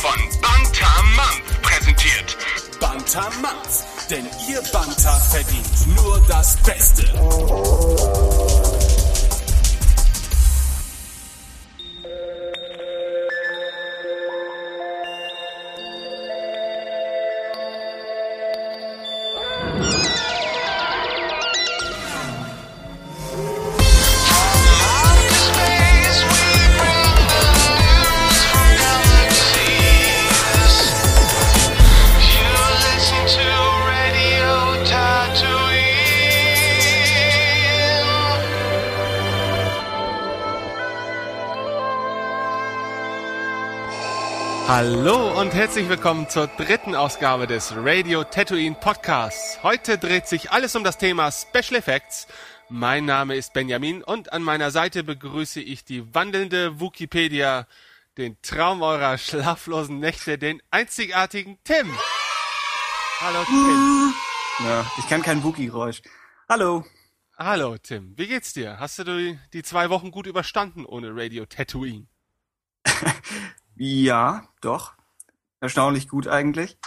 von 0.00 0.18
Month 1.14 1.60
präsentiert. 1.60 2.36
Month, 3.42 3.84
denn 4.08 4.26
ihr 4.48 4.62
Banta 4.72 5.12
verdient 5.30 5.94
nur 5.94 6.20
das 6.26 6.56
Beste. 6.62 8.39
Und 45.50 45.56
herzlich 45.56 45.88
willkommen 45.88 46.28
zur 46.28 46.46
dritten 46.46 46.94
Ausgabe 46.94 47.48
des 47.48 47.74
Radio 47.74 48.22
Tatooine 48.22 48.76
Podcasts. 48.76 49.60
Heute 49.64 49.98
dreht 49.98 50.28
sich 50.28 50.52
alles 50.52 50.76
um 50.76 50.84
das 50.84 50.96
Thema 50.96 51.32
Special 51.32 51.74
Effects. 51.74 52.28
Mein 52.68 53.04
Name 53.04 53.34
ist 53.34 53.52
Benjamin 53.52 54.04
und 54.04 54.32
an 54.32 54.44
meiner 54.44 54.70
Seite 54.70 55.02
begrüße 55.02 55.60
ich 55.60 55.84
die 55.84 56.14
wandelnde 56.14 56.78
Wikipedia, 56.78 57.66
den 58.16 58.40
Traum 58.42 58.80
eurer 58.82 59.18
schlaflosen 59.18 59.98
Nächte, 59.98 60.38
den 60.38 60.62
einzigartigen 60.70 61.58
Tim. 61.64 61.92
Hallo 63.20 63.42
Tim. 63.44 64.14
Ja, 64.64 64.88
ich 64.98 65.08
kann 65.08 65.22
kein 65.22 65.42
Wookie-Geräusch. 65.42 66.02
Hallo. 66.48 66.84
Hallo 67.36 67.76
Tim, 67.76 68.16
wie 68.16 68.28
geht's 68.28 68.52
dir? 68.52 68.78
Hast 68.78 69.00
du 69.00 69.04
die, 69.04 69.38
die 69.52 69.64
zwei 69.64 69.90
Wochen 69.90 70.12
gut 70.12 70.28
überstanden 70.28 70.86
ohne 70.86 71.10
Radio 71.12 71.44
Tatooine? 71.44 72.06
Ja, 73.82 74.46
doch. 74.60 74.92
Erstaunlich 75.60 76.08
gut 76.08 76.26
eigentlich. 76.26 76.78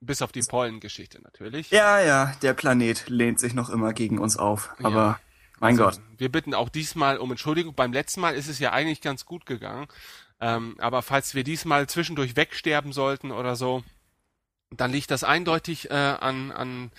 Bis 0.00 0.22
auf 0.22 0.32
die 0.32 0.42
Pollengeschichte 0.42 1.20
natürlich. 1.20 1.70
Ja, 1.70 2.00
ja, 2.00 2.32
der 2.42 2.54
Planet 2.54 3.08
lehnt 3.08 3.38
sich 3.38 3.52
noch 3.52 3.68
immer 3.68 3.92
gegen 3.92 4.18
uns 4.18 4.36
auf. 4.36 4.70
Aber 4.82 4.90
Ja. 4.90 5.20
mein 5.58 5.78
Also, 5.78 5.84
Gott. 5.84 6.00
Wir 6.16 6.30
bitten 6.30 6.54
auch 6.54 6.70
diesmal 6.70 7.18
um 7.18 7.30
Entschuldigung. 7.30 7.74
Beim 7.74 7.92
letzten 7.92 8.20
Mal 8.20 8.34
ist 8.34 8.48
es 8.48 8.58
ja 8.58 8.72
eigentlich 8.72 9.02
ganz 9.02 9.26
gut 9.26 9.44
gegangen. 9.44 9.88
Ähm, 10.40 10.76
aber 10.78 11.02
falls 11.02 11.34
wir 11.34 11.44
diesmal 11.44 11.86
zwischendurch 11.86 12.34
wegsterben 12.34 12.92
sollten 12.92 13.30
oder 13.30 13.56
so, 13.56 13.82
dann 14.70 14.90
liegt 14.90 15.10
das 15.10 15.22
eindeutig 15.22 15.90
äh, 15.90 15.94
an, 15.94 16.50
an, 16.50 16.92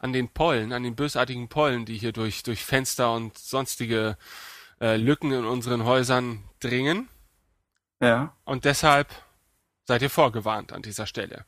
an 0.00 0.12
den 0.12 0.28
Pollen, 0.30 0.72
an 0.72 0.82
den 0.82 0.96
bösartigen 0.96 1.48
Pollen, 1.48 1.84
die 1.84 1.96
hier 1.96 2.10
durch, 2.12 2.42
durch 2.42 2.64
Fenster 2.64 3.12
und 3.14 3.38
sonstige 3.38 4.16
äh, 4.80 4.96
Lücken 4.96 5.30
in 5.30 5.44
unseren 5.44 5.84
Häusern 5.84 6.42
dringen. 6.58 7.08
Ja, 8.00 8.34
Und 8.44 8.64
deshalb 8.64 9.08
seid 9.88 10.02
ihr 10.02 10.10
vorgewarnt 10.10 10.72
an 10.72 10.82
dieser 10.82 11.06
Stelle. 11.06 11.46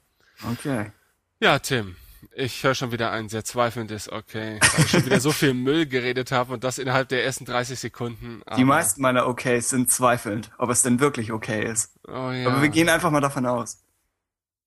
okay. 0.50 0.92
Ja, 1.40 1.58
Tim, 1.58 1.96
ich 2.32 2.64
höre 2.64 2.74
schon 2.74 2.90
wieder 2.90 3.12
ein 3.12 3.28
sehr 3.28 3.44
zweifelndes 3.44 4.10
Okay, 4.10 4.58
weil 4.60 4.84
ich 4.84 4.90
schon 4.90 5.04
wieder 5.04 5.20
so 5.20 5.30
viel 5.30 5.52
Müll 5.52 5.86
geredet 5.86 6.32
habe 6.32 6.54
und 6.54 6.64
das 6.64 6.78
innerhalb 6.78 7.10
der 7.10 7.22
ersten 7.22 7.44
30 7.44 7.78
Sekunden. 7.78 8.42
Die 8.56 8.64
meisten 8.64 9.02
meiner 9.02 9.26
Okays 9.26 9.68
sind 9.68 9.90
zweifelnd, 9.90 10.50
ob 10.56 10.70
es 10.70 10.82
denn 10.82 11.00
wirklich 11.00 11.32
okay 11.32 11.64
ist. 11.70 11.92
Oh, 12.08 12.30
ja. 12.30 12.48
Aber 12.48 12.62
wir 12.62 12.70
gehen 12.70 12.88
einfach 12.88 13.10
mal 13.10 13.20
davon 13.20 13.44
aus. 13.44 13.84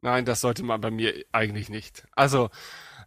Nein, 0.01 0.25
das 0.25 0.41
sollte 0.41 0.63
man 0.63 0.79
bei 0.79 0.91
mir 0.91 1.25
eigentlich 1.31 1.69
nicht. 1.69 2.05
Also, 2.11 2.51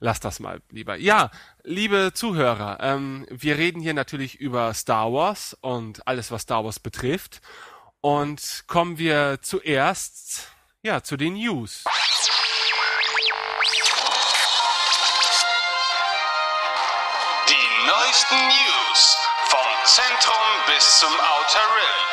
lass 0.00 0.18
das 0.18 0.40
mal 0.40 0.62
lieber. 0.70 0.96
Ja, 0.96 1.30
liebe 1.62 2.10
Zuhörer, 2.12 2.78
ähm, 2.80 3.24
wir 3.30 3.56
reden 3.56 3.80
hier 3.80 3.94
natürlich 3.94 4.40
über 4.40 4.74
Star 4.74 5.12
Wars 5.12 5.56
und 5.60 6.08
alles, 6.08 6.32
was 6.32 6.42
Star 6.42 6.64
Wars 6.64 6.80
betrifft. 6.80 7.40
Und 8.00 8.64
kommen 8.66 8.98
wir 8.98 9.38
zuerst, 9.42 10.55
ja, 10.86 11.02
zu 11.02 11.16
den 11.16 11.34
News. 11.34 11.82
Die 17.48 17.68
neuesten 17.88 18.36
News 18.36 19.18
vom 19.48 19.68
Zentrum 19.84 20.46
bis 20.68 21.00
zum 21.00 21.10
Outer 21.10 21.66
Rim. 21.74 22.06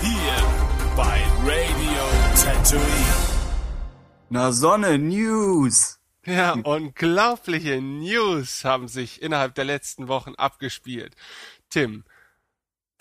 Hier 0.00 0.36
bei 0.96 1.22
Radio 1.44 2.06
Tatooine. 2.42 3.16
Na 4.30 4.50
Sonne, 4.50 4.98
News. 4.98 5.98
Ja, 6.24 6.52
unglaubliche 6.52 7.82
News 7.82 8.64
haben 8.64 8.88
sich 8.88 9.20
innerhalb 9.20 9.54
der 9.56 9.64
letzten 9.64 10.08
Wochen 10.08 10.34
abgespielt. 10.36 11.14
Tim, 11.68 12.04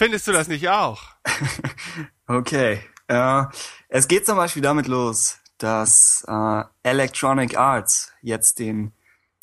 findest 0.01 0.27
du 0.27 0.31
das 0.31 0.47
nicht 0.47 0.67
auch? 0.67 1.03
Okay. 2.27 2.79
Äh, 3.07 3.43
es 3.89 4.07
geht 4.07 4.25
zum 4.25 4.37
Beispiel 4.37 4.61
damit 4.61 4.87
los, 4.87 5.37
dass 5.57 6.23
äh, 6.29 6.63
Electronic 6.81 7.57
Arts 7.57 8.13
jetzt 8.21 8.59
den, 8.59 8.93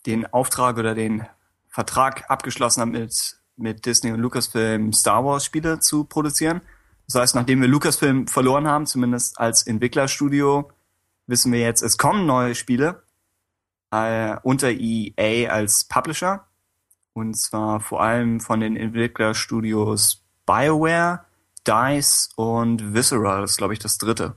den 0.06 0.24
Auftrag 0.32 0.78
oder 0.78 0.94
den 0.94 1.26
Vertrag 1.68 2.30
abgeschlossen 2.30 2.80
hat 2.80 2.88
mit, 2.88 3.36
mit 3.56 3.84
Disney 3.84 4.10
und 4.10 4.20
Lucasfilm 4.20 4.94
Star 4.94 5.22
Wars 5.22 5.44
Spiele 5.44 5.80
zu 5.80 6.04
produzieren. 6.04 6.62
Das 7.04 7.16
heißt, 7.16 7.34
nachdem 7.34 7.60
wir 7.60 7.68
Lucasfilm 7.68 8.26
verloren 8.26 8.66
haben, 8.66 8.86
zumindest 8.86 9.38
als 9.38 9.66
Entwicklerstudio, 9.66 10.72
wissen 11.26 11.52
wir 11.52 11.60
jetzt, 11.60 11.82
es 11.82 11.98
kommen 11.98 12.24
neue 12.24 12.54
Spiele 12.54 13.02
äh, 13.90 14.34
unter 14.42 14.70
EA 14.70 15.50
als 15.52 15.84
Publisher. 15.84 16.46
Und 17.12 17.34
zwar 17.34 17.80
vor 17.80 18.02
allem 18.02 18.40
von 18.40 18.60
den 18.60 18.76
Entwicklerstudios 18.76 20.24
BioWare, 20.48 21.26
DICE 21.66 22.30
und 22.36 22.94
Visceral 22.94 23.44
ist, 23.44 23.58
glaube 23.58 23.74
ich, 23.74 23.78
das 23.78 23.98
dritte. 23.98 24.34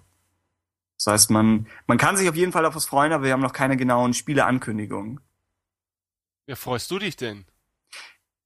Das 0.97 1.07
heißt, 1.07 1.31
man, 1.31 1.67
man 1.87 1.97
kann 1.97 2.17
sich 2.17 2.27
auf 2.29 2.35
jeden 2.35 2.51
Fall 2.51 2.65
auf 2.65 2.75
was 2.75 2.85
freuen, 2.85 3.13
aber 3.13 3.23
wir 3.23 3.31
haben 3.31 3.41
noch 3.41 3.53
keine 3.53 3.77
genauen 3.77 4.13
Spieleankündigungen. 4.13 5.21
Ja, 6.47 6.55
freust 6.55 6.91
du 6.91 6.99
dich 6.99 7.15
denn? 7.15 7.45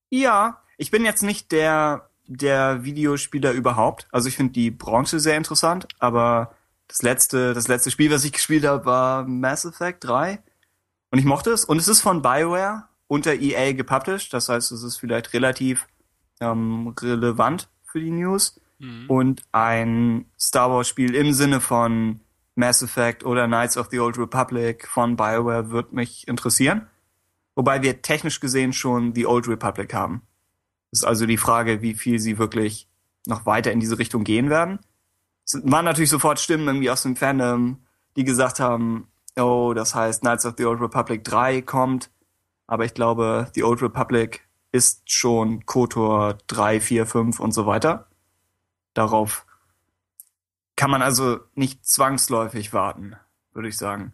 Ja, 0.10 0.62
ich 0.78 0.92
bin 0.92 1.06
jetzt 1.06 1.24
nicht 1.24 1.52
der, 1.52 2.12
der 2.28 2.84
Videospieler 2.84 3.52
überhaupt. 3.52 4.08
Also 4.12 4.30
ich 4.30 4.36
finde 4.36 4.54
die 4.54 4.70
Branche 4.70 5.20
sehr 5.20 5.36
interessant, 5.36 5.88
aber 5.98 6.56
das 6.88 7.02
letzte, 7.02 7.56
das 7.56 7.68
letzte 7.68 7.90
Spiel, 7.90 8.12
was 8.12 8.24
ich 8.24 8.32
gespielt 8.32 8.64
habe, 8.64 8.86
war 8.86 9.26
Mass 9.26 9.66
Effect 9.66 10.04
3. 10.04 10.40
Und 11.10 11.18
ich 11.18 11.26
mochte 11.26 11.50
es. 11.50 11.66
Und 11.66 11.80
es 11.80 11.88
ist 11.88 12.02
von 12.02 12.22
BioWare 12.22 12.84
unter 13.08 13.34
EA 13.34 13.74
gepublished. 13.74 14.34
Das 14.34 14.50
heißt, 14.50 14.72
es 14.72 14.84
ist 14.84 14.98
vielleicht 14.98 15.34
relativ 15.34 15.88
ähm, 16.40 16.94
relevant 17.00 17.70
für 17.84 18.00
die 18.00 18.12
News. 18.12 18.60
Und 19.08 19.44
ein 19.52 20.26
Star 20.40 20.70
Wars 20.70 20.90
Spiel 20.90 21.16
im 21.16 21.34
Sinne 21.34 21.62
von 21.62 22.20
Mass 22.56 22.82
Effect 22.82 23.26
oder 23.26 23.48
Knights 23.48 23.78
of 23.78 23.88
the 23.90 24.00
Old 24.00 24.18
Republic 24.18 24.88
von 24.88 25.16
BioWare 25.16 25.72
wird 25.72 25.94
mich 25.94 26.28
interessieren. 26.28 26.88
Wobei 27.56 27.82
wir 27.82 28.02
technisch 28.02 28.40
gesehen 28.40 28.74
schon 28.74 29.16
The 29.16 29.28
Old 29.28 29.48
Republic 29.48 29.94
haben. 29.94 30.22
Das 30.92 31.02
ist 31.02 31.06
also 31.06 31.26
die 31.26 31.38
Frage, 31.38 31.82
wie 31.82 31.94
viel 31.94 32.20
sie 32.20 32.38
wirklich 32.38 32.88
noch 33.28 33.46
weiter 33.46 33.72
in 33.72 33.80
diese 33.80 33.98
Richtung 33.98 34.24
gehen 34.24 34.50
werden. 34.50 34.80
Es 35.46 35.60
waren 35.64 35.86
natürlich 35.86 36.10
sofort 36.10 36.40
Stimmen 36.40 36.68
irgendwie 36.68 36.90
aus 36.90 37.04
dem 37.04 37.16
Fandom, 37.16 37.80
die 38.16 38.24
gesagt 38.24 38.60
haben, 38.60 39.08
oh, 39.38 39.74
das 39.76 39.96
heißt 39.96 40.22
Knights 40.22 40.46
of 40.46 40.56
the 40.58 40.66
Old 40.66 40.82
Republic 40.82 41.24
3 41.24 41.62
kommt. 41.62 42.10
Aber 42.68 42.86
ich 42.86 42.94
glaube, 42.94 43.48
The 43.54 43.64
Old 43.64 43.82
Republic 43.82 44.45
ist 44.76 45.10
schon 45.10 45.66
KOTOR 45.66 46.38
3, 46.48 46.82
4, 46.82 47.06
5 47.06 47.40
und 47.40 47.54
so 47.54 47.66
weiter. 47.66 48.08
Darauf 48.94 49.46
kann 50.76 50.92
man 50.92 51.02
also 51.02 51.40
nicht 51.54 51.86
zwangsläufig 51.86 52.74
warten, 52.74 53.16
würde 53.54 53.70
ich 53.70 53.78
sagen. 53.78 54.14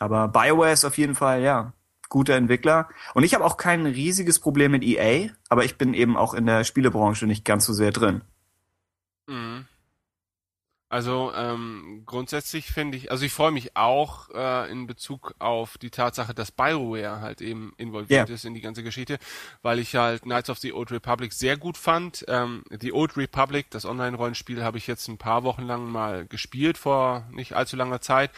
Aber 0.00 0.26
BioWare 0.26 0.72
ist 0.72 0.84
auf 0.84 0.98
jeden 0.98 1.14
Fall, 1.14 1.42
ja, 1.42 1.72
guter 2.08 2.34
Entwickler. 2.34 2.88
Und 3.14 3.22
ich 3.22 3.34
habe 3.34 3.44
auch 3.44 3.56
kein 3.56 3.86
riesiges 3.86 4.40
Problem 4.40 4.72
mit 4.72 4.82
EA, 4.82 5.30
aber 5.48 5.64
ich 5.64 5.78
bin 5.78 5.94
eben 5.94 6.16
auch 6.16 6.34
in 6.34 6.46
der 6.46 6.64
Spielebranche 6.64 7.26
nicht 7.26 7.44
ganz 7.44 7.64
so 7.64 7.72
sehr 7.72 7.92
drin. 7.92 8.22
Mhm. 9.28 9.66
Also 10.94 11.32
ähm, 11.34 12.04
grundsätzlich 12.06 12.66
finde 12.66 12.96
ich, 12.96 13.10
also 13.10 13.24
ich 13.24 13.32
freue 13.32 13.50
mich 13.50 13.76
auch 13.76 14.30
äh, 14.30 14.70
in 14.70 14.86
Bezug 14.86 15.34
auf 15.40 15.76
die 15.76 15.90
Tatsache, 15.90 16.34
dass 16.34 16.52
Bioware 16.52 17.20
halt 17.20 17.40
eben 17.40 17.72
involviert 17.78 18.28
Ja. 18.28 18.32
ist 18.32 18.44
in 18.44 18.54
die 18.54 18.60
ganze 18.60 18.84
Geschichte, 18.84 19.18
weil 19.60 19.80
ich 19.80 19.96
halt 19.96 20.22
Knights 20.22 20.50
of 20.50 20.58
the 20.58 20.72
Old 20.72 20.92
Republic 20.92 21.32
sehr 21.32 21.56
gut 21.56 21.76
fand. 21.76 22.24
Ähm, 22.28 22.62
the 22.80 22.92
Old 22.92 23.16
Republic, 23.16 23.72
das 23.72 23.86
Online-Rollenspiel, 23.86 24.62
habe 24.62 24.78
ich 24.78 24.86
jetzt 24.86 25.08
ein 25.08 25.18
paar 25.18 25.42
Wochen 25.42 25.62
lang 25.62 25.90
mal 25.90 26.26
gespielt 26.28 26.78
vor 26.78 27.26
nicht 27.32 27.54
allzu 27.54 27.74
langer 27.74 28.00
Zeit. 28.00 28.30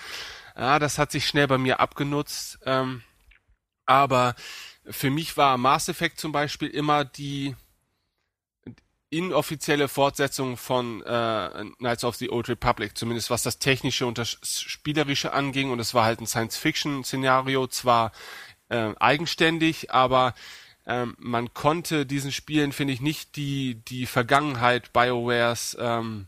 Ja, 0.56 0.78
das 0.78 0.96
hat 0.96 1.12
sich 1.12 1.26
schnell 1.26 1.48
bei 1.48 1.58
mir 1.58 1.80
abgenutzt. 1.80 2.58
Ähm, 2.64 3.02
aber 3.84 4.34
für 4.88 5.10
mich 5.10 5.36
war 5.36 5.58
Mass 5.58 5.90
Effect 5.90 6.18
zum 6.18 6.32
Beispiel 6.32 6.68
immer 6.68 7.04
die 7.04 7.54
inoffizielle 9.16 9.88
Fortsetzung 9.88 10.56
von 10.56 11.02
äh, 11.02 11.64
Knights 11.78 12.04
of 12.04 12.16
the 12.16 12.30
Old 12.30 12.48
Republic, 12.48 12.96
zumindest 12.96 13.30
was 13.30 13.42
das 13.42 13.58
technische 13.58 14.06
und 14.06 14.18
das 14.18 14.38
spielerische 14.42 15.32
anging. 15.32 15.70
Und 15.70 15.78
es 15.78 15.94
war 15.94 16.04
halt 16.04 16.20
ein 16.20 16.26
Science-Fiction-Szenario, 16.26 17.66
zwar 17.68 18.12
äh, 18.68 18.92
eigenständig, 18.98 19.90
aber 19.90 20.34
ähm, 20.86 21.16
man 21.18 21.52
konnte 21.52 22.06
diesen 22.06 22.32
Spielen, 22.32 22.72
finde 22.72 22.92
ich, 22.92 23.00
nicht 23.00 23.36
die, 23.36 23.82
die 23.88 24.06
Vergangenheit 24.06 24.92
BioWares, 24.92 25.76
ähm, 25.80 26.26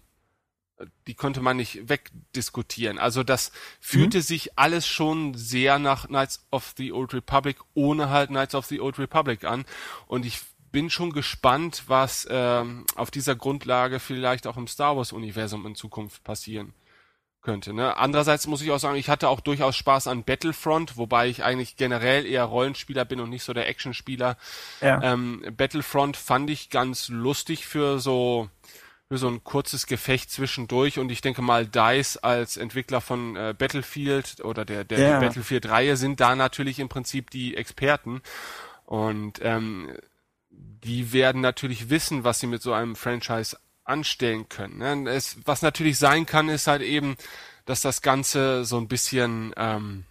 die 1.07 1.15
konnte 1.15 1.41
man 1.41 1.57
nicht 1.57 1.89
wegdiskutieren. 1.89 2.99
Also 2.99 3.23
das 3.25 3.53
fühlte 3.81 4.19
mhm. 4.19 4.23
sich 4.23 4.59
alles 4.59 4.87
schon 4.87 5.35
sehr 5.35 5.79
nach 5.79 6.07
Knights 6.07 6.47
of 6.51 6.75
the 6.77 6.93
Old 6.93 7.15
Republic, 7.15 7.59
ohne 7.75 8.11
halt 8.11 8.31
Knights 8.31 8.55
of 8.55 8.67
the 8.67 8.81
Old 8.81 8.99
Republic 8.99 9.45
an. 9.45 9.65
Und 10.07 10.25
ich 10.25 10.41
bin 10.71 10.91
schon 10.91 11.13
gespannt, 11.13 11.85
was 11.87 12.27
ähm, 12.31 12.85
auf 12.97 13.11
dieser 13.11 13.37
Grundlage 13.37 14.01
vielleicht 14.01 14.47
auch 14.47 14.57
im 14.57 14.67
Star 14.67 14.97
Wars-Universum 14.97 15.67
in 15.67 15.75
Zukunft 15.75 16.25
passieren 16.25 16.75
könnte. 17.41 17.73
Ne? 17.73 17.97
Andererseits 17.97 18.47
muss 18.47 18.63
ich 18.63 18.71
auch 18.71 18.79
sagen, 18.79 18.97
ich 18.97 19.09
hatte 19.09 19.29
auch 19.29 19.41
durchaus 19.41 19.77
Spaß 19.77 20.09
an 20.09 20.25
Battlefront, 20.25 20.97
wobei 20.97 21.29
ich 21.29 21.45
eigentlich 21.45 21.77
generell 21.77 22.27
eher 22.27 22.45
Rollenspieler 22.45 23.05
bin 23.05 23.21
und 23.21 23.31
nicht 23.31 23.45
so 23.45 23.53
der 23.53 23.69
Actionspieler. 23.69 24.37
Ja. 24.81 25.03
Ähm, 25.03 25.45
Battlefront 25.57 26.17
fand 26.17 26.51
ich 26.51 26.71
ganz 26.71 27.09
lustig 27.09 27.67
für 27.67 27.99
so 28.01 28.51
für 29.11 29.17
so 29.17 29.29
ein 29.29 29.43
kurzes 29.43 29.87
Gefecht 29.87 30.31
zwischendurch 30.31 30.99
und 30.99 31.11
ich 31.11 31.23
denke 31.23 31.41
mal 31.41 31.67
DICE 31.67 32.19
als 32.19 32.59
Entwickler 32.59 33.01
von 33.01 33.37
äh, 33.37 33.55
Battlefield 33.57 34.45
oder 34.45 34.67
der, 34.67 34.85
der 34.85 34.99
ja. 34.99 35.21
Battlefield-Reihe 35.21 35.97
sind 35.97 36.21
da 36.21 36.37
natürlich 36.37 36.79
im 36.79 36.91
Prinzip 36.91 37.31
die 37.31 37.57
Experten 37.57 38.21
und 38.85 39.41
ähm, 39.43 39.91
die 40.85 41.13
werden 41.13 41.41
natürlich 41.41 41.91
wissen, 41.91 42.25
was 42.25 42.41
sie 42.41 42.47
mit 42.47 42.63
so 42.63 42.73
einem 42.73 42.97
Franchise 42.97 43.57
anstellen 43.85 44.49
können. 44.49 44.79
Ne? 44.79 45.11
Es, 45.11 45.39
was 45.45 45.63
natürlich 45.63 45.99
sein 45.99 46.27
kann, 46.27 46.49
ist 46.49 46.67
halt 46.67 46.83
eben, 46.83 47.17
dass 47.65 47.81
das 47.81 48.03
Ganze 48.03 48.65
so 48.65 48.79
ein 48.79 48.89
bisschen, 48.89 49.53
ähm, 49.57 50.05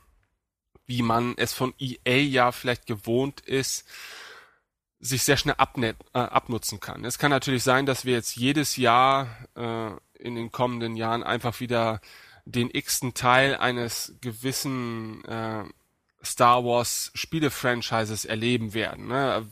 wie 0.86 1.02
man 1.02 1.36
es 1.38 1.54
von 1.54 1.74
EA 1.80 2.18
ja 2.18 2.52
vielleicht 2.52 2.86
gewohnt 2.86 3.42
ist, 3.42 3.86
sich 5.00 5.24
sehr 5.24 5.38
schnell 5.38 5.56
abnet, 5.58 5.98
äh, 6.14 6.20
abnutzen 6.20 6.80
kann. 6.80 7.06
Es 7.06 7.20
kann 7.20 7.30
natürlich 7.30 7.64
sein, 7.64 7.86
dass 7.86 8.06
wir 8.06 8.14
jetzt 8.14 8.36
jedes 8.36 8.78
Jahr 8.78 9.28
äh, 9.56 9.92
in 10.20 10.36
den 10.36 10.52
kommenden 10.52 10.96
Jahren 10.96 11.24
einfach 11.24 11.60
wieder 11.60 12.02
den 12.46 12.70
x-ten 12.72 13.14
Teil 13.14 13.56
eines 13.56 14.16
gewissen 14.22 15.24
äh, 15.26 15.66
Star 16.24 16.64
Wars 16.64 17.12
Spiele-Franchises 17.14 18.26
erleben 18.26 18.74
werden. 18.74 19.08
Ne? 19.08 19.48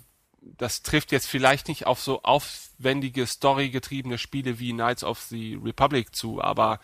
Das 0.57 0.83
trifft 0.83 1.11
jetzt 1.11 1.27
vielleicht 1.27 1.67
nicht 1.67 1.87
auf 1.87 2.01
so 2.01 2.21
aufwendige, 2.23 3.25
storygetriebene 3.25 4.17
Spiele 4.17 4.59
wie 4.59 4.71
Knights 4.71 5.03
of 5.03 5.21
the 5.21 5.55
Republic 5.55 6.15
zu, 6.15 6.41
aber 6.41 6.79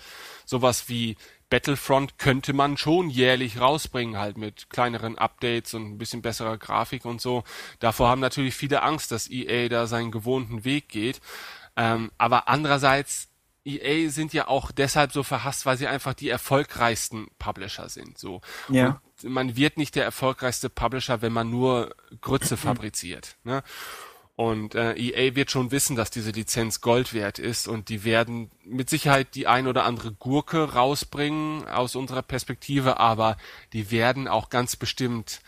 sowas 0.45 0.89
wie 0.89 1.17
Battlefront 1.49 2.17
könnte 2.17 2.53
man 2.53 2.77
schon 2.77 3.09
jährlich 3.09 3.59
rausbringen, 3.59 4.17
halt 4.17 4.37
mit 4.37 4.69
kleineren 4.69 5.17
Updates 5.17 5.73
und 5.73 5.91
ein 5.91 5.97
bisschen 5.97 6.21
besserer 6.21 6.57
Grafik 6.57 7.05
und 7.05 7.19
so. 7.19 7.43
Davor 7.79 8.07
haben 8.07 8.21
natürlich 8.21 8.55
viele 8.55 8.81
Angst, 8.83 9.11
dass 9.11 9.29
EA 9.29 9.67
da 9.67 9.85
seinen 9.85 10.11
gewohnten 10.11 10.63
Weg 10.63 10.87
geht. 10.87 11.19
Ähm, 11.75 12.11
aber 12.17 12.47
andererseits 12.47 13.30
EA 13.63 14.09
sind 14.09 14.33
ja 14.33 14.47
auch 14.47 14.71
deshalb 14.71 15.11
so 15.11 15.23
verhasst, 15.23 15.65
weil 15.65 15.77
sie 15.77 15.87
einfach 15.87 16.13
die 16.13 16.29
erfolgreichsten 16.29 17.27
Publisher 17.37 17.89
sind. 17.89 18.17
So. 18.17 18.41
Ja. 18.69 19.01
Und 19.23 19.31
man 19.31 19.55
wird 19.55 19.77
nicht 19.77 19.95
der 19.95 20.03
erfolgreichste 20.03 20.69
Publisher, 20.69 21.21
wenn 21.21 21.33
man 21.33 21.49
nur 21.49 21.95
Grütze 22.21 22.57
fabriziert. 22.57 23.35
Ne? 23.43 23.63
Und 24.35 24.73
äh, 24.73 24.93
EA 24.93 25.35
wird 25.35 25.51
schon 25.51 25.69
wissen, 25.69 25.95
dass 25.95 26.09
diese 26.09 26.31
Lizenz 26.31 26.81
Gold 26.81 27.13
wert 27.13 27.37
ist 27.37 27.67
und 27.67 27.89
die 27.89 28.03
werden 28.03 28.49
mit 28.63 28.89
Sicherheit 28.89 29.35
die 29.35 29.45
ein 29.45 29.67
oder 29.67 29.83
andere 29.83 30.13
Gurke 30.13 30.73
rausbringen 30.73 31.67
aus 31.67 31.95
unserer 31.95 32.23
Perspektive, 32.23 32.99
aber 32.99 33.37
die 33.73 33.91
werden 33.91 34.27
auch 34.27 34.49
ganz 34.49 34.75
bestimmt 34.75 35.41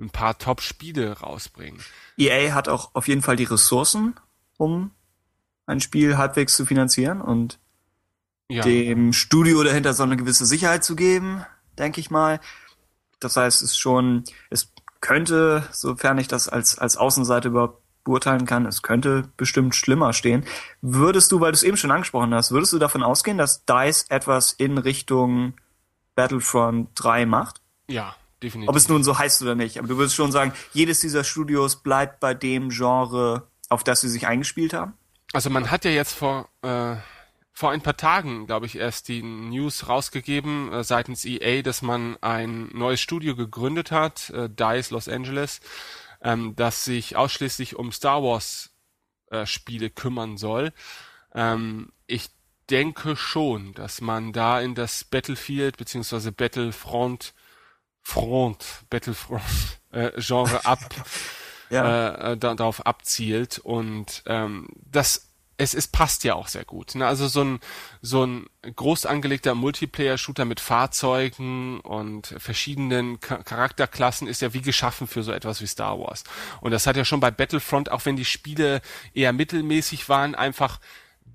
ein 0.00 0.10
paar 0.10 0.38
Top-Spiele 0.38 1.18
rausbringen. 1.20 1.82
EA 2.18 2.54
hat 2.54 2.68
auch 2.68 2.94
auf 2.94 3.08
jeden 3.08 3.22
Fall 3.22 3.36
die 3.36 3.44
Ressourcen, 3.44 4.14
um 4.58 4.92
ein 5.66 5.80
Spiel 5.80 6.16
halbwegs 6.16 6.56
zu 6.56 6.64
finanzieren 6.64 7.20
und 7.20 7.58
ja. 8.48 8.62
dem 8.62 9.12
Studio 9.12 9.62
dahinter 9.62 9.92
so 9.94 10.02
eine 10.02 10.16
gewisse 10.16 10.46
Sicherheit 10.46 10.84
zu 10.84 10.96
geben, 10.96 11.44
denke 11.78 12.00
ich 12.00 12.10
mal. 12.10 12.40
Das 13.18 13.36
heißt, 13.36 13.62
es 13.62 13.70
ist 13.70 13.78
schon, 13.78 14.24
es 14.50 14.72
könnte, 15.00 15.66
sofern 15.72 16.18
ich 16.18 16.28
das 16.28 16.48
als, 16.48 16.78
als 16.78 16.96
Außenseite 16.96 17.48
überhaupt 17.48 17.82
beurteilen 18.04 18.46
kann, 18.46 18.66
es 18.66 18.82
könnte 18.82 19.28
bestimmt 19.36 19.74
schlimmer 19.74 20.12
stehen. 20.12 20.44
Würdest 20.80 21.32
du, 21.32 21.40
weil 21.40 21.52
du 21.52 21.56
es 21.56 21.64
eben 21.64 21.76
schon 21.76 21.90
angesprochen 21.90 22.32
hast, 22.34 22.52
würdest 22.52 22.72
du 22.72 22.78
davon 22.78 23.02
ausgehen, 23.02 23.36
dass 23.36 23.64
DICE 23.64 24.06
etwas 24.08 24.52
in 24.52 24.78
Richtung 24.78 25.54
Battlefront 26.14 26.90
3 26.94 27.26
macht? 27.26 27.60
Ja, 27.88 28.14
definitiv. 28.42 28.68
Ob 28.68 28.76
es 28.76 28.88
nun 28.88 29.02
so 29.02 29.18
heißt 29.18 29.42
oder 29.42 29.56
nicht, 29.56 29.78
aber 29.78 29.88
du 29.88 29.96
würdest 29.96 30.14
schon 30.14 30.30
sagen, 30.30 30.52
jedes 30.72 31.00
dieser 31.00 31.24
Studios 31.24 31.82
bleibt 31.82 32.20
bei 32.20 32.32
dem 32.32 32.68
Genre, 32.68 33.48
auf 33.68 33.82
das 33.82 34.02
sie 34.02 34.08
sich 34.08 34.26
eingespielt 34.26 34.72
haben? 34.72 34.94
Also 35.36 35.50
man 35.50 35.70
hat 35.70 35.84
ja 35.84 35.90
jetzt 35.90 36.14
vor 36.14 36.48
äh, 36.62 36.96
vor 37.52 37.70
ein 37.70 37.82
paar 37.82 37.98
Tagen, 37.98 38.46
glaube 38.46 38.64
ich, 38.64 38.76
erst 38.76 39.08
die 39.08 39.22
News 39.22 39.86
rausgegeben 39.86 40.72
äh, 40.72 40.82
seitens 40.82 41.26
EA, 41.26 41.60
dass 41.60 41.82
man 41.82 42.16
ein 42.22 42.70
neues 42.72 43.02
Studio 43.02 43.36
gegründet 43.36 43.90
hat, 43.90 44.30
äh, 44.30 44.48
DICE 44.48 44.92
Los 44.92 45.10
Angeles, 45.10 45.60
ähm, 46.22 46.56
das 46.56 46.86
sich 46.86 47.16
ausschließlich 47.16 47.76
um 47.76 47.92
Star 47.92 48.22
Wars 48.22 48.70
äh, 49.30 49.44
Spiele 49.44 49.90
kümmern 49.90 50.38
soll. 50.38 50.72
Ähm, 51.34 51.92
ich 52.06 52.30
denke 52.70 53.14
schon, 53.14 53.74
dass 53.74 54.00
man 54.00 54.32
da 54.32 54.62
in 54.62 54.74
das 54.74 55.04
Battlefield 55.04 55.76
beziehungsweise 55.76 56.32
Battlefront 56.32 57.34
Front 58.00 58.84
Battlefront 58.88 59.42
äh, 59.92 60.12
Genre 60.16 60.64
ab 60.64 60.78
ja. 61.70 62.30
äh, 62.30 62.32
äh 62.32 62.36
darauf 62.36 62.86
abzielt 62.86 63.58
und 63.58 64.22
ähm, 64.26 64.68
das 64.90 65.25
es, 65.58 65.74
es 65.74 65.88
passt 65.88 66.24
ja 66.24 66.34
auch 66.34 66.48
sehr 66.48 66.64
gut. 66.64 66.94
Ne? 66.94 67.06
Also 67.06 67.28
so 67.28 67.42
ein, 67.42 67.60
so 68.02 68.24
ein 68.24 68.46
groß 68.62 69.06
angelegter 69.06 69.54
Multiplayer-Shooter 69.54 70.44
mit 70.44 70.60
Fahrzeugen 70.60 71.80
und 71.80 72.34
verschiedenen 72.38 73.20
Charakterklassen 73.20 74.28
ist 74.28 74.42
ja 74.42 74.52
wie 74.52 74.62
geschaffen 74.62 75.06
für 75.06 75.22
so 75.22 75.32
etwas 75.32 75.60
wie 75.62 75.66
Star 75.66 75.98
Wars. 75.98 76.24
Und 76.60 76.72
das 76.72 76.86
hat 76.86 76.96
ja 76.96 77.04
schon 77.04 77.20
bei 77.20 77.30
Battlefront, 77.30 77.90
auch 77.90 78.04
wenn 78.04 78.16
die 78.16 78.24
Spiele 78.24 78.82
eher 79.14 79.32
mittelmäßig 79.32 80.08
waren, 80.08 80.34
einfach 80.34 80.78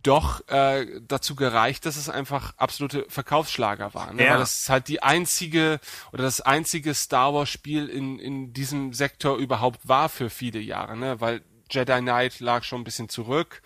doch 0.04 0.48
äh, 0.48 1.01
dazu 1.08 1.36
gereicht, 1.36 1.86
dass 1.86 1.96
es 1.96 2.10
einfach 2.10 2.54
absolute 2.58 3.06
Verkaufsschlager 3.08 3.94
waren. 3.94 4.16
Ne? 4.16 4.25
Ja. 4.25 4.32
Weil 4.32 4.40
das 4.40 4.62
ist 4.62 4.70
halt 4.70 4.88
die 4.88 5.04
einzige 5.04 5.80
oder 6.12 6.24
das 6.24 6.42
einzige 6.42 6.94
Star 6.94 7.34
Wars 7.34 7.50
Spiel 7.50 7.88
in, 7.88 8.20
in 8.20 8.54
diesem 8.54 8.94
Sektor 8.94 9.38
überhaupt 9.38 9.88
war 9.88 10.10
für 10.10 10.30
viele 10.30 10.60
Jahre, 10.60 10.98
ne? 10.98 11.22
Weil 11.22 11.42
Jedi 11.70 12.00
Knight 12.00 12.40
lag 12.40 12.63
schon 12.63 12.82
ein 12.82 12.84
bisschen 12.84 13.10
zurück. 13.10 13.62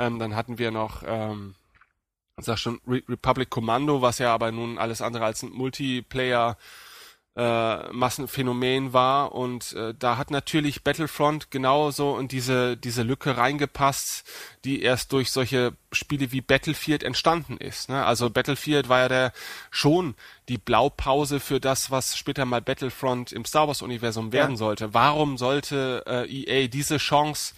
Ähm, 0.00 0.18
dann 0.18 0.34
hatten 0.34 0.58
wir 0.58 0.70
noch, 0.70 1.02
ähm, 1.06 1.54
sag 2.38 2.58
schon, 2.58 2.80
Re 2.88 3.02
Republic 3.06 3.50
Commando, 3.50 4.00
was 4.00 4.18
ja 4.18 4.32
aber 4.32 4.50
nun 4.50 4.78
alles 4.78 5.02
andere 5.02 5.26
als 5.26 5.42
ein 5.42 5.50
Multiplayer 5.50 6.56
äh, 7.36 7.92
Massenphänomen 7.92 8.92
war 8.92 9.32
und 9.32 9.72
äh, 9.74 9.94
da 9.96 10.16
hat 10.16 10.32
natürlich 10.32 10.82
Battlefront 10.82 11.50
genauso 11.50 12.18
in 12.18 12.26
diese 12.26 12.76
diese 12.76 13.02
Lücke 13.02 13.36
reingepasst, 13.36 14.24
die 14.64 14.82
erst 14.82 15.12
durch 15.12 15.30
solche 15.30 15.74
Spiele 15.92 16.32
wie 16.32 16.40
Battlefield 16.40 17.04
entstanden 17.04 17.56
ist. 17.56 17.88
Ne? 17.88 18.04
Also 18.04 18.30
Battlefield 18.30 18.88
war 18.88 19.00
ja 19.00 19.08
der 19.08 19.32
schon 19.70 20.16
die 20.48 20.58
Blaupause 20.58 21.38
für 21.38 21.60
das, 21.60 21.92
was 21.92 22.18
später 22.18 22.46
mal 22.46 22.62
Battlefront 22.62 23.32
im 23.32 23.44
Star 23.44 23.68
Wars 23.68 23.82
Universum 23.82 24.32
werden 24.32 24.52
ja. 24.52 24.56
sollte. 24.56 24.92
Warum 24.92 25.38
sollte 25.38 26.02
äh, 26.06 26.26
EA 26.26 26.66
diese 26.66 26.96
Chance 26.96 27.54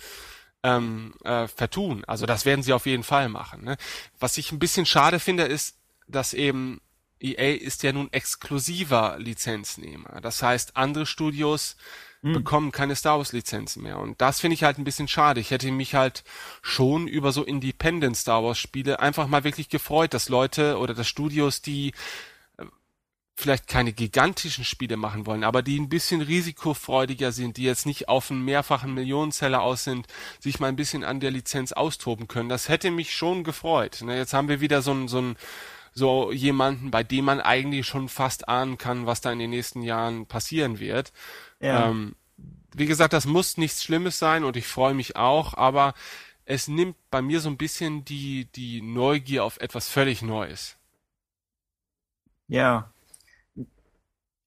ähm, 0.62 1.14
äh, 1.24 1.48
vertun? 1.48 2.04
Also 2.06 2.26
das 2.26 2.44
werden 2.44 2.62
sie 2.62 2.72
auf 2.72 2.86
jeden 2.86 3.02
Fall 3.02 3.28
machen. 3.28 3.64
Ne? 3.64 3.76
Was 4.18 4.38
ich 4.38 4.52
ein 4.52 4.58
bisschen 4.58 4.86
schade 4.86 5.18
finde, 5.18 5.44
ist, 5.44 5.76
dass 6.08 6.34
eben 6.34 6.80
EA 7.20 7.54
ist 7.54 7.82
ja 7.82 7.92
nun 7.92 8.12
exklusiver 8.12 9.16
Lizenznehmer. 9.18 10.20
Das 10.20 10.42
heißt, 10.42 10.76
andere 10.76 11.06
Studios 11.06 11.76
hm. 12.22 12.32
bekommen 12.32 12.72
keine 12.72 12.96
Star 12.96 13.18
Wars 13.18 13.32
Lizenzen 13.32 13.82
mehr. 13.82 13.98
Und 13.98 14.20
das 14.20 14.40
finde 14.40 14.54
ich 14.54 14.64
halt 14.64 14.78
ein 14.78 14.84
bisschen 14.84 15.08
schade. 15.08 15.40
Ich 15.40 15.50
hätte 15.50 15.70
mich 15.70 15.94
halt 15.94 16.24
schon 16.62 17.06
über 17.08 17.32
so 17.32 17.44
Independent 17.44 18.16
Star 18.16 18.42
Wars 18.42 18.58
Spiele 18.58 19.00
einfach 19.00 19.26
mal 19.28 19.44
wirklich 19.44 19.68
gefreut, 19.68 20.14
dass 20.14 20.28
Leute 20.28 20.78
oder 20.78 20.94
dass 20.94 21.08
Studios, 21.08 21.62
die 21.62 21.92
vielleicht 23.34 23.66
keine 23.66 23.92
gigantischen 23.92 24.64
Spiele 24.64 24.96
machen 24.96 25.26
wollen, 25.26 25.44
aber 25.44 25.62
die 25.62 25.78
ein 25.78 25.88
bisschen 25.88 26.20
risikofreudiger 26.20 27.32
sind, 27.32 27.56
die 27.56 27.64
jetzt 27.64 27.86
nicht 27.86 28.08
auf 28.08 28.30
einen 28.30 28.44
mehrfachen 28.44 28.94
Millionenzeller 28.94 29.62
aus 29.62 29.84
sind, 29.84 30.06
sich 30.38 30.60
mal 30.60 30.68
ein 30.68 30.76
bisschen 30.76 31.02
an 31.02 31.20
der 31.20 31.30
Lizenz 31.30 31.72
austoben 31.72 32.28
können. 32.28 32.48
Das 32.48 32.68
hätte 32.68 32.90
mich 32.90 33.14
schon 33.14 33.42
gefreut. 33.42 34.02
Ne, 34.02 34.16
jetzt 34.16 34.34
haben 34.34 34.48
wir 34.48 34.60
wieder 34.60 34.82
so 34.82 34.92
ein, 34.92 35.08
so 35.08 35.20
ein 35.20 35.36
so 35.94 36.32
jemanden, 36.32 36.90
bei 36.90 37.02
dem 37.02 37.26
man 37.26 37.40
eigentlich 37.40 37.86
schon 37.86 38.08
fast 38.08 38.48
ahnen 38.48 38.78
kann, 38.78 39.06
was 39.06 39.20
da 39.20 39.30
in 39.32 39.38
den 39.38 39.50
nächsten 39.50 39.82
Jahren 39.82 40.26
passieren 40.26 40.78
wird. 40.78 41.12
Ja. 41.60 41.88
Ähm, 41.88 42.14
wie 42.74 42.86
gesagt, 42.86 43.12
das 43.12 43.26
muss 43.26 43.58
nichts 43.58 43.84
Schlimmes 43.84 44.18
sein 44.18 44.44
und 44.44 44.56
ich 44.56 44.66
freue 44.66 44.94
mich 44.94 45.16
auch, 45.16 45.54
aber 45.54 45.94
es 46.44 46.68
nimmt 46.68 46.96
bei 47.10 47.20
mir 47.20 47.40
so 47.40 47.50
ein 47.50 47.58
bisschen 47.58 48.04
die, 48.04 48.46
die 48.46 48.80
Neugier 48.80 49.44
auf 49.44 49.60
etwas 49.60 49.88
völlig 49.88 50.22
Neues. 50.22 50.76
Ja. 52.48 52.91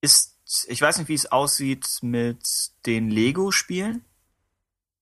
Ist, 0.06 0.66
ich 0.68 0.80
weiß 0.82 1.00
nicht, 1.00 1.08
wie 1.08 1.14
es 1.16 1.32
aussieht 1.32 1.88
mit 2.02 2.46
den 2.86 3.10
Lego-Spielen. 3.10 4.06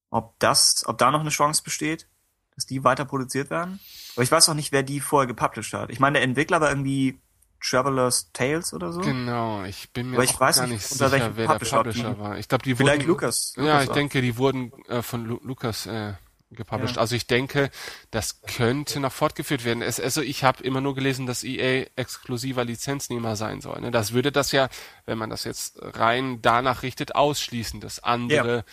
Ob 0.09 0.37
das, 0.39 0.83
ob 0.85 0.97
da 0.97 1.11
noch 1.11 1.19
eine 1.21 1.29
Chance 1.31 1.63
besteht, 1.63 2.07
dass 2.55 2.65
die 2.65 2.83
weiter 2.83 3.03
produziert 3.05 3.49
werden. 3.49 3.79
Aber 4.15 4.23
ich 4.23 4.31
weiß 4.31 4.47
auch 4.49 4.53
nicht, 4.53 4.71
wer 4.71 4.83
die 4.83 4.99
vorher 4.99 5.27
gepublished 5.27 5.73
hat. 5.73 5.89
Ich 5.89 5.99
meine, 5.99 6.13
der 6.19 6.23
Entwickler 6.23 6.61
war 6.61 6.69
irgendwie 6.69 7.19
Traveler's 7.61 8.29
Tales 8.31 8.73
oder 8.73 8.91
so. 8.93 9.01
Genau, 9.01 9.63
ich 9.63 9.91
bin 9.91 10.09
mir 10.11 10.17
Aber 10.17 10.23
ich 10.23 10.37
gar 10.37 10.67
nicht, 10.67 10.85
sicher, 10.87 11.09
wer 11.35 11.47
der 11.47 11.53
Publisher 11.53 11.77
Publisher 11.77 12.13
die- 12.13 12.19
war. 12.19 12.37
Ich 12.37 12.47
glaube, 12.47 12.63
die 12.63 12.75
Vielleicht 12.75 13.01
wurden, 13.01 13.07
Lucas. 13.07 13.53
Ja, 13.57 13.63
Lucas 13.63 13.83
ich 13.83 13.89
auch. 13.89 13.93
denke, 13.93 14.21
die 14.21 14.37
wurden 14.37 14.71
äh, 14.87 15.01
von 15.01 15.25
Lu 15.25 15.39
Lukas 15.43 15.85
äh, 15.87 16.13
gepublished. 16.53 16.95
Ja. 16.95 17.01
Also 17.01 17.15
ich 17.15 17.27
denke, 17.27 17.69
das 18.11 18.41
könnte 18.41 18.99
noch 18.99 19.11
fortgeführt 19.11 19.65
werden. 19.65 19.81
Es, 19.81 19.99
also 19.99 20.21
ich 20.21 20.43
habe 20.43 20.63
immer 20.63 20.81
nur 20.81 20.95
gelesen, 20.95 21.25
dass 21.25 21.43
EA 21.43 21.87
exklusiver 21.95 22.65
Lizenznehmer 22.65 23.35
sein 23.35 23.61
soll. 23.61 23.81
Ne? 23.81 23.91
Das 23.91 24.13
würde 24.13 24.31
das 24.31 24.51
ja, 24.51 24.69
wenn 25.05 25.17
man 25.17 25.29
das 25.29 25.43
jetzt 25.43 25.79
rein 25.81 26.41
danach 26.41 26.83
richtet, 26.83 27.15
ausschließen, 27.15 27.79
dass 27.79 28.03
andere 28.03 28.65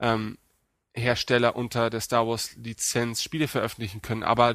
ähm, 0.00 0.38
Hersteller 0.94 1.56
unter 1.56 1.90
der 1.90 2.00
Star 2.00 2.26
Wars 2.26 2.56
Lizenz 2.56 3.22
Spiele 3.22 3.48
veröffentlichen 3.48 4.02
können. 4.02 4.22
Aber 4.22 4.54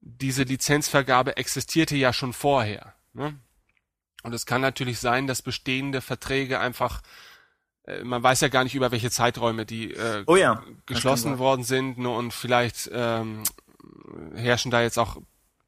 diese 0.00 0.42
Lizenzvergabe 0.42 1.36
existierte 1.36 1.96
ja 1.96 2.12
schon 2.12 2.32
vorher. 2.32 2.94
Ne? 3.12 3.38
Und 4.22 4.34
es 4.34 4.46
kann 4.46 4.60
natürlich 4.60 4.98
sein, 4.98 5.26
dass 5.26 5.42
bestehende 5.42 6.00
Verträge 6.00 6.58
einfach, 6.60 7.02
man 8.02 8.22
weiß 8.22 8.40
ja 8.40 8.48
gar 8.48 8.64
nicht 8.64 8.74
über 8.74 8.90
welche 8.90 9.10
Zeiträume 9.10 9.66
die 9.66 9.92
äh, 9.92 10.24
Oh 10.26 10.36
ja. 10.36 10.62
geschlossen 10.86 11.38
worden 11.38 11.64
sind 11.64 11.98
ne, 11.98 12.08
und 12.08 12.32
vielleicht 12.32 12.90
ähm, 12.92 13.42
herrschen 14.34 14.70
da 14.70 14.82
jetzt 14.82 14.98
auch 14.98 15.16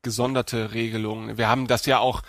gesonderte 0.03 0.73
Regelungen. 0.73 1.37
Wir 1.37 1.49
haben 1.49 1.67
das 1.67 1.87
ja 1.87 1.99
auch 1.99 2.23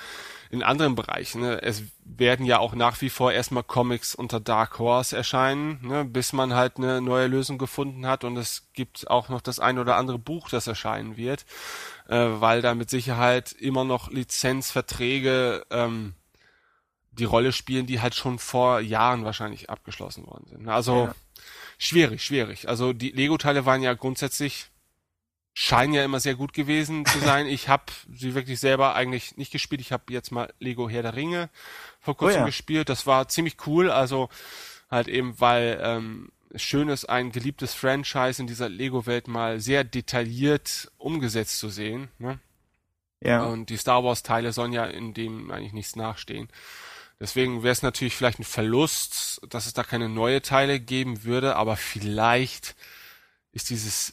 in 0.51 0.63
anderen 0.63 0.95
Bereichen. 0.95 1.41
Ne? 1.41 1.61
Es 1.61 1.83
werden 2.03 2.45
ja 2.45 2.59
auch 2.59 2.75
nach 2.75 2.99
wie 3.01 3.09
vor 3.09 3.31
erstmal 3.31 3.63
Comics 3.63 4.13
unter 4.13 4.41
Dark 4.41 4.79
Horse 4.79 5.15
erscheinen, 5.15 5.79
ne? 5.81 6.03
bis 6.03 6.33
man 6.33 6.53
halt 6.53 6.77
eine 6.77 6.99
neue 6.99 7.27
Lösung 7.27 7.57
gefunden 7.57 8.05
hat 8.05 8.25
und 8.25 8.35
es 8.35 8.67
gibt 8.73 9.09
auch 9.09 9.29
noch 9.29 9.39
das 9.39 9.59
ein 9.59 9.79
oder 9.79 9.95
andere 9.95 10.19
Buch, 10.19 10.49
das 10.49 10.67
erscheinen 10.67 11.15
wird, 11.15 11.45
äh, 12.09 12.17
weil 12.17 12.61
da 12.61 12.75
mit 12.75 12.89
Sicherheit 12.89 13.53
immer 13.53 13.85
noch 13.85 14.11
Lizenzverträge 14.11 15.65
ähm, 15.71 16.15
die 17.11 17.25
Rolle 17.25 17.51
spielen, 17.51 17.85
die 17.85 18.01
halt 18.01 18.15
schon 18.15 18.39
vor 18.39 18.79
Jahren 18.79 19.25
wahrscheinlich 19.25 19.69
abgeschlossen 19.69 20.25
worden 20.27 20.45
sind. 20.47 20.67
Also 20.69 21.05
Ja. 21.07 21.15
schwierig, 21.77 22.23
schwierig. 22.23 22.69
Also 22.69 22.93
die 22.93 23.09
Lego-Teile 23.11 23.65
waren 23.65 23.81
ja 23.81 23.93
grundsätzlich 23.93 24.67
scheinen 25.53 25.93
ja 25.93 26.05
immer 26.05 26.21
sehr 26.21 26.35
gut 26.35 26.53
gewesen 26.53 27.05
zu 27.05 27.19
sein. 27.19 27.45
Ich 27.47 27.67
habe 27.67 27.91
sie 28.13 28.33
wirklich 28.35 28.59
selber 28.59 28.95
eigentlich 28.95 29.35
nicht 29.37 29.51
gespielt. 29.51 29.81
Ich 29.81 29.91
habe 29.91 30.03
jetzt 30.09 30.31
mal 30.31 30.53
Lego 30.59 30.89
Herr 30.89 31.01
der 31.01 31.15
Ringe 31.15 31.49
vor 31.99 32.15
kurzem 32.15 32.41
ja. 32.41 32.45
gespielt. 32.45 32.87
Das 32.87 33.05
war 33.05 33.27
ziemlich 33.27 33.57
cool. 33.67 33.91
Also 33.91 34.29
halt 34.89 35.07
eben, 35.09 35.39
weil 35.39 35.79
ähm, 35.83 36.31
es 36.49 36.61
schön 36.61 36.89
ist, 36.89 37.05
ein 37.05 37.31
geliebtes 37.31 37.73
Franchise 37.73 38.41
in 38.41 38.47
dieser 38.47 38.69
Lego-Welt 38.69 39.27
mal 39.27 39.59
sehr 39.59 39.83
detailliert 39.83 40.91
umgesetzt 40.97 41.59
zu 41.59 41.69
sehen. 41.69 42.09
Ne? 42.17 42.39
Ja. 43.21 43.43
Und 43.43 43.69
die 43.69 43.77
Star 43.77 44.03
Wars-Teile 44.03 44.51
sollen 44.53 44.73
ja 44.73 44.85
in 44.85 45.13
dem 45.13 45.51
eigentlich 45.51 45.73
nichts 45.73 45.95
nachstehen. 45.95 46.49
Deswegen 47.21 47.61
wäre 47.61 47.71
es 47.71 47.83
natürlich 47.83 48.15
vielleicht 48.15 48.39
ein 48.39 48.43
Verlust, 48.43 49.39
dass 49.47 49.67
es 49.67 49.73
da 49.73 49.83
keine 49.83 50.09
neue 50.09 50.41
Teile 50.41 50.79
geben 50.79 51.23
würde, 51.23 51.55
aber 51.55 51.77
vielleicht 51.77 52.75
ist 53.51 53.69
dieses 53.69 54.11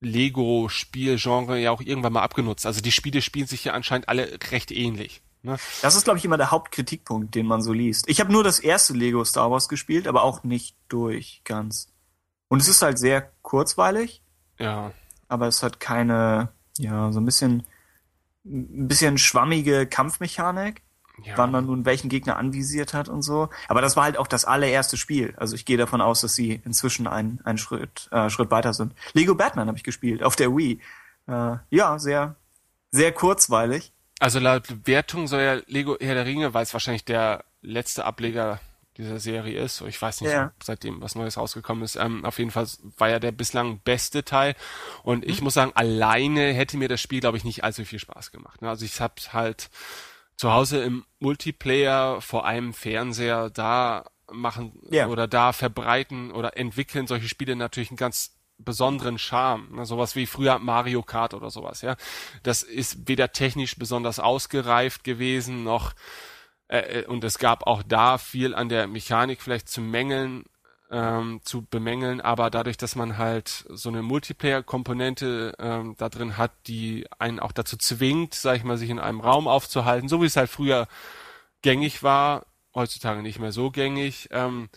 Lego-Spielgenre 0.00 1.58
ja 1.60 1.70
auch 1.70 1.80
irgendwann 1.80 2.14
mal 2.14 2.22
abgenutzt. 2.22 2.66
Also 2.66 2.80
die 2.80 2.92
Spiele 2.92 3.22
spielen 3.22 3.46
sich 3.46 3.64
ja 3.64 3.72
anscheinend 3.74 4.08
alle 4.08 4.38
recht 4.50 4.70
ähnlich. 4.70 5.22
Ne? 5.42 5.58
Das 5.82 5.94
ist, 5.96 6.04
glaube 6.04 6.18
ich, 6.18 6.24
immer 6.24 6.36
der 6.38 6.50
Hauptkritikpunkt, 6.50 7.34
den 7.34 7.46
man 7.46 7.62
so 7.62 7.72
liest. 7.72 8.08
Ich 8.08 8.20
habe 8.20 8.32
nur 8.32 8.44
das 8.44 8.58
erste 8.58 8.92
Lego 8.94 9.24
Star 9.24 9.50
Wars 9.50 9.68
gespielt, 9.68 10.06
aber 10.08 10.22
auch 10.22 10.42
nicht 10.42 10.76
durch 10.88 11.42
ganz. 11.44 11.88
Und 12.48 12.60
es 12.60 12.68
ist 12.68 12.82
halt 12.82 12.98
sehr 12.98 13.30
kurzweilig, 13.42 14.22
Ja. 14.58 14.92
aber 15.28 15.46
es 15.46 15.62
hat 15.62 15.78
keine, 15.78 16.48
ja, 16.78 17.12
so 17.12 17.20
ein 17.20 17.24
bisschen, 17.26 17.66
ein 18.44 18.88
bisschen 18.88 19.18
schwammige 19.18 19.86
Kampfmechanik, 19.86 20.82
ja. 21.24 21.36
wann 21.36 21.50
man 21.50 21.66
nun 21.66 21.84
welchen 21.84 22.08
Gegner 22.08 22.36
anvisiert 22.36 22.94
hat 22.94 23.08
und 23.08 23.22
so. 23.22 23.48
Aber 23.68 23.80
das 23.80 23.96
war 23.96 24.04
halt 24.04 24.16
auch 24.18 24.26
das 24.26 24.44
allererste 24.44 24.96
Spiel. 24.96 25.34
Also 25.36 25.54
ich 25.54 25.64
gehe 25.64 25.76
davon 25.76 26.00
aus, 26.00 26.20
dass 26.20 26.34
sie 26.34 26.60
inzwischen 26.64 27.06
einen, 27.06 27.40
einen 27.44 27.58
Schritt, 27.58 28.08
äh, 28.12 28.30
Schritt 28.30 28.50
weiter 28.50 28.72
sind. 28.74 28.94
Lego 29.12 29.34
Batman 29.34 29.68
habe 29.68 29.78
ich 29.78 29.84
gespielt 29.84 30.22
auf 30.22 30.36
der 30.36 30.56
Wii. 30.56 30.80
Äh, 31.28 31.56
ja, 31.70 31.98
sehr, 31.98 32.34
sehr 32.90 33.12
kurzweilig. 33.12 33.92
Also 34.18 34.38
laut 34.38 34.64
Wertung 34.86 35.26
soll 35.28 35.40
ja 35.40 35.60
Lego 35.66 35.96
Herr 36.00 36.14
der 36.14 36.26
Ringe, 36.26 36.52
weil 36.52 36.62
es 36.64 36.72
wahrscheinlich 36.72 37.04
der 37.04 37.44
letzte 37.62 38.04
Ableger 38.04 38.60
dieser 38.96 39.18
Serie 39.18 39.58
ist. 39.62 39.80
Ich 39.82 40.00
weiß 40.02 40.20
nicht, 40.20 40.32
Ja. 40.32 40.52
seitdem 40.62 41.00
was 41.00 41.14
Neues 41.14 41.38
rausgekommen 41.38 41.84
ist. 41.84 41.96
Ähm, 41.96 42.24
auf 42.26 42.38
jeden 42.38 42.50
Fall 42.50 42.66
war 42.98 43.08
ja 43.08 43.18
der 43.18 43.32
bislang 43.32 43.78
beste 43.78 44.24
Teil. 44.24 44.54
Und 45.04 45.24
ich 45.24 45.40
muss 45.40 45.54
sagen, 45.54 45.72
alleine 45.74 46.52
hätte 46.52 46.76
mir 46.76 46.88
das 46.88 47.00
Spiel, 47.00 47.20
glaube 47.20 47.38
ich, 47.38 47.44
nicht 47.44 47.64
allzu 47.64 47.84
viel 47.86 47.98
Spaß 47.98 48.30
gemacht. 48.30 48.60
ne? 48.60 48.68
Also 48.68 48.84
ich 48.84 49.00
habe 49.00 49.14
halt 49.32 49.70
zu 50.40 50.54
Hause 50.54 50.82
im 50.82 51.04
Multiplayer 51.18 52.22
vor 52.22 52.46
einem 52.46 52.72
Fernseher 52.72 53.50
da 53.50 54.06
machen 54.32 54.72
Ja. 54.90 55.08
oder 55.08 55.28
da 55.28 55.52
verbreiten 55.52 56.32
oder 56.32 56.56
entwickeln 56.56 57.06
solche 57.06 57.28
Spiele 57.28 57.56
natürlich 57.56 57.90
einen 57.90 57.98
ganz 57.98 58.38
besonderen 58.56 59.18
Charme. 59.18 59.68
Ne? 59.70 59.84
Sowas 59.84 60.16
wie 60.16 60.24
früher 60.24 60.58
Mario 60.58 61.02
Kart 61.02 61.34
oder 61.34 61.50
sowas, 61.50 61.82
ja. 61.82 61.94
Das 62.42 62.62
ist 62.62 63.06
weder 63.06 63.32
technisch 63.32 63.76
besonders 63.76 64.18
ausgereift 64.18 65.04
gewesen, 65.04 65.62
noch 65.62 65.92
äh, 66.68 67.04
und 67.04 67.22
es 67.22 67.38
gab 67.38 67.66
auch 67.66 67.82
da 67.82 68.16
viel 68.16 68.54
an 68.54 68.70
der 68.70 68.86
Mechanik 68.86 69.42
vielleicht 69.42 69.68
zu 69.68 69.82
mängeln, 69.82 70.44
ähm, 70.90 71.40
zu 71.44 71.62
bemängeln, 71.62 72.20
aber 72.20 72.50
dadurch, 72.50 72.76
dass 72.76 72.96
man 72.96 73.16
halt 73.16 73.64
so 73.68 73.88
eine 73.88 74.02
Multiplayer-Komponente 74.02 75.54
ähm, 75.58 75.94
da 75.98 76.08
drin 76.08 76.36
hat, 76.36 76.52
die 76.66 77.06
einen 77.18 77.38
auch 77.40 77.52
dazu 77.52 77.76
zwingt, 77.76 78.34
sag 78.34 78.56
ich 78.56 78.64
mal, 78.64 78.76
sich 78.76 78.90
in 78.90 78.98
einem 78.98 79.20
Raum 79.20 79.46
aufzuhalten, 79.48 80.08
so 80.08 80.20
wie 80.20 80.26
es 80.26 80.36
halt 80.36 80.50
früher 80.50 80.88
gängig 81.62 82.02
war, 82.02 82.46
heutzutage 82.74 83.22
nicht 83.22 83.38
mehr 83.38 83.52
so 83.52 83.70
gängig, 83.70 84.28
ähm, 84.32 84.68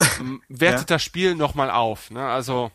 wertet 0.48 0.90
Ja. 0.90 0.96
das 0.96 1.02
Spiel 1.02 1.34
nochmal 1.34 1.70
auf. 1.70 2.10
Ne? 2.10 2.24
Also 2.24 2.70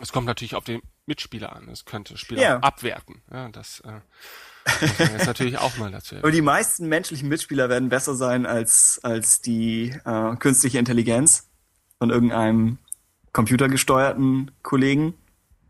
es 0.00 0.12
kommt 0.12 0.26
natürlich 0.26 0.54
auf 0.54 0.64
den 0.64 0.82
Mitspieler 1.06 1.54
an. 1.54 1.68
Es 1.68 1.84
könnte 1.84 2.16
Spieler 2.18 2.42
Ja. 2.42 2.58
abwerten. 2.58 3.22
Ja, 3.30 3.48
das 3.48 3.80
äh, 3.80 4.00
man 4.98 5.12
jetzt 5.12 5.26
natürlich 5.26 5.58
auch 5.58 5.76
mal 5.78 5.90
dazu 5.90 6.16
Aber 6.16 6.30
die 6.30 6.42
meisten 6.42 6.88
menschlichen 6.88 7.28
Mitspieler 7.28 7.68
werden 7.68 7.88
besser 7.88 8.14
sein 8.14 8.46
als, 8.46 9.00
als 9.02 9.40
die 9.40 9.94
äh, 10.04 10.36
künstliche 10.36 10.78
Intelligenz 10.78 11.48
von 11.98 12.10
irgendeinem 12.10 12.78
computergesteuerten 13.32 14.50
Kollegen. 14.62 15.14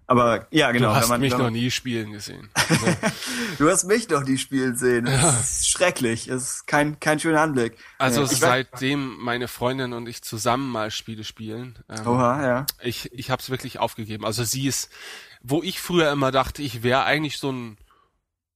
Aber 0.06 0.48
ja, 0.50 0.72
genau. 0.72 0.88
du 0.88 0.94
hast 0.96 1.08
man, 1.08 1.20
mich 1.20 1.36
noch 1.38 1.50
nie 1.50 1.70
spielen 1.70 2.10
gesehen. 2.10 2.48
Also, 2.70 2.86
Du 3.58 3.70
hast 3.70 3.84
mich 3.84 4.08
noch 4.08 4.24
nie 4.24 4.38
spielen 4.38 4.76
sehen. 4.76 5.04
Das 5.04 5.50
ist 5.50 5.68
schrecklich. 5.68 6.26
Das 6.26 6.42
ist 6.42 6.66
kein, 6.66 6.98
kein 6.98 7.20
schöner 7.20 7.42
Anblick. 7.42 7.76
also 7.98 8.22
Ja, 8.22 8.26
seitdem 8.26 9.18
meine 9.18 9.46
Freundin 9.46 9.92
und 9.92 10.08
ich 10.08 10.22
zusammen 10.22 10.68
mal 10.70 10.90
Spiele 10.90 11.22
spielen, 11.22 11.78
ähm, 11.88 12.06
Oha, 12.06 12.44
ja. 12.44 12.66
ich, 12.82 13.12
ich 13.12 13.30
habe 13.30 13.40
es 13.40 13.50
wirklich 13.50 13.78
aufgegeben. 13.78 14.24
Also 14.24 14.42
sie 14.42 14.66
ist, 14.66 14.90
wo 15.42 15.62
ich 15.62 15.80
früher 15.80 16.10
immer 16.10 16.32
dachte, 16.32 16.62
ich 16.62 16.82
wäre 16.82 17.04
eigentlich 17.04 17.38
so 17.38 17.52
ein 17.52 17.76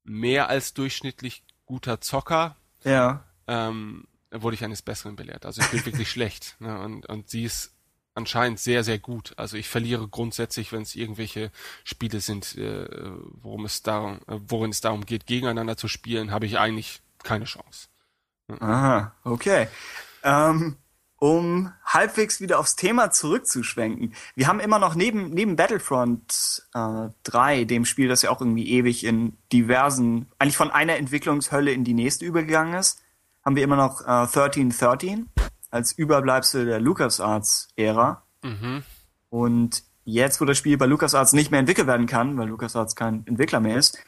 mehr 0.04 0.48
als 0.48 0.74
durchschnittlich 0.74 1.42
guter 1.66 2.00
Zocker, 2.00 2.56
Ja. 2.84 3.24
ähm, 3.46 4.06
wurde 4.30 4.54
ich 4.54 4.64
eines 4.64 4.82
Besseren 4.82 5.16
belehrt. 5.16 5.46
Also 5.46 5.60
ich 5.62 5.70
bin 5.70 5.84
wirklich 5.86 6.10
schlecht. 6.10 6.56
Ne? 6.60 6.78
Und, 6.80 7.06
und 7.06 7.28
sie 7.30 7.44
ist 7.44 7.72
anscheinend 8.14 8.60
sehr, 8.60 8.84
sehr 8.84 8.98
gut. 8.98 9.32
Also 9.36 9.56
ich 9.56 9.68
verliere 9.68 10.06
grundsätzlich, 10.08 10.72
wenn 10.72 10.82
es 10.82 10.94
irgendwelche 10.94 11.50
Spiele 11.84 12.20
sind, 12.20 12.56
äh, 12.56 12.86
worum 13.42 13.64
es 13.64 13.82
darum, 13.82 14.20
äh, 14.28 14.38
worin 14.46 14.70
es 14.70 14.80
darum 14.80 15.04
geht, 15.06 15.26
gegeneinander 15.26 15.76
zu 15.76 15.88
spielen, 15.88 16.30
habe 16.30 16.46
ich 16.46 16.58
eigentlich 16.58 17.00
keine 17.22 17.44
Chance. 17.46 17.88
Aha, 18.60 19.14
okay. 19.24 19.68
Ähm, 20.22 20.76
um 21.24 21.72
halbwegs 21.86 22.42
wieder 22.42 22.58
aufs 22.58 22.76
Thema 22.76 23.10
zurückzuschwenken. 23.10 24.12
Wir 24.34 24.46
haben 24.46 24.60
immer 24.60 24.78
noch 24.78 24.94
neben, 24.94 25.30
neben 25.30 25.56
Battlefront 25.56 26.68
äh, 26.74 27.08
3, 27.22 27.64
dem 27.64 27.86
Spiel, 27.86 28.08
das 28.08 28.20
ja 28.20 28.28
auch 28.28 28.42
irgendwie 28.42 28.68
ewig 28.68 29.04
in 29.04 29.38
diversen, 29.50 30.26
eigentlich 30.38 30.58
von 30.58 30.70
einer 30.70 30.98
Entwicklungshölle 30.98 31.72
in 31.72 31.82
die 31.82 31.94
nächste 31.94 32.26
übergegangen 32.26 32.74
ist, 32.74 33.00
haben 33.42 33.56
wir 33.56 33.64
immer 33.64 33.76
noch 33.76 34.02
äh, 34.02 34.26
1313 34.26 35.30
als 35.70 35.92
Überbleibsel 35.92 36.66
der 36.66 36.78
LucasArts-Ära. 36.78 38.22
Mhm. 38.42 38.82
Und 39.30 39.82
jetzt, 40.04 40.42
wo 40.42 40.44
das 40.44 40.58
Spiel 40.58 40.76
bei 40.76 40.84
LucasArts 40.84 41.32
nicht 41.32 41.50
mehr 41.50 41.60
entwickelt 41.60 41.86
werden 41.86 42.06
kann, 42.06 42.36
weil 42.36 42.48
LucasArts 42.48 42.96
kein 42.96 43.26
Entwickler 43.26 43.60
mehr 43.60 43.78
ist, 43.78 43.98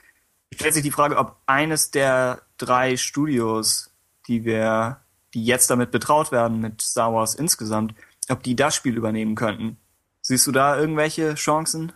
stellt 0.52 0.74
sich 0.74 0.82
die 0.82 0.90
Frage, 0.90 1.16
ob 1.16 1.40
eines 1.46 1.90
der 1.90 2.42
drei 2.58 2.98
Studios, 2.98 3.90
die 4.28 4.44
wir, 4.44 5.00
die 5.36 5.44
jetzt 5.44 5.68
damit 5.68 5.90
betraut 5.90 6.32
werden, 6.32 6.60
mit 6.60 6.80
Star 6.80 7.12
Wars 7.12 7.34
insgesamt, 7.34 7.94
ob 8.30 8.42
die 8.42 8.56
das 8.56 8.74
Spiel 8.74 8.96
übernehmen 8.96 9.34
könnten. 9.34 9.76
Siehst 10.22 10.46
du 10.46 10.50
da 10.50 10.78
irgendwelche 10.78 11.34
Chancen? 11.34 11.92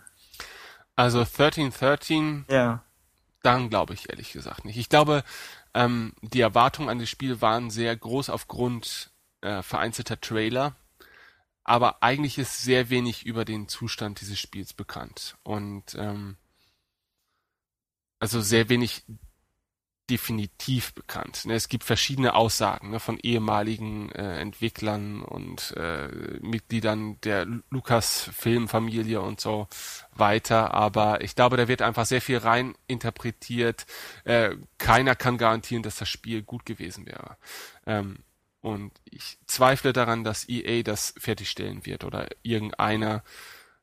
Also 0.95 1.21
1313, 1.21 2.45
Ja. 2.49 2.83
dann 3.41 3.71
glaube 3.71 3.95
ich 3.95 4.11
ehrlich 4.11 4.31
gesagt 4.31 4.63
nicht. 4.63 4.77
Ich 4.77 4.89
glaube, 4.89 5.23
ähm, 5.73 6.13
die 6.21 6.41
Erwartungen 6.41 6.87
an 6.89 6.99
das 6.99 7.09
Spiel 7.09 7.41
waren 7.41 7.71
sehr 7.71 7.95
groß 7.97 8.29
aufgrund 8.29 9.09
äh, 9.41 9.63
vereinzelter 9.63 10.21
Trailer, 10.21 10.75
aber 11.63 12.03
eigentlich 12.03 12.37
ist 12.37 12.61
sehr 12.61 12.91
wenig 12.91 13.25
über 13.25 13.43
den 13.43 13.67
Zustand 13.67 14.21
dieses 14.21 14.37
Spiels 14.39 14.73
bekannt 14.73 15.35
und 15.41 15.95
ähm, 15.95 16.37
also 18.19 18.39
sehr 18.39 18.69
wenig 18.69 19.03
definitiv 20.11 20.93
bekannt. 20.93 21.45
Ne? 21.45 21.53
Es 21.53 21.69
gibt 21.69 21.85
verschiedene 21.85 22.35
Aussagen 22.35 22.91
ne, 22.91 22.99
von 22.99 23.17
ehemaligen 23.17 24.11
äh, 24.11 24.39
Entwicklern 24.41 25.21
und 25.21 25.73
äh, 25.77 26.09
Mitgliedern 26.41 27.17
der 27.21 27.47
Lukas-Filmfamilie 27.69 29.21
und 29.21 29.39
so 29.39 29.69
weiter, 30.13 30.73
aber 30.73 31.21
ich 31.21 31.33
glaube, 31.35 31.55
da 31.55 31.69
wird 31.69 31.81
einfach 31.81 32.05
sehr 32.05 32.21
viel 32.21 32.39
rein 32.39 32.75
interpretiert. 32.87 33.85
Äh, 34.25 34.57
keiner 34.77 35.15
kann 35.15 35.37
garantieren, 35.37 35.81
dass 35.81 35.95
das 35.95 36.09
Spiel 36.09 36.43
gut 36.43 36.65
gewesen 36.65 37.05
wäre. 37.05 37.37
Ähm, 37.85 38.17
und 38.59 38.91
ich 39.05 39.39
zweifle 39.47 39.93
daran, 39.93 40.25
dass 40.25 40.47
EA 40.47 40.83
das 40.83 41.13
fertigstellen 41.17 41.85
wird 41.85 42.03
oder 42.03 42.27
irgendeiner 42.43 43.23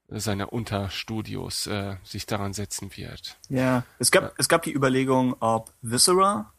seiner 0.09 0.53
Unterstudios 0.53 1.67
äh, 1.67 1.97
sich 2.03 2.27
daran 2.27 2.55
setzen 2.55 2.91
wird. 2.97 3.39
Ja. 3.49 3.85
Es 3.99 4.11
gab, 4.11 4.35
es 4.39 4.49
gab 4.49 4.63
die 4.63 4.75
Überlegung, 4.75 5.37
ob 5.41 5.73
Viscera, 5.83 6.53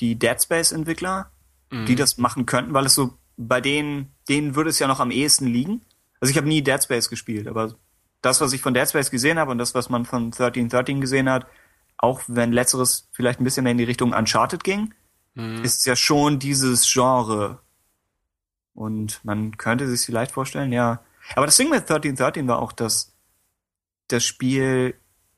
die 0.00 0.18
Dead 0.18 0.40
Space 0.40 0.72
Entwickler, 0.72 1.30
die 1.70 1.96
das 1.96 2.16
machen 2.16 2.46
könnten, 2.46 2.72
weil 2.72 2.86
es 2.86 2.94
so 2.94 3.18
bei 3.36 3.60
denen, 3.60 4.14
denen 4.28 4.54
würde 4.54 4.70
es 4.70 4.78
ja 4.78 4.86
noch 4.86 5.00
am 5.00 5.10
ehesten 5.10 5.46
liegen. 5.46 5.82
Also 6.20 6.30
ich 6.30 6.36
habe 6.36 6.48
nie 6.48 6.62
Dead 6.62 6.82
Space 6.82 7.10
gespielt, 7.10 7.46
aber 7.46 7.74
das, 8.22 8.40
was 8.40 8.52
ich 8.52 8.62
von 8.62 8.74
Dead 8.74 8.88
Space 8.88 9.10
gesehen 9.10 9.38
habe 9.38 9.50
und 9.50 9.58
das, 9.58 9.74
was 9.74 9.90
man 9.90 10.04
von 10.04 10.26
1313 10.26 11.00
gesehen 11.00 11.28
hat, 11.28 11.46
auch 11.98 12.22
wenn 12.26 12.52
letzteres 12.52 13.08
vielleicht 13.12 13.40
ein 13.40 13.44
bisschen 13.44 13.64
mehr 13.64 13.72
in 13.72 13.78
die 13.78 13.84
Richtung 13.84 14.12
Uncharted 14.12 14.64
ging, 14.64 14.94
ist 15.62 15.86
ja 15.86 15.94
schon 15.94 16.38
dieses 16.40 16.90
Genre. 16.92 17.60
Und 18.74 19.24
man 19.24 19.56
könnte 19.56 19.86
sich 19.88 20.04
vielleicht 20.04 20.32
vorstellen, 20.32 20.72
ja. 20.72 21.00
Aber 21.34 21.46
das 21.46 21.56
Ding 21.56 21.68
mit 21.68 21.80
1313 21.80 22.48
war 22.48 22.60
auch, 22.60 22.72
dass 22.72 23.14
das 24.08 24.24
Spiel 24.24 24.94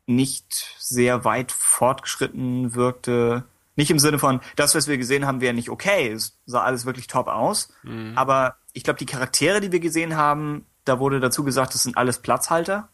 nicht 0.06 0.74
sehr 0.78 1.24
weit 1.24 1.52
fortgeschritten 1.52 2.74
wirkte. 2.74 3.44
Nicht 3.76 3.90
im 3.90 3.98
Sinne 3.98 4.18
von, 4.18 4.40
das, 4.56 4.74
was 4.74 4.88
wir 4.88 4.98
gesehen 4.98 5.26
haben, 5.26 5.40
wäre 5.40 5.54
nicht 5.54 5.70
okay. 5.70 6.08
Es 6.12 6.38
sah 6.46 6.62
alles 6.62 6.86
wirklich 6.86 7.06
top 7.06 7.28
aus. 7.28 7.72
Aber 8.16 8.56
ich 8.72 8.84
glaube, 8.84 8.98
die 8.98 9.06
Charaktere, 9.06 9.60
die 9.60 9.72
wir 9.72 9.80
gesehen 9.80 10.16
haben, 10.16 10.66
da 10.84 10.98
wurde 10.98 11.20
dazu 11.20 11.44
gesagt, 11.44 11.74
das 11.74 11.82
sind 11.82 11.96
alles 11.96 12.20
Platzhalter. 12.20 12.88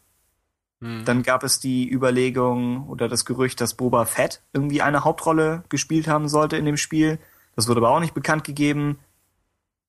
Dann 1.05 1.23
gab 1.23 1.43
es 1.43 1.59
die 1.59 1.91
Überlegung 1.91 2.87
oder 2.87 3.07
das 3.07 3.25
Gerücht, 3.25 3.59
dass 3.61 3.73
Boba 3.73 4.05
Fett 4.05 4.43
irgendwie 4.53 4.83
eine 4.83 5.03
Hauptrolle 5.03 5.63
gespielt 5.69 6.07
haben 6.07 6.29
sollte 6.29 6.57
in 6.57 6.65
dem 6.65 6.77
Spiel. 6.77 7.19
Das 7.55 7.67
wurde 7.67 7.79
aber 7.79 7.89
auch 7.89 7.99
nicht 7.99 8.13
bekannt 8.13 8.43
gegeben. 8.43 8.99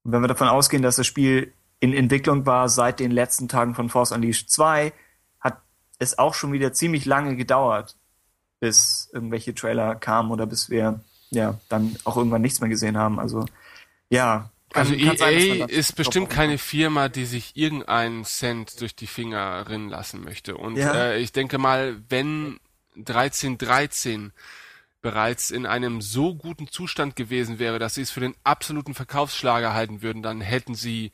Und 0.05 0.13
wenn 0.13 0.23
wir 0.23 0.29
davon 0.29 0.49
ausgehen, 0.49 0.83
dass 0.83 0.97
das 0.97 1.07
Spiel 1.07 1.53
in 1.81 1.93
Entwicklung 1.93 2.45
war 2.47 2.69
seit 2.69 3.01
den 3.01 3.11
letzten 3.11 3.49
Tagen 3.49 3.75
von 3.75 3.89
Force 3.89 4.13
Unleashed 4.13 4.51
2, 4.51 4.93
hat 5.41 5.59
es 5.99 6.19
auch 6.19 6.35
schon 6.35 6.53
wieder 6.53 6.73
ziemlich 6.73 7.05
lange 7.05 7.37
gedauert, 7.37 7.97
bis 8.61 9.09
irgendwelche 9.13 9.55
Trailer 9.55 9.95
kamen 9.95 10.31
oder 10.31 10.47
bis 10.47 10.71
wir 10.71 11.01
ja 11.31 11.59
dann 11.69 11.97
auch 12.05 12.17
irgendwann 12.17 12.43
nichts 12.43 12.61
mehr 12.61 12.69
gesehen 12.71 12.97
haben. 12.97 13.21
Also 13.21 13.47
ja. 14.11 14.51
kann- 14.73 14.87
Also 14.89 15.05
kann 15.07 15.17
sein, 15.17 15.35
EA 15.39 15.67
das 15.67 15.77
ist 15.77 15.97
bestimmt 15.97 16.31
keine 16.31 16.59
Firma, 16.59 17.09
die 17.09 17.25
sich 17.27 17.57
irgendeinen 17.57 18.25
Cent 18.25 18.81
durch 18.81 18.97
die 18.97 19.07
Finger 19.07 19.69
rinnen 19.69 19.89
lassen 19.89 20.23
möchte. 20.25 20.57
Und 20.57 20.77
Ja. 20.77 20.93
äh, 20.95 21.19
ich 21.21 21.33
denke 21.33 21.59
mal, 21.59 21.97
wenn 22.09 22.59
1313 22.97 24.33
bereits 25.01 25.51
in 25.51 25.65
einem 25.67 26.01
so 26.03 26.35
guten 26.35 26.67
Zustand 26.69 27.15
gewesen 27.15 27.59
wäre, 27.61 27.79
dass 27.79 27.95
sie 27.95 28.03
es 28.03 28.11
für 28.11 28.21
den 28.21 28.35
absoluten 28.43 28.95
Verkaufsschlager 28.95 29.73
halten 29.73 30.03
würden, 30.03 30.23
dann 30.23 30.41
hätten 30.41 30.75
sie 30.75 31.13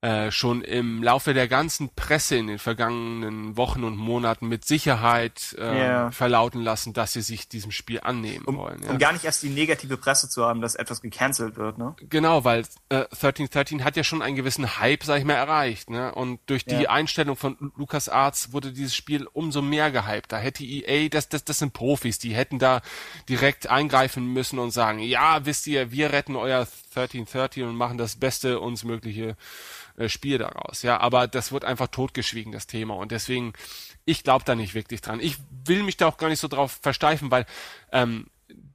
äh, 0.00 0.30
schon 0.30 0.62
im 0.62 1.02
Laufe 1.02 1.34
der 1.34 1.48
ganzen 1.48 1.88
Presse 1.96 2.36
in 2.36 2.46
den 2.46 2.58
vergangenen 2.60 3.56
Wochen 3.56 3.82
und 3.82 3.96
Monaten 3.96 4.46
mit 4.46 4.64
Sicherheit 4.64 5.56
äh, 5.58 5.78
Ja. 5.88 6.10
verlauten 6.12 6.60
lassen, 6.62 6.92
dass 6.92 7.12
sie 7.14 7.20
sich 7.20 7.48
diesem 7.48 7.72
Spiel 7.72 8.00
annehmen 8.02 8.44
um, 8.44 8.56
wollen. 8.58 8.80
Ja. 8.84 8.90
um 8.90 8.98
gar 8.98 9.12
nicht 9.12 9.24
erst 9.24 9.42
die 9.42 9.48
negative 9.48 9.96
Presse 9.96 10.28
zu 10.28 10.44
haben, 10.44 10.60
dass 10.60 10.76
etwas 10.76 11.00
gecancelt 11.00 11.56
wird, 11.56 11.78
ne? 11.78 11.96
Genau, 12.08 12.44
weil 12.44 12.60
äh, 12.90 13.06
1313 13.10 13.82
hat 13.82 13.96
ja 13.96 14.04
schon 14.04 14.22
einen 14.22 14.36
gewissen 14.36 14.78
Hype, 14.78 15.02
sag 15.02 15.18
ich 15.18 15.24
mal, 15.24 15.34
erreicht. 15.34 15.90
Ne? 15.90 16.14
Und 16.14 16.38
durch 16.46 16.64
die 16.64 16.82
Ja. 16.82 16.90
Einstellung 16.90 17.34
von 17.36 17.56
Lu- 17.58 17.70
Lucas 17.76 18.08
Arts 18.08 18.52
wurde 18.52 18.72
dieses 18.72 18.94
Spiel 18.94 19.26
umso 19.32 19.62
mehr 19.62 19.90
gehypt. 19.90 20.30
Da 20.30 20.38
hätte 20.38 20.62
EA, 20.62 21.08
das, 21.08 21.28
das, 21.28 21.42
das 21.44 21.58
sind 21.58 21.72
Profis, 21.72 22.18
die 22.20 22.34
hätten 22.34 22.58
da 22.60 22.82
direkt 23.28 23.68
eingreifen 23.68 24.32
müssen 24.32 24.58
und 24.60 24.70
sagen, 24.70 25.00
ja, 25.00 25.44
wisst 25.44 25.66
ihr, 25.66 25.90
wir 25.90 26.12
retten 26.12 26.36
euer 26.36 26.66
1313 26.98 27.64
und 27.64 27.76
machen 27.76 27.98
das 27.98 28.16
beste 28.16 28.60
uns 28.60 28.84
mögliche 28.84 29.36
äh, 29.96 30.08
Spiel 30.08 30.38
daraus. 30.38 30.82
Ja, 30.82 31.00
aber 31.00 31.26
das 31.26 31.52
wird 31.52 31.64
einfach 31.64 31.88
totgeschwiegen, 31.88 32.52
das 32.52 32.66
Thema. 32.66 32.94
Und 32.94 33.12
deswegen, 33.12 33.52
ich 34.04 34.22
glaube 34.24 34.44
da 34.44 34.54
nicht 34.54 34.74
wirklich 34.74 35.00
dran. 35.00 35.20
Ich 35.20 35.36
will 35.64 35.82
mich 35.82 35.96
da 35.96 36.06
auch 36.06 36.16
gar 36.16 36.28
nicht 36.28 36.40
so 36.40 36.48
drauf 36.48 36.78
versteifen, 36.82 37.30
weil 37.30 37.46
ähm, 37.92 38.26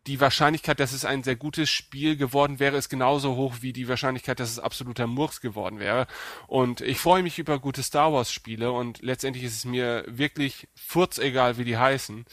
die 0.08 0.20
Wahrscheinlichkeit, 0.20 0.80
dass 0.80 0.92
es 0.92 1.06
ein 1.06 1.24
sehr 1.24 1.36
gutes 1.36 1.70
Spiel 1.70 2.18
geworden 2.18 2.60
wäre, 2.60 2.78
ist 2.78 2.90
genauso 2.90 3.36
hoch 3.36 3.56
wie 3.62 3.72
die 3.72 3.88
Wahrscheinlichkeit, 3.88 4.40
dass 4.40 4.52
es 4.52 4.60
absoluter 4.60 5.08
Murks 5.08 5.40
geworden 5.40 5.80
wäre. 5.80 6.08
Und 6.48 6.82
ich 6.82 7.00
freue 7.00 7.24
mich 7.24 7.40
über 7.40 7.60
gute 7.60 7.84
Star 7.84 8.12
Wars 8.12 8.32
Spiele 8.32 8.72
und 8.72 9.02
letztendlich 9.02 9.46
ist 9.46 9.56
es 9.56 9.66
mir 9.66 10.04
wirklich 10.08 10.68
furzegal, 10.76 11.58
wie 11.58 11.64
die 11.64 11.78
heißen. 11.78 12.26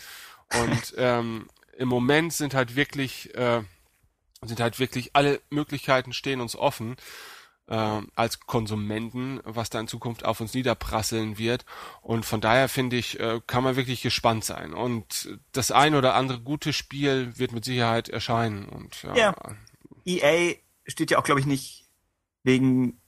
Und 0.61 0.95
ähm, 0.97 1.49
im 1.79 1.89
Moment 1.89 2.33
sind 2.33 2.55
halt 2.55 2.75
wirklich 2.75 3.35
äh, 3.37 3.63
sind 4.49 4.61
halt 4.61 4.79
wirklich 4.79 5.11
alle 5.15 5.41
Möglichkeiten 5.51 6.13
stehen 6.13 6.41
uns 6.41 6.57
offen 6.57 6.97
äh, 7.69 8.01
als 8.15 8.41
Konsumenten, 8.41 9.41
was 9.45 9.71
da 9.71 9.79
in 9.81 9.87
Zukunft 9.89 10.25
auf 10.25 10.41
uns 10.41 10.55
niederprasseln 10.55 11.37
wird. 11.39 11.65
Und 12.01 12.25
von 12.25 12.41
daher 12.41 12.69
finde 12.69 12.97
ich, 12.97 13.21
äh, 13.21 13.41
kann 13.47 13.63
man 13.63 13.77
wirklich 13.77 14.03
gespannt 14.03 14.45
sein. 14.45 14.73
Und 14.73 15.39
das 15.53 15.71
ein 15.71 15.95
oder 15.95 16.15
andere 16.15 16.41
gute 16.41 16.73
Spiel 16.73 17.39
wird 17.39 17.53
mit 17.53 17.65
Sicherheit 17.65 18.09
erscheinen. 18.09 18.67
Und 18.69 19.03
ja, 19.03 19.15
Ja. 19.17 19.35
EA 20.07 20.55
steht 20.87 21.11
ja 21.11 21.19
auch, 21.19 21.25
glaube 21.25 21.41
ich, 21.41 21.47
nicht 21.47 21.85
wegen 22.43 22.99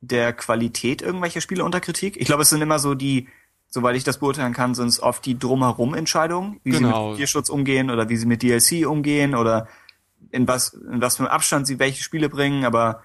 der 0.00 0.32
Qualität 0.32 1.02
irgendwelcher 1.02 1.40
Spiele 1.40 1.64
unter 1.64 1.80
Kritik. 1.80 2.16
Ich 2.16 2.26
glaube, 2.26 2.42
es 2.42 2.50
sind 2.50 2.62
immer 2.62 2.78
so 2.80 2.94
die, 2.94 3.28
soweit 3.68 3.94
ich 3.94 4.02
das 4.02 4.18
beurteilen 4.18 4.52
kann, 4.54 4.74
sind 4.74 4.88
es 4.88 5.00
oft 5.00 5.24
die 5.24 5.38
drumherum 5.38 5.94
Entscheidungen, 5.94 6.58
wie 6.64 6.72
sie 6.72 6.78
Genau. 6.78 7.10
mit 7.10 7.18
Tierschutz 7.18 7.48
umgehen 7.48 7.90
oder 7.90 8.08
wie 8.08 8.16
sie 8.16 8.26
mit 8.26 8.42
DLC 8.42 8.86
umgehen 8.86 9.36
oder 9.36 9.68
in 10.30 10.46
was, 10.48 10.74
in 10.74 11.00
was 11.00 11.16
für 11.16 11.24
einem 11.24 11.32
Abstand 11.32 11.66
sie 11.66 11.78
welche 11.78 12.02
Spiele 12.02 12.28
bringen, 12.28 12.64
aber 12.64 13.02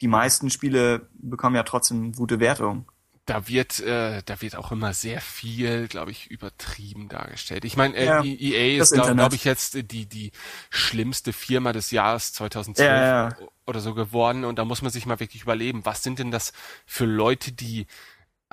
die 0.00 0.08
meisten 0.08 0.50
Spiele 0.50 1.08
bekommen 1.14 1.56
ja 1.56 1.62
trotzdem 1.62 2.12
gute 2.12 2.40
Wertungen. 2.40 2.86
da 3.26 3.48
wird, 3.48 3.80
äh, 3.80 4.22
da 4.26 4.42
wird 4.42 4.54
auch 4.56 4.70
immer 4.70 4.92
sehr 4.92 5.20
viel, 5.22 5.88
glaube 5.88 6.10
ich, 6.10 6.30
übertrieben 6.30 7.08
dargestellt. 7.08 7.64
Ich 7.64 7.74
meine, 7.76 7.96
äh, 7.96 8.04
Ja, 8.04 8.22
EA 8.22 8.82
ist, 8.82 8.92
glaube 8.92 9.14
glaub 9.14 9.32
ich, 9.32 9.44
jetzt 9.44 9.74
die, 9.90 10.06
die 10.06 10.30
schlimmste 10.68 11.32
Firma 11.32 11.72
des 11.72 11.90
Jahres 11.90 12.34
2012 12.34 12.86
Ja, 12.86 13.28
ja. 13.30 13.36
oder 13.64 13.80
so 13.80 13.94
geworden. 13.94 14.44
Und 14.44 14.58
da 14.58 14.66
muss 14.66 14.82
man 14.82 14.90
sich 14.92 15.06
mal 15.06 15.20
wirklich 15.20 15.42
überlegen, 15.42 15.86
was 15.86 16.02
sind 16.02 16.18
denn 16.18 16.30
das 16.30 16.52
für 16.84 17.06
Leute, 17.06 17.52
die 17.52 17.86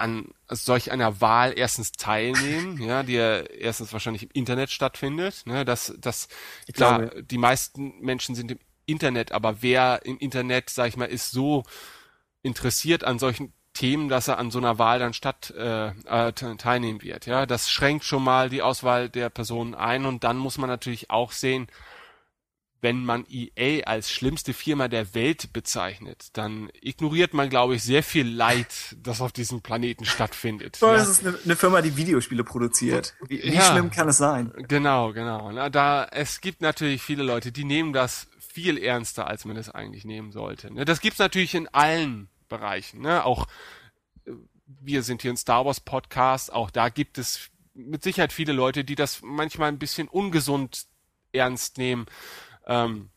an 0.02 0.28
solch 0.50 0.92
einer 0.92 1.22
Wahl 1.22 1.54
erstens 1.58 1.92
teilnehmen, 1.94 2.82
ja, 2.82 3.04
die 3.04 3.14
ja 3.14 3.38
erstens 3.42 3.94
wahrscheinlich 3.94 4.24
im 4.24 4.30
Internet 4.34 4.70
stattfindet, 4.72 5.44
ne, 5.46 5.64
dass, 5.64 5.94
dass, 6.00 6.28
Ich 6.68 6.74
klar, 6.76 7.00
glaube- 7.08 7.24
die 7.24 7.38
meisten 7.38 8.00
Menschen 8.02 8.36
sind 8.36 8.52
im 8.52 8.60
Internet, 8.86 9.32
aber 9.32 9.62
wer 9.62 10.02
im 10.06 10.18
Internet, 10.18 10.70
sag 10.70 10.88
ich 10.90 10.98
mal, 10.98 11.06
ist 11.06 11.32
so 11.32 11.64
interessiert 12.42 13.04
an 13.04 13.20
solchen 13.20 13.54
Themen, 13.74 14.10
dass 14.10 14.28
er 14.28 14.38
an 14.38 14.52
so 14.52 14.58
einer 14.60 14.80
Wahl 14.80 15.00
dann 15.00 15.14
statt 15.14 15.54
äh, 15.58 15.88
äh, 15.90 16.34
te- 16.34 16.58
teilnehmen 16.58 17.02
wird. 17.02 17.26
Ja, 17.26 17.46
das 17.46 17.70
schränkt 17.70 18.04
schon 18.04 18.24
mal 18.24 18.50
die 18.50 18.62
Auswahl 18.62 19.10
der 19.10 19.30
Personen 19.30 19.76
ein 19.76 20.06
und 20.06 20.24
dann 20.26 20.38
muss 20.38 20.58
man 20.58 20.70
natürlich 20.70 21.10
auch 21.10 21.32
sehen, 21.32 21.68
wenn 22.82 23.06
man 23.06 23.26
EA 23.30 23.84
als 23.86 24.10
schlimmste 24.12 24.54
Firma 24.54 24.88
der 24.88 25.14
Welt 25.14 25.54
bezeichnet, 25.54 26.30
dann 26.34 26.70
ignoriert 26.82 27.34
man, 27.34 27.50
glaube 27.50 27.76
ich, 27.76 27.84
sehr 27.84 28.02
viel 28.02 28.28
Leid, 28.28 28.96
das 28.98 29.22
auf 29.22 29.32
diesem 29.32 29.62
Planeten 29.62 30.04
stattfindet. 30.06 30.80
Oh, 30.82 30.88
ja. 30.88 30.94
das 30.94 31.08
ist 31.08 31.26
eine, 31.26 31.38
eine 31.46 31.56
Firma, 31.56 31.82
die 31.82 31.96
Videospiele 31.96 32.44
produziert. 32.44 33.14
Wie, 33.28 33.42
wie 33.44 33.54
Ja. 33.54 33.62
schlimm 33.72 33.92
kann 33.92 34.10
es 34.10 34.18
sein? 34.18 34.52
Genau, 34.68 35.14
genau. 35.14 35.52
Na, 35.52 35.70
da 35.70 36.06
es 36.06 36.42
gibt 36.42 36.62
natürlich 36.62 37.04
viele 37.04 37.22
Leute, 37.24 37.52
die 37.52 37.66
nehmen 37.66 37.94
das 37.94 38.28
viel 38.40 38.78
ernster, 38.80 39.28
als 39.28 39.46
man 39.46 39.58
es 39.58 39.70
eigentlich 39.70 40.04
nehmen 40.04 40.32
sollte. 40.32 40.74
Ne? 40.74 40.84
Das 40.84 41.02
gibt's 41.02 41.20
natürlich 41.20 41.54
in 41.54 41.68
allen 41.70 42.30
Bereichen. 42.50 43.02
Ne? 43.02 43.24
Auch 43.24 43.48
äh, 44.26 44.32
wir 44.66 45.04
sind 45.04 45.22
hier 45.22 45.32
ein 45.32 45.38
Star 45.38 45.66
Wars 45.66 45.80
Podcast. 45.80 46.52
Auch 46.52 46.72
da 46.72 46.90
gibt 46.90 47.18
es 47.20 47.50
mit 47.76 48.04
Sicherheit 48.04 48.34
viele 48.34 48.54
Leute, 48.54 48.84
die 48.84 48.96
das 48.96 49.22
manchmal 49.22 49.70
ein 49.70 49.80
bisschen 49.80 50.08
ungesund 50.08 50.88
ernst 51.32 51.78
nehmen. 51.78 52.08
Ähm, 52.72 53.10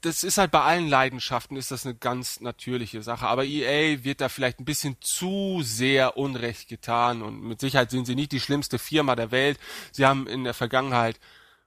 das 0.00 0.24
ist 0.24 0.38
halt 0.38 0.50
bei 0.50 0.62
allen 0.62 0.88
Leidenschaften 0.88 1.56
ist 1.56 1.70
das 1.70 1.84
eine 1.84 1.94
ganz 1.94 2.40
natürliche 2.40 3.02
Sache. 3.02 3.26
Aber 3.26 3.44
EA 3.44 4.02
wird 4.02 4.22
da 4.22 4.30
vielleicht 4.30 4.58
ein 4.58 4.64
bisschen 4.64 4.96
zu 5.00 5.60
sehr 5.62 6.16
Unrecht 6.16 6.68
getan 6.68 7.20
und 7.20 7.42
mit 7.42 7.60
Sicherheit 7.60 7.90
sind 7.90 8.06
sie 8.06 8.14
nicht 8.14 8.32
die 8.32 8.40
schlimmste 8.40 8.78
Firma 8.78 9.14
der 9.14 9.30
Welt. 9.30 9.58
Sie 9.92 10.06
haben 10.06 10.26
in 10.26 10.44
der 10.44 10.54
Vergangenheit 10.54 11.20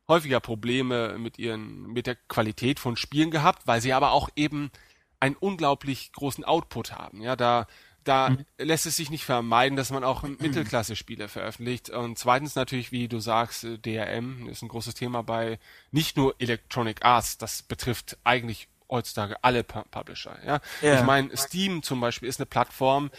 häufiger 0.08 0.40
Probleme 0.40 1.18
mit 1.20 1.38
ihren, 1.38 1.84
mit 1.94 2.08
der 2.08 2.16
Qualität 2.16 2.80
von 2.80 2.96
Spielen 2.96 3.30
gehabt, 3.30 3.68
weil 3.68 3.82
sie 3.82 3.94
aber 3.94 4.12
auch 4.12 4.30
eben 4.36 4.72
einen 5.20 5.36
unglaublich 5.36 6.12
großen 6.14 6.44
Output 6.44 6.94
haben. 6.94 7.22
Ja, 7.22 7.36
da 7.36 7.68
da 8.08 8.30
mhm. 8.30 8.46
lässt 8.58 8.86
es 8.86 8.96
sich 8.96 9.10
nicht 9.10 9.26
vermeiden, 9.26 9.76
dass 9.76 9.92
man 9.92 10.04
auch 10.04 10.24
Mittelklasse-Spiele 10.24 11.28
veröffentlicht. 11.28 11.90
Und 11.90 12.18
zweitens 12.18 12.56
natürlich, 12.56 12.92
wie 12.92 13.08
du 13.08 13.20
sagst, 13.20 13.64
äh, 13.64 13.78
DRM 13.78 14.48
ist 14.50 14.62
ein 14.62 14.70
großes 14.70 14.94
Thema 14.94 15.24
bei 15.24 15.60
nicht 15.92 16.18
nur 16.18 16.36
Electronic 16.40 17.06
Arts, 17.06 17.38
das 17.38 17.62
betrifft 17.64 18.18
eigentlich 18.24 18.68
heutzutage 18.90 19.44
alle 19.44 19.64
Publisher. 19.64 20.38
Ja? 20.46 20.62
ja. 20.82 21.00
Ich 21.00 21.06
meine, 21.06 21.36
Steam 21.36 21.84
zum 21.84 22.00
Beispiel 22.00 22.30
ist 22.30 22.40
eine 22.40 22.46
Plattform, 22.46 23.12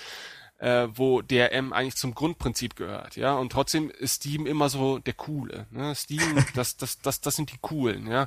äh, 0.58 0.88
wo 0.92 1.22
DRM 1.22 1.72
eigentlich 1.72 1.96
zum 1.96 2.14
Grundprinzip 2.14 2.74
gehört, 2.74 3.16
ja, 3.16 3.34
und 3.34 3.52
trotzdem 3.52 3.90
ist 3.90 4.16
Steam 4.16 4.46
immer 4.46 4.68
so 4.68 4.98
der 4.98 5.14
Coole. 5.14 5.66
Ne? 5.70 5.94
Steam, 5.94 6.44
das, 6.54 6.76
das, 6.76 7.00
das, 7.00 7.20
das 7.20 7.36
sind 7.36 7.52
die 7.52 7.58
Coolen, 7.60 8.06
ja, 8.06 8.26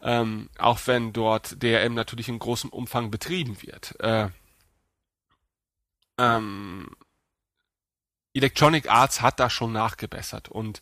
ähm, 0.00 0.48
auch 0.58 0.80
wenn 0.86 1.12
dort 1.12 1.62
DRM 1.62 1.94
natürlich 1.94 2.28
in 2.28 2.38
großem 2.38 2.70
Umfang 2.70 3.10
betrieben 3.10 3.56
wird. 3.62 3.98
Äh, 4.00 4.28
ähm, 6.18 6.90
Electronic 8.34 8.90
Arts 8.90 9.20
hat 9.20 9.40
da 9.40 9.50
schon 9.50 9.72
nachgebessert 9.72 10.48
und 10.48 10.80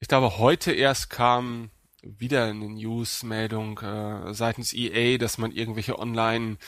ich 0.00 0.08
glaube, 0.08 0.38
heute 0.38 0.72
erst 0.72 1.10
kam 1.10 1.70
wieder 2.02 2.44
eine 2.44 2.68
Newsmeldung 2.68 3.78
äh, 3.78 4.34
seitens 4.34 4.74
EA, 4.74 5.16
dass 5.16 5.38
man 5.38 5.50
irgendwelche 5.50 5.98
Online 5.98 6.58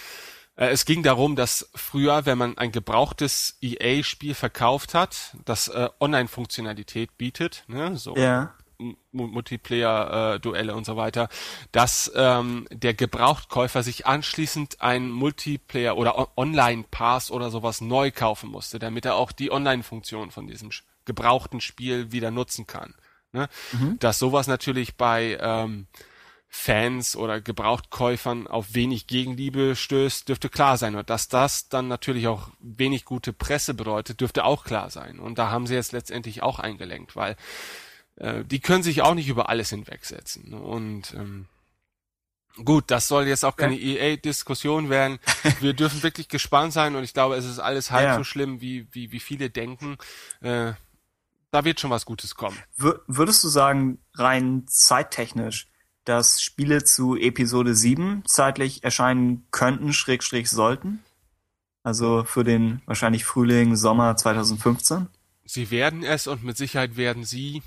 äh, 0.57 0.69
es 0.69 0.85
ging 0.85 1.03
darum, 1.03 1.37
dass 1.37 1.71
früher, 1.75 2.27
wenn 2.27 2.39
man 2.39 2.59
ein 2.59 2.73
gebrauchtes 2.73 3.59
EA-Spiel 3.61 4.35
verkauft 4.35 4.95
hat, 4.95 5.37
das 5.45 5.69
äh, 5.69 5.89
Online-Funktionalität 6.01 7.17
bietet, 7.17 7.65
ne, 7.69 7.97
so 7.97 8.17
ja. 8.17 8.55
Multiplayer-Duelle 9.13 10.75
und 10.75 10.85
so 10.85 10.97
weiter, 10.97 11.29
dass 11.73 12.11
ähm, 12.15 12.67
der 12.71 12.95
Gebrauchtkäufer 12.95 13.83
sich 13.83 14.07
anschließend 14.07 14.81
ein 14.81 15.11
Multiplayer 15.11 15.97
oder 15.97 16.37
Online-Pass 16.37 17.31
oder 17.31 17.51
sowas 17.51 17.81
neu 17.81 18.11
kaufen 18.11 18.51
musste, 18.51 18.79
damit 18.79 19.05
er 19.05 19.17
auch 19.17 19.33
die 19.33 19.51
Online-Funktion 19.51 20.31
von 20.31 20.47
diesem 20.47 20.71
gebrauchten 21.05 21.61
Spiel 21.61 22.13
wieder 22.13 22.31
nutzen 22.31 22.67
kann. 22.67 22.95
Ne? 23.33 23.49
Mhm. 23.73 23.99
Dass 23.99 24.19
sowas 24.19 24.47
natürlich 24.47 24.97
bei 24.97 25.39
ähm, 25.41 25.87
Fans 26.49 27.17
oder 27.17 27.41
Gebrauchtkäufern 27.41 28.47
auf 28.47 28.75
wenig 28.75 29.07
Gegenliebe 29.07 29.77
stößt, 29.77 30.29
dürfte 30.29 30.49
klar 30.49 30.79
sein. 30.79 30.95
Und 30.95 31.11
dass 31.11 31.29
das 31.29 31.69
dann 31.69 31.87
natürlich 31.87 32.29
auch 32.29 32.49
wenig 32.61 33.05
gute 33.05 33.33
Presse 33.33 33.75
bedeutet, 33.75 34.21
dürfte 34.21 34.45
auch 34.45 34.65
klar 34.65 34.91
sein. 34.91 35.19
Und 35.19 35.39
da 35.39 35.51
haben 35.51 35.67
sie 35.67 35.75
jetzt 35.75 35.93
letztendlich 35.93 36.43
auch 36.43 36.59
eingelenkt, 36.59 37.15
weil 37.15 37.37
äh, 38.17 38.45
die 38.45 38.61
können 38.61 38.83
sich 38.83 39.03
auch 39.03 39.15
nicht 39.15 39.29
über 39.29 39.49
alles 39.49 39.71
hinwegsetzen. 39.71 40.55
Und 40.55 41.15
ähm, 41.15 41.47
gut, 42.65 42.85
das 42.89 43.09
soll 43.09 43.27
jetzt 43.27 43.45
auch 43.45 43.57
keine 43.57 43.75
ja. 43.75 44.01
EA-Diskussion 44.01 44.91
werden. 44.91 45.19
Wir 45.61 45.75
dürfen 45.75 46.03
wirklich 46.03 46.29
gespannt 46.29 46.73
sein 46.73 46.97
und 46.97 47.05
ich 47.05 47.15
glaube, 47.15 47.37
es 47.37 47.45
ist 47.45 47.59
alles 47.59 47.91
halb 47.91 48.07
ja. 48.07 48.17
so 48.17 48.25
schlimm, 48.25 48.61
wie, 48.61 48.87
wie, 48.93 49.13
wie 49.13 49.21
viele 49.21 49.51
denken. 49.51 49.99
Äh, 50.41 50.73
da 51.51 51.65
wird 51.65 51.81
schon 51.81 51.91
was 51.91 52.07
Gutes 52.07 52.35
kommen. 52.35 52.59
Würdest 52.77 53.43
du 53.45 53.49
sagen, 53.49 53.99
rein 54.15 54.65
zeittechnisch, 54.67 55.69
dass 56.05 56.43
Spiele 56.43 56.85
zu 56.85 57.17
Episode 57.17 57.75
7 57.75 58.25
zeitlich 58.27 58.85
erscheinen 58.85 59.47
könnten, 59.51 59.93
schrägstrich 59.93 60.51
sollten? 60.51 61.03
Also 61.83 62.25
für 62.25 62.45
den 62.45 62.83
wahrscheinlich 62.87 63.25
Frühling, 63.25 63.77
Sommer 63.77 64.17
2015? 64.17 65.07
Sie 65.45 65.71
werden 65.71 66.03
es 66.03 66.27
und 66.27 66.43
mit 66.43 66.57
Sicherheit 66.57 66.97
werden 66.97 67.25
sie 67.25 67.63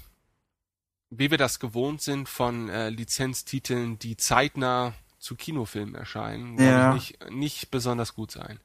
wie 1.10 1.32
wir 1.32 1.38
das 1.38 1.60
gewohnt 1.60 2.02
sind 2.02 2.30
von 2.30 2.70
äh, 2.70 2.90
Lizenztiteln, 2.90 4.00
die 4.00 4.18
zeitnah 4.18 4.94
zu 5.18 5.36
Kinofilmen 5.36 5.96
erscheinen, 5.96 6.58
ja. 6.60 6.94
nicht, 6.94 7.30
nicht 7.30 7.72
besonders 7.72 8.14
gut 8.16 8.32
sein. 8.32 8.60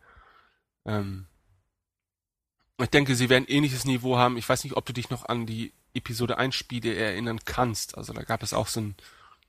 Ähm, 0.85 1.26
ich 2.80 2.90
denke, 2.90 3.14
sie 3.14 3.28
werden 3.28 3.46
ähnliches 3.48 3.85
Niveau 3.85 4.16
haben. 4.18 4.37
Ich 4.37 4.48
weiß 4.48 4.64
nicht, 4.64 4.76
ob 4.76 4.85
du 4.85 4.92
dich 4.92 5.11
noch 5.11 5.26
an 5.26 5.46
die 5.46 5.72
Episode 5.94 6.38
1 6.38 6.54
Spiele 6.54 6.94
erinnern 6.94 7.40
kannst. 7.44 7.96
Also 7.96 8.12
da 8.12 8.22
gab 8.22 8.42
es 8.42 8.52
auch 8.52 8.66
so 8.66 8.80
ein. 8.80 8.94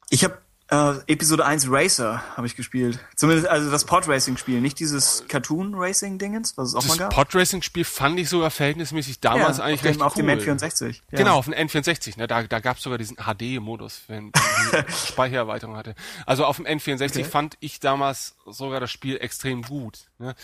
Ich 0.09 0.23
habe 0.23 0.39
äh, 0.69 0.93
Episode 1.07 1.45
1 1.45 1.69
Racer 1.69 2.23
habe 2.35 2.47
ich 2.47 2.55
gespielt. 2.55 2.99
Zumindest 3.15 3.47
also 3.47 3.69
das 3.69 3.85
Pod-Racing-Spiel, 3.85 4.61
nicht 4.61 4.79
dieses 4.79 5.23
Cartoon-Racing-Dingens, 5.27 6.57
was 6.57 6.69
es 6.69 6.75
auch 6.75 6.79
das 6.81 6.89
mal 6.89 6.97
gab. 6.97 7.09
Das 7.09 7.15
Pod-Racing-Spiel 7.15 7.83
fand 7.83 8.19
ich 8.19 8.29
sogar 8.29 8.49
verhältnismäßig 8.49 9.19
damals 9.19 9.59
ja, 9.59 9.65
eigentlich 9.65 9.81
auf 9.81 9.85
recht 9.85 9.99
dem, 9.99 10.01
Auf 10.01 10.13
dem 10.15 10.27
N64. 10.27 11.01
Ja. 11.11 11.17
Genau, 11.17 11.37
auf 11.37 11.45
dem 11.45 11.53
N64. 11.53 12.17
Ne, 12.17 12.27
da 12.27 12.43
da 12.43 12.59
gab 12.59 12.77
es 12.77 12.83
sogar 12.83 12.97
diesen 12.97 13.17
HD-Modus, 13.17 14.03
wenn 14.07 14.31
man 14.71 14.85
die 14.87 14.91
Speichererweiterung 15.07 15.75
hatte. 15.75 15.93
Also 16.25 16.45
auf 16.45 16.57
dem 16.57 16.65
N64 16.65 17.09
okay. 17.09 17.23
fand 17.23 17.57
ich 17.59 17.79
damals 17.79 18.35
sogar 18.47 18.79
das 18.79 18.91
Spiel 18.91 19.17
extrem 19.17 19.61
gut. 19.61 20.07
Ne? 20.17 20.35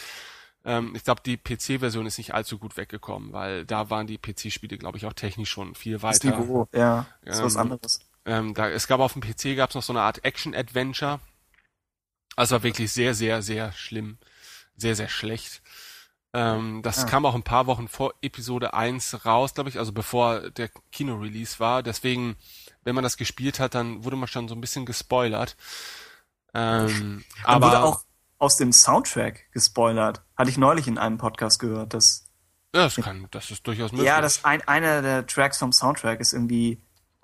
Ähm, 0.64 0.94
ich 0.96 1.04
glaube, 1.04 1.22
die 1.26 1.38
PC-Version 1.38 2.06
ist 2.06 2.20
nicht 2.20 2.36
allzu 2.36 2.60
gut 2.60 2.78
weggekommen, 2.78 3.34
weil 3.34 3.66
da 3.66 3.90
waren 3.90 4.06
die 4.06 4.20
PC-Spiele, 4.20 4.78
glaube 4.78 4.98
ich, 4.98 5.08
auch 5.08 5.14
technisch 5.14 5.50
schon 5.50 5.74
viel 5.74 6.04
weiter. 6.04 6.30
Das 6.30 6.40
Niveau, 6.40 6.68
ja, 6.74 7.08
ist 7.24 7.40
ähm, 7.40 7.46
was 7.46 7.58
anderes. 7.58 8.00
Ähm, 8.26 8.54
da, 8.54 8.70
es 8.70 8.88
gab 8.88 9.00
auf 9.00 9.14
dem 9.14 9.22
PC 9.22 9.56
gab 9.56 9.70
es 9.70 9.76
noch 9.76 9.84
so 9.84 9.94
eine 9.94 10.02
Art 10.02 10.24
Action-Adventure. 10.24 11.20
Also 12.36 12.54
war 12.54 12.64
wirklich 12.64 12.92
sehr, 12.92 13.14
sehr, 13.14 13.42
sehr 13.42 13.72
schlimm. 13.74 14.18
Sehr, 14.76 14.96
sehr 14.96 15.10
schlecht. 15.10 15.62
Ähm, 16.34 16.82
das 16.82 17.04
ah. 17.04 17.08
kam 17.08 17.26
auch 17.26 17.36
ein 17.36 17.44
paar 17.44 17.68
Wochen 17.68 17.88
vor 17.88 18.14
Episode 18.22 18.74
1 18.74 19.26
raus, 19.26 19.54
glaube 19.54 19.70
ich, 19.70 19.80
also 19.80 19.92
bevor 19.92 20.50
der 20.52 20.70
Kino-Release 20.92 21.60
war. 21.60 21.84
Deswegen, 21.84 22.38
wenn 22.84 22.96
man 22.96 23.04
das 23.04 23.18
gespielt 23.18 23.60
hat, 23.60 23.76
dann 23.76 24.06
wurde 24.06 24.16
man 24.16 24.28
schon 24.28 24.48
so 24.48 24.56
ein 24.56 24.62
bisschen 24.62 24.86
gespoilert. 24.86 25.58
Ähm, 26.54 27.24
aber 27.44 27.68
wurde 27.68 27.84
auch 27.84 28.04
aus 28.38 28.58
dem 28.58 28.72
Soundtrack 28.72 29.52
gespoilert. 29.52 30.24
Hatte 30.38 30.50
ich 30.50 30.58
neulich 30.58 30.88
in 30.88 30.98
einem 30.98 31.18
Podcast 31.18 31.60
gehört, 31.60 31.94
dass 31.94 32.26
ja, 32.74 32.84
das 32.84 32.96
kann, 32.96 33.28
das 33.32 33.52
ist 33.52 33.68
durchaus 33.68 33.92
möglich. 33.92 34.08
Ja, 34.08 34.22
das 34.22 34.46
ein, 34.46 34.66
einer 34.68 35.02
der 35.02 35.28
Tracks 35.28 35.58
vom 35.58 35.74
Soundtrack 35.74 36.22
ist 36.22 36.32
irgendwie 36.32 36.82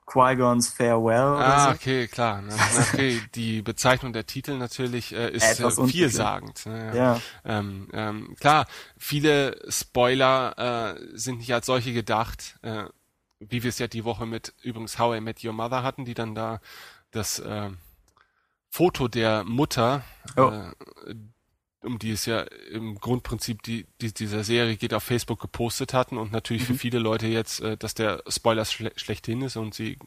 Qui-Gons 0.07 0.69
Farewell. 0.69 1.35
Ah, 1.35 1.65
so. 1.65 1.71
okay, 1.71 2.07
klar. 2.07 2.41
Ne? 2.41 2.55
Okay, 2.93 3.21
die 3.35 3.61
Bezeichnung 3.61 4.13
der 4.13 4.25
Titel 4.25 4.57
natürlich 4.57 5.13
äh, 5.13 5.29
ist 5.29 5.59
äh, 5.59 5.87
vielsagend. 5.87 6.65
Ne? 6.65 6.95
Ja. 6.95 7.21
Ähm, 7.43 7.89
ähm, 7.93 8.35
klar, 8.39 8.65
viele 8.97 9.59
Spoiler 9.69 10.95
äh, 10.97 11.17
sind 11.17 11.39
nicht 11.39 11.53
als 11.53 11.65
solche 11.65 11.91
gedacht, 11.91 12.57
äh, 12.61 12.85
wie 13.39 13.63
wir 13.63 13.69
es 13.69 13.79
ja 13.79 13.87
die 13.87 14.05
Woche 14.05 14.25
mit 14.25 14.53
übrigens 14.63 14.97
How 14.97 15.17
I 15.17 15.21
Met 15.21 15.43
Your 15.43 15.53
Mother 15.53 15.83
hatten, 15.83 16.05
die 16.05 16.13
dann 16.13 16.33
da 16.33 16.61
das 17.11 17.39
äh, 17.39 17.69
Foto 18.69 19.09
der 19.09 19.43
Mutter 19.43 20.03
oh. 20.37 20.49
äh, 20.49 21.15
um 21.83 21.99
die 21.99 22.11
es 22.11 22.25
ja 22.25 22.41
im 22.71 22.99
Grundprinzip 22.99 23.61
die, 23.63 23.85
die 24.01 24.13
dieser 24.13 24.43
Serie 24.43 24.77
geht, 24.77 24.93
auf 24.93 25.03
Facebook 25.03 25.39
gepostet 25.39 25.93
hatten 25.93 26.17
und 26.17 26.31
natürlich 26.31 26.63
mhm. 26.63 26.73
für 26.73 26.75
viele 26.75 26.99
Leute 26.99 27.27
jetzt, 27.27 27.61
äh, 27.61 27.77
dass 27.77 27.93
der 27.93 28.23
Spoiler 28.27 28.65
schle 28.65 28.91
schlechthin 28.95 29.41
ist 29.41 29.55
und 29.57 29.73
sie 29.73 29.97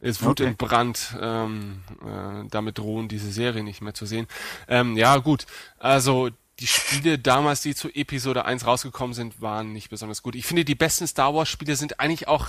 ist 0.00 0.22
Wut 0.22 0.40
okay. 0.40 0.50
in 0.50 0.56
Brand 0.56 1.16
ähm, 1.20 1.82
äh, 2.04 2.48
damit 2.50 2.78
drohen, 2.78 3.08
diese 3.08 3.30
Serie 3.30 3.62
nicht 3.62 3.80
mehr 3.80 3.94
zu 3.94 4.04
sehen. 4.04 4.26
Ähm, 4.66 4.96
ja, 4.96 5.16
gut. 5.18 5.46
Also 5.78 6.30
die 6.58 6.66
Spiele 6.66 7.18
damals, 7.18 7.62
die 7.62 7.74
zu 7.74 7.88
Episode 7.88 8.44
1 8.44 8.66
rausgekommen 8.66 9.14
sind, 9.14 9.40
waren 9.40 9.72
nicht 9.72 9.90
besonders 9.90 10.22
gut. 10.22 10.34
Ich 10.34 10.44
finde, 10.44 10.64
die 10.64 10.74
besten 10.74 11.06
Star 11.06 11.34
Wars 11.34 11.48
Spiele 11.48 11.76
sind 11.76 12.00
eigentlich 12.00 12.26
auch 12.26 12.48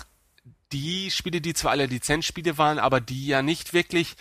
die 0.72 1.12
Spiele, 1.12 1.41
die 1.41 1.54
zwar 1.54 1.72
alle 1.72 1.86
Lizenzspiele 1.86 2.58
waren, 2.58 2.80
aber 2.80 3.00
die 3.00 3.28
ja 3.28 3.43
nicht 3.43 3.74
wirklich 3.74 4.15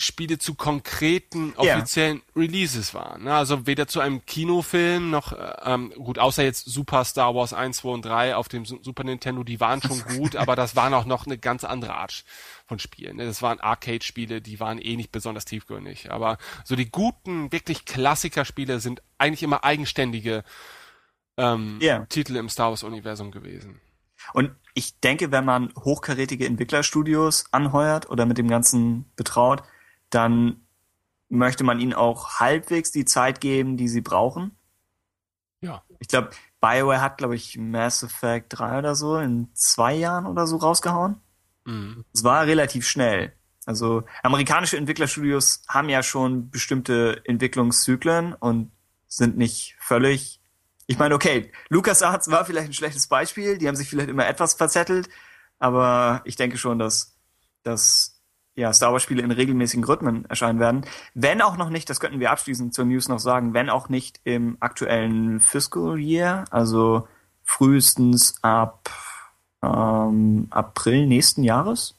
Spiele 0.00 0.38
zu 0.38 0.54
konkreten 0.54 1.54
offiziellen 1.56 2.18
yeah. 2.18 2.44
Releases 2.44 2.94
waren. 2.94 3.24
Ne? 3.24 3.34
Also 3.34 3.66
weder 3.66 3.88
zu 3.88 3.98
einem 3.98 4.24
Kinofilm 4.24 5.10
noch, 5.10 5.32
äh, 5.32 5.54
ähm, 5.64 5.92
gut, 5.96 6.20
außer 6.20 6.44
jetzt 6.44 6.66
Super 6.66 7.04
Star 7.04 7.34
Wars 7.34 7.52
1, 7.52 7.78
2 7.78 7.88
und 7.88 8.04
3 8.04 8.36
auf 8.36 8.48
dem 8.48 8.64
Super 8.64 9.02
Nintendo, 9.02 9.42
die 9.42 9.58
waren 9.58 9.82
schon 9.82 10.00
gut, 10.16 10.36
aber 10.36 10.54
das 10.54 10.76
waren 10.76 10.94
auch 10.94 11.04
noch 11.04 11.26
eine 11.26 11.36
ganz 11.36 11.64
andere 11.64 11.94
Art 11.94 12.24
von 12.66 12.78
Spielen. 12.78 13.16
Ne? 13.16 13.26
Das 13.26 13.42
waren 13.42 13.58
Arcade-Spiele, 13.58 14.40
die 14.40 14.60
waren 14.60 14.78
eh 14.78 14.94
nicht 14.94 15.10
besonders 15.10 15.46
tiefgründig. 15.46 16.12
Aber 16.12 16.38
so 16.64 16.76
die 16.76 16.90
guten, 16.90 17.50
wirklich 17.50 17.84
Klassiker-Spiele 17.84 18.78
sind 18.78 19.02
eigentlich 19.18 19.42
immer 19.42 19.64
eigenständige 19.64 20.44
ähm, 21.36 21.80
yeah. 21.82 22.06
Titel 22.06 22.36
im 22.36 22.48
Star 22.48 22.70
Wars-Universum 22.70 23.32
gewesen. 23.32 23.80
Und 24.32 24.52
ich 24.74 25.00
denke, 25.00 25.32
wenn 25.32 25.44
man 25.44 25.72
hochkarätige 25.74 26.46
Entwicklerstudios 26.46 27.46
anheuert 27.50 28.08
oder 28.10 28.26
mit 28.26 28.38
dem 28.38 28.48
Ganzen 28.48 29.10
betraut, 29.16 29.64
dann 30.10 30.66
möchte 31.28 31.64
man 31.64 31.80
ihnen 31.80 31.94
auch 31.94 32.40
halbwegs 32.40 32.90
die 32.90 33.04
Zeit 33.04 33.40
geben, 33.40 33.76
die 33.76 33.88
sie 33.88 34.00
brauchen. 34.00 34.56
Ja. 35.60 35.82
Ich 35.98 36.08
glaube, 36.08 36.30
BioWare 36.60 37.00
hat, 37.00 37.18
glaube 37.18 37.36
ich, 37.36 37.58
Mass 37.58 38.02
Effect 38.02 38.58
3 38.58 38.78
oder 38.78 38.94
so 38.94 39.18
in 39.18 39.48
zwei 39.54 39.94
Jahren 39.94 40.26
oder 40.26 40.46
so 40.46 40.56
rausgehauen. 40.56 41.20
Mhm. 41.64 42.04
Es 42.12 42.24
war 42.24 42.46
relativ 42.46 42.86
schnell. 42.86 43.32
Also 43.66 44.04
amerikanische 44.22 44.78
Entwicklerstudios 44.78 45.62
haben 45.68 45.90
ja 45.90 46.02
schon 46.02 46.50
bestimmte 46.50 47.20
Entwicklungszyklen 47.24 48.32
und 48.32 48.70
sind 49.08 49.36
nicht 49.36 49.76
völlig. 49.78 50.40
Ich 50.86 50.98
meine, 50.98 51.14
okay, 51.14 51.52
LucasArts 51.68 52.30
war 52.30 52.46
vielleicht 52.46 52.68
ein 52.68 52.72
schlechtes 52.72 53.08
Beispiel, 53.08 53.58
die 53.58 53.68
haben 53.68 53.76
sich 53.76 53.90
vielleicht 53.90 54.08
immer 54.08 54.26
etwas 54.26 54.54
verzettelt, 54.54 55.10
aber 55.58 56.22
ich 56.24 56.36
denke 56.36 56.56
schon, 56.56 56.78
dass, 56.78 57.18
dass 57.62 58.17
ja, 58.58 58.72
Star 58.72 58.92
Wars 58.92 59.04
Spiele 59.04 59.22
in 59.22 59.30
regelmäßigen 59.30 59.84
Rhythmen 59.84 60.24
erscheinen 60.24 60.58
werden. 60.58 60.84
Wenn 61.14 61.40
auch 61.42 61.56
noch 61.56 61.70
nicht, 61.70 61.88
das 61.88 62.00
könnten 62.00 62.18
wir 62.18 62.32
abschließend 62.32 62.74
zur 62.74 62.86
News 62.86 63.08
noch 63.08 63.20
sagen, 63.20 63.54
wenn 63.54 63.70
auch 63.70 63.88
nicht 63.88 64.20
im 64.24 64.56
aktuellen 64.58 65.38
Fiscal 65.38 65.96
Year, 65.98 66.44
also 66.50 67.06
frühestens 67.44 68.42
ab 68.42 68.90
ähm, 69.62 70.48
April 70.50 71.06
nächsten 71.06 71.44
Jahres, 71.44 71.94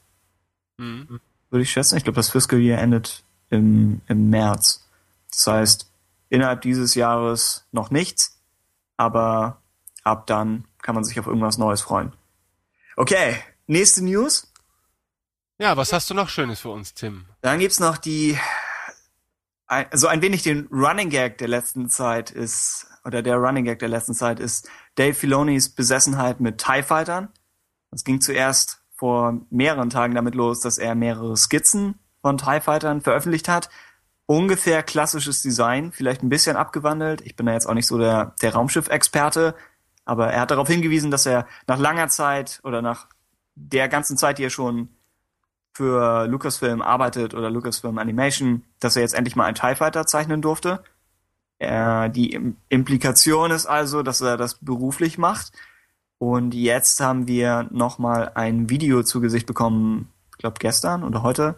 Mhm. 0.78 1.20
würde 1.50 1.64
ich 1.64 1.72
schätzen. 1.72 1.98
Ich 1.98 2.04
glaube, 2.04 2.16
das 2.16 2.30
Fiscal 2.30 2.60
Year 2.60 2.80
endet 2.80 3.24
im, 3.50 4.02
im 4.08 4.30
März. 4.30 4.88
Das 5.30 5.48
heißt, 5.48 5.92
innerhalb 6.30 6.62
dieses 6.62 6.96
Jahres 6.96 7.66
noch 7.72 7.92
nichts, 7.92 8.40
aber 8.96 9.62
ab 10.04 10.28
dann 10.28 10.66
kann 10.82 10.96
man 10.96 11.04
sich 11.04 11.20
auf 11.20 11.28
irgendwas 11.28 11.58
Neues 11.58 11.82
freuen. 11.82 12.14
Okay, 12.96 13.36
nächste 13.68 14.04
News. 14.04 14.49
Ja, 15.62 15.76
was 15.76 15.92
hast 15.92 16.10
du 16.10 16.14
noch 16.14 16.30
Schönes 16.30 16.62
für 16.62 16.70
uns, 16.70 16.94
Tim? 16.94 17.26
Dann 17.42 17.60
gibt's 17.60 17.82
noch 17.82 17.98
die, 17.98 18.40
so 19.92 20.08
ein 20.08 20.22
wenig 20.22 20.42
den 20.42 20.68
Running 20.72 21.10
Gag 21.10 21.38
der 21.38 21.50
letzten 21.50 21.90
Zeit 21.90 22.32
ist, 22.32 22.88
oder 23.04 23.22
der 23.22 23.36
Running 23.36 23.66
Gag 23.66 23.80
der 23.80 23.90
letzten 23.90 24.14
Zeit 24.14 24.40
ist 24.40 24.70
Dave 24.96 25.14
Filonis 25.14 25.68
Besessenheit 25.68 26.40
mit 26.40 26.60
TIE 26.60 26.82
Fightern. 26.82 27.28
Es 27.92 28.06
ging 28.06 28.22
zuerst 28.22 28.82
vor 28.96 29.42
mehreren 29.50 29.90
Tagen 29.90 30.16
damit 30.16 30.34
los, 30.34 30.62
dass 30.62 30.78
er 30.78 30.96
mehrere 30.96 31.36
Skizzen 31.36 32.00
von 32.22 32.38
TIE 32.38 32.62
Fightern 32.62 33.02
veröffentlicht 33.02 33.50
hat. 33.50 33.70
Ungefähr 34.28 34.82
klassisches 34.82 35.42
Design, 35.42 35.92
vielleicht 35.92 36.24
ein 36.24 36.30
bisschen 36.30 36.56
abgewandelt. 36.56 37.20
Ich 37.22 37.36
bin 37.36 37.46
da 37.48 37.52
jetzt 37.52 37.68
auch 37.68 37.74
nicht 37.74 37.88
so 37.88 37.98
der, 37.98 38.34
der 38.42 38.54
Raumschiff-Experte, 38.54 39.56
aber 40.06 40.32
er 40.32 40.40
hat 40.40 40.52
darauf 40.52 40.70
hingewiesen, 40.70 41.12
dass 41.12 41.26
er 41.26 41.48
nach 41.68 41.80
langer 41.80 42.08
Zeit 42.08 42.62
oder 42.64 42.82
nach 42.82 43.08
der 43.56 43.90
ganzen 43.90 44.18
Zeit, 44.18 44.38
die 44.38 44.46
er 44.46 44.50
schon 44.50 44.96
für 45.80 46.28
Lucasfilm 46.28 46.82
arbeitet 46.82 47.34
oder 47.34 47.50
Lucasfilm 47.50 47.98
Animation, 48.00 48.64
dass 48.82 48.98
er 48.98 49.02
jetzt 49.02 49.14
endlich 49.14 49.38
mal 49.38 49.46
einen 49.46 49.56
TIE 49.56 49.76
Fighter 49.76 50.06
zeichnen 50.06 50.42
durfte. 50.42 50.84
Äh, 51.58 52.10
die 52.10 52.34
Im 52.34 52.58
Implikation 52.68 53.50
ist 53.52 53.66
also, 53.66 54.04
dass 54.04 54.20
er 54.20 54.36
das 54.36 54.56
beruflich 54.56 55.18
macht. 55.18 55.54
Und 56.18 56.54
jetzt 56.54 57.00
haben 57.00 57.28
wir 57.28 57.70
nochmal 57.72 58.34
ein 58.36 58.70
Video 58.70 59.04
zu 59.04 59.22
Gesicht 59.22 59.48
bekommen, 59.48 60.10
ich 60.32 60.40
glaube 60.40 60.60
gestern 60.60 61.06
oder 61.06 61.24
heute, 61.24 61.56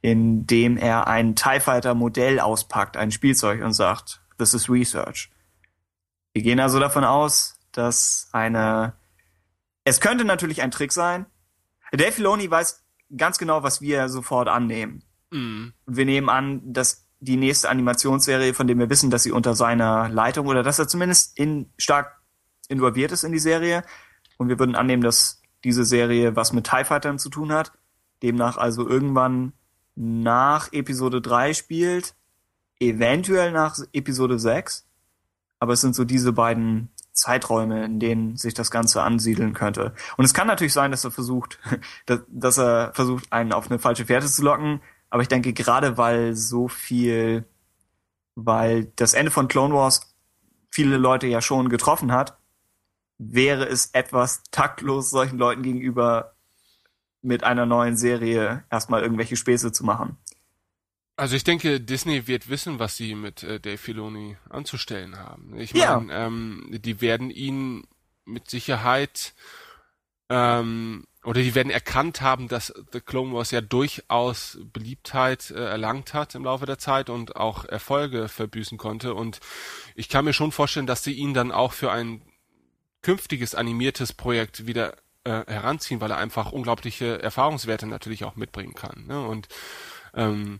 in 0.00 0.44
dem 0.44 0.76
er 0.76 1.06
ein 1.06 1.36
TIE 1.36 1.60
Fighter 1.60 1.94
Modell 1.94 2.40
auspackt, 2.40 2.96
ein 2.96 3.12
Spielzeug 3.12 3.62
und 3.62 3.74
sagt, 3.74 4.20
this 4.38 4.54
is 4.54 4.68
research. 4.68 5.30
Wir 6.32 6.42
gehen 6.42 6.58
also 6.58 6.80
davon 6.80 7.04
aus, 7.04 7.60
dass 7.70 8.28
eine, 8.32 8.94
es 9.84 10.00
könnte 10.00 10.24
natürlich 10.24 10.62
ein 10.62 10.72
Trick 10.72 10.90
sein. 10.90 11.26
Dave 11.92 12.10
Filoni 12.10 12.50
weiß 12.50 12.81
ganz 13.16 13.38
genau, 13.38 13.62
was 13.62 13.80
wir 13.80 14.08
sofort 14.08 14.48
annehmen. 14.48 15.02
Mhm. 15.30 15.72
Und 15.86 15.96
wir 15.96 16.04
nehmen 16.04 16.28
an, 16.28 16.60
dass 16.72 17.06
die 17.20 17.36
nächste 17.36 17.68
Animationsserie, 17.68 18.54
von 18.54 18.66
dem 18.66 18.78
wir 18.78 18.90
wissen, 18.90 19.10
dass 19.10 19.22
sie 19.22 19.30
unter 19.30 19.54
seiner 19.54 20.08
Leitung 20.08 20.48
oder 20.48 20.62
dass 20.62 20.78
er 20.78 20.88
zumindest 20.88 21.38
in, 21.38 21.70
stark 21.78 22.20
involviert 22.68 23.12
ist 23.12 23.22
in 23.22 23.32
die 23.32 23.38
Serie. 23.38 23.84
Und 24.38 24.48
wir 24.48 24.58
würden 24.58 24.74
annehmen, 24.74 25.02
dass 25.02 25.40
diese 25.62 25.84
Serie 25.84 26.34
was 26.34 26.52
mit 26.52 26.66
TIE 26.66 26.84
Fightern 26.84 27.18
zu 27.18 27.28
tun 27.28 27.52
hat. 27.52 27.72
Demnach 28.22 28.56
also 28.56 28.88
irgendwann 28.88 29.52
nach 29.94 30.72
Episode 30.72 31.20
3 31.20 31.54
spielt, 31.54 32.14
eventuell 32.80 33.52
nach 33.52 33.78
Episode 33.92 34.38
6. 34.38 34.88
Aber 35.60 35.74
es 35.74 35.80
sind 35.80 35.94
so 35.94 36.04
diese 36.04 36.32
beiden 36.32 36.90
Zeiträume, 37.12 37.84
in 37.84 38.00
denen 38.00 38.36
sich 38.36 38.54
das 38.54 38.70
Ganze 38.70 39.02
ansiedeln 39.02 39.52
könnte. 39.52 39.94
Und 40.16 40.24
es 40.24 40.34
kann 40.34 40.46
natürlich 40.46 40.72
sein, 40.72 40.90
dass 40.90 41.04
er 41.04 41.10
versucht, 41.10 41.58
dass, 42.28 42.58
er 42.58 42.92
versucht, 42.94 43.32
einen 43.32 43.52
auf 43.52 43.70
eine 43.70 43.78
falsche 43.78 44.06
Fährte 44.06 44.26
zu 44.26 44.42
locken. 44.42 44.80
Aber 45.10 45.22
ich 45.22 45.28
denke, 45.28 45.52
gerade 45.52 45.98
weil 45.98 46.34
so 46.34 46.68
viel, 46.68 47.44
weil 48.34 48.86
das 48.96 49.14
Ende 49.14 49.30
von 49.30 49.48
Clone 49.48 49.74
Wars 49.74 50.14
viele 50.70 50.96
Leute 50.96 51.26
ja 51.26 51.42
schon 51.42 51.68
getroffen 51.68 52.12
hat, 52.12 52.38
wäre 53.18 53.66
es 53.66 53.90
etwas 53.92 54.42
taktlos 54.50 55.10
solchen 55.10 55.38
Leuten 55.38 55.62
gegenüber 55.62 56.34
mit 57.20 57.44
einer 57.44 57.66
neuen 57.66 57.96
Serie 57.96 58.64
erstmal 58.70 59.02
irgendwelche 59.02 59.36
Späße 59.36 59.70
zu 59.70 59.84
machen. 59.84 60.16
Also 61.22 61.36
ich 61.36 61.44
denke, 61.44 61.78
Disney 61.80 62.26
wird 62.26 62.48
wissen, 62.48 62.80
was 62.80 62.96
sie 62.96 63.14
mit 63.14 63.44
äh, 63.44 63.60
Dave 63.60 63.78
Filoni 63.78 64.36
anzustellen 64.50 65.20
haben. 65.20 65.56
Ich 65.56 65.70
Ja. 65.70 66.00
meine, 66.00 66.12
ähm, 66.12 66.66
die 66.72 67.00
werden 67.00 67.30
ihn 67.30 67.86
mit 68.24 68.50
Sicherheit 68.50 69.32
ähm, 70.30 71.06
oder 71.22 71.40
die 71.40 71.54
werden 71.54 71.70
erkannt 71.70 72.22
haben, 72.22 72.48
dass 72.48 72.74
The 72.90 73.00
Clone 73.00 73.32
Wars 73.32 73.52
ja 73.52 73.60
durchaus 73.60 74.58
Beliebtheit 74.72 75.52
äh, 75.52 75.64
erlangt 75.64 76.12
hat 76.12 76.34
im 76.34 76.42
Laufe 76.42 76.66
der 76.66 76.78
Zeit 76.78 77.08
und 77.08 77.36
auch 77.36 77.66
Erfolge 77.66 78.26
verbüßen 78.26 78.76
konnte. 78.76 79.14
Und 79.14 79.38
ich 79.94 80.08
kann 80.08 80.24
mir 80.24 80.32
schon 80.32 80.50
vorstellen, 80.50 80.88
dass 80.88 81.04
sie 81.04 81.12
ihn 81.12 81.34
dann 81.34 81.52
auch 81.52 81.72
für 81.72 81.92
ein 81.92 82.22
künftiges 83.02 83.54
animiertes 83.54 84.12
Projekt 84.12 84.66
wieder 84.66 84.96
äh, 85.22 85.44
heranziehen, 85.46 86.00
weil 86.00 86.10
er 86.10 86.16
einfach 86.18 86.50
unglaubliche 86.50 87.22
Erfahrungswerte 87.22 87.86
natürlich 87.86 88.24
auch 88.24 88.34
mitbringen 88.34 88.74
kann. 88.74 89.06
Ne? 89.06 89.24
Und 89.24 89.46
ähm, 90.14 90.58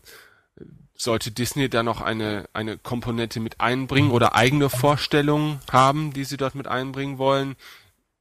sollte 1.03 1.31
Disney 1.31 1.69
da 1.69 1.83
noch 1.83 2.01
eine, 2.01 2.49
eine 2.53 2.77
Komponente 2.77 3.39
mit 3.39 3.59
einbringen 3.59 4.11
oder 4.11 4.35
eigene 4.35 4.69
Vorstellungen 4.69 5.59
haben, 5.71 6.13
die 6.13 6.23
sie 6.23 6.37
dort 6.37 6.55
mit 6.55 6.67
einbringen 6.67 7.17
wollen, 7.17 7.55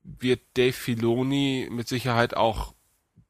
wird 0.03 0.41
Dave 0.55 0.73
Filoni 0.73 1.69
mit 1.71 1.89
Sicherheit 1.89 2.35
auch 2.37 2.75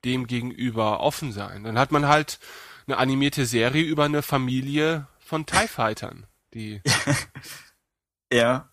dem 0.04 0.26
gegenüber 0.26 1.00
offen 1.00 1.32
sein. 1.32 1.64
Dann 1.64 1.78
hat 1.78 1.92
man 1.92 2.08
halt 2.08 2.38
eine 2.86 2.96
animierte 2.96 3.46
Serie 3.46 3.82
über 3.84 4.04
eine 4.04 4.22
Familie 4.22 5.06
von 5.18 5.46
TIE 5.46 5.68
Fightern, 5.68 6.26
die 6.54 6.80
Ja. 8.32 8.70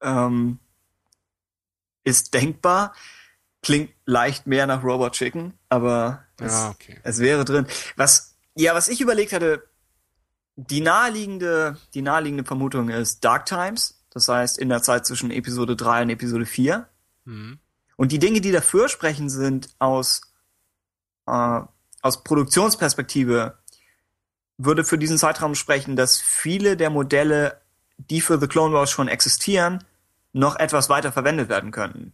Ähm, 0.00 0.58
ist 2.04 2.32
denkbar. 2.34 2.94
Klingt 3.62 3.92
leicht 4.06 4.46
mehr 4.46 4.66
nach 4.66 4.82
Robot 4.82 5.12
Chicken, 5.12 5.58
aber 5.68 6.24
es, 6.38 6.52
Ja, 6.52 6.70
okay. 6.70 6.98
es 7.04 7.18
wäre 7.20 7.44
drin. 7.44 7.66
Was, 7.96 8.36
ja, 8.56 8.74
was 8.74 8.88
ich 8.88 9.00
überlegt 9.00 9.32
hatte, 9.32 9.68
die 10.56 10.80
naheliegende, 10.80 11.76
die 11.94 12.02
naheliegende 12.02 12.44
Vermutung 12.44 12.88
ist 12.88 13.24
Dark 13.24 13.46
Times. 13.46 14.02
Das 14.10 14.28
heißt, 14.28 14.58
in 14.58 14.68
der 14.68 14.82
Zeit 14.82 15.06
zwischen 15.06 15.30
Episode 15.30 15.76
3 15.76 16.02
und 16.02 16.10
Episode 16.10 16.46
4. 16.46 16.86
Mhm. 17.24 17.58
Und 17.96 18.12
die 18.12 18.18
Dinge, 18.18 18.40
die 18.40 18.52
dafür 18.52 18.88
sprechen, 18.88 19.30
sind 19.30 19.70
aus, 19.78 20.22
äh, 21.26 21.60
aus 22.02 22.22
Produktionsperspektive 22.24 23.58
würde 24.58 24.84
für 24.84 24.98
diesen 24.98 25.18
Zeitraum 25.18 25.54
sprechen, 25.54 25.96
dass 25.96 26.20
viele 26.20 26.76
der 26.76 26.90
Modelle, 26.90 27.60
die 27.96 28.20
für 28.20 28.38
The 28.38 28.46
Clone 28.46 28.74
Wars 28.74 28.90
schon 28.90 29.08
existieren, 29.08 29.82
noch 30.32 30.56
etwas 30.56 30.88
weiter 30.88 31.12
verwendet 31.12 31.48
werden 31.48 31.70
könnten. 31.70 32.12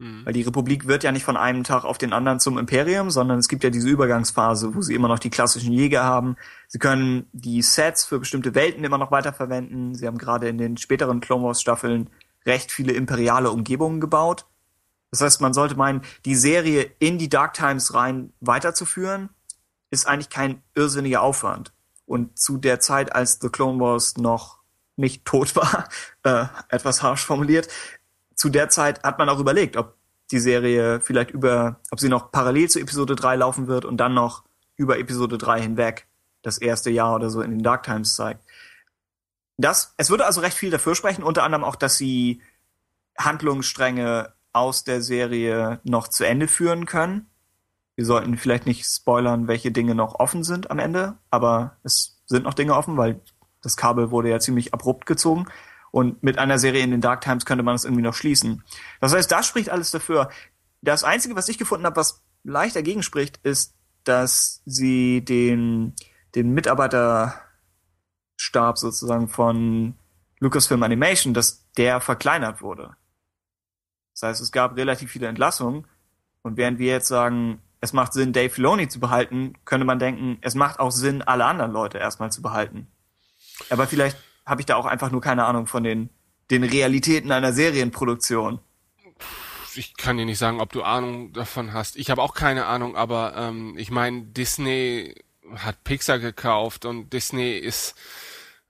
Mhm. 0.00 0.24
Weil 0.24 0.32
die 0.32 0.42
Republik 0.42 0.88
wird 0.88 1.04
ja 1.04 1.12
nicht 1.12 1.24
von 1.24 1.36
einem 1.36 1.62
Tag 1.62 1.84
auf 1.84 1.98
den 1.98 2.14
anderen 2.14 2.40
zum 2.40 2.56
Imperium, 2.56 3.10
sondern 3.10 3.38
es 3.38 3.48
gibt 3.48 3.62
ja 3.62 3.70
diese 3.70 3.88
Übergangsphase, 3.88 4.74
wo 4.74 4.80
sie 4.80 4.94
immer 4.94 5.08
noch 5.08 5.18
die 5.18 5.28
klassischen 5.28 5.72
Jäger 5.72 6.02
haben. 6.04 6.36
Sie 6.68 6.78
können 6.78 7.28
die 7.32 7.60
Sets 7.60 8.06
für 8.06 8.18
bestimmte 8.18 8.54
Welten 8.54 8.82
immer 8.82 8.96
noch 8.96 9.10
weiterverwenden. 9.10 9.94
Sie 9.94 10.06
haben 10.06 10.16
gerade 10.16 10.48
in 10.48 10.56
den 10.56 10.78
späteren 10.78 11.20
Clone 11.20 11.44
Wars 11.44 11.60
Staffeln 11.60 12.08
recht 12.46 12.72
viele 12.72 12.92
imperiale 12.94 13.50
Umgebungen 13.50 14.00
gebaut. 14.00 14.46
Das 15.10 15.20
heißt, 15.20 15.42
man 15.42 15.52
sollte 15.52 15.76
meinen, 15.76 16.00
die 16.24 16.34
Serie 16.34 16.90
in 16.98 17.18
die 17.18 17.28
Dark 17.28 17.52
Times 17.52 17.92
rein 17.92 18.32
weiterzuführen, 18.40 19.28
ist 19.90 20.06
eigentlich 20.06 20.30
kein 20.30 20.62
irrsinniger 20.74 21.20
Aufwand. 21.20 21.74
Und 22.06 22.38
zu 22.38 22.56
der 22.56 22.80
Zeit, 22.80 23.14
als 23.14 23.38
The 23.42 23.50
Clone 23.50 23.78
Wars 23.80 24.16
noch 24.16 24.60
nicht 24.96 25.26
tot 25.26 25.56
war, 25.56 25.88
äh, 26.22 26.46
etwas 26.70 27.02
harsch 27.02 27.24
formuliert, 27.26 27.68
zu 28.40 28.48
der 28.48 28.70
Zeit 28.70 29.02
hat 29.04 29.18
man 29.18 29.28
auch 29.28 29.38
überlegt, 29.38 29.76
ob 29.76 29.98
die 30.30 30.38
Serie 30.38 31.02
vielleicht 31.02 31.30
über, 31.30 31.78
ob 31.90 32.00
sie 32.00 32.08
noch 32.08 32.32
parallel 32.32 32.70
zu 32.70 32.80
Episode 32.80 33.14
3 33.14 33.36
laufen 33.36 33.66
wird 33.66 33.84
und 33.84 33.98
dann 33.98 34.14
noch 34.14 34.44
über 34.76 34.98
Episode 34.98 35.36
3 35.36 35.60
hinweg 35.60 36.06
das 36.40 36.56
erste 36.56 36.88
Jahr 36.88 37.14
oder 37.14 37.28
so 37.28 37.42
in 37.42 37.50
den 37.50 37.62
Dark 37.62 37.82
Times 37.82 38.16
zeigt. 38.16 38.42
Das, 39.58 39.92
es 39.98 40.08
würde 40.08 40.24
also 40.24 40.40
recht 40.40 40.56
viel 40.56 40.70
dafür 40.70 40.94
sprechen, 40.94 41.22
unter 41.22 41.42
anderem 41.42 41.64
auch, 41.64 41.76
dass 41.76 41.98
sie 41.98 42.40
Handlungsstränge 43.18 44.32
aus 44.54 44.84
der 44.84 45.02
Serie 45.02 45.80
noch 45.84 46.08
zu 46.08 46.24
Ende 46.24 46.48
führen 46.48 46.86
können. 46.86 47.28
Wir 47.94 48.06
sollten 48.06 48.38
vielleicht 48.38 48.64
nicht 48.64 48.86
spoilern, 48.86 49.48
welche 49.48 49.70
Dinge 49.70 49.94
noch 49.94 50.14
offen 50.18 50.44
sind 50.44 50.70
am 50.70 50.78
Ende, 50.78 51.18
aber 51.28 51.76
es 51.82 52.22
sind 52.24 52.44
noch 52.44 52.54
Dinge 52.54 52.74
offen, 52.74 52.96
weil 52.96 53.20
das 53.60 53.76
Kabel 53.76 54.10
wurde 54.10 54.30
ja 54.30 54.40
ziemlich 54.40 54.72
abrupt 54.72 55.04
gezogen. 55.04 55.46
Und 55.90 56.22
mit 56.22 56.38
einer 56.38 56.58
Serie 56.58 56.82
in 56.82 56.90
den 56.90 57.00
Dark 57.00 57.20
Times 57.20 57.44
könnte 57.44 57.64
man 57.64 57.74
es 57.74 57.84
irgendwie 57.84 58.02
noch 58.02 58.14
schließen. 58.14 58.62
Das 59.00 59.12
heißt, 59.12 59.30
das 59.30 59.46
spricht 59.46 59.70
alles 59.70 59.90
dafür. 59.90 60.30
Das 60.82 61.04
Einzige, 61.04 61.36
was 61.36 61.48
ich 61.48 61.58
gefunden 61.58 61.86
habe, 61.86 61.96
was 61.96 62.22
leicht 62.44 62.76
dagegen 62.76 63.02
spricht, 63.02 63.38
ist, 63.42 63.74
dass 64.04 64.62
sie 64.64 65.24
den, 65.24 65.94
den 66.34 66.54
Mitarbeiterstab 66.54 68.78
sozusagen 68.78 69.28
von 69.28 69.94
Lucasfilm 70.38 70.82
Animation, 70.82 71.34
dass 71.34 71.66
der 71.76 72.00
verkleinert 72.00 72.62
wurde. 72.62 72.96
Das 74.14 74.22
heißt, 74.22 74.40
es 74.40 74.52
gab 74.52 74.76
relativ 74.76 75.10
viele 75.10 75.26
Entlassungen. 75.26 75.86
Und 76.42 76.56
während 76.56 76.78
wir 76.78 76.92
jetzt 76.92 77.08
sagen, 77.08 77.60
es 77.80 77.92
macht 77.92 78.12
Sinn, 78.12 78.32
Dave 78.32 78.50
Filoni 78.50 78.88
zu 78.88 79.00
behalten, 79.00 79.54
könnte 79.64 79.84
man 79.84 79.98
denken, 79.98 80.38
es 80.40 80.54
macht 80.54 80.80
auch 80.80 80.90
Sinn, 80.90 81.22
alle 81.22 81.44
anderen 81.44 81.72
Leute 81.72 81.98
erstmal 81.98 82.32
zu 82.32 82.42
behalten. 82.42 82.86
Aber 83.68 83.86
vielleicht 83.86 84.16
habe 84.50 84.60
ich 84.60 84.66
da 84.66 84.76
auch 84.76 84.86
einfach 84.86 85.10
nur 85.10 85.20
keine 85.20 85.44
Ahnung 85.44 85.66
von 85.66 85.84
den, 85.84 86.10
den 86.50 86.64
Realitäten 86.64 87.32
einer 87.32 87.52
Serienproduktion. 87.52 88.58
Ich 89.76 89.96
kann 89.96 90.16
dir 90.16 90.26
nicht 90.26 90.38
sagen, 90.38 90.60
ob 90.60 90.72
du 90.72 90.82
Ahnung 90.82 91.32
davon 91.32 91.72
hast. 91.72 91.96
Ich 91.96 92.10
habe 92.10 92.20
auch 92.20 92.34
keine 92.34 92.66
Ahnung, 92.66 92.96
aber 92.96 93.34
ähm, 93.36 93.78
ich 93.78 93.92
meine, 93.92 94.22
Disney 94.22 95.14
hat 95.54 95.84
Pixar 95.84 96.18
gekauft 96.18 96.84
und 96.84 97.12
Disney 97.12 97.56
ist 97.56 97.94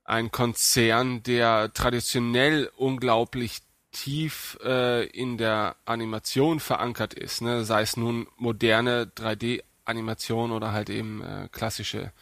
ein 0.05 0.31
Konzern, 0.31 1.23
der 1.23 1.73
traditionell 1.73 2.71
unglaublich 2.77 3.61
tief 3.93 4.59
äh, 4.63 5.07
in 5.07 5.39
der 5.39 5.77
Animation 5.85 6.61
verankert 6.61 7.15
ist, 7.15 7.41
ne? 7.41 7.65
sei 7.65 7.83
es 7.83 7.97
nun 7.97 8.27
moderne 8.37 9.11
3D-Animation 9.17 10.53
oder 10.53 10.73
halt 10.73 10.91
eben 10.91 11.23
äh, 11.23 11.49
klassische. 11.51 12.13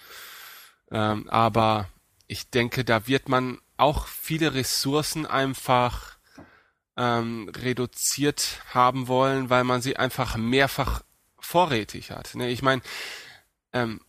Ähm, 0.90 1.28
aber 1.28 1.88
ich 2.28 2.50
denke, 2.50 2.84
da 2.84 3.06
wird 3.08 3.28
man 3.28 3.58
auch 3.76 4.06
viele 4.06 4.54
Ressourcen 4.54 5.26
einfach 5.26 6.18
ähm, 6.96 7.50
reduziert 7.56 8.60
haben 8.72 9.08
wollen, 9.08 9.50
weil 9.50 9.64
man 9.64 9.82
sie 9.82 9.96
einfach 9.96 10.36
mehrfach 10.36 11.02
vorrätig 11.38 12.10
hat. 12.10 12.34
Ne? 12.34 12.50
Ich 12.50 12.62
meine, 12.62 12.82
ähm, 13.72 14.00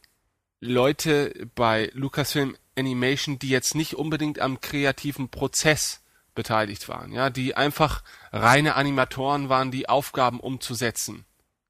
Leute 0.60 1.49
bei 1.55 1.89
Lucasfilm 1.93 2.58
Animation, 2.77 3.39
die 3.39 3.49
jetzt 3.49 3.75
nicht 3.75 3.95
unbedingt 3.95 4.39
am 4.39 4.60
kreativen 4.60 5.29
Prozess 5.29 6.01
beteiligt 6.36 6.88
waren, 6.89 7.12
ja, 7.12 7.29
die 7.29 7.55
einfach 7.55 8.03
reine 8.32 8.75
Animatoren 8.75 9.49
waren, 9.49 9.71
die 9.71 9.89
Aufgaben 9.89 10.39
umzusetzen. 10.39 11.25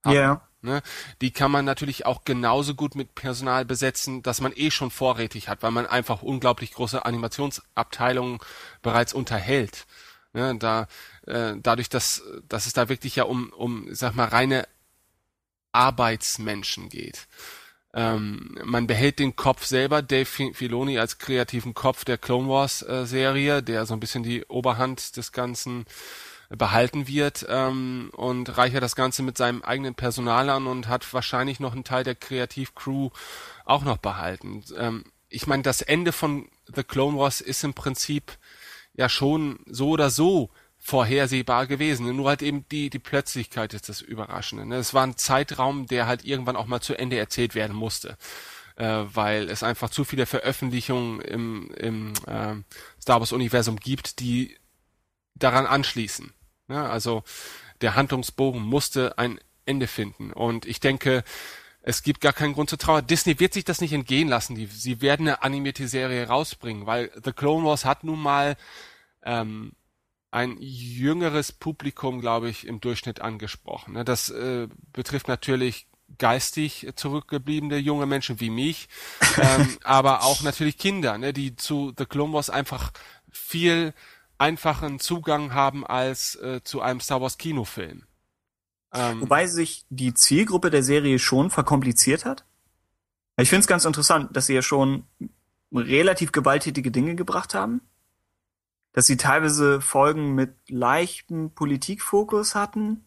Ja. 0.05 0.11
Yeah. 0.11 0.48
Ne? 0.61 0.81
Die 1.21 1.31
kann 1.31 1.51
man 1.51 1.63
natürlich 1.63 2.05
auch 2.05 2.25
genauso 2.25 2.75
gut 2.75 2.95
mit 2.95 3.15
Personal 3.15 3.63
besetzen, 3.63 4.21
dass 4.23 4.41
man 4.41 4.51
eh 4.55 4.71
schon 4.71 4.91
vorrätig 4.91 5.47
hat, 5.47 5.63
weil 5.63 5.71
man 5.71 5.87
einfach 5.87 6.21
unglaublich 6.21 6.73
große 6.73 7.05
Animationsabteilungen 7.05 8.39
bereits 8.81 9.13
unterhält. 9.13 9.85
Ne? 10.33 10.57
Da, 10.59 10.87
äh, 11.25 11.53
dadurch, 11.57 11.89
dass, 11.89 12.23
dass 12.47 12.65
es 12.65 12.73
da 12.73 12.89
wirklich 12.89 13.15
ja 13.15 13.23
um, 13.23 13.51
um, 13.53 13.87
sag 13.93 14.15
mal, 14.15 14.27
reine 14.27 14.67
Arbeitsmenschen 15.71 16.89
geht. 16.89 17.27
Ähm, 17.93 18.57
man 18.63 18.85
behält 18.85 19.19
den 19.19 19.35
Kopf 19.35 19.65
selber, 19.65 20.01
Dave 20.01 20.25
Filoni 20.25 20.99
als 20.99 21.17
kreativen 21.17 21.73
Kopf 21.73 22.05
der 22.05 22.17
Clone 22.17 22.49
Wars 22.49 22.83
äh, 22.83 23.05
Serie, 23.05 23.63
der 23.63 23.85
so 23.85 23.93
ein 23.93 23.99
bisschen 23.99 24.23
die 24.23 24.45
Oberhand 24.45 25.17
des 25.17 25.31
Ganzen 25.31 25.85
behalten 26.49 27.07
wird 27.07 27.45
ähm, 27.47 28.09
und 28.15 28.57
reichert 28.57 28.81
das 28.81 28.95
Ganze 28.95 29.21
mit 29.21 29.37
seinem 29.37 29.61
eigenen 29.61 29.93
Personal 29.93 30.49
an 30.49 30.65
und 30.65 30.87
hat 30.87 31.13
wahrscheinlich 31.13 31.59
noch 31.59 31.73
einen 31.73 31.83
Teil 31.83 32.03
der 32.03 32.15
Kreativcrew 32.15 33.09
auch 33.65 33.83
noch 33.83 33.97
behalten. 33.97 34.63
Ähm, 34.75 35.03
ich 35.29 35.45
meine, 35.45 35.61
das 35.61 35.81
Ende 35.81 36.11
von 36.11 36.49
The 36.75 36.83
Clone 36.83 37.17
Wars 37.17 37.39
ist 37.39 37.63
im 37.63 37.75
Prinzip 37.75 38.37
ja 38.93 39.09
schon 39.09 39.59
so 39.67 39.89
oder 39.89 40.09
so 40.09 40.49
vorhersehbar 40.79 41.67
gewesen. 41.67 42.15
Nur 42.15 42.29
halt 42.29 42.41
eben 42.41 42.65
die, 42.69 42.89
die 42.89 42.99
Plötzlichkeit 42.99 43.75
ist 43.75 43.89
das 43.89 44.01
Überraschende. 44.01 44.65
Ne? 44.65 44.77
Es 44.77 44.95
war 44.95 45.05
ein 45.05 45.17
Zeitraum, 45.17 45.85
der 45.85 46.07
halt 46.07 46.25
irgendwann 46.25 46.55
auch 46.55 46.65
mal 46.65 46.81
zu 46.81 46.97
Ende 46.97 47.17
erzählt 47.17 47.53
werden 47.53 47.75
musste. 47.75 48.17
Äh, 48.75 49.03
weil 49.13 49.49
es 49.49 49.61
einfach 49.61 49.89
zu 49.89 50.05
viele 50.05 50.25
Veröffentlichungen 50.25 51.19
im, 51.19 51.69
im 51.75 52.13
äh, 52.25 52.55
Star 52.99 53.19
Wars-Universum 53.19 53.75
gibt, 53.75 54.19
die 54.19 54.57
daran 55.35 55.65
anschließen. 55.65 56.33
Ne? 56.69 56.89
Also 56.89 57.23
der 57.81 57.95
Handlungsbogen 57.95 58.61
musste 58.61 59.17
ein 59.17 59.39
Ende 59.65 59.87
finden. 59.87 60.31
Und 60.31 60.65
ich 60.65 60.79
denke, 60.79 61.23
es 61.81 62.03
gibt 62.03 62.21
gar 62.21 62.33
keinen 62.33 62.53
Grund 62.53 62.69
zur 62.69 62.79
Trauer. 62.79 63.01
Disney 63.01 63.39
wird 63.39 63.53
sich 63.53 63.65
das 63.65 63.81
nicht 63.81 63.93
entgehen 63.93 64.27
lassen. 64.27 64.55
Die, 64.55 64.65
sie 64.65 65.01
werden 65.01 65.27
eine 65.27 65.43
animierte 65.43 65.87
Serie 65.87 66.27
rausbringen, 66.27 66.85
weil 66.85 67.11
The 67.23 67.31
Clone 67.31 67.65
Wars 67.65 67.85
hat 67.85 68.03
nun 68.03 68.21
mal 68.21 68.57
ähm, 69.23 69.73
ein 70.31 70.57
jüngeres 70.59 71.51
Publikum, 71.51 72.21
glaube 72.21 72.49
ich, 72.49 72.67
im 72.67 72.81
Durchschnitt 72.81 73.21
angesprochen. 73.21 73.93
Ne? 73.93 74.05
Das 74.05 74.29
äh, 74.29 74.67
betrifft 74.93 75.27
natürlich 75.27 75.87
geistig 76.17 76.87
zurückgebliebene 76.95 77.77
junge 77.77 78.05
Menschen 78.05 78.39
wie 78.39 78.49
mich, 78.49 78.89
ähm, 79.37 79.77
aber 79.83 80.23
auch 80.23 80.41
natürlich 80.41 80.77
Kinder, 80.77 81.17
ne, 81.17 81.33
die 81.33 81.55
zu 81.55 81.93
The 81.95 82.05
Clone 82.05 82.33
Wars 82.33 82.49
einfach 82.49 82.91
viel 83.31 83.93
einfachen 84.39 84.99
Zugang 84.99 85.53
haben 85.53 85.85
als 85.85 86.35
äh, 86.35 86.61
zu 86.63 86.81
einem 86.81 86.99
Star 86.99 87.21
Wars 87.21 87.37
Kinofilm. 87.37 88.03
Ähm, 88.93 89.21
Wobei 89.21 89.47
sich 89.47 89.85
die 89.89 90.13
Zielgruppe 90.13 90.71
der 90.71 90.83
Serie 90.83 91.19
schon 91.19 91.51
verkompliziert 91.51 92.25
hat. 92.25 92.45
Ich 93.37 93.49
finde 93.49 93.61
es 93.61 93.67
ganz 93.67 93.85
interessant, 93.85 94.35
dass 94.35 94.47
sie 94.47 94.55
ja 94.55 94.61
schon 94.61 95.03
relativ 95.71 96.31
gewalttätige 96.31 96.91
Dinge 96.91 97.15
gebracht 97.15 97.53
haben 97.53 97.81
dass 98.93 99.07
sie 99.07 99.17
teilweise 99.17 99.81
Folgen 99.81 100.33
mit 100.35 100.55
leichtem 100.67 101.51
Politikfokus 101.51 102.55
hatten, 102.55 103.05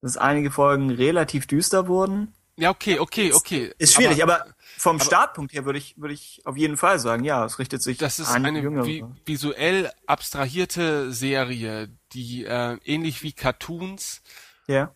dass 0.00 0.16
einige 0.16 0.50
Folgen 0.50 0.90
relativ 0.90 1.46
düster 1.46 1.88
wurden. 1.88 2.34
Ja, 2.56 2.70
okay, 2.70 2.98
okay, 2.98 3.32
okay. 3.32 3.72
Ist 3.78 3.94
schwierig, 3.94 4.22
aber, 4.22 4.42
aber 4.42 4.54
vom 4.78 4.96
aber, 4.96 5.04
Startpunkt 5.04 5.52
her 5.52 5.64
würde 5.64 5.78
ich, 5.78 5.98
würde 5.98 6.14
ich 6.14 6.42
auf 6.44 6.56
jeden 6.56 6.76
Fall 6.76 6.98
sagen, 6.98 7.24
ja, 7.24 7.44
es 7.44 7.58
richtet 7.58 7.82
sich 7.82 7.98
das 7.98 8.18
ist 8.18 8.28
an 8.28 8.44
eine 8.44 8.60
Jüngere. 8.60 8.86
Vi 8.86 9.04
visuell 9.24 9.90
abstrahierte 10.06 11.12
Serie, 11.12 11.90
die 12.12 12.44
äh, 12.44 12.78
ähnlich 12.84 13.22
wie 13.22 13.32
Cartoons 13.32 14.22
ja. 14.66 14.94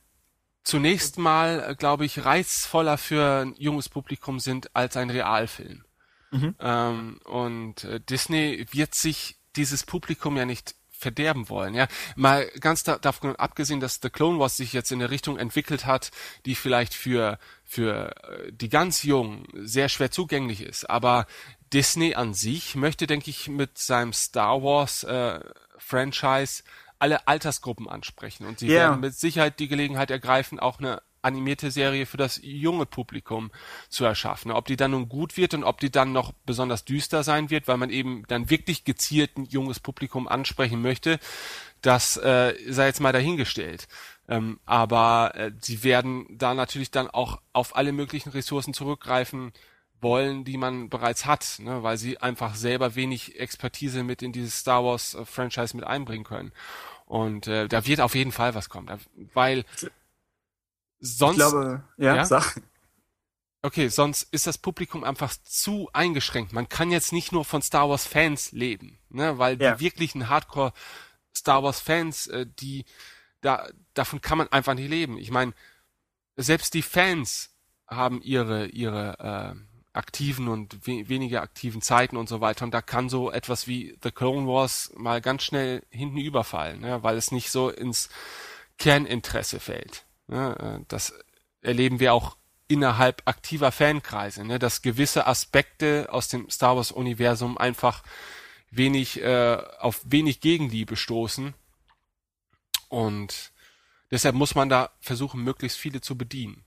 zunächst 0.62 1.18
mal, 1.18 1.70
äh, 1.70 1.74
glaube 1.74 2.04
ich, 2.04 2.24
reizvoller 2.24 2.96
für 2.96 3.42
ein 3.42 3.54
junges 3.58 3.88
Publikum 3.88 4.38
sind 4.38 4.74
als 4.76 4.96
ein 4.96 5.10
Realfilm. 5.10 5.84
Mhm. 6.30 6.54
Ähm, 6.60 7.20
und 7.24 7.84
äh, 7.84 8.00
Disney 8.00 8.66
wird 8.70 8.94
sich 8.94 9.38
dieses 9.56 9.84
Publikum 9.84 10.36
ja 10.36 10.44
nicht 10.44 10.76
verderben 10.98 11.48
wollen. 11.48 11.74
Ja, 11.74 11.86
mal 12.16 12.46
ganz 12.60 12.82
da, 12.82 12.98
davon 12.98 13.36
abgesehen, 13.36 13.80
dass 13.80 14.00
The 14.02 14.10
Clone 14.10 14.38
Wars 14.38 14.56
sich 14.56 14.72
jetzt 14.72 14.90
in 14.90 15.00
eine 15.00 15.10
Richtung 15.10 15.38
entwickelt 15.38 15.86
hat, 15.86 16.10
die 16.44 16.54
vielleicht 16.54 16.92
für 16.92 17.38
für 17.64 18.14
äh, 18.24 18.52
die 18.52 18.68
ganz 18.68 19.02
Jungen 19.02 19.46
sehr 19.54 19.88
schwer 19.88 20.10
zugänglich 20.10 20.62
ist. 20.62 20.88
Aber 20.90 21.26
Disney 21.72 22.14
an 22.14 22.34
sich 22.34 22.74
möchte, 22.74 23.06
denke 23.06 23.30
ich, 23.30 23.48
mit 23.48 23.78
seinem 23.78 24.12
Star 24.12 24.62
Wars 24.62 25.04
äh, 25.04 25.40
Franchise 25.78 26.62
alle 26.98 27.28
Altersgruppen 27.28 27.88
ansprechen 27.88 28.44
und 28.44 28.58
sie 28.58 28.68
yeah. 28.68 28.90
werden 28.90 29.00
mit 29.00 29.14
Sicherheit 29.14 29.60
die 29.60 29.68
Gelegenheit 29.68 30.10
ergreifen, 30.10 30.58
auch 30.58 30.80
eine 30.80 31.00
animierte 31.28 31.70
Serie 31.70 32.06
für 32.06 32.16
das 32.16 32.40
junge 32.42 32.86
Publikum 32.86 33.50
zu 33.88 34.04
erschaffen. 34.04 34.50
Ob 34.50 34.66
die 34.66 34.76
dann 34.76 34.90
nun 34.90 35.08
gut 35.08 35.36
wird 35.36 35.54
und 35.54 35.64
ob 35.64 35.78
die 35.80 35.90
dann 35.90 36.12
noch 36.12 36.32
besonders 36.44 36.84
düster 36.84 37.22
sein 37.22 37.50
wird, 37.50 37.68
weil 37.68 37.76
man 37.76 37.90
eben 37.90 38.24
dann 38.26 38.50
wirklich 38.50 38.84
gezielt 38.84 39.38
ein 39.38 39.44
junges 39.44 39.80
Publikum 39.80 40.26
ansprechen 40.26 40.82
möchte, 40.82 41.20
das 41.80 42.16
äh, 42.16 42.54
sei 42.68 42.86
jetzt 42.86 43.00
mal 43.00 43.12
dahingestellt. 43.12 43.86
Ähm, 44.28 44.58
aber 44.66 45.32
äh, 45.34 45.52
sie 45.60 45.84
werden 45.84 46.26
da 46.36 46.54
natürlich 46.54 46.90
dann 46.90 47.08
auch 47.08 47.40
auf 47.52 47.76
alle 47.76 47.92
möglichen 47.92 48.30
Ressourcen 48.30 48.74
zurückgreifen 48.74 49.52
wollen, 50.00 50.44
die 50.44 50.56
man 50.56 50.88
bereits 50.88 51.26
hat, 51.26 51.58
ne? 51.60 51.82
weil 51.82 51.96
sie 51.96 52.18
einfach 52.18 52.54
selber 52.54 52.94
wenig 52.94 53.38
Expertise 53.40 54.02
mit 54.02 54.22
in 54.22 54.32
dieses 54.32 54.58
Star 54.58 54.84
Wars 54.84 55.14
äh, 55.14 55.24
Franchise 55.24 55.76
mit 55.76 55.86
einbringen 55.86 56.24
können. 56.24 56.52
Und 57.06 57.46
äh, 57.46 57.68
da 57.68 57.86
wird 57.86 58.00
auf 58.00 58.14
jeden 58.14 58.32
Fall 58.32 58.54
was 58.54 58.68
kommen, 58.68 59.00
weil 59.32 59.64
Sonst, 61.00 61.36
ich 61.36 61.38
glaube, 61.38 61.82
ja, 61.96 62.16
ja? 62.16 62.24
sag. 62.24 62.60
Okay, 63.60 63.88
sonst 63.88 64.22
ist 64.32 64.46
das 64.46 64.56
Publikum 64.56 65.02
einfach 65.02 65.34
zu 65.42 65.90
eingeschränkt. 65.92 66.52
Man 66.52 66.68
kann 66.68 66.92
jetzt 66.92 67.12
nicht 67.12 67.32
nur 67.32 67.44
von 67.44 67.60
Star 67.60 67.88
Wars 67.88 68.06
Fans 68.06 68.52
leben, 68.52 68.98
ne, 69.08 69.38
weil 69.38 69.60
ja. 69.60 69.74
die 69.74 69.80
wirklichen 69.80 70.28
Hardcore 70.28 70.72
Star 71.34 71.62
Wars 71.64 71.80
Fans, 71.80 72.28
äh, 72.28 72.46
die 72.46 72.84
da 73.40 73.68
davon 73.94 74.20
kann 74.20 74.38
man 74.38 74.48
einfach 74.48 74.74
nicht 74.74 74.88
leben. 74.88 75.18
Ich 75.18 75.30
meine, 75.30 75.54
selbst 76.36 76.74
die 76.74 76.82
Fans 76.82 77.50
haben 77.88 78.22
ihre 78.22 78.66
ihre 78.66 79.56
äh, 79.56 79.68
aktiven 79.92 80.46
und 80.46 80.86
we 80.86 81.08
weniger 81.08 81.42
aktiven 81.42 81.82
Zeiten 81.82 82.16
und 82.16 82.28
so 82.28 82.40
weiter 82.40 82.64
und 82.64 82.72
da 82.72 82.80
kann 82.80 83.08
so 83.08 83.32
etwas 83.32 83.66
wie 83.66 83.98
The 84.02 84.12
Clone 84.12 84.46
Wars 84.46 84.92
mal 84.96 85.20
ganz 85.20 85.42
schnell 85.42 85.82
hinten 85.90 86.18
überfallen, 86.18 86.80
ne, 86.80 87.02
weil 87.02 87.16
es 87.16 87.32
nicht 87.32 87.50
so 87.50 87.70
ins 87.70 88.08
Kerninteresse 88.78 89.58
fällt. 89.58 90.04
Ne, 90.28 90.56
äh, 90.80 90.84
das 90.88 91.12
erleben 91.62 92.00
wir 92.00 92.14
auch 92.14 92.36
innerhalb 92.68 93.22
aktiver 93.24 93.72
Fankreise, 93.72 94.44
ne, 94.44 94.58
dass 94.58 94.82
gewisse 94.82 95.26
Aspekte 95.26 96.08
aus 96.10 96.28
dem 96.28 96.48
Star 96.50 96.76
Wars 96.76 96.92
Universum 96.92 97.56
einfach 97.58 98.02
wenig 98.70 99.20
äh, 99.22 99.56
auf 99.78 100.00
wenig 100.04 100.40
Gegenliebe 100.40 100.96
stoßen 100.96 101.54
und 102.88 103.52
deshalb 104.10 104.34
muss 104.34 104.54
man 104.54 104.68
da 104.68 104.90
versuchen, 105.00 105.42
möglichst 105.42 105.78
viele 105.78 106.00
zu 106.00 106.16
bedienen. 106.16 106.64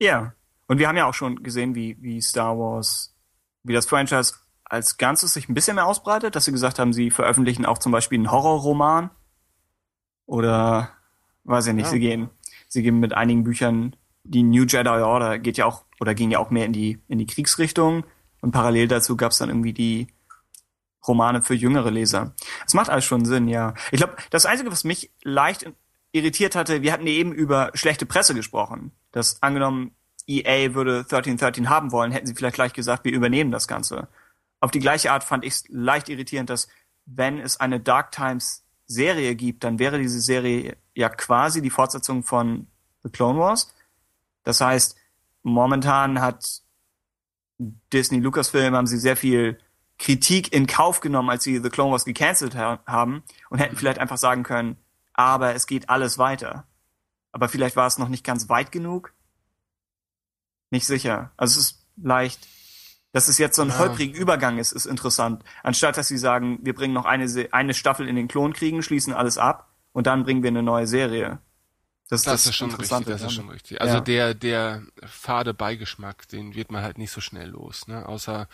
Ja, 0.00 0.34
Und 0.66 0.78
wir 0.78 0.88
haben 0.88 0.96
ja 0.96 1.06
auch 1.06 1.14
schon 1.14 1.42
gesehen, 1.42 1.74
wie, 1.74 1.96
wie 2.00 2.20
Star 2.22 2.58
Wars, 2.58 3.14
wie 3.62 3.74
das 3.74 3.86
Franchise 3.86 4.34
als 4.64 4.96
Ganzes 4.96 5.34
sich 5.34 5.48
ein 5.48 5.54
bisschen 5.54 5.74
mehr 5.74 5.86
ausbreitet, 5.86 6.34
dass 6.34 6.46
sie 6.46 6.52
gesagt 6.52 6.78
haben, 6.78 6.94
sie 6.94 7.10
veröffentlichen 7.10 7.66
auch 7.66 7.78
zum 7.78 7.92
Beispiel 7.92 8.18
einen 8.18 8.30
Horrorroman. 8.30 9.10
Oder 10.24 10.90
weiß 11.44 11.66
ich 11.66 11.74
nicht, 11.74 11.84
Ja. 11.84 11.90
sie 11.90 12.00
gehen, 12.00 12.30
sie 12.72 12.82
gehen 12.82 13.00
mit 13.00 13.12
einigen 13.12 13.44
Büchern, 13.44 13.94
die 14.24 14.42
New 14.42 14.64
Jedi 14.64 14.88
Order 14.88 15.38
geht 15.38 15.58
ja 15.58 15.66
auch, 15.66 15.84
oder 16.00 16.14
ging 16.14 16.30
ja 16.30 16.38
auch 16.38 16.50
mehr 16.50 16.64
in 16.64 16.72
die, 16.72 17.00
in 17.08 17.18
die 17.18 17.26
Kriegsrichtung. 17.26 18.04
Und 18.40 18.52
parallel 18.52 18.88
dazu 18.88 19.16
gab 19.16 19.32
es 19.32 19.38
dann 19.38 19.50
irgendwie 19.50 19.72
die 19.72 20.06
Romane 21.06 21.42
für 21.42 21.54
jüngere 21.54 21.90
Leser. 21.90 22.34
Das 22.64 22.74
macht 22.74 22.88
alles 22.88 23.04
schon 23.04 23.24
Sinn, 23.24 23.48
ja. 23.48 23.74
Ich 23.90 23.98
glaube, 23.98 24.16
das 24.30 24.46
Einzige, 24.46 24.70
was 24.70 24.84
mich 24.84 25.10
leicht 25.22 25.70
irritiert 26.12 26.54
hatte, 26.54 26.82
wir 26.82 26.92
hatten 26.92 27.06
eben 27.06 27.32
über 27.32 27.70
schlechte 27.74 28.06
Presse 28.06 28.34
gesprochen. 28.34 28.92
Dass 29.10 29.42
angenommen, 29.42 29.92
EA 30.26 30.74
würde 30.74 30.98
1313 30.98 31.68
haben 31.68 31.92
wollen, 31.92 32.12
hätten 32.12 32.26
sie 32.26 32.34
vielleicht 32.34 32.54
gleich 32.54 32.72
gesagt, 32.72 33.04
wir 33.04 33.12
übernehmen 33.12 33.50
das 33.50 33.68
Ganze. 33.68 34.08
Auf 34.60 34.70
die 34.70 34.78
gleiche 34.78 35.10
Art 35.10 35.24
fand 35.24 35.44
ich 35.44 35.54
es 35.54 35.64
leicht 35.68 36.08
irritierend, 36.08 36.48
dass 36.48 36.68
wenn 37.04 37.38
es 37.38 37.58
eine 37.58 37.80
Dark 37.80 38.12
Times 38.12 38.64
Serie 38.86 39.34
gibt, 39.34 39.64
dann 39.64 39.78
wäre 39.78 39.98
diese 39.98 40.20
Serie 40.20 40.76
ja 40.94 41.08
quasi 41.08 41.62
die 41.62 41.70
Fortsetzung 41.70 42.22
von 42.22 42.66
The 43.02 43.10
Clone 43.10 43.38
Wars. 43.38 43.72
Das 44.44 44.60
heißt, 44.60 44.96
momentan 45.42 46.20
hat 46.20 46.62
Disney 47.92 48.20
Lucasfilm 48.20 48.74
haben 48.74 48.86
sie 48.86 48.98
sehr 48.98 49.16
viel 49.16 49.58
Kritik 49.98 50.52
in 50.52 50.66
Kauf 50.66 51.00
genommen, 51.00 51.30
als 51.30 51.44
sie 51.44 51.58
The 51.58 51.70
Clone 51.70 51.92
Wars 51.92 52.04
gecancelt 52.04 52.56
ha 52.56 52.80
haben 52.86 53.22
und 53.50 53.58
hätten 53.58 53.76
vielleicht 53.76 53.98
einfach 53.98 54.16
sagen 54.16 54.42
können, 54.42 54.76
aber 55.12 55.54
es 55.54 55.66
geht 55.66 55.88
alles 55.88 56.18
weiter. 56.18 56.66
Aber 57.30 57.48
vielleicht 57.48 57.76
war 57.76 57.86
es 57.86 57.98
noch 57.98 58.08
nicht 58.08 58.24
ganz 58.24 58.48
weit 58.48 58.72
genug. 58.72 59.14
Nicht 60.70 60.86
sicher. 60.86 61.32
Also 61.36 61.60
es 61.60 61.66
ist 61.66 61.86
leicht. 61.96 62.46
Dass 63.12 63.28
es 63.28 63.38
jetzt 63.38 63.56
so 63.56 63.62
ein 63.62 63.68
Ja. 63.68 63.78
holpriger 63.78 64.18
Übergang 64.18 64.58
ist, 64.58 64.72
ist 64.72 64.86
interessant. 64.86 65.44
Anstatt 65.62 65.96
dass 65.98 66.08
sie 66.08 66.18
sagen, 66.18 66.58
wir 66.62 66.74
bringen 66.74 66.94
noch 66.94 67.04
eine, 67.04 67.48
eine 67.52 67.74
Staffel 67.74 68.08
in 68.08 68.16
den 68.16 68.26
Klonkriegen, 68.26 68.82
schließen 68.82 69.12
alles 69.12 69.38
ab 69.38 69.71
und 69.92 70.06
dann 70.06 70.24
bringen 70.24 70.42
wir 70.42 70.48
eine 70.48 70.62
neue 70.62 70.86
Serie. 70.86 71.38
Das, 72.08 72.24
Das, 72.24 72.44
ist 72.44 72.54
schon 72.56 72.74
richtig, 72.74 73.06
das 73.06 73.22
ist 73.22 73.32
schon 73.32 73.48
richtig. 73.48 73.80
Also 73.80 73.94
Ja. 73.94 74.00
der, 74.00 74.34
der 74.34 74.82
fade 75.06 75.54
Beigeschmack, 75.54 76.28
den 76.28 76.54
wird 76.54 76.70
man 76.70 76.82
halt 76.82 76.98
nicht 76.98 77.10
so 77.10 77.22
schnell 77.22 77.48
los, 77.48 77.88
ne? 77.88 78.06
Außer 78.06 78.48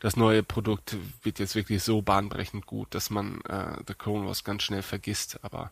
das 0.00 0.16
neue 0.16 0.42
Produkt 0.42 0.96
wird 1.22 1.38
jetzt 1.38 1.54
wirklich 1.54 1.84
so 1.84 2.02
bahnbrechend 2.02 2.66
gut, 2.66 2.92
dass 2.92 3.10
man 3.10 3.40
äh, 3.42 3.76
The 3.86 3.94
Clone 3.94 4.26
Wars 4.26 4.42
ganz 4.42 4.64
schnell 4.64 4.82
vergisst. 4.82 5.38
Aber 5.42 5.70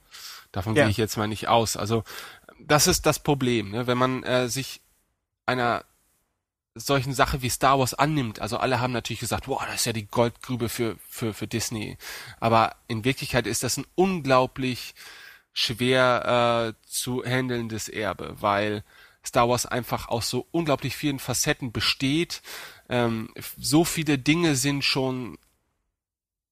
davon 0.53 0.77
Ja. 0.77 0.85
gehe 0.85 0.91
ich 0.93 0.99
jetzt 0.99 1.17
mal 1.17 1.27
nicht 1.27 1.49
aus. 1.49 1.77
Also 1.77 2.05
das 2.61 2.87
ist 2.87 3.07
das 3.07 3.19
Problem, 3.19 3.73
ne? 3.73 3.89
Wenn 3.89 3.99
man 3.99 4.23
äh, 4.23 4.49
sich 4.49 4.81
einer 5.45 5.85
solchen 6.75 7.13
Sache 7.13 7.43
wie 7.43 7.51
Star 7.51 7.79
Wars 7.79 7.95
annimmt. 7.95 8.41
Also 8.41 8.57
alle 8.57 8.81
haben 8.81 8.93
natürlich 8.93 9.21
gesagt, 9.21 9.49
wow, 9.49 9.63
das 9.67 9.77
ist 9.77 9.87
ja 9.87 9.93
die 9.93 10.07
Goldgrube 10.07 10.69
für, 10.69 10.97
für, 11.09 11.35
für 11.35 11.47
Disney. 11.47 11.99
Aber 12.41 12.77
in 12.89 13.05
Wirklichkeit 13.05 13.47
ist 13.47 13.63
das 13.63 13.77
ein 13.77 13.87
unglaublich 13.95 14.95
schwer 15.53 16.75
äh, 16.75 16.89
zu 16.89 17.23
handelndes 17.25 17.89
Erbe, 17.89 18.37
weil 18.41 18.85
Star 19.25 19.49
Wars 19.49 19.67
einfach 19.67 20.09
aus 20.09 20.31
so 20.31 20.47
unglaublich 20.51 20.97
vielen 20.97 21.19
Facetten 21.19 21.73
besteht. 21.73 22.43
Ähm, 22.89 23.31
so 23.59 23.85
viele 23.85 24.19
Dinge 24.19 24.57
sind 24.57 24.83
schon 24.83 25.39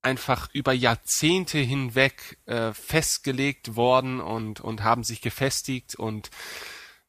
einfach 0.03 0.49
über 0.53 0.73
Jahrzehnte 0.73 1.59
hinweg 1.59 2.39
äh, 2.47 2.73
festgelegt 2.73 3.77
worden 3.77 4.21
und, 4.21 4.61
und 4.61 4.83
haben 4.83 5.05
sich 5.05 5.21
gefestigt 5.21 5.95
und 5.95 6.31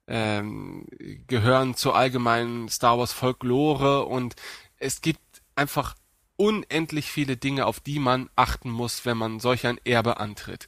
ähm, 0.08 0.88
gehören 1.28 1.76
zur 1.76 1.96
allgemeinen 1.96 2.70
Star 2.70 2.98
Wars 2.98 3.14
Folklore 3.14 4.06
und 4.06 4.36
es 4.78 5.02
gibt 5.02 5.20
einfach 5.56 5.96
unendlich 6.38 7.12
viele 7.12 7.38
Dinge, 7.38 7.66
auf 7.68 7.80
die 7.80 8.00
man 8.00 8.30
achten 8.36 8.72
muss, 8.72 9.06
wenn 9.06 9.18
man 9.18 9.40
solch 9.40 9.68
ein 9.68 9.80
Erbe 9.86 10.20
antritt. 10.20 10.68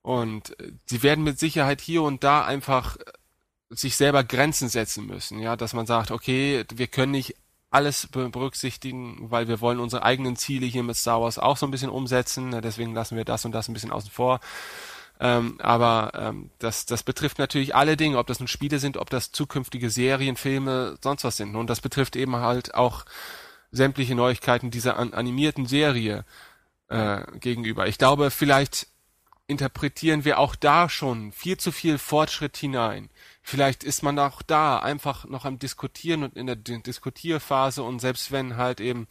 Und 0.00 0.58
äh, 0.58 0.72
sie 0.86 1.02
werden 1.02 1.22
mit 1.22 1.38
Sicherheit 1.38 1.80
hier 1.80 2.02
und 2.02 2.24
da 2.24 2.44
einfach 2.44 2.96
äh, 2.96 3.02
sich 3.70 3.96
selber 3.96 4.24
Grenzen 4.24 4.68
setzen 4.68 5.06
müssen, 5.06 5.38
ja, 5.38 5.56
dass 5.56 5.74
man 5.74 5.86
sagt, 5.86 6.10
okay, 6.10 6.64
wir 6.74 6.86
können 6.86 7.12
nicht 7.12 7.36
alles 7.70 8.06
be- 8.06 8.28
berücksichtigen, 8.28 9.30
weil 9.30 9.48
wir 9.48 9.60
wollen 9.60 9.80
unsere 9.80 10.02
eigenen 10.02 10.36
Ziele 10.36 10.66
hier 10.66 10.82
mit 10.82 10.96
Star 10.96 11.22
Wars 11.22 11.38
auch 11.38 11.56
so 11.56 11.66
ein 11.66 11.70
bisschen 11.70 11.88
umsetzen, 11.88 12.50
ne, 12.50 12.60
deswegen 12.60 12.92
lassen 12.92 13.16
wir 13.16 13.24
das 13.24 13.44
und 13.44 13.52
das 13.52 13.68
ein 13.68 13.72
bisschen 13.72 13.92
außen 13.92 14.10
vor. 14.10 14.40
Ähm, 15.24 15.60
aber 15.60 16.10
ähm, 16.16 16.50
das, 16.58 16.84
das 16.84 17.04
betrifft 17.04 17.38
natürlich 17.38 17.76
alle 17.76 17.96
Dinge, 17.96 18.18
ob 18.18 18.26
das 18.26 18.40
nun 18.40 18.48
Spiele 18.48 18.80
sind, 18.80 18.96
ob 18.96 19.08
das 19.08 19.30
zukünftige 19.30 19.88
Serien, 19.88 20.34
Filme, 20.34 20.98
sonst 21.00 21.22
was 21.22 21.36
sind. 21.36 21.54
Und 21.54 21.70
das 21.70 21.80
betrifft 21.80 22.16
eben 22.16 22.34
halt 22.34 22.74
auch 22.74 23.04
sämtliche 23.70 24.16
Neuigkeiten 24.16 24.72
dieser 24.72 24.96
an 24.98 25.14
animierten 25.14 25.66
Serie 25.66 26.24
äh, 26.88 27.22
gegenüber. 27.38 27.86
Ich 27.86 27.98
glaube, 27.98 28.32
vielleicht 28.32 28.88
interpretieren 29.46 30.24
wir 30.24 30.40
auch 30.40 30.56
da 30.56 30.88
schon 30.88 31.30
viel 31.30 31.56
zu 31.56 31.70
viel 31.70 31.98
Fortschritt 31.98 32.56
hinein. 32.56 33.08
Vielleicht 33.42 33.84
ist 33.84 34.02
man 34.02 34.18
auch 34.18 34.42
da 34.42 34.80
einfach 34.80 35.24
noch 35.26 35.44
am 35.44 35.60
Diskutieren 35.60 36.24
und 36.24 36.36
in 36.36 36.48
der 36.48 36.56
Diskutierphase 36.56 37.84
und 37.84 38.00
selbst 38.00 38.32
wenn 38.32 38.56
halt 38.56 38.80
eben 38.80 39.06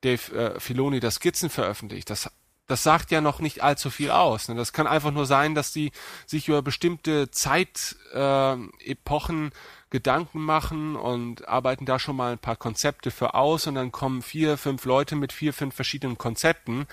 Dave 0.00 0.32
äh, 0.34 0.58
Filoni 0.60 1.00
das 1.00 1.16
Skizzen 1.16 1.50
veröffentlicht, 1.50 2.08
das 2.08 2.30
das 2.70 2.82
sagt 2.84 3.10
ja 3.10 3.20
noch 3.20 3.40
nicht 3.40 3.64
allzu 3.64 3.90
viel 3.90 4.12
aus. 4.12 4.48
Ne? 4.48 4.54
Das 4.54 4.72
kann 4.72 4.86
einfach 4.86 5.10
nur 5.10 5.26
sein, 5.26 5.56
dass 5.56 5.72
die 5.72 5.90
sich 6.24 6.46
über 6.46 6.62
bestimmte 6.62 7.32
Zeitepochen 7.32 9.48
äh, 9.48 9.50
Gedanken 9.90 10.40
machen 10.40 10.94
und 10.94 11.48
arbeiten 11.48 11.84
da 11.84 11.98
schon 11.98 12.14
mal 12.14 12.30
ein 12.30 12.38
paar 12.38 12.54
Konzepte 12.54 13.10
für 13.10 13.34
aus 13.34 13.66
und 13.66 13.74
dann 13.74 13.90
kommen 13.90 14.22
vier, 14.22 14.56
fünf 14.56 14.84
Leute 14.84 15.16
mit 15.16 15.32
vier, 15.32 15.52
fünf 15.52 15.74
verschiedenen 15.74 16.16
Konzepten 16.16 16.86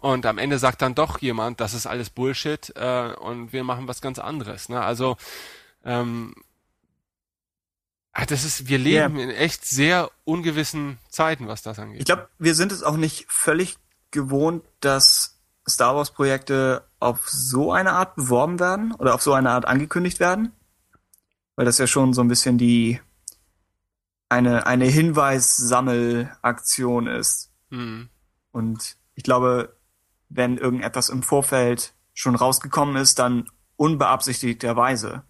und 0.00 0.26
am 0.26 0.36
Ende 0.36 0.58
sagt 0.58 0.82
dann 0.82 0.94
doch 0.94 1.22
jemand, 1.22 1.60
das 1.60 1.72
ist 1.72 1.86
alles 1.86 2.10
Bullshit 2.10 2.70
äh, 2.76 3.14
und 3.14 3.54
wir 3.54 3.64
machen 3.64 3.88
was 3.88 4.02
ganz 4.02 4.18
anderes. 4.18 4.68
Ne? 4.68 4.82
Also 4.82 5.16
ähm, 5.82 6.34
ah, 8.12 8.26
das 8.26 8.44
ist, 8.44 8.68
wir 8.68 8.76
leben 8.76 9.18
in 9.18 9.30
echt 9.30 9.64
sehr 9.64 10.10
ungewissen 10.24 10.98
Zeiten, 11.08 11.48
was 11.48 11.62
das 11.62 11.78
angeht. 11.78 12.00
Ich 12.00 12.04
glaube, 12.04 12.28
wir 12.38 12.54
sind 12.54 12.70
es 12.70 12.82
auch 12.82 12.98
nicht 12.98 13.24
völlig 13.30 13.78
gewohnt, 14.12 14.64
dass 14.80 15.40
Star 15.68 15.96
Wars 15.96 16.12
Projekte 16.12 16.84
auf 17.00 17.28
so 17.28 17.72
eine 17.72 17.92
Art 17.92 18.14
beworben 18.16 18.60
werden 18.60 18.92
oder 18.92 19.14
auf 19.14 19.22
so 19.22 19.32
eine 19.34 19.50
Art 19.50 19.66
angekündigt 19.66 20.20
werden. 20.20 20.52
Weil 21.56 21.66
das 21.66 21.78
ja 21.78 21.86
schon 21.86 22.14
so 22.14 22.22
ein 22.22 22.28
bisschen 22.28 22.58
die 22.58 23.00
eine, 24.28 24.66
eine 24.66 24.86
Hinweissammelaktion 24.86 27.06
ist. 27.06 27.52
Hm. 27.70 28.08
Und 28.50 28.96
ich 29.14 29.22
glaube, 29.24 29.76
wenn 30.30 30.56
irgendetwas 30.56 31.10
im 31.10 31.22
Vorfeld 31.22 31.92
schon 32.14 32.34
rausgekommen 32.34 32.96
ist, 32.96 33.18
dann 33.18 33.50
unbeabsichtigterweise. 33.76 35.24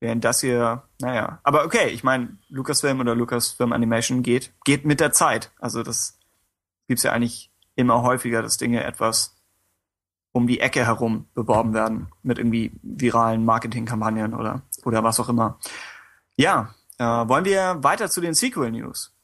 Während 0.00 0.24
das 0.24 0.40
hier, 0.40 0.82
naja. 1.00 1.38
Aber 1.44 1.64
okay, 1.64 1.90
ich 1.90 2.02
meine, 2.02 2.36
Lucasfilm 2.48 2.98
oder 2.98 3.14
Lucasfilm 3.14 3.72
Animation 3.72 4.24
geht, 4.24 4.52
geht 4.64 4.84
mit 4.84 4.98
der 4.98 5.12
Zeit. 5.12 5.52
Also 5.60 5.84
das 5.84 6.18
gibt's 6.88 7.04
ja 7.04 7.12
eigentlich 7.12 7.51
immer 7.74 8.02
häufiger, 8.02 8.42
dass 8.42 8.56
Dinge 8.56 8.84
etwas 8.84 9.36
um 10.32 10.46
die 10.46 10.60
Ecke 10.60 10.86
herum 10.86 11.28
beworben 11.34 11.74
werden. 11.74 12.08
Mit 12.22 12.38
irgendwie 12.38 12.72
viralen 12.82 13.44
Marketingkampagnen 13.44 14.34
oder, 14.34 14.62
oder 14.84 15.04
was 15.04 15.20
auch 15.20 15.28
immer. 15.28 15.58
Ja, 16.36 16.74
äh, 16.98 17.04
wollen 17.04 17.44
wir 17.44 17.82
weiter 17.82 18.10
zu 18.10 18.20
den 18.20 18.34
Sequel-News? 18.34 19.14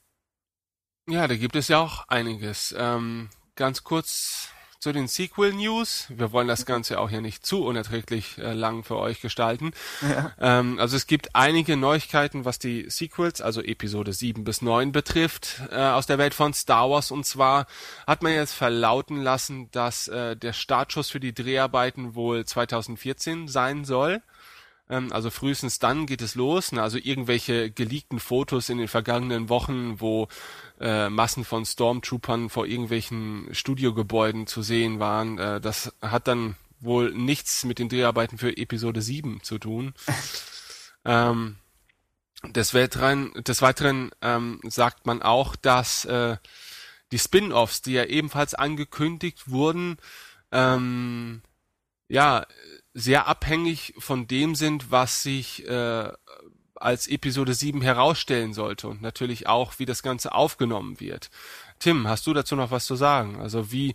Ja, 1.08 1.26
da 1.26 1.36
gibt 1.36 1.56
es 1.56 1.68
ja 1.68 1.78
auch 1.78 2.06
einiges. 2.08 2.74
Ähm, 2.76 3.30
ganz 3.54 3.82
kurz 3.82 4.50
zu 4.80 4.92
den 4.92 5.08
Sequel-News. 5.08 6.06
Wir 6.08 6.30
wollen 6.30 6.46
das 6.46 6.64
Ganze 6.64 7.00
auch 7.00 7.10
hier 7.10 7.20
nicht 7.20 7.44
zu 7.44 7.64
unerträglich 7.64 8.38
äh, 8.38 8.52
lang 8.52 8.84
für 8.84 8.96
euch 8.96 9.20
gestalten. 9.20 9.72
Ja. 10.02 10.32
Ähm, 10.40 10.78
also 10.78 10.96
es 10.96 11.08
gibt 11.08 11.34
einige 11.34 11.76
Neuigkeiten, 11.76 12.44
was 12.44 12.60
die 12.60 12.88
Sequels, 12.88 13.40
also 13.40 13.60
Episode 13.60 14.12
7 14.12 14.44
bis 14.44 14.62
9 14.62 14.92
betrifft, 14.92 15.62
äh, 15.70 15.76
aus 15.76 16.06
der 16.06 16.18
Welt 16.18 16.32
von 16.32 16.54
Star 16.54 16.88
Wars. 16.90 17.10
Und 17.10 17.26
zwar 17.26 17.66
hat 18.06 18.22
man 18.22 18.32
jetzt 18.32 18.54
verlauten 18.54 19.20
lassen, 19.20 19.68
dass 19.72 20.06
äh, 20.06 20.36
der 20.36 20.52
Startschuss 20.52 21.10
für 21.10 21.20
die 21.20 21.34
Dreharbeiten 21.34 22.14
wohl 22.14 22.44
2014 22.44 23.48
sein 23.48 23.84
soll. 23.84 24.22
Ähm, 24.90 25.12
also 25.12 25.30
frühestens 25.30 25.78
dann 25.78 26.06
geht 26.06 26.22
es 26.22 26.34
los. 26.34 26.72
Ne? 26.72 26.82
Also 26.82 26.98
irgendwelche 26.98 27.70
geleakten 27.70 28.20
Fotos 28.20 28.68
in 28.68 28.78
den 28.78 28.88
vergangenen 28.88 29.48
Wochen, 29.48 30.00
wo 30.00 30.28
äh, 30.80 31.08
Massen 31.08 31.44
von 31.44 31.64
Stormtroopern 31.64 32.50
vor 32.50 32.66
irgendwelchen 32.66 33.48
Studiogebäuden 33.52 34.46
zu 34.46 34.62
sehen 34.62 35.00
waren. 35.00 35.38
Äh, 35.38 35.60
das 35.60 35.92
hat 36.00 36.28
dann 36.28 36.56
wohl 36.80 37.12
nichts 37.12 37.64
mit 37.64 37.78
den 37.78 37.88
Dreharbeiten 37.88 38.38
für 38.38 38.56
Episode 38.56 39.02
7 39.02 39.42
zu 39.42 39.58
tun. 39.58 39.94
ähm, 41.04 41.56
des 42.46 42.72
Weiteren, 42.72 43.32
des 43.42 43.62
Weiteren 43.62 44.10
ähm, 44.22 44.60
sagt 44.64 45.06
man 45.06 45.22
auch, 45.22 45.56
dass 45.56 46.04
äh, 46.04 46.36
die 47.10 47.18
Spin-offs, 47.18 47.82
die 47.82 47.92
ja 47.92 48.04
ebenfalls 48.04 48.54
angekündigt 48.54 49.50
wurden, 49.50 49.96
ähm, 50.52 51.42
ja, 52.08 52.46
sehr 52.98 53.28
abhängig 53.28 53.94
von 53.98 54.26
dem 54.26 54.54
sind, 54.54 54.90
was 54.90 55.22
sich 55.22 55.66
äh, 55.68 56.12
als 56.74 57.06
Episode 57.06 57.54
7 57.54 57.80
herausstellen 57.80 58.52
sollte 58.52 58.88
und 58.88 59.02
natürlich 59.02 59.46
auch, 59.46 59.78
wie 59.78 59.86
das 59.86 60.02
Ganze 60.02 60.32
aufgenommen 60.32 61.00
wird. 61.00 61.30
Tim, 61.78 62.08
hast 62.08 62.26
du 62.26 62.34
dazu 62.34 62.56
noch 62.56 62.70
was 62.70 62.86
zu 62.86 62.96
sagen? 62.96 63.40
Also 63.40 63.70
wie, 63.70 63.94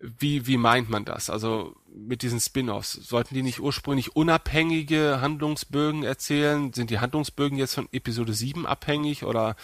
wie, 0.00 0.46
wie 0.46 0.56
meint 0.56 0.90
man 0.90 1.04
das? 1.04 1.30
Also 1.30 1.76
mit 1.94 2.22
diesen 2.22 2.40
Spin-offs, 2.40 2.92
sollten 2.92 3.34
die 3.34 3.42
nicht 3.42 3.60
ursprünglich 3.60 4.16
unabhängige 4.16 5.20
Handlungsbögen 5.20 6.02
erzählen? 6.02 6.72
Sind 6.72 6.90
die 6.90 6.98
Handlungsbögen 6.98 7.58
jetzt 7.58 7.74
von 7.74 7.88
Episode 7.92 8.32
7 8.32 8.66
abhängig 8.66 9.24
oder? 9.24 9.56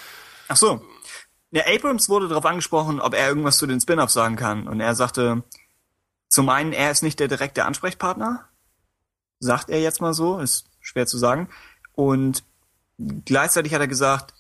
Ach 0.49 0.57
so. 0.57 0.83
Ja, 1.51 1.65
Abrams 1.67 2.09
wurde 2.09 2.29
darauf 2.29 2.47
angesprochen, 2.47 3.01
ob 3.01 3.15
er 3.15 3.29
irgendwas 3.29 3.59
zu 3.59 3.67
den 3.67 3.81
Spin-offs 3.81 4.13
sagen 4.13 4.37
kann. 4.37 4.69
Und 4.69 4.81
er 4.81 4.95
sagte, 4.95 5.43
zum 6.29 6.49
einen, 6.49 6.73
er 6.73 6.93
ist 6.93 7.03
nicht 7.03 7.19
der 7.19 7.27
direkte 7.27 7.65
Ansprechpartner. 7.65 8.49
Sagt 9.41 9.71
er 9.71 9.81
jetzt 9.81 10.01
mal 10.01 10.15
so, 10.15 10.39
ist 10.39 10.67
schwer 10.81 11.07
zu 11.07 11.19
sagen. 11.19 11.49
Und 11.95 12.45
gleichzeitig 13.25 13.75
hat 13.75 13.81
er 13.81 13.89
gesagt, 13.89 14.35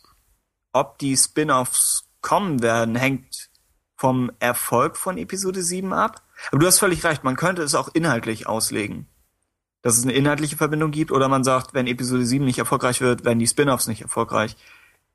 ob 0.72 0.98
die 0.98 1.16
Spin-offs 1.16 2.05
kommen 2.20 2.62
werden, 2.62 2.94
hängt 2.94 3.51
vom 3.96 4.30
Erfolg 4.38 4.96
von 4.96 5.18
Episode 5.18 5.62
7 5.62 5.92
ab. 5.92 6.22
Aber 6.51 6.61
du 6.61 6.66
hast 6.66 6.78
völlig 6.78 7.05
recht, 7.05 7.24
man 7.24 7.36
könnte 7.36 7.62
es 7.62 7.74
auch 7.74 7.88
inhaltlich 7.92 8.46
auslegen. 8.46 9.07
Dass 9.82 9.98
es 9.98 10.05
eine 10.05 10.12
inhaltliche 10.12 10.57
Verbindung 10.57 10.90
gibt 10.90 11.12
oder 11.12 11.28
man 11.28 11.44
sagt, 11.44 11.74
wenn 11.74 11.86
Episode 11.86 12.24
7 12.24 12.44
nicht 12.44 12.59
erfolgreich 12.59 13.01
wird, 13.01 13.24
werden 13.24 13.38
die 13.38 13.46
Spin-offs 13.46 13.88
nicht 13.88 14.03
erfolgreich. 14.03 14.57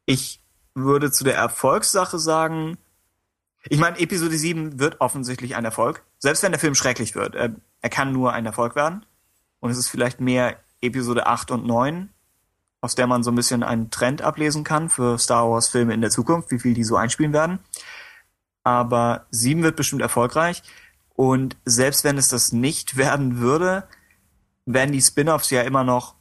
Ich 0.06 0.40
würde 0.74 1.12
zu 1.12 1.24
der 1.24 1.36
Erfolgssache 1.36 2.20
sagen, 2.20 2.78
ich 3.70 3.80
meine, 3.80 4.00
Episode 4.00 4.38
7 4.38 4.80
wird 4.80 5.02
offensichtlich 5.02 5.56
ein 5.56 5.66
Erfolg. 5.66 6.04
Selbst 6.20 6.44
wenn 6.44 6.52
der 6.52 6.60
Film 6.60 6.76
schrecklich 6.76 7.16
wird. 7.16 7.34
Er, 7.34 7.56
er 7.82 7.90
kann 7.90 8.12
nur 8.12 8.34
ein 8.34 8.46
Erfolg 8.46 8.76
werden. 8.76 9.06
Und 9.66 9.72
es 9.72 9.80
ist 9.80 9.88
vielleicht 9.88 10.22
mehr 10.22 10.60
Episode 10.80 11.26
8 11.26 11.50
und 11.50 11.66
9, 11.66 12.14
aus 12.82 12.94
der 12.94 13.08
man 13.08 13.24
so 13.24 13.32
ein 13.32 13.36
bisschen 13.36 13.64
einen 13.64 13.90
Trend 13.90 14.22
ablesen 14.22 14.64
kann 14.64 14.90
für 14.90 15.18
Star 15.18 15.50
Wars 15.50 15.70
Filme 15.70 15.96
in 15.96 16.02
der 16.02 16.12
Zukunft, 16.12 16.52
wie 16.52 16.60
viel 16.60 16.76
die 16.76 16.84
so 16.84 16.98
einspielen 16.98 17.34
werden. 17.34 17.58
Aber 18.62 19.26
7 19.32 19.64
wird 19.64 19.76
bestimmt 19.76 20.04
erfolgreich. 20.04 20.62
Und 21.16 21.58
selbst 21.66 22.04
wenn 22.04 22.20
es 22.20 22.28
das 22.28 22.52
nicht 22.52 22.96
werden 22.98 23.40
würde, 23.40 23.88
werden 24.68 24.92
die 24.92 25.02
Spin-offs 25.02 25.50
ja 25.50 25.64
immer 25.64 25.84
noch 25.84 26.14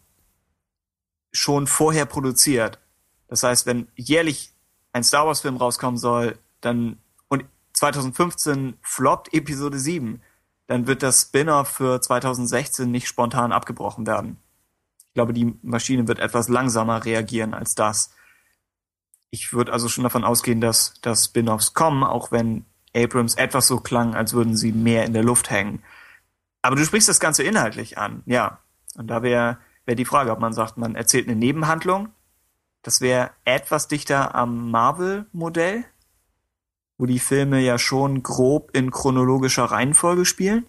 schon 1.30 1.66
vorher 1.66 2.06
produziert. 2.06 2.78
Das 3.28 3.42
heißt, 3.42 3.66
wenn 3.66 3.88
jährlich 3.94 4.54
ein 4.94 5.04
Star 5.04 5.26
Wars 5.26 5.42
Film 5.42 5.58
rauskommen 5.58 5.98
soll, 5.98 6.38
dann 6.62 6.96
und 7.28 7.44
2015 7.74 8.78
floppt 8.80 9.34
Episode 9.34 9.78
7, 9.78 10.22
dann 10.66 10.86
wird 10.86 11.02
das 11.02 11.22
Spin-off 11.22 11.68
für 11.68 12.00
2016 12.00 12.90
nicht 12.90 13.06
spontan 13.06 13.52
abgebrochen 13.52 14.06
werden. 14.06 14.38
Ich 15.08 15.14
glaube, 15.14 15.32
die 15.32 15.56
Maschine 15.62 16.08
wird 16.08 16.18
etwas 16.18 16.48
langsamer 16.48 17.04
reagieren 17.04 17.54
als 17.54 17.74
das. 17.74 18.10
Ich 19.30 19.52
würde 19.52 19.72
also 19.72 19.88
schon 19.88 20.04
davon 20.04 20.24
ausgehen, 20.24 20.60
dass, 20.60 20.94
dass 21.02 21.26
Spin-offs 21.26 21.74
kommen, 21.74 22.02
auch 22.02 22.32
wenn 22.32 22.64
Abrams 22.94 23.34
etwas 23.34 23.66
so 23.66 23.80
klang, 23.80 24.14
als 24.14 24.32
würden 24.32 24.56
sie 24.56 24.72
mehr 24.72 25.04
in 25.04 25.12
der 25.12 25.24
Luft 25.24 25.50
hängen. 25.50 25.82
Aber 26.62 26.76
du 26.76 26.84
sprichst 26.84 27.08
das 27.08 27.20
Ganze 27.20 27.42
inhaltlich 27.42 27.98
an, 27.98 28.22
ja. 28.26 28.58
Und 28.96 29.08
da 29.08 29.22
wäre 29.22 29.58
wär 29.86 29.96
die 29.96 30.04
Frage, 30.04 30.30
ob 30.30 30.40
man 30.40 30.52
sagt, 30.52 30.78
man 30.78 30.94
erzählt 30.94 31.28
eine 31.28 31.36
Nebenhandlung. 31.36 32.08
Das 32.82 33.00
wäre 33.00 33.30
etwas 33.44 33.88
dichter 33.88 34.34
am 34.34 34.70
Marvel-Modell, 34.70 35.84
wo 36.98 37.06
die 37.06 37.18
Filme 37.18 37.60
ja 37.60 37.78
schon 37.78 38.22
grob 38.22 38.70
in 38.72 38.90
chronologischer 38.90 39.64
Reihenfolge 39.64 40.24
spielen. 40.24 40.66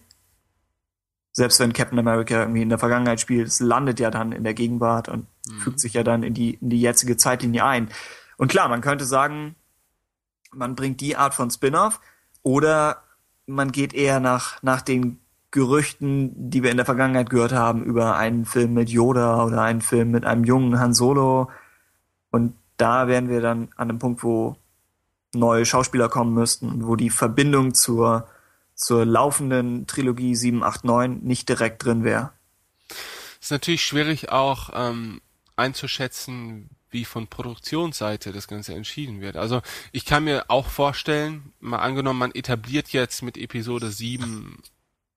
Selbst 1.32 1.60
wenn 1.60 1.72
Captain 1.72 1.98
America 1.98 2.40
irgendwie 2.40 2.62
in 2.62 2.68
der 2.68 2.78
Vergangenheit 2.78 3.20
spielt, 3.20 3.48
es 3.48 3.60
landet 3.60 4.00
ja 4.00 4.10
dann 4.10 4.32
in 4.32 4.42
der 4.42 4.54
Gegenwart 4.54 5.08
und 5.08 5.26
mhm. 5.46 5.58
fügt 5.60 5.80
sich 5.80 5.92
ja 5.92 6.02
dann 6.02 6.22
in 6.22 6.34
die, 6.34 6.54
in 6.54 6.70
die 6.70 6.80
jetzige 6.80 7.16
Zeitlinie 7.16 7.64
ein. 7.64 7.88
Und 8.38 8.48
klar, 8.50 8.68
man 8.68 8.80
könnte 8.80 9.04
sagen, 9.04 9.54
man 10.52 10.74
bringt 10.74 11.00
die 11.00 11.16
Art 11.16 11.34
von 11.34 11.50
Spin-off 11.50 12.00
oder 12.42 13.02
man 13.46 13.70
geht 13.70 13.94
eher 13.94 14.20
nach, 14.20 14.62
nach 14.62 14.80
den 14.80 15.20
Gerüchten, 15.50 16.50
die 16.50 16.62
wir 16.62 16.70
in 16.70 16.76
der 16.76 16.86
Vergangenheit 16.86 17.30
gehört 17.30 17.52
haben, 17.52 17.84
über 17.84 18.16
einen 18.16 18.44
Film 18.44 18.74
mit 18.74 18.90
Yoda 18.90 19.44
oder 19.44 19.62
einen 19.62 19.80
Film 19.80 20.10
mit 20.10 20.24
einem 20.24 20.44
jungen 20.44 20.78
Han 20.78 20.92
Solo. 20.92 21.50
Und 22.30 22.54
da 22.76 23.08
wären 23.08 23.28
wir 23.28 23.40
dann 23.40 23.68
an 23.76 23.88
einem 23.88 23.98
Punkt, 23.98 24.22
wo 24.22 24.56
neue 25.38 25.64
Schauspieler 25.64 26.08
kommen 26.08 26.34
müssten, 26.34 26.86
wo 26.86 26.96
die 26.96 27.10
Verbindung 27.10 27.74
zur, 27.74 28.28
zur 28.74 29.04
laufenden 29.04 29.86
Trilogie 29.86 30.34
7, 30.34 30.62
8, 30.62 30.84
9 30.84 31.20
nicht 31.22 31.48
direkt 31.48 31.84
drin 31.84 32.04
wäre. 32.04 32.32
Ist 33.40 33.50
natürlich 33.50 33.84
schwierig 33.84 34.30
auch 34.30 34.70
ähm, 34.74 35.20
einzuschätzen, 35.56 36.70
wie 36.90 37.04
von 37.04 37.26
Produktionsseite 37.26 38.32
das 38.32 38.48
Ganze 38.48 38.74
entschieden 38.74 39.20
wird. 39.20 39.36
Also 39.36 39.62
ich 39.92 40.04
kann 40.04 40.24
mir 40.24 40.46
auch 40.48 40.68
vorstellen, 40.68 41.52
mal 41.60 41.78
angenommen, 41.78 42.18
man 42.18 42.34
etabliert 42.34 42.88
jetzt 42.88 43.22
mit 43.22 43.36
Episode 43.36 43.90
7 43.90 44.62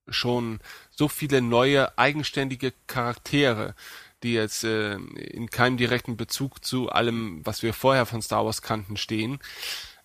schon 0.10 0.60
so 0.90 1.08
viele 1.08 1.42
neue 1.42 1.98
eigenständige 1.98 2.74
Charaktere, 2.88 3.76
die 4.24 4.34
jetzt 4.34 4.64
äh, 4.64 4.96
in 4.96 5.50
keinem 5.50 5.78
direkten 5.78 6.18
Bezug 6.18 6.64
zu 6.66 6.90
allem, 6.90 7.42
was 7.46 7.64
wir 7.64 7.74
vorher 7.74 8.06
von 8.06 8.22
Star 8.22 8.46
Wars 8.46 8.62
kannten, 8.62 8.98
stehen, 8.98 9.40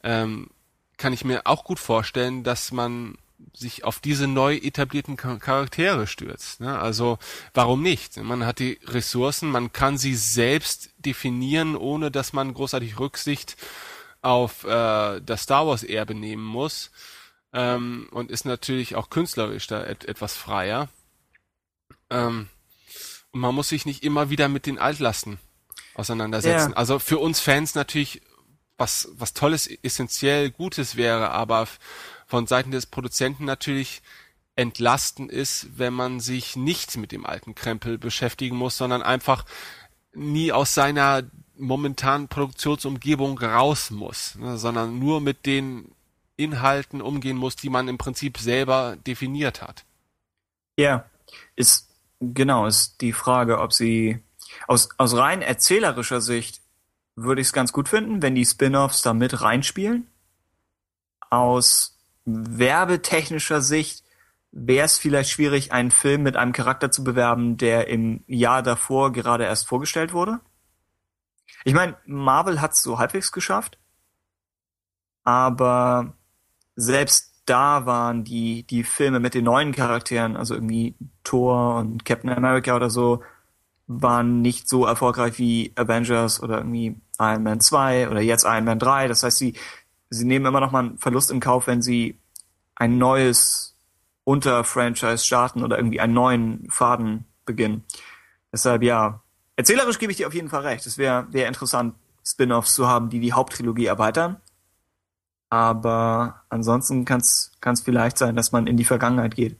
ähm, 0.04 0.50
kann 0.96 1.12
ich 1.12 1.24
mir 1.24 1.46
auch 1.46 1.64
gut 1.64 1.80
vorstellen, 1.80 2.44
dass 2.44 2.70
man 2.70 3.18
sich 3.52 3.84
auf 3.84 4.00
diese 4.00 4.26
neu 4.26 4.56
etablierten 4.56 5.16
Charaktere 5.16 6.06
stürzt. 6.06 6.60
Ne? 6.60 6.78
Also 6.78 7.18
warum 7.52 7.82
nicht? 7.82 8.16
Man 8.16 8.46
hat 8.46 8.58
die 8.58 8.78
Ressourcen, 8.84 9.50
man 9.50 9.72
kann 9.72 9.98
sie 9.98 10.14
selbst 10.14 10.90
definieren, 10.98 11.76
ohne 11.76 12.10
dass 12.10 12.32
man 12.32 12.54
großartig 12.54 12.98
Rücksicht 12.98 13.56
auf 14.22 14.64
äh, 14.64 15.20
das 15.20 15.42
Star 15.42 15.66
Wars 15.66 15.82
Erbe 15.82 16.14
nehmen 16.14 16.44
muss 16.44 16.90
ähm, 17.52 18.08
und 18.10 18.30
ist 18.30 18.44
natürlich 18.44 18.96
auch 18.96 19.10
künstlerisch 19.10 19.66
da 19.66 19.84
et 19.84 20.04
etwas 20.04 20.34
freier. 20.34 20.88
Ähm, 22.10 22.48
und 23.32 23.40
man 23.40 23.54
muss 23.54 23.68
sich 23.68 23.84
nicht 23.84 24.04
immer 24.04 24.30
wieder 24.30 24.48
mit 24.48 24.66
den 24.66 24.78
Altlasten 24.78 25.38
auseinandersetzen. 25.94 26.70
Ja. 26.70 26.76
Also 26.76 26.98
für 26.98 27.18
uns 27.18 27.40
Fans 27.40 27.74
natürlich 27.74 28.22
was 28.76 29.08
was 29.12 29.34
tolles, 29.34 29.66
essentiell 29.82 30.50
Gutes 30.50 30.96
wäre, 30.96 31.30
aber 31.30 31.68
von 32.26 32.46
Seiten 32.46 32.70
des 32.70 32.86
Produzenten 32.86 33.44
natürlich 33.44 34.02
entlasten 34.56 35.28
ist, 35.28 35.78
wenn 35.78 35.92
man 35.92 36.20
sich 36.20 36.56
nicht 36.56 36.96
mit 36.96 37.12
dem 37.12 37.26
alten 37.26 37.54
Krempel 37.54 37.98
beschäftigen 37.98 38.56
muss, 38.56 38.76
sondern 38.76 39.02
einfach 39.02 39.44
nie 40.12 40.52
aus 40.52 40.74
seiner 40.74 41.24
momentanen 41.56 42.28
Produktionsumgebung 42.28 43.38
raus 43.38 43.90
muss, 43.90 44.34
ne, 44.36 44.58
sondern 44.58 44.98
nur 44.98 45.20
mit 45.20 45.46
den 45.46 45.92
Inhalten 46.36 47.00
umgehen 47.00 47.36
muss, 47.36 47.56
die 47.56 47.68
man 47.68 47.88
im 47.88 47.98
Prinzip 47.98 48.38
selber 48.38 48.96
definiert 49.06 49.62
hat. 49.62 49.84
Ja, 50.76 51.08
ist 51.54 51.90
genau, 52.20 52.66
ist 52.66 53.00
die 53.00 53.12
Frage, 53.12 53.60
ob 53.60 53.72
sie 53.72 54.20
aus, 54.66 54.88
aus 54.98 55.16
rein 55.16 55.42
erzählerischer 55.42 56.20
Sicht 56.20 56.60
würde 57.16 57.40
ich 57.40 57.48
es 57.48 57.52
ganz 57.52 57.72
gut 57.72 57.88
finden, 57.88 58.22
wenn 58.22 58.34
die 58.34 58.44
Spin-offs 58.44 59.02
da 59.02 59.14
mit 59.14 59.40
reinspielen. 59.40 60.08
Aus 61.30 61.98
werbetechnischer 62.24 63.60
Sicht 63.60 64.04
wäre 64.50 64.86
es 64.86 64.98
vielleicht 64.98 65.30
schwierig, 65.30 65.72
einen 65.72 65.90
Film 65.90 66.22
mit 66.22 66.36
einem 66.36 66.52
Charakter 66.52 66.90
zu 66.90 67.02
bewerben, 67.04 67.56
der 67.56 67.88
im 67.88 68.22
Jahr 68.26 68.62
davor 68.62 69.12
gerade 69.12 69.44
erst 69.44 69.66
vorgestellt 69.66 70.12
wurde. 70.12 70.40
Ich 71.64 71.74
meine, 71.74 71.96
Marvel 72.06 72.60
hat 72.60 72.72
es 72.72 72.82
so 72.82 72.98
halbwegs 72.98 73.32
geschafft, 73.32 73.78
aber 75.24 76.14
selbst 76.76 77.42
da 77.46 77.84
waren 77.86 78.24
die, 78.24 78.64
die 78.64 78.84
Filme 78.84 79.20
mit 79.20 79.34
den 79.34 79.44
neuen 79.44 79.72
Charakteren, 79.72 80.36
also 80.36 80.54
irgendwie 80.54 80.96
Thor 81.24 81.76
und 81.76 82.04
Captain 82.04 82.30
America 82.30 82.74
oder 82.74 82.90
so, 82.90 83.22
waren 83.86 84.42
nicht 84.42 84.68
so 84.68 84.86
erfolgreich 84.86 85.38
wie 85.38 85.72
Avengers 85.76 86.42
oder 86.42 86.58
irgendwie 86.58 86.96
Iron 87.18 87.42
Man 87.42 87.60
2 87.60 88.08
oder 88.08 88.20
jetzt 88.20 88.44
Iron 88.44 88.64
Man 88.64 88.78
3. 88.78 89.08
Das 89.08 89.22
heißt, 89.22 89.38
sie, 89.38 89.54
sie 90.10 90.24
nehmen 90.24 90.46
immer 90.46 90.60
noch 90.60 90.72
mal 90.72 90.80
einen 90.80 90.98
Verlust 90.98 91.30
in 91.30 91.40
Kauf, 91.40 91.66
wenn 91.66 91.82
sie 91.82 92.18
ein 92.76 92.98
neues 92.98 93.76
Unterfranchise 94.24 95.18
starten 95.18 95.62
oder 95.62 95.76
irgendwie 95.76 96.00
einen 96.00 96.14
neuen 96.14 96.70
Faden 96.70 97.26
beginnen. 97.44 97.84
Deshalb 98.52 98.82
ja, 98.82 99.22
erzählerisch 99.56 99.98
gebe 99.98 100.12
ich 100.12 100.16
dir 100.16 100.26
auf 100.26 100.34
jeden 100.34 100.48
Fall 100.48 100.62
recht. 100.62 100.86
Es 100.86 100.96
wäre 100.96 101.26
wär 101.30 101.46
interessant, 101.46 101.94
Spin-offs 102.24 102.74
zu 102.74 102.88
haben, 102.88 103.10
die 103.10 103.20
die 103.20 103.34
Haupttrilogie 103.34 103.86
erweitern. 103.86 104.40
Aber 105.50 106.42
ansonsten 106.48 107.04
kann 107.04 107.20
es 107.20 107.52
vielleicht 107.84 108.18
sein, 108.18 108.34
dass 108.34 108.50
man 108.50 108.66
in 108.66 108.76
die 108.76 108.84
Vergangenheit 108.84 109.36
geht. 109.36 109.58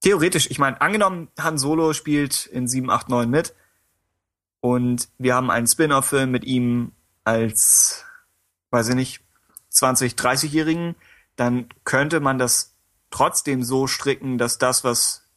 Theoretisch, 0.00 0.50
ich 0.50 0.58
meine, 0.58 0.80
angenommen, 0.80 1.28
Han 1.38 1.58
Solo 1.58 1.92
spielt 1.92 2.46
in 2.46 2.66
7, 2.66 2.90
8, 2.90 3.08
9 3.08 3.28
mit 3.28 3.54
und 4.60 5.08
wir 5.18 5.34
haben 5.34 5.50
einen 5.50 5.66
Spin-off-Film 5.66 6.30
mit 6.30 6.44
ihm 6.44 6.92
als, 7.24 8.04
weiß 8.70 8.88
ich 8.90 8.94
nicht, 8.94 9.20
20, 9.68 10.14
30-Jährigen, 10.14 10.96
dann 11.36 11.68
könnte 11.84 12.20
man 12.20 12.38
das 12.38 12.76
trotzdem 13.10 13.62
so 13.62 13.86
stricken, 13.86 14.38
dass 14.38 14.58
das, 14.58 14.84
was 14.84 15.28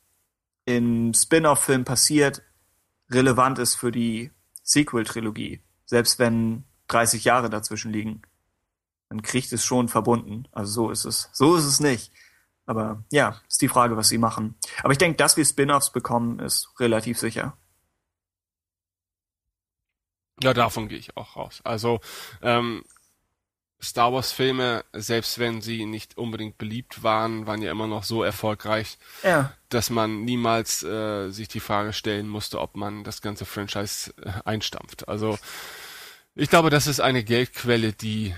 im 0.66 1.14
Spin-off-Film 1.14 1.84
passiert, 1.84 2.42
relevant 3.10 3.60
ist 3.60 3.76
für 3.76 3.92
die 3.92 4.32
Sequel-Trilogie. 4.64 5.62
Selbst 5.86 6.20
wenn 6.20 6.64
30 6.88 7.24
Jahre 7.24 7.50
dazwischen 7.50 7.92
liegen. 7.92 8.22
Man 9.10 9.22
kriegt 9.22 9.52
es 9.52 9.66
schon 9.66 9.90
verbunden. 9.90 10.48
Also 10.52 10.86
so 10.86 10.90
ist 10.92 11.06
es. 11.06 11.30
So 11.34 11.56
ist 11.56 11.66
es 11.66 11.80
nicht. 11.80 12.12
Aber 12.66 13.04
ja, 13.12 13.42
ist 13.48 13.62
die 13.62 13.68
Frage, 13.68 13.98
was 13.98 14.08
sie 14.10 14.18
machen. 14.18 14.56
Aber 14.84 14.92
ich 14.94 14.98
denke, 14.98 15.18
dass 15.18 15.36
wir 15.38 15.46
Spin-offs 15.46 15.92
bekommen, 15.92 16.40
ist 16.40 16.70
relativ 16.80 17.20
sicher. 17.20 17.58
Ja, 20.42 20.54
davon 20.54 20.88
gehe 20.88 20.98
ich 20.98 21.16
auch 21.16 21.36
raus. 21.36 21.62
Also 21.64 22.00
ähm, 22.42 22.84
Star 23.82 24.14
Wars 24.14 24.32
Filme, 24.32 24.84
selbst 24.94 25.40
wenn 25.40 25.62
sie 25.62 25.86
nicht 25.86 26.18
unbedingt 26.18 26.58
beliebt 26.58 27.04
waren, 27.04 27.46
waren 27.48 27.62
ja 27.62 27.72
immer 27.72 27.88
noch 27.88 28.04
so 28.04 28.24
erfolgreich, 28.24 28.98
Ja. 29.24 29.54
dass 29.70 29.90
man 29.90 30.24
niemals 30.24 30.84
äh, 30.84 31.30
sich 31.30 31.50
die 31.50 31.60
Frage 31.60 31.94
stellen 31.94 32.28
musste, 32.28 32.60
ob 32.62 32.76
man 32.78 33.04
das 33.04 33.22
ganze 33.22 33.46
Franchise 33.46 34.14
äh, 34.24 34.32
einstampft. 34.46 35.08
Also 35.08 35.38
ich 36.34 36.50
glaube, 36.50 36.70
das 36.70 36.88
ist 36.88 37.00
eine 37.02 37.24
Geldquelle, 37.24 37.92
die 37.94 38.34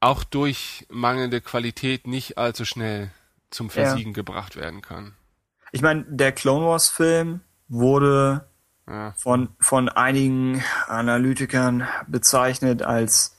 auch 0.00 0.22
durch 0.24 0.86
mangelnde 0.90 1.40
Qualität 1.40 2.06
nicht 2.06 2.38
allzu 2.38 2.64
schnell 2.64 3.10
zum 3.54 3.70
Versiegen 3.70 4.12
gebracht 4.12 4.56
werden 4.56 4.82
kann. 4.82 5.14
Ich 5.72 5.82
meine, 5.82 6.04
der 6.08 6.32
Clone 6.32 6.66
Wars 6.66 6.88
Film 6.88 7.40
wurde 7.68 8.46
Ja. 8.88 9.12
von, 9.16 9.48
von 9.60 9.88
einigen 9.88 10.62
Analytikern 10.88 11.86
bezeichnet 12.06 12.82
als 12.82 13.36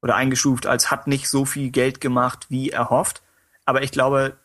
oder 0.00 0.14
eingestuft 0.14 0.66
als 0.66 0.90
hat 0.92 1.06
nicht 1.08 1.28
so 1.28 1.44
viel 1.44 1.70
Geld 1.70 2.00
gemacht, 2.00 2.46
wie 2.50 2.70
erhofft. 2.70 3.20
Aber 3.64 3.82
ich 3.82 3.90
glaube, 3.90 4.36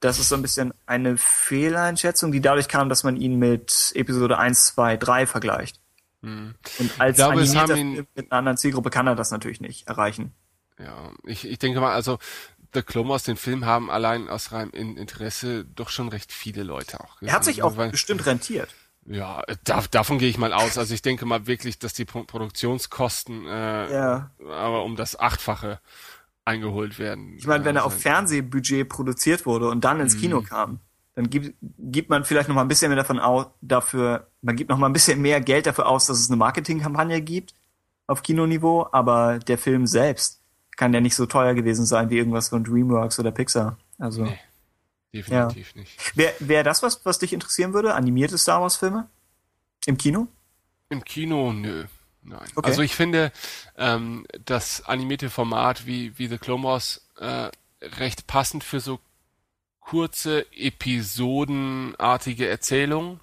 das 0.00 0.18
ist 0.18 0.28
so 0.28 0.34
ein 0.36 0.42
bisschen 0.42 0.72
eine 0.86 1.16
Fehleinschätzung, 1.16 2.30
die 2.30 2.40
dadurch 2.40 2.68
kam, 2.68 2.88
dass 2.88 3.02
man 3.04 3.16
ihn 3.16 3.38
mit 3.38 3.90
Episode 3.94 4.38
1, 4.38 4.66
2, 4.66 4.96
3 4.98 5.26
vergleicht. 5.26 5.80
Und 6.22 6.54
als 6.98 7.16
Ich 7.18 7.24
glaube, 7.24 7.40
es 7.40 7.56
haben 7.56 7.74
ihn- 7.76 8.06
mit 8.14 8.30
einer 8.30 8.38
anderen 8.38 8.58
Zielgruppe 8.58 8.90
kann 8.90 9.06
er 9.06 9.14
das 9.16 9.30
natürlich 9.30 9.60
nicht 9.60 9.88
erreichen. 9.88 10.32
Ja, 10.78 11.10
ich, 11.24 11.48
ich 11.48 11.58
denke 11.58 11.80
mal, 11.80 11.92
also 11.94 12.18
The 12.74 12.82
Clone 12.82 13.08
Wars, 13.08 13.22
den 13.22 13.36
Film 13.36 13.64
haben 13.64 13.90
allein 13.90 14.28
aus 14.28 14.52
reinem 14.52 14.70
In- 14.70 14.96
Interesse 14.96 15.64
doch 15.64 15.88
schon 15.88 16.08
recht 16.08 16.32
viele 16.32 16.62
Leute 16.62 17.00
auch 17.00 17.14
gesehen. 17.18 17.28
Er 17.28 17.34
hat 17.34 17.44
sich 17.44 17.62
auch 17.62 17.66
Also, 17.68 17.76
weil- 17.78 17.90
bestimmt 17.90 18.26
rentiert. 18.26 18.74
Ja, 19.06 19.42
da, 19.64 19.82
davon 19.90 20.18
gehe 20.18 20.28
ich 20.28 20.36
mal 20.36 20.52
aus. 20.52 20.76
Also 20.76 20.92
ich 20.92 21.00
denke 21.00 21.24
mal 21.24 21.46
wirklich, 21.46 21.78
dass 21.78 21.94
die 21.94 22.04
Pro 22.04 22.24
Produktionskosten 22.24 23.46
äh, 23.46 23.92
Ja. 23.92 24.30
aber 24.40 24.84
um 24.84 24.96
das 24.96 25.18
Achtfache 25.18 25.80
eingeholt 26.44 26.98
werden. 26.98 27.36
Ich 27.38 27.46
meine, 27.46 27.64
wenn 27.64 27.76
er 27.76 27.84
Also, 27.84 27.96
auf 27.96 28.02
Fernsehbudget 28.02 28.88
produziert 28.88 29.46
wurde 29.46 29.68
und 29.70 29.84
dann 29.84 30.00
ins 30.00 30.14
Mhm. 30.16 30.20
Kino 30.20 30.42
kam, 30.42 30.80
dann 31.14 31.30
gibt, 31.30 31.56
gibt 31.78 32.10
man 32.10 32.24
vielleicht 32.24 32.48
noch 32.48 32.54
mal 32.54 32.62
ein 32.62 32.68
bisschen 32.68 32.88
mehr 32.90 32.96
davon 32.96 33.18
aus, 33.18 33.46
dafür, 33.60 34.28
man 34.42 34.56
gibt 34.56 34.70
noch 34.70 34.78
mal 34.78 34.86
ein 34.88 34.92
bisschen 34.92 35.20
mehr 35.20 35.40
Geld 35.40 35.66
dafür 35.66 35.88
aus, 35.88 36.06
dass 36.06 36.18
es 36.18 36.28
eine 36.28 36.36
Marketingkampagne 36.36 37.20
gibt 37.22 37.54
auf 38.06 38.22
Kinoniveau, 38.22 38.88
aber 38.92 39.38
der 39.38 39.58
Film 39.58 39.86
selbst 39.86 40.37
kann 40.78 40.94
ja 40.94 41.00
nicht 41.02 41.14
so 41.16 41.26
teuer 41.26 41.52
gewesen 41.52 41.84
sein 41.84 42.08
wie 42.08 42.16
irgendwas 42.16 42.48
von 42.48 42.64
DreamWorks 42.64 43.18
oder 43.18 43.30
Pixar. 43.32 43.76
Also, 43.98 44.24
Nee. 44.24 44.38
Definitiv 45.12 45.74
nicht. 45.74 46.16
wäre 46.16 46.34
wär 46.38 46.62
das 46.64 46.82
was, 46.82 47.04
was 47.04 47.18
dich 47.18 47.32
interessieren 47.32 47.72
würde? 47.74 47.94
Animierte 47.94 48.36
Star 48.38 48.60
Wars 48.62 48.76
Filme? 48.76 49.08
Im 49.86 49.96
Kino? 49.96 50.28
Im 50.90 51.02
Kino, 51.02 51.52
nö. 51.52 51.84
Nein. 52.22 52.46
Okay. 52.54 52.68
Also 52.68 52.82
ich 52.82 52.94
finde, 52.94 53.32
ähm, 53.76 54.26
das 54.44 54.84
animierte 54.84 55.30
Format 55.30 55.86
wie, 55.86 56.16
wie 56.18 56.28
The 56.28 56.36
Clone 56.38 56.62
Wars 56.62 57.08
äh, 57.18 57.50
recht 57.82 58.26
passend 58.26 58.64
für 58.64 58.80
so 58.80 59.00
kurze, 59.80 60.44
episodenartige 60.52 62.48
Erzählungen, 62.48 63.20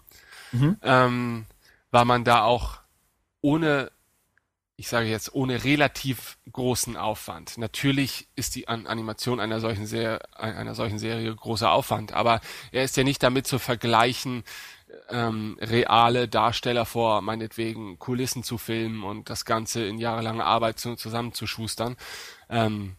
Mhm. 0.51 0.77
ähm, 0.81 1.45
weil 1.91 2.05
man 2.05 2.23
da 2.23 2.43
auch 2.43 2.79
ohne, 3.41 3.91
ich 4.77 4.89
sage 4.89 5.07
jetzt, 5.07 5.33
ohne 5.33 5.63
relativ 5.63 6.37
großen 6.51 6.97
Aufwand. 6.97 7.57
Natürlich 7.57 8.27
ist 8.35 8.55
die 8.55 8.67
An 8.67 8.87
Animation 8.87 9.39
einer 9.39 9.61
solchen, 9.61 9.85
Ser 9.85 10.19
einer 10.37 10.75
solchen 10.75 10.99
Serie 10.99 11.33
großer 11.33 11.71
Aufwand, 11.71 12.11
aber 12.11 12.41
er 12.71 12.83
ist 12.83 12.97
ja 12.97 13.03
nicht 13.03 13.23
damit 13.23 13.47
zu 13.47 13.57
vergleichen, 13.57 14.43
ähm, 15.09 15.57
reale 15.61 16.27
Darsteller 16.27 16.85
vor 16.85 17.21
meinetwegen 17.21 17.99
Kulissen 17.99 18.43
zu 18.43 18.57
filmen 18.57 19.03
und 19.03 19.29
das 19.29 19.45
Ganze 19.45 19.85
in 19.85 19.97
jahrelanger 19.97 20.45
Arbeit 20.45 20.79
zu, 20.79 20.95
zusammenzuschustern. 20.95 21.95
Ähm, 22.49 22.97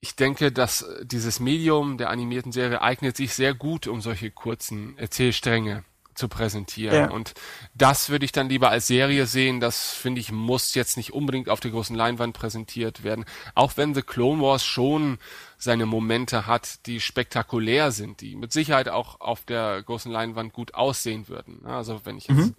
ich 0.00 0.16
denke, 0.16 0.52
dass 0.52 0.86
dieses 1.02 1.40
Medium 1.40 1.98
der 1.98 2.10
animierten 2.10 2.52
Serie 2.52 2.80
eignet 2.80 3.16
sich 3.16 3.34
sehr 3.34 3.54
gut, 3.54 3.86
um 3.86 4.00
solche 4.00 4.30
kurzen 4.30 4.96
Erzählstränge 4.98 5.84
zu 6.16 6.28
präsentieren. 6.28 6.94
Ja. 6.96 7.10
Und 7.10 7.34
das 7.74 8.08
würde 8.10 8.24
ich 8.24 8.32
dann 8.32 8.48
lieber 8.48 8.70
als 8.70 8.86
Serie 8.86 9.26
sehen. 9.26 9.60
Das 9.60 9.92
finde 9.92 10.20
ich 10.20 10.32
muss 10.32 10.74
jetzt 10.74 10.96
nicht 10.96 11.12
unbedingt 11.12 11.48
auf 11.48 11.60
der 11.60 11.70
großen 11.70 11.94
Leinwand 11.94 12.34
präsentiert 12.36 13.04
werden. 13.04 13.24
Auch 13.54 13.76
wenn 13.76 13.94
The 13.94 14.02
Clone 14.02 14.42
Wars 14.42 14.64
schon 14.64 15.18
seine 15.58 15.86
Momente 15.86 16.46
hat, 16.46 16.86
die 16.86 17.00
spektakulär 17.00 17.92
sind, 17.92 18.20
die 18.20 18.34
mit 18.36 18.52
Sicherheit 18.52 18.88
auch 18.88 19.20
auf 19.20 19.44
der 19.44 19.82
großen 19.82 20.10
Leinwand 20.10 20.52
gut 20.52 20.74
aussehen 20.74 21.28
würden. 21.28 21.64
Also 21.66 22.00
wenn 22.04 22.18
ich 22.18 22.28
jetzt 22.28 22.54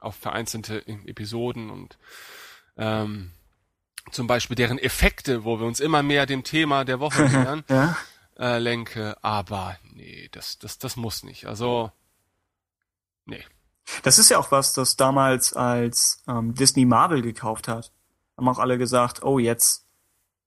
auf 0.00 0.14
vereinzelte 0.16 0.86
Episoden 0.86 1.70
und 1.70 1.98
ähm, 2.76 3.30
zum 4.12 4.26
Beispiel 4.26 4.54
deren 4.54 4.78
Effekte, 4.78 5.44
wo 5.44 5.58
wir 5.58 5.66
uns 5.66 5.80
immer 5.80 6.02
mehr 6.02 6.26
dem 6.26 6.44
Thema 6.44 6.84
der 6.84 7.00
Woche 7.00 7.22
nähern, 7.28 7.64
Ja. 7.68 7.96
äh, 8.38 8.58
lenke. 8.58 9.16
Aber 9.22 9.76
nee, 9.94 10.28
das, 10.32 10.58
das, 10.58 10.78
das 10.78 10.96
muss 10.96 11.24
nicht. 11.24 11.46
Also, 11.46 11.90
nee. 13.26 13.44
Das 14.02 14.18
ist 14.18 14.30
ja 14.30 14.38
auch 14.38 14.50
was, 14.50 14.72
das 14.72 14.96
damals 14.96 15.52
als 15.52 16.22
ähm, 16.26 16.54
Disney 16.54 16.84
Marvel 16.84 17.22
gekauft 17.22 17.68
hat. 17.68 17.92
Haben 18.36 18.48
auch 18.48 18.58
alle 18.58 18.78
gesagt, 18.78 19.22
oh, 19.22 19.38
jetzt 19.38 19.86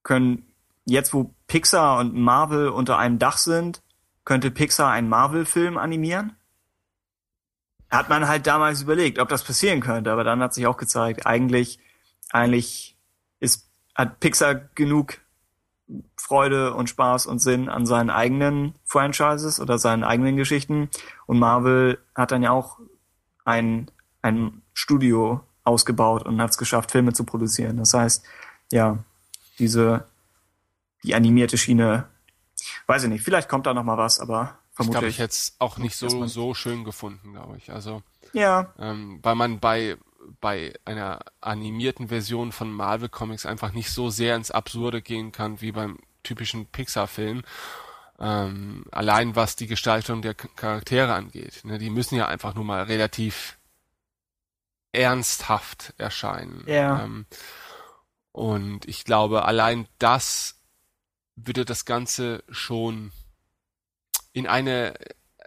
können, 0.04 0.54
jetzt 0.86 1.14
wo 1.14 1.34
Pixar 1.48 2.00
und 2.00 2.16
Marvel 2.16 2.70
unter 2.70 2.98
einem 2.98 3.18
Dach 3.18 3.38
sind, 3.38 3.82
könnte 4.26 4.52
Pixar 4.52 4.92
einen 4.92 5.10
Marvel-Film 5.10 5.78
animieren? 5.78 6.36
Hat 7.90 8.10
man 8.10 8.28
halt 8.28 8.46
damals 8.46 8.82
überlegt, 8.82 9.18
ob 9.20 9.30
das 9.30 9.44
passieren 9.44 9.82
könnte, 9.82 10.12
aber 10.12 10.24
dann 10.24 10.42
hat 10.44 10.54
sich 10.54 10.68
auch 10.68 10.78
gezeigt, 10.78 11.26
eigentlich, 11.26 11.80
eigentlich 12.30 12.98
ist, 13.40 13.72
hat 13.96 14.20
Pixar 14.20 14.54
genug 14.54 15.20
Freude 16.18 16.74
und 16.74 16.90
Spaß 16.90 17.26
und 17.26 17.40
Sinn 17.40 17.70
an 17.70 17.86
seinen 17.86 18.10
eigenen 18.10 18.76
Franchises 18.86 19.60
oder 19.60 19.80
seinen 19.80 20.04
eigenen 20.04 20.38
Geschichten. 20.38 20.90
Und 21.26 21.40
Marvel 21.40 22.00
hat 22.16 22.32
dann 22.32 22.44
ja 22.44 22.52
auch 22.52 22.80
ein, 23.46 23.90
ein 24.22 24.62
Studio 24.74 25.42
ausgebaut 25.64 26.26
und 26.26 26.42
hat 26.42 26.52
es 26.52 26.58
geschafft, 26.58 26.92
Filme 26.92 27.14
zu 27.14 27.24
produzieren. 27.24 27.78
Das 27.78 27.94
heißt, 27.94 28.24
ja, 28.72 28.98
diese, 29.58 30.06
die 31.04 31.16
animierte 31.16 31.58
Schiene, 31.58 32.06
weiß 32.88 33.04
ich 33.04 33.10
nicht, 33.10 33.24
vielleicht 33.24 33.50
kommt 33.50 33.66
da 33.66 33.74
noch 33.74 33.84
mal 33.84 33.98
was, 33.98 34.20
aber 34.20 34.60
Ich 34.72 34.76
glaube, 34.78 34.92
vermutlich. 34.92 35.16
ich 35.16 35.20
hätte 35.20 35.34
es 35.34 35.56
auch 35.60 35.78
nicht 35.78 35.96
so, 35.96 36.26
so 36.28 36.54
schön 36.54 36.84
gefunden, 36.84 37.34
glaube 37.34 37.58
ich. 37.58 37.72
Also, 37.72 38.02
ja, 38.34 38.74
ähm, 38.78 39.20
weil 39.24 39.36
man 39.36 39.60
bei, 39.60 39.98
bei 40.40 40.74
einer 40.86 41.20
animierten 41.42 42.10
Version 42.10 42.52
von 42.52 42.72
Marvel 42.72 43.10
Comics 43.10 43.46
einfach 43.46 43.74
nicht 43.74 43.92
so 43.92 44.10
sehr 44.10 44.36
ins 44.36 44.52
Absurde 44.52 45.02
gehen 45.02 45.32
kann 45.32 45.62
wie 45.62 45.72
beim 45.72 46.00
typischen 46.24 46.66
Pixar-Film. 46.68 47.44
Ähm, 48.20 48.86
allein 48.92 49.36
was 49.36 49.56
die 49.56 49.68
Gestaltung 49.68 50.22
der 50.22 50.34
Charaktere 50.34 51.14
angeht. 51.14 51.62
Ne, 51.64 51.78
die 51.78 51.90
müssen 51.90 52.16
ja 52.16 52.28
einfach 52.28 52.54
nur 52.54 52.66
mal 52.66 52.84
relativ 52.84 53.58
ernsthaft 54.92 55.94
erscheinen. 55.98 56.64
Ja. 56.68 57.04
Ähm, 57.04 57.26
und 58.32 58.88
ich 58.88 59.06
glaube, 59.06 59.46
allein 59.46 59.88
das 60.00 60.60
würde 61.36 61.66
das 61.66 61.86
Ganze 61.86 62.44
schon 62.50 63.12
in 64.34 64.48
eine 64.48 64.94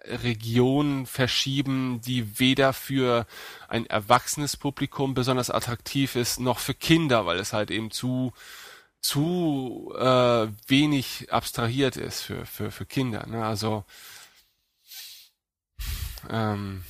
Region 0.04 1.06
verschieben, 1.06 2.00
die 2.00 2.38
weder 2.38 2.72
für 2.72 3.26
ein 3.68 3.86
erwachsenes 3.86 4.56
Publikum 4.56 5.14
besonders 5.14 5.50
attraktiv 5.50 6.16
ist, 6.16 6.40
noch 6.40 6.58
für 6.58 6.74
Kinder, 6.74 7.26
weil 7.26 7.38
es 7.38 7.52
halt 7.52 7.70
eben 7.70 7.90
zu 7.90 8.32
zu 9.00 9.92
äh, 9.98 10.46
wenig 10.68 11.32
abstrahiert 11.32 11.96
ist 11.96 12.22
für 12.22 12.46
für 12.46 12.70
für 12.70 12.86
Kinder. 12.86 13.26
Ne? 13.26 13.44
Also 13.44 13.84
ähm, 16.30 16.84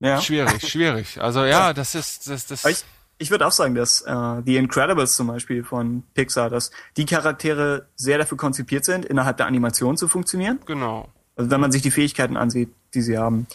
ja. 0.00 0.20
schwierig, 0.20 0.68
schwierig. 0.68 1.20
Also 1.20 1.44
ja, 1.44 1.72
das 1.72 1.94
ist 1.94 2.28
das 2.28 2.46
das. 2.46 2.64
Ich, 2.64 2.84
ich 3.18 3.30
würde 3.30 3.46
auch 3.46 3.52
sagen, 3.52 3.74
dass 3.74 4.02
äh, 4.02 4.42
The 4.44 4.56
Incredibles 4.56 5.16
zum 5.16 5.28
Beispiel 5.28 5.64
von 5.64 6.02
Pixar, 6.14 6.50
dass 6.50 6.70
die 6.96 7.06
Charaktere 7.06 7.86
sehr 7.94 8.18
dafür 8.18 8.36
konzipiert 8.36 8.84
sind, 8.84 9.04
innerhalb 9.04 9.36
der 9.36 9.46
Animation 9.46 9.96
zu 9.96 10.08
funktionieren. 10.08 10.60
genau. 10.66 11.08
Also 11.34 11.50
wenn 11.50 11.60
man 11.60 11.72
sich 11.72 11.80
die 11.80 11.90
Fähigkeiten 11.90 12.36
ansieht, 12.36 12.70
die 12.92 13.00
sie 13.00 13.16
haben. 13.16 13.46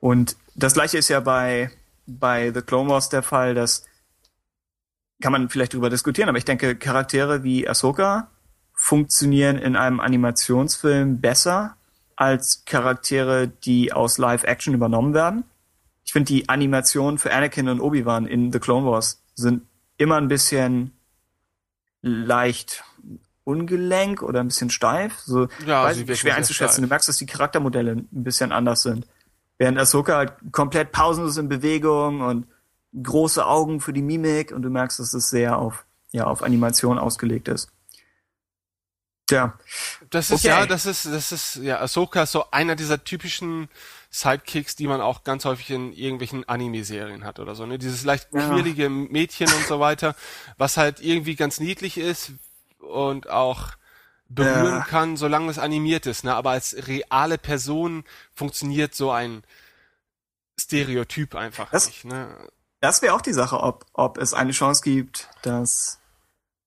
Und 0.00 0.36
das 0.56 0.74
gleiche 0.74 0.98
ist 0.98 1.08
ja 1.08 1.20
bei, 1.20 1.70
bei 2.06 2.52
The 2.52 2.62
Clone 2.62 2.90
Wars 2.90 3.10
der 3.10 3.22
Fall, 3.22 3.54
dass 3.54 3.84
kann 5.22 5.32
man 5.32 5.48
vielleicht 5.48 5.72
darüber 5.72 5.88
diskutieren, 5.88 6.28
aber 6.28 6.36
ich 6.36 6.44
denke, 6.44 6.74
Charaktere 6.76 7.44
wie 7.44 7.66
Ahsoka 7.66 8.28
funktionieren 8.74 9.56
in 9.56 9.76
einem 9.76 10.00
Animationsfilm 10.00 11.20
besser 11.20 11.76
als 12.16 12.64
Charaktere, 12.66 13.48
die 13.48 13.92
aus 13.92 14.18
Live-Action 14.18 14.74
übernommen 14.74 15.14
werden. 15.14 15.44
Ich 16.12 16.14
finde 16.14 16.26
die 16.26 16.46
Animationen 16.50 17.16
für 17.16 17.32
Anakin 17.32 17.70
und 17.70 17.80
Obi-Wan 17.80 18.26
in 18.26 18.52
The 18.52 18.58
Clone 18.58 18.86
Wars 18.86 19.22
sind 19.34 19.62
immer 19.96 20.16
ein 20.16 20.28
bisschen 20.28 20.92
leicht 22.02 22.84
ungelenk 23.44 24.20
oder 24.20 24.40
ein 24.40 24.48
bisschen 24.48 24.68
steif. 24.68 25.20
So 25.20 25.48
Ja, 25.64 25.84
weiß 25.84 25.96
schwer 26.18 26.36
einzuschätzen. 26.36 26.74
steif. 26.74 26.84
Du 26.84 26.86
merkst, 26.86 27.08
dass 27.08 27.16
die 27.16 27.24
Charaktermodelle 27.24 27.92
ein 27.92 28.08
bisschen 28.10 28.52
anders 28.52 28.82
sind. 28.82 29.06
Während 29.56 29.78
Ahsoka 29.78 30.16
halt 30.16 30.34
komplett 30.52 30.92
pausenlos 30.92 31.38
in 31.38 31.48
Bewegung 31.48 32.20
und 32.20 32.46
große 33.02 33.46
Augen 33.46 33.80
für 33.80 33.94
die 33.94 34.02
Mimik 34.02 34.52
und 34.52 34.60
du 34.60 34.68
merkst, 34.68 34.98
dass 34.98 35.14
es 35.14 35.30
sehr 35.30 35.56
auf, 35.56 35.86
ja, 36.10 36.24
auf 36.26 36.42
Animation 36.42 36.98
ausgelegt 36.98 37.48
ist. 37.48 37.70
Tja, 39.28 39.58
Das 40.10 40.30
ist 40.30 40.40
Okay. 40.44 40.48
ja, 40.48 40.66
das 40.66 40.84
ist, 40.84 41.06
das 41.06 41.32
ist, 41.32 41.56
ja, 41.56 41.80
Ahsoka 41.80 42.24
ist 42.24 42.32
so 42.32 42.50
einer 42.50 42.76
dieser 42.76 43.02
typischen 43.02 43.70
Sidekicks, 44.14 44.76
die 44.76 44.86
man 44.86 45.00
auch 45.00 45.24
ganz 45.24 45.44
häufig 45.46 45.70
in 45.70 45.92
irgendwelchen 45.94 46.46
Anime-Serien 46.48 47.24
hat 47.24 47.38
oder 47.38 47.54
so, 47.54 47.64
ne? 47.66 47.78
Dieses 47.78 48.04
leicht 48.04 48.28
Ja. 48.32 48.46
quirlige 48.46 48.90
Mädchen 48.90 49.50
und 49.52 49.66
so 49.66 49.80
weiter, 49.80 50.14
was 50.58 50.76
halt 50.76 51.00
irgendwie 51.00 51.34
ganz 51.34 51.58
niedlich 51.60 51.96
ist 51.96 52.32
und 52.78 53.30
auch 53.30 53.70
berühren 54.28 54.80
Ja. 54.80 54.84
kann, 54.84 55.16
solange 55.16 55.50
es 55.50 55.58
animiert 55.58 56.04
ist, 56.06 56.24
ne? 56.24 56.34
Aber 56.34 56.50
als 56.50 56.76
reale 56.88 57.38
Person 57.38 58.04
funktioniert 58.34 58.94
so 58.94 59.10
ein 59.10 59.44
Stereotyp 60.60 61.34
einfach 61.34 61.70
Das- 61.70 61.86
nicht, 61.86 62.04
ne? 62.04 62.28
das 62.80 63.00
wäre 63.02 63.14
auch 63.14 63.22
die 63.22 63.32
Sache, 63.32 63.60
ob, 63.60 63.86
ob 63.94 64.18
es 64.18 64.34
eine 64.34 64.52
Chance 64.52 64.82
gibt, 64.82 65.28
dass, 65.42 66.00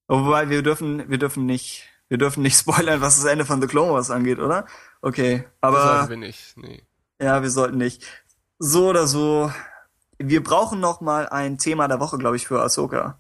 wobei 0.07 0.49
wir 0.49 0.63
dürfen, 0.63 1.09
wir 1.09 1.17
dürfen 1.17 1.45
nicht, 1.45 1.83
wir 2.07 2.17
dürfen 2.17 2.41
nicht 2.41 2.57
spoilern, 2.89 3.01
was 3.01 3.17
das 3.17 3.25
Ende 3.25 3.45
von 3.45 3.61
The 3.61 3.67
Clone 3.67 3.93
Wars 3.93 4.09
angeht, 4.09 4.39
oder? 4.39 4.65
Okay, 5.01 5.39
Das 5.43 5.51
aber. 5.61 5.97
sollten 5.97 6.09
wir 6.09 6.17
nicht, 6.17 6.57
nee. 6.57 6.83
Ja, 7.25 7.41
wir 7.41 7.49
sollten 7.49 7.77
nicht. 7.77 8.03
So 8.59 8.87
oder 8.89 9.07
so. 9.07 9.51
Wir 10.19 10.43
brauchen 10.43 10.79
noch 10.79 11.01
mal 11.01 11.27
ein 11.27 11.57
Thema 11.57 11.87
der 11.87 11.99
Woche, 11.99 12.17
glaube 12.19 12.35
ich, 12.35 12.45
für 12.47 12.61
Ahsoka. 12.61 13.19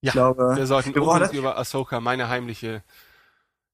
Ja, 0.00 0.08
Ich 0.08 0.12
glaube, 0.12 0.56
wir 0.56 0.66
sollten 0.66 0.92
wir 0.94 1.02
brauchen 1.02 1.22
unbedingt 1.22 1.38
über 1.38 1.56
Ahsoka, 1.56 2.00
meine 2.00 2.28
heimliche 2.28 2.82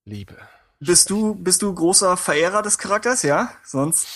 Liebe. 0.05 0.37
Bist 0.81 1.09
du, 1.09 1.35
bist 1.35 1.63
du 1.63 1.75
großer 1.75 2.17
Verehrer 2.19 2.61
des 2.63 2.77
Charakters, 2.77 3.23
ja? 3.23 3.51
Sonst. 3.65 4.07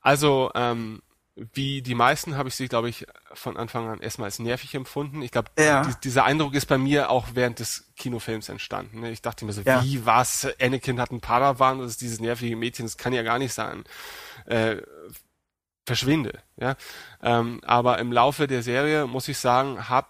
Also, 0.00 0.50
ähm, 0.54 1.02
wie 1.34 1.82
die 1.82 1.94
meisten 1.94 2.36
habe 2.36 2.48
ich 2.48 2.54
sie, 2.54 2.68
glaube 2.68 2.88
ich, 2.88 3.06
von 3.34 3.56
Anfang 3.56 3.88
an 3.88 4.00
erstmal 4.00 4.26
als 4.26 4.38
nervig 4.38 4.74
empfunden. 4.74 5.22
Ich 5.22 5.30
glaube, 5.32 5.50
Ja. 5.58 5.82
die, 5.82 5.94
dieser 6.04 6.24
Eindruck 6.24 6.54
ist 6.54 6.66
bei 6.66 6.78
mir 6.78 7.10
auch 7.10 7.28
während 7.34 7.58
des 7.58 7.84
Kinofilms 7.96 8.48
entstanden. 8.48 9.00
Ne? 9.00 9.10
Ich 9.10 9.22
dachte 9.22 9.44
mir 9.44 9.52
so, 9.52 9.62
Ja. 9.62 9.82
wie 9.82 10.04
was? 10.06 10.46
Anakin 10.60 11.00
hat 11.00 11.10
einen 11.10 11.20
Padawan, 11.20 11.78
das 11.80 11.92
ist 11.92 12.00
dieses 12.02 12.20
nervige 12.20 12.54
Mädchen, 12.56 12.86
das 12.86 12.96
kann 12.96 13.12
ja 13.12 13.22
gar 13.22 13.38
nicht 13.38 13.52
sein. 13.54 13.84
Äh, 14.46 14.82
verschwinde, 15.84 16.40
ja. 16.56 16.76
Ähm, 17.22 17.60
aber 17.64 17.98
im 17.98 18.12
Laufe 18.12 18.46
der 18.46 18.62
Serie, 18.62 19.06
muss 19.06 19.28
ich 19.28 19.38
sagen, 19.38 19.88
habe 19.88 20.08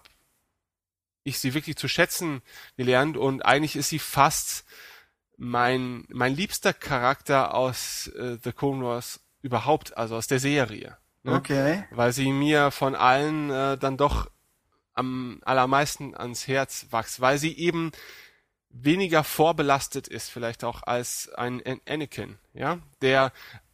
ich 1.24 1.38
sie 1.38 1.54
wirklich 1.54 1.76
zu 1.76 1.88
schätzen 1.88 2.42
gelernt 2.76 3.16
und 3.16 3.44
eigentlich 3.44 3.76
ist 3.76 3.88
sie 3.88 3.98
fast 3.98 4.64
mein, 5.36 6.04
mein 6.08 6.34
liebster 6.34 6.72
Charakter 6.72 7.54
aus 7.54 8.08
äh, 8.08 8.38
The 8.42 8.52
Clone 8.52 8.84
Wars 8.84 9.20
überhaupt, 9.40 9.96
also 9.96 10.16
aus 10.16 10.26
der 10.26 10.40
Serie. 10.40 10.98
Ne? 11.22 11.34
Okay. 11.34 11.84
Weil 11.90 12.12
sie 12.12 12.32
mir 12.32 12.70
von 12.70 12.94
allen 12.94 13.50
äh, 13.50 13.78
dann 13.78 13.96
doch 13.96 14.30
am 14.94 15.40
allermeisten 15.44 16.14
ans 16.14 16.48
Herz 16.48 16.86
wächst, 16.90 17.20
weil 17.20 17.38
sie 17.38 17.56
eben 17.56 17.92
weniger 18.68 19.24
vorbelastet 19.24 20.08
ist, 20.08 20.28
vielleicht 20.28 20.64
auch 20.64 20.82
als 20.82 21.30
ein 21.34 21.64
An- 21.64 21.80
Anakin, 21.86 22.38
ja, 22.54 22.78
der 23.00 23.32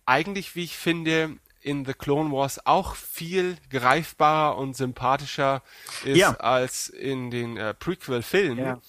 eigentlich, 0.09 0.55
wie 0.57 0.65
ich 0.65 0.77
finde, 0.77 1.37
in 1.61 1.85
The 1.85 1.93
Clone 1.93 2.33
Wars 2.33 2.65
auch 2.67 2.95
viel 2.95 3.57
greifbarer 3.71 4.57
und 4.57 4.77
sympathischer 4.77 5.63
ist 6.05 6.17
Ja. 6.17 6.35
als 6.37 6.89
in 6.89 7.31
den 7.31 7.57
äh, 7.57 7.75
Prequel-Filmen. 7.75 8.59
Ja. 8.65 8.81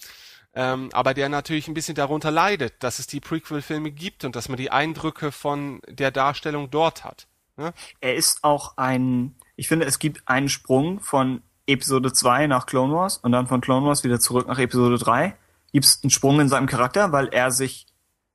Ähm, 0.54 0.90
aber 0.94 1.14
der 1.14 1.30
natürlich 1.30 1.68
ein 1.68 1.74
bisschen 1.74 1.96
darunter 1.96 2.32
leidet, 2.32 2.82
dass 2.82 3.00
es 3.00 3.08
die 3.08 3.20
Prequel-Filme 3.20 3.92
gibt 3.92 4.24
und 4.26 4.36
dass 4.36 4.50
man 4.50 4.58
die 4.58 4.72
Eindrücke 4.72 5.32
von 5.32 5.82
der 5.88 6.12
Darstellung 6.12 6.70
dort 6.72 7.04
hat. 7.04 7.28
Ne? 7.58 7.74
Er 8.02 8.16
ist 8.16 8.44
auch 8.44 8.78
ein, 8.78 9.36
ich 9.56 9.68
finde, 9.68 9.86
es 9.86 10.00
gibt 10.00 10.28
einen 10.28 10.50
Sprung 10.50 11.00
von 11.02 11.42
Episode 11.68 12.14
2 12.14 12.48
nach 12.48 12.66
Clone 12.66 12.94
Wars 12.94 13.18
und 13.18 13.32
dann 13.32 13.46
von 13.48 13.62
Clone 13.62 13.86
Wars 13.86 14.04
wieder 14.04 14.20
zurück 14.20 14.48
nach 14.48 14.58
Episode 14.58 14.98
3. 14.98 15.36
Gibt 15.72 15.86
es 15.86 16.00
einen 16.02 16.10
Sprung 16.10 16.40
in 16.40 16.50
seinem 16.50 16.66
Charakter, 16.66 17.12
weil 17.12 17.28
er 17.28 17.52
sich, 17.52 17.86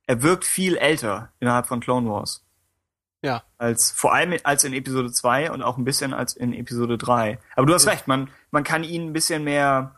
er 0.07 0.21
wirkt 0.21 0.45
viel 0.45 0.77
älter 0.77 1.33
innerhalb 1.39 1.67
von 1.67 1.81
Clone 1.81 2.09
Wars. 2.09 2.44
Ja. 3.25 3.43
Als, 3.57 3.91
vor 3.91 4.13
allem 4.13 4.37
als 4.43 4.63
in 4.63 4.73
Episode 4.73 5.11
2 5.11 5.51
und 5.51 5.61
auch 5.63 5.77
ein 5.77 5.83
bisschen 5.83 6.13
als 6.13 6.33
in 6.35 6.53
Episode 6.53 6.97
3. 6.97 7.39
Aber 7.55 7.65
du 7.65 7.73
hast 7.73 7.87
recht, 7.87 8.07
man, 8.07 8.29
man 8.51 8.63
kann 8.63 8.83
ihn 8.83 9.07
ein 9.07 9.13
bisschen 9.13 9.43
mehr, 9.43 9.95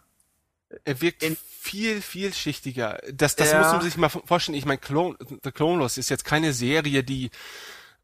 Er 0.86 1.02
wirkt 1.02 1.24
In- 1.24 1.38
viel, 1.60 2.02
vielschichtiger. 2.02 3.00
Das, 3.14 3.36
das 3.36 3.52
Ja. 3.52 3.60
muss 3.62 3.72
man 3.74 3.82
sich 3.82 3.98
mal 3.98 4.10
vorstellen. 4.10 4.58
Ich 4.58 4.66
meine, 4.66 4.80
Clone, 4.80 5.16
The 5.44 5.52
Clone 5.52 5.82
Wars 5.82 5.98
ist 5.98 6.10
jetzt 6.10 6.24
keine 6.26 6.54
Serie, 6.54 7.04
die 7.04 7.30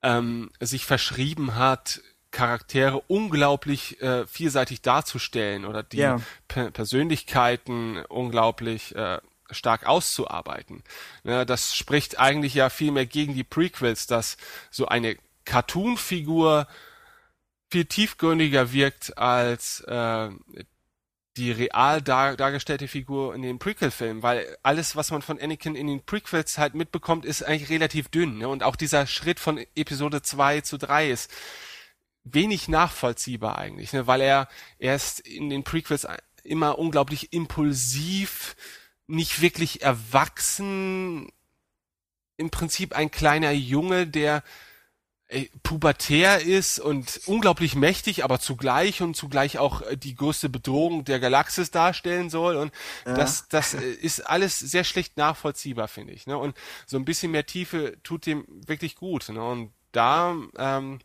ähm, 0.01 0.49
sich 0.59 0.85
verschrieben 0.85 1.55
hat, 1.55 2.01
Charaktere 2.31 3.01
unglaublich 3.07 4.01
äh, 4.01 4.25
vielseitig 4.27 4.81
darzustellen 4.81 5.65
oder 5.65 5.83
die 5.83 5.97
Ja. 5.97 6.19
per 6.47 6.71
Persönlichkeiten 6.71 8.03
unglaublich 8.09 8.95
äh, 8.95 9.19
stark 9.53 9.85
auszuarbeiten. 9.85 10.83
Ne, 11.23 11.45
das 11.45 11.75
spricht 11.75 12.19
eigentlich 12.19 12.53
ja 12.53 12.69
viel 12.69 12.91
mehr 12.91 13.05
gegen 13.05 13.33
die 13.33 13.43
Prequels, 13.43 14.07
dass 14.07 14.37
so 14.71 14.87
eine 14.87 15.17
Cartoon-Figur 15.45 16.67
viel 17.69 17.85
tiefgründiger 17.85 18.71
wirkt 18.71 19.17
als 19.17 19.81
äh, 19.81 20.29
die 21.37 21.51
real 21.51 22.01
dar 22.01 22.35
dargestellte 22.35 22.87
Figur 22.87 23.33
in 23.33 23.41
den 23.41 23.57
Prequel-Filmen, 23.57 24.21
weil 24.21 24.55
alles, 24.61 24.95
was 24.95 25.09
man 25.09 25.23
von 25.23 25.39
Anakin 25.39 25.75
in 25.75 25.87
den 25.87 26.05
Prequels 26.05 26.57
halt 26.57 26.75
mitbekommt, 26.75 27.25
ist 27.25 27.43
eigentlich 27.43 27.69
relativ 27.69 28.09
dünn. 28.09 28.37
Ne? 28.37 28.47
Und 28.47 28.61
auch 28.61 28.75
dieser 28.75 29.07
Schritt 29.07 29.39
von 29.39 29.57
Episode 29.75 30.21
2 30.21 30.61
zu 30.61 30.77
3 30.77 31.09
ist 31.09 31.31
wenig 32.23 32.67
nachvollziehbar 32.67 33.57
eigentlich, 33.57 33.93
ne? 33.93 34.07
weil 34.07 34.21
er 34.21 34.47
erst 34.77 35.19
in 35.21 35.49
den 35.49 35.63
Prequels 35.63 36.07
immer 36.43 36.77
unglaublich 36.77 37.33
impulsiv, 37.33 38.55
nicht 39.07 39.41
wirklich 39.41 39.81
erwachsen, 39.81 41.31
im 42.37 42.49
Prinzip 42.49 42.95
ein 42.95 43.11
kleiner 43.11 43.51
Junge, 43.51 44.07
der 44.07 44.43
äh, 45.33 45.49
pubertär 45.63 46.41
ist 46.41 46.79
und 46.79 47.21
unglaublich 47.25 47.75
mächtig, 47.75 48.23
aber 48.23 48.39
zugleich 48.39 49.01
und 49.01 49.15
zugleich 49.15 49.57
auch 49.57 49.81
äh, 49.81 49.97
die 49.97 50.15
größte 50.15 50.49
Bedrohung 50.49 51.05
der 51.05 51.19
Galaxis 51.19 51.71
darstellen 51.71 52.29
soll. 52.29 52.55
Und 52.55 52.71
das, 53.05 53.47
das 53.47 53.73
äh, 53.73 53.81
ist 53.81 54.19
alles 54.21 54.59
sehr 54.59 54.83
schlecht 54.83 55.17
nachvollziehbar, 55.17 55.87
finde 55.87 56.13
ich. 56.13 56.27
Ne? 56.27 56.37
Und 56.37 56.55
so 56.85 56.97
ein 56.97 57.05
bisschen 57.05 57.31
mehr 57.31 57.45
Tiefe 57.45 57.97
tut 58.03 58.25
dem 58.25 58.45
wirklich 58.47 58.95
gut. 58.95 59.29
Ne? 59.29 59.43
Und 59.43 59.73
da, 59.91 60.35
ähm, 60.57 60.99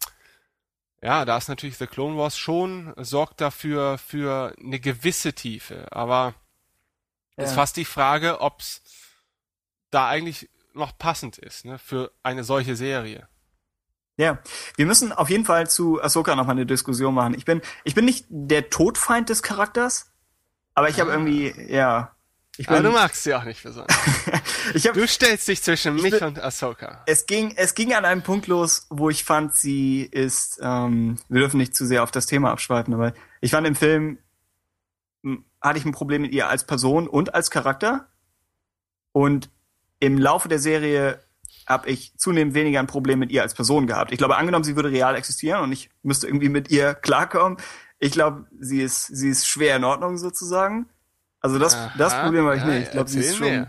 ja, 1.01 1.24
da 1.24 1.38
ist 1.38 1.49
natürlich 1.49 1.76
The 1.76 1.86
Clone 1.86 2.18
Wars 2.18 2.36
schon, 2.36 2.92
sorgt 2.96 3.40
dafür 3.40 3.99
für 3.99 4.55
eine 4.62 4.80
gewisse 4.80 5.32
Tiefe. 5.32 5.86
Aber 5.92 6.34
ist 7.39 7.51
Ja. 7.51 7.55
fast 7.55 7.76
die 7.76 7.84
Frage, 7.84 8.41
ob's 8.41 8.82
da 9.91 10.09
eigentlich 10.09 10.51
noch 10.74 10.97
passend 10.99 11.39
ist, 11.39 11.64
ne, 11.64 11.78
für 11.78 12.12
eine 12.22 12.45
solche 12.45 12.76
Serie. 12.76 13.28
Ja, 14.16 14.39
wir 14.76 14.84
müssen 14.86 15.12
auf 15.12 15.30
jeden 15.30 15.45
Fall 15.45 15.70
zu 15.70 16.03
Ahsoka 16.03 16.34
noch 16.36 16.45
mal 16.47 16.53
eine 16.53 16.66
Diskussion 16.66 17.14
machen. 17.14 17.34
Ich 17.34 17.45
bin, 17.45 17.62
ich 17.84 17.95
bin 17.95 18.05
nicht 18.05 18.26
der 18.28 18.68
Todfeind 18.68 19.28
des 19.28 19.43
Charakters, 19.43 20.11
aber 20.74 20.89
ich 20.89 20.99
habe 21.01 21.11
irgendwie, 21.12 21.55
ja, 21.72 22.14
ich 22.57 22.68
Aber 22.68 22.78
bin, 22.78 22.86
du 22.86 22.91
magst 22.93 23.22
sie 23.22 23.32
auch 23.34 23.45
nicht 23.45 23.62
besonders. 23.62 23.97
ich 24.74 24.89
habe, 24.89 25.01
Du 25.01 25.07
stellst 25.07 25.47
dich 25.47 25.62
zwischen 25.62 25.95
mich 25.95 26.11
bin- 26.11 26.24
und 26.24 26.43
Ahsoka. 26.43 27.05
es 27.07 27.26
ging, 27.26 27.55
es 27.57 27.76
ging 27.76 27.95
an 27.95 28.05
einem 28.05 28.22
Punkt 28.22 28.49
los, 28.49 28.86
wo 28.91 29.09
ich 29.09 29.22
fand, 29.22 29.55
sie 29.55 30.03
ist, 30.03 30.59
ähm, 30.61 31.16
wir 31.28 31.41
dürfen 31.41 31.59
nicht 31.59 31.76
zu 31.76 31.86
sehr 31.86 32.03
auf 32.03 32.11
das 32.11 32.26
Thema 32.26 32.51
abschweifen, 32.51 32.93
aber 32.95 33.14
ich 33.41 33.53
fand 33.53 33.64
im 33.68 33.76
Film 33.76 34.18
hatte 35.61 35.78
ich 35.78 35.84
ein 35.84 35.92
Problem 35.92 36.22
mit 36.22 36.32
ihr 36.32 36.48
als 36.48 36.64
Person 36.64 37.09
und 37.09 37.34
als 37.34 37.50
Charakter 37.50 38.09
und 39.12 39.50
im 40.00 40.18
Laufe 40.18 40.48
der 40.48 40.59
Serie 40.59 41.20
habe 41.66 41.88
ich 41.88 42.16
zunehmend 42.16 42.54
weniger 42.54 42.80
ein 42.80 42.86
Problem 42.86 43.18
mit 43.18 43.30
ihr 43.30 43.42
als 43.42 43.54
Person 43.54 43.86
gehabt. 43.86 44.12
Ich 44.12 44.18
glaube, 44.18 44.36
angenommen, 44.36 44.64
sie 44.64 44.76
würde 44.76 44.90
real 44.90 45.14
existieren 45.16 45.62
und 45.62 45.72
ich 45.72 45.90
müsste 46.02 46.26
irgendwie 46.26 46.48
mit 46.48 46.70
ihr 46.70 46.94
klarkommen. 46.94 47.59
Ich 47.98 48.12
glaube, 48.12 48.46
sie 48.59 48.80
ist, 48.80 49.06
sie 49.06 49.28
ist 49.28 49.46
schwer 49.46 49.76
in 49.76 49.84
Ordnung 49.84 50.16
sozusagen. 50.16 50.88
Also 51.40 51.59
das, 51.59 51.76
das 51.98 52.14
Aha, 52.14 52.24
Problem 52.24 52.46
habe 52.46 52.56
ich 52.56 52.62
ja, 52.62 52.68
nicht. 52.68 52.82
Ich 52.84 52.90
glaube, 52.90 53.11
sie 53.11 53.20
ist 53.20 53.36
schon, 53.36 53.66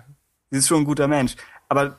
sie 0.50 0.58
ist 0.58 0.68
schon 0.68 0.82
ein 0.82 0.86
guter 0.86 1.08
Mensch. 1.08 1.36
Aber 1.68 1.98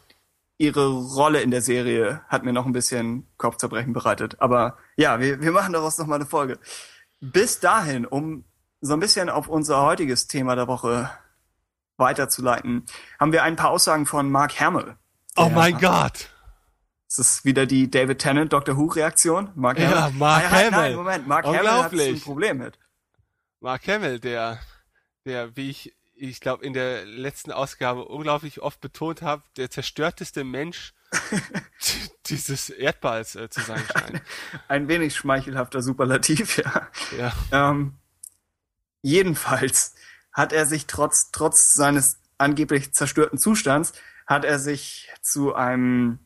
ihre 0.59 0.89
Rolle 0.89 1.43
in 1.43 1.51
der 1.51 1.63
Serie 1.63 2.23
hat 2.29 2.45
mir 2.45 2.53
noch 2.53 2.67
ein 2.67 2.73
bisschen 2.73 3.27
Kopfzerbrechen 3.37 3.93
bereitet. 3.93 4.41
Aber 4.41 4.79
ja, 4.97 5.21
wir, 5.21 5.41
wir 5.41 5.53
machen 5.53 5.73
daraus 5.73 5.99
noch 5.99 6.07
mal 6.07 6.17
eine 6.17 6.27
Folge. 6.27 6.59
Bis 7.21 7.61
dahin, 7.61 8.07
um 8.07 8.45
so 8.81 8.95
ein 8.95 9.01
bisschen 9.01 9.29
auf 9.29 9.49
unser 9.49 9.83
heutiges 9.83 10.27
Thema 10.27 10.57
der 10.57 10.67
Woche 10.67 11.11
weiterzuleiten, 11.97 12.87
haben 13.19 13.33
wir 13.33 13.43
ein 13.43 13.57
paar 13.57 13.71
Aussagen 13.71 14.07
von 14.07 14.31
Mark 14.31 14.59
Hamill. 14.61 14.97
Oh 15.37 15.51
mein 15.51 15.79
Gott! 15.79 16.31
Es 17.09 17.19
ist 17.19 17.45
wieder 17.45 17.67
die 17.67 17.91
David 17.91 18.21
Tennant 18.21 18.53
Doctor 18.53 18.77
Who 18.77 18.87
Reaktion. 18.87 19.51
Mark 19.55 19.79
Ja, 19.79 20.05
Hamill. 20.05 20.19
Mark 20.19 20.45
Nein, 20.45 20.53
Hamill. 20.53 20.71
Nein, 20.71 20.95
Moment, 20.95 21.27
Mark 21.27 21.47
Hamill 21.47 21.71
hat 21.71 21.93
ein 21.93 22.21
Problem 22.21 22.59
mit. 22.59 22.79
Mark 23.61 23.87
Hamill, 23.87 24.21
der, 24.21 24.61
der, 25.25 25.57
wie 25.57 25.71
ich, 25.71 25.95
ich 26.15 26.41
glaube, 26.41 26.65
in 26.65 26.73
der 26.73 27.05
letzten 27.05 27.53
Ausgabe 27.53 28.05
unglaublich 28.05 28.63
oft 28.63 28.81
betont 28.81 29.23
habe, 29.23 29.43
der 29.57 29.71
zerstörteste 29.71 30.45
Mensch 30.45 30.95
dieses 32.27 32.71
Erdballs 32.71 33.35
äh, 33.35 33.51
zu 33.51 33.61
sein 33.61 33.83
scheint. 33.93 34.23
Ein 34.69 34.87
wenig 34.87 35.17
schmeichelhafter 35.17 35.83
Superlativ, 35.83 36.59
ja. 36.59 36.89
Ja. 37.19 37.33
Ähm, 37.51 38.00
jedenfalls 39.03 39.95
hat 40.33 40.53
er 40.53 40.67
sich 40.67 40.87
trotz, 40.87 41.31
trotz 41.33 41.75
seines 41.75 42.21
angeblich 42.39 42.93
zerstörten 42.93 43.39
Zustands, 43.39 43.93
hat 44.27 44.45
er 44.45 44.59
sich 44.59 45.09
zu 45.21 45.55
einem, 45.55 46.21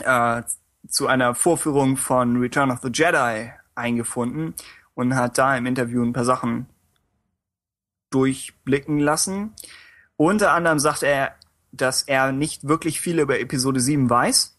äh, 0.00 0.42
zu 0.88 1.06
einer 1.06 1.34
Vorführung 1.34 1.96
von 1.96 2.38
Return 2.38 2.70
of 2.70 2.80
the 2.82 2.90
Jedi 2.92 3.52
eingefunden 3.74 4.54
und 4.94 5.14
hat 5.14 5.38
da 5.38 5.56
im 5.56 5.66
Interview 5.66 6.02
ein 6.02 6.12
paar 6.12 6.24
Sachen 6.24 6.66
durchblicken 8.10 8.98
lassen. 8.98 9.54
Unter 10.16 10.52
anderem 10.52 10.78
sagt 10.78 11.02
er, 11.02 11.34
dass 11.70 12.02
er 12.02 12.32
nicht 12.32 12.66
wirklich 12.66 13.00
viel 13.00 13.20
über 13.20 13.38
Episode 13.38 13.80
7 13.80 14.08
weiß. 14.08 14.58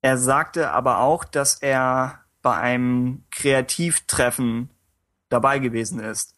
Er 0.00 0.18
sagte 0.18 0.72
aber 0.72 0.98
auch, 0.98 1.24
dass 1.24 1.54
er 1.62 2.24
bei 2.40 2.56
einem 2.56 3.24
Kreativtreffen 3.30 4.70
dabei 5.32 5.58
gewesen 5.58 6.00
ist. 6.00 6.36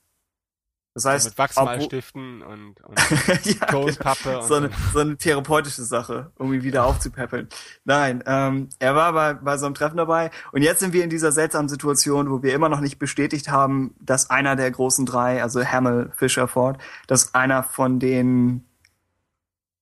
Das 0.95 1.07
heißt, 1.07 1.27
mit 1.27 1.39
Wachsmalstiften 1.39 2.43
und, 2.43 2.81
und 2.85 3.47
ja, 3.47 3.67
Tonpappe 3.67 4.39
und 4.39 4.47
so 4.47 4.55
eine, 4.55 4.71
so 4.93 5.01
eine 5.01 5.17
therapeutische 5.17 5.83
Sache, 5.83 6.31
irgendwie 6.39 6.63
wieder 6.63 6.85
aufzupäppeln. 6.85 7.49
Nein, 7.85 8.23
ähm, 8.27 8.69
er 8.79 8.95
war 8.95 9.13
bei, 9.13 9.35
bei 9.35 9.57
so 9.57 9.67
einem 9.67 9.75
Treffen 9.75 9.97
dabei 9.97 10.31
und 10.53 10.63
jetzt 10.63 10.79
sind 10.79 10.93
wir 10.93 11.03
in 11.03 11.11
dieser 11.11 11.33
seltsamen 11.33 11.69
Situation, 11.69 12.31
wo 12.31 12.45
wir 12.45 12.55
immer 12.55 12.69
noch 12.69 12.79
nicht 12.79 13.01
bestätigt 13.01 13.51
haben, 13.51 13.97
dass 14.01 14.31
einer 14.31 14.55
der 14.55 14.71
großen 14.71 15.05
drei, 15.05 15.43
also 15.43 15.65
Hamill, 15.65 16.13
Fisher, 16.15 16.47
Ford, 16.47 16.79
dass 17.09 17.35
einer 17.35 17.65
von 17.65 17.99
denen 17.99 18.65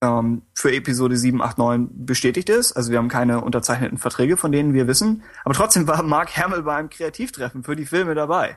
ähm, 0.00 0.42
für 0.54 0.72
Episode 0.72 1.18
7, 1.18 1.42
8, 1.42 1.58
9 1.58 2.06
bestätigt 2.06 2.48
ist. 2.48 2.72
Also 2.72 2.90
wir 2.90 2.96
haben 2.96 3.08
keine 3.08 3.42
unterzeichneten 3.42 3.98
Verträge, 3.98 4.38
von 4.38 4.50
denen 4.50 4.72
wir 4.72 4.86
wissen. 4.86 5.22
Aber 5.44 5.52
trotzdem 5.52 5.86
war 5.86 6.02
Mark 6.02 6.36
Hamill 6.38 6.62
bei 6.62 6.74
einem 6.74 6.88
Kreativtreffen 6.88 7.64
für 7.64 7.76
die 7.76 7.84
Filme 7.84 8.14
dabei. 8.14 8.56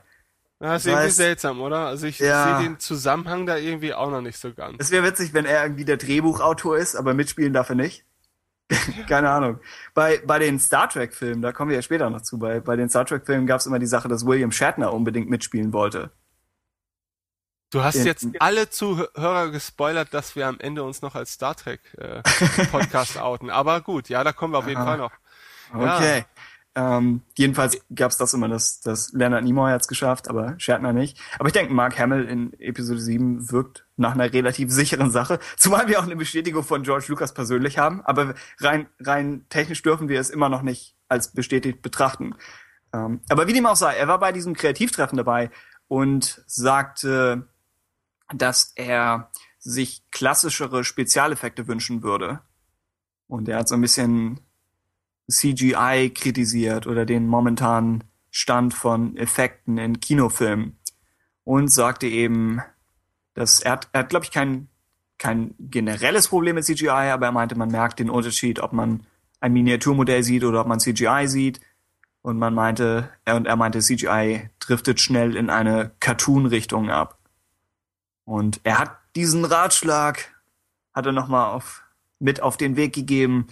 Ja, 0.61 0.75
ist 0.75 0.85
Das 0.85 0.91
irgendwie 0.93 1.07
heißt- 1.09 1.15
seltsam, 1.15 1.61
oder? 1.61 1.87
Also 1.87 2.07
ich 2.07 2.19
Ja. 2.19 2.57
sehe 2.59 2.67
den 2.69 2.79
Zusammenhang 2.79 3.45
da 3.45 3.57
irgendwie 3.57 3.93
auch 3.93 4.09
noch 4.09 4.21
nicht 4.21 4.37
so 4.39 4.53
ganz. 4.53 4.77
Es 4.79 4.89
wäre 4.91 5.03
witzig, 5.05 5.33
wenn 5.33 5.45
er 5.45 5.63
irgendwie 5.63 5.85
der 5.85 5.97
Drehbuchautor 5.97 6.77
ist, 6.77 6.95
aber 6.95 7.13
mitspielen 7.13 7.51
darf 7.53 7.69
er 7.69 7.75
nicht. 7.75 8.05
Keine 9.07 9.29
Ahnung. 9.29 9.59
Bei, 9.93 10.21
bei 10.25 10.39
den 10.39 10.59
Star 10.59 10.89
Trek-Filmen, 10.89 11.41
da 11.41 11.51
kommen 11.51 11.69
wir 11.69 11.75
ja 11.75 11.81
später 11.81 12.09
noch 12.09 12.21
zu, 12.21 12.39
bei, 12.39 12.61
bei 12.61 12.75
den 12.75 12.89
Star 12.89 13.05
Trek-Filmen 13.05 13.45
gab 13.45 13.59
es 13.59 13.65
immer 13.67 13.79
die 13.79 13.85
Sache, 13.85 14.07
dass 14.07 14.25
William 14.25 14.51
Shatner 14.51 14.91
unbedingt 14.93 15.29
mitspielen 15.29 15.71
wollte. 15.73 16.09
Du 17.71 17.83
hast 17.83 17.95
in- 17.95 18.05
jetzt 18.05 18.25
alle 18.39 18.69
Zuhörer 18.69 19.49
gespoilert, 19.51 20.13
dass 20.13 20.35
wir 20.35 20.47
am 20.47 20.59
Ende 20.59 20.83
uns 20.83 21.01
noch 21.01 21.15
als 21.15 21.33
Star 21.33 21.55
Trek 21.55 21.81
äh, 21.97 22.21
Podcast 22.71 23.19
outen. 23.19 23.49
Aber 23.49 23.81
gut, 23.81 24.07
ja, 24.07 24.23
da 24.23 24.31
kommen 24.31 24.53
wir 24.53 24.59
auf 24.59 24.67
jeden 24.67 24.79
Aha. 24.81 24.85
Fall 24.85 24.97
noch. 24.97 25.11
Ja. 25.73 26.25
Ähm, 26.77 27.21
jedenfalls 27.37 27.77
gab 27.95 28.11
es 28.11 28.17
das 28.17 28.33
immer, 28.33 28.49
dass, 28.49 28.81
dass 28.81 29.13
Leonard 29.13 29.45
Nimoy 29.45 29.71
hat's 29.71 29.87
geschafft, 29.87 30.27
aber 30.29 30.55
Shatner 30.57 30.91
nicht. 30.91 31.17
Aber 31.39 31.47
ich 31.47 31.53
denke, 31.53 31.73
Mark 31.73 31.97
Hamill 31.97 32.25
in 32.25 32.51
Episode 32.59 32.99
7 32.99 33.49
wirkt 33.49 33.85
nach 33.95 34.13
einer 34.13 34.31
relativ 34.31 34.69
sicheren 34.71 35.09
Sache. 35.09 35.39
Zumal 35.55 35.87
wir 35.87 35.99
auch 35.99 36.03
eine 36.03 36.17
Bestätigung 36.17 36.63
von 36.63 36.83
George 36.83 37.05
Lucas 37.07 37.33
persönlich 37.33 37.77
haben. 37.77 38.01
Aber 38.01 38.35
rein, 38.59 38.87
rein 38.99 39.45
technisch 39.47 39.81
dürfen 39.83 40.09
wir 40.09 40.19
es 40.19 40.29
immer 40.29 40.49
noch 40.49 40.63
nicht 40.63 40.97
als 41.07 41.31
bestätigt 41.31 41.81
betrachten. 41.81 42.35
Ähm, 42.93 43.21
aber 43.29 43.47
wie 43.47 43.53
dem 43.53 43.65
auch 43.65 43.77
sei, 43.77 43.95
er 43.95 44.09
war 44.09 44.19
bei 44.19 44.33
diesem 44.33 44.53
Kreativtreffen 44.53 45.17
dabei 45.17 45.51
und 45.87 46.43
sagte, 46.45 47.47
dass 48.33 48.73
er 48.75 49.31
sich 49.59 50.03
klassischere 50.11 50.83
Spezialeffekte 50.83 51.67
wünschen 51.67 52.03
würde. 52.03 52.41
Und 53.27 53.47
er 53.47 53.59
hat 53.59 53.69
so 53.69 53.75
ein 53.75 53.81
bisschen 53.81 54.41
CGI 55.29 56.11
kritisiert 56.13 56.87
oder 56.87 57.05
den 57.05 57.27
momentanen 57.27 58.03
Stand 58.31 58.73
von 58.73 59.15
Effekten 59.17 59.77
in 59.77 59.99
Kinofilmen 59.99 60.77
und 61.43 61.71
sagte 61.71 62.07
eben, 62.07 62.61
dass 63.33 63.59
er 63.61 63.73
hat, 63.73 63.89
er 63.93 64.01
hat 64.01 64.09
glaube 64.09 64.25
ich, 64.25 64.31
kein, 64.31 64.67
kein 65.17 65.55
generelles 65.59 66.27
Problem 66.27 66.55
mit 66.55 66.65
CGI, 66.65 67.11
aber 67.11 67.27
er 67.27 67.31
meinte, 67.31 67.55
man 67.55 67.69
merkt 67.69 67.99
den 67.99 68.09
Unterschied, 68.09 68.59
ob 68.59 68.73
man 68.73 69.05
ein 69.39 69.53
Miniaturmodell 69.53 70.23
sieht 70.23 70.43
oder 70.43 70.61
ob 70.61 70.67
man 70.67 70.79
CGI 70.79 71.27
sieht. 71.27 71.61
Und 72.21 72.39
man 72.39 72.55
meinte, 72.55 73.11
er 73.23 73.35
und 73.35 73.45
er 73.45 73.55
meinte, 73.55 73.79
CGI 73.79 74.49
driftet 74.59 74.99
schnell 74.99 75.35
in 75.35 75.51
eine 75.51 75.91
Cartoon-Richtung 75.99 76.89
ab. 76.89 77.19
Und 78.23 78.59
er 78.63 78.79
hat 78.79 78.97
diesen 79.15 79.45
Ratschlag, 79.45 80.33
hat 80.93 81.05
er 81.05 81.11
nochmal 81.11 81.51
auf, 81.53 81.83
mit 82.17 82.41
auf 82.41 82.57
den 82.57 82.75
Weg 82.75 82.93
gegeben 82.93 83.47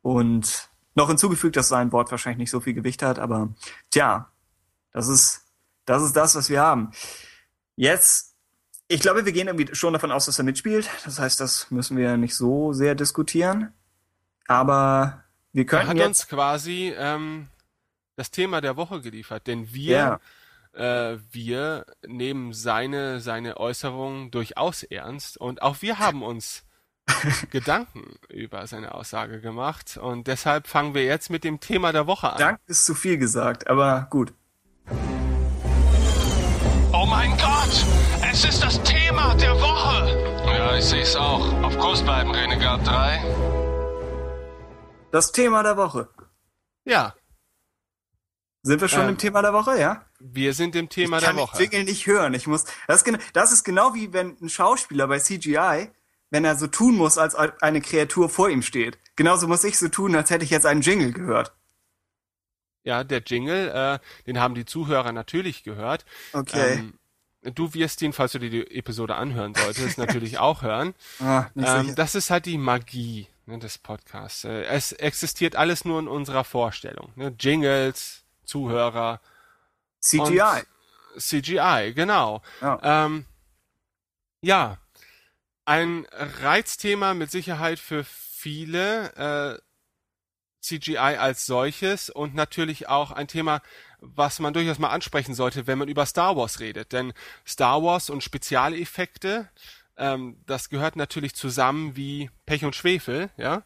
und 0.00 0.70
noch 0.96 1.08
hinzugefügt, 1.08 1.56
dass 1.56 1.68
sein 1.68 1.92
Wort 1.92 2.10
wahrscheinlich 2.10 2.38
nicht 2.38 2.50
so 2.50 2.60
viel 2.60 2.74
Gewicht 2.74 3.02
hat, 3.02 3.18
aber 3.18 3.54
tja, 3.90 4.32
das 4.92 5.08
ist, 5.08 5.44
das 5.84 6.02
ist 6.02 6.16
das, 6.16 6.34
was 6.34 6.48
wir 6.50 6.60
haben. 6.60 6.90
Jetzt, 7.76 8.34
ich 8.88 9.00
glaube, 9.00 9.24
wir 9.24 9.32
gehen 9.32 9.46
irgendwie 9.46 9.74
schon 9.74 9.92
davon 9.92 10.10
aus, 10.10 10.26
dass 10.26 10.38
er 10.38 10.44
mitspielt. 10.44 10.88
Das 11.04 11.18
heißt, 11.18 11.38
das 11.38 11.70
müssen 11.70 11.96
wir 11.96 12.16
nicht 12.16 12.34
so 12.34 12.72
sehr 12.72 12.94
diskutieren. 12.94 13.72
Aber 14.48 15.24
wir 15.52 15.62
Er 15.62 15.66
könnten 15.66 15.88
hat 15.88 15.96
jetzt, 15.96 16.06
uns 16.06 16.28
quasi 16.28 16.94
ähm, 16.96 17.48
das 18.16 18.30
Thema 18.30 18.60
der 18.60 18.76
Woche 18.76 19.02
geliefert, 19.02 19.46
denn 19.46 19.72
wir, 19.72 20.20
äh, 20.72 21.18
wir 21.30 21.84
nehmen 22.06 22.54
seine, 22.54 23.20
seine 23.20 23.58
Äußerungen 23.58 24.30
durchaus 24.30 24.82
ernst 24.82 25.36
und 25.38 25.60
auch 25.60 25.82
wir 25.82 25.98
haben 25.98 26.22
uns 26.22 26.65
Gedanken 27.50 28.16
über 28.28 28.66
seine 28.66 28.94
Aussage 28.94 29.40
gemacht 29.40 29.96
und 29.96 30.26
deshalb 30.26 30.66
fangen 30.66 30.94
wir 30.94 31.04
jetzt 31.04 31.30
mit 31.30 31.44
dem 31.44 31.60
Thema 31.60 31.92
der 31.92 32.06
Woche 32.06 32.30
an. 32.32 32.38
Dank 32.38 32.60
ist 32.66 32.84
zu 32.84 32.94
viel 32.94 33.16
gesagt, 33.18 33.68
aber 33.68 34.06
gut. 34.10 34.32
Oh 36.92 37.06
mein 37.06 37.30
Gott! 37.38 37.84
Es 38.30 38.44
ist 38.44 38.62
das 38.62 38.82
Thema 38.82 39.34
der 39.34 39.54
Woche! 39.60 40.44
Ja, 40.46 40.76
ich 40.76 40.84
sehe 40.84 41.02
es 41.02 41.14
auch. 41.16 41.52
Auf 41.62 41.78
Kurs 41.78 42.02
bleiben, 42.02 42.30
Renegade 42.32 42.82
3. 42.84 43.22
Das 45.12 45.32
Thema 45.32 45.62
der 45.62 45.76
Woche. 45.76 46.08
Ja, 46.84 47.14
Sind 48.62 48.80
wir 48.80 48.88
schon 48.88 49.02
Ähm, 49.02 49.10
im 49.10 49.18
Thema 49.18 49.42
der 49.42 49.52
Woche, 49.52 49.78
ja? 49.78 50.04
wir 50.18 50.54
sind 50.54 50.74
im 50.76 50.88
Thema 50.88 51.18
ich 51.18 51.24
der 51.24 51.32
kann 51.32 51.38
Woche. 51.40 51.56
den 51.56 51.70
Jingle 51.70 51.84
nicht 51.84 52.06
hören. 52.06 52.34
Ich 52.34 52.46
muss. 52.46 52.64
Das 52.88 52.98
ist, 52.98 53.04
genau, 53.04 53.18
das 53.32 53.52
ist 53.52 53.64
genau 53.64 53.94
wie 53.94 54.12
wenn 54.12 54.36
ein 54.40 54.48
Schauspieler 54.48 55.06
bei 55.06 55.18
CGI, 55.20 55.90
wenn 56.30 56.44
er 56.44 56.56
so 56.56 56.66
tun 56.66 56.96
muss, 56.96 57.18
als 57.18 57.34
eine 57.34 57.80
Kreatur 57.80 58.28
vor 58.28 58.50
ihm 58.50 58.62
steht. 58.62 58.98
Genauso 59.16 59.46
muss 59.46 59.64
ich 59.64 59.78
so 59.78 59.88
tun, 59.88 60.14
als 60.16 60.30
hätte 60.30 60.44
ich 60.44 60.50
jetzt 60.50 60.66
einen 60.66 60.82
Jingle 60.82 61.12
gehört. 61.12 61.52
Ja, 62.82 63.02
der 63.04 63.22
Jingle, 63.24 63.68
äh, 63.68 63.98
den 64.26 64.38
haben 64.38 64.54
die 64.54 64.64
Zuhörer 64.64 65.12
natürlich 65.12 65.64
gehört. 65.64 66.04
Okay. 66.32 66.74
Ähm, 66.74 66.98
du 67.42 67.74
wirst 67.74 68.00
ihn, 68.02 68.12
falls 68.12 68.32
du 68.32 68.38
dir 68.38 68.50
die 68.50 68.76
Episode 68.76 69.16
anhören 69.16 69.54
solltest, 69.54 69.98
natürlich 69.98 70.38
auch 70.38 70.62
hören. 70.62 70.94
ah, 71.20 71.46
Ähm, 71.56 71.94
das 71.96 72.14
ist 72.14 72.30
halt 72.30 72.46
die 72.46 72.58
Magie 72.58 73.26
ne, 73.46 73.58
des 73.58 73.78
Podcasts. 73.78 74.44
Äh, 74.44 74.64
es 74.66 74.92
existiert 74.92 75.56
alles 75.56 75.84
nur 75.84 75.98
in 75.98 76.06
unserer 76.08 76.44
Vorstellung. 76.44 77.12
Ne? 77.16 77.34
Jingles, 77.38 78.22
Zuhörer, 78.44 79.20
CGI. 80.00 80.62
CGI, 81.18 81.92
genau. 81.94 82.42
Ja. 82.60 83.06
Ähm, 83.06 83.24
ja, 84.42 84.78
ein 85.66 86.06
Reizthema 86.12 87.14
mit 87.14 87.30
Sicherheit 87.30 87.78
für 87.78 88.04
viele. 88.04 89.58
Äh, 89.58 89.66
CGI 90.66 90.98
als 90.98 91.46
solches 91.46 92.10
und 92.10 92.34
natürlich 92.34 92.88
auch 92.88 93.12
ein 93.12 93.28
Thema, 93.28 93.62
was 94.00 94.40
man 94.40 94.52
durchaus 94.52 94.78
mal 94.78 94.88
ansprechen 94.88 95.34
sollte, 95.34 95.66
wenn 95.66 95.78
man 95.78 95.88
über 95.88 96.06
Star 96.06 96.36
Wars 96.36 96.60
redet. 96.60 96.92
Denn 96.92 97.12
Star 97.46 97.82
Wars 97.82 98.10
und 98.10 98.22
Spezialeffekte, 98.22 99.48
ähm, 99.96 100.42
das 100.46 100.68
gehört 100.68 100.96
natürlich 100.96 101.34
zusammen 101.34 101.96
wie 101.96 102.30
Pech 102.44 102.64
und 102.64 102.74
Schwefel, 102.74 103.30
ja. 103.36 103.62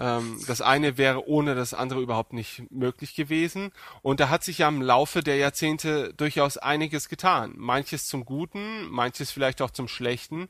Ähm, 0.00 0.40
das 0.46 0.60
eine 0.60 0.98
wäre 0.98 1.28
ohne 1.28 1.54
das 1.54 1.74
andere 1.74 2.00
überhaupt 2.00 2.32
nicht 2.32 2.70
möglich 2.70 3.14
gewesen. 3.14 3.72
Und 4.02 4.20
da 4.20 4.28
hat 4.28 4.44
sich 4.44 4.58
ja 4.58 4.68
im 4.68 4.82
Laufe 4.82 5.22
der 5.22 5.36
Jahrzehnte 5.36 6.14
durchaus 6.14 6.58
einiges 6.58 7.08
getan. 7.08 7.54
Manches 7.56 8.06
zum 8.06 8.24
Guten, 8.24 8.88
manches 8.88 9.30
vielleicht 9.30 9.62
auch 9.62 9.70
zum 9.70 9.88
Schlechten. 9.88 10.48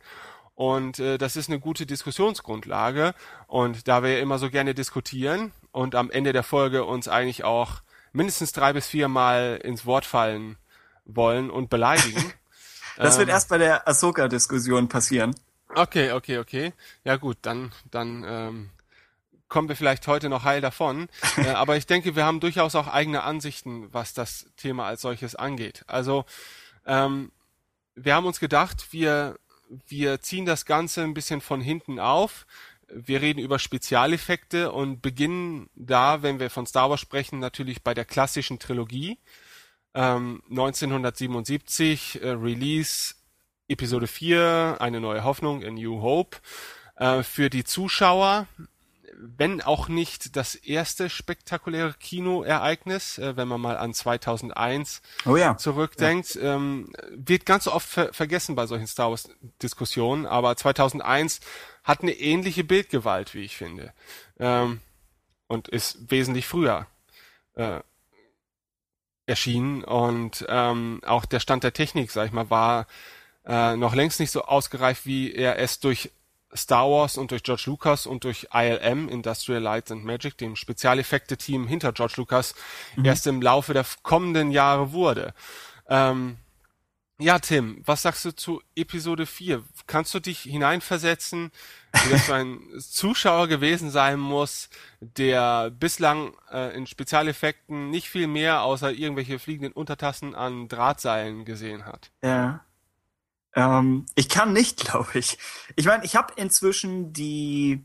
Und 0.55 0.99
äh, 0.99 1.19
das 1.19 1.37
ist 1.37 1.49
eine 1.49 1.59
gute 1.59 1.87
Diskussionsgrundlage. 1.87 3.15
Und 3.47 3.89
da 3.89 4.03
wir 4.03 4.15
ja 4.15 4.19
immer 4.21 4.39
so 4.39 4.51
gerne 4.51 4.75
diskutieren 4.75 5.53
und 5.73 5.95
am 5.95 6.11
Ende 6.11 6.33
der 6.33 6.45
Folge 6.45 6.85
uns 6.85 7.09
eigentlich 7.09 7.45
auch 7.45 7.83
mindestens 8.13 8.53
drei 8.53 8.73
bis 8.73 8.87
vier 8.87 9.09
Mal 9.09 9.61
ins 9.63 9.85
Wort 9.87 10.05
fallen 10.05 10.57
wollen 11.05 11.51
und 11.51 11.71
beleidigen. 11.71 12.33
Das 12.97 13.19
wird 13.19 13.29
ähm, 13.29 13.35
erst 13.35 13.49
bei 13.49 13.59
der 13.59 13.89
Ahsoka-Diskussion 13.89 14.89
passieren. 14.89 15.35
Okay, 15.75 16.13
okay, 16.13 16.39
okay. 16.39 16.73
Ja 17.03 17.17
gut, 17.17 17.39
dann, 17.43 17.73
dann 17.91 18.25
ähm, 18.25 18.71
kommen 19.49 19.69
wir 19.69 19.75
vielleicht 19.75 20.07
heute 20.07 20.29
noch 20.29 20.45
heil 20.45 20.61
davon. 20.61 21.09
äh, 21.37 21.49
aber 21.49 21.77
ich 21.77 21.87
denke, 21.87 22.15
wir 22.15 22.25
haben 22.25 22.39
durchaus 22.39 22.77
auch 22.77 22.87
eigene 22.87 23.25
Ansichten, 23.25 23.93
was 23.93 24.15
das 24.15 24.47
Thema 24.57 24.87
als 24.87 25.01
solches 25.01 25.35
angeht. 25.35 25.83
Also 25.89 26.25
ähm, 26.87 27.33
wir 27.97 28.15
haben 28.15 28.27
uns 28.27 28.41
gedacht, 28.41 28.93
wir, 28.93 29.39
wir 29.87 30.20
ziehen 30.20 30.47
das 30.47 30.66
Ganze 30.66 31.03
ein 31.03 31.14
bisschen 31.14 31.41
von 31.41 31.61
hinten 31.61 31.99
auf. 31.99 32.47
Wir 32.89 33.22
reden 33.22 33.41
über 33.41 33.59
Spezialeffekte 33.59 34.72
und 34.72 35.01
beginnen 35.01 35.68
da, 35.75 36.22
wenn 36.22 36.39
wir 36.39 36.51
von 36.51 36.66
Star 36.66 36.91
Wars 36.91 37.01
sprechen, 37.01 37.39
natürlich 37.39 37.83
bei 37.83 37.95
der 37.95 38.05
klassischen 38.05 38.59
Trilogie. 38.59 39.18
Ähm, 39.95 40.43
1977 40.51 42.22
äh, 42.22 42.31
Release 42.31 43.14
Episode 43.68 44.07
4, 44.07 44.77
eine 44.81 45.01
neue 45.01 45.25
Hoffnung, 45.25 45.64
A 45.64 45.70
New 45.70 46.03
Hope. 46.03 46.39
Äh, 46.97 47.22
für 47.22 47.51
die 47.51 47.64
Zuschauer 47.64 48.47
wenn 49.19 49.61
auch 49.62 49.89
nicht 49.89 50.37
das 50.37 50.55
erste 50.55 51.11
spektakuläre 51.11 51.95
Kinoereignis, 51.95 53.19
äh, 53.19 53.37
wenn 53.37 53.49
man 53.49 53.61
mal 53.61 53.77
an 53.77 53.95
2001 53.95 55.03
Oh 55.27 55.37
ja. 55.37 55.57
zurückdenkt, 55.57 56.39
ähm, 56.41 56.93
wird 57.11 57.47
ganz 57.47 57.67
oft 57.67 57.89
ver 57.89 58.12
vergessen 58.12 58.55
bei 58.55 58.67
solchen 58.67 58.87
Star 58.87 59.11
Wars 59.11 59.29
Diskussionen, 59.62 60.27
aber 60.27 60.57
2001 60.57 61.41
hat 61.83 62.03
eine 62.03 62.12
ähnliche 62.12 62.65
Bildgewalt, 62.65 63.35
wie 63.35 63.43
ich 63.43 63.57
finde, 63.57 63.93
ähm, 64.39 64.81
und 65.47 65.69
ist 65.69 66.11
wesentlich 66.11 66.47
früher 66.47 66.87
äh, 67.55 67.81
erschienen 69.27 69.85
und 69.85 70.45
ähm, 70.49 71.01
auch 71.05 71.25
der 71.25 71.41
Stand 71.41 71.65
der 71.65 71.73
Technik, 71.73 72.11
sag 72.11 72.27
ich 72.27 72.33
mal, 72.33 72.51
war 72.51 72.87
äh, 73.47 73.77
noch 73.77 73.95
längst 73.95 74.21
nicht 74.21 74.31
so 74.31 74.43
ausgereift, 74.43 75.07
wie 75.07 75.33
er 75.33 75.59
es 75.59 75.81
durch 75.81 76.11
Star 76.57 76.89
Wars 76.89 77.17
und 77.17 77.31
durch 77.31 77.43
George 77.43 77.65
Lucas 77.67 78.07
und 78.07 78.25
durch 78.25 78.49
ILM, 78.53 79.09
Industrial 79.09 79.61
Light 79.61 79.91
and 79.91 80.05
Magic, 80.05 80.39
dem 80.39 80.57
Spezialeffekte-Team 80.57 81.67
hinter 81.67 81.93
George 81.93 82.15
Lucas, 82.17 82.55
mhm. 82.97 83.05
erst 83.05 83.27
im 83.27 83.43
Laufe 83.43 83.75
der 83.75 83.85
kommenden 84.03 84.51
Jahre 84.51 84.93
wurde. 84.93 85.35
Ähm, 85.89 86.39
ja, 87.19 87.39
Tim, 87.39 87.81
was 87.85 88.03
sagst 88.03 88.25
du 88.25 88.35
zu 88.35 88.61
Episode 88.75 89.25
4? 89.25 89.63
Kannst 89.87 90.13
du 90.15 90.21
dich 90.21 90.41
hineinversetzen, 90.41 91.53
wie 91.93 92.11
das 92.11 92.23
für 92.23 92.35
ein 92.35 92.61
Zuschauer 92.81 93.47
gewesen 93.47 93.91
sein 93.91 94.19
muss, 94.19 94.69
der 95.01 95.71
bislang 95.71 96.35
äh, 96.51 96.77
in 96.77 96.89
Spezialeffekten 96.89 97.91
nicht 97.91 98.09
viel 98.09 98.27
mehr 98.27 98.63
außer 98.63 98.91
irgendwelche 98.91 99.39
fliegenden 99.39 99.73
Untertassen 99.73 100.35
an 100.35 100.67
Drahtseilen 100.67 101.45
gesehen 101.45 101.87
hat? 101.87 102.11
Ja. 102.25 102.65
Ähm, 103.55 104.07
ich 104.15 104.29
kann 104.29 104.53
nicht, 104.53 104.81
glaube 104.85 105.19
ich. 105.19 105.39
Ich 105.77 105.87
meine, 105.87 106.05
ich 106.05 106.17
habe 106.17 106.33
inzwischen 106.37 107.13
die, 107.13 107.85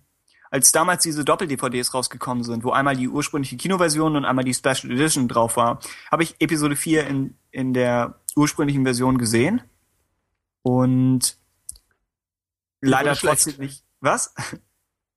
als 0.51 0.71
damals 0.71 1.03
diese 1.03 1.23
Doppel-DVDs 1.23 1.93
rausgekommen 1.93 2.43
sind, 2.43 2.63
wo 2.63 2.71
einmal 2.71 2.95
die 2.95 3.07
ursprüngliche 3.07 3.57
Kinoversion 3.57 4.15
und 4.15 4.25
einmal 4.25 4.45
die 4.45 4.53
Special 4.53 4.91
Edition 4.91 5.27
drauf 5.27 5.57
war, 5.57 5.79
habe 6.11 6.23
ich 6.23 6.35
Episode 6.39 6.75
4 6.75 7.07
in, 7.07 7.35
in 7.51 7.73
der 7.73 8.19
ursprünglichen 8.35 8.83
Version 8.83 9.17
gesehen. 9.17 9.61
Und 10.61 11.37
leider 12.81 13.15
trotzdem 13.15 13.57
nicht. 13.57 13.83
Was? 14.01 14.33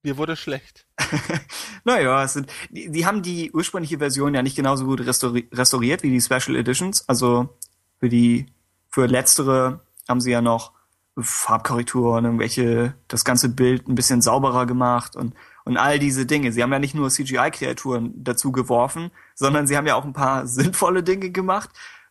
Mir 0.03 0.17
wurde 0.17 0.37
schlecht. 0.37 0.87
naja, 1.85 2.25
es 2.25 2.33
sind, 2.33 2.51
die, 2.71 2.91
die 2.91 3.07
haben 3.07 3.23
die 3.23 3.53
ursprüngliche 3.53 3.99
Version 3.99 4.35
ja 4.35 4.43
nicht 4.43 4.57
genauso 4.57 4.85
gut 4.85 5.01
restauriert 5.01 6.03
wie 6.03 6.11
die 6.11 6.21
Special 6.21 6.57
Editions. 6.57 7.09
Also 7.09 7.57
für 8.01 8.09
die, 8.09 8.47
für 8.89 9.07
letztere 9.07 9.81
haben 10.09 10.21
sie 10.21 10.31
ja 10.31 10.41
noch 10.41 10.73
Farbkorrekturen, 11.19 12.25
irgendwelche, 12.25 12.95
das 13.09 13.25
ganze 13.25 13.51
Bild 13.51 13.87
ein 13.87 13.95
bisschen 13.95 14.23
sauberer 14.23 14.65
gemacht 14.65 15.15
und, 15.15 15.35
und 15.65 15.77
all 15.77 15.99
diese 15.99 16.25
Dinge. 16.25 16.53
Sie 16.53 16.63
haben 16.63 16.73
ja 16.73 16.79
nicht 16.79 16.95
nur 16.95 17.11
CGI-Kreaturen 17.11 18.13
dazu 18.25 18.51
geworfen, 18.51 19.11
sondern 19.35 19.67
sie 19.67 19.77
haben 19.77 19.87
ja 19.87 19.95
auch 19.95 20.05
ein 20.05 20.15
paar 20.15 20.47
sinnvolle 20.47 21.03
Dinge 21.03 21.31
gemacht 21.31 21.71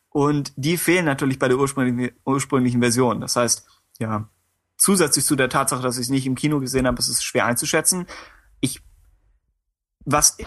und 0.09 0.53
die 0.55 0.77
fehlen 0.77 1.05
natürlich 1.05 1.39
bei 1.39 1.47
der 1.47 1.57
ursprünglichen, 1.57 2.15
ursprünglichen 2.25 2.81
Version. 2.81 3.21
Das 3.21 3.35
heißt, 3.35 3.65
ja, 3.99 4.29
zusätzlich 4.77 5.25
zu 5.25 5.35
der 5.35 5.49
Tatsache, 5.49 5.81
dass 5.81 5.97
ich 5.97 6.03
es 6.03 6.09
nicht 6.09 6.27
im 6.27 6.35
Kino 6.35 6.59
gesehen 6.59 6.85
habe, 6.85 6.99
ist 6.99 7.07
es 7.07 7.23
schwer 7.23 7.45
einzuschätzen. 7.45 8.05
Ich, 8.59 8.81
was 10.05 10.37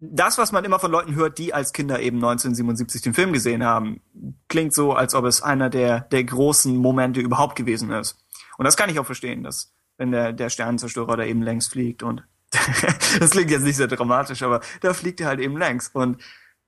das, 0.00 0.38
was 0.38 0.52
man 0.52 0.64
immer 0.64 0.78
von 0.78 0.90
Leuten 0.90 1.14
hört, 1.14 1.38
die 1.38 1.54
als 1.54 1.72
Kinder 1.72 2.00
eben 2.00 2.16
1977 2.16 3.02
den 3.02 3.14
Film 3.14 3.32
gesehen 3.32 3.64
haben, 3.64 4.00
klingt 4.48 4.74
so, 4.74 4.92
als 4.92 5.14
ob 5.14 5.24
es 5.24 5.42
einer 5.42 5.70
der, 5.70 6.00
der 6.00 6.24
großen 6.24 6.76
Momente 6.76 7.20
überhaupt 7.20 7.56
gewesen 7.56 7.90
ist. 7.90 8.18
Und 8.58 8.64
das 8.64 8.76
kann 8.76 8.90
ich 8.90 8.98
auch 8.98 9.06
verstehen, 9.06 9.42
dass 9.42 9.72
wenn 9.96 10.10
der, 10.10 10.32
der 10.32 10.50
Sternenzerstörer 10.50 11.16
da 11.16 11.24
eben 11.24 11.42
längs 11.42 11.68
fliegt 11.68 12.02
und 12.02 12.24
das 13.18 13.30
klingt 13.30 13.50
jetzt 13.50 13.62
nicht 13.62 13.76
sehr 13.76 13.88
dramatisch, 13.88 14.42
aber 14.42 14.60
da 14.80 14.94
fliegt 14.94 15.20
er 15.20 15.28
halt 15.28 15.40
eben 15.40 15.56
längs. 15.56 15.88
Und 15.88 16.22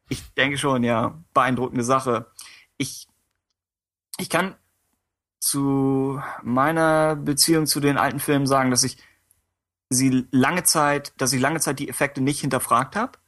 ich 0.08 0.22
denke 0.34 0.58
schon, 0.58 0.82
ja, 0.82 1.22
beeindruckende 1.34 1.84
Sache. 1.84 2.26
Ich, 2.76 3.08
ich 4.18 4.30
kann 4.30 4.56
zu 5.38 6.20
meiner 6.42 7.14
Beziehung 7.14 7.66
zu 7.66 7.80
den 7.80 7.98
alten 7.98 8.18
Filmen 8.18 8.46
sagen, 8.46 8.70
dass 8.70 8.82
ich 8.82 8.98
sie 9.90 10.26
lange 10.30 10.64
Zeit, 10.64 11.12
dass 11.20 11.32
ich 11.32 11.40
lange 11.40 11.60
Zeit 11.60 11.78
die 11.78 11.88
Effekte 11.88 12.20
nicht 12.20 12.40
hinterfragt 12.40 12.96
habe. 12.96 13.18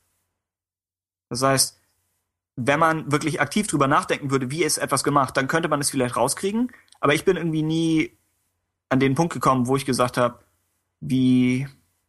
Das 1.28 1.42
heißt, 1.42 1.80
wenn 2.56 2.80
man 2.80 3.12
wirklich 3.12 3.40
aktiv 3.40 3.66
drüber 3.68 3.86
nachdenken 3.86 4.30
würde, 4.30 4.50
wie 4.50 4.64
ist 4.64 4.78
etwas 4.78 5.04
gemacht, 5.04 5.36
dann 5.36 5.46
könnte 5.46 5.68
man 5.68 5.80
es 5.80 5.90
vielleicht 5.90 6.16
rauskriegen. 6.16 6.72
Aber 7.00 7.14
ich 7.14 7.24
bin 7.24 7.36
irgendwie 7.36 7.62
nie 7.62 8.18
an 8.88 8.98
den 8.98 9.14
Punkt 9.14 9.32
gekommen, 9.32 9.66
wo 9.66 9.76
ich 9.76 9.86
gesagt 9.86 10.16
habe, 10.16 10.40
wie, 11.00 11.68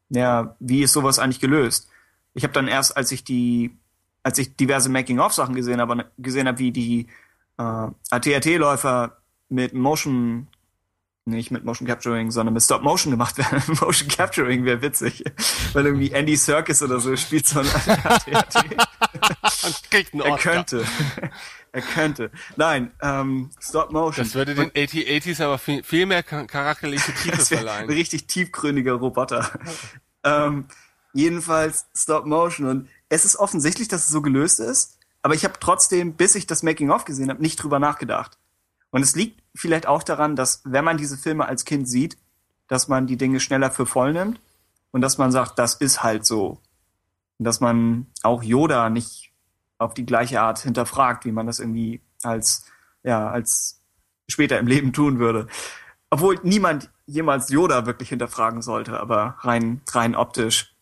ja, 0.10 0.56
wie 0.60 0.82
ist 0.82 0.94
sowas 0.94 1.20
eigentlich 1.20 1.40
gelöst? 1.40 1.90
Ich 2.34 2.44
habe 2.44 2.54
dann 2.54 2.68
erst, 2.68 2.98
als 2.98 3.12
ich 3.12 3.24
die, 3.24 3.78
als 4.24 4.40
ich 4.40 4.56
diverse 4.56 4.90
Making-of-Sachen 4.90 5.54
gesehen 5.54 5.80
habe, 5.82 6.10
gesehen 6.18 6.48
habe, 6.48 6.58
wie 6.58 6.72
die 6.72 7.08
äh, 7.58 7.88
ATRT-Läufer 8.10 9.18
mit 9.50 9.74
Motion 9.74 10.48
nicht 11.30 11.52
mit 11.52 11.66
Motion 11.66 11.88
Capturing, 11.88 12.32
sondern 12.32 12.54
mit 12.54 12.64
Stop 12.64 12.82
Motion 12.82 13.12
gemacht 13.12 13.38
werden. 13.38 13.62
Motion 13.82 14.08
Capturing 14.08 14.66
wäre 14.66 14.82
witzig. 14.82 15.24
Weil 15.74 15.86
irgendwie 15.86 16.12
Andy 16.12 16.36
Serkis 16.36 16.82
oder 16.84 17.00
so 17.00 17.16
spielt 17.16 17.48
so 17.48 17.60
ein 17.60 17.68
kriegt 19.90 20.14
einen 20.14 20.22
Er 20.22 20.38
könnte. 20.38 20.86
er 21.72 21.82
könnte. 21.82 22.32
Nein, 22.56 22.92
ähm, 23.02 23.50
Stop 23.60 23.92
Motion. 23.92 24.26
Das 24.26 24.36
würde 24.36 24.56
den 24.56 24.72
8080s 24.72 25.44
aber 25.44 25.58
viel, 25.58 25.84
viel 25.84 26.06
mehr 26.06 26.24
charakterliche 26.24 27.14
Tiefe 27.14 27.46
verleihen. 27.46 27.90
Ein 27.90 27.96
richtig 27.96 28.28
tiefgründiger 28.28 28.94
Roboter. 28.94 29.50
ähm, 30.24 30.66
jedenfalls 31.14 31.88
Stop 31.96 32.26
Motion. 32.26 32.68
Und 32.68 32.90
es 33.10 33.26
ist 33.26 33.38
offensichtlich, 33.38 33.88
dass 33.88 34.04
es 34.04 34.10
so 34.10 34.22
gelöst 34.22 34.60
ist. 34.60 34.98
Aber 35.22 35.34
ich 35.34 35.44
habe 35.44 35.56
trotzdem, 35.60 36.14
bis 36.14 36.36
ich 36.36 36.48
das 36.48 36.64
Making-of 36.64 37.06
gesehen 37.06 37.30
habe, 37.30 37.42
nicht 37.42 37.62
drüber 37.62 37.80
nachgedacht. 37.80 38.38
Und 38.92 39.02
es 39.02 39.16
liegt 39.16 39.39
vielleicht 39.60 39.88
auch 39.88 40.04
daran, 40.04 40.36
dass 40.36 40.62
wenn 40.64 40.86
man 40.86 40.98
diese 40.98 41.18
Filme 41.18 41.46
als 41.46 41.66
Kind 41.66 41.88
sieht, 41.88 42.18
dass 42.68 42.88
man 42.88 43.08
die 43.08 43.18
Dinge 43.18 43.40
schneller 43.40 43.72
für 43.72 43.86
voll 43.86 44.14
nimmt 44.14 44.40
und 44.92 45.02
dass 45.02 45.18
man 45.18 45.32
sagt, 45.32 45.60
das 45.60 45.76
ist 45.76 46.02
halt 46.02 46.26
so. 46.26 46.62
Und 47.38 47.46
dass 47.46 47.60
man 47.60 48.08
auch 48.24 48.42
Yoda 48.42 48.90
nicht 48.90 49.34
auf 49.78 49.94
die 49.94 50.06
gleiche 50.06 50.42
Art 50.42 50.60
hinterfragt, 50.60 51.26
wie 51.26 51.32
man 51.32 51.46
das 51.46 51.60
irgendwie 51.60 52.02
als, 52.24 52.66
ja, 53.04 53.30
als 53.30 53.82
später 54.28 54.60
im 54.60 54.68
Leben 54.68 54.94
tun 54.94 55.20
würde. 55.20 55.48
Obwohl 56.10 56.40
niemand 56.44 56.90
jemals 57.06 57.50
Yoda 57.50 57.86
wirklich 57.86 58.10
hinterfragen 58.10 58.62
sollte, 58.62 59.00
aber 59.00 59.36
rein, 59.40 59.82
rein 59.92 60.16
optisch. 60.16 60.76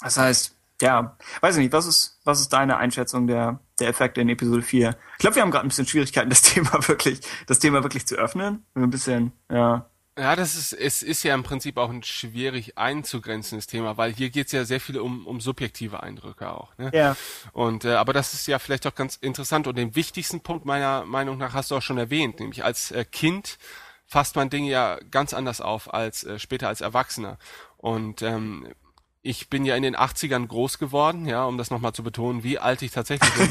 Das 0.00 0.16
heißt, 0.16 0.56
ja, 0.80 1.16
weiß 1.40 1.56
ich 1.56 1.62
nicht, 1.62 1.72
was 1.72 1.86
ist, 1.86 2.18
was 2.24 2.40
ist 2.40 2.52
deine 2.52 2.76
Einschätzung 2.76 3.26
der, 3.26 3.60
der 3.80 3.88
Effekte 3.88 4.20
in 4.20 4.28
Episode 4.28 4.62
4? 4.62 4.96
Ich 5.12 5.18
glaube, 5.18 5.36
wir 5.36 5.42
haben 5.42 5.50
gerade 5.50 5.66
ein 5.66 5.68
bisschen 5.68 5.86
Schwierigkeiten, 5.86 6.30
das 6.30 6.42
Thema 6.54 6.86
wirklich, 6.88 7.20
das 7.46 7.58
Thema 7.58 7.82
wirklich 7.82 8.06
zu 8.06 8.16
öffnen. 8.16 8.64
Ein 8.74 8.90
bisschen, 8.90 9.32
ja. 9.50 9.88
Ja, 10.16 10.36
das 10.36 10.54
ist, 10.54 10.72
es 10.72 11.02
ist 11.02 11.24
ja 11.24 11.34
im 11.34 11.42
Prinzip 11.42 11.76
auch 11.76 11.90
ein 11.90 12.04
schwierig 12.04 12.78
einzugrenzendes 12.78 13.66
Thema, 13.66 13.96
weil 13.96 14.12
hier 14.12 14.30
geht 14.30 14.46
es 14.46 14.52
ja 14.52 14.64
sehr 14.64 14.78
viel 14.78 15.00
um, 15.00 15.26
um 15.26 15.40
subjektive 15.40 16.04
Eindrücke 16.04 16.50
auch. 16.50 16.78
Ne? 16.78 16.92
Ja. 16.94 17.16
Und 17.52 17.84
äh, 17.84 17.94
aber 17.94 18.12
das 18.12 18.32
ist 18.32 18.46
ja 18.46 18.60
vielleicht 18.60 18.86
auch 18.86 18.94
ganz 18.94 19.16
interessant 19.16 19.66
und 19.66 19.76
den 19.76 19.96
wichtigsten 19.96 20.40
Punkt 20.40 20.66
meiner 20.66 21.04
Meinung 21.04 21.36
nach 21.36 21.52
hast 21.52 21.72
du 21.72 21.76
auch 21.76 21.82
schon 21.82 21.98
erwähnt, 21.98 22.38
nämlich 22.38 22.64
als 22.64 22.92
äh, 22.92 23.04
Kind 23.04 23.58
fasst 24.06 24.36
man 24.36 24.50
Dinge 24.50 24.70
ja 24.70 24.98
ganz 25.10 25.34
anders 25.34 25.60
auf 25.60 25.92
als 25.92 26.22
äh, 26.22 26.38
später 26.38 26.68
als 26.68 26.80
Erwachsener. 26.80 27.38
Und 27.76 28.22
ähm, 28.22 28.68
ich 29.26 29.48
bin 29.48 29.64
ja 29.64 29.74
in 29.74 29.82
den 29.82 29.96
80ern 29.96 30.46
groß 30.46 30.78
geworden, 30.78 31.24
ja, 31.24 31.46
um 31.46 31.56
das 31.56 31.70
nochmal 31.70 31.94
zu 31.94 32.02
betonen, 32.02 32.42
wie 32.42 32.58
alt 32.58 32.82
ich 32.82 32.90
tatsächlich 32.90 33.32
bin. 33.32 33.50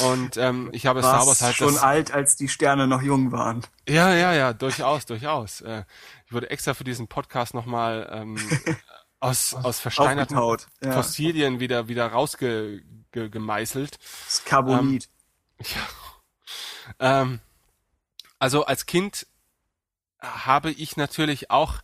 Und 0.06 0.38
ähm, 0.38 0.70
ich 0.72 0.86
habe 0.86 1.00
Star 1.00 1.26
Wars 1.26 1.42
halt 1.42 1.56
schon 1.56 1.76
alt, 1.76 2.10
als 2.10 2.36
die 2.36 2.48
Sterne 2.48 2.86
noch 2.86 3.02
jung 3.02 3.30
waren. 3.30 3.60
Ja, 3.86 4.14
ja, 4.14 4.32
ja, 4.32 4.54
durchaus, 4.54 5.04
durchaus. 5.04 5.60
Äh, 5.60 5.84
ich 6.24 6.32
wurde 6.32 6.48
extra 6.48 6.72
für 6.72 6.84
diesen 6.84 7.06
Podcast 7.06 7.52
nochmal 7.52 8.08
ähm, 8.10 8.38
aus, 9.20 9.52
aus 9.52 9.78
versteinerten 9.78 10.38
ja. 10.82 10.92
Fossilien 10.92 11.60
wieder 11.60 11.86
wieder 11.86 12.06
rausgemeißelt. 12.06 13.90
Ge, 13.90 14.08
das 14.26 14.44
Carbonit. 14.46 15.10
Ähm, 15.58 15.66
ja. 16.98 17.20
Ähm, 17.20 17.40
also 18.38 18.64
als 18.64 18.86
Kind 18.86 19.26
habe 20.18 20.70
ich 20.70 20.96
natürlich 20.96 21.50
auch 21.50 21.74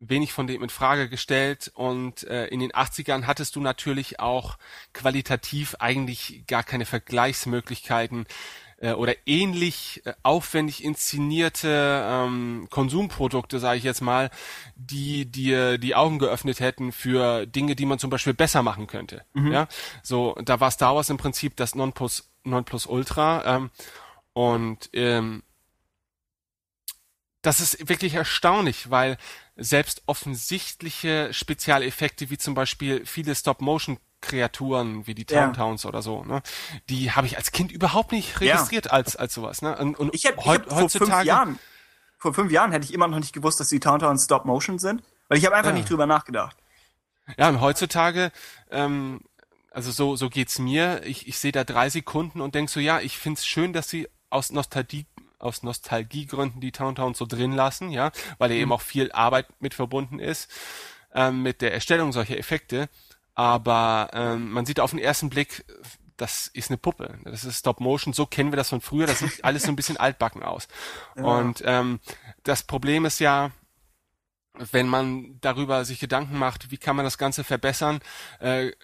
wenig 0.00 0.32
von 0.32 0.46
dem 0.46 0.62
in 0.62 0.68
Frage 0.68 1.08
gestellt 1.08 1.70
und 1.74 2.24
äh, 2.24 2.46
in 2.46 2.60
den 2.60 2.72
80ern 2.72 3.24
hattest 3.24 3.56
du 3.56 3.60
natürlich 3.60 4.20
auch 4.20 4.58
qualitativ 4.92 5.76
eigentlich 5.78 6.44
gar 6.46 6.62
keine 6.62 6.84
Vergleichsmöglichkeiten 6.84 8.26
äh, 8.78 8.92
oder 8.92 9.14
ähnlich 9.26 10.02
äh, 10.04 10.12
aufwendig 10.22 10.84
inszenierte 10.84 12.04
ähm, 12.06 12.66
Konsumprodukte, 12.70 13.58
sage 13.58 13.78
ich 13.78 13.84
jetzt 13.84 14.02
mal, 14.02 14.30
die 14.74 15.24
dir 15.24 15.78
die 15.78 15.94
Augen 15.94 16.18
geöffnet 16.18 16.60
hätten 16.60 16.92
für 16.92 17.46
Dinge, 17.46 17.74
die 17.74 17.86
man 17.86 17.98
zum 17.98 18.10
Beispiel 18.10 18.34
besser 18.34 18.62
machen 18.62 18.86
könnte. 18.86 19.24
Mhm. 19.32 19.52
Ja, 19.52 19.68
so 20.02 20.36
da 20.44 20.60
war 20.60 20.70
Star 20.70 20.94
Wars 20.94 21.10
im 21.10 21.16
Prinzip 21.16 21.56
das 21.56 21.74
Nonplus 21.74 22.28
Nonplusultra 22.44 23.56
ähm, 23.56 23.70
und 24.34 24.90
ähm, 24.92 25.42
das 27.42 27.60
ist 27.60 27.88
wirklich 27.88 28.14
erstaunlich, 28.14 28.90
weil 28.90 29.16
selbst 29.56 30.02
offensichtliche 30.06 31.32
Spezialeffekte 31.32 32.28
wie 32.30 32.36
zum 32.38 32.54
Beispiel 32.54 33.04
viele 33.06 33.34
Stop-Motion-Kreaturen 33.34 35.06
wie 35.06 35.14
die 35.14 35.26
Ja. 35.28 35.46
Towntowns 35.46 35.86
oder 35.86 36.02
so, 36.02 36.24
ne, 36.24 36.42
die 36.88 37.12
habe 37.12 37.26
ich 37.26 37.36
als 37.36 37.52
Kind 37.52 37.72
überhaupt 37.72 38.12
nicht 38.12 38.40
registriert 38.40 38.90
als 38.90 39.16
als 39.16 39.34
sowas. 39.34 39.62
Ne? 39.62 39.76
Und, 39.78 39.98
und 39.98 40.14
Ich 40.14 40.26
habe 40.26 40.36
heut- 40.44 40.66
hab 40.70 40.78
vor 40.80 40.88
fünf 40.90 41.22
Jahren, 41.24 41.58
vor 42.18 42.34
fünf 42.34 42.50
Jahren 42.52 42.72
hätte 42.72 42.84
ich 42.84 42.92
immer 42.94 43.08
noch 43.08 43.18
nicht 43.18 43.32
gewusst, 43.32 43.60
dass 43.60 43.68
die 43.68 43.80
Towntowns 43.80 44.24
Stop 44.24 44.44
Motion 44.44 44.78
sind, 44.78 45.02
weil 45.28 45.38
ich 45.38 45.46
habe 45.46 45.56
einfach 45.56 45.70
Ja. 45.70 45.76
nicht 45.76 45.88
drüber 45.90 46.06
nachgedacht. 46.06 46.56
Ja, 47.38 47.48
und 47.48 47.60
heutzutage, 47.60 48.30
ähm, 48.70 49.20
also 49.70 49.90
so, 49.90 50.16
so 50.16 50.30
geht's 50.30 50.58
mir. 50.58 51.02
Ich, 51.04 51.26
ich 51.28 51.38
sehe 51.38 51.52
da 51.52 51.64
drei 51.64 51.90
Sekunden 51.90 52.40
und 52.40 52.54
denk 52.54 52.70
so, 52.70 52.78
ja, 52.80 53.00
ich 53.00 53.18
find's 53.18 53.44
schön, 53.46 53.72
dass 53.72 53.88
sie 53.90 54.08
aus 54.30 54.52
Nostalgie, 54.52 55.06
aus 55.38 55.62
Nostalgiegründen 55.62 56.60
die 56.60 56.72
Towntowns 56.72 57.18
so 57.18 57.26
drin 57.26 57.52
lassen, 57.52 57.90
ja, 57.90 58.10
weil 58.38 58.48
da 58.48 58.54
eben 58.54 58.72
auch 58.72 58.80
viel 58.80 59.12
Arbeit 59.12 59.46
mit 59.60 59.74
verbunden 59.74 60.18
ist, 60.18 60.50
ähm, 61.14 61.42
mit 61.42 61.62
der 61.62 61.74
Erstellung 61.74 62.12
solcher 62.12 62.38
Effekte. 62.38 62.88
Aber 63.34 64.10
ähm, 64.14 64.50
man 64.50 64.64
sieht 64.64 64.80
auf 64.80 64.90
den 64.90 64.98
ersten 64.98 65.28
Blick, 65.28 65.64
das 66.16 66.46
ist 66.46 66.70
eine 66.70 66.78
Puppe. 66.78 67.18
Das 67.24 67.44
ist 67.44 67.58
Stop 67.58 67.80
Motion. 67.80 68.14
So 68.14 68.24
kennen 68.24 68.50
wir 68.50 68.56
das 68.56 68.70
von 68.70 68.80
früher. 68.80 69.06
Das 69.06 69.18
sieht 69.18 69.42
alles 69.44 69.64
so 69.64 69.68
ein 69.68 69.76
bisschen 69.76 69.98
altbacken 69.98 70.42
aus. 70.42 70.68
Und 71.14 71.62
ähm, 71.66 72.00
das 72.42 72.62
Problem 72.62 73.04
ist 73.04 73.18
ja, 73.18 73.50
wenn 74.54 74.86
man 74.86 75.38
darüber 75.40 75.84
sich 75.84 76.00
Gedanken 76.00 76.38
macht, 76.38 76.70
wie 76.70 76.78
kann 76.78 76.96
man 76.96 77.04
das 77.04 77.18
Ganze 77.18 77.44
verbessern, 77.44 78.00
äh, 78.40 78.68
äh, 78.68 78.74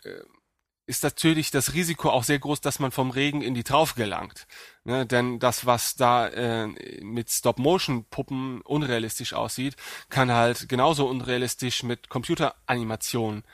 ist 0.86 1.04
natürlich 1.04 1.50
das 1.50 1.74
Risiko 1.74 2.10
auch 2.10 2.24
sehr 2.24 2.38
groß, 2.38 2.60
dass 2.60 2.78
man 2.78 2.90
vom 2.90 3.10
Regen 3.10 3.40
in 3.40 3.54
die 3.54 3.62
Traufe 3.62 3.94
gelangt. 3.94 4.46
Ne? 4.84 5.06
Denn 5.06 5.38
das, 5.38 5.64
was 5.64 5.94
da 5.94 6.26
äh, 6.28 6.66
mit 7.02 7.30
Stop-Motion-Puppen 7.30 8.62
unrealistisch 8.62 9.32
aussieht, 9.32 9.76
kann 10.08 10.32
halt 10.32 10.68
genauso 10.68 11.06
unrealistisch 11.06 11.82
mit 11.84 12.08
Computeranimation 12.08 13.44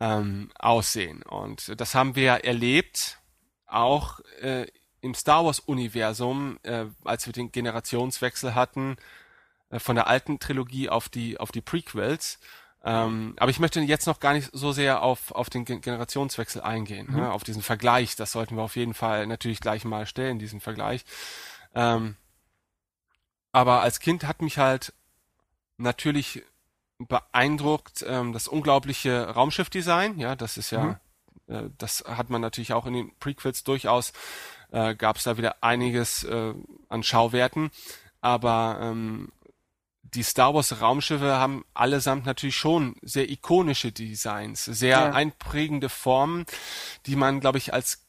ähm, 0.00 0.50
aussehen. 0.58 1.22
Und 1.22 1.80
das 1.80 1.94
haben 1.94 2.16
wir 2.16 2.22
ja 2.24 2.36
erlebt, 2.36 3.20
auch 3.66 4.20
äh, 4.40 4.66
im 5.00 5.14
Star 5.14 5.44
Wars-Universum, 5.44 6.58
äh, 6.62 6.86
als 7.04 7.26
wir 7.26 7.32
den 7.32 7.52
Generationswechsel 7.52 8.54
hatten, 8.54 8.96
äh, 9.70 9.78
von 9.78 9.96
der 9.96 10.06
alten 10.08 10.38
Trilogie 10.38 10.88
auf 10.88 11.08
die 11.08 11.38
auf 11.38 11.52
die 11.52 11.60
Prequels. 11.60 12.38
Ähm, 12.84 13.34
aber 13.38 13.50
ich 13.50 13.58
möchte 13.58 13.80
jetzt 13.80 14.06
noch 14.06 14.20
gar 14.20 14.34
nicht 14.34 14.50
so 14.52 14.72
sehr 14.72 15.02
auf 15.02 15.32
auf 15.32 15.50
den 15.50 15.64
Gen- 15.64 15.80
Generationswechsel 15.80 16.62
eingehen, 16.62 17.08
ne, 17.12 17.32
auf 17.32 17.42
diesen 17.42 17.62
Vergleich. 17.62 18.14
Das 18.16 18.32
sollten 18.32 18.56
wir 18.56 18.62
auf 18.62 18.76
jeden 18.76 18.94
Fall 18.94 19.26
natürlich 19.26 19.60
gleich 19.60 19.84
mal 19.84 20.06
stellen, 20.06 20.38
diesen 20.38 20.60
Vergleich. 20.60 21.04
Ähm, 21.74 22.16
aber 23.52 23.82
als 23.82 23.98
Kind 23.98 24.24
hat 24.24 24.42
mich 24.42 24.58
halt 24.58 24.92
natürlich 25.76 26.42
beeindruckt 26.98 28.04
ähm, 28.06 28.32
das 28.32 28.48
unglaubliche 28.48 29.28
Raumschiffdesign. 29.30 30.18
Ja, 30.18 30.36
das 30.36 30.56
ist 30.56 30.70
ja, 30.70 31.00
äh, 31.48 31.64
das 31.78 32.04
hat 32.06 32.30
man 32.30 32.40
natürlich 32.40 32.72
auch 32.72 32.86
in 32.86 32.94
den 32.94 33.16
Prequels 33.18 33.64
durchaus. 33.64 34.12
Äh, 34.70 34.94
Gab 34.94 35.16
es 35.16 35.24
da 35.24 35.36
wieder 35.36 35.62
einiges 35.62 36.24
äh, 36.24 36.54
an 36.88 37.02
Schauwerten, 37.02 37.70
aber 38.20 38.78
ähm, 38.82 39.32
die 40.14 40.22
Star 40.22 40.54
Wars 40.54 40.80
Raumschiffe 40.80 41.36
haben 41.36 41.64
allesamt 41.74 42.26
natürlich 42.26 42.56
schon 42.56 42.96
sehr 43.02 43.28
ikonische 43.30 43.92
Designs, 43.92 44.64
sehr 44.64 44.88
Ja. 44.90 45.10
einprägende 45.10 45.88
Formen, 45.88 46.46
die 47.06 47.16
man, 47.16 47.40
glaube 47.40 47.58
ich, 47.58 47.72
als 47.74 48.06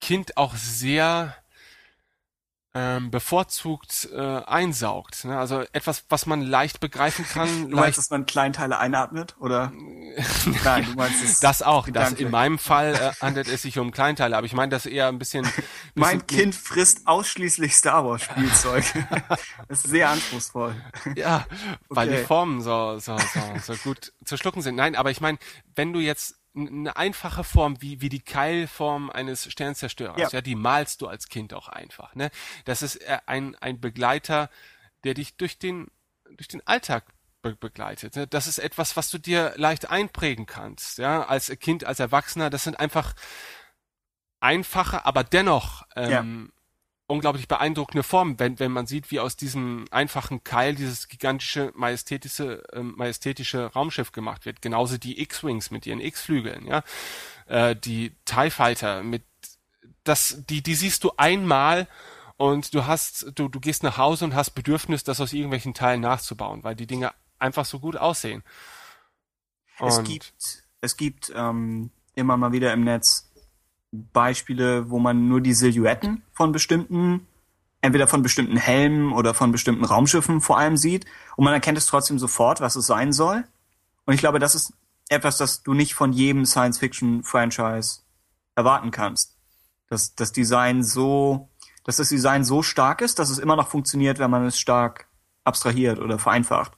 Kind 0.00 0.36
auch 0.36 0.54
sehr 0.56 1.36
ähm, 2.74 3.10
bevorzugt 3.10 4.08
äh, 4.14 4.18
einsaugt. 4.46 5.24
Ne? 5.26 5.38
Also 5.38 5.62
etwas, 5.72 6.04
was 6.08 6.24
man 6.24 6.40
leicht 6.40 6.80
begreifen 6.80 7.26
kann, 7.26 7.68
Du 7.70 7.76
meinst, 7.76 7.98
dass 7.98 8.08
man 8.10 8.24
Kleinteile 8.24 8.78
einatmet? 8.78 9.36
Oder? 9.40 9.72
Nein, 10.64 10.86
du 10.86 10.92
meinst 10.92 11.22
es. 11.22 11.40
das 11.40 11.60
auch. 11.62 11.88
Das 11.90 12.12
in 12.12 12.30
meinem 12.30 12.58
Fall 12.58 12.94
äh, 12.94 13.12
handelt 13.20 13.48
es 13.48 13.62
sich 13.62 13.78
um 13.78 13.90
Kleinteile, 13.92 14.36
aber 14.36 14.46
ich 14.46 14.54
meine 14.54 14.70
das 14.70 14.86
eher 14.86 15.08
ein 15.08 15.18
bisschen. 15.18 15.42
bisschen 15.42 15.62
Mein 15.94 16.26
Kind 16.26 16.54
frisst 16.54 17.06
ausschließlich 17.06 17.74
Star 17.76 18.06
Wars 18.06 18.22
Spielzeug. 18.22 18.84
das 19.68 19.84
ist 19.84 19.88
sehr 19.90 20.08
anspruchsvoll. 20.10 20.74
Ja, 21.16 21.46
weil 21.88 22.08
Okay. 22.08 22.20
die 22.20 22.26
Formen 22.26 22.62
so, 22.62 22.98
so, 22.98 23.16
so, 23.18 23.40
so 23.62 23.74
gut 23.84 24.12
zu 24.24 24.36
schlucken 24.36 24.62
sind. 24.62 24.76
Nein, 24.76 24.96
aber 24.96 25.10
ich 25.10 25.20
meine, 25.20 25.38
wenn 25.74 25.92
du 25.92 26.00
jetzt 26.00 26.36
eine 26.54 26.96
einfache 26.96 27.44
Form 27.44 27.80
wie, 27.80 28.00
wie 28.00 28.08
die 28.08 28.20
Keilform 28.20 29.10
eines 29.10 29.50
Sternzerstörers, 29.50 30.18
ja. 30.18 30.28
Ja. 30.38 30.40
die 30.40 30.54
malst 30.54 31.00
du 31.00 31.08
als 31.08 31.28
Kind 31.28 31.54
auch 31.54 31.68
einfach. 31.68 32.14
Ne? 32.14 32.30
Das 32.64 32.82
ist 32.82 32.96
äh, 32.96 33.18
ein, 33.26 33.56
ein 33.56 33.80
Begleiter, 33.80 34.50
der 35.04 35.14
dich 35.14 35.36
durch 35.36 35.58
den, 35.58 35.90
durch 36.36 36.48
den 36.48 36.66
Alltag 36.66 37.04
be 37.40 37.56
begleitet. 37.56 38.16
Ne? 38.16 38.26
Das 38.26 38.46
ist 38.46 38.58
etwas, 38.58 38.96
was 38.96 39.10
du 39.10 39.18
dir 39.18 39.54
leicht 39.56 39.90
einprägen 39.90 40.46
kannst. 40.46 40.98
Ja, 40.98 41.24
als 41.24 41.48
Kind, 41.58 41.84
als 41.84 42.00
Erwachsener, 42.00 42.50
das 42.50 42.64
sind 42.64 42.78
einfach 42.78 43.14
einfache, 44.40 45.04
aber 45.04 45.24
dennoch 45.24 45.86
ähm, 45.96 46.52
unglaublich 47.06 47.48
beeindruckende 47.48 48.02
Form, 48.02 48.38
wenn, 48.38 48.58
wenn 48.58 48.72
man 48.72 48.86
sieht, 48.86 49.10
wie 49.10 49.20
aus 49.20 49.36
diesem 49.36 49.84
einfachen 49.90 50.44
Keil 50.44 50.74
dieses 50.74 51.08
gigantische, 51.08 51.72
majestätische, 51.74 52.62
ähm, 52.72 52.94
majestätische 52.96 53.66
Raumschiff 53.66 54.12
gemacht 54.12 54.46
wird. 54.46 54.62
Genauso 54.62 54.96
die 54.98 55.20
X-Wings 55.20 55.70
mit 55.70 55.86
ihren 55.86 56.00
X-Flügeln, 56.00 56.66
ja. 56.66 56.82
Äh, 57.46 57.76
die 57.76 58.14
TIE 58.24 58.50
Fighter 58.50 59.02
mit, 59.02 59.24
das, 60.04 60.42
die, 60.48 60.62
die 60.62 60.74
siehst 60.74 61.04
du 61.04 61.12
einmal 61.16 61.86
und 62.36 62.72
du 62.74 62.86
hast, 62.86 63.32
du, 63.34 63.48
du 63.48 63.60
gehst 63.60 63.82
nach 63.82 63.98
Hause 63.98 64.24
und 64.24 64.34
hast 64.34 64.50
Bedürfnis, 64.50 65.04
das 65.04 65.20
aus 65.20 65.32
irgendwelchen 65.32 65.74
Teilen 65.74 66.00
nachzubauen, 66.00 66.64
weil 66.64 66.74
die 66.76 66.86
Dinge 66.86 67.12
einfach 67.38 67.64
so 67.64 67.78
gut 67.78 67.96
aussehen. 67.96 68.42
Es 69.80 69.98
Und- 69.98 70.04
gibt, 70.04 70.64
es 70.80 70.96
gibt 70.96 71.32
ähm, 71.34 71.90
immer 72.14 72.36
mal 72.36 72.52
wieder 72.52 72.72
im 72.72 72.84
Netz 72.84 73.31
Beispiele, 73.92 74.90
wo 74.90 74.98
man 74.98 75.28
nur 75.28 75.40
die 75.40 75.52
Silhouetten 75.52 76.22
von 76.32 76.50
bestimmten, 76.50 77.26
entweder 77.82 78.08
von 78.08 78.22
bestimmten 78.22 78.56
Helmen 78.56 79.12
oder 79.12 79.34
von 79.34 79.52
bestimmten 79.52 79.84
Raumschiffen 79.84 80.40
vor 80.40 80.58
allem 80.58 80.76
sieht. 80.76 81.04
Und 81.36 81.44
man 81.44 81.52
erkennt 81.52 81.78
es 81.78 81.86
trotzdem 81.86 82.18
sofort, 82.18 82.60
was 82.60 82.74
es 82.74 82.86
sein 82.86 83.12
soll. 83.12 83.44
Und 84.06 84.14
ich 84.14 84.20
glaube, 84.20 84.38
das 84.38 84.54
ist 84.54 84.72
etwas, 85.08 85.36
das 85.36 85.62
du 85.62 85.74
nicht 85.74 85.94
von 85.94 86.12
jedem 86.12 86.46
Science-Fiction-Franchise 86.46 88.00
erwarten 88.54 88.90
kannst. 88.90 89.36
Dass 89.88 90.14
das 90.14 90.32
Design 90.32 90.82
so, 90.82 91.50
dass 91.84 91.96
das 91.96 92.08
Design 92.08 92.44
so 92.44 92.62
stark 92.62 93.02
ist, 93.02 93.18
dass 93.18 93.28
es 93.28 93.38
immer 93.38 93.56
noch 93.56 93.68
funktioniert, 93.68 94.18
wenn 94.18 94.30
man 94.30 94.46
es 94.46 94.58
stark 94.58 95.06
abstrahiert 95.44 95.98
oder 95.98 96.18
vereinfacht. 96.18 96.72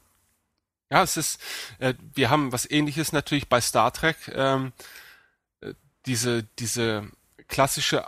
Ja, 0.90 1.02
es 1.02 1.16
ist, 1.16 1.40
äh, 1.78 1.94
wir 2.14 2.30
haben 2.30 2.52
was 2.52 2.70
ähnliches 2.70 3.12
natürlich 3.12 3.48
bei 3.48 3.60
Star 3.60 3.92
Trek, 3.92 4.16
ähm, 4.34 4.68
äh, 4.68 4.70
diese, 6.06 6.44
diese 6.58 7.04
klassische, 7.48 8.04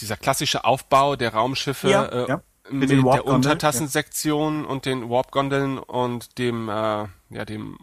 dieser 0.00 0.16
klassische 0.16 0.64
Aufbau 0.64 1.16
der 1.16 1.34
Raumschiffe 1.34 1.90
Ja, 1.90 2.04
äh, 2.06 2.28
ja. 2.28 2.42
mit, 2.70 2.90
den 2.90 3.04
der 3.04 3.26
Untertassensektion 3.26 4.64
und 4.64 4.86
den 4.86 5.08
Warp-Gondeln 5.10 5.78
und 5.78 6.38
dem, 6.38 6.68
äh, 6.68 6.72
ja, 6.72 7.44
dem 7.46 7.78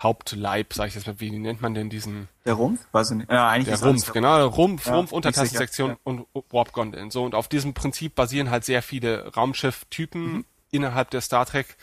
Hauptleib, 0.00 0.74
sag 0.74 0.88
ich 0.88 0.94
jetzt 0.96 1.06
mal, 1.06 1.20
wie 1.20 1.30
nennt 1.30 1.62
man 1.62 1.74
denn 1.74 1.88
diesen, 1.88 2.28
Der 2.44 2.54
Rumpf? 2.54 2.80
Weiß 2.90 3.12
ich 3.12 3.18
nicht. 3.18 3.30
Ja, 3.30 3.48
eigentlich 3.48 3.66
der 3.66 3.74
ist 3.74 3.84
Rumpf, 3.84 4.12
genau, 4.12 4.46
Rumpf, 4.48 4.86
Ja, 4.86 4.96
Rumpf, 4.96 5.12
Untertassensektion 5.12 5.90
sicher, 5.90 6.00
und 6.02 6.26
Warp-Gondeln. 6.50 7.10
So, 7.12 7.22
und 7.24 7.34
auf 7.36 7.46
diesem 7.46 7.72
Prinzip 7.72 8.16
basieren 8.16 8.50
halt 8.50 8.64
sehr 8.64 8.82
viele 8.82 9.32
Raumschifftypen 9.34 10.32
Mhm. 10.38 10.44
innerhalb 10.72 11.10
der 11.10 11.20
Star 11.20 11.46
Trek 11.46 11.76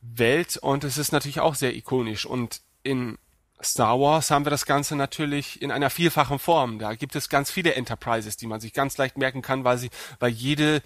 Welt 0.00 0.56
und 0.56 0.84
es 0.84 0.98
ist 0.98 1.10
natürlich 1.10 1.40
auch 1.40 1.56
sehr 1.56 1.74
ikonisch 1.74 2.24
und 2.26 2.60
in 2.84 3.18
Star 3.62 3.98
Wars 3.98 4.30
haben 4.30 4.44
wir 4.46 4.50
das 4.50 4.66
Ganze 4.66 4.94
natürlich 4.96 5.60
in 5.62 5.72
einer 5.72 5.90
vielfachen 5.90 6.38
Form. 6.38 6.78
Da 6.78 6.94
gibt 6.94 7.16
es 7.16 7.28
ganz 7.28 7.50
viele 7.50 7.74
Enterprises, 7.74 8.36
die 8.36 8.46
man 8.46 8.60
sich 8.60 8.72
ganz 8.72 8.96
leicht 8.98 9.18
merken 9.18 9.42
kann, 9.42 9.64
weil 9.64 9.78
sie, 9.78 9.90
weil 10.20 10.30
jede, 10.30 10.82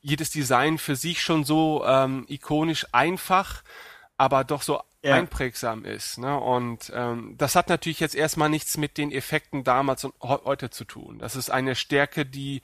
jedes 0.00 0.30
Design 0.30 0.78
für 0.78 0.96
sich 0.96 1.22
schon 1.22 1.44
so 1.44 1.84
ähm, 1.86 2.24
ikonisch 2.28 2.86
einfach, 2.92 3.62
aber 4.16 4.44
doch 4.44 4.62
so 4.62 4.80
Ja. 5.02 5.14
einprägsam 5.14 5.84
ist. 5.84 6.18
Ne? 6.18 6.36
Und 6.38 6.90
ähm, 6.94 7.34
das 7.38 7.54
hat 7.54 7.68
natürlich 7.68 8.00
jetzt 8.00 8.14
erstmal 8.16 8.48
nichts 8.48 8.76
mit 8.76 8.98
den 8.98 9.12
Effekten 9.12 9.62
damals 9.62 10.04
und 10.04 10.14
heu- 10.20 10.44
heute 10.44 10.70
zu 10.70 10.84
tun. 10.84 11.18
Das 11.20 11.36
ist 11.36 11.50
eine 11.50 11.76
Stärke, 11.76 12.26
die 12.26 12.62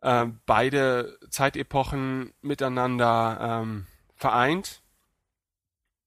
äh, 0.00 0.26
beide 0.46 1.18
Zeitepochen 1.30 2.32
miteinander 2.40 3.60
ähm, 3.62 3.86
vereint. 4.16 4.80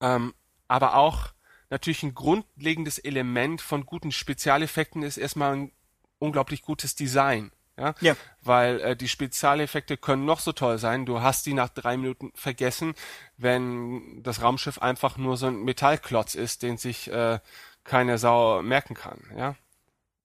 Ähm, 0.02 0.34
aber 0.68 0.96
auch 0.96 1.30
natürlich 1.72 2.04
ein 2.04 2.14
grundlegendes 2.14 3.00
Element 3.00 3.62
von 3.62 3.86
guten 3.86 4.12
Spezialeffekten 4.12 5.02
ist 5.02 5.18
erstmal 5.18 5.54
ein 5.56 5.72
unglaublich 6.20 6.62
gutes 6.62 6.94
Design. 6.96 7.52
Ja? 7.78 7.96
Ja. 8.02 8.16
Weil 8.42 8.80
äh, 8.82 8.96
die 8.96 9.08
Spezialeffekte 9.08 9.98
können 9.98 10.26
noch 10.26 10.40
so 10.42 10.52
toll 10.52 10.78
sein, 10.78 11.06
du 11.08 11.22
hast 11.22 11.46
die 11.48 11.54
nach 11.54 11.70
drei 11.70 11.98
Minuten 11.98 12.32
vergessen, 12.36 12.94
wenn 13.38 14.22
das 14.22 14.42
Raumschiff 14.44 14.78
einfach 14.80 15.18
nur 15.18 15.38
so 15.38 15.48
ein 15.48 15.64
Metallklotz 15.64 16.36
ist, 16.36 16.62
den 16.62 16.78
sich 16.78 17.10
äh, 17.12 17.40
keine 17.84 18.18
Sau 18.20 18.62
merken 18.62 18.94
kann. 18.94 19.20
Ja? 19.36 19.56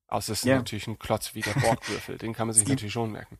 Außer 0.08 0.32
es 0.32 0.40
ist 0.40 0.44
Ja. 0.44 0.56
natürlich 0.56 0.86
ein 0.88 0.98
Klotz 0.98 1.34
wie 1.34 1.40
der 1.40 1.54
Borgwürfel, 1.54 2.18
den 2.18 2.34
kann 2.34 2.46
man 2.48 2.54
sich 2.54 2.64
Die- 2.64 2.72
natürlich 2.72 2.92
schon 2.92 3.12
merken. 3.12 3.38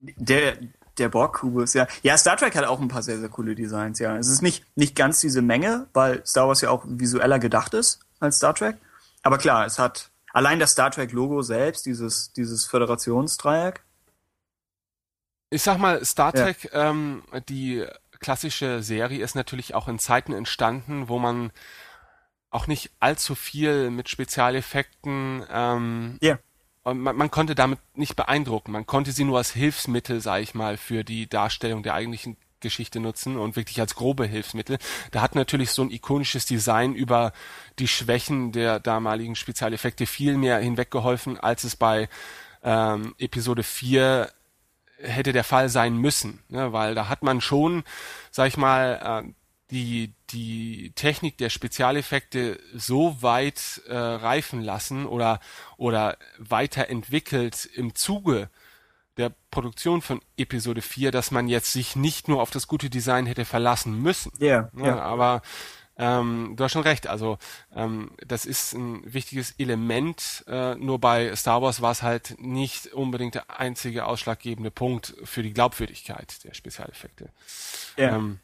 Der, 0.00 0.56
der 0.98 1.08
Borg-Kubus, 1.08 1.74
ja. 1.74 1.86
Ja, 2.02 2.16
Star 2.16 2.36
Trek 2.36 2.54
hat 2.56 2.64
auch 2.64 2.80
ein 2.80 2.88
paar 2.88 3.02
sehr, 3.02 3.18
sehr 3.18 3.28
coole 3.28 3.54
Designs, 3.54 3.98
ja. 3.98 4.16
Es 4.16 4.28
ist 4.28 4.42
nicht, 4.42 4.64
nicht 4.76 4.94
ganz 4.96 5.20
diese 5.20 5.42
Menge, 5.42 5.86
weil 5.92 6.24
Star 6.26 6.48
Wars 6.48 6.60
ja 6.60 6.70
auch 6.70 6.84
visueller 6.86 7.38
gedacht 7.38 7.74
ist 7.74 8.00
als 8.20 8.36
Star 8.38 8.54
Trek. 8.54 8.76
Aber 9.22 9.38
klar, 9.38 9.66
es 9.66 9.78
hat 9.78 10.10
allein 10.32 10.58
das 10.58 10.72
Star 10.72 10.90
Trek-Logo 10.90 11.42
selbst, 11.42 11.86
dieses, 11.86 12.32
dieses 12.32 12.66
Föderationsdreieck. 12.66 13.82
Ich 15.50 15.62
sag 15.62 15.78
mal, 15.78 16.04
Star 16.04 16.34
Ja. 16.36 16.44
Trek, 16.44 16.70
ähm, 16.72 17.22
die 17.48 17.86
klassische 18.20 18.82
Serie 18.82 19.22
ist 19.22 19.34
natürlich 19.34 19.74
auch 19.74 19.88
in 19.88 19.98
Zeiten 19.98 20.32
entstanden, 20.32 21.08
wo 21.08 21.18
man 21.18 21.52
auch 22.50 22.66
nicht 22.66 22.90
allzu 22.98 23.34
viel 23.34 23.90
mit 23.90 24.08
Spezialeffekten 24.08 25.44
ähm, 25.50 26.18
Ja. 26.20 26.38
Man, 26.94 27.16
man 27.16 27.30
konnte 27.30 27.54
damit 27.54 27.78
nicht 27.94 28.16
beeindrucken. 28.16 28.72
Man 28.72 28.86
konnte 28.86 29.12
sie 29.12 29.24
nur 29.24 29.38
als 29.38 29.52
Hilfsmittel, 29.52 30.20
sag 30.20 30.42
ich 30.42 30.54
mal, 30.54 30.76
für 30.76 31.04
die 31.04 31.28
Darstellung 31.28 31.82
der 31.82 31.94
eigentlichen 31.94 32.36
Geschichte 32.60 33.00
nutzen 33.00 33.36
und 33.36 33.56
wirklich 33.56 33.80
als 33.80 33.94
grobe 33.94 34.26
Hilfsmittel. 34.26 34.78
Da 35.10 35.20
hat 35.20 35.34
natürlich 35.34 35.70
so 35.70 35.82
ein 35.82 35.90
ikonisches 35.90 36.46
Design 36.46 36.94
über 36.94 37.32
die 37.78 37.88
Schwächen 37.88 38.52
der 38.52 38.80
damaligen 38.80 39.36
Spezialeffekte 39.36 40.06
viel 40.06 40.36
mehr 40.36 40.58
hinweggeholfen, 40.58 41.38
als 41.38 41.64
es 41.64 41.76
bei 41.76 42.08
ähm, 42.62 43.14
Episode 43.18 43.62
4 43.62 44.30
hätte 45.00 45.32
der 45.32 45.44
Fall 45.44 45.68
sein 45.68 45.96
müssen, 45.96 46.40
ne? 46.48 46.72
weil 46.72 46.94
da 46.96 47.08
hat 47.08 47.22
man 47.22 47.40
schon, 47.40 47.84
sag 48.32 48.48
ich 48.48 48.56
mal, 48.56 49.24
äh, 49.24 49.32
die 49.70 50.12
die 50.30 50.92
Technik 50.94 51.38
der 51.38 51.50
Spezialeffekte 51.50 52.60
so 52.74 53.22
weit 53.22 53.82
äh, 53.86 53.96
reifen 53.96 54.62
lassen 54.62 55.06
oder 55.06 55.40
oder 55.76 56.16
weiterentwickelt 56.38 57.66
im 57.74 57.94
Zuge 57.94 58.50
der 59.16 59.32
Produktion 59.50 60.00
von 60.00 60.20
Episode 60.36 60.80
4, 60.80 61.10
dass 61.10 61.30
man 61.30 61.48
jetzt 61.48 61.72
sich 61.72 61.96
nicht 61.96 62.28
nur 62.28 62.40
auf 62.40 62.50
das 62.50 62.68
gute 62.68 62.88
Design 62.88 63.26
hätte 63.26 63.44
verlassen 63.44 64.00
müssen. 64.00 64.32
Ja, 64.38 64.70
Ne? 64.72 64.86
ja. 64.88 65.00
Aber 65.00 65.42
ähm, 65.96 66.54
du 66.56 66.62
hast 66.62 66.72
schon 66.72 66.82
recht, 66.82 67.08
also 67.08 67.38
ähm, 67.74 68.12
das 68.24 68.46
ist 68.46 68.72
ein 68.74 69.02
wichtiges 69.12 69.56
Element, 69.58 70.44
äh, 70.46 70.76
nur 70.76 71.00
bei 71.00 71.34
Star 71.34 71.60
Wars 71.60 71.82
war 71.82 71.90
es 71.90 72.02
halt 72.02 72.36
nicht 72.38 72.86
unbedingt 72.92 73.34
der 73.34 73.58
einzige 73.58 74.06
ausschlaggebende 74.06 74.70
Punkt 74.70 75.14
für 75.24 75.42
die 75.42 75.52
Glaubwürdigkeit 75.52 76.44
der 76.44 76.54
Spezialeffekte. 76.54 77.30
Ja. 77.96 78.14
Ähm, 78.14 78.38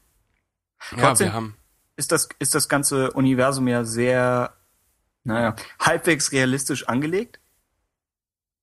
ja, 0.97 1.19
wir 1.19 1.33
haben 1.33 1.57
ist 1.97 2.13
das, 2.13 2.29
ist 2.39 2.55
das 2.55 2.69
ganze 2.69 3.13
Universum 3.13 3.69
ja 3.69 3.85
sehr, 3.85 4.55
naja, 5.25 5.55
halbwegs 5.79 6.33
realistisch 6.33 6.89
angelegt. 6.89 7.41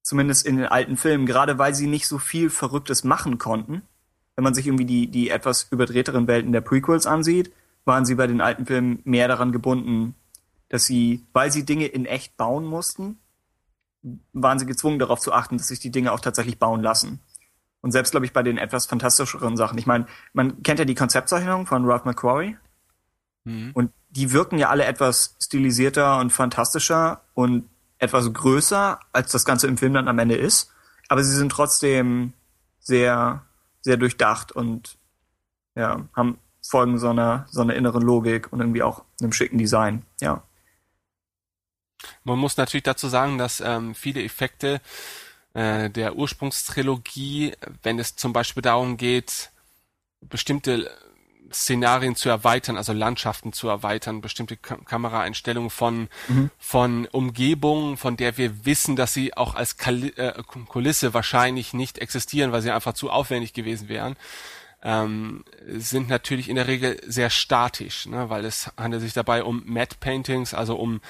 Zumindest 0.03 0.45
in 0.45 0.57
den 0.57 0.65
alten 0.65 0.97
Filmen, 0.97 1.25
gerade 1.25 1.57
weil 1.57 1.75
sie 1.75 1.87
nicht 1.87 2.07
so 2.07 2.17
viel 2.17 2.49
Verrücktes 2.49 3.03
machen 3.03 3.37
konnten. 3.37 3.83
Wenn 4.35 4.43
man 4.43 4.53
sich 4.53 4.65
irgendwie 4.65 4.85
die, 4.85 5.07
die 5.07 5.29
etwas 5.29 5.67
überdrehteren 5.69 6.27
Welten 6.27 6.51
der 6.51 6.61
Prequels 6.61 7.05
ansieht, 7.05 7.53
waren 7.85 8.05
sie 8.05 8.15
bei 8.15 8.27
den 8.27 8.41
alten 8.41 8.65
Filmen 8.65 9.01
mehr 9.03 9.27
daran 9.27 9.51
gebunden, 9.51 10.15
dass 10.69 10.85
sie, 10.85 11.25
weil 11.33 11.51
sie 11.51 11.65
Dinge 11.65 11.87
in 11.87 12.05
echt 12.05 12.37
bauen 12.37 12.65
mussten, 12.65 13.19
waren 14.33 14.59
sie 14.59 14.65
gezwungen 14.65 14.99
darauf 14.99 15.19
zu 15.19 15.33
achten, 15.33 15.57
dass 15.57 15.67
sich 15.67 15.79
die 15.79 15.91
Dinge 15.91 16.11
auch 16.11 16.19
tatsächlich 16.19 16.57
bauen 16.57 16.81
lassen. 16.81 17.19
Und 17.81 17.91
selbst, 17.91 18.11
glaube 18.11 18.25
ich, 18.25 18.33
bei 18.33 18.43
den 18.43 18.57
etwas 18.57 18.85
fantastischeren 18.85 19.57
Sachen. 19.57 19.77
Ich 19.77 19.87
meine, 19.87 20.05
man 20.33 20.61
kennt 20.63 20.79
ja 20.79 20.85
die 20.85 20.95
Konzeptzeichnung 20.95 21.65
von 21.65 21.85
Ralph 21.85 22.05
McQuarrie. 22.05 22.57
Mhm. 23.43 23.71
Und 23.73 23.91
die 24.09 24.31
wirken 24.31 24.57
ja 24.57 24.69
alle 24.69 24.85
etwas 24.85 25.35
stilisierter 25.41 26.19
und 26.19 26.31
fantastischer 26.31 27.21
und 27.33 27.69
etwas 27.97 28.31
größer, 28.33 28.99
als 29.13 29.31
das 29.31 29.45
Ganze 29.45 29.67
im 29.67 29.77
Film 29.77 29.93
dann 29.93 30.07
am 30.07 30.19
Ende 30.19 30.35
ist. 30.35 30.71
Aber 31.07 31.23
sie 31.23 31.35
sind 31.35 31.51
trotzdem 31.51 32.33
sehr, 32.79 33.45
sehr 33.81 33.97
durchdacht 33.97 34.51
und 34.51 34.97
ja, 35.75 36.07
haben 36.15 36.37
folgen 36.61 36.97
so 36.99 37.09
einer, 37.09 37.45
so 37.49 37.61
einer 37.61 37.75
inneren 37.75 38.01
Logik 38.01 38.51
und 38.51 38.59
irgendwie 38.59 38.83
auch 38.83 39.03
einem 39.21 39.33
schicken 39.33 39.57
Design. 39.57 40.03
Ja. 40.19 40.43
Man 42.23 42.39
muss 42.39 42.57
natürlich 42.57 42.83
dazu 42.83 43.07
sagen, 43.07 43.37
dass 43.37 43.61
ähm, 43.61 43.95
viele 43.95 44.23
Effekte 44.23 44.81
äh, 45.53 45.89
der 45.89 46.15
Ursprungstrilogie, 46.15 47.53
wenn 47.83 47.99
es 47.99 48.15
zum 48.15 48.33
Beispiel 48.33 48.61
darum 48.61 48.97
geht, 48.97 49.51
bestimmte 50.21 50.91
Szenarien 51.51 52.15
zu 52.15 52.29
erweitern, 52.29 52.77
also 52.77 52.93
Landschaften 52.93 53.51
zu 53.53 53.67
erweitern, 53.67 54.21
bestimmte 54.21 54.57
Ka 54.57 54.77
Kameraeinstellungen 54.85 55.69
von, 55.69 56.07
von 56.57 57.07
Umgebungen, 57.07 57.97
von 57.97 58.17
der 58.17 58.37
wir 58.37 58.65
wissen, 58.65 58.95
dass 58.95 59.13
sie 59.13 59.35
auch 59.35 59.55
als 59.55 59.77
Kali 59.77 60.09
äh, 60.15 60.41
Kulisse 60.67 61.13
wahrscheinlich 61.13 61.73
nicht 61.73 61.97
existieren, 61.97 62.51
weil 62.51 62.61
sie 62.61 62.71
einfach 62.71 62.93
zu 62.93 63.09
aufwendig 63.09 63.53
gewesen 63.53 63.89
wären, 63.89 64.15
ähm, 64.83 65.43
sind 65.67 66.09
natürlich 66.09 66.49
in 66.49 66.55
der 66.55 66.67
Regel 66.67 66.99
sehr 67.05 67.29
statisch, 67.29 68.05
ne, 68.05 68.29
weil 68.29 68.45
es 68.45 68.71
handelt 68.77 69.01
sich 69.01 69.13
dabei 69.13 69.43
um 69.43 69.63
Matte 69.65 69.97
Paintings, 69.99 70.53
also 70.53 70.75
um 70.75 71.01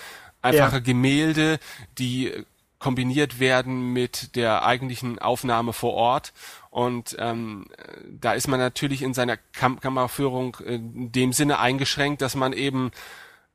einfache 0.41 0.77
Ja. 0.77 0.79
Gemälde, 0.79 1.59
die 1.97 2.33
kombiniert 2.79 3.39
werden 3.39 3.93
mit 3.93 4.35
der 4.35 4.65
eigentlichen 4.65 5.19
Aufnahme 5.19 5.71
vor 5.71 5.93
Ort. 5.93 6.33
Und 6.71 7.15
ähm, 7.19 7.65
da 8.09 8.31
ist 8.33 8.47
man 8.47 8.59
natürlich 8.59 9.03
in 9.03 9.13
seiner 9.13 9.37
Kam 9.37 9.79
Kameraführung 9.79 10.57
in 10.65 11.11
dem 11.11 11.33
Sinne 11.33 11.59
eingeschränkt, 11.59 12.21
dass 12.21 12.33
man 12.35 12.53
eben 12.53 12.91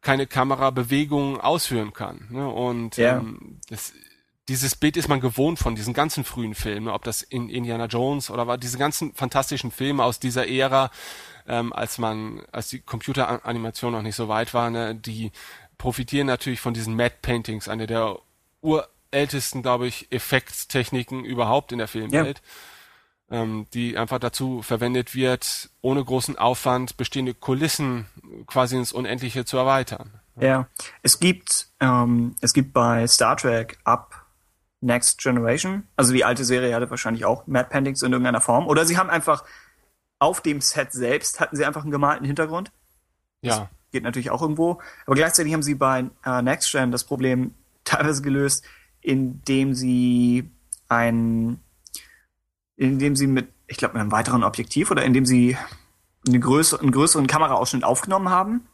keine 0.02 0.26
Kamerabewegungen 0.26 1.40
ausführen 1.40 1.92
kann. 1.92 2.28
Ne? 2.30 2.48
Und 2.48 2.98
Ja. 2.98 3.16
ähm, 3.16 3.58
das, 3.70 3.92
dieses 4.48 4.76
Bild 4.76 4.96
ist 4.96 5.08
man 5.08 5.20
gewohnt 5.20 5.58
von 5.58 5.74
diesen 5.74 5.94
ganzen 5.94 6.24
frühen 6.24 6.54
Filmen, 6.54 6.88
ob 6.88 7.02
das 7.04 7.22
in 7.22 7.48
Indiana 7.48 7.86
Jones 7.86 8.30
oder 8.30 8.46
war 8.46 8.58
diese 8.58 8.78
ganzen 8.78 9.14
fantastischen 9.14 9.70
Filme 9.72 10.04
aus 10.04 10.20
dieser 10.20 10.46
Ära, 10.46 10.90
ähm, 11.48 11.72
als 11.72 11.98
man, 11.98 12.42
als 12.52 12.68
die 12.68 12.80
Computeranimation 12.80 13.92
noch 13.92 14.02
nicht 14.02 14.14
so 14.14 14.28
weit 14.28 14.54
war, 14.54 14.70
ne, 14.70 14.94
die 14.94 15.32
profitieren 15.78 16.26
natürlich 16.26 16.60
von 16.60 16.74
diesen 16.74 16.94
Matte 16.94 17.16
Paintings, 17.22 17.66
eine 17.68 17.86
der 17.86 18.18
urältesten, 18.60 19.62
glaube 19.62 19.86
ich, 19.86 20.12
Effektstechniken 20.12 21.24
überhaupt 21.24 21.72
in 21.72 21.78
der 21.78 21.88
Filmwelt, 21.88 22.42
ähm, 23.30 23.66
die 23.74 23.96
einfach 23.96 24.18
dazu 24.18 24.62
verwendet 24.62 25.14
wird, 25.14 25.70
ohne 25.80 26.04
großen 26.04 26.38
Aufwand 26.38 26.96
bestehende 26.96 27.34
Kulissen 27.34 28.06
quasi 28.46 28.76
ins 28.76 28.92
Unendliche 28.92 29.44
zu 29.44 29.56
erweitern. 29.56 30.10
Ja. 30.38 30.68
Es 31.02 31.18
gibt, 31.18 31.68
ähm, 31.80 32.36
es 32.40 32.52
gibt 32.52 32.72
bei 32.72 33.06
Star 33.06 33.36
Trek 33.36 33.78
ab 33.84 34.26
Next 34.80 35.18
Generation, 35.18 35.84
also 35.96 36.12
die 36.12 36.24
alte 36.24 36.44
Serie 36.44 36.74
hatte 36.74 36.90
wahrscheinlich 36.90 37.24
auch 37.24 37.46
Matte 37.46 37.70
Paintings 37.70 38.02
in 38.02 38.12
irgendeiner 38.12 38.40
Form. 38.40 38.66
Oder 38.66 38.84
sie 38.84 38.98
haben 38.98 39.10
einfach 39.10 39.44
auf 40.18 40.40
dem 40.40 40.60
Set 40.60 40.92
selbst 40.92 41.40
hatten 41.40 41.56
sie 41.56 41.64
einfach 41.64 41.82
einen 41.82 41.90
gemalten 41.90 42.24
Hintergrund. 42.24 42.70
Ja. 43.42 43.68
geht 43.92 44.02
natürlich 44.02 44.30
auch 44.30 44.42
irgendwo. 44.42 44.80
Aber 45.06 45.14
gleichzeitig 45.14 45.52
haben 45.52 45.62
sie 45.62 45.74
bei 45.74 46.06
äh, 46.24 46.42
Next 46.42 46.72
Gen 46.72 46.90
das 46.90 47.04
Problem 47.04 47.54
teilweise 47.84 48.22
gelöst, 48.22 48.64
indem 49.00 49.74
sie 49.74 50.50
ein, 50.88 51.60
indem 52.76 53.16
sie 53.16 53.26
mit, 53.26 53.48
ich 53.66 53.76
glaube, 53.76 53.94
mit 53.94 54.02
einem 54.02 54.12
weiteren 54.12 54.44
Objektiv 54.44 54.90
oder 54.90 55.04
indem 55.04 55.26
sie 55.26 55.56
eine 56.26 56.40
größere, 56.40 56.80
einen 56.80 56.92
größeren 56.92 57.26
Kameraausschnitt 57.26 57.84
aufgenommen 57.84 58.30
haben, 58.30 58.66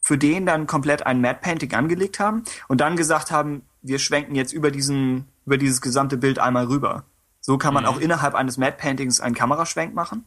für 0.00 0.18
den 0.18 0.46
dann 0.46 0.66
komplett 0.66 1.06
ein 1.06 1.20
Matte 1.20 1.40
Painting 1.42 1.72
angelegt 1.74 2.20
haben 2.20 2.44
und 2.68 2.80
dann 2.80 2.96
gesagt 2.96 3.30
haben, 3.30 3.62
wir 3.82 3.98
schwenken 3.98 4.34
jetzt 4.34 4.52
über 4.52 4.70
diesen, 4.70 5.26
über 5.46 5.58
dieses 5.58 5.80
gesamte 5.80 6.16
Bild 6.16 6.38
einmal 6.38 6.66
rüber. 6.66 7.04
So 7.40 7.56
kann 7.58 7.74
man 7.74 7.86
auch 7.86 7.98
innerhalb 7.98 8.34
eines 8.34 8.58
Matte 8.58 8.76
Paintings 8.78 9.20
einen 9.20 9.34
Kameraschwenk 9.34 9.94
machen. 9.94 10.24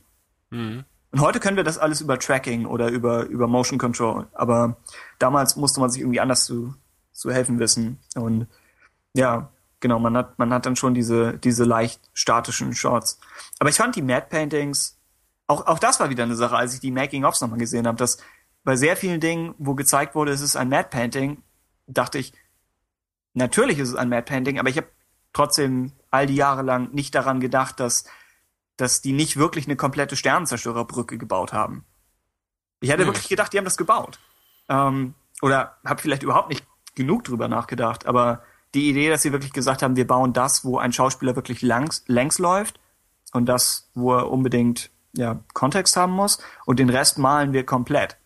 Mhm. 0.50 0.86
Und 1.12 1.20
heute 1.20 1.40
können 1.40 1.58
wir 1.58 1.66
das 1.66 1.78
alles 1.78 2.00
über 2.00 2.18
Tracking 2.18 2.66
oder 2.66 2.90
über, 2.90 3.26
über 3.26 3.48
Motion 3.48 3.78
Control. 3.78 4.28
Aber 4.34 4.78
damals 5.20 5.58
musste 5.58 5.82
man 5.82 5.90
sich 5.90 6.02
irgendwie 6.02 6.22
anders 6.22 6.46
zu, 6.46 6.74
zu 7.12 7.32
helfen 7.32 7.60
wissen. 7.60 8.00
Und 8.16 8.48
ja, 9.14 9.52
genau, 9.82 10.00
man 10.00 10.16
hat, 10.16 10.40
man 10.40 10.54
hat 10.54 10.66
dann 10.66 10.76
schon 10.76 10.94
diese, 10.94 11.38
diese 11.38 11.64
leicht 11.66 12.00
statischen 12.14 12.74
Shots. 12.74 13.20
Aber 13.60 13.70
ich 13.70 13.76
fand 13.76 13.96
die 13.96 14.02
Matte 14.02 14.28
Paintings, 14.30 14.98
auch, 15.48 15.68
auch 15.68 15.80
das 15.80 16.00
war 16.00 16.10
wieder 16.10 16.24
eine 16.24 16.36
Sache, 16.36 16.56
als 16.56 16.74
ich 16.74 16.80
die 16.80 16.92
Making-ofs 16.92 17.42
nochmal 17.42 17.60
gesehen 17.60 17.88
habe, 17.88 17.98
dass 17.98 18.18
bei 18.64 18.76
sehr 18.76 18.96
vielen 18.96 19.20
Dingen, 19.20 19.56
wo 19.58 19.76
gezeigt 19.76 20.16
wurde, 20.16 20.32
es 20.32 20.42
ist 20.42 20.56
ein 20.56 20.70
Matte 20.70 20.90
Painting, 20.90 21.44
dachte 21.88 22.20
ich, 22.20 22.32
natürlich 23.34 23.80
ist 23.80 23.90
es 23.90 23.96
ein 23.96 24.10
Matte 24.10 24.24
Painting, 24.32 24.60
aber 24.60 24.70
ich 24.70 24.78
habe 24.78 24.88
trotzdem 25.34 25.92
all 26.10 26.26
die 26.28 26.36
Jahre 26.36 26.62
lang 26.62 26.94
nicht 26.94 27.14
daran 27.16 27.40
gedacht, 27.40 27.80
dass 27.80 28.06
dass 28.78 29.02
die 29.02 29.12
nicht 29.14 29.38
wirklich 29.38 29.68
eine 29.68 29.76
komplette 29.76 30.16
Sternenzerstörerbrücke 30.16 31.20
gebaut 31.20 31.54
haben. 31.54 31.86
Ich 32.80 32.90
hätte 32.90 33.04
Nee. 33.04 33.10
wirklich 33.10 33.28
gedacht, 33.30 33.54
die 33.54 33.58
haben 33.60 33.66
das 33.66 33.78
gebaut. 33.78 34.18
ähm, 34.70 35.14
oder 35.44 35.78
habe 35.86 36.02
vielleicht 36.02 36.24
überhaupt 36.24 36.50
nicht 36.50 36.66
genug 36.96 37.24
drüber 37.24 37.48
nachgedacht, 37.48 38.08
aber 38.08 38.42
die 38.74 38.90
Idee, 38.90 39.10
dass 39.10 39.22
sie 39.22 39.32
wirklich 39.32 39.54
gesagt 39.54 39.82
haben, 39.82 39.96
wir 39.96 40.08
bauen 40.08 40.34
das, 40.34 40.64
wo 40.64 40.78
ein 40.78 40.94
Schauspieler 40.94 41.36
wirklich 41.36 41.62
langs, 41.62 42.04
längs 42.08 42.40
läuft 42.40 42.80
und 43.34 43.48
das, 43.48 43.90
wo 43.94 44.14
er 44.14 44.32
unbedingt 44.32 44.90
ja, 45.14 45.40
Kontext 45.54 45.98
haben 45.98 46.14
muss 46.14 46.40
und 46.66 46.80
den 46.80 46.90
Rest 46.90 47.18
malen 47.18 47.54
wir 47.54 47.66
komplett. 47.66 48.18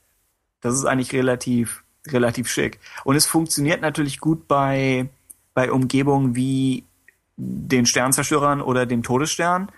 Das 0.62 0.76
ist 0.76 0.86
eigentlich 0.86 1.14
relativ, 1.14 1.84
relativ 2.08 2.48
schick. 2.48 2.80
Und 3.04 3.16
es 3.16 3.26
funktioniert 3.26 3.82
natürlich 3.82 4.20
gut 4.20 4.48
bei, 4.48 5.10
bei 5.54 5.72
Umgebungen 5.72 6.36
wie 6.36 6.86
den 7.38 7.86
Sternzerstörern 7.86 8.62
oder 8.62 8.86
dem 8.86 9.04
Todesstern, 9.04 9.72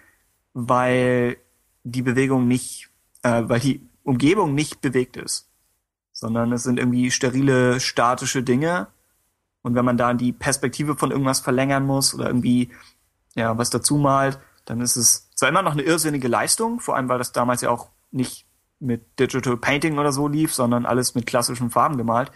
weil 0.54 1.38
die 1.84 2.02
Bewegung 2.02 2.48
nicht, 2.48 2.90
äh, 3.24 3.44
weil 3.46 3.60
die 3.60 3.82
Umgebung 4.04 4.54
nicht 4.54 4.82
bewegt 4.82 5.18
ist, 5.18 5.48
sondern 6.12 6.52
es 6.52 6.64
sind 6.64 6.80
irgendwie 6.80 7.12
sterile, 7.12 7.80
statische 7.80 8.44
Dinge. 8.44 8.88
Und 9.68 9.76
wenn 9.76 9.84
man 9.84 9.98
da 9.98 10.14
die 10.14 10.32
Perspektive 10.32 10.96
von 10.96 11.12
irgendwas 11.12 11.42
verlängern 11.42 11.86
muss 11.86 12.16
oder 12.16 12.28
irgendwie 12.28 12.72
ja 13.36 13.58
was 13.58 13.70
dazu 13.70 13.98
malt, 13.98 14.40
dann 14.64 14.80
ist 14.80 14.96
es 14.96 15.30
zwar 15.36 15.50
immer 15.50 15.62
noch 15.62 15.74
eine 15.74 15.82
irrsinnige 15.82 16.30
Leistung, 16.30 16.80
vor 16.80 16.96
allem 16.96 17.10
weil 17.10 17.18
das 17.18 17.34
damals 17.34 17.60
ja 17.60 17.70
auch 17.70 17.90
nicht 18.12 18.46
mit 18.80 19.20
Digital 19.20 19.58
Painting 19.58 19.98
oder 19.98 20.14
so 20.14 20.30
lief, 20.30 20.54
sondern 20.54 20.86
alles 20.86 21.16
mit 21.16 21.26
klassischen 21.26 21.70
Farben 21.70 21.98
gemalt. 21.98 22.32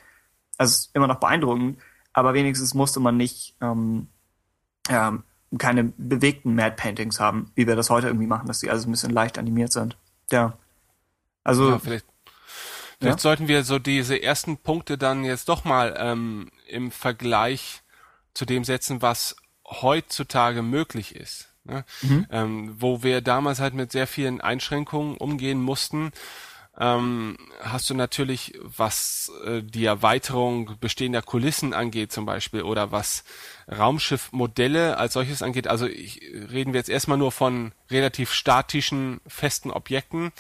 Also 0.58 0.90
immer 0.94 1.08
noch 1.08 1.22
beeindruckend, 1.22 1.80
aber 2.12 2.34
wenigstens 2.34 2.74
musste 2.74 3.00
man 3.00 3.16
nicht 3.16 3.56
ähm, 3.62 4.10
ja, 4.90 5.18
keine 5.58 5.86
bewegten 5.98 6.54
Mad 6.54 6.76
Paintings 6.76 7.22
haben, 7.22 7.50
wie 7.56 7.66
wir 7.66 7.78
das 7.78 7.90
heute 7.90 8.08
irgendwie 8.08 8.28
machen, 8.28 8.48
dass 8.48 8.60
die 8.60 8.70
alles 8.70 8.86
ein 8.86 8.92
bisschen 8.92 9.12
leicht 9.12 9.38
animiert 9.38 9.72
sind. 9.72 9.98
Ja. 10.32 10.58
Also 11.46 11.70
ja, 11.70 11.80
vielleicht, 11.80 12.06
vielleicht 13.02 13.20
ja? 13.20 13.22
sollten 13.22 13.48
wir 13.48 13.64
so 13.64 13.80
diese 13.80 14.22
ersten 14.22 14.58
Punkte 14.58 14.98
dann 14.98 15.24
jetzt 15.24 15.50
doch 15.50 15.64
mal 15.64 15.96
ähm, 15.98 16.52
im 16.68 16.92
Vergleich 16.92 17.82
zu 18.34 18.46
dem 18.46 18.64
setzen, 18.64 19.02
was 19.02 19.36
heutzutage 19.68 20.62
möglich 20.62 21.16
ist. 21.16 21.50
Ne? 21.64 21.84
Mhm. 22.02 22.28
Ähm, 22.32 22.76
wo 22.78 23.04
wir 23.04 23.22
damals 23.22 23.60
halt 23.60 23.74
mit 23.74 23.92
sehr 23.92 24.08
vielen 24.08 24.40
Einschränkungen 24.40 25.18
umgehen 25.18 25.62
mussten, 25.62 26.12
ähm, 26.80 27.38
hast 27.62 27.90
du 27.90 27.94
natürlich, 27.94 28.58
was 28.62 29.32
äh, 29.46 29.62
die 29.62 29.86
Erweiterung 29.86 30.78
bestehender 30.80 31.22
Kulissen 31.22 31.74
angeht 31.74 32.12
zum 32.12 32.26
Beispiel 32.26 32.62
oder 32.62 32.92
was 32.92 33.24
Raumschiffmodelle 33.68 34.98
als 34.98 35.14
solches 35.14 35.42
angeht, 35.42 35.68
also 35.68 35.86
ich, 35.86 36.22
reden 36.22 36.74
wir 36.74 36.80
jetzt 36.80 36.90
erstmal 36.90 37.18
nur 37.18 37.32
von 37.32 37.74
relativ 37.90 38.32
statischen, 38.32 39.20
festen 39.28 39.70
Objekten, 39.70 40.32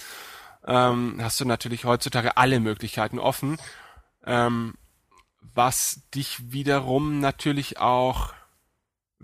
ähm, 0.66 1.18
hast 1.22 1.40
du 1.40 1.46
natürlich 1.46 1.86
heutzutage 1.86 2.38
alle 2.38 2.60
Möglichkeiten 2.60 3.20
offen, 3.20 3.58
ähm, 4.26 4.76
was 5.42 6.02
dich 6.14 6.52
wiederum 6.52 7.20
natürlich 7.20 7.80
auch 7.80 8.34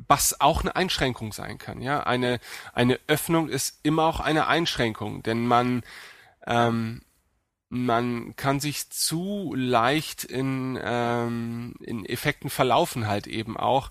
was 0.08 0.40
auch 0.42 0.62
eine 0.62 0.76
Einschränkung 0.76 1.34
sein 1.34 1.58
kann. 1.58 1.82
Ja, 1.82 2.02
eine 2.04 2.40
eine 2.74 3.00
Öffnung 3.08 3.50
ist 3.50 3.80
immer 3.84 4.04
auch 4.04 4.20
eine 4.20 4.48
Einschränkung, 4.48 5.24
denn 5.24 5.48
man 5.48 5.84
ähm, 6.46 7.02
man 7.70 8.36
kann 8.36 8.60
sich 8.60 8.90
zu 8.90 9.54
leicht 9.56 10.24
in 10.24 10.80
ähm, 10.82 11.76
in 11.82 12.06
Effekten 12.06 12.50
verlaufen 12.50 13.08
halt 13.08 13.28
eben 13.28 13.58
auch 13.58 13.90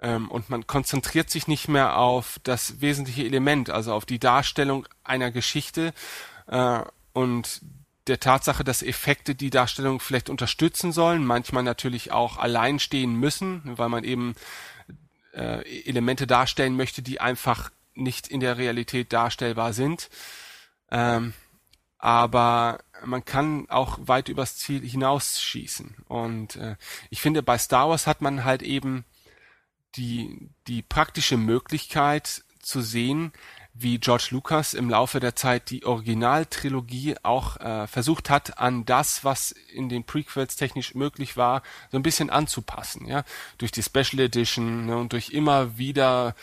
ähm, 0.00 0.30
und 0.30 0.50
man 0.50 0.66
konzentriert 0.66 1.30
sich 1.30 1.48
nicht 1.48 1.68
mehr 1.68 1.96
auf 1.96 2.38
das 2.42 2.80
wesentliche 2.80 3.24
Element, 3.24 3.70
also 3.70 3.94
auf 3.94 4.06
die 4.06 4.18
Darstellung 4.18 4.86
einer 5.04 5.30
Geschichte 5.30 5.92
äh, 6.50 6.82
und 7.12 7.62
der 8.06 8.20
Tatsache, 8.20 8.64
dass 8.64 8.82
Effekte 8.82 9.34
die 9.34 9.50
Darstellung 9.50 10.00
vielleicht 10.00 10.30
unterstützen 10.30 10.92
sollen, 10.92 11.24
manchmal 11.24 11.62
natürlich 11.62 12.12
auch 12.12 12.36
allein 12.36 12.78
stehen 12.78 13.14
müssen, 13.14 13.62
weil 13.64 13.88
man 13.88 14.04
eben 14.04 14.34
äh, 15.32 15.82
Elemente 15.86 16.26
darstellen 16.26 16.76
möchte, 16.76 17.02
die 17.02 17.20
einfach 17.20 17.70
nicht 17.94 18.26
in 18.28 18.40
der 18.40 18.58
Realität 18.58 19.12
darstellbar 19.12 19.72
sind. 19.72 20.10
Ähm, 20.90 21.34
aber 21.98 22.80
man 23.04 23.24
kann 23.24 23.68
auch 23.68 23.98
weit 24.00 24.28
übers 24.28 24.56
Ziel 24.56 24.82
hinausschießen. 24.82 25.96
Und 26.08 26.56
äh, 26.56 26.76
ich 27.10 27.20
finde, 27.20 27.42
bei 27.42 27.58
Star 27.58 27.90
Wars 27.90 28.06
hat 28.06 28.22
man 28.22 28.44
halt 28.44 28.62
eben 28.62 29.04
die, 29.96 30.50
die 30.66 30.82
praktische 30.82 31.36
Möglichkeit 31.36 32.42
zu 32.60 32.80
sehen, 32.80 33.32
wie 33.72 33.98
George 33.98 34.28
Lucas 34.30 34.74
im 34.74 34.90
Laufe 34.90 35.20
der 35.20 35.36
Zeit 35.36 35.70
die 35.70 35.84
Originaltrilogie 35.84 37.16
auch 37.22 37.56
äh, 37.58 37.86
versucht 37.86 38.30
hat, 38.30 38.58
an 38.58 38.84
das, 38.84 39.24
was 39.24 39.52
in 39.52 39.88
den 39.88 40.04
Prequels 40.04 40.56
technisch 40.56 40.94
möglich 40.94 41.36
war, 41.36 41.62
so 41.90 41.98
ein 41.98 42.02
bisschen 42.02 42.30
anzupassen, 42.30 43.06
ja, 43.06 43.24
durch 43.58 43.72
die 43.72 43.82
Special 43.82 44.20
Edition 44.20 44.86
ne, 44.86 44.96
und 44.96 45.12
durch 45.12 45.30
immer 45.30 45.78
wieder 45.78 46.34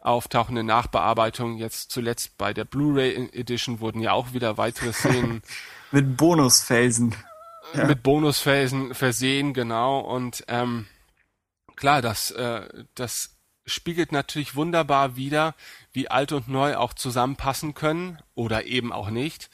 auftauchende 0.00 0.62
Nachbearbeitung. 0.62 1.56
Jetzt 1.56 1.90
zuletzt 1.90 2.38
bei 2.38 2.54
der 2.54 2.64
Blu-ray 2.64 3.30
Edition 3.32 3.80
wurden 3.80 4.00
ja 4.00 4.12
auch 4.12 4.32
wieder 4.32 4.56
weitere 4.56 4.92
Szenen 4.92 5.42
mit 5.90 6.16
Bonusfelsen 6.16 7.14
ja. 7.74 7.84
mit 7.84 8.02
Bonusfelsen 8.02 8.94
versehen, 8.94 9.54
genau. 9.54 10.00
Und 10.00 10.44
ähm, 10.48 10.86
klar, 11.74 12.02
das 12.02 12.30
äh, 12.30 12.68
das 12.94 13.35
spiegelt 13.66 14.12
natürlich 14.12 14.54
wunderbar 14.54 15.16
wider, 15.16 15.54
wie 15.92 16.08
alt 16.08 16.32
und 16.32 16.48
neu 16.48 16.76
auch 16.76 16.94
zusammenpassen 16.94 17.74
können 17.74 18.18
oder 18.34 18.64
eben 18.64 18.92
auch 18.92 19.10
nicht. 19.10 19.50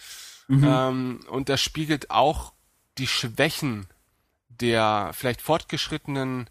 Mhm. 0.48 0.64
Ähm, 0.64 1.20
und 1.28 1.48
das 1.48 1.60
spiegelt 1.60 2.10
auch 2.10 2.52
die 2.98 3.06
Schwächen 3.06 3.86
der 4.48 5.10
vielleicht 5.14 5.40
fortgeschrittenen 5.40 6.48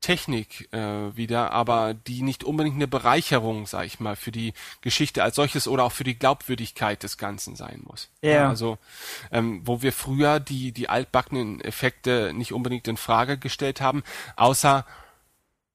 Technik 0.00 0.68
äh, 0.72 1.16
wieder, 1.16 1.52
aber 1.52 1.94
die 1.94 2.22
nicht 2.22 2.42
unbedingt 2.42 2.74
eine 2.74 2.88
Bereicherung, 2.88 3.66
sag 3.66 3.86
ich 3.86 4.00
mal, 4.00 4.16
für 4.16 4.32
die 4.32 4.52
Geschichte 4.80 5.22
als 5.22 5.36
solches 5.36 5.68
oder 5.68 5.84
auch 5.84 5.92
für 5.92 6.02
die 6.02 6.18
Glaubwürdigkeit 6.18 7.02
des 7.04 7.18
Ganzen 7.18 7.54
sein 7.54 7.82
muss. 7.84 8.10
Ja. 8.20 8.30
ja 8.30 8.48
also 8.48 8.78
ähm, 9.30 9.62
wo 9.64 9.80
wir 9.80 9.92
früher 9.92 10.40
die 10.40 10.72
die 10.72 10.88
altbackenen 10.88 11.60
Effekte 11.60 12.32
nicht 12.34 12.52
unbedingt 12.52 12.88
in 12.88 12.96
Frage 12.96 13.38
gestellt 13.38 13.80
haben, 13.80 14.02
außer 14.34 14.84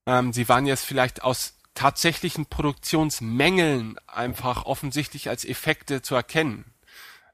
ähm, 0.08 0.34
sie 0.34 0.50
waren 0.50 0.66
jetzt 0.66 0.86
vielleicht 0.86 1.22
aus 1.22 1.54
tatsächlichen 1.76 2.48
Produktionsmängeln 2.48 3.98
einfach 4.08 4.66
offensichtlich 4.66 5.30
als 5.30 5.46
Effekte 5.46 6.02
zu 6.02 6.16
erkennen. 6.16 6.66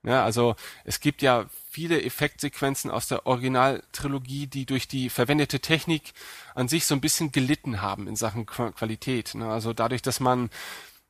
Ja, 0.06 0.26
also 0.26 0.56
es 0.84 1.00
gibt 1.00 1.22
ja 1.22 1.46
viele 1.70 2.04
Effektsequenzen 2.04 2.92
aus 2.92 3.08
der 3.08 3.26
Originaltrilogie, 3.26 4.48
die 4.48 4.66
durch 4.66 4.90
die 4.90 5.10
verwendete 5.10 5.62
Technik 5.62 6.14
an 6.56 6.68
sich 6.68 6.86
so 6.86 6.94
ein 6.94 7.00
bisschen 7.00 7.32
gelitten 7.32 7.82
haben 7.82 8.08
in 8.10 8.18
Sachen 8.18 8.46
Qualität. 8.46 9.34
Ne? 9.34 9.50
Also 9.50 9.72
dadurch, 9.72 10.02
dass 10.02 10.20
man 10.20 10.50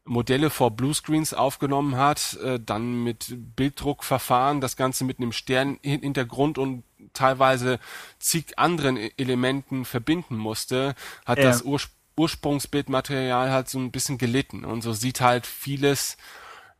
Modelle 0.06 0.50
vor 0.50 0.72
Bluescreens 0.72 1.34
aufgenommen 1.34 1.96
hat, 1.96 2.36
äh, 2.44 2.60
dann 2.60 3.04
mit 3.04 3.34
Bilddruckverfahren, 3.56 4.62
das 4.62 4.76
Ganze 4.76 5.06
mit 5.06 5.18
einem 5.18 5.32
Sternhintergrund 5.32 6.58
und 6.58 6.84
teilweise 7.14 7.80
zig 8.20 8.58
anderen 8.58 8.98
e-, 8.98 9.12
Elementen 9.18 9.86
verbinden 9.86 10.36
musste, 10.36 10.96
hat 11.26 11.38
ja. 11.38 11.46
das 11.46 11.62
Ur 11.64 11.80
Ursprungsbildmaterial 12.16 13.52
halt 13.52 13.70
so 13.70 13.80
ein 13.80 13.92
bisschen 13.92 14.20
gelitten. 14.20 14.66
Und 14.66 14.84
so 14.84 14.94
sieht 14.94 15.20
halt 15.20 15.48
vieles 15.48 16.18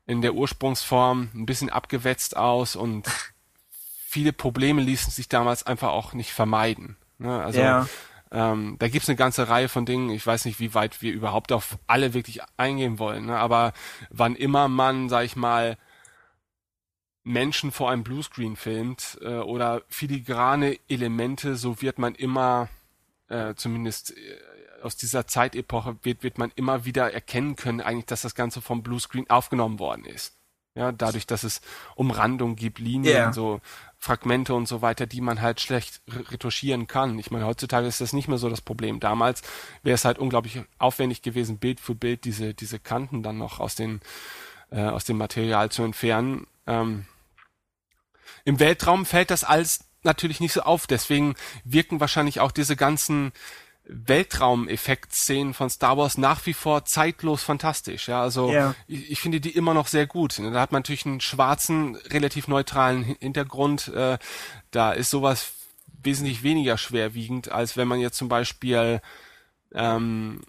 in 0.06 0.22
der 0.22 0.36
Ursprungsform 0.36 1.30
ein 1.34 1.46
bisschen 1.46 1.70
abgewetzt 1.70 2.38
aus 2.38 2.76
und 2.76 3.10
viele 4.08 4.34
Probleme 4.34 4.82
ließen 4.82 5.12
sich 5.12 5.30
damals 5.30 5.66
einfach 5.66 5.90
auch 5.90 6.14
nicht 6.14 6.32
vermeiden. 6.32 6.98
Ne? 7.18 7.42
Also 7.42 7.62
ja. 7.62 7.88
ähm, 8.32 8.76
da 8.80 8.88
gibt's 8.90 9.10
eine 9.10 9.16
ganze 9.16 9.50
Reihe 9.50 9.70
von 9.70 9.86
Dingen. 9.86 10.10
Ich 10.10 10.26
weiß 10.26 10.46
nicht, 10.46 10.60
wie 10.60 10.74
weit 10.74 11.02
wir 11.02 11.14
überhaupt 11.14 11.52
auf 11.52 11.78
alle 11.88 12.14
wirklich 12.14 12.42
eingehen 12.58 13.00
wollen. 13.00 13.26
Ne? 13.28 13.38
Aber 13.38 13.74
wann 14.10 14.36
immer 14.36 14.68
man, 14.68 15.10
sag 15.10 15.26
ich 15.26 15.36
mal, 15.36 15.78
Menschen 17.24 17.72
vor 17.72 17.90
einem 17.90 18.04
Bluescreen 18.04 18.56
filmt 18.56 19.18
äh, 19.22 19.36
oder 19.36 19.84
filigrane 19.88 20.78
Elemente, 20.90 21.56
so 21.56 21.82
wird 21.82 21.98
man 21.98 22.16
immer, 22.16 22.70
äh, 23.30 23.56
zumindest 23.56 24.16
äh, 24.18 24.38
aus 24.82 24.98
dieser 24.98 25.26
Zeitepoche, 25.28 25.98
wird, 26.04 26.24
wird 26.24 26.38
man 26.38 26.52
immer 26.56 26.86
wieder 26.86 27.14
erkennen 27.14 27.56
können, 27.56 27.82
eigentlich, 27.82 28.06
dass 28.06 28.24
das 28.24 28.36
Ganze 28.36 28.62
vom 28.62 28.84
Bluescreen 28.84 29.30
aufgenommen 29.30 29.80
worden 29.80 30.06
ist. 30.06 30.36
Ja, 30.76 30.92
dadurch, 30.92 31.28
dass 31.28 31.44
es 31.44 31.62
Umrandung 31.96 32.56
gibt, 32.56 32.80
Linien, 32.80 33.16
yeah. 33.16 33.34
so 33.34 33.62
Fragmente 34.00 34.56
und 34.56 34.68
so 34.68 34.82
weiter, 34.82 35.06
die 35.06 35.22
man 35.22 35.40
halt 35.40 35.62
schlecht 35.62 36.02
retuschieren 36.32 36.88
kann. 36.88 37.20
Ich 37.20 37.30
meine, 37.30 37.46
heutzutage 37.46 37.86
ist 37.86 38.02
das 38.02 38.12
nicht 38.12 38.28
mehr 38.28 38.40
so 38.40 38.50
das 38.50 38.62
Problem. 38.62 39.00
Damals 39.00 39.44
wäre 39.84 39.94
es 39.94 40.04
halt 40.04 40.18
unglaublich 40.18 40.62
aufwendig 40.80 41.22
gewesen, 41.22 41.60
Bild 41.60 41.80
für 41.80 41.94
Bild 41.94 42.26
diese, 42.26 42.56
diese 42.56 42.80
Kanten 42.80 43.22
dann 43.22 43.38
noch 43.38 43.60
aus 43.60 43.76
den, 43.76 44.02
äh, 44.72 44.82
aus 44.82 45.06
dem 45.06 45.18
Material 45.18 45.70
zu 45.70 45.84
entfernen. 45.84 46.48
Ähm, 46.66 47.06
im 48.46 48.60
Weltraum 48.60 49.06
fällt 49.06 49.32
das 49.32 49.44
alles 49.44 49.86
natürlich 50.04 50.40
nicht 50.40 50.54
so 50.54 50.62
auf. 50.62 50.88
Deswegen 50.88 51.36
wirken 51.64 52.00
wahrscheinlich 52.00 52.40
auch 52.40 52.52
diese 52.52 52.76
ganzen 52.76 53.32
Weltraumeffekt-Szenen 53.86 55.54
von 55.54 55.70
Star 55.70 55.98
Wars 55.98 56.18
nach 56.18 56.46
wie 56.46 56.54
vor 56.54 56.86
zeitlos 56.86 57.44
fantastisch. 57.44 58.08
Ja, 58.08 58.22
also 58.22 58.50
yeah. 58.50 58.76
ich, 58.88 59.12
ich, 59.12 59.20
finde 59.20 59.42
die 59.42 59.52
immer 59.52 59.74
noch 59.74 59.88
sehr 59.88 60.08
gut. 60.08 60.40
Da 60.40 60.60
hat 60.60 60.72
man 60.72 60.82
natürlich 60.82 61.06
einen 61.06 61.20
schwarzen, 61.20 61.96
relativ 61.96 62.48
neutralen 62.48 63.04
Hintergrund. 63.04 63.90
Äh, 63.90 64.18
da 64.72 64.94
ist 64.94 65.10
sowas 65.10 65.54
wesentlich 66.02 66.44
weniger 66.44 66.78
schwerwiegend, 66.78 67.52
als 67.52 67.76
wenn 67.76 67.88
man 67.88 68.00
jetzt 68.00 68.18
zum 68.18 68.30
Beispiel 68.30 69.02
ähm, 69.74 70.42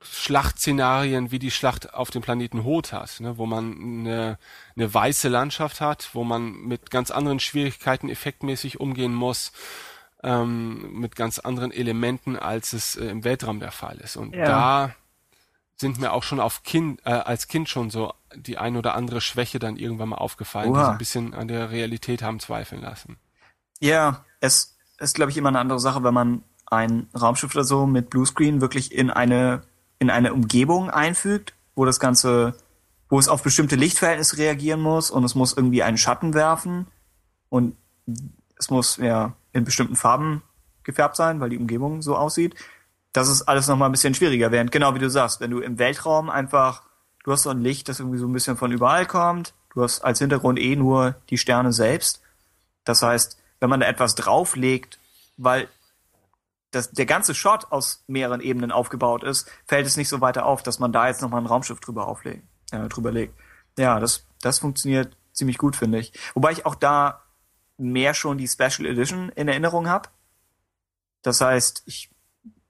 Schlachtszenarien 0.00 1.30
wie 1.30 1.38
die 1.38 1.50
Schlacht 1.50 1.94
auf 1.94 2.10
dem 2.10 2.22
Planeten 2.22 2.64
Hoth 2.64 2.92
hat, 2.92 3.20
ne, 3.20 3.36
wo 3.36 3.46
man 3.46 3.72
eine, 3.72 4.38
eine 4.76 4.94
weiße 4.94 5.28
Landschaft 5.28 5.80
hat, 5.80 6.10
wo 6.12 6.24
man 6.24 6.52
mit 6.52 6.90
ganz 6.90 7.10
anderen 7.10 7.40
Schwierigkeiten 7.40 8.08
effektmäßig 8.08 8.80
umgehen 8.80 9.14
muss, 9.14 9.52
ähm, 10.22 11.00
mit 11.00 11.16
ganz 11.16 11.38
anderen 11.38 11.72
Elementen, 11.72 12.36
als 12.36 12.72
es 12.72 12.96
äh, 12.96 13.06
im 13.06 13.24
Weltraum 13.24 13.60
der 13.60 13.72
Fall 13.72 13.98
ist. 13.98 14.16
Und 14.16 14.34
ja. 14.34 14.44
da 14.44 14.94
sind 15.76 16.00
mir 16.00 16.12
auch 16.12 16.22
schon 16.22 16.40
auf 16.40 16.62
Kind, 16.62 17.00
äh, 17.04 17.10
als 17.10 17.48
Kind 17.48 17.68
schon 17.68 17.90
so 17.90 18.12
die 18.34 18.58
ein 18.58 18.76
oder 18.76 18.94
andere 18.94 19.20
Schwäche 19.20 19.58
dann 19.58 19.76
irgendwann 19.76 20.10
mal 20.10 20.16
aufgefallen, 20.16 20.70
Oha. 20.70 20.78
die 20.78 20.84
so 20.84 20.90
ein 20.90 20.98
bisschen 20.98 21.34
an 21.34 21.48
der 21.48 21.70
Realität 21.70 22.22
haben 22.22 22.40
zweifeln 22.40 22.82
lassen. 22.82 23.16
Ja, 23.80 24.24
es 24.40 24.76
ist, 24.98 25.14
glaube 25.14 25.30
ich, 25.30 25.36
immer 25.36 25.48
eine 25.48 25.60
andere 25.60 25.78
Sache, 25.78 26.02
wenn 26.02 26.14
man 26.14 26.42
ein 26.66 27.08
Raumschiff 27.18 27.54
oder 27.54 27.64
so 27.64 27.86
mit 27.86 28.10
Bluescreen 28.10 28.60
wirklich 28.60 28.92
in 28.92 29.10
eine, 29.10 29.62
in 29.98 30.10
eine 30.10 30.32
Umgebung 30.32 30.90
einfügt, 30.90 31.54
wo 31.74 31.84
das 31.84 32.00
Ganze, 32.00 32.54
wo 33.08 33.18
es 33.18 33.28
auf 33.28 33.42
bestimmte 33.42 33.76
Lichtverhältnisse 33.76 34.38
reagieren 34.38 34.80
muss 34.80 35.10
und 35.10 35.24
es 35.24 35.34
muss 35.34 35.52
irgendwie 35.52 35.82
einen 35.82 35.98
Schatten 35.98 36.34
werfen 36.34 36.86
und 37.48 37.76
es 38.58 38.70
muss 38.70 38.96
ja 38.96 39.34
in 39.52 39.64
bestimmten 39.64 39.96
Farben 39.96 40.42
gefärbt 40.84 41.16
sein, 41.16 41.40
weil 41.40 41.50
die 41.50 41.58
Umgebung 41.58 42.02
so 42.02 42.16
aussieht. 42.16 42.54
Das 43.12 43.28
ist 43.28 43.42
alles 43.42 43.66
nochmal 43.66 43.88
ein 43.88 43.92
bisschen 43.92 44.14
schwieriger, 44.14 44.50
während 44.50 44.72
genau 44.72 44.94
wie 44.94 44.98
du 44.98 45.10
sagst, 45.10 45.40
wenn 45.40 45.50
du 45.50 45.60
im 45.60 45.78
Weltraum 45.78 46.30
einfach, 46.30 46.82
du 47.24 47.32
hast 47.32 47.42
so 47.42 47.50
ein 47.50 47.60
Licht, 47.60 47.88
das 47.88 48.00
irgendwie 48.00 48.18
so 48.18 48.26
ein 48.26 48.32
bisschen 48.32 48.56
von 48.56 48.72
überall 48.72 49.06
kommt, 49.06 49.54
du 49.74 49.82
hast 49.82 50.00
als 50.00 50.18
Hintergrund 50.18 50.58
eh 50.58 50.76
nur 50.76 51.16
die 51.30 51.38
Sterne 51.38 51.72
selbst. 51.72 52.22
Das 52.84 53.02
heißt, 53.02 53.38
wenn 53.60 53.70
man 53.70 53.80
da 53.80 53.86
etwas 53.86 54.14
drauflegt, 54.14 54.98
weil 55.36 55.68
das, 56.70 56.90
der 56.90 57.06
ganze 57.06 57.34
Shot 57.34 57.70
aus 57.70 58.04
mehreren 58.06 58.40
Ebenen 58.40 58.72
aufgebaut 58.72 59.24
ist, 59.24 59.50
fällt 59.66 59.86
es 59.86 59.96
nicht 59.96 60.08
so 60.08 60.20
weiter 60.20 60.46
auf, 60.46 60.62
dass 60.62 60.78
man 60.78 60.92
da 60.92 61.08
jetzt 61.08 61.22
nochmal 61.22 61.40
ein 61.40 61.46
Raumschiff 61.46 61.80
drüber 61.80 62.06
auflegt, 62.06 62.44
äh, 62.70 62.88
drüber 62.88 63.10
legt. 63.10 63.34
Ja, 63.78 64.00
das, 64.00 64.26
das 64.42 64.58
funktioniert 64.58 65.16
ziemlich 65.32 65.58
gut, 65.58 65.76
finde 65.76 65.98
ich. 65.98 66.12
Wobei 66.34 66.52
ich 66.52 66.66
auch 66.66 66.74
da 66.74 67.22
mehr 67.78 68.12
schon 68.12 68.38
die 68.38 68.48
Special 68.48 68.86
Edition 68.86 69.30
in 69.30 69.48
Erinnerung 69.48 69.88
habe. 69.88 70.08
Das 71.22 71.40
heißt, 71.40 71.84
ich 71.86 72.10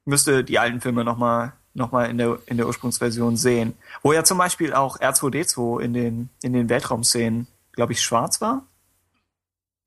müsste 0.05 0.45
die 0.45 0.59
alten 0.59 0.81
Filme 0.81 1.05
nochmal 1.05 1.55
noch 1.75 1.93
mal 1.93 2.11
in 2.11 2.19
der, 2.19 2.39
in 2.47 2.57
der 2.57 2.67
Ursprungsversion 2.67 3.37
sehen. 3.37 3.75
Wo 4.03 4.13
ja 4.13 4.25
zum 4.25 4.37
Beispiel 4.37 4.75
auch 4.75 4.99
R2D2 4.99 5.81
in 5.81 5.95
den, 5.95 6.29
in 6.43 6.53
den 6.53 6.69
Weltraumszenen, 6.69 7.47
glaube 7.73 7.93
ich, 7.93 8.03
schwarz 8.03 8.41
war. 8.41 8.67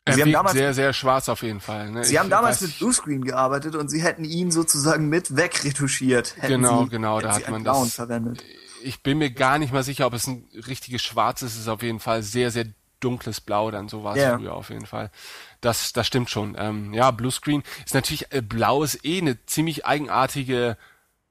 Sie 0.09 0.21
haben 0.21 0.31
damals, 0.31 0.53
sehr, 0.53 0.73
sehr 0.73 0.93
schwarz 0.93 1.29
auf 1.29 1.43
jeden 1.43 1.59
Fall. 1.59 1.91
Ne? 1.91 2.03
Sie 2.03 2.13
ich 2.13 2.19
haben 2.19 2.29
damals 2.29 2.61
mit 2.61 2.79
Bluescreen 2.79 3.23
gearbeitet 3.23 3.75
und 3.75 3.89
sie 3.89 4.01
hätten 4.01 4.23
ihn 4.23 4.51
sozusagen 4.51 5.09
mit 5.09 5.35
wegretuschiert. 5.35 6.35
Genau, 6.41 6.83
sie, 6.83 6.89
genau, 6.89 7.21
da 7.21 7.35
hat 7.35 7.49
man 7.49 7.63
das. 7.63 7.93
Verwendet. 7.93 8.43
Ich 8.83 9.03
bin 9.03 9.19
mir 9.19 9.29
gar 9.29 9.59
nicht 9.59 9.71
mal 9.71 9.83
sicher, 9.83 10.07
ob 10.07 10.13
es 10.13 10.25
ein 10.25 10.47
richtiges 10.67 11.03
Schwarz 11.03 11.43
ist. 11.43 11.53
Es 11.53 11.61
ist 11.61 11.67
auf 11.67 11.83
jeden 11.83 11.99
Fall 11.99 12.23
sehr, 12.23 12.49
sehr 12.49 12.65
dunkles 12.99 13.41
Blau, 13.41 13.69
dann 13.69 13.89
so 13.89 14.03
war 14.03 14.15
es 14.15 14.21
yeah. 14.21 14.37
früher 14.37 14.53
auf 14.53 14.69
jeden 14.69 14.85
Fall. 14.85 15.11
Das, 15.59 15.93
das 15.93 16.07
stimmt 16.07 16.29
schon. 16.29 16.55
Ähm, 16.57 16.93
ja, 16.93 17.11
Bluescreen 17.11 17.63
ist 17.85 17.93
natürlich, 17.93 18.31
äh, 18.31 18.41
Blau 18.41 18.83
ist 18.83 19.05
eh 19.05 19.19
eine 19.19 19.43
ziemlich 19.45 19.85
eigenartige 19.85 20.77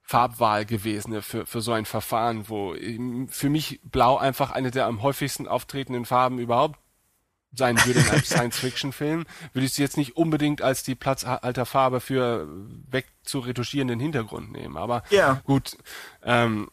Farbwahl 0.02 0.64
gewesen 0.64 1.12
ne, 1.12 1.22
für, 1.22 1.46
für 1.46 1.60
so 1.60 1.72
ein 1.72 1.84
Verfahren, 1.84 2.48
wo 2.48 2.74
ähm, 2.74 3.28
für 3.28 3.48
mich 3.48 3.80
Blau 3.84 4.16
einfach 4.16 4.50
eine 4.50 4.72
der 4.72 4.86
am 4.86 5.02
häufigsten 5.02 5.46
auftretenden 5.46 6.04
Farben 6.04 6.38
überhaupt 6.38 6.79
sein 7.52 7.76
würde 7.84 8.00
in 8.00 8.08
einem 8.08 8.22
Science-Fiction-Film, 8.22 9.24
würde 9.52 9.66
ich 9.66 9.72
sie 9.72 9.82
jetzt 9.82 9.96
nicht 9.96 10.16
unbedingt 10.16 10.62
als 10.62 10.82
die 10.82 10.94
Platzhalterfarbe 10.94 12.00
für 12.00 12.46
wegzuretuschierenden 12.90 13.98
Hintergrund 13.98 14.52
nehmen. 14.52 14.76
Aber 14.76 15.02
ja. 15.10 15.40
gut, 15.44 15.76
ähm, 16.22 16.70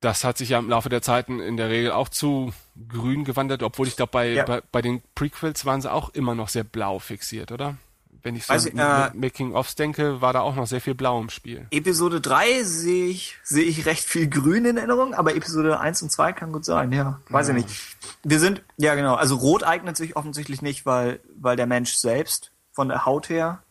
das 0.00 0.24
hat 0.24 0.38
sich 0.38 0.50
ja 0.50 0.58
im 0.58 0.68
Laufe 0.68 0.88
der 0.88 1.02
Zeiten 1.02 1.40
in 1.40 1.56
der 1.56 1.70
Regel 1.70 1.92
auch 1.92 2.08
zu 2.08 2.52
grün 2.88 3.24
gewandert, 3.24 3.62
obwohl 3.62 3.86
ich 3.86 3.96
glaube, 3.96 4.10
bei, 4.12 4.28
ja. 4.28 4.44
bei, 4.44 4.60
bei 4.72 4.82
den 4.82 5.02
Prequels 5.14 5.64
waren 5.64 5.80
sie 5.80 5.90
auch 5.90 6.10
immer 6.10 6.34
noch 6.34 6.48
sehr 6.48 6.64
blau 6.64 6.98
fixiert, 6.98 7.52
oder? 7.52 7.76
Wenn 8.22 8.36
ich 8.36 8.46
so 8.46 8.52
also, 8.52 8.68
äh, 8.68 9.10
Making-ofs 9.14 9.74
denke, 9.74 10.20
war 10.20 10.32
da 10.32 10.40
auch 10.40 10.54
noch 10.54 10.66
sehr 10.66 10.80
viel 10.80 10.94
Blau 10.94 11.20
im 11.20 11.30
Spiel. 11.30 11.66
Episode 11.70 12.20
3 12.20 12.62
sehe 12.64 13.06
ich, 13.06 13.36
sehe 13.42 13.64
ich 13.64 13.86
recht 13.86 14.04
viel 14.04 14.28
Grün 14.28 14.64
in 14.64 14.76
Erinnerung, 14.76 15.14
aber 15.14 15.34
Episode 15.34 15.80
1 15.80 16.02
und 16.02 16.10
2 16.10 16.32
kann 16.32 16.52
gut 16.52 16.64
sein, 16.64 16.92
ja. 16.92 17.20
Weiß 17.28 17.48
ja. 17.48 17.56
ich 17.56 17.64
nicht. 17.64 17.96
Wir 18.22 18.38
sind, 18.38 18.62
ja 18.76 18.94
genau, 18.94 19.14
also 19.14 19.36
Rot 19.36 19.64
eignet 19.64 19.96
sich 19.96 20.16
offensichtlich 20.16 20.62
nicht, 20.62 20.86
weil, 20.86 21.20
weil 21.38 21.56
der 21.56 21.66
Mensch 21.66 21.94
selbst 21.94 22.52
von 22.72 22.88
der 22.88 23.04
Haut 23.04 23.28
her 23.28 23.62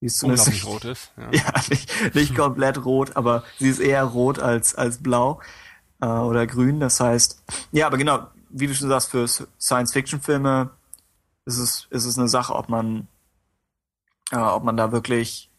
die 0.00 0.06
ist 0.06 0.22
unglaublich 0.24 0.64
rot 0.64 0.84
ist. 0.84 1.12
Ja, 1.16 1.30
ja 1.32 1.52
nicht, 1.68 2.14
nicht 2.14 2.34
komplett 2.34 2.84
rot, 2.84 3.16
aber 3.16 3.44
sie 3.58 3.68
ist 3.68 3.80
eher 3.80 4.02
rot 4.04 4.38
als, 4.38 4.74
als 4.74 5.02
blau 5.02 5.40
äh, 6.00 6.06
oder 6.06 6.46
grün. 6.46 6.80
Das 6.80 7.00
heißt, 7.00 7.42
ja, 7.72 7.86
aber 7.86 7.98
genau, 7.98 8.26
wie 8.48 8.66
du 8.66 8.74
schon 8.74 8.88
sagst, 8.88 9.10
für 9.10 9.26
Science-Fiction-Filme 9.28 10.70
ist 11.44 11.58
es, 11.58 11.86
ist 11.90 12.04
es 12.06 12.18
eine 12.18 12.28
Sache, 12.28 12.54
ob 12.54 12.68
man 12.68 13.08
äh, 14.30 14.36
ob 14.36 14.64
man 14.64 14.76
da 14.76 14.92
wirklich 14.92 15.50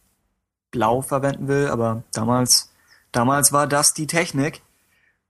blau 0.72 1.02
verwenden 1.02 1.48
will, 1.48 1.68
aber 1.68 2.04
damals, 2.14 2.72
damals 3.12 3.52
war 3.52 3.68
das 3.68 3.94
die 3.94 4.08
Technik. 4.08 4.62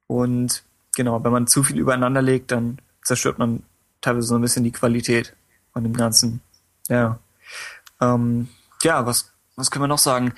Und 0.07 0.63
genau, 0.95 1.23
wenn 1.23 1.31
man 1.31 1.47
zu 1.47 1.63
viel 1.63 1.79
übereinander 1.79 2.21
legt, 2.21 2.51
dann 2.51 2.79
zerstört 3.03 3.39
man 3.39 3.63
teilweise 4.01 4.27
so 4.27 4.35
ein 4.35 4.41
bisschen 4.41 4.63
die 4.63 4.71
Qualität 4.71 5.35
von 5.73 5.83
dem 5.83 5.95
Ganzen. 5.95 6.41
Ja. 6.87 7.19
Ähm, 7.99 8.49
ja, 8.83 9.05
was, 9.05 9.31
was 9.55 9.71
können 9.71 9.83
wir 9.83 9.87
noch 9.87 9.97
sagen? 9.97 10.33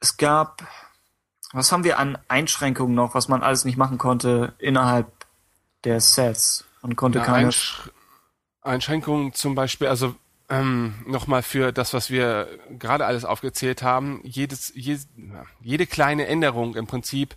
Es 0.00 0.16
gab, 0.16 0.62
was 1.52 1.72
haben 1.72 1.84
wir 1.84 1.98
an 1.98 2.18
Einschränkungen 2.28 2.94
noch, 2.94 3.14
was 3.14 3.28
man 3.28 3.42
alles 3.42 3.64
nicht 3.64 3.76
machen 3.76 3.98
konnte 3.98 4.54
innerhalb 4.58 5.10
der 5.84 6.00
Sets? 6.00 6.64
Man 6.82 6.96
konnte 6.96 7.18
ja, 7.18 7.24
keine. 7.24 7.46
Einsch 7.46 7.90
Einschränkungen 8.62 9.32
zum 9.32 9.54
Beispiel, 9.54 9.86
also 9.86 10.16
ähm, 10.48 10.94
nochmal 11.06 11.42
für 11.42 11.72
das, 11.72 11.92
was 11.92 12.10
wir 12.10 12.48
gerade 12.78 13.06
alles 13.06 13.24
aufgezählt 13.24 13.82
haben, 13.82 14.20
jedes, 14.22 14.72
je, 14.74 14.98
jede 15.60 15.86
kleine 15.86 16.26
Änderung 16.26 16.76
im 16.76 16.86
Prinzip 16.86 17.36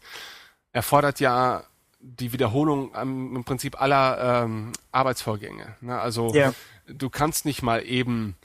erfordert 0.72 1.20
ja 1.20 1.64
die 2.00 2.32
Wiederholung 2.32 2.92
ähm, 2.96 3.36
im 3.36 3.44
Prinzip 3.44 3.82
aller 3.82 4.44
ähm, 4.44 4.72
Arbeitsvorgänge. 4.92 5.76
Ne? 5.82 6.00
Also 6.00 6.34
ja. 6.34 6.54
du 6.88 7.10
kannst 7.10 7.46
nicht 7.46 7.62
mal 7.62 7.86
eben 7.86 8.36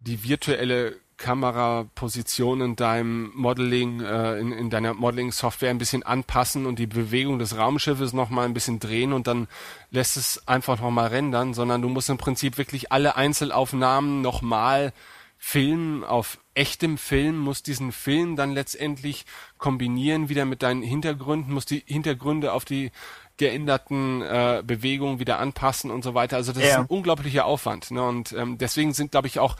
die 0.00 0.22
virtuelle 0.22 0.96
Kameraposition 1.20 2.62
in 2.62 2.76
deinem 2.76 3.30
Modeling, 3.34 4.00
äh, 4.00 4.38
in, 4.38 4.52
in 4.52 4.70
deiner 4.70 4.94
Modeling-Software 4.94 5.70
ein 5.70 5.78
bisschen 5.78 6.02
anpassen 6.02 6.66
und 6.66 6.78
die 6.78 6.86
Bewegung 6.86 7.38
des 7.38 7.56
Raumschiffes 7.56 8.12
nochmal 8.12 8.46
ein 8.46 8.54
bisschen 8.54 8.80
drehen 8.80 9.12
und 9.12 9.26
dann 9.26 9.46
lässt 9.90 10.16
es 10.16 10.48
einfach 10.48 10.80
nochmal 10.80 11.08
rendern, 11.08 11.54
sondern 11.54 11.82
du 11.82 11.88
musst 11.88 12.10
im 12.10 12.18
Prinzip 12.18 12.58
wirklich 12.58 12.90
alle 12.90 13.16
Einzelaufnahmen 13.16 14.22
nochmal 14.22 14.92
filmen 15.36 16.04
auf 16.04 16.38
echtem 16.54 16.98
Film, 16.98 17.38
musst 17.38 17.66
diesen 17.66 17.92
Film 17.92 18.36
dann 18.36 18.52
letztendlich 18.52 19.24
kombinieren 19.58 20.28
wieder 20.28 20.44
mit 20.44 20.62
deinen 20.62 20.82
Hintergründen, 20.82 21.52
musst 21.52 21.70
die 21.70 21.82
Hintergründe 21.86 22.52
auf 22.52 22.64
die 22.64 22.90
geänderten 23.36 24.20
äh, 24.20 24.62
Bewegungen 24.66 25.18
wieder 25.18 25.38
anpassen 25.38 25.90
und 25.90 26.04
so 26.04 26.14
weiter. 26.14 26.36
Also 26.36 26.52
das 26.52 26.62
ja. 26.62 26.68
ist 26.68 26.76
ein 26.76 26.86
unglaublicher 26.86 27.46
Aufwand. 27.46 27.90
Ne? 27.90 28.02
Und 28.02 28.32
ähm, 28.32 28.58
deswegen 28.58 28.92
sind, 28.92 29.12
glaube 29.12 29.28
ich, 29.28 29.38
auch 29.38 29.56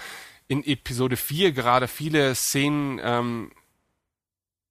in 0.50 0.64
Episode 0.64 1.16
4 1.16 1.52
gerade 1.52 1.86
viele 1.86 2.34
Szenen 2.34 3.00
ähm, 3.04 3.52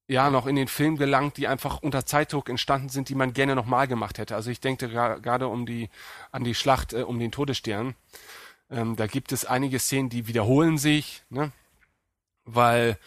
ja 0.10 0.30
noch 0.30 0.46
in 0.46 0.58
den 0.58 0.68
Film 0.68 0.98
gelangt, 0.98 1.38
die 1.38 1.48
einfach 1.48 1.82
unter 1.82 2.06
Zeitdruck 2.06 2.50
entstanden 2.50 2.90
sind, 2.90 3.08
die 3.08 3.16
man 3.16 3.32
gerne 3.32 3.56
nochmal 3.56 3.88
gemacht 3.88 4.18
hätte. 4.18 4.36
Also 4.36 4.52
ich 4.52 4.60
denke 4.60 4.90
gerade 4.90 5.48
um 5.48 5.66
die 5.66 5.90
an 6.34 6.44
die 6.44 6.54
Schlacht 6.54 6.92
äh, 6.92 7.04
um 7.04 7.18
den 7.18 7.32
Todesstern. 7.32 7.96
Ähm, 8.70 8.98
da 8.98 9.08
gibt 9.08 9.32
es 9.32 9.46
einige 9.46 9.80
Szenen, 9.80 10.10
die 10.10 10.28
wiederholen 10.28 10.78
sich, 10.78 11.24
ne? 11.30 11.54
weil 12.44 12.98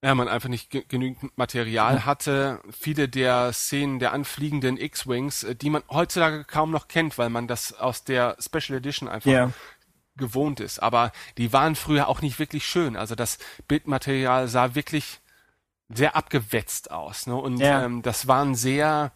ja, 0.00 0.14
man 0.14 0.28
einfach 0.28 0.48
nicht 0.48 0.70
genügend 0.70 1.36
Material 1.36 2.04
hatte. 2.04 2.60
Viele 2.70 3.08
der 3.08 3.52
Szenen 3.52 3.98
der 3.98 4.12
anfliegenden 4.12 4.76
X-Wings, 4.76 5.42
äh, 5.42 5.56
die 5.56 5.70
man 5.70 5.82
heutzutage 5.90 6.44
kaum 6.44 6.70
noch 6.70 6.86
kennt, 6.86 7.18
weil 7.18 7.28
man 7.28 7.48
das 7.48 7.72
aus 7.72 8.04
der 8.04 8.36
Special 8.38 8.78
Edition 8.78 9.08
einfach 9.08 9.28
yeah 9.28 9.52
gewohnt 10.18 10.60
ist. 10.60 10.82
Aber 10.82 11.12
die 11.38 11.52
waren 11.52 11.74
früher 11.74 12.08
auch 12.08 12.20
nicht 12.20 12.38
wirklich 12.38 12.66
schön. 12.66 12.96
Also 12.96 13.14
das 13.14 13.38
Bildmaterial 13.66 14.48
sah 14.48 14.74
wirklich 14.74 15.20
sehr 15.88 16.16
abgewetzt 16.16 16.90
aus. 16.90 17.26
Ne? 17.26 17.34
Und 17.34 17.58
ja. 17.58 17.84
ähm, 17.84 18.02
das 18.02 18.26
waren 18.26 18.54
sehr 18.54 19.12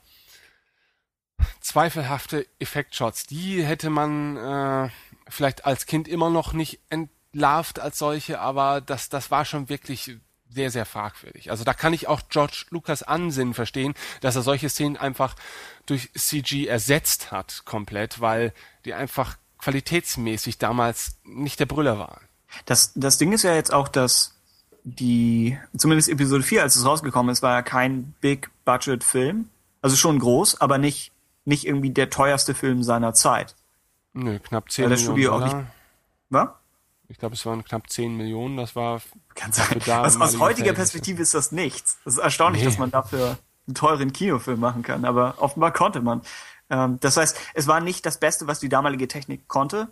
zweifelhafte 1.60 2.46
Effektshots. 2.58 3.26
Die 3.26 3.64
hätte 3.64 3.90
man 3.90 4.36
äh, 4.36 4.90
vielleicht 5.28 5.64
als 5.66 5.86
Kind 5.86 6.08
immer 6.08 6.30
noch 6.30 6.52
nicht 6.52 6.80
entlarvt 6.88 7.80
als 7.80 7.98
solche, 7.98 8.40
aber 8.40 8.80
das, 8.80 9.08
das 9.08 9.30
war 9.30 9.44
schon 9.44 9.68
wirklich 9.68 10.16
sehr, 10.48 10.70
sehr 10.70 10.84
fragwürdig. 10.84 11.50
Also 11.50 11.64
da 11.64 11.72
kann 11.72 11.94
ich 11.94 12.08
auch 12.08 12.22
George 12.28 12.66
Lucas 12.70 13.02
Ansinnen 13.02 13.54
verstehen, 13.54 13.94
dass 14.20 14.36
er 14.36 14.42
solche 14.42 14.68
Szenen 14.68 14.96
einfach 14.96 15.34
durch 15.86 16.12
CG 16.12 16.66
ersetzt 16.66 17.32
hat 17.32 17.62
komplett, 17.64 18.20
weil 18.20 18.52
die 18.84 18.94
einfach 18.94 19.36
qualitätsmäßig 19.62 20.59
damals 20.59 21.16
nicht 21.24 21.59
der 21.60 21.66
Brüller 21.66 21.98
waren. 21.98 22.20
Das, 22.66 22.93
das 22.94 23.16
Ding 23.18 23.32
ist 23.32 23.43
ja 23.44 23.55
jetzt 23.55 23.72
auch, 23.72 23.89
dass 23.89 24.34
die, 24.84 25.59
zumindest 25.76 26.09
Episode 26.09 26.43
4, 26.43 26.62
als 26.62 26.76
es 26.76 26.84
rausgekommen 26.84 27.32
ist, 27.32 27.43
war 27.43 27.52
ja 27.55 27.62
kein 27.62 28.14
Big-Budget-Film. 28.20 29.48
Also 29.80 29.97
schon 29.97 30.18
groß, 30.18 30.60
aber 30.60 30.78
nicht, 30.78 31.12
nicht 31.44 31.66
irgendwie 31.66 31.90
der 31.90 32.10
teuerste 32.10 32.55
Film 32.55 32.82
seiner 32.82 33.14
Zeit. 33.14 33.55
Nö, 34.12 34.39
knapp 34.40 34.70
10 34.70 34.84
Weil 34.84 34.90
das 34.90 35.01
Millionen 35.01 35.16
Studio 35.16 35.32
auch 35.34 35.40
Dollar. 35.40 35.55
nicht- 35.62 35.70
Was? 36.30 36.48
Ich 37.09 37.18
glaube, 37.18 37.34
es 37.34 37.44
waren 37.47 37.64
knapp 37.64 37.89
10 37.90 38.16
Millionen. 38.16 38.56
Das 38.56 38.74
war 38.74 39.01
Kann 39.34 39.52
sein. 39.52 39.80
Aus, 39.89 40.16
aus 40.20 40.39
heutiger. 40.39 40.72
Perspektive 40.72 41.22
ist 41.22 41.34
das 41.34 41.52
nichts. 41.52 41.98
Das 42.05 42.14
ist 42.14 42.20
erstaunlich, 42.20 42.62
Nee. 42.62 42.68
dass 42.68 42.78
man 42.78 42.90
dafür 42.90 43.39
einen 43.66 43.74
teuren 43.74 44.12
Kinofilm 44.12 44.59
machen 44.60 44.82
kann, 44.82 45.05
aber 45.05 45.34
offenbar 45.39 45.72
konnte 45.72 46.01
man. 46.01 46.22
Ähm, 46.73 46.99
das 47.01 47.16
heißt, 47.16 47.39
es 47.55 47.69
war 47.69 47.81
nicht 47.81 48.05
das 48.05 48.19
Beste, 48.19 48.49
was 48.49 48.59
die 48.59 48.69
damalige 48.69 49.07
Technik 49.07 49.47
konnte, 49.47 49.89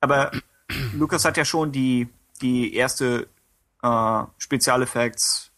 aber 0.00 0.32
Lucas 0.92 1.24
hat 1.24 1.38
ja 1.38 1.46
schon 1.46 1.72
die, 1.72 2.08
die 2.42 2.74
erste 2.74 3.28
äh, 3.82 4.22
Spezialeffekts 4.36 5.52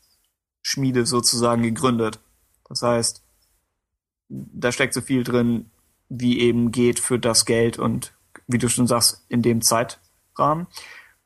Schmiede 0.62 1.06
sozusagen 1.06 1.62
gegründet. 1.62 2.20
Das 2.68 2.82
heißt, 2.82 3.22
da 4.28 4.70
steckt 4.70 4.92
so 4.92 5.00
viel 5.00 5.24
drin, 5.24 5.70
wie 6.10 6.40
eben 6.40 6.70
geht 6.70 7.00
für 7.00 7.18
das 7.18 7.46
Geld 7.46 7.78
und 7.78 8.12
wie 8.46 8.58
du 8.58 8.68
schon 8.68 8.86
sagst, 8.86 9.24
in 9.28 9.40
dem 9.40 9.62
Zeitrahmen. 9.62 10.66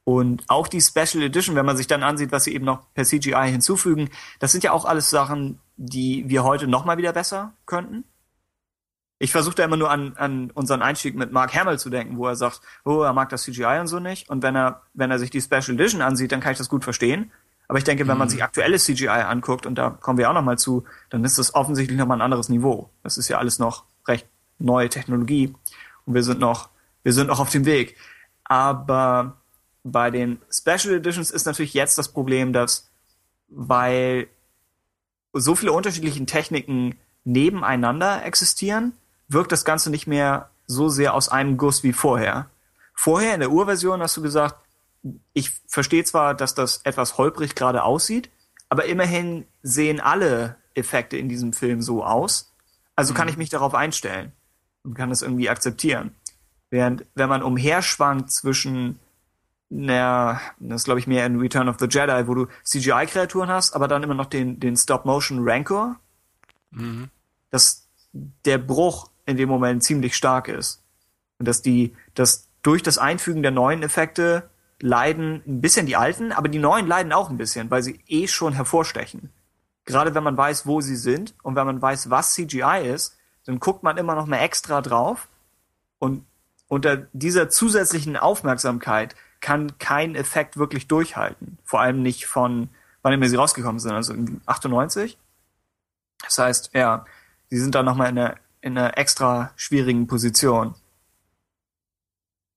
Und 0.04 0.44
auch 0.48 0.68
die 0.68 0.80
Special 0.80 1.22
Edition, 1.22 1.56
wenn 1.56 1.66
man 1.66 1.76
sich 1.76 1.86
dann 1.88 2.02
ansieht, 2.04 2.30
was 2.32 2.44
sie 2.44 2.54
eben 2.54 2.64
noch 2.64 2.92
per 2.94 3.04
CGI 3.04 3.50
hinzufügen, 3.50 4.10
das 4.38 4.52
sind 4.52 4.62
ja 4.62 4.72
auch 4.72 4.84
alles 4.84 5.10
Sachen, 5.10 5.60
die 5.76 6.28
wir 6.28 6.44
heute 6.44 6.68
noch 6.68 6.84
mal 6.84 6.98
wieder 6.98 7.12
besser 7.12 7.54
könnten. 7.66 8.04
Ich 9.22 9.30
versuche 9.30 9.54
da 9.54 9.62
immer 9.62 9.76
nur 9.76 9.88
an, 9.88 10.14
an 10.16 10.50
unseren 10.50 10.82
Einstieg 10.82 11.14
mit 11.14 11.30
Mark 11.30 11.54
Hamill 11.54 11.78
zu 11.78 11.90
denken, 11.90 12.16
wo 12.16 12.26
er 12.26 12.34
sagt, 12.34 12.60
oh, 12.84 13.02
er 13.02 13.12
mag 13.12 13.28
das 13.28 13.44
CGI 13.44 13.78
und 13.78 13.86
so 13.86 14.00
nicht. 14.00 14.28
Und 14.28 14.42
wenn 14.42 14.56
er, 14.56 14.82
wenn 14.94 15.12
er 15.12 15.20
sich 15.20 15.30
die 15.30 15.40
Special 15.40 15.74
Edition 15.74 16.02
ansieht, 16.02 16.32
dann 16.32 16.40
kann 16.40 16.50
ich 16.50 16.58
das 16.58 16.68
gut 16.68 16.82
verstehen. 16.82 17.30
Aber 17.68 17.78
ich 17.78 17.84
denke, 17.84 18.08
wenn 18.08 18.18
man 18.18 18.28
sich 18.28 18.42
aktuelles 18.42 18.84
CGI 18.84 19.06
anguckt, 19.06 19.64
und 19.64 19.76
da 19.76 19.90
kommen 19.90 20.18
wir 20.18 20.28
auch 20.28 20.34
noch 20.34 20.42
mal 20.42 20.58
zu, 20.58 20.82
dann 21.08 21.22
ist 21.22 21.38
das 21.38 21.54
offensichtlich 21.54 21.96
noch 21.96 22.06
mal 22.08 22.16
ein 22.16 22.20
anderes 22.20 22.48
Niveau. 22.48 22.90
Das 23.04 23.16
ist 23.16 23.28
ja 23.28 23.38
alles 23.38 23.60
noch 23.60 23.84
recht 24.08 24.26
neue 24.58 24.88
Technologie. 24.88 25.54
Und 26.04 26.14
wir 26.14 26.24
sind 26.24 26.40
noch, 26.40 26.70
wir 27.04 27.12
sind 27.12 27.28
noch 27.28 27.38
auf 27.38 27.50
dem 27.50 27.64
Weg. 27.64 27.96
Aber 28.42 29.36
bei 29.84 30.10
den 30.10 30.42
Special 30.50 30.96
Editions 30.96 31.30
ist 31.30 31.46
natürlich 31.46 31.74
jetzt 31.74 31.96
das 31.96 32.08
Problem, 32.08 32.52
dass 32.52 32.90
weil 33.48 34.26
so 35.32 35.54
viele 35.54 35.70
unterschiedliche 35.70 36.26
Techniken 36.26 36.96
nebeneinander 37.22 38.24
existieren, 38.24 38.94
wirkt 39.32 39.52
das 39.52 39.64
Ganze 39.64 39.90
nicht 39.90 40.06
mehr 40.06 40.50
so 40.66 40.88
sehr 40.88 41.14
aus 41.14 41.28
einem 41.28 41.56
Guss 41.56 41.82
wie 41.82 41.92
vorher. 41.92 42.48
Vorher 42.94 43.34
in 43.34 43.40
der 43.40 43.50
Urversion 43.50 44.00
hast 44.00 44.16
du 44.16 44.22
gesagt, 44.22 44.56
ich 45.32 45.50
verstehe 45.66 46.04
zwar, 46.04 46.34
dass 46.34 46.54
das 46.54 46.82
etwas 46.84 47.18
holprig 47.18 47.54
gerade 47.54 47.82
aussieht, 47.82 48.30
aber 48.68 48.84
immerhin 48.84 49.46
sehen 49.62 50.00
alle 50.00 50.56
Effekte 50.74 51.16
in 51.16 51.28
diesem 51.28 51.52
Film 51.52 51.82
so 51.82 52.04
aus. 52.04 52.52
Also 52.94 53.14
kann 53.14 53.28
ich 53.28 53.36
mich 53.36 53.50
darauf 53.50 53.74
einstellen 53.74 54.32
und 54.84 54.94
kann 54.94 55.10
das 55.10 55.22
irgendwie 55.22 55.50
akzeptieren. 55.50 56.14
Während, 56.70 57.04
wenn 57.14 57.28
man 57.28 57.42
umherschwankt 57.42 58.30
zwischen 58.30 58.98
na, 59.74 60.38
das 60.58 60.84
glaube 60.84 61.00
ich 61.00 61.06
mehr 61.06 61.24
in 61.24 61.40
Return 61.40 61.68
of 61.68 61.76
the 61.78 61.86
Jedi, 61.88 62.28
wo 62.28 62.34
du 62.34 62.46
CGI-Kreaturen 62.62 63.48
hast, 63.48 63.74
aber 63.74 63.88
dann 63.88 64.02
immer 64.02 64.14
noch 64.14 64.26
den, 64.26 64.60
den 64.60 64.76
Stop-Motion-Rancor, 64.76 65.96
dass 67.50 67.88
der 68.12 68.58
Bruch 68.58 69.08
in 69.26 69.36
dem 69.36 69.48
Moment 69.48 69.82
ziemlich 69.82 70.16
stark 70.16 70.48
ist. 70.48 70.82
Und 71.38 71.48
dass 71.48 71.62
die, 71.62 71.94
dass 72.14 72.48
durch 72.62 72.82
das 72.82 72.98
Einfügen 72.98 73.42
der 73.42 73.50
neuen 73.50 73.82
Effekte 73.82 74.48
leiden 74.80 75.42
ein 75.46 75.60
bisschen 75.60 75.86
die 75.86 75.96
alten, 75.96 76.32
aber 76.32 76.48
die 76.48 76.58
neuen 76.58 76.86
leiden 76.86 77.12
auch 77.12 77.30
ein 77.30 77.38
bisschen, 77.38 77.70
weil 77.70 77.82
sie 77.82 78.00
eh 78.08 78.26
schon 78.26 78.52
hervorstechen. 78.52 79.30
Gerade 79.84 80.14
wenn 80.14 80.24
man 80.24 80.36
weiß, 80.36 80.66
wo 80.66 80.80
sie 80.80 80.96
sind 80.96 81.34
und 81.42 81.56
wenn 81.56 81.66
man 81.66 81.82
weiß, 81.82 82.10
was 82.10 82.34
CGI 82.34 82.88
ist, 82.92 83.16
dann 83.44 83.60
guckt 83.60 83.82
man 83.82 83.96
immer 83.96 84.14
noch 84.14 84.26
mal 84.26 84.38
extra 84.38 84.80
drauf 84.80 85.28
und 85.98 86.24
unter 86.68 86.96
dieser 87.12 87.48
zusätzlichen 87.48 88.16
Aufmerksamkeit 88.16 89.14
kann 89.40 89.78
kein 89.78 90.14
Effekt 90.14 90.56
wirklich 90.56 90.86
durchhalten. 90.86 91.58
Vor 91.64 91.80
allem 91.80 92.00
nicht 92.02 92.26
von, 92.26 92.70
wann 93.02 93.12
immer 93.12 93.28
sie 93.28 93.36
rausgekommen 93.36 93.78
sind, 93.78 93.92
also 93.92 94.14
in 94.14 94.40
98. 94.46 95.18
Das 96.22 96.38
heißt, 96.38 96.70
ja, 96.74 97.04
sie 97.50 97.58
sind 97.58 97.74
da 97.74 97.82
nochmal 97.82 98.10
in 98.10 98.18
einer, 98.18 98.36
in 98.62 98.78
einer 98.78 98.96
extra 98.96 99.52
schwierigen 99.56 100.06
Position. 100.06 100.74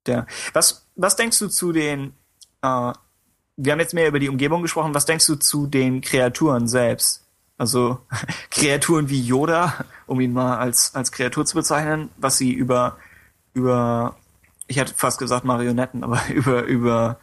Der, 0.05 0.27
was, 0.53 0.87
was 0.95 1.15
denkst 1.15 1.39
du 1.39 1.47
zu 1.49 1.71
den, 1.71 2.13
äh, 2.61 2.93
wir 3.57 3.71
haben 3.71 3.79
jetzt 3.79 3.93
mehr 3.93 4.07
über 4.07 4.19
die 4.19 4.29
Umgebung 4.29 4.61
gesprochen, 4.61 4.93
was 4.93 5.05
denkst 5.05 5.25
du 5.25 5.35
zu 5.35 5.67
den 5.67 6.01
Kreaturen 6.01 6.67
selbst? 6.67 7.25
Also 7.57 7.99
Kreaturen 8.51 9.09
wie 9.09 9.21
Yoda, 9.21 9.85
um 10.05 10.21
ihn 10.21 10.31
mal 10.31 10.57
als, 10.57 10.93
als 10.95 11.11
Kreatur 11.11 11.45
zu 11.45 11.55
bezeichnen, 11.55 12.09
was 12.17 12.37
sie 12.37 12.53
über, 12.53 12.97
über, 13.53 14.15
ich 14.67 14.77
hätte 14.77 14.93
fast 14.93 15.17
gesagt 15.17 15.43
Marionetten, 15.43 16.03
aber 16.03 16.21
über, 16.29 16.63
über, 16.63 17.19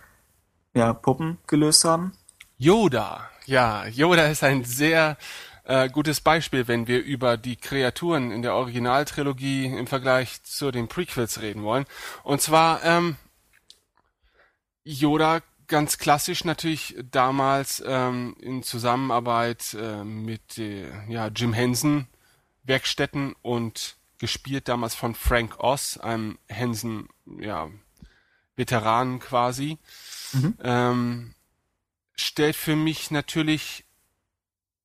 ja, 0.74 0.92
Puppen 0.92 1.38
gelöst 1.46 1.84
haben? 1.84 2.12
Yoda. 2.58 3.28
Ja, 3.46 3.86
Yoda 3.86 4.26
ist 4.26 4.42
ein 4.42 4.64
sehr 4.64 5.16
äh, 5.64 5.88
gutes 5.88 6.20
Beispiel, 6.20 6.66
wenn 6.68 6.86
wir 6.86 7.02
über 7.02 7.36
die 7.36 7.56
Kreaturen 7.56 8.30
in 8.32 8.42
der 8.42 8.54
Originaltrilogie 8.54 9.66
im 9.66 9.86
Vergleich 9.86 10.42
zu 10.42 10.70
den 10.70 10.88
Prequels 10.88 11.40
reden 11.40 11.62
wollen. 11.62 11.84
Und 12.24 12.40
zwar 12.40 12.82
ähm, 12.84 13.16
Yoda 14.84 15.40
ganz 15.68 15.98
klassisch 15.98 16.44
natürlich 16.44 16.96
damals 17.10 17.82
ähm, 17.86 18.36
in 18.40 18.62
Zusammenarbeit 18.62 19.74
äh, 19.74 20.04
mit 20.04 20.58
äh, 20.58 20.90
ja, 21.08 21.28
Jim 21.28 21.52
Henson 21.52 22.06
Werkstätten 22.64 23.34
und 23.42 23.96
gespielt 24.18 24.68
damals 24.68 24.94
von 24.94 25.14
Frank 25.14 25.58
Oz, 25.58 25.96
einem 25.96 26.38
Henson 26.46 27.08
ja, 27.40 27.70
Veteranen 28.56 29.18
quasi. 29.18 29.78
Ähm, 30.62 31.34
stellt 32.14 32.56
für 32.56 32.76
mich 32.76 33.10
natürlich 33.10 33.84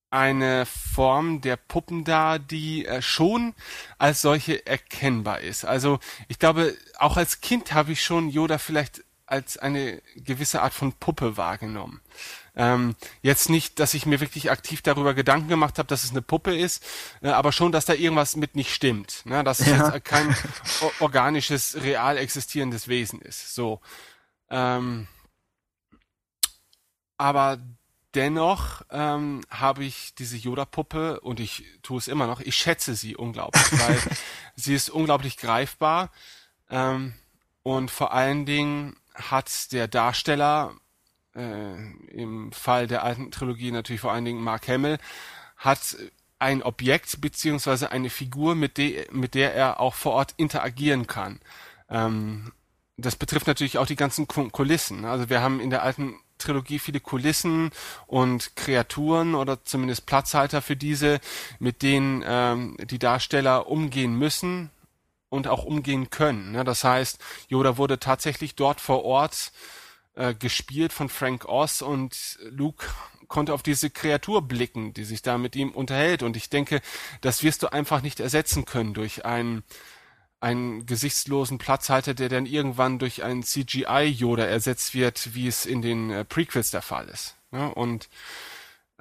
eine 0.09 0.65
Form 0.65 1.41
der 1.41 1.57
Puppen 1.57 2.03
dar, 2.03 2.39
die 2.39 2.85
äh, 2.85 3.01
schon 3.01 3.53
als 3.97 4.21
solche 4.21 4.65
erkennbar 4.65 5.41
ist. 5.41 5.65
Also 5.65 5.99
ich 6.27 6.39
glaube, 6.39 6.75
auch 6.97 7.17
als 7.17 7.41
Kind 7.41 7.73
habe 7.73 7.91
ich 7.91 8.01
schon 8.03 8.29
Yoda 8.29 8.57
vielleicht 8.57 9.03
als 9.25 9.57
eine 9.57 10.01
gewisse 10.15 10.61
Art 10.61 10.73
von 10.73 10.93
Puppe 10.93 11.35
wahrgenommen. 11.35 11.99
Ähm, 12.55 12.95
jetzt 13.21 13.49
nicht, 13.49 13.79
dass 13.79 13.93
ich 13.93 14.05
mir 14.05 14.21
wirklich 14.21 14.49
aktiv 14.49 14.81
darüber 14.81 15.13
Gedanken 15.13 15.49
gemacht 15.49 15.77
habe, 15.77 15.87
dass 15.89 16.05
es 16.05 16.11
eine 16.11 16.21
Puppe 16.21 16.55
ist, 16.57 16.83
äh, 17.21 17.27
aber 17.29 17.51
schon, 17.51 17.73
dass 17.73 17.85
da 17.85 17.93
irgendwas 17.93 18.37
mit 18.37 18.55
nicht 18.55 18.73
stimmt. 18.73 19.25
Ne? 19.25 19.43
Dass 19.43 19.59
es 19.59 19.67
Ja. 19.67 19.93
jetzt 19.93 20.05
kein 20.05 20.33
organisches, 21.01 21.75
real 21.83 22.17
existierendes 22.17 22.87
Wesen 22.87 23.21
ist. 23.21 23.53
So. 23.53 23.81
Ähm, 24.49 25.07
aber 27.17 27.59
dennoch 28.17 28.81
ähm, 28.91 29.41
habe 29.49 29.85
ich 29.85 30.13
diese 30.15 30.35
Yoda-Puppe 30.35 31.21
und 31.21 31.39
ich 31.39 31.63
tue 31.83 31.99
es 31.99 32.07
immer 32.09 32.27
noch. 32.27 32.41
Ich 32.41 32.55
schätze 32.57 32.95
sie 32.95 33.15
unglaublich, 33.15 33.63
weil 33.71 33.97
sie 34.55 34.73
ist 34.73 34.89
unglaublich 34.89 35.37
greifbar 35.37 36.11
ähm, 36.69 37.13
und 37.63 37.91
vor 37.91 38.11
allen 38.13 38.45
Dingen 38.45 38.95
hat 39.13 39.71
der 39.71 39.87
Darsteller 39.87 40.73
äh, 41.35 41.75
im 42.11 42.51
Fall 42.51 42.87
der 42.87 43.03
alten 43.03 43.31
Trilogie 43.31 43.71
natürlich 43.71 44.01
vor 44.01 44.11
allen 44.11 44.25
Dingen 44.25 44.41
Mark 44.43 44.67
Hamill 44.67 44.97
hat 45.55 45.95
ein 46.39 46.61
Objekt 46.61 47.19
beziehungsweise 47.21 47.91
eine 47.91 48.09
Figur, 48.09 48.53
mit 48.55 48.77
der, 48.77 49.07
mit 49.11 49.33
der 49.33 49.55
er 49.55 49.79
auch 49.79 49.95
vor 49.95 50.13
Ort 50.13 50.33
interagieren 50.37 51.07
kann. 51.07 51.39
Ähm, 51.89 52.51
das 52.97 53.15
betrifft 53.15 53.47
natürlich 53.47 53.77
auch 53.77 53.87
die 53.87 53.95
ganzen 53.95 54.27
Ku- 54.27 54.49
Kulissen. 54.49 55.05
Also 55.05 55.29
wir 55.29 55.41
haben 55.41 55.59
in 55.59 55.69
der 55.69 55.83
alten 55.83 56.15
Trilogie 56.37 56.79
viele 56.79 56.99
Kulissen 56.99 57.71
und 58.05 58.55
Kreaturen 58.55 59.35
oder 59.35 59.63
zumindest 59.63 60.05
Platzhalter 60.05 60.61
für 60.61 60.75
diese, 60.75 61.19
mit 61.59 61.81
denen 61.81 62.23
ähm, 62.25 62.77
die 62.85 62.99
Darsteller 62.99 63.67
umgehen 63.67 64.15
müssen 64.15 64.69
und 65.29 65.47
auch 65.47 65.63
umgehen 65.63 66.09
können. 66.09 66.51
Ne? 66.53 66.63
Das 66.63 66.83
heißt, 66.83 67.19
Yoda 67.49 67.77
wurde 67.77 67.99
tatsächlich 67.99 68.55
dort 68.55 68.81
vor 68.81 69.03
Ort 69.03 69.51
äh, 70.15 70.33
gespielt 70.33 70.93
von 70.93 71.09
Frank 71.09 71.45
Oz 71.45 71.81
und 71.81 72.39
Luke 72.49 72.85
konnte 73.27 73.53
auf 73.53 73.63
diese 73.63 73.89
Kreatur 73.89 74.41
blicken, 74.41 74.93
die 74.93 75.03
sich 75.03 75.21
da 75.21 75.37
mit 75.37 75.55
ihm 75.55 75.71
unterhält. 75.71 76.23
Und 76.23 76.37
ich 76.37 76.49
denke, 76.49 76.81
das 77.21 77.43
wirst 77.43 77.63
du 77.63 77.71
einfach 77.71 78.01
nicht 78.01 78.19
ersetzen 78.19 78.65
können 78.65 78.93
durch 78.93 79.25
einen 79.25 79.63
einen 80.39 80.85
gesichtslosen 80.85 81.57
Platzhalter, 81.57 82.13
der 82.13 82.29
dann 82.29 82.45
irgendwann 82.45 82.99
durch 82.99 83.23
einen 83.23 83.43
CGI-Yoda 83.43 84.45
ersetzt 84.45 84.93
wird, 84.93 85.33
wie 85.33 85.47
es 85.47 85.65
in 85.65 85.81
den 85.81 86.11
äh, 86.11 86.25
Prequels 86.25 86.69
der 86.69 86.81
Fall 86.81 87.07
ist. 87.07 87.35
Ja, 87.51 87.67
und 87.67 88.09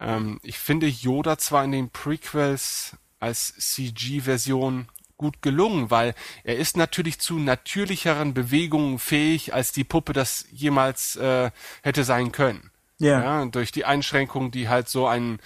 ähm, 0.00 0.40
ich 0.42 0.58
finde 0.58 0.86
Yoda 0.86 1.38
zwar 1.38 1.64
in 1.64 1.72
den 1.72 1.90
Prequels 1.90 2.96
als 3.18 3.54
CG-Version 3.56 4.88
gut 5.16 5.40
gelungen, 5.42 5.90
weil 5.90 6.14
er 6.44 6.56
ist 6.56 6.76
natürlich 6.76 7.18
zu 7.18 7.38
natürlicheren 7.38 8.34
Bewegungen 8.34 8.98
fähig, 8.98 9.54
als 9.54 9.72
die 9.72 9.84
Puppe 9.84 10.12
das 10.12 10.46
jemals 10.50 11.16
äh, 11.16 11.50
hätte 11.82 12.04
sein 12.04 12.32
können. 12.32 12.70
Ja. 12.98 13.22
ja. 13.22 13.44
Durch 13.46 13.72
die 13.72 13.84
Einschränkungen, 13.84 14.50
die 14.50 14.68
halt 14.68 14.88
so 14.88 15.06
ein 15.06 15.38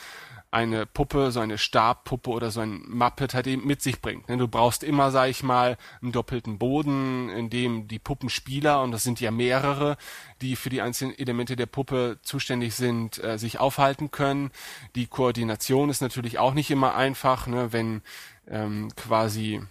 eine 0.52 0.84
Puppe, 0.84 1.30
so 1.30 1.40
eine 1.40 1.58
Stabpuppe 1.58 2.30
oder 2.30 2.50
so 2.50 2.60
ein 2.60 2.82
Muppet 2.88 3.34
halt 3.34 3.46
eben 3.46 3.66
mit 3.66 3.82
sich 3.82 4.00
bringt. 4.00 4.28
Ne, 4.28 4.36
Du 4.36 4.48
brauchst 4.48 4.82
immer, 4.82 5.12
sag 5.12 5.28
ich 5.28 5.42
mal, 5.44 5.78
einen 6.02 6.10
doppelten 6.12 6.58
Boden, 6.58 7.28
in 7.28 7.50
dem 7.50 7.86
die 7.86 8.00
Puppenspieler, 8.00 8.82
und 8.82 8.90
das 8.90 9.04
sind 9.04 9.20
ja 9.20 9.30
mehrere, 9.30 9.96
die 10.40 10.56
für 10.56 10.70
die 10.70 10.82
einzelnen 10.82 11.16
Elemente 11.16 11.54
der 11.54 11.66
Puppe 11.66 12.18
zuständig 12.22 12.74
sind, 12.74 13.22
äh, 13.22 13.38
sich 13.38 13.60
aufhalten 13.60 14.10
können. 14.10 14.50
Die 14.96 15.06
Koordination 15.06 15.88
ist 15.88 16.00
natürlich 16.00 16.38
auch 16.38 16.54
nicht 16.54 16.70
immer 16.70 16.96
einfach, 16.96 17.46
ne, 17.46 17.72
wenn 17.72 18.02
ähm, 18.48 18.90
quasi 18.96 19.62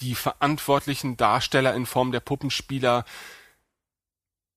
die 0.00 0.14
verantwortlichen 0.14 1.18
Darsteller 1.18 1.74
in 1.74 1.84
Form 1.84 2.12
der 2.12 2.20
Puppenspieler 2.20 3.04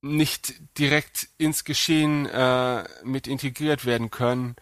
nicht 0.02 0.54
direkt 0.78 1.28
ins 1.38 1.66
Geschehen 1.66 2.26
äh, 2.26 2.84
mit 3.04 3.28
integriert 3.28 3.86
werden 3.86 4.12
können. 4.12 4.56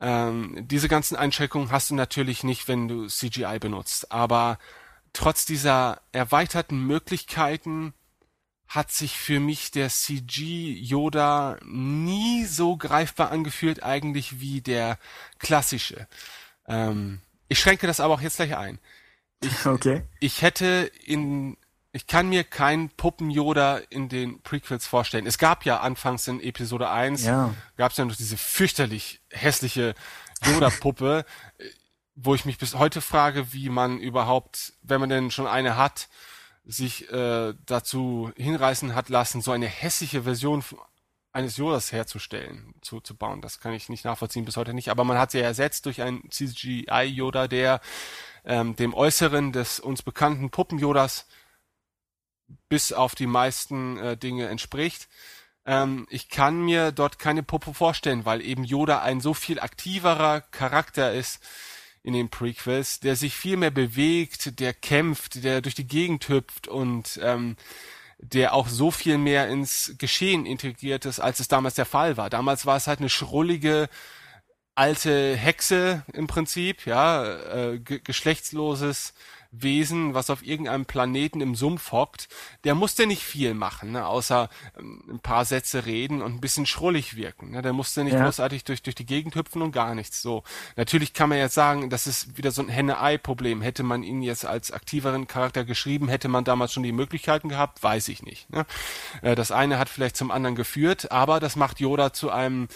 Ähm, 0.00 0.66
diese 0.68 0.88
ganzen 0.88 1.16
Einschränkungen 1.16 1.70
hast 1.70 1.90
du 1.90 1.94
natürlich 1.94 2.44
nicht, 2.44 2.68
wenn 2.68 2.88
du 2.88 3.06
CGI 3.06 3.58
benutzt. 3.58 4.12
Aber 4.12 4.58
trotz 5.12 5.46
dieser 5.46 6.00
erweiterten 6.12 6.86
Möglichkeiten 6.86 7.94
hat 8.66 8.90
sich 8.90 9.16
für 9.16 9.40
mich 9.40 9.70
der 9.70 9.88
CG 9.88 10.72
Yoda 10.72 11.58
nie 11.64 12.44
so 12.44 12.76
greifbar 12.76 13.30
angefühlt 13.30 13.82
eigentlich 13.82 14.40
wie 14.40 14.60
der 14.60 14.98
klassische. 15.38 16.08
Ähm, 16.66 17.20
ich 17.48 17.60
schränke 17.60 17.86
das 17.86 18.00
aber 18.00 18.14
auch 18.14 18.20
jetzt 18.20 18.36
gleich 18.36 18.56
ein. 18.56 18.78
Okay. 19.64 20.02
Ich 20.20 20.40
hätte 20.40 20.90
in 21.04 21.58
ich 21.94 22.08
kann 22.08 22.28
mir 22.28 22.42
keinen 22.42 22.90
Puppen-Yoda 22.90 23.76
in 23.88 24.08
den 24.08 24.42
Prequels 24.42 24.84
vorstellen. 24.84 25.26
Es 25.26 25.38
gab 25.38 25.64
ja 25.64 25.78
anfangs 25.78 26.26
in 26.26 26.40
Episode 26.40 26.90
1, 26.90 27.24
Ja. 27.24 27.54
gab 27.76 27.92
es 27.92 27.98
ja 27.98 28.04
noch 28.04 28.16
diese 28.16 28.36
fürchterlich 28.36 29.20
hässliche 29.30 29.94
Yoda-Puppe, 30.44 31.24
wo 32.16 32.34
ich 32.34 32.44
mich 32.44 32.58
bis 32.58 32.74
heute 32.74 33.00
frage, 33.00 33.52
wie 33.52 33.68
man 33.68 33.98
überhaupt, 34.00 34.72
wenn 34.82 34.98
man 35.00 35.08
denn 35.08 35.30
schon 35.30 35.46
eine 35.46 35.76
hat, 35.76 36.08
sich 36.64 37.10
äh, 37.12 37.54
dazu 37.64 38.32
hinreißen 38.36 38.96
hat 38.96 39.08
lassen, 39.08 39.40
so 39.40 39.52
eine 39.52 39.66
hässliche 39.66 40.24
Version 40.24 40.64
eines 41.32 41.56
Yodas 41.58 41.92
herzustellen, 41.92 42.74
zu, 42.80 43.00
zu 43.00 43.16
bauen. 43.16 43.40
Das 43.40 43.60
kann 43.60 43.72
ich 43.72 43.88
nicht 43.88 44.04
nachvollziehen, 44.04 44.44
bis 44.44 44.56
heute 44.56 44.74
nicht. 44.74 44.88
Aber 44.88 45.04
man 45.04 45.18
hat 45.18 45.30
sie 45.30 45.40
ersetzt 45.40 45.86
durch 45.86 46.02
einen 46.02 46.28
CGI-Yoda, 46.28 47.46
der 47.46 47.80
ähm, 48.44 48.74
dem 48.74 48.94
Äußeren 48.94 49.52
des 49.52 49.78
uns 49.78 50.02
bekannten 50.02 50.50
Puppen-Yodas 50.50 51.26
bis 52.68 52.92
auf 52.92 53.14
die 53.14 53.26
meisten 53.26 53.98
äh, 53.98 54.16
Dinge 54.16 54.48
entspricht. 54.48 55.08
Ähm, 55.66 56.06
ich 56.10 56.28
kann 56.28 56.62
mir 56.62 56.92
dort 56.92 57.18
keine 57.18 57.42
Puppe 57.42 57.74
vorstellen, 57.74 58.24
weil 58.24 58.42
eben 58.42 58.64
Yoda 58.64 59.00
ein 59.00 59.20
so 59.20 59.34
viel 59.34 59.60
aktiverer 59.60 60.40
Charakter 60.40 61.12
ist 61.12 61.42
in 62.02 62.12
den 62.12 62.28
Prequels, 62.28 63.00
der 63.00 63.16
sich 63.16 63.34
viel 63.34 63.56
mehr 63.56 63.70
bewegt, 63.70 64.60
der 64.60 64.74
kämpft, 64.74 65.42
der 65.42 65.62
durch 65.62 65.74
die 65.74 65.86
Gegend 65.86 66.28
hüpft 66.28 66.68
und 66.68 67.18
ähm, 67.22 67.56
der 68.18 68.54
auch 68.54 68.68
so 68.68 68.90
viel 68.90 69.18
mehr 69.18 69.48
ins 69.48 69.94
Geschehen 69.98 70.46
integriert 70.46 71.06
ist, 71.06 71.20
als 71.20 71.40
es 71.40 71.48
damals 71.48 71.74
der 71.74 71.86
Fall 71.86 72.16
war. 72.16 72.30
Damals 72.30 72.66
war 72.66 72.76
es 72.76 72.86
halt 72.86 73.00
eine 73.00 73.08
schrullige 73.08 73.88
alte 74.74 75.36
Hexe 75.36 76.04
im 76.12 76.26
Prinzip, 76.26 76.86
ja, 76.86 77.24
äh, 77.72 77.78
ge 77.78 78.00
geschlechtsloses 78.02 79.14
Wesen, 79.62 80.14
was 80.14 80.30
auf 80.30 80.44
irgendeinem 80.44 80.84
Planeten 80.86 81.40
im 81.40 81.54
Sumpf 81.54 81.92
hockt, 81.92 82.28
der 82.64 82.74
musste 82.74 83.06
nicht 83.06 83.22
viel 83.22 83.54
machen, 83.54 83.92
ne, 83.92 84.06
außer 84.06 84.48
ähm, 84.78 85.02
ein 85.10 85.20
paar 85.20 85.44
Sätze 85.44 85.86
reden 85.86 86.22
und 86.22 86.34
ein 86.34 86.40
bisschen 86.40 86.66
schrullig 86.66 87.16
wirken. 87.16 87.50
Ne, 87.50 87.62
der 87.62 87.72
musste 87.72 88.04
nicht 88.04 88.14
Ja. 88.14 88.24
großartig 88.24 88.64
durch, 88.64 88.82
durch 88.82 88.94
die 88.94 89.06
Gegend 89.06 89.34
hüpfen 89.34 89.62
und 89.62 89.72
gar 89.72 89.94
nichts. 89.94 90.22
So, 90.22 90.42
natürlich 90.76 91.12
kann 91.12 91.28
man 91.28 91.38
jetzt 91.38 91.54
sagen, 91.54 91.90
das 91.90 92.06
ist 92.06 92.36
wieder 92.36 92.50
so 92.50 92.62
ein 92.62 92.68
Henne-Ei-Problem. 92.68 93.62
Hätte 93.62 93.82
man 93.82 94.02
ihn 94.02 94.22
jetzt 94.22 94.44
als 94.46 94.70
aktiveren 94.70 95.26
Charakter 95.26 95.64
geschrieben, 95.64 96.08
hätte 96.08 96.28
man 96.28 96.44
damals 96.44 96.72
schon 96.72 96.82
die 96.82 96.92
Möglichkeiten 96.92 97.48
gehabt, 97.48 97.82
weiß 97.82 98.08
ich 98.08 98.22
nicht. 98.22 98.50
Ne? 98.50 98.66
Äh, 99.22 99.34
Das 99.34 99.50
eine 99.52 99.78
hat 99.78 99.88
vielleicht 99.88 100.16
zum 100.16 100.30
anderen 100.30 100.54
geführt, 100.56 101.10
aber 101.12 101.40
das 101.40 101.56
macht 101.56 101.80
Yoda 101.80 102.12
zu 102.12 102.30
einem 102.30 102.68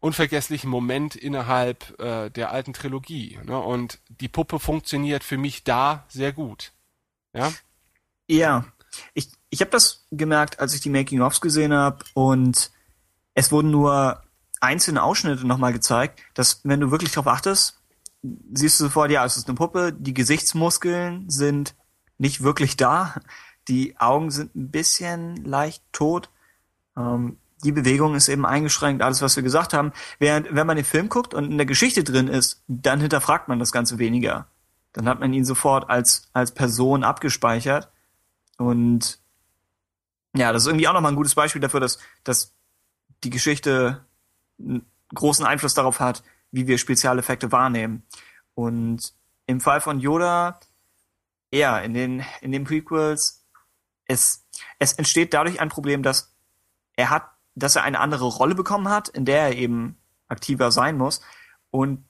unvergesslichen 0.00 0.70
Moment 0.70 1.16
innerhalb 1.16 1.98
äh, 2.00 2.30
der 2.30 2.50
alten 2.50 2.72
Trilogie. 2.72 3.38
Ne? 3.44 3.58
Und 3.58 4.00
die 4.08 4.28
Puppe 4.28 4.58
funktioniert 4.58 5.24
für 5.24 5.38
mich 5.38 5.64
da 5.64 6.04
sehr 6.08 6.32
gut. 6.32 6.72
Ja, 7.32 7.52
Ja, 8.28 8.64
ich, 9.14 9.30
ich 9.50 9.60
habe 9.60 9.70
das 9.70 10.06
gemerkt, 10.10 10.58
als 10.60 10.74
ich 10.74 10.80
die 10.80 10.90
Making-ofs 10.90 11.40
gesehen 11.40 11.72
habe 11.72 12.04
und 12.14 12.70
es 13.34 13.52
wurden 13.52 13.70
nur 13.70 14.22
einzelne 14.60 15.02
Ausschnitte 15.02 15.46
nochmal 15.46 15.72
gezeigt, 15.72 16.20
dass 16.34 16.60
wenn 16.64 16.80
du 16.80 16.90
wirklich 16.90 17.12
drauf 17.12 17.26
achtest, 17.26 17.80
siehst 18.52 18.80
du 18.80 18.84
sofort, 18.84 19.10
ja, 19.10 19.24
es 19.24 19.36
ist 19.36 19.48
eine 19.48 19.56
Puppe, 19.56 19.92
die 19.92 20.14
Gesichtsmuskeln 20.14 21.28
sind 21.28 21.74
nicht 22.18 22.42
wirklich 22.42 22.76
da, 22.76 23.14
die 23.68 23.96
Augen 23.98 24.30
sind 24.30 24.54
ein 24.56 24.70
bisschen 24.70 25.36
leicht 25.44 25.82
tot, 25.92 26.30
ähm, 26.96 27.38
die 27.66 27.72
Bewegung 27.72 28.14
ist 28.14 28.28
eben 28.28 28.46
eingeschränkt, 28.46 29.02
alles, 29.02 29.22
was 29.22 29.34
wir 29.34 29.42
gesagt 29.42 29.74
haben. 29.74 29.92
Während, 30.20 30.54
wenn 30.54 30.68
man 30.68 30.76
den 30.76 30.84
Film 30.84 31.08
guckt 31.08 31.34
und 31.34 31.50
in 31.50 31.56
der 31.56 31.66
Geschichte 31.66 32.04
drin 32.04 32.28
ist, 32.28 32.62
dann 32.68 33.00
hinterfragt 33.00 33.48
man 33.48 33.58
das 33.58 33.72
Ganze 33.72 33.98
weniger. 33.98 34.46
Dann 34.92 35.08
hat 35.08 35.18
man 35.18 35.32
ihn 35.32 35.44
sofort 35.44 35.90
als, 35.90 36.28
als 36.32 36.52
Person 36.52 37.02
abgespeichert. 37.02 37.90
Und 38.56 39.18
ja, 40.36 40.52
das 40.52 40.62
ist 40.62 40.68
irgendwie 40.68 40.86
auch 40.86 40.92
nochmal 40.92 41.10
ein 41.10 41.16
gutes 41.16 41.34
Beispiel 41.34 41.60
dafür, 41.60 41.80
dass, 41.80 41.98
dass 42.22 42.54
die 43.24 43.30
Geschichte 43.30 44.06
einen 44.60 44.86
großen 45.12 45.44
Einfluss 45.44 45.74
darauf 45.74 45.98
hat, 45.98 46.22
wie 46.52 46.68
wir 46.68 46.78
Spezialeffekte 46.78 47.50
wahrnehmen. 47.50 48.04
Und 48.54 49.12
im 49.46 49.60
Fall 49.60 49.80
von 49.80 49.98
Yoda, 49.98 50.60
ja, 51.52 51.80
in 51.80 51.94
den, 51.94 52.24
in 52.42 52.52
den 52.52 52.62
Prequels, 52.62 53.44
es, 54.06 54.46
es 54.78 54.92
entsteht 54.92 55.34
dadurch 55.34 55.60
ein 55.60 55.68
Problem, 55.68 56.04
dass 56.04 56.32
er 56.94 57.10
hat, 57.10 57.35
dass 57.56 57.74
er 57.74 57.82
eine 57.82 57.98
andere 57.98 58.26
Rolle 58.26 58.54
bekommen 58.54 58.88
hat, 58.88 59.08
in 59.08 59.24
der 59.24 59.48
er 59.48 59.56
eben 59.56 59.96
aktiver 60.28 60.70
sein 60.70 60.96
muss 60.96 61.20
und 61.70 62.04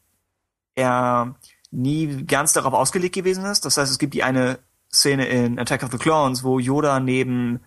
er 0.75 1.37
nie 1.71 2.25
ganz 2.25 2.53
darauf 2.53 2.75
ausgelegt 2.75 3.15
gewesen 3.15 3.45
ist. 3.45 3.65
Das 3.65 3.77
heißt, 3.77 3.91
es 3.91 3.99
gibt 3.99 4.15
die 4.15 4.23
eine 4.23 4.59
Szene 4.93 5.27
in 5.27 5.59
Attack 5.59 5.83
of 5.83 5.91
the 5.93 5.99
Clones, 5.99 6.45
wo 6.45 6.59
Yoda 6.59 7.01
neben 7.01 7.61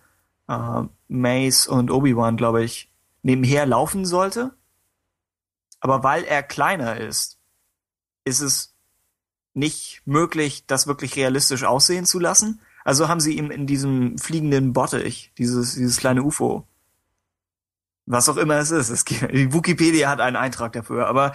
äh, 0.48 0.82
Mace 1.08 1.66
und 1.66 1.90
Obi-Wan, 1.90 2.36
glaube 2.36 2.62
ich, 2.64 2.90
nebenher 3.22 3.66
laufen 3.66 4.04
sollte. 4.04 4.52
Aber 5.80 6.02
weil 6.02 6.24
er 6.24 6.42
kleiner 6.42 6.98
ist, 6.98 7.38
ist 8.24 8.40
es 8.40 8.74
nicht 9.54 10.02
möglich, 10.04 10.66
das 10.66 10.86
wirklich 10.86 11.16
realistisch 11.16 11.64
aussehen 11.64 12.06
zu 12.06 12.18
lassen. 12.18 12.60
Also 12.84 13.08
haben 13.08 13.20
sie 13.20 13.36
ihm 13.36 13.50
in 13.50 13.66
diesem 13.66 14.18
fliegenden 14.18 14.72
Bottich, 14.72 15.32
dieses, 15.38 15.74
dieses 15.74 15.98
kleine 15.98 16.22
UFO, 16.22 16.66
was 18.10 18.28
auch 18.28 18.36
immer 18.36 18.56
es 18.56 18.70
ist, 18.70 18.90
es 18.90 19.04
gibt, 19.04 19.32
die 19.32 19.52
Wikipedia 19.52 20.08
hat 20.08 20.20
einen 20.20 20.36
Eintrag 20.36 20.72
dafür, 20.72 21.06
aber 21.06 21.32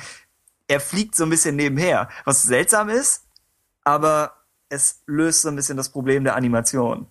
er 0.67 0.79
fliegt 0.79 1.15
so 1.15 1.23
ein 1.23 1.29
bisschen 1.29 1.55
nebenher, 1.55 2.09
was 2.25 2.43
seltsam 2.43 2.89
ist, 2.89 3.27
aber 3.83 4.33
es 4.69 5.03
löst 5.05 5.43
so 5.43 5.49
ein 5.49 5.55
bisschen 5.55 5.77
das 5.77 5.89
Problem 5.89 6.23
der 6.23 6.35
Animation. 6.35 7.07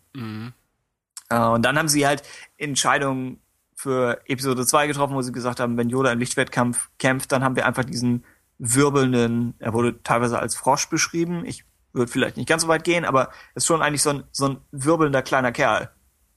Äh, 1.31 1.39
und 1.39 1.63
dann 1.63 1.79
haben 1.79 1.89
sie 1.89 2.07
halt 2.07 2.23
Entscheidungen 2.59 3.41
für 3.75 4.21
Episode 4.27 4.67
2 4.67 4.89
getroffen, 4.89 5.15
wo 5.15 5.23
sie 5.23 5.33
gesagt 5.33 5.61
haben, 5.61 5.77
wenn 5.77 5.89
Yoda 5.89 6.13
im 6.13 6.19
Lichtwettkampf 6.19 6.91
kämpft, 6.99 7.33
dann 7.33 7.43
haben 7.43 7.57
wir 7.57 7.67
einfach 7.67 7.85
diesen 7.85 8.25
wirbelnden, 8.59 9.55
er 9.59 9.73
wurde 9.73 10.03
teilweise 10.03 10.39
als 10.39 10.55
Frosch 10.55 10.89
beschrieben, 10.89 11.45
ich 11.45 11.65
würde 11.93 12.11
vielleicht 12.11 12.37
nicht 12.37 12.49
ganz 12.49 12.63
so 12.63 12.69
weit 12.69 12.85
gehen, 12.85 13.05
aber 13.05 13.31
ist 13.55 13.67
schon 13.67 13.83
eigentlich 13.83 14.03
so 14.03 14.11
ein, 14.11 14.25
so 14.31 14.49
ein 14.49 14.61
wirbelnder 14.73 15.23
kleiner 15.23 15.53
Kerl, 15.53 15.91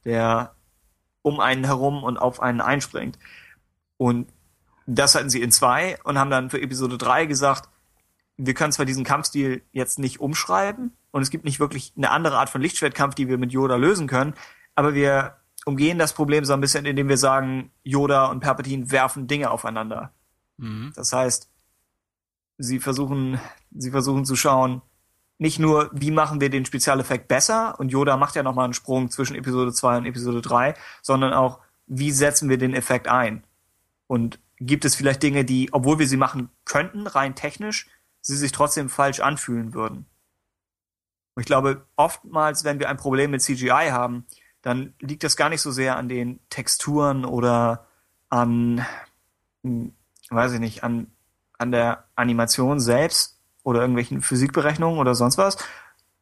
der 0.06 0.57
um 1.28 1.40
einen 1.40 1.66
herum 1.66 2.04
und 2.04 2.18
auf 2.18 2.42
einen 2.42 2.62
einspringt. 2.62 3.20
Und 3.98 4.28
das 4.86 5.16
hatten 5.16 5.30
sie 5.30 5.42
in 5.42 5.52
zwei 5.52 6.00
und 6.04 6.18
haben 6.18 6.32
dann 6.32 6.50
für 6.50 6.62
Episode 6.62 6.98
3 6.98 7.26
gesagt, 7.26 7.70
wir 8.38 8.54
können 8.54 8.72
zwar 8.72 8.86
diesen 8.86 9.04
Kampfstil 9.04 9.64
jetzt 9.72 10.00
nicht 10.00 10.20
umschreiben 10.20 10.96
und 11.12 11.22
es 11.22 11.30
gibt 11.30 11.44
nicht 11.44 11.60
wirklich 11.60 11.94
eine 11.98 12.12
andere 12.12 12.38
Art 12.38 12.50
von 12.50 12.62
Lichtschwertkampf, 12.62 13.16
die 13.16 13.28
wir 13.28 13.38
mit 13.38 13.52
Yoda 13.52 13.76
lösen 13.76 14.08
können, 14.08 14.36
aber 14.76 14.94
wir 14.94 15.38
umgehen 15.66 15.98
das 15.98 16.14
Problem 16.14 16.46
so 16.46 16.54
ein 16.54 16.62
bisschen, 16.62 16.86
indem 16.86 17.10
wir 17.10 17.18
sagen, 17.18 17.72
Yoda 17.84 18.28
und 18.28 18.40
Palpatine 18.40 18.92
werfen 18.92 19.28
Dinge 19.28 19.52
aufeinander. 19.52 20.14
Das 20.96 21.12
heißt, 21.12 21.50
sie 22.58 22.80
versuchen, 22.80 23.40
sie 23.76 23.92
versuchen 23.92 24.24
zu 24.24 24.36
schauen, 24.36 24.82
nicht 25.38 25.60
nur, 25.60 25.90
wie 25.94 26.12
machen 26.12 26.42
wir 26.42 26.50
den 26.50 26.66
Spezialeffekt 26.66 27.28
besser, 27.28 27.80
und 27.80 27.90
Yoda 27.90 28.18
macht 28.18 28.36
ja 28.36 28.44
nochmal 28.44 28.66
einen 28.66 28.74
Sprung 28.74 29.10
zwischen 29.12 29.36
Episode 29.36 29.72
2 29.72 29.98
und 29.98 30.06
Episode 30.06 30.42
3, 30.42 30.74
sondern 31.02 31.34
auch, 31.34 31.60
wie 31.86 32.12
setzen 32.12 32.50
wir 32.50 32.58
den 32.58 32.74
Effekt 32.74 33.08
ein? 33.08 33.44
Und 34.08 34.40
gibt 34.60 34.86
es 34.86 34.96
vielleicht 34.96 35.22
Dinge, 35.24 35.46
die, 35.46 35.70
obwohl 35.72 36.00
wir 36.00 36.08
sie 36.08 36.18
machen 36.18 36.50
könnten, 36.66 37.08
rein 37.08 37.36
technisch, 37.36 37.88
sie 38.22 38.36
sich 38.36 38.52
trotzdem 38.52 38.90
falsch 38.90 39.20
anfühlen 39.20 39.74
würden? 39.74 40.08
Und 41.36 41.42
ich 41.42 41.46
glaube, 41.46 41.86
oftmals, 41.96 42.64
wenn 42.64 42.80
wir 42.80 42.90
ein 42.90 42.98
Problem 42.98 43.32
mit 43.32 43.44
CGI 43.44 43.90
haben, 43.92 44.26
dann 44.64 44.96
liegt 45.00 45.24
das 45.24 45.38
gar 45.38 45.50
nicht 45.50 45.62
so 45.62 45.72
sehr 45.72 45.96
an 45.96 46.10
den 46.10 46.40
Texturen 46.50 47.26
oder 47.26 47.88
an, 48.30 48.84
hm, 49.64 49.94
weiß 50.30 50.54
ich 50.54 50.60
nicht, 50.60 50.84
an, 50.84 51.12
an 51.60 51.72
der 51.72 52.06
Animation 52.16 52.80
selbst 52.80 53.37
oder 53.68 53.82
irgendwelchen 53.82 54.22
Physikberechnungen 54.22 54.98
oder 54.98 55.14
sonst 55.14 55.38
was, 55.38 55.58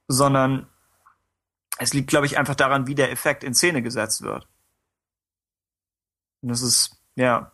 sondern 0.07 0.65
es 1.77 1.93
liegt, 1.93 2.09
glaube 2.09 2.25
ich, 2.25 2.39
einfach 2.39 2.55
daran, 2.55 2.87
wie 2.87 2.95
der 2.95 3.11
Effekt 3.11 3.43
in 3.43 3.53
Szene 3.53 3.83
gesetzt 3.83 4.23
wird. 4.23 4.47
Und 6.41 6.49
das 6.49 6.63
ist, 6.63 6.97
ja, 7.13 7.51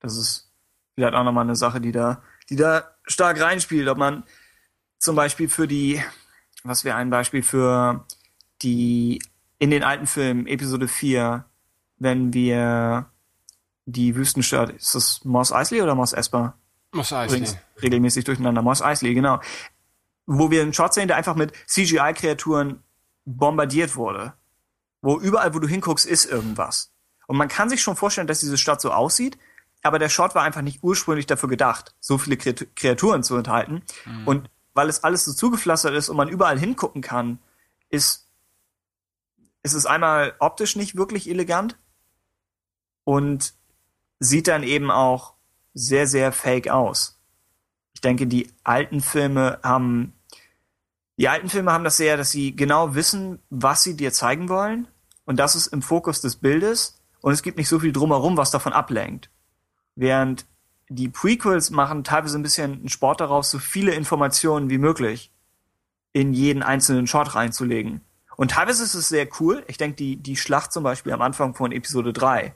das 0.00 0.18
ist 0.18 0.52
vielleicht 0.94 1.14
auch 1.14 1.24
nochmal 1.24 1.44
eine 1.44 1.56
Sache, 1.56 1.80
die 1.80 1.92
da, 1.92 2.22
die 2.50 2.56
da 2.56 2.90
stark 3.04 3.40
reinspielt, 3.40 3.88
ob 3.88 3.96
man 3.96 4.22
zum 4.98 5.16
Beispiel 5.16 5.48
für 5.48 5.66
die, 5.66 6.02
was 6.62 6.84
wäre 6.84 6.98
ein 6.98 7.08
Beispiel 7.08 7.42
für 7.42 8.04
die, 8.60 9.22
in 9.58 9.70
den 9.70 9.82
alten 9.82 10.06
Filmen, 10.06 10.46
Episode 10.46 10.88
4, 10.88 11.46
wenn 11.96 12.34
wir 12.34 13.08
die 13.86 14.14
Wüstenstadt, 14.14 14.68
ist 14.72 14.94
das 14.94 15.24
Moss 15.24 15.52
Eisley 15.52 15.80
oder 15.80 15.94
Moss 15.94 16.12
Esper? 16.12 16.58
Moss 16.96 17.12
Eisley. 17.12 17.38
Übrigens 17.38 17.58
regelmäßig 17.82 18.24
durcheinander. 18.24 18.62
Moss 18.62 18.82
Eisley, 18.82 19.14
genau. 19.14 19.40
Wo 20.26 20.50
wir 20.50 20.62
einen 20.62 20.72
Shot 20.72 20.94
sehen, 20.94 21.08
der 21.08 21.16
einfach 21.16 21.36
mit 21.36 21.52
CGI-Kreaturen 21.66 22.82
bombardiert 23.24 23.96
wurde. 23.96 24.34
Wo 25.02 25.18
überall, 25.18 25.54
wo 25.54 25.58
du 25.58 25.68
hinguckst, 25.68 26.06
ist 26.06 26.24
irgendwas. 26.24 26.92
Und 27.26 27.36
man 27.36 27.48
kann 27.48 27.68
sich 27.68 27.82
schon 27.82 27.96
vorstellen, 27.96 28.26
dass 28.26 28.40
diese 28.40 28.58
Stadt 28.58 28.80
so 28.80 28.92
aussieht, 28.92 29.38
aber 29.82 29.98
der 29.98 30.08
Shot 30.08 30.34
war 30.34 30.42
einfach 30.42 30.62
nicht 30.62 30.82
ursprünglich 30.82 31.26
dafür 31.26 31.48
gedacht, 31.48 31.94
so 32.00 32.18
viele 32.18 32.36
Kreaturen 32.36 33.22
zu 33.22 33.36
enthalten. 33.36 33.82
Mhm. 34.04 34.26
Und 34.26 34.50
weil 34.74 34.88
es 34.88 35.04
alles 35.04 35.24
so 35.24 35.32
zugepflastert 35.32 35.94
ist 35.94 36.08
und 36.08 36.16
man 36.16 36.28
überall 36.28 36.58
hingucken 36.58 37.02
kann, 37.02 37.38
ist, 37.88 38.28
ist 39.62 39.74
es 39.74 39.86
einmal 39.86 40.34
optisch 40.38 40.76
nicht 40.76 40.96
wirklich 40.96 41.28
elegant 41.30 41.78
und 43.04 43.54
sieht 44.18 44.48
dann 44.48 44.62
eben 44.62 44.90
auch 44.90 45.35
sehr, 45.76 46.06
sehr 46.06 46.32
fake 46.32 46.68
aus. 46.68 47.20
Ich 47.94 48.00
denke, 48.00 48.26
die 48.26 48.50
alten 48.64 49.00
Filme 49.00 49.60
haben, 49.62 50.14
die 51.18 51.28
alten 51.28 51.48
Filme 51.48 51.70
haben 51.70 51.84
das 51.84 51.98
sehr, 51.98 52.16
dass 52.16 52.30
sie 52.30 52.56
genau 52.56 52.94
wissen, 52.94 53.38
was 53.50 53.82
sie 53.82 53.96
dir 53.96 54.12
zeigen 54.12 54.48
wollen. 54.48 54.88
Und 55.26 55.38
das 55.38 55.54
ist 55.54 55.68
im 55.68 55.82
Fokus 55.82 56.20
des 56.20 56.36
Bildes. 56.36 56.98
Und 57.20 57.32
es 57.32 57.42
gibt 57.42 57.58
nicht 57.58 57.68
so 57.68 57.78
viel 57.78 57.92
drumherum, 57.92 58.36
was 58.36 58.50
davon 58.50 58.72
ablenkt. 58.72 59.30
Während 59.94 60.46
die 60.88 61.08
Prequels 61.08 61.70
machen 61.70 62.04
teilweise 62.04 62.38
ein 62.38 62.42
bisschen 62.42 62.72
einen 62.72 62.88
Sport 62.88 63.20
daraus, 63.20 63.50
so 63.50 63.58
viele 63.58 63.92
Informationen 63.92 64.70
wie 64.70 64.78
möglich 64.78 65.32
in 66.12 66.32
jeden 66.32 66.62
einzelnen 66.62 67.06
Shot 67.06 67.34
reinzulegen. 67.34 68.00
Und 68.36 68.52
teilweise 68.52 68.84
ist 68.84 68.94
es 68.94 69.08
sehr 69.08 69.28
cool. 69.40 69.64
Ich 69.66 69.76
denke, 69.76 69.96
die, 69.96 70.16
die 70.16 70.36
Schlacht 70.36 70.72
zum 70.72 70.84
Beispiel 70.84 71.12
am 71.12 71.22
Anfang 71.22 71.54
von 71.54 71.72
Episode 71.72 72.12
3, 72.12 72.54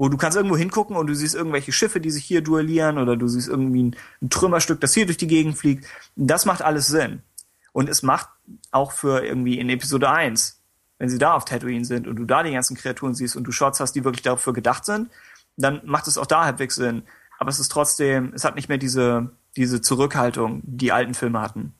wo 0.00 0.08
du 0.08 0.16
kannst 0.16 0.36
irgendwo 0.36 0.56
hingucken 0.56 0.96
und 0.96 1.08
du 1.08 1.14
siehst 1.14 1.34
irgendwelche 1.34 1.72
Schiffe, 1.72 2.00
die 2.00 2.10
sich 2.10 2.24
hier 2.24 2.40
duellieren 2.40 2.96
oder 2.96 3.16
du 3.16 3.28
siehst 3.28 3.48
irgendwie 3.48 3.82
ein, 3.82 3.96
ein 4.22 4.30
Trümmerstück, 4.30 4.80
das 4.80 4.94
hier 4.94 5.04
durch 5.04 5.18
die 5.18 5.26
Gegend 5.26 5.58
fliegt. 5.58 5.84
Das 6.16 6.46
macht 6.46 6.62
alles 6.62 6.86
Sinn. 6.86 7.22
Und 7.72 7.88
es 7.88 8.02
macht 8.02 8.28
auch 8.70 8.92
für 8.92 9.24
irgendwie 9.24 9.58
in 9.58 9.68
Episode 9.68 10.10
1, 10.10 10.60
wenn 10.98 11.08
sie 11.08 11.18
da 11.18 11.34
auf 11.34 11.44
Tatooine 11.44 11.84
sind 11.84 12.08
und 12.08 12.16
du 12.16 12.24
da 12.24 12.42
die 12.42 12.52
ganzen 12.52 12.76
Kreaturen 12.76 13.14
siehst 13.14 13.36
und 13.36 13.44
du 13.44 13.52
Shots 13.52 13.78
hast, 13.78 13.92
die 13.92 14.04
wirklich 14.04 14.22
dafür 14.22 14.52
gedacht 14.52 14.84
sind, 14.84 15.10
dann 15.56 15.82
macht 15.84 16.08
es 16.08 16.16
auch 16.16 16.26
da 16.26 16.44
halbwegs 16.44 16.76
Sinn 16.76 17.02
aber 17.40 17.48
es 17.48 17.58
ist 17.58 17.72
trotzdem, 17.72 18.32
es 18.34 18.44
hat 18.44 18.54
nicht 18.54 18.68
mehr 18.68 18.78
diese, 18.78 19.30
diese 19.56 19.80
Zurückhaltung, 19.80 20.60
die 20.62 20.92
alten 20.92 21.14
Filme 21.14 21.40
hatten. 21.40 21.72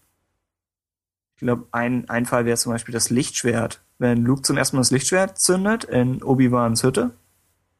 Ich 1.36 1.42
glaube, 1.42 1.66
ein, 1.70 2.08
ein 2.08 2.24
Fall 2.24 2.46
wäre 2.46 2.56
zum 2.56 2.72
Beispiel 2.72 2.94
das 2.94 3.10
Lichtschwert. 3.10 3.82
Wenn 3.98 4.24
Luke 4.24 4.40
zum 4.40 4.56
ersten 4.56 4.76
Mal 4.76 4.80
das 4.80 4.90
Lichtschwert 4.90 5.38
zündet 5.38 5.84
in 5.84 6.22
Obi-Wans 6.22 6.82
Hütte, 6.82 7.10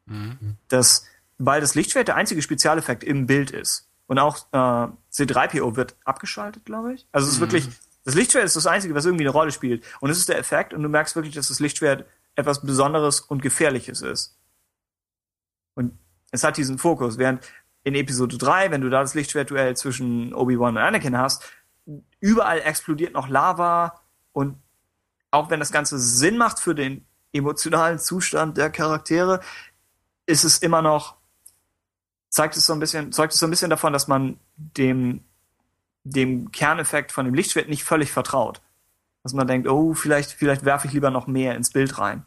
mhm. 0.05 0.57
das, 0.67 1.05
weil 1.37 1.61
das 1.61 1.75
Lichtschwert 1.75 2.07
der 2.07 2.15
einzige 2.15 2.41
Spezialeffekt 2.41 3.03
im 3.03 3.25
Bild 3.25 3.51
ist. 3.51 3.89
Und 4.07 4.19
auch 4.19 4.45
äh, 4.51 4.91
C3PO 5.13 5.75
wird 5.75 5.95
abgeschaltet, 6.03 6.65
glaube 6.65 6.93
ich. 6.93 7.07
Also 7.11 7.27
es 7.27 7.33
ist 7.33 7.39
mhm. 7.39 7.43
wirklich, 7.43 7.69
das 8.03 8.15
Lichtschwert 8.15 8.45
ist 8.45 8.55
das 8.55 8.67
Einzige, 8.67 8.93
was 8.93 9.05
irgendwie 9.05 9.23
eine 9.23 9.31
Rolle 9.31 9.51
spielt. 9.51 9.85
Und 10.01 10.09
es 10.09 10.17
ist 10.17 10.29
der 10.29 10.37
Effekt 10.37 10.73
und 10.73 10.83
du 10.83 10.89
merkst 10.89 11.15
wirklich, 11.15 11.35
dass 11.35 11.47
das 11.47 11.59
Lichtschwert 11.59 12.05
etwas 12.35 12.61
Besonderes 12.61 13.21
und 13.21 13.41
Gefährliches 13.41 14.01
ist. 14.01 14.37
Und 15.75 15.97
es 16.31 16.43
hat 16.43 16.57
diesen 16.57 16.77
Fokus, 16.77 17.17
während 17.17 17.47
in 17.83 17.95
Episode 17.95 18.37
3, 18.37 18.71
wenn 18.71 18.81
du 18.81 18.89
da 18.89 19.01
das 19.01 19.15
Lichtschwertduell 19.15 19.75
zwischen 19.75 20.33
Obi-Wan 20.33 20.77
und 20.77 20.83
Anakin 20.83 21.17
hast, 21.17 21.43
überall 22.19 22.59
explodiert 22.59 23.13
noch 23.13 23.27
Lava 23.27 24.01
und 24.33 24.57
auch 25.31 25.49
wenn 25.49 25.59
das 25.59 25.71
Ganze 25.71 25.97
Sinn 25.97 26.37
macht 26.37 26.59
für 26.59 26.75
den 26.75 27.05
emotionalen 27.33 27.97
Zustand 27.97 28.57
der 28.57 28.69
Charaktere, 28.69 29.39
ist 30.31 30.43
es 30.43 30.59
immer 30.59 30.81
noch, 30.81 31.17
zeigt 32.29 32.57
es 32.57 32.65
so 32.65 32.73
ein 32.73 32.79
bisschen, 32.79 33.11
zeugt 33.11 33.33
es 33.33 33.39
so 33.39 33.45
ein 33.45 33.49
bisschen 33.49 33.69
davon, 33.69 33.93
dass 33.93 34.07
man 34.07 34.39
dem, 34.55 35.23
dem 36.03 36.51
Kerneffekt 36.51 37.11
von 37.11 37.25
dem 37.25 37.33
Lichtschwert 37.33 37.69
nicht 37.69 37.83
völlig 37.83 38.11
vertraut. 38.11 38.61
Dass 39.23 39.33
man 39.33 39.47
denkt, 39.47 39.67
oh, 39.67 39.93
vielleicht, 39.93 40.31
vielleicht 40.31 40.65
werfe 40.65 40.87
ich 40.87 40.93
lieber 40.93 41.11
noch 41.11 41.27
mehr 41.27 41.55
ins 41.55 41.71
Bild 41.71 41.99
rein. 41.99 42.23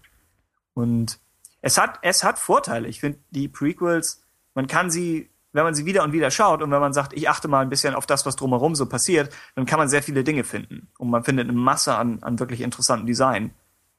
Und 0.74 1.18
es 1.60 1.78
hat, 1.78 1.98
es 2.02 2.22
hat 2.22 2.38
Vorteile. 2.38 2.86
Ich 2.86 3.00
finde, 3.00 3.18
die 3.30 3.48
Prequels, 3.48 4.22
man 4.54 4.68
kann 4.68 4.90
sie 4.90 5.30
wenn 5.54 5.62
man 5.62 5.74
sie 5.74 5.86
wieder 5.86 6.02
und 6.02 6.12
wieder 6.12 6.30
schaut 6.32 6.62
und 6.62 6.70
wenn 6.72 6.80
man 6.80 6.92
sagt, 6.92 7.12
ich 7.12 7.28
achte 7.28 7.46
mal 7.46 7.60
ein 7.60 7.70
bisschen 7.70 7.94
auf 7.94 8.06
das, 8.06 8.26
was 8.26 8.34
drumherum 8.34 8.74
so 8.74 8.86
passiert, 8.86 9.32
dann 9.54 9.66
kann 9.66 9.78
man 9.78 9.88
sehr 9.88 10.02
viele 10.02 10.24
Dinge 10.24 10.42
finden. 10.42 10.88
Und 10.98 11.10
man 11.10 11.22
findet 11.22 11.48
eine 11.48 11.56
Masse 11.56 11.94
an, 11.94 12.18
an 12.22 12.40
wirklich 12.40 12.60
interessanten 12.60 13.06
Design. 13.06 13.54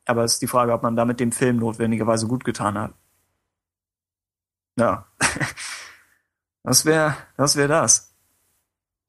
Aber 0.05 0.25
es 0.25 0.33
ist 0.33 0.41
die 0.41 0.47
Frage, 0.47 0.73
ob 0.73 0.83
man 0.83 0.97
damit 0.97 1.21
dem 1.21 1.31
Film 1.31 1.57
notwendigerweise 1.57 2.27
gut 2.27 2.43
getan 2.43 2.77
hat. 2.77 2.93
Ja. 4.75 5.07
Was 6.63 6.83
wäre 6.83 7.15
was 7.37 7.55
wär 7.55 7.67
das? 7.67 8.11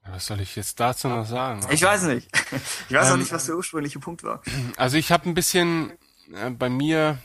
Was 0.04 0.26
soll 0.26 0.40
ich 0.42 0.54
jetzt 0.56 0.78
dazu 0.78 1.08
noch 1.08 1.24
sagen? 1.24 1.66
Ich 1.70 1.82
weiß 1.82 2.02
nicht. 2.02 2.28
Ich 2.88 2.94
weiß 2.94 3.06
ähm, 3.06 3.12
auch 3.14 3.16
nicht, 3.16 3.32
was 3.32 3.46
der 3.46 3.56
ursprüngliche 3.56 3.98
Punkt 3.98 4.22
war. 4.22 4.42
Also 4.76 4.98
ich 4.98 5.10
habe 5.10 5.26
ein 5.26 5.34
bisschen 5.34 5.92
äh, 6.34 6.50
bei 6.50 6.68
mir 6.68 7.18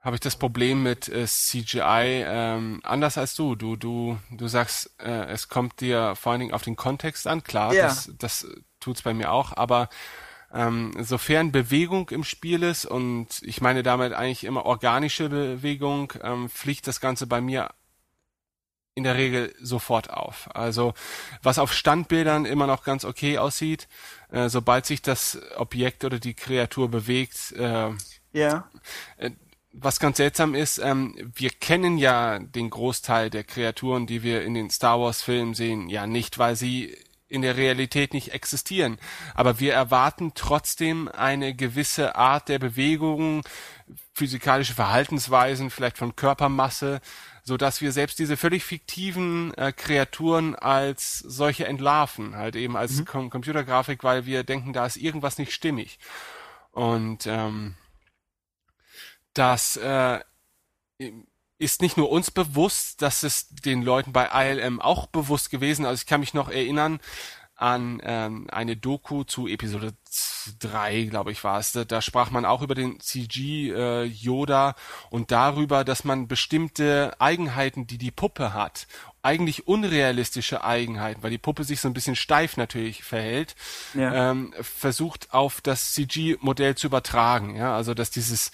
habe 0.00 0.14
ich 0.14 0.20
das 0.20 0.36
Problem 0.36 0.84
mit 0.84 1.08
äh, 1.08 1.26
CGI 1.26 2.24
ähm, 2.24 2.80
anders 2.84 3.18
als 3.18 3.34
du. 3.34 3.56
Du, 3.56 3.74
du, 3.76 4.16
du 4.30 4.46
sagst, 4.46 4.92
äh, 5.00 5.26
es 5.26 5.48
kommt 5.48 5.80
dir 5.80 6.14
vor 6.14 6.32
allen 6.32 6.40
Dingen 6.40 6.54
auf 6.54 6.62
den 6.62 6.76
Kontext 6.76 7.26
an. 7.26 7.42
Klar, 7.42 7.74
ja. 7.74 7.82
das, 7.82 8.10
das 8.16 8.46
tut's 8.78 9.02
bei 9.02 9.12
mir 9.12 9.32
auch, 9.32 9.56
aber 9.56 9.88
ähm, 10.52 10.92
sofern 10.98 11.52
Bewegung 11.52 12.08
im 12.10 12.24
Spiel 12.24 12.62
ist 12.62 12.86
und 12.86 13.42
ich 13.42 13.60
meine 13.60 13.82
damit 13.82 14.12
eigentlich 14.12 14.44
immer 14.44 14.64
organische 14.64 15.28
Bewegung, 15.28 16.12
ähm, 16.22 16.48
fliegt 16.48 16.86
das 16.86 17.00
Ganze 17.00 17.26
bei 17.26 17.40
mir 17.40 17.70
in 18.94 19.04
der 19.04 19.14
Regel 19.14 19.54
sofort 19.60 20.10
auf. 20.10 20.48
Also 20.54 20.92
was 21.42 21.58
auf 21.58 21.72
Standbildern 21.72 22.44
immer 22.44 22.66
noch 22.66 22.82
ganz 22.82 23.04
okay 23.04 23.38
aussieht, 23.38 23.88
äh, 24.30 24.48
sobald 24.48 24.86
sich 24.86 25.02
das 25.02 25.38
Objekt 25.56 26.04
oder 26.04 26.18
die 26.18 26.34
Kreatur 26.34 26.90
bewegt, 26.90 27.52
äh, 27.52 27.90
ja. 28.32 28.68
Äh, 29.16 29.30
was 29.72 30.00
ganz 30.00 30.16
seltsam 30.16 30.54
ist, 30.54 30.78
ähm, 30.78 31.14
wir 31.34 31.50
kennen 31.50 31.98
ja 31.98 32.38
den 32.38 32.70
Großteil 32.70 33.30
der 33.30 33.44
Kreaturen, 33.44 34.06
die 34.06 34.22
wir 34.22 34.42
in 34.42 34.54
den 34.54 34.70
Star 34.70 34.98
Wars 34.98 35.22
Filmen 35.22 35.54
sehen, 35.54 35.88
ja 35.88 36.06
nicht, 36.06 36.38
weil 36.38 36.56
sie 36.56 36.96
in 37.28 37.42
der 37.42 37.56
Realität 37.56 38.14
nicht 38.14 38.32
existieren. 38.32 38.98
Aber 39.34 39.60
wir 39.60 39.74
erwarten 39.74 40.32
trotzdem 40.34 41.08
eine 41.08 41.54
gewisse 41.54 42.16
Art 42.16 42.48
der 42.48 42.58
Bewegung, 42.58 43.42
physikalische 44.14 44.74
Verhaltensweisen, 44.74 45.70
vielleicht 45.70 45.98
von 45.98 46.16
Körpermasse, 46.16 47.00
so 47.42 47.56
dass 47.56 47.80
wir 47.80 47.92
selbst 47.92 48.18
diese 48.18 48.36
völlig 48.36 48.64
fiktiven 48.64 49.54
äh, 49.54 49.72
Kreaturen 49.72 50.54
als 50.54 51.18
solche 51.18 51.66
entlarven, 51.66 52.36
halt 52.36 52.56
eben 52.56 52.76
als 52.76 53.00
mhm. 53.00 53.04
Com 53.04 53.30
Computergrafik, 53.30 54.04
weil 54.04 54.26
wir 54.26 54.44
denken, 54.44 54.72
da 54.72 54.86
ist 54.86 54.96
irgendwas 54.96 55.38
nicht 55.38 55.52
stimmig. 55.52 55.98
Und 56.72 57.26
ähm, 57.26 57.74
das 59.32 59.76
äh, 59.76 60.20
ist 61.58 61.82
nicht 61.82 61.96
nur 61.96 62.10
uns 62.10 62.30
bewusst, 62.30 63.02
dass 63.02 63.22
es 63.22 63.48
den 63.48 63.82
Leuten 63.82 64.12
bei 64.12 64.28
ILM 64.32 64.80
auch 64.80 65.06
bewusst 65.06 65.50
gewesen. 65.50 65.84
Also 65.84 66.00
ich 66.00 66.06
kann 66.06 66.20
mich 66.20 66.34
noch 66.34 66.48
erinnern 66.48 67.00
an 67.58 68.00
ähm, 68.04 68.46
eine 68.52 68.76
Doku 68.76 69.24
zu 69.24 69.48
Episode 69.48 69.92
3, 70.60 71.02
glaube 71.10 71.32
ich, 71.32 71.42
war 71.42 71.58
es. 71.58 71.72
Da, 71.72 71.84
da 71.84 72.00
sprach 72.00 72.30
man 72.30 72.44
auch 72.44 72.62
über 72.62 72.76
den 72.76 73.00
CG 73.00 73.72
äh, 73.72 74.04
Yoda 74.04 74.76
und 75.10 75.32
darüber, 75.32 75.82
dass 75.82 76.04
man 76.04 76.28
bestimmte 76.28 77.16
Eigenheiten, 77.18 77.88
die 77.88 77.98
die 77.98 78.12
Puppe 78.12 78.54
hat, 78.54 78.86
eigentlich 79.22 79.66
unrealistische 79.66 80.62
Eigenheiten, 80.62 81.24
weil 81.24 81.32
die 81.32 81.38
Puppe 81.38 81.64
sich 81.64 81.80
so 81.80 81.88
ein 81.88 81.94
bisschen 81.94 82.14
steif 82.14 82.56
natürlich 82.56 83.02
verhält, 83.02 83.56
ja. 83.94 84.30
ähm, 84.30 84.54
versucht 84.60 85.34
auf 85.34 85.60
das 85.60 85.94
CG-Modell 85.94 86.76
zu 86.76 86.86
übertragen. 86.86 87.56
Ja, 87.56 87.74
also 87.74 87.92
dass 87.92 88.12
dieses 88.12 88.52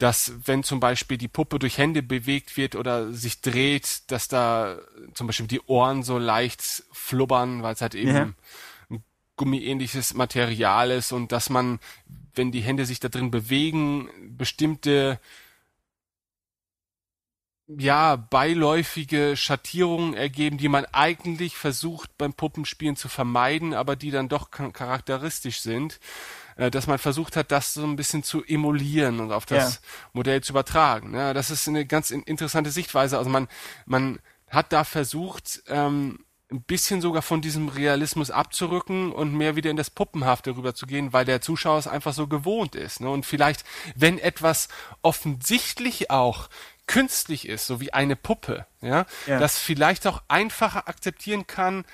dass 0.00 0.32
wenn 0.46 0.62
zum 0.62 0.80
Beispiel 0.80 1.18
die 1.18 1.28
Puppe 1.28 1.58
durch 1.58 1.76
Hände 1.76 2.02
bewegt 2.02 2.56
wird 2.56 2.74
oder 2.74 3.12
sich 3.12 3.42
dreht, 3.42 4.10
dass 4.10 4.28
da 4.28 4.78
zum 5.12 5.26
Beispiel 5.26 5.46
die 5.46 5.60
Ohren 5.60 6.02
so 6.02 6.16
leicht 6.16 6.62
flubbern, 6.90 7.62
weil 7.62 7.74
es 7.74 7.82
halt 7.82 7.94
eben 7.94 8.08
ja. 8.08 8.32
ein 8.88 9.04
gummiähnliches 9.36 10.14
Material 10.14 10.90
ist 10.90 11.12
und 11.12 11.32
dass 11.32 11.50
man, 11.50 11.80
wenn 12.34 12.50
die 12.50 12.62
Hände 12.62 12.86
sich 12.86 12.98
da 12.98 13.10
drin 13.10 13.30
bewegen, 13.30 14.08
bestimmte 14.38 15.20
ja, 17.78 18.16
beiläufige 18.16 19.36
Schattierungen 19.36 20.14
ergeben, 20.14 20.56
die 20.56 20.68
man 20.68 20.86
eigentlich 20.86 21.56
versucht 21.56 22.16
beim 22.16 22.32
Puppenspielen 22.32 22.96
zu 22.96 23.08
vermeiden, 23.08 23.74
aber 23.74 23.96
die 23.96 24.10
dann 24.10 24.30
doch 24.30 24.50
charakteristisch 24.50 25.60
sind, 25.60 26.00
äh, 26.60 26.70
dass 26.70 26.86
man 26.86 26.98
versucht 26.98 27.36
hat, 27.36 27.50
das 27.50 27.72
so 27.72 27.84
ein 27.84 27.96
bisschen 27.96 28.22
zu 28.22 28.44
emulieren 28.44 29.18
und 29.20 29.32
auf 29.32 29.46
das 29.46 29.76
ja. 29.76 29.80
Modell 30.12 30.42
zu 30.42 30.52
übertragen. 30.52 31.14
Ja, 31.14 31.32
das 31.32 31.50
ist 31.50 31.66
eine 31.66 31.86
ganz 31.86 32.10
interessante 32.10 32.70
Sichtweise. 32.70 33.16
Also 33.16 33.30
man, 33.30 33.48
man 33.86 34.18
hat 34.50 34.70
da 34.74 34.84
versucht, 34.84 35.62
ähm, 35.68 36.18
ein 36.52 36.62
bisschen 36.62 37.00
sogar 37.00 37.22
von 37.22 37.40
diesem 37.40 37.68
Realismus 37.68 38.30
abzurücken 38.30 39.10
und 39.10 39.32
mehr 39.32 39.56
wieder 39.56 39.70
in 39.70 39.78
das 39.78 39.88
Puppenhafte 39.88 40.54
rüberzugehen, 40.54 41.14
weil 41.14 41.24
der 41.24 41.40
Zuschauer 41.40 41.78
es 41.78 41.86
einfach 41.86 42.12
so 42.12 42.26
gewohnt 42.26 42.74
ist. 42.74 43.00
Ne? 43.00 43.08
Und 43.08 43.24
vielleicht, 43.24 43.64
wenn 43.94 44.18
etwas 44.18 44.68
offensichtlich 45.00 46.10
auch 46.10 46.50
künstlich 46.86 47.48
ist, 47.48 47.66
so 47.66 47.80
wie 47.80 47.94
eine 47.94 48.16
Puppe, 48.16 48.66
ja, 48.82 49.06
ja. 49.26 49.38
das 49.38 49.56
vielleicht 49.56 50.06
auch 50.06 50.22
einfacher 50.28 50.88
akzeptieren 50.88 51.46
kann 51.46 51.86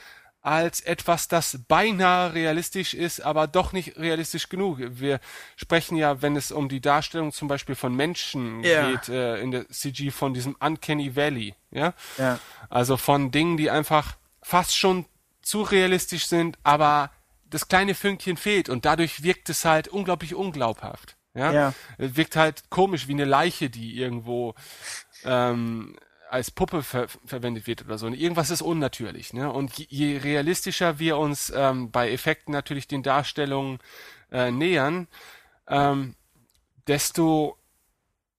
als 0.46 0.80
etwas, 0.80 1.26
das 1.26 1.58
beinahe 1.66 2.32
realistisch 2.32 2.94
ist, 2.94 3.18
aber 3.20 3.48
doch 3.48 3.72
nicht 3.72 3.96
realistisch 3.96 4.48
genug. 4.48 4.78
Wir 4.80 5.18
sprechen 5.56 5.96
ja, 5.96 6.22
wenn 6.22 6.36
es 6.36 6.52
um 6.52 6.68
die 6.68 6.80
Darstellung 6.80 7.32
zum 7.32 7.48
Beispiel 7.48 7.74
von 7.74 7.96
Menschen 7.96 8.62
ja. 8.62 8.90
geht, 8.90 9.08
äh, 9.08 9.40
in 9.40 9.50
der 9.50 9.68
CG 9.68 10.12
von 10.12 10.34
diesem 10.34 10.54
Uncanny 10.60 11.16
Valley, 11.16 11.56
ja? 11.72 11.94
ja. 12.16 12.38
Also 12.70 12.96
von 12.96 13.32
Dingen, 13.32 13.56
die 13.56 13.70
einfach 13.70 14.16
fast 14.40 14.76
schon 14.76 15.06
zu 15.42 15.62
realistisch 15.62 16.26
sind, 16.26 16.58
aber 16.62 17.10
das 17.50 17.66
kleine 17.66 17.96
Fünkchen 17.96 18.36
fehlt 18.36 18.68
und 18.68 18.84
dadurch 18.84 19.24
wirkt 19.24 19.48
es 19.48 19.64
halt 19.64 19.88
unglaublich 19.88 20.36
unglaubhaft. 20.36 21.16
Ja? 21.34 21.52
ja. 21.52 21.74
Wirkt 21.98 22.36
halt 22.36 22.70
komisch 22.70 23.08
wie 23.08 23.14
eine 23.14 23.24
Leiche, 23.24 23.68
die 23.68 23.98
irgendwo 23.98 24.54
ähm, 25.24 25.96
als 26.30 26.50
Puppe 26.50 26.82
ver 26.82 27.08
verwendet 27.24 27.66
wird 27.66 27.84
oder 27.84 27.98
so. 27.98 28.08
Irgendwas 28.08 28.50
ist 28.50 28.62
unnatürlich. 28.62 29.32
Ne? 29.32 29.50
Und 29.50 29.78
je, 29.78 29.86
je 29.88 30.18
realistischer 30.18 30.98
wir 30.98 31.18
uns 31.18 31.52
ähm, 31.54 31.90
bei 31.90 32.10
Effekten 32.10 32.52
natürlich 32.52 32.88
den 32.88 33.02
Darstellungen 33.02 33.78
äh, 34.30 34.50
nähern, 34.50 35.08
ähm, 35.68 36.14
desto 36.86 37.58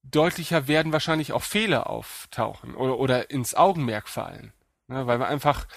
deutlicher 0.04 0.68
werden 0.68 0.94
wahrscheinlich 0.94 1.34
auch 1.34 1.44
Fehler 1.44 1.90
auftauchen 1.90 2.76
oder, 2.76 2.98
oder 2.98 3.30
ins 3.30 3.56
Augenmerk 3.56 4.08
fallen. 4.08 4.54
Ne? 4.88 5.08
Weil 5.08 5.20
wir 5.20 5.28
einfach 5.28 5.68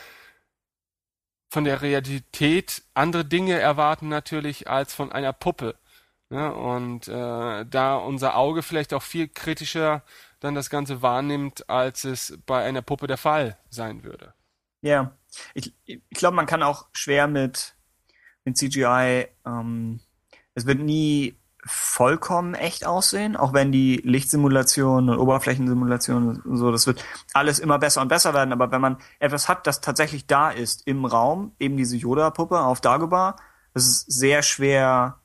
von 1.49 1.65
der 1.65 1.83
Realität 1.83 2.83
andere 2.95 3.25
Dinge 3.25 3.59
erwarten 3.59 4.09
natürlich 4.09 4.69
als 4.69 4.95
von 4.95 5.11
einer 5.11 5.33
Puppe. 5.33 5.77
Ja, 6.31 6.51
und 6.51 7.09
äh, 7.09 7.67
da 7.67 7.97
unser 7.97 8.37
Auge 8.37 8.63
vielleicht 8.63 8.95
auch 8.95 9.03
viel 9.03 9.27
kritischer 9.29 10.03
dann 10.39 10.55
das 10.55 10.71
Ganze 10.71 11.03
wahrnimmt, 11.03 11.69
als 11.69 12.05
es 12.05 12.39
bei 12.47 12.63
einer 12.63 12.83
Puppe 12.83 13.09
der 13.09 13.19
Fall 13.19 13.59
sein 13.69 14.05
würde. 14.05 14.33
Ja, 14.81 15.13
ich, 15.55 15.75
ich 15.85 16.01
glaube, 16.11 16.37
man 16.37 16.47
kann 16.47 16.63
auch 16.63 16.87
schwer 16.93 17.27
mit, 17.27 17.75
mit 18.45 18.57
CGI, 18.57 19.27
ähm, 19.45 20.01
es 20.55 20.67
wird 20.67 20.79
nie 20.79 21.37
vollkommen 21.67 22.55
echt 22.55 22.87
aussehen, 22.87 23.37
auch 23.37 23.53
wenn 23.53 23.71
die 23.71 24.01
Lichtsimulationen 24.03 25.11
und 25.11 25.19
Oberflächensimulationen 25.19 26.41
und 26.41 26.57
so, 26.57 26.73
das 26.73 26.87
wird 26.87 27.05
alles 27.35 27.59
immer 27.59 27.79
besser 27.79 28.01
und 28.01 28.09
besser 28.09 28.33
werden, 28.33 28.53
aber 28.53 28.71
wenn 28.71 28.81
man 28.81 28.97
etwas 29.19 29.49
hat, 29.49 29.67
das 29.67 29.83
tatsächlich 29.83 30.27
da 30.27 30.51
ist 30.51 30.87
im 30.87 31.05
Raum, 31.05 31.53
eben 31.59 31.77
diese 31.77 31.97
Yoda-Puppe 31.97 32.61
auf 32.61 32.81
Dagobah, 32.81 33.37
das 33.75 33.87
ist 33.87 34.11
sehr 34.11 34.43
schwer 34.43 35.21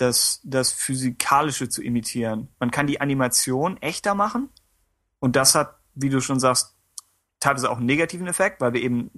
das, 0.00 0.40
das 0.44 0.72
Physikalische 0.72 1.68
zu 1.68 1.82
imitieren. 1.82 2.48
Man 2.58 2.70
kann 2.70 2.86
die 2.86 3.00
Animation 3.00 3.76
echter 3.78 4.14
machen 4.14 4.48
und 5.18 5.36
das 5.36 5.54
hat, 5.54 5.76
wie 5.94 6.08
du 6.08 6.20
schon 6.20 6.40
sagst, 6.40 6.76
teilweise 7.40 7.70
auch 7.70 7.78
einen 7.78 7.86
negativen 7.86 8.26
Effekt, 8.26 8.60
weil 8.60 8.72
wir 8.72 8.82
eben 8.82 9.10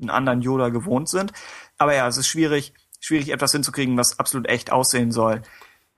einen 0.00 0.10
anderen 0.10 0.42
Yoda 0.42 0.68
gewohnt 0.68 1.08
sind. 1.08 1.32
Aber 1.76 1.94
ja, 1.94 2.06
es 2.06 2.16
ist 2.16 2.28
schwierig, 2.28 2.74
schwierig 3.00 3.30
etwas 3.30 3.52
hinzukriegen, 3.52 3.96
was 3.96 4.18
absolut 4.18 4.48
echt 4.48 4.72
aussehen 4.72 5.12
soll. 5.12 5.42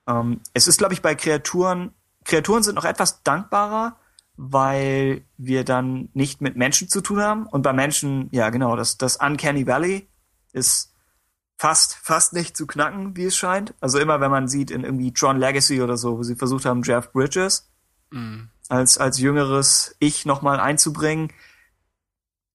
Ähm, 0.07 0.41
es 0.55 0.67
ist, 0.67 0.79
glaube 0.79 0.95
ich, 0.95 1.03
bei 1.03 1.15
Kreaturen, 1.15 1.93
Kreaturen 2.25 2.63
sind 2.63 2.75
noch 2.75 2.85
etwas 2.85 3.23
dankbarer, 3.23 3.97
weil 4.37 5.25
wir 5.37 5.65
dann 5.65 6.09
nicht 6.15 6.41
mit 6.41 6.57
Menschen 6.57 6.89
zu 6.89 7.01
tun 7.01 7.21
haben. 7.21 7.47
Und 7.47 7.63
bei 7.63 7.73
Menschen, 7.73 8.29
ja 8.33 8.51
genau, 8.51 8.77
das, 8.77 8.97
das 8.97 9.17
Uncanny 9.17 9.67
Valley 9.67 10.09
ist 10.53 10.90
fast, 11.61 11.99
fast 12.03 12.33
nicht 12.33 12.57
zu 12.57 12.67
knacken, 12.67 13.15
wie 13.17 13.27
es 13.27 13.37
scheint. 13.37 13.75
Also 13.83 13.99
immer, 13.99 14.19
wenn 14.23 14.31
man 14.31 14.49
sieht 14.49 14.71
in 14.71 14.83
irgendwie 14.83 15.13
Tron 15.13 15.37
Legacy 15.37 15.83
oder 15.83 15.99
so, 15.99 16.17
wo 16.17 16.23
sie 16.23 16.35
versucht 16.35 16.65
haben, 16.65 16.83
Jeff 16.83 17.13
Bridges 17.13 17.69
mm. 18.13 18.45
als, 18.71 18.97
als 18.97 19.19
jüngeres 19.19 19.95
Ich 19.99 20.25
nochmal 20.25 20.59
einzubringen. 20.59 21.31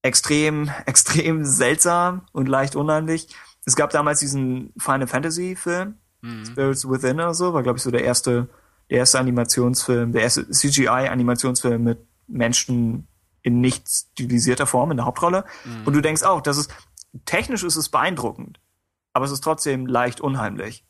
Extrem, 0.02 0.72
extrem 0.88 1.45
seltsam 1.45 2.23
und 2.32 2.49
leicht 2.49 2.76
unheimlich. 2.76 3.27
Es 3.65 3.76
gab 3.76 3.91
damals 3.91 4.22
diesen 4.22 4.73
Final 4.80 5.06
Fantasy 5.06 5.56
Film, 5.56 5.99
mm. 6.22 6.45
Spirits 6.45 6.90
Within 6.90 7.18
oder 7.18 7.36
so, 7.36 7.53
war 7.53 7.61
glaube 7.61 7.77
ich 7.77 7.84
so 7.84 7.91
der 7.91 8.03
erste, 8.03 8.49
der 8.90 8.98
erste 8.98 9.19
Animationsfilm, 9.19 10.14
der 10.14 10.23
erste 10.23 10.49
CGI 10.49 10.88
Animationsfilm 10.88 11.84
mit 11.84 11.99
Menschen 12.27 13.07
in 13.44 13.61
nicht 13.61 13.88
stilisierter 13.88 14.65
Form 14.65 14.90
in 14.90 14.98
der 14.98 15.06
Hauptrolle. 15.06 15.45
Mm. 15.64 15.86
Und 15.86 15.94
du 15.94 16.02
denkst 16.02 16.23
auch, 16.23 16.41
das 16.41 16.57
ist, 16.57 16.73
technisch 17.26 17.64
ist 17.64 17.76
es 17.76 17.90
beeindruckend 17.90 18.60
aber 19.15 19.23
es 19.23 19.31
ist 19.31 19.45
trotzdem 19.45 19.87
leicht 19.87 20.19
unheimlich. 20.19 20.85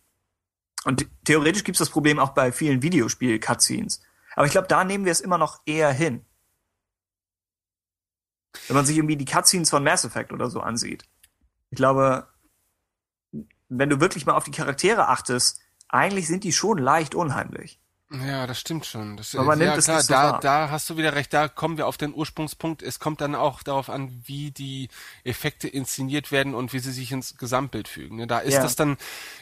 Und 0.84 1.07
theoretisch 1.26 1.64
gibt 1.64 1.76
es 1.76 1.80
das 1.80 1.91
Problem 1.91 2.18
auch 2.18 2.30
bei 2.30 2.52
vielen 2.52 2.81
Videospiel-Cutscenes. 2.81 4.02
Aber 4.35 4.47
ich 4.47 4.52
glaube, 4.52 4.68
da 4.68 4.84
nehmen 4.84 5.06
wir 5.06 5.11
es 5.11 5.22
immer 5.22 5.38
noch 5.38 5.61
eher 5.68 5.91
hin. 5.93 6.26
Wenn 8.68 8.76
man 8.76 8.85
sich 8.85 8.97
irgendwie 8.97 9.15
die 9.15 9.26
Cutscenes 9.26 9.69
von 9.69 9.84
Mass 9.84 10.06
Effect 10.06 10.34
oder 10.34 10.49
so 10.49 10.60
ansieht. 10.60 11.07
Ich 11.69 11.76
glaube, 11.76 12.27
wenn 13.69 13.91
du 13.91 14.02
wirklich 14.02 14.26
mal 14.26 14.34
auf 14.34 14.45
die 14.45 14.52
Charaktere 14.52 15.07
achtest, 15.07 15.61
eigentlich 15.88 16.26
sind 16.26 16.43
die 16.43 16.52
schon 16.52 16.80
leicht 16.80 17.14
unheimlich. 17.14 17.80
Ja, 18.11 18.45
das 18.45 18.60
stimmt 18.60 18.86
schon. 18.86 19.18
Das, 19.18 19.34
Aber 19.34 19.45
man 19.45 19.60
ja, 19.60 19.65
nimmt 19.65 19.80
es 19.80 19.86
klar, 19.86 19.98
nicht 19.98 20.06
so 20.07 20.14
da, 20.14 20.32
wahr. 20.34 20.40
da 20.40 20.69
hast 20.69 20.90
du 20.90 20.98
wieder 20.98 21.15
recht. 21.15 21.34
Da 21.34 21.48
kommen 21.48 21.77
wir 21.77 21.88
auf 21.88 21.98
den 21.98 22.14
Ursprungspunkt. 22.14 22.84
Es 22.84 22.99
kommt 22.99 23.19
dann 23.19 23.34
auch 23.34 23.64
darauf 23.64 23.90
an, 23.90 24.22
wie 24.26 24.52
die 24.52 24.90
Effekte 25.23 25.68
inszeniert 25.68 26.32
werden 26.32 26.53
und 26.53 26.72
wie 26.72 26.80
sie 26.80 26.91
sich 26.91 27.11
ins 27.11 27.36
Gesamtbild 27.38 27.88
fügen. 27.88 28.18
ne? 28.18 28.27
Da 28.27 28.40
ist 28.40 28.53
Ja. 28.53 28.61
das 28.61 28.76
dann 28.76 28.98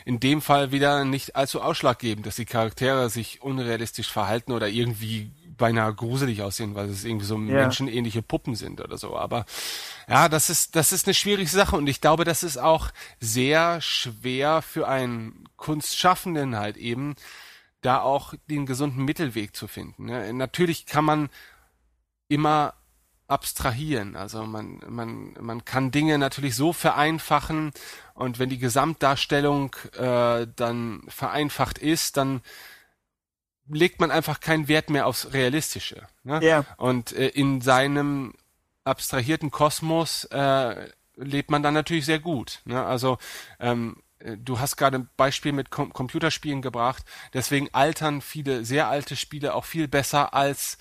in 0.06 0.22
dem 0.22 0.42
Fall 0.42 0.72
wieder 0.72 1.04
nicht 1.04 1.36
allzu 1.36 1.62
ausschlaggebend, 1.62 2.26
dass 2.26 2.38
die 2.38 2.46
Charaktere 2.46 3.10
sich 3.10 3.42
unrealistisch 3.42 4.10
verhalten 4.10 4.54
oder 4.54 4.70
irgendwie 4.70 5.30
beinahe 5.58 5.94
gruselig 5.94 6.42
aussehen, 6.42 6.74
weil 6.74 6.90
es 6.90 7.04
irgendwie 7.04 7.26
so 7.26 7.38
menschenähnliche 7.38 8.22
Puppen 8.22 8.56
sind 8.56 8.80
oder 8.82 8.98
so. 8.98 9.16
Aber 9.18 9.46
ja, 10.10 10.30
das 10.30 10.50
ist, 10.50 10.76
das 10.76 10.92
ist 10.94 11.06
eine 11.06 11.14
schwierige 11.14 11.50
Sache 11.50 11.76
und 11.76 11.86
ich 11.88 12.00
glaube, 12.02 12.24
das 12.24 12.44
ist 12.44 12.58
auch 12.58 12.90
sehr 13.20 13.80
schwer 13.82 14.62
für 14.62 14.88
einen 14.88 15.48
Kunstschaffenden 15.58 16.56
halt 16.56 16.78
eben, 16.78 17.16
da 17.84 18.02
auch 18.02 18.34
den 18.50 18.66
gesunden 18.66 19.06
Mittelweg 19.06 19.56
zu 19.56 19.68
finden. 19.68 20.06
Ne? 20.06 20.34
Natürlich 20.34 20.86
kann 20.86 21.06
man 21.06 21.30
immer 22.28 22.74
abstrahieren. 23.28 24.16
Also 24.16 24.44
man, 24.44 24.82
man, 24.88 25.34
man 25.40 25.66
kann 25.66 25.92
Dinge 25.92 26.18
natürlich 26.18 26.56
so 26.56 26.74
vereinfachen 26.74 27.72
und 28.14 28.40
wenn 28.40 28.50
die 28.50 28.60
Gesamtdarstellung 28.60 29.76
äh, 29.98 30.48
dann 30.56 31.04
vereinfacht 31.08 31.78
ist, 31.78 32.18
dann 32.18 32.42
legt 33.68 34.00
man 34.00 34.12
einfach 34.12 34.40
keinen 34.40 34.68
Wert 34.68 34.90
mehr 34.90 35.08
aufs 35.08 35.34
Realistische. 35.34 36.08
Ne? 36.24 36.44
Ja. 36.44 36.66
Und 36.78 37.14
äh, 37.14 37.30
in 37.30 37.62
seinem 37.62 38.34
abstrahierten 38.84 39.52
Kosmos 39.52 40.26
äh, 40.26 40.90
lebt 41.16 41.50
man 41.50 41.64
dann 41.64 41.74
natürlich 41.74 42.06
sehr 42.06 42.20
gut. 42.20 42.62
Ne? 42.66 42.84
Also 42.84 43.18
ähm, 43.60 43.98
äh, 44.13 44.13
du 44.38 44.60
hast 44.60 44.78
gerade 44.78 45.00
ein 45.00 45.10
Beispiel 45.18 45.52
mit 45.52 45.70
Com 45.70 45.92
Computerspielen 45.92 46.62
gebracht. 46.62 47.04
Deswegen 47.34 47.70
altern 47.74 48.22
viele 48.22 48.66
sehr 48.66 48.88
alte 48.88 49.16
Spiele 49.16 49.54
auch 49.54 49.66
viel 49.66 49.88
besser 49.88 50.34
als 50.34 50.78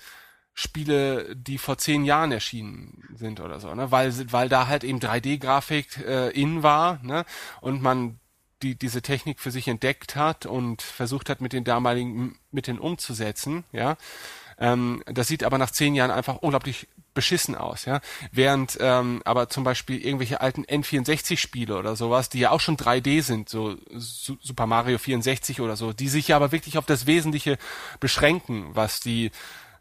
Spiele, 0.53 1.35
die 1.35 1.57
vor 1.57 1.77
zehn 1.77 2.05
Jahren 2.05 2.31
erschienen 2.31 3.03
sind 3.15 3.39
oder 3.39 3.59
so, 3.59 3.73
ne? 3.73 3.91
Weil, 3.91 4.13
weil 4.31 4.49
da 4.49 4.67
halt 4.67 4.83
eben 4.83 4.99
3D-Grafik 4.99 5.97
äh, 6.05 6.29
in 6.29 6.61
war, 6.61 6.99
ne? 7.01 7.25
Und 7.59 7.81
man 7.81 8.19
die, 8.61 8.75
diese 8.75 9.01
Technik 9.01 9.39
für 9.39 9.51
sich 9.51 9.67
entdeckt 9.67 10.15
hat 10.15 10.45
und 10.45 10.81
versucht 10.81 11.29
hat, 11.29 11.41
mit 11.41 11.53
den 11.53 11.63
damaligen 11.63 12.39
Mitteln 12.51 12.79
umzusetzen, 12.79 13.63
ja. 13.71 13.97
Ähm, 14.57 15.03
das 15.05 15.27
sieht 15.27 15.43
aber 15.43 15.57
nach 15.57 15.71
zehn 15.71 15.95
Jahren 15.95 16.11
einfach 16.11 16.37
unglaublich 16.37 16.87
beschissen 17.13 17.55
aus, 17.55 17.85
ja. 17.85 18.01
Während 18.31 18.77
ähm, 18.81 19.21
aber 19.25 19.49
zum 19.49 19.63
Beispiel 19.63 20.03
irgendwelche 20.03 20.41
alten 20.41 20.63
N64-Spiele 20.65 21.77
oder 21.77 21.95
sowas, 21.95 22.29
die 22.29 22.39
ja 22.39 22.51
auch 22.51 22.59
schon 22.59 22.77
3D 22.77 23.21
sind, 23.21 23.49
so 23.49 23.75
Su 23.91 24.37
Super 24.41 24.65
Mario 24.65 24.97
64 24.97 25.61
oder 25.61 25.75
so, 25.75 25.93
die 25.93 26.09
sich 26.09 26.29
ja 26.29 26.35
aber 26.35 26.51
wirklich 26.51 26.77
auf 26.77 26.85
das 26.85 27.05
Wesentliche 27.05 27.57
beschränken, 27.99 28.67
was 28.73 28.99
die, 28.99 29.31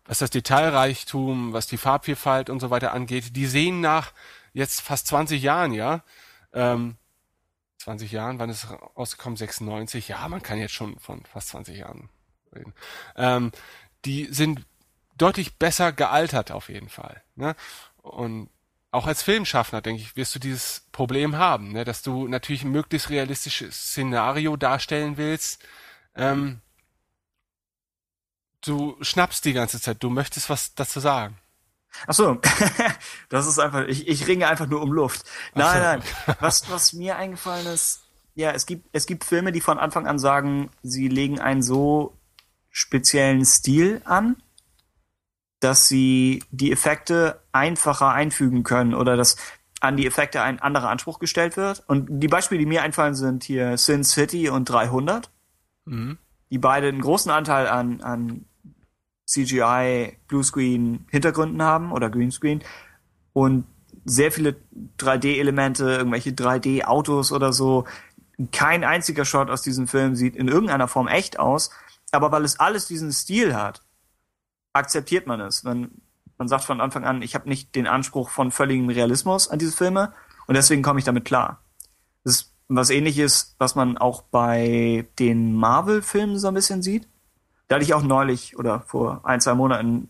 was 0.05 0.19
das 0.19 0.31
Detailreichtum, 0.31 1.53
was 1.53 1.67
die 1.67 1.79
Farbvielfalt 1.79 2.51
und 2.51 2.61
so 2.61 2.71
weiter 2.71 2.93
angeht, 2.93 3.37
die 3.37 3.47
sehen 3.47 3.81
nach 3.81 4.13
jetzt 4.53 4.81
fast 4.81 5.07
20 5.07 5.43
Jahren, 5.43 5.73
ja, 5.73 6.03
ähm, 6.53 6.97
20 7.79 8.13
Jahren, 8.13 8.39
wann 8.39 8.51
ist 8.51 8.65
es 8.65 8.71
rausgekommen? 8.97 9.37
96, 9.37 10.09
ja, 10.09 10.29
man 10.29 10.43
kann 10.43 10.59
jetzt 10.59 10.75
schon 10.75 10.99
von 10.99 11.25
fast 11.25 11.49
20 11.49 11.79
Jahren 11.79 12.11
reden. 12.55 12.75
Ähm, 13.17 13.53
die 14.05 14.27
sind 14.31 14.65
deutlich 15.19 15.57
besser 15.57 15.93
gealtert 15.93 16.51
auf 16.51 16.69
jeden 16.69 16.89
Fall. 16.89 17.23
Ne? 17.37 17.55
Und 18.03 18.49
auch 18.91 19.07
als 19.07 19.23
Filmschaffner, 19.23 19.81
denke 19.81 20.03
ich, 20.03 20.17
wirst 20.17 20.35
du 20.35 20.39
dieses 20.39 20.87
Problem 20.93 21.37
haben, 21.37 21.73
ne? 21.73 21.85
dass 21.85 22.03
du 22.03 22.29
natürlich 22.29 22.63
ein 22.63 22.73
möglichst 22.73 23.09
realistisches 23.09 23.91
Szenario 23.91 24.57
darstellen 24.57 25.17
willst. 25.17 25.63
Ähm, 26.15 26.61
du 28.65 28.97
schnappst 29.01 29.45
die 29.45 29.55
ganze 29.55 29.81
Zeit, 29.81 30.03
du 30.03 30.11
möchtest 30.11 30.51
was 30.51 30.75
dazu 30.75 31.01
sagen. 31.01 31.39
Ach 32.07 32.15
so, 32.15 32.41
das 33.29 33.47
ist 33.47 33.59
einfach, 33.59 33.87
ich, 33.87 34.09
ich 34.09 34.27
ringe 34.27 34.49
einfach 34.49 34.67
nur 34.67 34.83
um 34.83 34.93
Luft. 34.93 35.25
Nein, 35.55 35.77
so. 35.77 35.83
nein. 35.83 36.37
Was, 36.41 36.71
was 36.71 36.93
mir 36.93 37.17
eingefallen 37.17 37.67
ist, 37.67 38.03
ja, 38.35 38.51
es 38.51 38.65
gibt, 38.67 38.89
es 38.93 39.07
gibt 39.07 39.25
Filme, 39.25 39.53
die 39.53 39.61
von 39.61 39.79
Anfang 39.79 40.07
an 40.07 40.19
sagen, 40.19 40.71
sie 40.83 41.09
legen 41.09 41.39
einen 41.39 41.63
so 41.63 42.17
speziellen 42.73 43.45
Stil 43.45 44.03
an, 44.05 44.37
dass 45.61 45.87
sie 45.87 46.43
die 46.51 46.73
Effekte 46.73 47.41
einfacher 47.53 48.11
einfügen 48.11 48.65
können 48.65 48.95
oder 48.95 49.17
dass 49.17 49.37
an 49.81 49.97
die 49.97 50.07
Effekte 50.07 50.43
ein 50.43 50.61
anderer 50.61 50.89
Anspruch 50.89 51.19
gestellt 51.19 51.57
wird. 51.57 51.85
Und 51.87 52.07
die 52.09 52.29
Beispiele, 52.29 52.59
die 52.59 52.67
mir 52.67 52.83
einfallen, 52.83 53.15
sind 53.15 53.45
hier 53.45 53.77
Sin 53.77 54.03
City 54.03 54.49
und 54.49 54.69
300, 54.69 55.31
mhm. 55.85 56.19
die 56.51 56.59
beide 56.59 56.89
einen 56.89 57.01
großen 57.01 57.31
Anteil 57.31 57.69
an, 57.69 58.01
an 58.01 58.45
CGI, 59.27 60.17
Bluescreen 60.29 61.07
Hintergründen 61.11 61.63
haben 61.63 61.93
oder 61.93 62.11
Greenscreen 62.11 62.63
und 63.33 63.67
sehr 64.05 64.33
viele 64.33 64.57
3D-Elemente, 64.99 65.85
irgendwelche 65.85 66.31
3D-Autos 66.31 67.33
oder 67.33 67.53
so. 67.53 67.85
Kein 68.51 68.83
einziger 68.83 69.25
Shot 69.25 69.51
aus 69.51 69.63
diesem 69.63 69.87
Film 69.87 70.17
sieht 70.17 70.35
in 70.35 70.49
irgendeiner 70.49 70.89
Form 70.89 71.07
echt 71.07 71.39
aus, 71.39 71.71
aber 72.13 72.31
weil 72.31 72.45
es 72.45 72.61
alles 72.61 72.87
diesen 72.87 73.13
Stil 73.13 73.57
hat, 73.57 73.83
akzeptiert 74.73 75.27
man 75.27 75.41
es. 75.41 75.65
Man, 75.65 75.91
man 76.39 76.49
sagt 76.49 76.65
von 76.65 76.81
Anfang 76.81 77.05
an, 77.05 77.23
ich 77.23 77.35
habe 77.35 77.49
nicht 77.49 77.75
den 77.75 77.87
Anspruch 77.87 78.31
von 78.31 78.51
völligem 78.51 78.89
Realismus 78.89 79.49
an 79.49 79.59
diese 79.59 79.77
Filme 79.77 80.13
und 80.47 80.55
deswegen 80.55 80.83
komme 80.83 80.99
ich 80.99 81.05
damit 81.05 81.25
klar. 81.25 81.63
Das 82.25 82.35
ist 82.35 82.55
was 82.69 82.91
ähnliches, 82.91 83.57
was 83.59 83.75
man 83.75 83.99
auch 83.99 84.23
bei 84.23 85.09
den 85.19 85.55
Marvel-Filmen 85.55 86.39
so 86.39 86.49
ein 86.49 86.55
bisschen 86.55 86.83
sieht. 86.83 87.09
Da 87.69 87.77
hatte 87.77 87.85
ich 87.85 87.95
auch 87.95 88.03
neulich 88.03 88.59
oder 88.59 88.81
vor 88.81 89.23
ein, 89.25 89.41
zwei 89.41 89.55
Monaten 89.55 90.09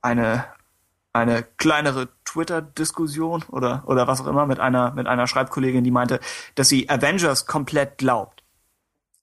eine, 0.00 0.46
eine 1.12 1.42
kleinere 1.42 2.08
Twitter-Diskussion 2.24 3.44
oder, 3.50 3.84
oder 3.86 4.06
was 4.06 4.20
auch 4.20 4.26
immer 4.26 4.46
mit 4.46 4.60
einer, 4.60 4.92
mit 4.92 5.06
einer 5.06 5.26
Schreibkollegin, 5.26 5.84
die 5.84 5.90
meinte, 5.90 6.20
dass 6.54 6.68
sie 6.68 6.88
Avengers 6.88 7.46
komplett 7.46 7.98
glaubt. 7.98 8.42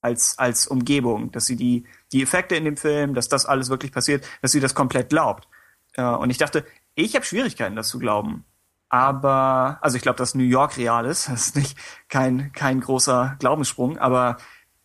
Als, 0.03 0.39
als 0.39 0.65
Umgebung, 0.65 1.31
dass 1.31 1.45
sie 1.45 1.56
die, 1.56 1.85
die 2.11 2.21
Effekte 2.21 2.55
in 2.55 2.65
dem 2.65 2.77
Film, 2.77 3.13
dass 3.13 3.29
das 3.29 3.45
alles 3.45 3.69
wirklich 3.69 3.91
passiert, 3.91 4.25
dass 4.41 4.51
sie 4.51 4.59
das 4.59 4.75
komplett 4.75 5.09
glaubt. 5.09 5.47
Äh, 5.93 6.03
und 6.03 6.29
ich 6.29 6.38
dachte, 6.38 6.65
ich 6.95 7.15
habe 7.15 7.25
Schwierigkeiten, 7.25 7.75
das 7.75 7.89
zu 7.89 7.99
glauben. 7.99 8.45
Aber, 8.89 9.79
also 9.81 9.95
ich 9.95 10.03
glaube, 10.03 10.17
dass 10.17 10.35
New 10.35 10.43
York 10.43 10.77
real 10.77 11.05
ist. 11.05 11.29
Das 11.29 11.47
ist 11.47 11.55
nicht 11.55 11.77
kein, 12.09 12.51
kein 12.53 12.81
großer 12.81 13.38
Glaubenssprung, 13.39 13.97
aber 13.97 14.38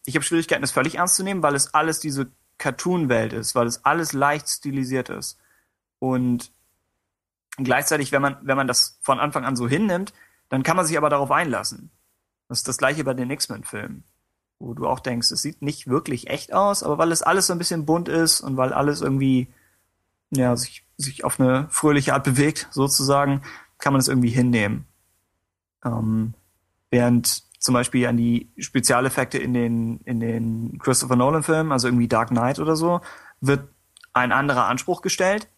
ich 0.04 0.14
habe 0.14 0.24
Schwierigkeiten, 0.24 0.62
das 0.62 0.70
völlig 0.70 0.96
ernst 0.96 1.16
zu 1.16 1.24
nehmen, 1.24 1.42
weil 1.42 1.56
es 1.56 1.74
alles 1.74 1.98
diese 1.98 2.30
Cartoon-Welt 2.58 3.32
ist, 3.32 3.54
weil 3.54 3.66
es 3.66 3.84
alles 3.84 4.12
leicht 4.12 4.48
stilisiert 4.48 5.08
ist. 5.08 5.38
Und 5.98 6.52
gleichzeitig, 7.56 8.12
wenn 8.12 8.22
man, 8.22 8.38
wenn 8.42 8.56
man 8.56 8.68
das 8.68 8.98
von 9.02 9.18
Anfang 9.18 9.44
an 9.44 9.56
so 9.56 9.68
hinnimmt, 9.68 10.12
dann 10.48 10.62
kann 10.62 10.76
man 10.76 10.86
sich 10.86 10.96
aber 10.96 11.10
darauf 11.10 11.32
einlassen. 11.32 11.90
Das 12.48 12.58
ist 12.58 12.68
das 12.68 12.78
gleiche 12.78 13.02
bei 13.02 13.14
den 13.14 13.30
X-Men-Filmen 13.30 14.04
wo 14.58 14.74
du 14.74 14.86
auch 14.86 15.00
denkst, 15.00 15.30
es 15.30 15.42
sieht 15.42 15.62
nicht 15.62 15.86
wirklich 15.86 16.28
echt 16.28 16.52
aus, 16.52 16.82
aber 16.82 16.98
weil 16.98 17.12
es 17.12 17.22
alles 17.22 17.46
so 17.46 17.52
ein 17.52 17.58
bisschen 17.58 17.84
bunt 17.84 18.08
ist 18.08 18.40
und 18.40 18.56
weil 18.56 18.72
alles 18.72 19.00
irgendwie 19.00 19.48
ja 20.30 20.56
sich 20.56 20.84
sich 20.96 21.24
auf 21.24 21.38
eine 21.38 21.68
fröhliche 21.70 22.14
Art 22.14 22.24
bewegt, 22.24 22.68
sozusagen, 22.70 23.42
kann 23.78 23.92
man 23.92 24.00
es 24.00 24.08
irgendwie 24.08 24.30
hinnehmen. 24.30 24.86
Ähm, 25.84 26.32
während 26.90 27.44
zum 27.60 27.74
Beispiel 27.74 28.06
an 28.06 28.16
die 28.16 28.50
Spezialeffekte 28.56 29.38
in 29.38 29.52
den 29.52 30.00
in 30.04 30.20
den 30.20 30.78
Christopher 30.78 31.16
Nolan 31.16 31.42
Filmen, 31.42 31.72
also 31.72 31.88
irgendwie 31.88 32.08
Dark 32.08 32.28
Knight 32.28 32.58
oder 32.58 32.76
so, 32.76 33.02
wird 33.40 33.68
ein 34.14 34.32
anderer 34.32 34.66
Anspruch 34.66 35.02
gestellt, 35.02 35.48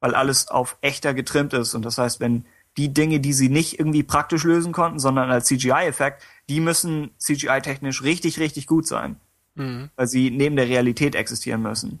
weil 0.00 0.14
alles 0.16 0.48
auf 0.48 0.76
echter 0.80 1.14
getrimmt 1.14 1.52
ist 1.52 1.74
und 1.74 1.84
das 1.84 1.98
heißt, 1.98 2.18
wenn 2.18 2.44
die 2.76 2.92
Dinge, 2.92 3.20
die 3.20 3.32
sie 3.34 3.48
nicht 3.48 3.78
irgendwie 3.78 4.02
praktisch 4.02 4.44
lösen 4.44 4.72
konnten, 4.72 4.98
sondern 4.98 5.30
als 5.30 5.46
CGI-Effekt, 5.46 6.22
die 6.52 6.60
müssen 6.60 7.12
CGI-technisch 7.16 8.02
richtig, 8.02 8.38
richtig 8.38 8.66
gut 8.66 8.86
sein. 8.86 9.16
Mhm. 9.54 9.88
Weil 9.96 10.06
sie 10.06 10.30
neben 10.30 10.56
der 10.56 10.68
Realität 10.68 11.14
existieren 11.14 11.62
müssen. 11.62 11.98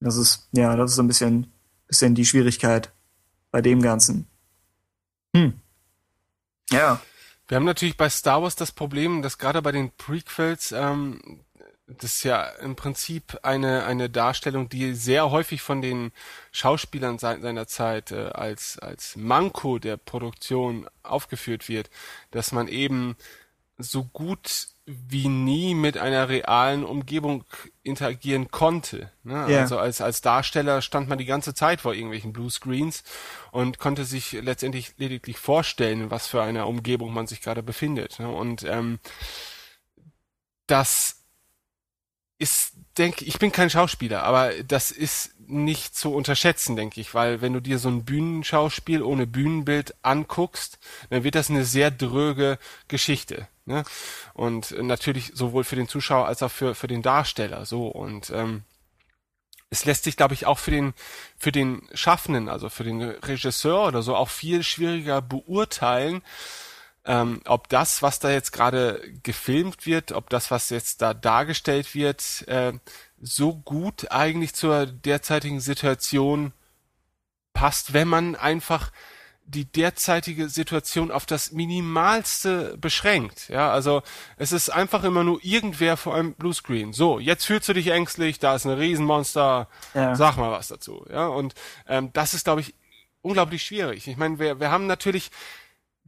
Das 0.00 0.16
ist, 0.16 0.48
ja, 0.50 0.74
das 0.74 0.90
ist 0.90 0.96
so 0.96 1.02
ein 1.04 1.06
bisschen, 1.06 1.52
bisschen 1.86 2.16
die 2.16 2.26
Schwierigkeit 2.26 2.90
bei 3.52 3.60
dem 3.60 3.82
Ganzen. 3.82 4.26
Hm. 5.36 5.52
Ja. 6.70 7.00
Wir 7.46 7.56
haben 7.56 7.64
natürlich 7.64 7.96
bei 7.96 8.08
Star 8.08 8.42
Wars 8.42 8.56
das 8.56 8.72
Problem, 8.72 9.22
dass 9.22 9.38
gerade 9.38 9.62
bei 9.62 9.70
den 9.70 9.92
Prequels 9.92 10.72
ähm, 10.72 11.20
das 11.98 12.14
ist 12.14 12.24
ja 12.24 12.44
im 12.44 12.76
Prinzip 12.76 13.38
eine, 13.42 13.84
eine 13.84 14.08
Darstellung, 14.08 14.68
die 14.68 14.94
sehr 14.94 15.30
häufig 15.30 15.62
von 15.62 15.82
den 15.82 16.12
Schauspielern 16.52 17.18
seiner 17.18 17.66
Zeit 17.66 18.12
äh, 18.12 18.28
als, 18.28 18.78
als 18.78 19.16
Manko 19.16 19.78
der 19.78 19.96
Produktion 19.96 20.88
aufgeführt 21.02 21.68
wird, 21.68 21.90
dass 22.30 22.52
man 22.52 22.68
eben 22.68 23.16
so 23.78 24.04
gut 24.04 24.68
wie 24.86 25.28
nie 25.28 25.74
mit 25.74 25.96
einer 25.96 26.28
realen 26.28 26.84
Umgebung 26.84 27.44
interagieren 27.82 28.50
konnte. 28.50 29.10
Ne? 29.22 29.46
Yeah. 29.48 29.60
Also 29.60 29.78
als, 29.78 30.00
als 30.00 30.20
Darsteller 30.20 30.82
stand 30.82 31.08
man 31.08 31.18
die 31.18 31.26
ganze 31.26 31.54
Zeit 31.54 31.80
vor 31.80 31.94
irgendwelchen 31.94 32.32
Bluescreens 32.32 33.04
und 33.52 33.78
konnte 33.78 34.04
sich 34.04 34.32
letztendlich 34.32 34.94
lediglich 34.96 35.38
vorstellen, 35.38 36.10
was 36.10 36.26
für 36.26 36.42
eine 36.42 36.66
Umgebung 36.66 37.14
man 37.14 37.28
sich 37.28 37.40
gerade 37.40 37.62
befindet. 37.62 38.18
Ne? 38.18 38.28
Und 38.28 38.64
ähm, 38.64 38.98
das 40.66 41.19
ist, 42.40 42.72
denke 42.98 43.24
ich, 43.24 43.38
bin 43.38 43.52
kein 43.52 43.70
Schauspieler, 43.70 44.24
aber 44.24 44.62
das 44.64 44.90
ist 44.90 45.32
nicht 45.46 45.94
zu 45.94 46.14
unterschätzen, 46.14 46.74
denke 46.74 47.00
ich, 47.00 47.12
weil 47.14 47.40
wenn 47.40 47.52
du 47.52 47.60
dir 47.60 47.78
so 47.78 47.88
ein 47.88 48.04
Bühnenschauspiel 48.04 49.02
ohne 49.02 49.26
Bühnenbild 49.26 49.94
anguckst, 50.02 50.78
dann 51.10 51.22
wird 51.22 51.34
das 51.34 51.50
eine 51.50 51.64
sehr 51.64 51.90
dröge 51.90 52.58
Geschichte. 52.88 53.46
Ne? 53.66 53.84
Und 54.32 54.70
natürlich 54.80 55.32
sowohl 55.34 55.64
für 55.64 55.76
den 55.76 55.88
Zuschauer 55.88 56.26
als 56.26 56.42
auch 56.42 56.50
für, 56.50 56.74
für 56.74 56.86
den 56.86 57.02
Darsteller 57.02 57.66
so. 57.66 57.88
Und 57.88 58.30
ähm, 58.30 58.62
es 59.68 59.84
lässt 59.84 60.04
sich, 60.04 60.16
glaube 60.16 60.34
ich, 60.34 60.46
auch 60.46 60.58
für 60.58 60.70
den, 60.70 60.94
für 61.36 61.52
den 61.52 61.88
Schaffenden, 61.92 62.48
also 62.48 62.68
für 62.68 62.84
den 62.84 63.02
Regisseur 63.02 63.86
oder 63.86 64.02
so, 64.02 64.16
auch 64.16 64.30
viel 64.30 64.62
schwieriger 64.62 65.20
beurteilen, 65.20 66.22
ähm, 67.04 67.40
ob 67.46 67.68
das, 67.68 68.02
was 68.02 68.18
da 68.18 68.30
jetzt 68.30 68.52
gerade 68.52 69.02
gefilmt 69.22 69.86
wird, 69.86 70.12
ob 70.12 70.30
das, 70.30 70.50
was 70.50 70.70
jetzt 70.70 71.02
da 71.02 71.14
dargestellt 71.14 71.94
wird, 71.94 72.46
äh, 72.48 72.72
so 73.20 73.54
gut 73.54 74.10
eigentlich 74.10 74.54
zur 74.54 74.86
derzeitigen 74.86 75.60
Situation 75.60 76.52
passt, 77.52 77.92
wenn 77.92 78.08
man 78.08 78.36
einfach 78.36 78.90
die 79.50 79.64
derzeitige 79.64 80.48
Situation 80.48 81.10
auf 81.10 81.26
das 81.26 81.50
Minimalste 81.50 82.76
beschränkt. 82.78 83.48
Ja, 83.48 83.72
also 83.72 84.02
es 84.36 84.52
ist 84.52 84.70
einfach 84.70 85.02
immer 85.02 85.24
nur 85.24 85.40
irgendwer 85.42 85.96
vor 85.96 86.14
einem 86.14 86.34
Bluescreen. 86.34 86.92
So, 86.92 87.18
jetzt 87.18 87.46
fühlst 87.46 87.68
du 87.68 87.72
dich 87.72 87.88
ängstlich, 87.88 88.38
da 88.38 88.54
ist 88.54 88.64
ein 88.64 88.78
Riesenmonster, 88.78 89.68
ja. 89.94 90.14
sag 90.14 90.36
mal 90.36 90.52
was 90.52 90.68
dazu. 90.68 91.04
Ja, 91.10 91.26
und 91.26 91.54
ähm, 91.88 92.10
das 92.12 92.32
ist, 92.32 92.44
glaube 92.44 92.60
ich, 92.60 92.74
unglaublich 93.22 93.62
schwierig. 93.62 94.06
Ich 94.06 94.16
meine, 94.16 94.38
wir, 94.38 94.60
wir 94.60 94.70
haben 94.70 94.86
natürlich 94.86 95.30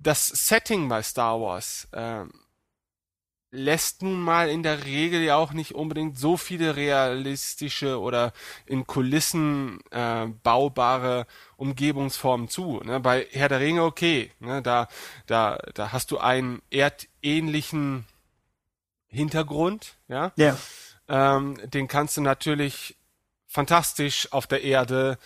das 0.02 0.28
Setting 0.28 0.88
bei 0.88 1.02
Star 1.02 1.40
Wars 1.40 1.88
äh, 1.92 2.24
lässt 3.52 4.02
nun 4.02 4.20
mal 4.20 4.48
in 4.48 4.62
der 4.62 4.84
Regel 4.84 5.22
ja 5.22 5.36
auch 5.36 5.52
nicht 5.52 5.74
unbedingt 5.74 6.18
so 6.18 6.38
viele 6.38 6.74
realistische 6.74 8.00
oder 8.00 8.32
in 8.64 8.86
Kulissen 8.86 9.80
äh, 9.90 10.26
baubare 10.42 11.26
Umgebungsformen 11.56 12.48
zu. 12.48 12.80
Ne? 12.82 12.98
Bei 12.98 13.26
Herr 13.30 13.50
der 13.50 13.60
Ringe 13.60 13.84
okay, 13.84 14.32
ne? 14.40 14.62
da 14.62 14.88
da 15.26 15.58
da 15.74 15.92
hast 15.92 16.10
du 16.10 16.18
einen 16.18 16.62
erdähnlichen 16.70 18.06
Hintergrund, 19.06 19.96
ja. 20.08 20.32
Ja. 20.36 20.56
Ähm, 21.08 21.58
den 21.64 21.88
kannst 21.88 22.16
du 22.16 22.22
natürlich 22.22 22.96
fantastisch 23.46 24.32
auf 24.32 24.46
der 24.46 24.64
Erde 24.64 25.18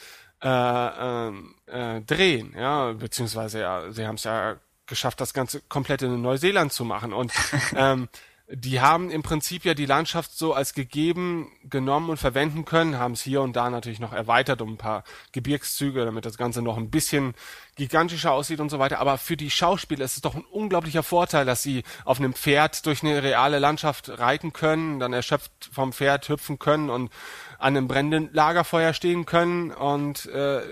äh, 0.42 0.48
äh, 0.48 1.32
äh, 1.66 2.00
drehen, 2.02 2.54
ja, 2.58 2.92
beziehungsweise 2.92 3.60
ja, 3.60 3.90
sie 3.92 4.04
haben 4.04 4.16
es 4.16 4.24
ja 4.24 4.56
geschafft, 4.86 5.20
das 5.20 5.34
Ganze 5.34 5.60
komplett 5.68 6.02
in 6.02 6.20
Neuseeland 6.20 6.72
zu 6.72 6.84
machen. 6.84 7.12
Und 7.12 7.32
ähm, 7.76 8.08
die 8.48 8.80
haben 8.80 9.10
im 9.10 9.24
Prinzip 9.24 9.64
ja 9.64 9.74
die 9.74 9.86
Landschaft 9.86 10.38
so 10.38 10.54
als 10.54 10.72
gegeben 10.72 11.50
genommen 11.64 12.10
und 12.10 12.16
verwenden 12.16 12.64
können, 12.64 12.96
haben 12.96 13.14
es 13.14 13.22
hier 13.22 13.42
und 13.42 13.56
da 13.56 13.68
natürlich 13.70 13.98
noch 13.98 14.12
erweitert 14.12 14.62
um 14.62 14.74
ein 14.74 14.76
paar 14.76 15.02
Gebirgszüge, 15.32 16.04
damit 16.04 16.24
das 16.24 16.38
Ganze 16.38 16.62
noch 16.62 16.76
ein 16.76 16.90
bisschen 16.90 17.34
gigantischer 17.74 18.30
aussieht 18.30 18.60
und 18.60 18.70
so 18.70 18.78
weiter. 18.78 19.00
Aber 19.00 19.18
für 19.18 19.36
die 19.36 19.50
Schauspieler 19.50 20.04
ist 20.04 20.14
es 20.14 20.22
doch 20.22 20.36
ein 20.36 20.44
unglaublicher 20.44 21.02
Vorteil, 21.02 21.44
dass 21.44 21.64
sie 21.64 21.82
auf 22.04 22.20
einem 22.20 22.34
Pferd 22.34 22.86
durch 22.86 23.02
eine 23.02 23.20
reale 23.20 23.58
Landschaft 23.58 24.16
reiten 24.16 24.52
können, 24.52 25.00
dann 25.00 25.12
erschöpft 25.12 25.68
vom 25.72 25.92
Pferd 25.92 26.28
hüpfen 26.28 26.60
können 26.60 26.88
und 26.88 27.12
an 27.58 27.76
einem 27.76 27.88
brennenden 27.88 28.32
Lagerfeuer 28.32 28.92
stehen 28.92 29.26
können 29.26 29.72
und 29.72 30.26
äh, 30.26 30.62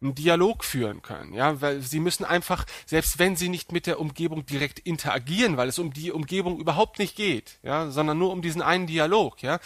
einen 0.00 0.14
Dialog 0.14 0.64
führen 0.64 1.02
können, 1.02 1.32
ja, 1.32 1.60
weil 1.60 1.80
sie 1.80 2.00
müssen 2.00 2.24
einfach, 2.24 2.66
selbst 2.84 3.18
wenn 3.18 3.36
sie 3.36 3.48
nicht 3.48 3.72
mit 3.72 3.86
der 3.86 3.98
Umgebung 4.00 4.44
direkt 4.46 4.78
interagieren, 4.78 5.56
weil 5.56 5.68
es 5.68 5.78
um 5.78 5.92
die 5.92 6.12
Umgebung 6.12 6.60
überhaupt 6.60 6.98
nicht 6.98 7.16
geht, 7.16 7.58
ja, 7.62 7.90
sondern 7.90 8.18
nur 8.18 8.30
um 8.30 8.42
diesen 8.42 8.62
einen 8.62 8.86
Dialog, 8.86 9.42
ja, 9.42 9.58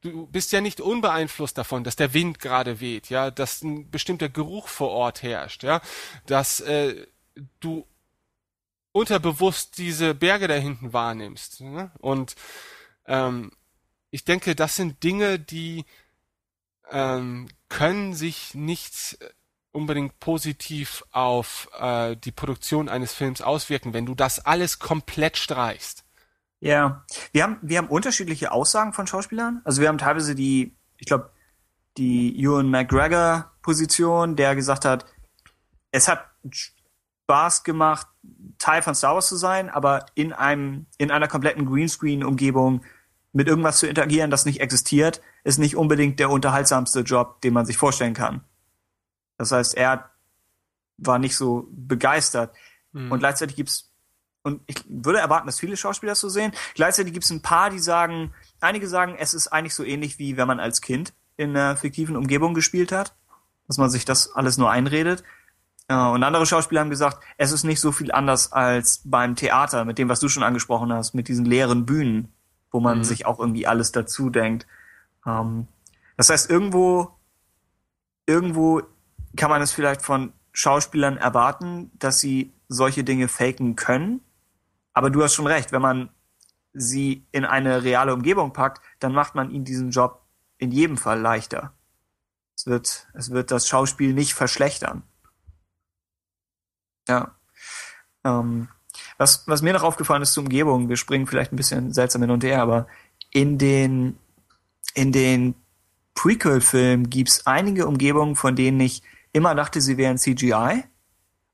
du 0.00 0.26
bist 0.26 0.52
ja 0.52 0.60
nicht 0.60 0.80
unbeeinflusst 0.80 1.58
davon, 1.58 1.84
dass 1.84 1.96
der 1.96 2.14
Wind 2.14 2.38
gerade 2.38 2.80
weht, 2.80 3.10
ja, 3.10 3.30
dass 3.30 3.62
ein 3.62 3.90
bestimmter 3.90 4.28
Geruch 4.28 4.68
vor 4.68 4.90
Ort 4.90 5.22
herrscht, 5.22 5.62
ja, 5.62 5.80
dass 6.26 6.60
äh, 6.60 7.06
du 7.60 7.86
unterbewusst 8.92 9.78
diese 9.78 10.14
Berge 10.14 10.48
da 10.48 10.54
hinten 10.54 10.92
wahrnimmst. 10.92 11.60
Ne? 11.60 11.90
Und 11.98 12.34
ähm, 13.06 13.52
ich 14.10 14.24
denke, 14.24 14.56
das 14.56 14.76
sind 14.76 15.02
Dinge, 15.04 15.38
die 15.38 15.84
ähm, 16.90 17.48
können 17.68 18.14
sich 18.14 18.54
nicht 18.54 19.18
unbedingt 19.72 20.18
positiv 20.20 21.04
auf 21.12 21.68
äh, 21.78 22.16
die 22.16 22.32
Produktion 22.32 22.88
eines 22.88 23.12
Films 23.12 23.40
auswirken, 23.40 23.94
wenn 23.94 24.06
du 24.06 24.14
das 24.14 24.44
alles 24.44 24.78
komplett 24.78 25.36
streichst. 25.36 26.04
Ja, 26.60 27.04
wir 27.32 27.42
haben 27.42 27.58
wir 27.62 27.78
haben 27.78 27.88
unterschiedliche 27.88 28.52
Aussagen 28.52 28.92
von 28.92 29.06
Schauspielern. 29.06 29.62
Also 29.64 29.80
wir 29.80 29.88
haben 29.88 29.98
teilweise 29.98 30.34
die, 30.34 30.76
ich 30.98 31.06
glaube, 31.06 31.30
die 31.96 32.38
Ewan 32.38 32.70
McGregor 32.70 33.50
Position, 33.62 34.36
der 34.36 34.54
gesagt 34.54 34.84
hat, 34.84 35.06
es 35.90 36.08
hat 36.08 36.24
Spaß 36.50 37.64
gemacht, 37.64 38.06
Teil 38.58 38.82
von 38.82 38.94
Star 38.94 39.14
Wars 39.14 39.28
zu 39.28 39.36
sein, 39.36 39.70
aber 39.70 40.04
in 40.14 40.32
einem 40.32 40.86
in 40.98 41.10
einer 41.10 41.28
kompletten 41.28 41.64
Greenscreen 41.64 42.24
Umgebung 42.24 42.82
mit 43.32 43.48
irgendwas 43.48 43.78
zu 43.78 43.86
interagieren, 43.86 44.30
das 44.30 44.44
nicht 44.44 44.60
existiert, 44.60 45.20
ist 45.44 45.58
nicht 45.58 45.76
unbedingt 45.76 46.18
der 46.18 46.30
unterhaltsamste 46.30 47.00
Job, 47.00 47.40
den 47.40 47.54
man 47.54 47.64
sich 47.64 47.76
vorstellen 47.76 48.14
kann. 48.14 48.44
Das 49.40 49.52
heißt, 49.52 49.74
er 49.74 50.10
war 50.98 51.18
nicht 51.18 51.34
so 51.34 51.66
begeistert. 51.70 52.54
Mhm. 52.92 53.10
Und 53.10 53.20
gleichzeitig 53.20 53.56
gibt's 53.56 53.90
und 54.42 54.60
ich 54.66 54.84
würde 54.86 55.18
erwarten, 55.18 55.46
dass 55.46 55.58
viele 55.58 55.78
Schauspieler 55.78 56.12
das 56.12 56.20
so 56.20 56.28
sehen. 56.28 56.52
Gleichzeitig 56.74 57.14
gibt's 57.14 57.30
ein 57.30 57.40
paar, 57.40 57.70
die 57.70 57.78
sagen, 57.78 58.34
einige 58.60 58.86
sagen, 58.86 59.16
es 59.18 59.32
ist 59.32 59.48
eigentlich 59.48 59.74
so 59.74 59.82
ähnlich 59.82 60.18
wie 60.18 60.36
wenn 60.36 60.46
man 60.46 60.60
als 60.60 60.82
Kind 60.82 61.14
in 61.38 61.56
einer 61.56 61.74
fiktiven 61.76 62.16
Umgebung 62.16 62.52
gespielt 62.52 62.92
hat, 62.92 63.14
dass 63.66 63.78
man 63.78 63.88
sich 63.88 64.04
das 64.04 64.30
alles 64.34 64.58
nur 64.58 64.70
einredet. 64.70 65.24
Äh, 65.88 65.94
und 65.94 66.22
andere 66.22 66.44
Schauspieler 66.44 66.82
haben 66.82 66.90
gesagt, 66.90 67.24
es 67.38 67.50
ist 67.50 67.64
nicht 67.64 67.80
so 67.80 67.92
viel 67.92 68.12
anders 68.12 68.52
als 68.52 69.00
beim 69.04 69.36
Theater, 69.36 69.86
mit 69.86 69.96
dem, 69.96 70.10
was 70.10 70.20
du 70.20 70.28
schon 70.28 70.42
angesprochen 70.42 70.92
hast, 70.92 71.14
mit 71.14 71.28
diesen 71.28 71.46
leeren 71.46 71.86
Bühnen, 71.86 72.30
wo 72.70 72.80
man 72.80 72.98
mhm. 72.98 73.04
sich 73.04 73.24
auch 73.24 73.38
irgendwie 73.38 73.66
alles 73.66 73.90
dazu 73.90 74.28
denkt. 74.28 74.66
Ähm, 75.26 75.66
das 76.18 76.28
heißt, 76.28 76.50
irgendwo, 76.50 77.12
irgendwo 78.26 78.82
kann 79.36 79.50
man 79.50 79.62
es 79.62 79.72
vielleicht 79.72 80.02
von 80.02 80.32
Schauspielern 80.52 81.16
erwarten, 81.16 81.90
dass 81.98 82.18
sie 82.20 82.52
solche 82.68 83.04
Dinge 83.04 83.28
faken 83.28 83.76
können. 83.76 84.20
Aber 84.92 85.10
du 85.10 85.22
hast 85.22 85.34
schon 85.34 85.46
recht, 85.46 85.72
wenn 85.72 85.82
man 85.82 86.10
sie 86.72 87.26
in 87.32 87.44
eine 87.44 87.82
reale 87.82 88.14
Umgebung 88.14 88.52
packt, 88.52 88.82
dann 88.98 89.12
macht 89.12 89.34
man 89.34 89.50
ihnen 89.50 89.64
diesen 89.64 89.90
Job 89.90 90.22
in 90.58 90.70
jedem 90.70 90.96
Fall 90.96 91.20
leichter. 91.20 91.72
Es 92.56 92.66
wird, 92.66 93.08
es 93.14 93.30
wird 93.30 93.50
das 93.50 93.68
Schauspiel 93.68 94.12
nicht 94.12 94.34
verschlechtern. 94.34 95.02
Ja. 97.08 97.34
Ähm, 98.24 98.68
was, 99.16 99.46
was 99.46 99.62
mir 99.62 99.72
noch 99.72 99.82
aufgefallen 99.82 100.22
ist 100.22 100.34
zur 100.34 100.44
Umgebung, 100.44 100.88
wir 100.88 100.96
springen 100.96 101.26
vielleicht 101.26 101.52
ein 101.52 101.56
bisschen 101.56 101.92
seltsam 101.92 102.22
hin 102.22 102.30
und 102.30 102.44
her, 102.44 102.60
aber 102.62 102.86
in 103.30 103.58
den, 103.58 104.18
in 104.94 105.12
den 105.12 105.54
Prequel-Filmen 106.14 107.08
gibt's 107.08 107.46
einige 107.46 107.86
Umgebungen, 107.86 108.36
von 108.36 108.56
denen 108.56 108.80
ich 108.80 109.02
immer 109.32 109.54
dachte, 109.54 109.80
sie 109.80 109.96
wären 109.96 110.18
CGI 110.18 110.84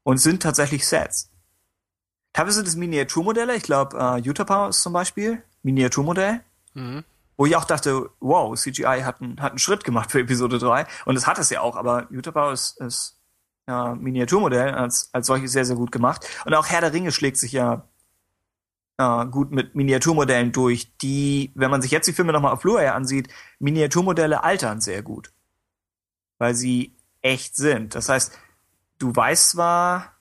und 0.02 0.18
sind 0.18 0.42
tatsächlich 0.42 0.86
Sets. 0.86 1.30
Teilweise 2.32 2.56
sind 2.56 2.68
es 2.68 2.76
Miniaturmodelle, 2.76 3.56
ich 3.56 3.62
glaube, 3.62 3.96
uh, 3.96 4.16
Utah 4.16 4.44
Power 4.44 4.68
ist 4.68 4.82
zum 4.82 4.92
Beispiel 4.92 5.42
Miniaturmodell, 5.62 6.40
mhm. 6.74 7.04
wo 7.36 7.46
ich 7.46 7.56
auch 7.56 7.64
dachte, 7.64 8.10
wow, 8.20 8.54
CGI 8.58 9.02
hat 9.04 9.20
einen, 9.22 9.40
hat 9.40 9.52
einen 9.52 9.58
Schritt 9.58 9.84
gemacht 9.84 10.10
für 10.10 10.20
Episode 10.20 10.58
3 10.58 10.86
und 11.06 11.16
es 11.16 11.26
hat 11.26 11.38
es 11.38 11.50
ja 11.50 11.60
auch, 11.60 11.76
aber 11.76 12.06
Utah 12.10 12.32
Power 12.32 12.52
ist, 12.52 12.78
ist 12.80 13.16
ja, 13.66 13.94
Miniaturmodell 13.94 14.74
als, 14.74 15.08
als 15.12 15.26
solches 15.26 15.52
sehr, 15.52 15.64
sehr 15.64 15.76
gut 15.76 15.92
gemacht. 15.92 16.26
Und 16.44 16.54
auch 16.54 16.66
Herr 16.66 16.80
der 16.80 16.92
Ringe 16.92 17.10
schlägt 17.10 17.38
sich 17.38 17.52
ja 17.52 17.88
äh, 18.98 19.26
gut 19.26 19.50
mit 19.50 19.74
Miniaturmodellen 19.74 20.52
durch, 20.52 20.96
die, 20.98 21.52
wenn 21.54 21.70
man 21.70 21.82
sich 21.82 21.90
jetzt 21.90 22.06
die 22.06 22.12
Filme 22.12 22.32
nochmal 22.32 22.52
auf 22.52 22.60
Blu-ray 22.60 22.88
ansieht, 22.88 23.28
Miniaturmodelle 23.58 24.44
altern 24.44 24.80
sehr 24.80 25.02
gut. 25.02 25.32
Weil 26.38 26.54
sie 26.54 26.95
echt 27.26 27.56
sind. 27.56 27.94
Das 27.94 28.08
heißt, 28.08 28.32
du 28.98 29.14
weißt 29.14 29.50
zwar, 29.50 30.12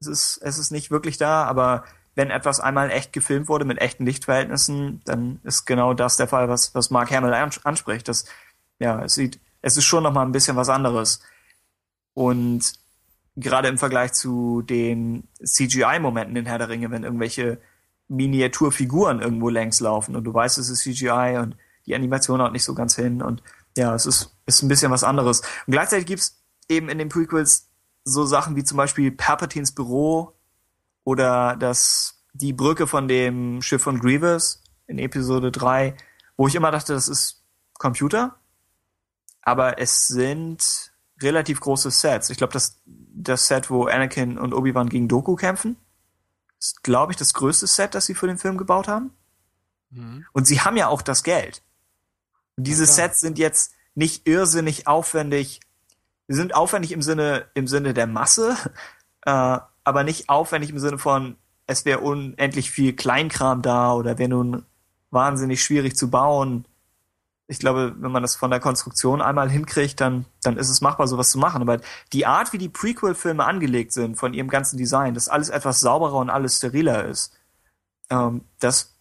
es 0.00 0.06
ist, 0.06 0.40
es 0.42 0.58
ist 0.58 0.70
nicht 0.72 0.90
wirklich 0.90 1.16
da, 1.16 1.44
aber 1.44 1.84
wenn 2.14 2.30
etwas 2.30 2.60
einmal 2.60 2.90
echt 2.90 3.12
gefilmt 3.12 3.48
wurde 3.48 3.64
mit 3.64 3.80
echten 3.80 4.04
Lichtverhältnissen, 4.04 5.00
dann 5.04 5.40
ist 5.44 5.64
genau 5.64 5.94
das 5.94 6.16
der 6.16 6.28
Fall, 6.28 6.48
was, 6.48 6.74
was 6.74 6.90
Mark 6.90 7.10
Hamill 7.10 7.32
anspricht. 7.32 8.08
Das, 8.08 8.26
ja, 8.78 9.02
es 9.02 9.14
sieht, 9.14 9.40
es 9.62 9.76
ist 9.76 9.84
schon 9.84 10.02
nochmal 10.02 10.26
ein 10.26 10.32
bisschen 10.32 10.56
was 10.56 10.68
anderes. 10.68 11.20
Und 12.12 12.74
gerade 13.36 13.68
im 13.68 13.78
Vergleich 13.78 14.12
zu 14.12 14.62
den 14.62 15.28
CGI-Momenten 15.42 16.36
in 16.36 16.46
Herr 16.46 16.58
der 16.58 16.68
Ringe, 16.68 16.90
wenn 16.90 17.04
irgendwelche 17.04 17.60
Miniaturfiguren 18.08 19.20
irgendwo 19.20 19.48
längs 19.48 19.80
laufen 19.80 20.16
und 20.16 20.24
du 20.24 20.34
weißt, 20.34 20.58
es 20.58 20.68
ist 20.68 20.80
CGI 20.80 21.38
und 21.40 21.56
die 21.86 21.94
Animation 21.94 22.42
haut 22.42 22.52
nicht 22.52 22.64
so 22.64 22.74
ganz 22.74 22.94
hin 22.94 23.22
und 23.22 23.42
ja, 23.76 23.94
es 23.94 24.06
ist, 24.06 24.36
ist 24.46 24.62
ein 24.62 24.68
bisschen 24.68 24.90
was 24.90 25.04
anderes. 25.04 25.40
Und 25.40 25.72
gleichzeitig 25.72 26.06
gibt's 26.06 26.42
eben 26.68 26.88
in 26.88 26.98
den 26.98 27.08
Prequels 27.08 27.70
so 28.04 28.24
Sachen 28.24 28.56
wie 28.56 28.64
zum 28.64 28.76
Beispiel 28.76 29.10
Palpatines 29.12 29.72
Büro 29.72 30.36
oder 31.04 31.56
das, 31.56 32.22
die 32.32 32.52
Brücke 32.52 32.86
von 32.86 33.08
dem 33.08 33.62
Schiff 33.62 33.82
von 33.82 33.98
Grievous 33.98 34.62
in 34.86 34.98
Episode 34.98 35.52
3, 35.52 35.96
wo 36.36 36.48
ich 36.48 36.54
immer 36.54 36.70
dachte, 36.70 36.92
das 36.92 37.08
ist 37.08 37.44
Computer. 37.74 38.36
Aber 39.42 39.78
es 39.78 40.06
sind 40.06 40.92
relativ 41.20 41.60
große 41.60 41.90
Sets. 41.90 42.30
Ich 42.30 42.38
glaube, 42.38 42.52
das, 42.52 42.80
das 42.86 43.46
Set, 43.46 43.70
wo 43.70 43.86
Anakin 43.86 44.38
und 44.38 44.54
Obi-Wan 44.54 44.88
gegen 44.88 45.08
Doku 45.08 45.34
kämpfen, 45.34 45.76
ist, 46.58 46.82
glaube 46.84 47.12
ich, 47.12 47.18
das 47.18 47.34
größte 47.34 47.66
Set, 47.66 47.94
das 47.94 48.06
sie 48.06 48.14
für 48.14 48.26
den 48.26 48.38
Film 48.38 48.56
gebaut 48.56 48.88
haben. 48.88 49.10
Mhm. 49.90 50.26
Und 50.32 50.46
sie 50.46 50.60
haben 50.60 50.76
ja 50.76 50.88
auch 50.88 51.02
das 51.02 51.22
Geld. 51.22 51.62
Und 52.56 52.66
diese 52.66 52.84
okay. 52.84 52.92
Sets 52.92 53.20
sind 53.20 53.38
jetzt 53.38 53.74
nicht 53.94 54.26
irrsinnig 54.26 54.86
aufwendig. 54.86 55.60
Sie 56.28 56.36
sind 56.36 56.54
aufwendig 56.54 56.92
im 56.92 57.02
Sinne, 57.02 57.46
im 57.54 57.66
Sinne 57.66 57.94
der 57.94 58.06
Masse, 58.06 58.56
äh, 59.26 59.58
aber 59.84 60.04
nicht 60.04 60.28
aufwendig 60.28 60.70
im 60.70 60.78
Sinne 60.78 60.98
von, 60.98 61.36
es 61.66 61.84
wäre 61.84 62.00
unendlich 62.00 62.70
viel 62.70 62.94
Kleinkram 62.94 63.62
da 63.62 63.92
oder 63.92 64.18
wäre 64.18 64.28
nun 64.28 64.64
wahnsinnig 65.10 65.62
schwierig 65.62 65.96
zu 65.96 66.10
bauen. 66.10 66.64
Ich 67.46 67.58
glaube, 67.58 67.94
wenn 67.98 68.12
man 68.12 68.22
das 68.22 68.36
von 68.36 68.50
der 68.50 68.60
Konstruktion 68.60 69.20
einmal 69.20 69.50
hinkriegt, 69.50 70.00
dann, 70.00 70.24
dann 70.42 70.56
ist 70.56 70.70
es 70.70 70.80
machbar, 70.80 71.06
sowas 71.06 71.30
zu 71.30 71.38
machen. 71.38 71.60
Aber 71.60 71.80
die 72.12 72.24
Art, 72.24 72.52
wie 72.52 72.58
die 72.58 72.68
Prequel-Filme 72.68 73.44
angelegt 73.44 73.92
sind, 73.92 74.16
von 74.16 74.32
ihrem 74.32 74.48
ganzen 74.48 74.78
Design, 74.78 75.14
dass 75.14 75.28
alles 75.28 75.50
etwas 75.50 75.80
sauberer 75.80 76.16
und 76.16 76.30
alles 76.30 76.56
steriler 76.56 77.04
ist, 77.04 77.36
ähm, 78.10 78.42
das 78.58 78.91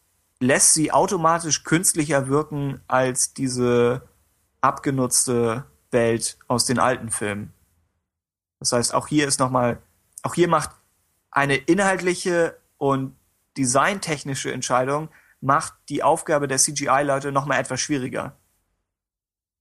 lässt 0.41 0.73
sie 0.73 0.91
automatisch 0.91 1.63
künstlicher 1.63 2.27
wirken 2.27 2.81
als 2.87 3.33
diese 3.33 4.01
abgenutzte 4.59 5.65
Welt 5.91 6.37
aus 6.47 6.65
den 6.65 6.79
alten 6.79 7.11
Filmen. 7.11 7.53
Das 8.59 8.71
heißt, 8.71 8.93
auch 8.93 9.07
hier 9.07 9.27
ist 9.27 9.39
nochmal, 9.39 9.81
auch 10.23 10.33
hier 10.33 10.47
macht 10.47 10.71
eine 11.29 11.55
inhaltliche 11.55 12.57
und 12.77 13.15
designtechnische 13.55 14.51
Entscheidung 14.51 15.09
macht 15.41 15.73
die 15.89 16.03
Aufgabe 16.03 16.47
der 16.47 16.57
CGI-Leute 16.57 17.31
nochmal 17.31 17.59
etwas 17.59 17.79
schwieriger. 17.79 18.35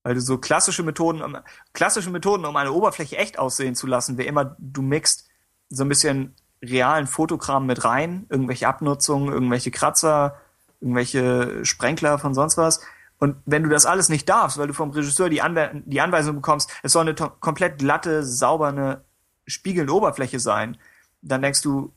Weil 0.03 0.15
du 0.15 0.21
so 0.21 0.39
klassische 0.39 0.83
Methoden, 0.83 1.39
klassische 1.75 2.11
Methoden, 2.11 2.47
um 2.47 2.57
eine 2.57 2.73
Oberfläche 2.73 3.19
echt 3.19 3.39
aussehen 3.39 3.75
zu 3.75 3.87
lassen, 3.87 4.17
wie 4.17 4.27
immer 4.27 4.57
du 4.59 4.81
mixt 4.81 5.29
so 5.69 5.85
ein 5.85 5.89
bisschen 5.89 6.35
realen 6.63 7.07
Fotokram 7.07 7.67
mit 7.67 7.85
rein, 7.85 8.27
irgendwelche 8.31 8.67
Abnutzungen, 8.67 9.33
irgendwelche 9.33 9.71
Kratzer, 9.71 10.41
irgendwelche 10.81 11.65
Sprenkler 11.65 12.19
von 12.19 12.35
sonst 12.35 12.57
was. 12.57 12.81
Und 13.19 13.37
wenn 13.45 13.63
du 13.63 13.69
das 13.69 13.87
alles 13.87 14.09
nicht 14.09 14.29
darfst, 14.29 14.57
weil 14.59 14.67
du 14.67 14.73
vom 14.73 14.91
Regisseur 14.91 15.29
die, 15.29 15.43
Anwe 15.43 15.83
die 15.85 16.01
Anweisung 16.01 16.37
bekommst, 16.37 16.71
es 16.83 16.93
soll 16.93 17.03
eine 17.03 17.15
komplett 17.15 17.79
glatte, 17.79 18.25
saubere, 18.25 19.05
spiegelnde 19.47 19.93
Oberfläche 19.93 20.41
sein, 20.41 20.79
dann 21.21 21.43
denkst 21.43 21.61
du, 21.61 21.93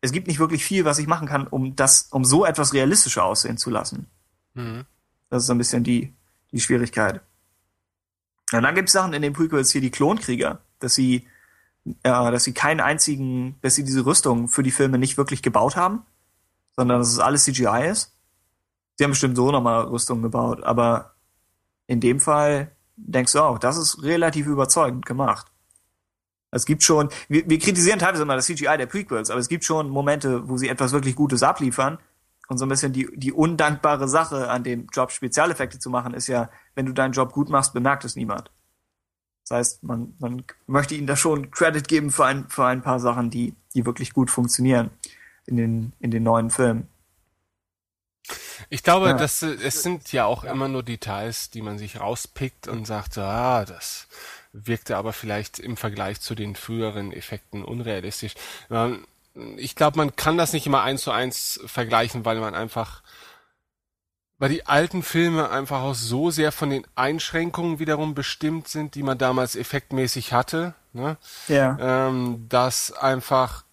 es 0.00 0.12
gibt 0.12 0.26
nicht 0.26 0.40
wirklich 0.40 0.64
viel, 0.64 0.84
was 0.84 0.98
ich 0.98 1.06
machen 1.06 1.28
kann, 1.28 1.46
um 1.46 1.76
das, 1.76 2.08
um 2.10 2.24
so 2.24 2.44
etwas 2.44 2.74
realistischer 2.74 3.24
aussehen 3.24 3.56
zu 3.56 3.70
lassen. 3.70 4.06
Mhm. 4.54 4.84
Das 5.30 5.44
ist 5.44 5.46
so 5.46 5.54
ein 5.54 5.58
bisschen 5.58 5.84
die, 5.84 6.12
die 6.52 6.60
Schwierigkeit. 6.60 7.20
Und 8.52 8.62
dann 8.62 8.74
gibt 8.74 8.88
es 8.88 8.92
Sachen 8.92 9.14
in 9.14 9.22
den 9.22 9.32
Prequels 9.32 9.70
hier, 9.70 9.80
die 9.80 9.90
Klonkrieger, 9.90 10.60
dass 10.78 10.94
sie, 10.94 11.26
äh, 11.84 12.10
dass 12.10 12.44
sie 12.44 12.52
keinen 12.52 12.80
einzigen, 12.80 13.58
dass 13.62 13.76
sie 13.76 13.84
diese 13.84 14.04
Rüstung 14.04 14.48
für 14.48 14.62
die 14.62 14.70
Filme 14.70 14.98
nicht 14.98 15.16
wirklich 15.16 15.42
gebaut 15.42 15.76
haben, 15.76 16.02
sondern 16.76 16.98
dass 16.98 17.08
es 17.08 17.18
alles 17.18 17.44
CGI 17.44 17.88
ist. 17.90 18.13
Sie 18.96 19.04
haben 19.04 19.10
bestimmt 19.10 19.36
so 19.36 19.50
nochmal 19.50 19.84
Rüstungen 19.84 20.22
gebaut, 20.22 20.62
aber 20.62 21.14
in 21.86 22.00
dem 22.00 22.20
Fall 22.20 22.70
denkst 22.96 23.32
du 23.32 23.40
auch, 23.40 23.58
das 23.58 23.76
ist 23.76 24.02
relativ 24.02 24.46
überzeugend 24.46 25.04
gemacht. 25.04 25.46
Es 26.50 26.66
gibt 26.66 26.84
schon, 26.84 27.08
wir, 27.28 27.48
wir 27.48 27.58
kritisieren 27.58 27.98
teilweise 27.98 28.22
immer 28.22 28.36
das 28.36 28.46
CGI 28.46 28.76
der 28.78 28.86
Prequels, 28.86 29.30
aber 29.30 29.40
es 29.40 29.48
gibt 29.48 29.64
schon 29.64 29.90
Momente, 29.90 30.48
wo 30.48 30.56
sie 30.56 30.68
etwas 30.68 30.92
wirklich 30.92 31.16
Gutes 31.16 31.42
abliefern. 31.42 31.98
Und 32.46 32.58
so 32.58 32.66
ein 32.66 32.68
bisschen 32.68 32.92
die, 32.92 33.08
die 33.16 33.32
undankbare 33.32 34.06
Sache 34.06 34.50
an 34.50 34.62
dem 34.62 34.86
Job, 34.92 35.10
Spezialeffekte 35.10 35.78
zu 35.78 35.90
machen, 35.90 36.14
ist 36.14 36.26
ja, 36.26 36.50
wenn 36.74 36.86
du 36.86 36.92
deinen 36.92 37.12
Job 37.12 37.32
gut 37.32 37.48
machst, 37.48 37.72
bemerkt 37.72 38.04
es 38.04 38.16
niemand. 38.16 38.50
Das 39.48 39.58
heißt, 39.58 39.82
man, 39.82 40.14
man 40.18 40.44
möchte 40.66 40.94
ihnen 40.94 41.06
da 41.06 41.16
schon 41.16 41.50
Credit 41.50 41.88
geben 41.88 42.10
für 42.10 42.26
ein, 42.26 42.48
für 42.48 42.66
ein 42.66 42.82
paar 42.82 43.00
Sachen, 43.00 43.30
die, 43.30 43.54
die 43.74 43.84
wirklich 43.84 44.12
gut 44.12 44.30
funktionieren 44.30 44.90
in 45.46 45.56
den, 45.56 45.92
in 46.00 46.10
den 46.10 46.22
neuen 46.22 46.50
Filmen. 46.50 46.88
Ich 48.70 48.82
glaube, 48.82 49.08
ja. 49.08 49.12
dass 49.14 49.42
es 49.42 49.82
sind 49.82 50.12
ja 50.12 50.24
auch 50.24 50.44
immer 50.44 50.68
nur 50.68 50.82
Details, 50.82 51.50
die 51.50 51.62
man 51.62 51.78
sich 51.78 52.00
rauspickt 52.00 52.68
und 52.68 52.86
sagt, 52.86 53.18
ah, 53.18 53.64
das 53.64 54.08
wirkte 54.52 54.96
aber 54.96 55.12
vielleicht 55.12 55.58
im 55.58 55.76
Vergleich 55.76 56.20
zu 56.20 56.34
den 56.34 56.54
früheren 56.54 57.12
Effekten 57.12 57.64
unrealistisch. 57.64 58.34
Ich 59.56 59.74
glaube, 59.74 59.98
man 59.98 60.16
kann 60.16 60.38
das 60.38 60.52
nicht 60.52 60.66
immer 60.66 60.82
eins 60.82 61.02
zu 61.02 61.10
eins 61.10 61.60
vergleichen, 61.66 62.24
weil 62.24 62.38
man 62.38 62.54
einfach, 62.54 63.02
weil 64.38 64.50
die 64.50 64.64
alten 64.66 65.02
Filme 65.02 65.50
einfach 65.50 65.82
auch 65.82 65.94
so 65.94 66.30
sehr 66.30 66.52
von 66.52 66.70
den 66.70 66.86
Einschränkungen 66.94 67.80
wiederum 67.80 68.14
bestimmt 68.14 68.68
sind, 68.68 68.94
die 68.94 69.02
man 69.02 69.18
damals 69.18 69.56
effektmäßig 69.56 70.32
hatte, 70.32 70.74
ne? 70.92 71.16
ja. 71.48 72.08
ähm, 72.08 72.46
dass 72.48 72.92
einfach 72.92 73.64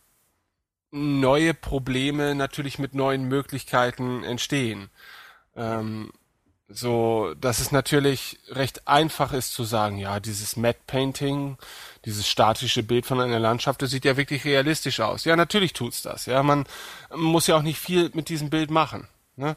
neue 0.91 1.53
Probleme 1.53 2.35
natürlich 2.35 2.79
mit 2.79 2.93
neuen 2.93 3.23
Möglichkeiten 3.27 4.23
entstehen. 4.23 4.89
Ähm, 5.55 6.11
so, 6.73 7.33
dass 7.39 7.59
es 7.59 7.71
natürlich 7.71 8.39
recht 8.47 8.87
einfach 8.87 9.33
ist 9.33 9.53
zu 9.53 9.63
sagen, 9.63 9.97
ja, 9.97 10.19
dieses 10.19 10.55
Matte 10.55 10.79
Painting, 10.87 11.57
dieses 12.05 12.27
statische 12.27 12.83
Bild 12.83 13.05
von 13.05 13.19
einer 13.19 13.39
Landschaft, 13.39 13.81
das 13.81 13.91
sieht 13.91 14.05
ja 14.05 14.15
wirklich 14.15 14.45
realistisch 14.45 15.01
aus. 15.01 15.25
Ja, 15.25 15.35
natürlich 15.35 15.73
tut's 15.73 16.01
das. 16.01 16.25
Ja, 16.27 16.43
man 16.43 16.65
muss 17.13 17.47
ja 17.47 17.57
auch 17.57 17.61
nicht 17.61 17.79
viel 17.79 18.09
mit 18.13 18.29
diesem 18.29 18.49
Bild 18.49 18.71
machen. 18.71 19.07
Ne? 19.35 19.55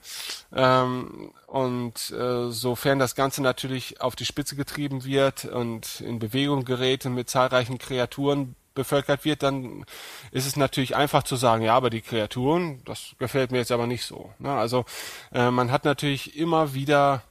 Ähm, 0.53 1.33
und 1.47 2.11
äh, 2.11 2.51
sofern 2.51 2.99
das 2.99 3.15
Ganze 3.15 3.43
natürlich 3.43 4.01
auf 4.01 4.17
die 4.17 4.25
Spitze 4.25 4.57
getrieben 4.57 5.05
wird 5.05 5.45
und 5.45 6.01
in 6.01 6.19
Bewegung 6.19 6.65
gerät 6.65 7.07
und 7.07 7.15
mit 7.15 7.29
zahlreichen 7.29 7.79
Kreaturen 7.79 8.57
bevölkert 8.75 9.25
wird, 9.25 9.43
dann 9.43 9.85
ist 10.31 10.47
es 10.47 10.57
natürlich 10.57 10.97
einfach 10.97 11.23
zu 11.23 11.37
sagen, 11.37 11.63
ja, 11.63 11.75
aber 11.75 11.91
die 11.91 12.03
Kreaturen, 12.03 12.83
das 12.85 13.15
gefällt 13.19 13.53
mir 13.53 13.59
jetzt 13.59 13.73
aber 13.73 13.87
nicht 13.87 14.05
so. 14.05 14.33
Ne? 14.39 14.53
Also 14.53 14.85
äh, 15.33 15.51
man 15.51 15.71
hat 15.71 15.85
natürlich 15.85 16.37
immer 16.37 16.75
wieder 16.75 17.23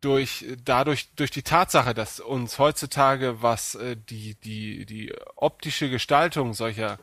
durch 0.00 0.44
dadurch 0.64 1.08
durch 1.16 1.30
die 1.30 1.42
Tatsache, 1.42 1.94
dass 1.94 2.20
uns 2.20 2.58
heutzutage 2.58 3.42
was 3.42 3.74
äh, 3.74 3.96
die 3.96 4.34
die 4.34 4.84
die 4.84 5.14
optische 5.36 5.88
Gestaltung 5.88 6.52
solcher 6.52 6.98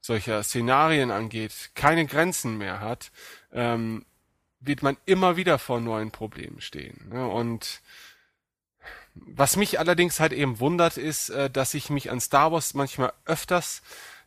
solcher 0.00 0.42
Szenarien 0.42 1.10
angeht, 1.10 1.72
keine 1.74 2.06
Grenzen 2.06 2.56
mehr 2.56 2.80
hat, 2.80 3.12
ähm, 3.52 4.06
wird 4.60 4.82
man 4.82 4.96
immer 5.04 5.36
wieder 5.36 5.58
vor 5.58 5.80
neuen 5.80 6.10
Problemen 6.10 6.60
stehen. 6.60 7.08
Ne? 7.10 7.26
Und 7.26 7.82
was 9.14 9.56
mich 9.56 9.78
allerdings 9.78 10.20
halt 10.20 10.32
eben 10.32 10.60
wundert, 10.60 10.96
ist, 10.96 11.30
äh, 11.30 11.50
dass 11.50 11.74
ich 11.74 11.90
mich 11.90 12.10
an 12.10 12.20
Star 12.20 12.52
Wars 12.52 12.74
manchmal 12.74 13.12
öfters 13.24 13.82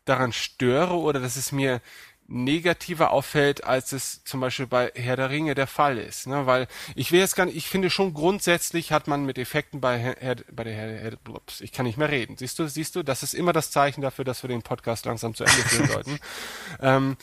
daran 0.06 0.34
störe 0.34 0.96
oder 0.96 1.20
dass 1.20 1.36
es 1.36 1.52
mir 1.52 1.82
negativer 2.28 3.12
auffällt, 3.12 3.64
als 3.64 3.92
es 3.92 4.24
zum 4.24 4.40
Beispiel 4.40 4.66
bei 4.66 4.92
Herr 4.96 5.18
der 5.18 5.30
Ringe 5.30 5.56
der 5.56 5.68
Fall 5.68 5.98
ist. 5.98 6.26
Ne? 6.28 6.46
Weil 6.46 6.68
ich 6.96 7.12
will 7.12 7.20
jetzt 7.20 7.36
gar 7.36 7.46
nicht, 7.46 7.56
ich 7.56 7.68
finde 7.68 7.90
schon 7.90 8.14
grundsätzlich 8.14 8.92
hat 8.92 9.08
man 9.08 9.26
mit 9.26 9.38
Effekten 9.38 9.82
bei 9.82 9.98
Herr, 9.98 10.16
Herr 10.20 10.36
bei 10.52 10.64
der 10.64 10.74
Herr, 10.74 10.98
Herr 11.00 11.16
Blups, 11.18 11.62
ich 11.62 11.72
kann 11.72 11.86
nicht 11.86 11.98
mehr 11.98 12.10
reden. 12.10 12.38
Siehst 12.38 12.60
du, 12.60 12.68
siehst 12.68 12.96
du, 12.96 13.04
das 13.04 13.24
ist 13.24 13.34
immer 13.34 13.54
das 13.54 13.72
Zeichen 13.72 14.02
dafür, 14.02 14.26
dass 14.26 14.44
wir 14.44 14.48
den 14.48 14.62
Podcast 14.62 15.06
langsam 15.06 15.36
zu 15.36 15.44
Ende 15.44 15.62
führen 15.64 15.90
sollten. 15.90 16.20
ähm, 16.82 17.18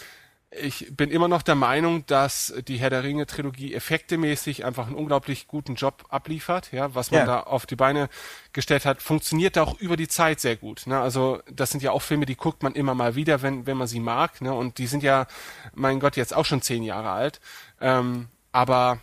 ich 0.52 0.88
bin 0.96 1.10
immer 1.10 1.28
noch 1.28 1.42
der 1.42 1.54
Meinung, 1.54 2.04
dass 2.06 2.52
die 2.66 2.78
Herr 2.78 2.90
der 2.90 3.04
Ringe 3.04 3.26
Trilogie 3.26 3.72
effektemäßig 3.72 4.64
einfach 4.64 4.88
einen 4.88 4.96
unglaublich 4.96 5.46
guten 5.46 5.76
Job 5.76 6.06
abliefert, 6.08 6.72
ja, 6.72 6.92
was 6.94 7.12
man 7.12 7.20
ja. 7.20 7.26
da 7.26 7.40
auf 7.40 7.66
die 7.66 7.76
Beine 7.76 8.08
gestellt 8.52 8.84
hat, 8.84 9.00
funktioniert 9.00 9.56
auch 9.58 9.78
über 9.78 9.96
die 9.96 10.08
Zeit 10.08 10.40
sehr 10.40 10.56
gut, 10.56 10.88
ne? 10.88 11.00
Also, 11.00 11.40
das 11.48 11.70
sind 11.70 11.84
ja 11.84 11.92
auch 11.92 12.02
Filme, 12.02 12.26
die 12.26 12.34
guckt 12.34 12.64
man 12.64 12.74
immer 12.74 12.96
mal 12.96 13.14
wieder, 13.14 13.42
wenn, 13.42 13.66
wenn 13.66 13.76
man 13.76 13.86
sie 13.86 14.00
mag, 14.00 14.40
ne? 14.40 14.52
Und 14.52 14.78
die 14.78 14.88
sind 14.88 15.04
ja, 15.04 15.28
mein 15.72 16.00
Gott, 16.00 16.16
jetzt 16.16 16.34
auch 16.34 16.44
schon 16.44 16.62
zehn 16.62 16.82
Jahre 16.82 17.10
alt, 17.10 17.40
ähm, 17.80 18.26
aber 18.50 18.98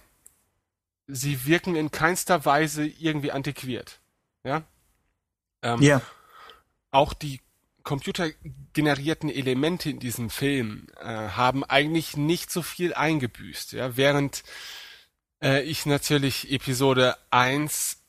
sie 1.07 1.45
wirken 1.45 1.77
in 1.77 1.91
keinster 1.91 2.43
Weise 2.43 2.85
irgendwie 2.85 3.31
antiquiert, 3.31 4.01
ja? 4.43 4.63
Ähm, 5.61 5.81
ja. 5.81 6.01
Auch 6.91 7.13
die 7.13 7.39
computergenerierten 7.87 9.29
Elemente 9.29 9.89
in 9.89 9.99
diesem 9.99 10.29
Film 10.29 10.87
äh, 10.99 11.05
haben 11.05 11.63
eigentlich 11.63 12.17
nicht 12.17 12.51
so 12.51 12.61
viel 12.61 12.93
eingebüßt, 12.93 13.71
ja, 13.71 13.95
während 13.95 14.43
äh, 15.41 15.61
ich 15.61 15.85
natürlich 15.85 16.51
Episode 16.51 17.15
1, 17.31 18.03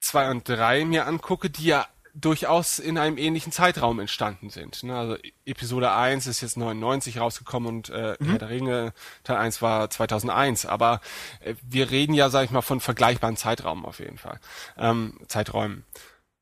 2 0.00 0.30
und 0.30 0.46
3 0.46 0.84
mir 0.84 1.06
angucke, 1.06 1.48
die 1.48 1.64
ja 1.64 1.86
durchaus 2.12 2.78
in 2.78 2.98
einem 2.98 3.16
ähnlichen 3.16 3.50
Zeitraum 3.50 3.98
entstanden 3.98 4.50
sind. 4.50 4.82
Ne? 4.82 4.94
Also 4.94 5.16
Episode 5.46 5.92
1 5.92 6.26
ist 6.26 6.42
jetzt 6.42 6.58
99 6.58 7.18
rausgekommen 7.18 7.76
und 7.76 7.88
äh, 7.88 8.16
mhm. 8.18 8.26
Herr 8.26 8.38
der 8.38 8.50
Ringe 8.50 8.92
Teil 9.22 9.38
1 9.38 9.62
war 9.62 9.88
2001, 9.88 10.66
aber 10.66 11.00
äh, 11.40 11.54
wir 11.62 11.90
reden 11.90 12.12
ja, 12.12 12.28
sag 12.28 12.44
ich 12.44 12.50
mal, 12.50 12.60
von 12.60 12.80
vergleichbaren 12.80 13.38
Zeitraum 13.38 13.86
auf 13.86 14.00
jeden 14.00 14.18
Fall, 14.18 14.38
ähm, 14.76 15.18
Zeiträumen. 15.28 15.86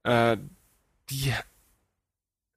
Äh, 0.03 0.37
die 1.11 1.33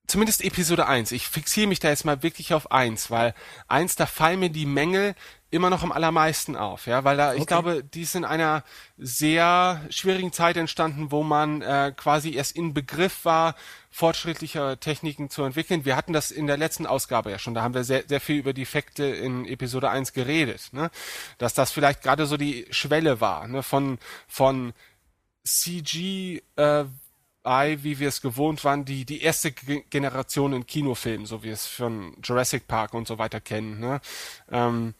zumindest 0.07 0.44
Episode 0.44 0.88
1, 0.88 1.11
ich 1.11 1.27
fixiere 1.27 1.68
mich 1.68 1.80
da 1.80 1.90
jetzt 1.90 2.06
mal 2.06 2.23
wirklich 2.23 2.53
auf 2.53 2.72
1, 2.72 3.11
weil 3.11 3.34
1, 3.68 3.95
da 3.95 4.06
fallen 4.06 4.40
mir 4.40 4.49
die 4.49 4.65
Mängel 4.65 5.15
immer 5.52 5.69
noch 5.69 5.84
am 5.84 5.91
allermeisten 5.91 6.56
auf, 6.56 6.86
ja, 6.86 7.03
weil 7.03 7.18
da, 7.18 7.30
okay. 7.30 7.40
ich 7.40 7.48
glaube, 7.48 7.84
die 7.84 8.02
ist 8.02 8.15
in 8.15 8.26
einer 8.26 8.64
sehr 8.98 9.82
schwierigen 9.90 10.34
Zeit 10.34 10.57
entstanden, 10.57 11.11
wo 11.11 11.23
man 11.23 11.61
äh, 11.61 11.94
quasi 11.95 12.34
erst 12.34 12.56
in 12.56 12.73
Begriff 12.73 13.23
war, 13.23 13.56
fortschrittliche 13.90 14.77
Techniken 14.80 15.30
zu 15.30 15.44
entwickeln. 15.44 15.86
Wir 15.86 15.95
hatten 15.95 16.11
das 16.11 16.32
in 16.32 16.48
der 16.48 16.57
letzten 16.57 16.86
Ausgabe 16.86 17.32
ja 17.32 17.40
schon, 17.40 17.53
da 17.53 17.61
haben 17.61 17.73
wir 17.73 17.86
sehr, 17.86 18.03
sehr 18.07 18.19
viel 18.19 18.38
über 18.38 18.52
die 18.53 18.64
Effekte 18.64 19.06
in 19.06 19.45
Episode 19.45 19.90
1 19.90 20.11
geredet, 20.14 20.69
ne? 20.73 20.91
dass 21.38 21.53
das 21.53 21.72
vielleicht 21.72 22.02
gerade 22.02 22.26
so 22.26 22.36
die 22.36 22.68
Schwelle 22.72 23.22
war, 23.22 23.48
ne? 23.48 23.64
von, 23.64 23.98
von 24.27 24.73
CG 25.45 26.41
äh, 26.57 26.86
Eye, 27.46 27.84
wie 27.84 28.00
wir 28.00 28.10
es 28.10 28.22
gewohnt 28.22 28.64
waren, 28.64 28.86
die, 28.86 29.06
die 29.06 29.22
erste 29.22 29.52
Generation 29.52 30.54
in 30.54 30.66
Kinofilmen, 30.66 31.26
so 31.26 31.42
wie 31.44 31.48
wir 31.48 31.54
es 31.54 31.68
von 31.68 32.18
Jurassic 32.24 32.68
Park 32.68 32.94
und 32.94 33.08
so 33.08 33.18
weiter 33.18 33.40
kennen, 33.40 33.80
ne? 33.80 34.02
Ähm, 34.52 34.94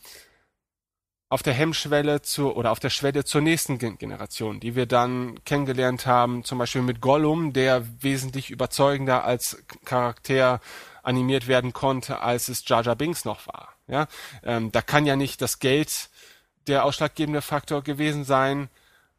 auf 1.28 1.42
der 1.42 1.54
Hemmschwelle 1.54 2.22
zur 2.22 2.56
oder 2.56 2.72
auf 2.72 2.80
der 2.80 2.92
Schwelle 2.92 3.26
zur 3.26 3.42
nächsten 3.42 3.80
Generation, 3.80 4.60
die 4.60 4.76
wir 4.76 4.86
dann 4.86 5.44
kennengelernt 5.44 6.06
haben, 6.06 6.44
zum 6.44 6.60
Beispiel 6.60 6.84
mit 6.84 7.02
Gollum, 7.02 7.52
der 7.52 7.86
wesentlich 8.02 8.52
überzeugender 8.52 9.24
als 9.26 9.64
Charakter 9.84 10.62
animiert 11.02 11.48
werden 11.48 11.74
konnte, 11.74 12.22
als 12.22 12.48
es 12.48 12.68
Jar 12.68 12.84
Jar 12.84 12.96
Binks 12.96 13.26
noch 13.26 13.48
war. 13.48 13.74
Ja, 13.88 14.08
ähm, 14.44 14.72
da 14.72 14.82
kann 14.82 15.06
ja 15.06 15.16
nicht 15.16 15.42
das 15.42 15.60
Geld 15.60 16.10
der 16.68 16.86
ausschlaggebende 16.86 17.42
Faktor 17.42 17.84
gewesen 17.84 18.24
sein, 18.24 18.70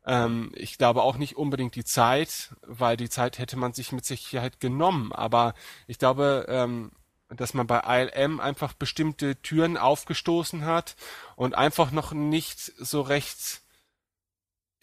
ähm, 0.06 0.52
ich 0.54 0.78
glaube 0.78 1.02
auch 1.02 1.16
nicht 1.16 1.36
unbedingt 1.36 1.74
die 1.74 1.84
Zeit, 1.84 2.54
weil 2.62 2.96
die 2.96 3.10
Zeit 3.10 3.38
hätte 3.38 3.56
man 3.56 3.72
sich 3.72 3.92
mit 3.92 4.04
Sicherheit 4.04 4.60
genommen. 4.60 5.12
Aber 5.12 5.54
ich 5.86 5.98
glaube, 5.98 6.46
ähm, 6.48 6.92
dass 7.28 7.54
man 7.54 7.66
bei 7.66 7.80
ILM 7.84 8.40
einfach 8.40 8.72
bestimmte 8.72 9.36
Türen 9.42 9.76
aufgestoßen 9.76 10.64
hat 10.64 10.96
und 11.34 11.56
einfach 11.56 11.90
noch 11.90 12.12
nicht 12.12 12.60
so 12.60 13.00
recht 13.00 13.62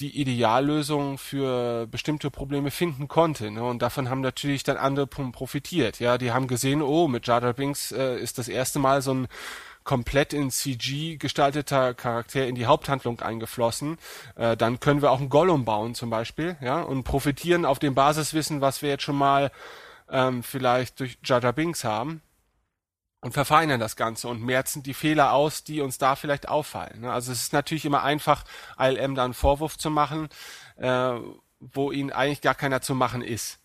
die 0.01 0.19
Ideallösung 0.19 1.17
für 1.17 1.87
bestimmte 1.87 2.29
Probleme 2.29 2.71
finden 2.71 3.07
konnte. 3.07 3.51
Ne? 3.51 3.63
Und 3.63 3.81
davon 3.81 4.09
haben 4.09 4.21
natürlich 4.21 4.63
dann 4.63 4.75
andere 4.75 5.07
profitiert. 5.07 5.99
Ja, 5.99 6.17
die 6.17 6.31
haben 6.31 6.47
gesehen, 6.47 6.81
oh, 6.81 7.07
mit 7.07 7.27
Jar 7.27 7.53
Binks 7.53 7.91
äh, 7.93 8.17
ist 8.17 8.37
das 8.37 8.49
erste 8.49 8.79
Mal 8.79 9.01
so 9.01 9.13
ein 9.13 9.27
komplett 9.84 10.34
in 10.34 10.51
CG 10.51 11.18
gestalteter 11.18 11.93
Charakter 11.93 12.47
in 12.47 12.55
die 12.55 12.65
Haupthandlung 12.65 13.19
eingeflossen, 13.22 13.97
äh, 14.35 14.55
dann 14.57 14.80
können 14.80 15.01
wir 15.01 15.11
auch 15.11 15.19
einen 15.19 15.30
Gollum 15.30 15.65
bauen 15.65 15.95
zum 15.95 16.10
Beispiel, 16.10 16.57
ja, 16.61 16.81
und 16.81 17.03
profitieren 17.03 17.65
auf 17.65 17.80
dem 17.80 17.95
Basiswissen, 17.95 18.61
was 18.61 18.81
wir 18.81 18.89
jetzt 18.89 19.03
schon 19.03 19.18
mal 19.18 19.51
ähm, 20.10 20.43
vielleicht 20.43 20.99
durch 20.99 21.18
Jar 21.23 21.53
Binks 21.53 21.84
haben. 21.84 22.22
und 23.22 23.31
verfeinern 23.34 23.80
das 23.80 23.95
Ganze 23.95 24.27
und 24.27 24.41
merzen 24.41 24.84
die 24.84 24.93
Fehler 24.93 25.31
aus, 25.31 25.64
die 25.64 25.80
uns 25.80 25.97
da 25.97 26.15
vielleicht 26.18 26.49
auffallen. 26.49 27.01
Ne? 27.01 27.11
Also 27.11 27.31
es 27.31 27.41
ist 27.41 27.53
natürlich 27.53 27.85
immer 27.85 28.03
einfach, 28.03 28.43
ILM 28.77 29.15
da 29.15 29.23
einen 29.23 29.34
Vorwurf 29.34 29.77
zu 29.77 29.89
machen, 29.89 30.27
äh, 30.76 31.14
wo 31.60 31.91
ihnen 31.91 32.11
eigentlich 32.11 32.41
gar 32.41 32.55
keiner 32.55 32.81
zu 32.81 32.95
machen 32.95 33.22
ist. 33.22 33.60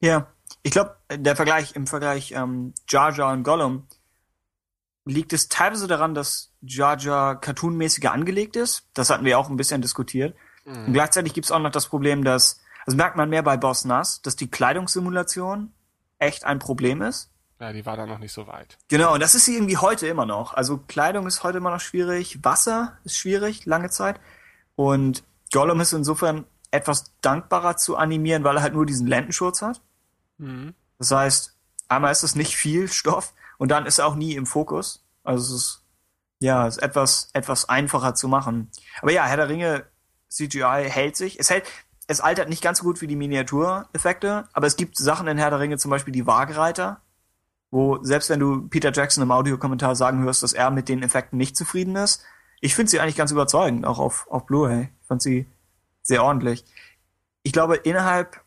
Ja, 0.00 0.26
ich 0.62 0.72
glaube, 0.72 0.96
der 1.10 1.36
Vergleich 1.36 1.74
im 1.76 1.86
Vergleich 1.86 2.32
ähm, 2.32 2.74
Jar 2.88 3.12
Jar 3.12 3.32
und 3.32 3.42
Gollum 3.42 3.86
liegt 5.06 5.32
es 5.32 5.48
teilweise 5.48 5.86
daran, 5.86 6.14
dass 6.14 6.52
Jar 6.60 6.98
Jar 6.98 7.40
cartoonmäßiger 7.40 8.12
angelegt 8.12 8.56
ist. 8.56 8.84
Das 8.92 9.08
hatten 9.08 9.24
wir 9.24 9.38
auch 9.38 9.48
ein 9.48 9.56
bisschen 9.56 9.80
diskutiert. 9.80 10.36
Mhm. 10.64 10.86
Und 10.86 10.92
gleichzeitig 10.92 11.32
gibt 11.32 11.46
es 11.46 11.52
auch 11.52 11.60
noch 11.60 11.70
das 11.70 11.86
Problem, 11.86 12.24
dass, 12.24 12.60
also 12.84 12.96
merkt 12.96 13.16
man 13.16 13.30
mehr 13.30 13.42
bei 13.42 13.56
Boss 13.56 13.84
Nass, 13.84 14.20
dass 14.20 14.36
die 14.36 14.50
Kleidungssimulation 14.50 15.72
echt 16.18 16.44
ein 16.44 16.58
Problem 16.58 17.02
ist. 17.02 17.30
Ja, 17.60 17.72
die 17.72 17.86
war 17.86 17.96
da 17.96 18.04
noch 18.04 18.18
nicht 18.18 18.32
so 18.32 18.46
weit. 18.48 18.76
Genau, 18.88 19.14
und 19.14 19.20
das 19.20 19.34
ist 19.34 19.46
sie 19.46 19.54
irgendwie 19.54 19.78
heute 19.78 20.06
immer 20.08 20.26
noch. 20.26 20.52
Also 20.52 20.76
Kleidung 20.76 21.26
ist 21.26 21.42
heute 21.42 21.58
immer 21.58 21.70
noch 21.70 21.80
schwierig, 21.80 22.44
Wasser 22.44 22.98
ist 23.04 23.16
schwierig, 23.16 23.64
lange 23.64 23.88
Zeit. 23.88 24.20
Und 24.74 25.22
Gollum 25.52 25.80
ist 25.80 25.92
insofern 25.92 26.44
etwas 26.72 27.12
dankbarer 27.22 27.76
zu 27.76 27.96
animieren, 27.96 28.44
weil 28.44 28.56
er 28.56 28.62
halt 28.62 28.74
nur 28.74 28.84
diesen 28.84 29.06
Lendenschurz 29.06 29.62
hat. 29.62 29.80
Mhm. 30.36 30.74
Das 30.98 31.12
heißt, 31.12 31.56
einmal 31.88 32.12
ist 32.12 32.24
es 32.24 32.34
nicht 32.34 32.56
viel 32.56 32.88
Stoff 32.88 33.32
und 33.58 33.70
dann 33.70 33.86
ist 33.86 33.98
er 33.98 34.06
auch 34.06 34.14
nie 34.14 34.34
im 34.34 34.46
Fokus. 34.46 35.04
Also 35.24 35.54
es 35.54 35.60
ist, 35.60 35.82
ja, 36.40 36.66
es 36.66 36.76
ist 36.76 36.82
etwas, 36.82 37.30
etwas 37.32 37.68
einfacher 37.68 38.14
zu 38.14 38.28
machen. 38.28 38.70
Aber 39.02 39.12
ja, 39.12 39.24
Herr 39.24 39.36
der 39.36 39.48
Ringe 39.48 39.86
CGI 40.28 40.86
hält 40.88 41.16
sich. 41.16 41.38
Es 41.38 41.50
hält, 41.50 41.64
es 42.06 42.20
altert 42.20 42.48
nicht 42.48 42.62
ganz 42.62 42.78
so 42.78 42.84
gut 42.84 43.00
wie 43.00 43.06
die 43.06 43.16
Miniatureffekte, 43.16 44.48
aber 44.52 44.66
es 44.66 44.76
gibt 44.76 44.96
Sachen 44.96 45.26
in 45.28 45.38
Herr 45.38 45.50
der 45.50 45.60
Ringe, 45.60 45.78
zum 45.78 45.90
Beispiel 45.90 46.12
die 46.12 46.26
Waagreiter, 46.26 47.00
wo 47.70 48.02
selbst 48.02 48.30
wenn 48.30 48.40
du 48.40 48.68
Peter 48.68 48.92
Jackson 48.92 49.22
im 49.22 49.32
Audiokommentar 49.32 49.96
sagen 49.96 50.22
hörst, 50.22 50.42
dass 50.42 50.52
er 50.52 50.70
mit 50.70 50.88
den 50.88 51.02
Effekten 51.02 51.36
nicht 51.36 51.56
zufrieden 51.56 51.96
ist, 51.96 52.22
ich 52.60 52.74
finde 52.74 52.90
sie 52.90 53.00
eigentlich 53.00 53.16
ganz 53.16 53.32
überzeugend, 53.32 53.84
auch 53.84 53.98
auf, 53.98 54.26
auf 54.28 54.46
Blu-ray. 54.46 54.88
Ich 55.00 55.06
fand 55.06 55.22
sie 55.22 55.46
sehr 56.02 56.22
ordentlich. 56.22 56.64
Ich 57.42 57.52
glaube, 57.52 57.76
innerhalb, 57.76 58.40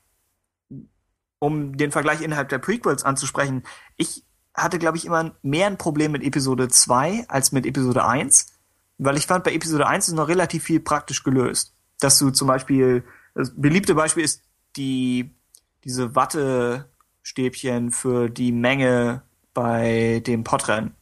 um 1.39 1.77
den 1.77 1.91
Vergleich 1.91 2.21
innerhalb 2.21 2.49
der 2.49 2.57
Prequels 2.57 3.03
anzusprechen, 3.03 3.63
ich 3.97 4.25
hatte, 4.61 4.79
glaube 4.79 4.97
ich, 4.97 5.05
immer 5.05 5.35
mehr 5.41 5.67
ein 5.67 5.77
Problem 5.77 6.11
mit 6.11 6.23
Episode 6.23 6.67
2 6.67 7.25
als 7.27 7.51
mit 7.51 7.65
Episode 7.65 8.05
1, 8.05 8.47
weil 8.97 9.17
ich 9.17 9.27
fand, 9.27 9.43
bei 9.43 9.53
Episode 9.53 9.87
1 9.87 10.09
ist 10.09 10.13
noch 10.13 10.27
relativ 10.27 10.63
viel 10.63 10.79
praktisch 10.79 11.23
gelöst. 11.23 11.73
Dass 11.99 12.19
du 12.19 12.29
zum 12.31 12.47
Beispiel, 12.47 13.03
das 13.35 13.51
beliebte 13.55 13.95
Beispiel 13.95 14.23
ist 14.23 14.43
die, 14.75 15.31
diese 15.83 16.15
Watte, 16.15 16.89
Stäbchen 17.21 17.91
für 17.91 18.29
die 18.29 18.51
Menge 18.51 19.21
bei 19.53 20.21
dem 20.25 20.43
Podrennen. 20.43 20.95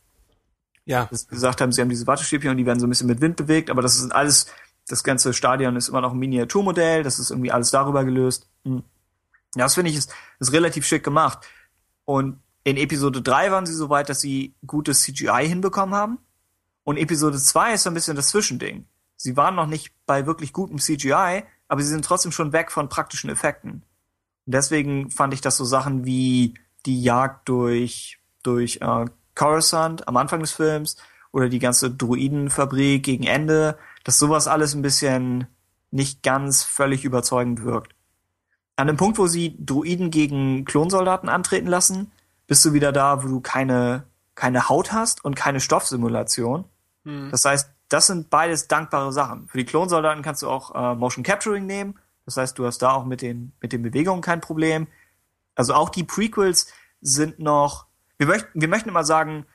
Ja. 0.86 1.06
Dass 1.06 1.28
gesagt 1.28 1.62
haben, 1.62 1.72
sie 1.72 1.82
haben 1.82 1.90
diese 1.90 2.08
Wattestäbchen 2.08 2.52
und 2.52 2.58
die 2.58 2.66
werden 2.66 2.80
so 2.80 2.88
ein 2.88 2.90
bisschen 2.90 3.08
mit 3.08 3.22
Wind 3.22 3.36
bewegt, 3.36 3.70
aber 3.70 3.82
das 3.82 3.98
ist 3.98 4.12
alles, 4.12 4.48
das 4.88 5.04
ganze 5.04 5.34
Stadion 5.34 5.76
ist 5.76 5.90
immer 5.90 6.02
noch 6.02 6.14
ein 6.14 6.20
Miniaturmodell, 6.20 7.04
das 7.04 7.20
ist 7.20 7.30
irgendwie 7.30 7.52
alles 7.52 7.72
darüber 7.72 8.04
gelöst. 8.06 8.48
Hm. 8.64 8.84
Ja, 9.56 9.66
das 9.66 9.76
finde 9.76 9.92
ich 9.92 9.98
ist, 9.98 10.14
ist 10.40 10.54
relativ 10.54 10.86
schick 10.86 11.04
gemacht. 11.04 11.48
Und 12.06 12.40
in 12.68 12.77
Episode 12.77 13.22
3 13.22 13.52
waren 13.52 13.65
sie 13.65 13.73
so 13.73 13.89
weit, 13.89 14.10
dass 14.10 14.19
sie 14.19 14.53
gutes 14.65 15.02
CGI 15.03 15.48
hinbekommen 15.48 15.95
haben. 15.95 16.19
Und 16.84 16.98
Episode 16.98 17.38
2 17.38 17.73
ist 17.73 17.84
so 17.84 17.89
ein 17.89 17.94
bisschen 17.94 18.15
das 18.15 18.30
Zwischending. 18.30 18.85
Sie 19.15 19.35
waren 19.35 19.56
noch 19.56 19.68
nicht 19.68 19.94
bei 20.06 20.26
wirklich 20.26 20.53
gutem 20.53 20.77
CGI, 20.77 21.44
aber 21.68 21.81
sie 21.81 21.89
sind 21.89 22.06
trotzdem 22.06 22.31
schon 22.31 22.53
weg 22.53 22.72
von 22.72 22.89
praktischen 22.89 23.30
Effekten 23.30 23.84
deswegen 24.48 25.11
fand 25.11 25.34
ich 25.34 25.41
das 25.41 25.57
so 25.57 25.65
Sachen 25.65 26.06
wie 26.06 26.56
die 26.85 27.03
Jagd 27.03 27.48
durch, 27.48 28.18
durch 28.41 28.80
äh, 28.81 29.06
Coruscant 29.35 30.07
am 30.07 30.18
Anfang 30.18 30.39
des 30.39 30.53
Films 30.53 30.98
oder 31.31 31.49
die 31.49 31.60
ganze 31.60 31.91
Druidenfabrik 31.91 33.03
gegen 33.03 33.26
Ende, 33.26 33.77
dass 34.03 34.18
sowas 34.18 34.48
alles 34.48 34.73
ein 34.73 34.81
bisschen 34.81 35.48
nicht 35.91 36.23
ganz 36.23 36.64
völlig 36.64 37.06
überzeugend 37.06 37.64
wirkt. 37.64 37.94
An 38.77 38.88
dem 38.88 38.98
Punkt, 38.98 39.18
wo 39.18 39.27
sie 39.27 39.56
Druiden 39.60 40.11
gegen 40.11 40.65
Klonsoldaten 40.65 41.30
antreten 41.30 41.68
lassen, 41.68 42.11
bist 42.48 42.65
du 42.65 42.74
wieder 42.74 42.91
da, 42.91 43.24
wo 43.24 43.28
du 43.28 43.41
keine, 43.41 44.03
keine 44.36 44.69
Haut 44.69 44.91
hast 44.91 45.24
und 45.24 45.36
keine 45.36 45.60
Stoffsimulation. 45.60 46.65
Hm. 47.03 47.30
Das 47.32 47.45
heißt, 47.45 47.69
das 47.90 48.07
sind 48.07 48.30
beides 48.30 48.68
dankbare 48.68 49.14
Sachen. 49.14 49.48
Für 49.48 49.57
die 49.57 49.65
Klonsoldaten 49.65 50.24
kannst 50.24 50.41
du 50.41 50.49
auch 50.49 50.74
äh, 50.74 50.95
Motion 50.95 51.24
Capturing 51.24 51.65
nehmen 51.65 51.99
das 52.28 52.36
heißt, 52.36 52.60
du 52.60 52.65
hast 52.65 52.80
da 52.80 52.91
auch 52.91 53.06
mit 53.06 53.22
den, 53.22 53.53
mit 53.61 53.72
den 53.72 53.82
Bewegungen 53.82 54.22
kein 54.22 54.41
Problem. 54.41 54.88
Also 55.56 55.74
auch 55.74 55.90
die 55.90 56.03
Prequels 56.03 56.68
sind 56.99 57.40
noch, 57.40 57.88
wir 58.18 58.28
möchten, 58.28 58.61
wir 58.61 58.68
möchten 58.68 58.90
immer 58.90 59.06
sagen, 59.06 59.45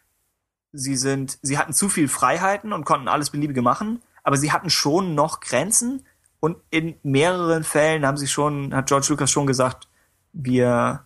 sie 0.73 0.97
sind, 0.97 1.39
sie 1.43 1.59
hatten 1.59 1.75
zu 1.75 1.91
viel 1.91 2.09
Freiheiten 2.09 2.73
und 2.73 2.85
konnten 2.85 3.09
alles 3.09 3.29
Beliebige 3.29 3.61
machen, 3.61 4.01
aber 4.23 4.39
sie 4.39 4.53
hatten 4.53 4.71
schon 4.71 5.15
noch 5.15 5.41
Grenzen 5.41 6.07
und 6.41 6.57
in 6.71 6.95
mehreren 7.03 7.63
Fällen 7.63 8.07
haben 8.07 8.17
sie 8.17 8.27
schon, 8.27 8.75
hat 8.75 8.87
George 8.87 9.09
Lucas 9.11 9.31
schon 9.31 9.47
gesagt, 9.47 9.87
wir, 10.33 11.05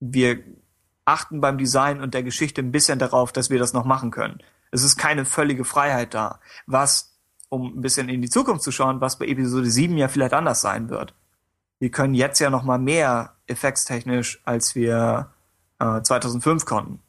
wir 0.00 0.44
achten 1.04 1.40
beim 1.40 1.58
Design 1.58 2.00
und 2.00 2.14
der 2.14 2.22
Geschichte 2.22 2.60
ein 2.60 2.72
bisschen 2.72 2.98
darauf, 2.98 3.32
dass 3.32 3.50
wir 3.50 3.58
das 3.58 3.72
noch 3.72 3.84
machen 3.84 4.10
können. 4.10 4.42
Es 4.70 4.82
ist 4.82 4.96
keine 4.96 5.24
völlige 5.24 5.64
Freiheit 5.64 6.14
da, 6.14 6.40
was 6.66 7.12
um 7.48 7.76
ein 7.76 7.82
bisschen 7.82 8.08
in 8.08 8.22
die 8.22 8.30
Zukunft 8.30 8.62
zu 8.62 8.72
schauen, 8.72 9.00
was 9.00 9.18
bei 9.18 9.26
Episode 9.26 9.70
7 9.70 9.98
ja 9.98 10.08
vielleicht 10.08 10.32
anders 10.32 10.62
sein 10.62 10.88
wird. 10.88 11.14
Wir 11.78 11.90
können 11.90 12.14
jetzt 12.14 12.38
ja 12.38 12.48
noch 12.48 12.62
mal 12.62 12.78
mehr 12.78 13.36
effektstechnisch, 13.46 14.40
als 14.44 14.74
wir 14.74 15.30
äh, 15.78 16.00
2005 16.00 16.64
konnten. 16.64 17.02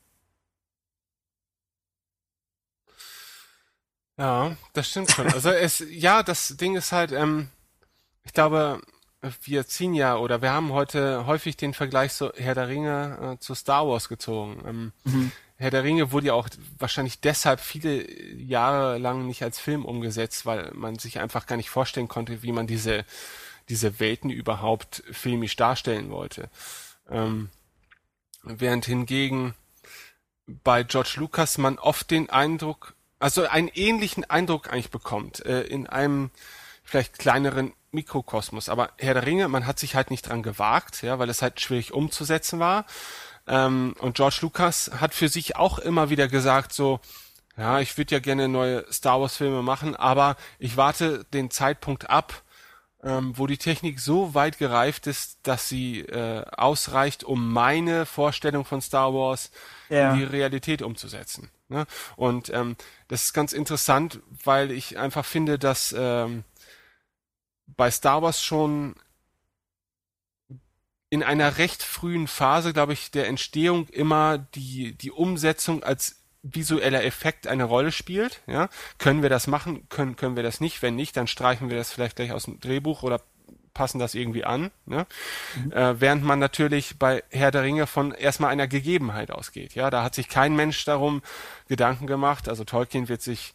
Ja, 4.17 4.55
das 4.73 4.89
stimmt 4.89 5.11
schon. 5.11 5.27
Also 5.27 5.49
es, 5.49 5.83
ja, 5.89 6.23
das 6.23 6.57
Ding 6.57 6.75
ist 6.75 6.91
halt, 6.91 7.11
ähm, 7.11 7.49
ich 8.23 8.33
glaube, 8.33 8.81
wir 9.43 9.67
ziehen 9.67 9.93
ja 9.93 10.17
oder 10.17 10.41
wir 10.41 10.51
haben 10.51 10.71
heute 10.71 11.25
häufig 11.25 11.55
den 11.57 11.73
Vergleich 11.73 12.13
so 12.13 12.31
Herr 12.35 12.55
der 12.55 12.67
Ringe 12.67 13.35
äh, 13.35 13.39
zu 13.39 13.55
Star 13.55 13.87
Wars 13.87 14.09
gezogen. 14.09 14.63
Ähm, 14.67 14.91
mhm. 15.05 15.31
Herr 15.57 15.71
der 15.71 15.83
Ringe 15.83 16.11
wurde 16.11 16.27
ja 16.27 16.33
auch 16.33 16.49
wahrscheinlich 16.77 17.21
deshalb 17.21 17.59
viele 17.59 18.09
Jahre 18.35 18.97
lang 18.97 19.25
nicht 19.25 19.43
als 19.43 19.59
Film 19.59 19.85
umgesetzt, 19.85 20.45
weil 20.45 20.71
man 20.73 20.99
sich 20.99 21.19
einfach 21.19 21.45
gar 21.45 21.55
nicht 21.55 21.69
vorstellen 21.69 22.07
konnte, 22.07 22.43
wie 22.43 22.51
man 22.51 22.67
diese, 22.67 23.05
diese 23.69 23.99
Welten 23.99 24.29
überhaupt 24.29 25.03
filmisch 25.11 25.55
darstellen 25.55 26.09
wollte. 26.09 26.49
Ähm, 27.09 27.49
während 28.43 28.85
hingegen 28.85 29.53
bei 30.47 30.83
George 30.83 31.13
Lucas 31.15 31.57
man 31.57 31.79
oft 31.79 32.11
den 32.11 32.29
Eindruck, 32.29 32.95
also 33.19 33.47
einen 33.47 33.69
ähnlichen 33.69 34.25
Eindruck 34.25 34.69
eigentlich 34.69 34.91
bekommt, 34.91 35.45
äh, 35.45 35.61
in 35.61 35.87
einem 35.87 36.31
vielleicht 36.83 37.19
kleineren 37.19 37.71
Mikrokosmos. 37.93 38.69
Aber 38.69 38.91
Herr 38.97 39.13
der 39.13 39.25
Ringe, 39.25 39.47
man 39.47 39.65
hat 39.67 39.79
sich 39.79 39.95
halt 39.95 40.11
nicht 40.11 40.27
dran 40.27 40.43
gewagt, 40.43 41.01
ja, 41.01 41.19
weil 41.19 41.29
es 41.29 41.41
halt 41.41 41.59
schwierig 41.61 41.93
umzusetzen 41.93 42.59
war. 42.59 42.85
Ähm, 43.47 43.95
und 43.99 44.15
George 44.15 44.39
Lucas 44.41 44.91
hat 44.99 45.13
für 45.13 45.29
sich 45.29 45.55
auch 45.55 45.79
immer 45.79 46.09
wieder 46.09 46.27
gesagt, 46.27 46.73
so, 46.73 46.99
ja, 47.57 47.79
ich 47.79 47.97
würde 47.97 48.15
ja 48.15 48.19
gerne 48.19 48.47
neue 48.47 48.85
Star 48.91 49.21
Wars 49.21 49.37
Filme 49.37 49.61
machen, 49.61 49.95
aber 49.95 50.37
ich 50.59 50.77
warte 50.77 51.25
den 51.33 51.51
Zeitpunkt 51.51 52.09
ab, 52.09 52.41
ähm, 53.03 53.37
wo 53.37 53.47
die 53.47 53.57
Technik 53.57 53.99
so 53.99 54.33
weit 54.33 54.57
gereift 54.57 55.07
ist, 55.07 55.39
dass 55.43 55.67
sie 55.67 55.99
äh, 55.99 56.45
ausreicht, 56.55 57.23
um 57.23 57.51
meine 57.51 58.05
Vorstellung 58.05 58.65
von 58.65 58.81
Star 58.81 59.13
Wars 59.13 59.51
ja. 59.89 60.13
in 60.13 60.19
die 60.19 60.23
Realität 60.23 60.81
umzusetzen. 60.81 61.51
Ne? 61.67 61.85
Und 62.15 62.49
ähm, 62.53 62.75
das 63.09 63.23
ist 63.23 63.33
ganz 63.33 63.51
interessant, 63.51 64.21
weil 64.43 64.71
ich 64.71 64.97
einfach 64.97 65.25
finde, 65.25 65.59
dass 65.59 65.93
ähm, 65.97 66.43
bei 67.67 67.89
Star 67.91 68.21
Wars 68.21 68.43
schon 68.43 68.95
in 71.09 71.21
einer 71.21 71.57
recht 71.57 71.83
frühen 71.83 72.27
Phase, 72.27 72.73
glaube 72.73 72.93
ich, 72.93 73.11
der 73.11 73.27
Entstehung 73.27 73.87
immer 73.89 74.39
die, 74.39 74.97
die 74.97 75.11
Umsetzung 75.11 75.83
als 75.83 76.23
visueller 76.41 77.03
Effekt 77.03 77.47
eine 77.47 77.63
Rolle 77.63 77.91
spielt. 77.91 78.41
Ja? 78.47 78.67
Können 78.97 79.21
wir 79.21 79.29
das 79.29 79.47
machen? 79.47 79.87
Können, 79.89 80.15
können 80.15 80.35
wir 80.35 80.43
das 80.43 80.59
nicht? 80.59 80.81
Wenn 80.81 80.95
nicht, 80.95 81.15
dann 81.15 81.27
streichen 81.27 81.69
wir 81.69 81.77
das 81.77 81.91
vielleicht 81.91 82.15
gleich 82.15 82.31
aus 82.31 82.45
dem 82.45 82.59
Drehbuch 82.59 83.03
oder 83.03 83.21
passen 83.73 83.99
das 83.99 84.13
irgendwie 84.13 84.43
an. 84.43 84.71
Ne? 84.85 85.05
Mhm. 85.55 85.71
Äh, 85.71 86.01
während 86.01 86.23
man 86.23 86.39
natürlich 86.39 86.99
bei 86.99 87.23
Herr 87.29 87.51
der 87.51 87.63
Ringe 87.63 87.87
von 87.87 88.11
erstmal 88.11 88.51
einer 88.51 88.67
Gegebenheit 88.67 89.31
ausgeht. 89.31 89.75
Ja, 89.75 89.89
da 89.89 90.03
hat 90.03 90.15
sich 90.15 90.29
kein 90.29 90.55
Mensch 90.55 90.83
darum 90.85 91.21
Gedanken 91.67 92.07
gemacht. 92.07 92.49
Also 92.49 92.63
Tolkien 92.63 93.07
wird 93.07 93.21
sich 93.21 93.53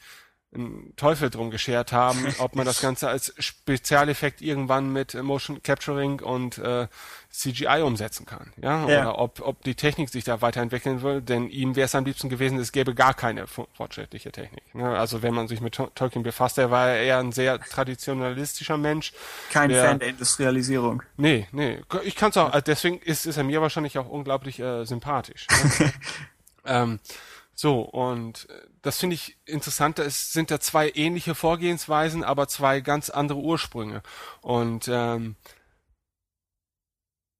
einen 0.54 0.94
Teufel 0.96 1.28
drum 1.30 1.50
geschert 1.50 1.92
haben, 1.92 2.26
ob 2.38 2.56
man 2.56 2.64
das 2.64 2.80
Ganze 2.80 3.08
als 3.08 3.34
Spezialeffekt 3.38 4.40
irgendwann 4.40 4.92
mit 4.92 5.14
Motion 5.14 5.62
Capturing 5.62 6.20
und 6.20 6.58
äh, 6.58 6.88
CGI 7.30 7.82
umsetzen 7.82 8.24
kann, 8.24 8.52
ja, 8.60 8.88
ja. 8.88 9.00
oder 9.00 9.18
ob, 9.18 9.40
ob 9.40 9.62
die 9.62 9.74
Technik 9.74 10.08
sich 10.08 10.24
da 10.24 10.40
weiterentwickeln 10.40 11.02
will, 11.02 11.20
denn 11.20 11.50
ihm 11.50 11.76
wäre 11.76 11.84
es 11.84 11.94
am 11.94 12.04
liebsten 12.04 12.30
gewesen, 12.30 12.58
es 12.58 12.72
gäbe 12.72 12.94
gar 12.94 13.12
keine 13.12 13.46
fortschrittliche 13.46 14.32
Technik. 14.32 14.74
Ne? 14.74 14.98
Also 14.98 15.22
wenn 15.22 15.34
man 15.34 15.46
sich 15.46 15.60
mit 15.60 15.74
Tolkien 15.74 16.22
befasst, 16.22 16.56
er 16.56 16.70
war 16.70 16.88
eher 16.88 17.18
ein 17.18 17.32
sehr 17.32 17.60
traditionalistischer 17.60 18.78
Mensch. 18.78 19.12
Kein 19.50 19.68
der, 19.68 19.84
Fan 19.84 19.98
der 19.98 20.08
Industrialisierung. 20.08 21.02
Nee, 21.18 21.46
nee, 21.52 21.80
ich 22.02 22.16
kann 22.16 22.30
es 22.30 22.38
auch, 22.38 22.58
deswegen 22.62 22.98
ist, 22.98 23.26
ist 23.26 23.36
er 23.36 23.44
mir 23.44 23.60
wahrscheinlich 23.60 23.98
auch 23.98 24.08
unglaublich 24.08 24.58
äh, 24.60 24.84
sympathisch. 24.84 25.46
Ne? 25.78 25.92
Ähm, 26.68 27.00
so, 27.54 27.80
und 27.80 28.46
das 28.82 28.98
finde 28.98 29.14
ich 29.14 29.36
interessant. 29.44 29.98
Es 29.98 30.32
sind 30.32 30.50
da 30.50 30.60
zwei 30.60 30.90
ähnliche 30.94 31.34
Vorgehensweisen, 31.34 32.24
aber 32.24 32.48
zwei 32.48 32.80
ganz 32.80 33.10
andere 33.10 33.38
Ursprünge. 33.38 34.02
Und 34.40 34.88
ähm, 34.88 35.36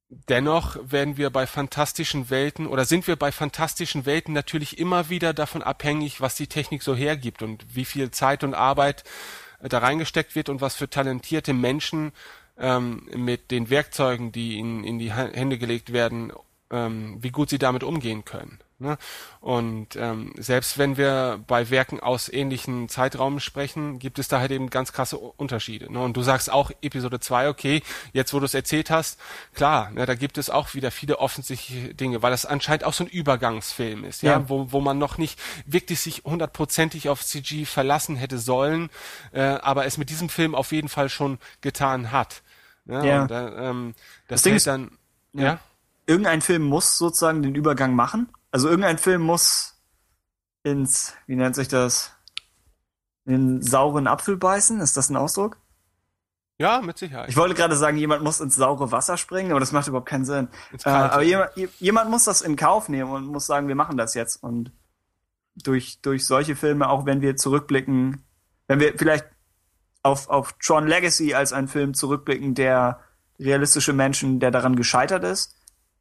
dennoch 0.09 0.77
werden 0.83 1.17
wir 1.17 1.31
bei 1.31 1.47
fantastischen 1.47 2.31
Welten 2.31 2.67
oder 2.67 2.85
sind 2.85 3.07
wir 3.07 3.17
bei 3.17 3.31
fantastischen 3.31 4.07
Welten 4.07 4.33
natürlich 4.33 4.79
immer 4.79 5.11
wieder 5.11 5.35
davon 5.35 5.63
abhängig, 5.63 6.21
was 6.21 6.35
die 6.35 6.47
Technik 6.47 6.83
so 6.83 6.95
hergibt 6.95 7.43
und 7.43 7.75
wie 7.75 7.85
viel 7.85 8.11
Zeit 8.11 8.43
und 8.43 8.55
Arbeit 8.55 9.05
äh, 9.61 9.69
da 9.69 9.79
reingesteckt 9.79 10.35
wird 10.35 10.49
und 10.49 10.61
was 10.61 10.75
für 10.75 10.89
talentierte 10.89 11.53
Menschen 11.53 12.13
ähm, 12.59 13.09
mit 13.15 13.51
den 13.51 13.71
Werkzeugen, 13.71 14.33
die 14.33 14.55
ihnen 14.55 14.85
in 14.85 14.99
die 14.99 15.13
Hände 15.13 15.59
gelegt 15.59 15.93
werden, 15.93 16.33
ähm, 16.71 17.23
wie 17.23 17.31
gut 17.31 17.51
sie 17.51 17.59
damit 17.59 17.85
umgehen 17.85 18.25
können. 18.25 18.59
Ne? 18.81 18.97
Und 19.41 19.97
ähm, 19.97 20.33
selbst 20.37 20.79
wenn 20.79 20.97
wir 20.97 21.43
bei 21.49 21.69
Werken 21.69 21.99
aus 21.99 22.29
ähnlichen 22.29 22.89
Zeitraum 22.89 23.41
sprechen, 23.41 23.99
gibt 23.99 24.21
es 24.21 24.29
da 24.29 24.39
halt 24.39 24.53
eben 24.53 24.71
ganz 24.71 24.93
krasse 24.93 25.19
Unterschiede. 25.19 25.93
Ne? 25.93 26.01
Und 26.01 26.17
du 26.17 26.23
sagst 26.23 26.49
auch 26.53 26.71
Episode 26.81 27.19
2, 27.19 27.49
okay, 27.49 27.83
jetzt 28.13 28.33
wo 28.33 28.39
du 28.39 28.45
es 28.45 28.55
erzählt 28.55 28.91
hast, 28.91 29.19
klar, 29.53 29.91
ne, 29.91 30.07
da 30.07 30.15
gibt 30.15 30.39
es 30.39 30.49
auch 30.49 30.75
wieder 30.75 30.93
viele 30.93 31.19
offensichtliche 31.19 31.93
Dinge, 31.93 32.23
weil 32.23 32.31
das 32.31 32.47
anscheinend 32.47 32.85
auch 32.85 32.93
so 32.93 33.03
ein 33.03 33.11
Übergangsfilm 33.11 34.05
ist, 34.05 34.23
ja, 34.23 34.33
ja 34.33 34.49
wo, 34.49 34.71
wo 34.71 34.81
man 34.81 34.97
noch 34.97 35.19
nicht 35.19 35.41
wirklich 35.67 35.99
sich 35.99 36.23
hundertprozentig 36.25 37.09
auf 37.09 37.25
CG 37.25 37.65
verlassen 37.65 38.15
hätte 38.15 38.39
sollen, 38.39 38.91
äh, 39.33 39.41
aber 39.41 39.87
es 39.87 39.99
mit 39.99 40.09
diesem 40.09 40.29
Film 40.29 40.55
auf 40.55 40.71
jeden 40.71 40.89
Fall 40.89 41.09
schon 41.09 41.39
getan 41.63 42.13
hat. 42.13 42.43
Ne? 42.85 43.05
Ja. 43.05 43.23
Und, 43.23 43.31
äh, 43.33 43.71
ähm, 43.71 43.95
das, 44.29 44.37
das 44.37 44.43
Ding 44.43 44.55
ist 44.55 44.59
ist, 44.59 44.67
dann, 44.69 44.93
ja. 45.33 45.43
ja? 45.43 45.61
Irgendein 46.07 46.43
Film 46.43 46.63
muss 46.63 46.97
sozusagen 46.97 47.43
den 47.43 47.57
Übergang 47.57 47.95
machen 47.95 48.29
also 48.51 48.69
irgendein 48.69 48.99
Film 48.99 49.23
muss 49.23 49.81
ins, 50.63 51.15
wie 51.27 51.37
nennt 51.37 51.55
sich 51.55 51.69
das, 51.69 52.13
in 53.25 53.59
den 53.59 53.63
sauren 53.63 54.07
Apfel 54.07 54.37
beißen. 54.37 54.81
Ist 54.81 54.97
das 54.97 55.11
ein 55.11 55.17
Ausdruck? 55.17 55.59
Ja, 56.61 56.81
mit 56.81 56.99
Sicherheit. 56.99 57.29
Ich 57.29 57.37
wollte 57.37 57.55
gerade 57.55 57.77
sagen, 57.77 57.99
jemand 57.99 58.25
muss 58.25 58.41
ins 58.41 58.57
saure 58.57 58.91
Wasser 58.91 59.17
springen, 59.17 59.53
aber 59.53 59.61
das 59.61 59.71
macht 59.71 59.87
überhaupt 59.87 60.09
keinen 60.09 60.25
Sinn. 60.25 60.49
Äh, 60.85 60.91
aber 60.91 61.23
jemand, 61.23 61.51
jemand 61.79 62.11
muss 62.11 62.25
das 62.25 62.41
in 62.41 62.57
Kauf 62.57 62.89
nehmen 62.89 63.13
und 63.13 63.27
muss 63.27 63.47
sagen, 63.47 63.69
wir 63.69 63.77
machen 63.77 63.97
das 63.97 64.15
jetzt. 64.15 64.43
Und 64.43 64.73
durch, 65.55 66.01
durch 66.01 66.27
solche 66.27 66.57
Filme, 66.57 66.89
auch 66.89 67.07
wenn 67.07 67.21
wir 67.21 67.37
zurückblicken, 67.37 68.25
wenn 68.67 68.81
wir 68.81 68.95
vielleicht 68.97 69.27
auf, 70.03 70.29
auf 70.29 70.55
Tron 70.55 70.89
Legacy 70.89 71.35
als 71.35 71.53
einen 71.53 71.69
Film 71.69 71.95
zurückblicken, 71.95 72.55
der 72.55 73.01
realistische 73.39 73.93
Menschen, 73.93 74.41
der 74.41 74.51
daran 74.51 74.75
gescheitert 74.75 75.23
ist, 75.23 75.58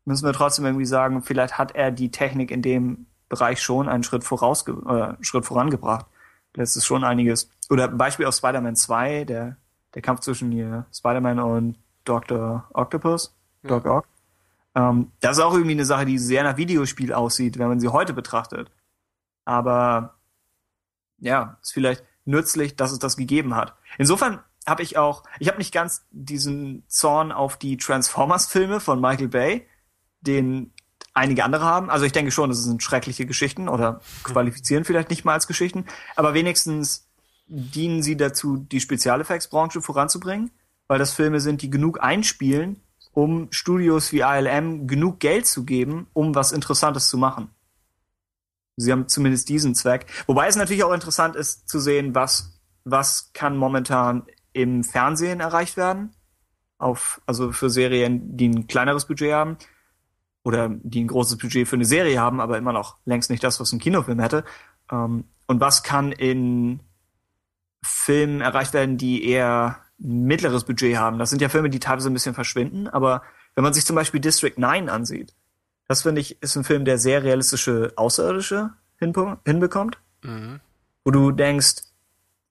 müssen 0.08 0.26
wir 0.26 0.34
trotzdem 0.34 0.66
irgendwie 0.66 0.86
sagen, 0.86 1.22
vielleicht 1.22 1.58
hat 1.58 1.76
er 1.76 1.92
die 1.92 2.12
Technik 2.12 2.50
in 2.50 2.62
dem 2.62 3.08
Bereich 3.28 3.62
schon 3.62 3.90
einen 3.90 4.04
Schritt 4.04 4.24
voraus, 4.24 4.66
äh, 4.68 5.14
Schritt 5.22 5.46
vorangebracht. 5.46 6.06
Das 6.54 6.78
ist 6.78 6.86
schon 6.86 7.04
einiges. 7.04 7.50
Oder 7.70 7.90
Beispiel 7.90 8.26
aus 8.26 8.38
Spider-Man 8.38 8.78
2, 8.78 9.26
der, 9.26 9.58
der 9.94 10.02
Kampf 10.02 10.22
zwischen 10.22 10.50
hier 10.52 10.86
Spider-Man 10.94 11.40
und 11.40 11.78
Dr. 12.06 12.66
Octopus, 12.74 13.36
ja. 13.64 13.70
Doc 13.70 13.86
Ock. 13.86 14.08
Ähm, 14.76 15.12
das 15.20 15.38
ist 15.38 15.44
auch 15.44 15.54
irgendwie 15.54 15.72
eine 15.72 15.84
Sache, 15.84 16.06
die 16.06 16.18
sehr 16.18 16.44
nach 16.44 16.56
Videospiel 16.56 17.12
aussieht, 17.12 17.60
wenn 17.60 17.68
man 17.68 17.82
sie 17.82 17.90
heute 17.90 18.14
betrachtet. 18.14 18.72
Aber 19.44 20.16
ja, 21.20 21.58
ist 21.62 21.74
vielleicht 21.74 22.06
nützlich, 22.24 22.78
dass 22.78 22.94
es 22.94 23.00
das 23.00 23.18
gegeben 23.18 23.56
hat. 23.56 23.76
Insofern 23.98 24.40
habe 24.66 24.84
ich 24.84 24.98
auch, 24.98 25.24
ich 25.40 25.50
habe 25.50 25.58
nicht 25.58 25.74
ganz 25.74 26.06
diesen 26.12 26.84
Zorn 26.88 27.34
auf 27.34 27.58
die 27.58 27.76
Transformers-Filme 27.76 28.80
von 28.80 29.02
Michael 29.02 29.28
Bay, 29.28 29.68
den 30.28 30.72
einige 31.18 31.44
andere 31.44 31.66
haben. 31.66 31.90
Also 31.90 32.06
ich 32.06 32.12
denke 32.12 32.32
schon, 32.32 32.50
das 32.50 32.64
sind 32.64 32.84
schreckliche 32.84 33.26
Geschichten 33.26 33.68
oder 33.68 34.02
qualifizieren 34.24 34.86
vielleicht 34.86 35.10
nicht 35.10 35.26
mal 35.26 35.34
als 35.34 35.48
Geschichten, 35.48 35.86
aber 36.16 36.34
wenigstens 36.34 37.08
dienen 37.48 38.04
sie 38.04 38.16
dazu, 38.16 38.58
die 38.58 38.80
Spezialeffektsbranche 38.80 39.82
voranzubringen, 39.82 40.52
weil 40.88 41.00
das 41.00 41.14
Filme 41.14 41.40
sind, 41.40 41.62
die 41.62 41.70
genug 41.70 42.02
einspielen, 42.02 42.82
um 43.14 43.48
Studios 43.52 44.12
wie 44.12 44.24
ALM 44.24 44.88
genug 44.88 45.20
Geld 45.20 45.48
zu 45.48 45.66
geben, 45.66 46.08
um 46.14 46.36
was 46.36 46.52
Interessantes 46.52 47.10
zu 47.10 47.18
machen. 47.18 47.50
Sie 48.76 48.92
haben 48.92 49.08
zumindest 49.08 49.50
diesen 49.50 49.74
Zweck. 49.74 50.06
Wobei 50.28 50.48
es 50.48 50.56
natürlich 50.56 50.84
auch 50.84 50.94
interessant 50.94 51.36
ist 51.36 51.68
zu 51.68 51.80
sehen, 51.80 52.14
was, 52.14 52.60
was 52.84 53.32
kann 53.34 53.58
momentan 53.58 54.28
im 54.54 54.84
Fernsehen 54.84 55.40
erreicht 55.40 55.78
werden. 55.78 56.12
Auf, 56.78 57.22
also 57.26 57.52
für 57.52 57.72
Serien, 57.72 58.38
die 58.38 58.50
ein 58.50 58.68
kleineres 58.68 59.06
Budget 59.06 59.34
haben 59.34 59.58
oder 60.48 60.70
die 60.70 61.04
ein 61.04 61.08
großes 61.08 61.38
Budget 61.38 61.68
für 61.68 61.76
eine 61.76 61.84
Serie 61.84 62.22
haben, 62.22 62.40
aber 62.40 62.58
immer 62.58 62.72
noch 62.72 62.96
längst 63.04 63.30
nicht 63.30 63.44
das, 63.44 63.60
was 63.60 63.74
ein 63.74 63.80
Kinofilm 63.80 64.20
hätte. 64.20 64.46
Ähm, 64.90 65.26
und 65.46 65.60
was 65.60 65.84
kann 65.84 66.14
in 66.14 66.80
Filmen 67.84 68.40
erreicht 68.40 68.74
werden, 68.74 68.98
die 68.98 69.26
eher 69.26 69.80
ein 70.00 70.24
mittleres 70.24 70.64
Budget 70.64 70.96
haben? 70.96 71.20
Das 71.20 71.32
sind 71.32 71.42
ja 71.42 71.50
Filme, 71.50 71.70
die 71.70 71.82
teilweise 71.82 72.10
ein 72.10 72.14
bisschen 72.14 72.34
verschwinden, 72.34 72.88
aber 72.88 73.24
wenn 73.56 73.64
man 73.66 73.74
sich 73.74 73.86
zum 73.86 73.98
Beispiel 73.98 74.22
District 74.22 74.54
9 74.56 74.88
ansieht, 74.88 75.36
das 75.90 76.04
finde 76.04 76.22
ich, 76.22 76.42
ist 76.42 76.56
ein 76.56 76.64
Film, 76.64 76.86
der 76.86 76.98
sehr 76.98 77.24
realistische 77.24 77.92
Außerirdische 77.98 78.72
hinbekommt. 79.00 79.98
Mhm. 80.24 80.62
Wo 81.04 81.12
du 81.12 81.32
denkst, 81.32 81.84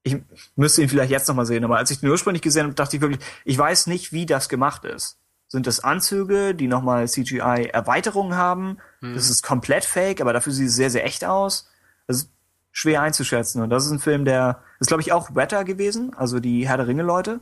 ich 0.02 0.18
müsste 0.54 0.82
ihn 0.82 0.90
vielleicht 0.90 1.10
jetzt 1.10 1.28
nochmal 1.28 1.46
sehen, 1.46 1.64
aber 1.64 1.78
als 1.78 1.90
ich 1.90 2.00
den 2.00 2.10
ursprünglich 2.10 2.42
gesehen 2.42 2.64
habe, 2.64 2.74
dachte 2.74 2.96
ich 2.96 3.02
wirklich, 3.02 3.24
ich 3.46 3.56
weiß 3.56 3.86
nicht, 3.86 4.12
wie 4.12 4.26
das 4.26 4.50
gemacht 4.50 4.84
ist. 4.84 5.18
Sind 5.48 5.66
das 5.66 5.80
Anzüge, 5.80 6.54
die 6.54 6.66
nochmal 6.66 7.08
CGI-Erweiterungen 7.08 8.36
haben? 8.36 8.78
Mhm. 9.00 9.14
Das 9.14 9.30
ist 9.30 9.42
komplett 9.42 9.84
fake, 9.84 10.20
aber 10.20 10.32
dafür 10.32 10.52
sieht 10.52 10.68
es 10.68 10.74
sehr, 10.74 10.90
sehr 10.90 11.04
echt 11.04 11.24
aus. 11.24 11.70
Das 12.06 12.18
ist 12.18 12.30
schwer 12.72 13.00
einzuschätzen. 13.02 13.62
Und 13.62 13.70
das 13.70 13.86
ist 13.86 13.92
ein 13.92 14.00
Film, 14.00 14.24
der 14.24 14.62
ist, 14.80 14.88
glaube 14.88 15.02
ich, 15.02 15.12
auch 15.12 15.34
Wetter 15.34 15.64
gewesen, 15.64 16.14
also 16.14 16.40
die 16.40 16.68
Herr 16.68 16.76
der 16.76 16.88
Ringe-Leute. 16.88 17.40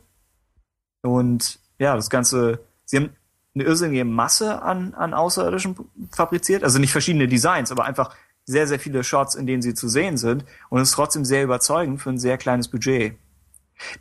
Und 1.02 1.58
ja, 1.78 1.96
das 1.96 2.10
Ganze, 2.10 2.60
sie 2.84 2.98
haben 2.98 3.16
eine 3.54 3.64
irrsinnige 3.64 4.04
Masse 4.04 4.62
an, 4.62 4.94
an 4.94 5.14
Außerirdischen 5.14 5.76
fabriziert. 6.12 6.64
Also 6.64 6.78
nicht 6.78 6.92
verschiedene 6.92 7.28
Designs, 7.28 7.72
aber 7.72 7.84
einfach 7.84 8.14
sehr, 8.44 8.66
sehr 8.66 8.78
viele 8.78 9.02
Shots, 9.04 9.34
in 9.34 9.46
denen 9.46 9.62
sie 9.62 9.74
zu 9.74 9.88
sehen 9.88 10.16
sind. 10.16 10.44
Und 10.68 10.80
es 10.80 10.90
ist 10.90 10.94
trotzdem 10.94 11.24
sehr 11.24 11.44
überzeugend 11.44 12.00
für 12.00 12.10
ein 12.10 12.18
sehr 12.18 12.36
kleines 12.36 12.68
Budget. 12.68 13.16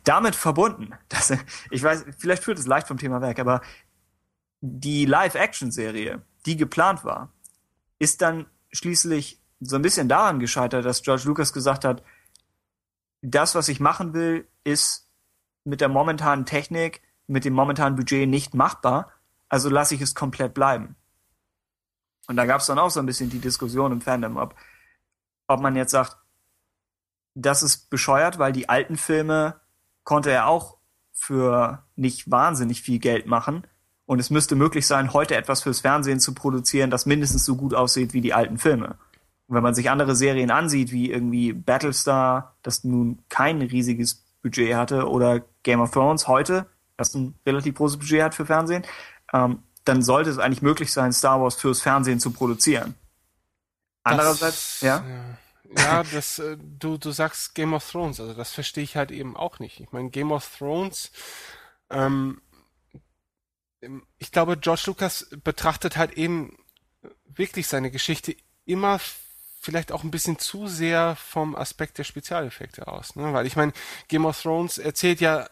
Damit 0.04 0.36
verbunden, 0.36 0.92
das, 1.08 1.32
ich 1.70 1.82
weiß, 1.82 2.04
vielleicht 2.18 2.44
führt 2.44 2.58
es 2.58 2.66
leicht 2.66 2.86
vom 2.86 2.98
Thema 2.98 3.20
weg, 3.20 3.38
aber 3.38 3.60
die 4.66 5.04
Live-Action-Serie, 5.04 6.22
die 6.46 6.56
geplant 6.56 7.04
war, 7.04 7.30
ist 7.98 8.22
dann 8.22 8.46
schließlich 8.72 9.38
so 9.60 9.76
ein 9.76 9.82
bisschen 9.82 10.08
daran 10.08 10.40
gescheitert, 10.40 10.86
dass 10.86 11.02
George 11.02 11.24
Lucas 11.26 11.52
gesagt 11.52 11.84
hat, 11.84 12.02
das, 13.20 13.54
was 13.54 13.68
ich 13.68 13.78
machen 13.78 14.14
will, 14.14 14.48
ist 14.64 15.10
mit 15.64 15.82
der 15.82 15.90
momentanen 15.90 16.46
Technik, 16.46 17.02
mit 17.26 17.44
dem 17.44 17.52
momentanen 17.52 17.94
Budget 17.94 18.26
nicht 18.26 18.54
machbar, 18.54 19.12
also 19.50 19.68
lasse 19.68 19.94
ich 19.94 20.00
es 20.00 20.14
komplett 20.14 20.54
bleiben. 20.54 20.96
Und 22.26 22.36
da 22.36 22.46
gab 22.46 22.62
es 22.62 22.66
dann 22.66 22.78
auch 22.78 22.90
so 22.90 23.00
ein 23.00 23.06
bisschen 23.06 23.28
die 23.28 23.40
Diskussion 23.40 23.92
im 23.92 24.00
Fandom, 24.00 24.38
ob, 24.38 24.54
ob 25.46 25.60
man 25.60 25.76
jetzt 25.76 25.90
sagt, 25.90 26.16
das 27.34 27.62
ist 27.62 27.90
bescheuert, 27.90 28.38
weil 28.38 28.52
die 28.52 28.70
alten 28.70 28.96
Filme 28.96 29.60
konnte 30.04 30.30
er 30.30 30.46
auch 30.46 30.78
für 31.12 31.84
nicht 31.96 32.30
wahnsinnig 32.30 32.80
viel 32.80 32.98
Geld 32.98 33.26
machen 33.26 33.66
und 34.06 34.18
es 34.18 34.30
müsste 34.30 34.54
möglich 34.56 34.86
sein, 34.86 35.12
heute 35.12 35.36
etwas 35.36 35.62
fürs 35.62 35.80
Fernsehen 35.80 36.20
zu 36.20 36.34
produzieren, 36.34 36.90
das 36.90 37.06
mindestens 37.06 37.44
so 37.44 37.56
gut 37.56 37.74
aussieht 37.74 38.12
wie 38.12 38.20
die 38.20 38.34
alten 38.34 38.58
Filme. 38.58 38.96
Und 39.46 39.56
wenn 39.56 39.62
man 39.62 39.74
sich 39.74 39.90
andere 39.90 40.16
Serien 40.16 40.50
ansieht, 40.50 40.92
wie 40.92 41.10
irgendwie 41.10 41.52
Battlestar, 41.52 42.54
das 42.62 42.84
nun 42.84 43.18
kein 43.28 43.60
riesiges 43.62 44.24
Budget 44.42 44.74
hatte, 44.74 45.08
oder 45.08 45.42
Game 45.62 45.80
of 45.80 45.90
Thrones 45.90 46.28
heute, 46.28 46.66
das 46.96 47.14
ein 47.14 47.34
relativ 47.46 47.74
großes 47.76 47.98
Budget 47.98 48.22
hat 48.22 48.34
für 48.34 48.46
Fernsehen, 48.46 48.84
ähm, 49.32 49.62
dann 49.84 50.02
sollte 50.02 50.30
es 50.30 50.38
eigentlich 50.38 50.62
möglich 50.62 50.92
sein, 50.92 51.12
Star 51.12 51.40
Wars 51.42 51.56
fürs 51.56 51.80
Fernsehen 51.80 52.20
zu 52.20 52.30
produzieren. 52.30 52.94
Andererseits, 54.02 54.80
das, 54.80 54.80
ja. 54.80 55.04
Ja, 55.76 56.04
das, 56.04 56.38
äh, 56.38 56.56
du, 56.60 56.98
du 56.98 57.10
sagst 57.10 57.54
Game 57.54 57.74
of 57.74 57.90
Thrones, 57.90 58.20
also 58.20 58.32
das 58.32 58.52
verstehe 58.52 58.84
ich 58.84 58.96
halt 58.96 59.10
eben 59.10 59.36
auch 59.36 59.58
nicht. 59.58 59.80
Ich 59.80 59.92
meine, 59.92 60.10
Game 60.10 60.30
of 60.30 60.48
Thrones 60.56 61.10
ähm, 61.90 62.40
ich 64.18 64.32
glaube, 64.32 64.56
George 64.56 64.84
Lucas 64.86 65.26
betrachtet 65.42 65.96
halt 65.96 66.12
eben 66.12 66.56
wirklich 67.26 67.66
seine 67.66 67.90
Geschichte 67.90 68.36
immer 68.64 69.00
vielleicht 69.60 69.92
auch 69.92 70.04
ein 70.04 70.10
bisschen 70.10 70.38
zu 70.38 70.68
sehr 70.68 71.16
vom 71.16 71.56
Aspekt 71.56 71.96
der 71.98 72.04
Spezialeffekte 72.04 72.86
aus. 72.86 73.16
Ne? 73.16 73.32
Weil 73.32 73.46
ich 73.46 73.56
meine, 73.56 73.72
Game 74.08 74.26
of 74.26 74.40
Thrones 74.40 74.78
erzählt 74.78 75.20
ja 75.20 75.48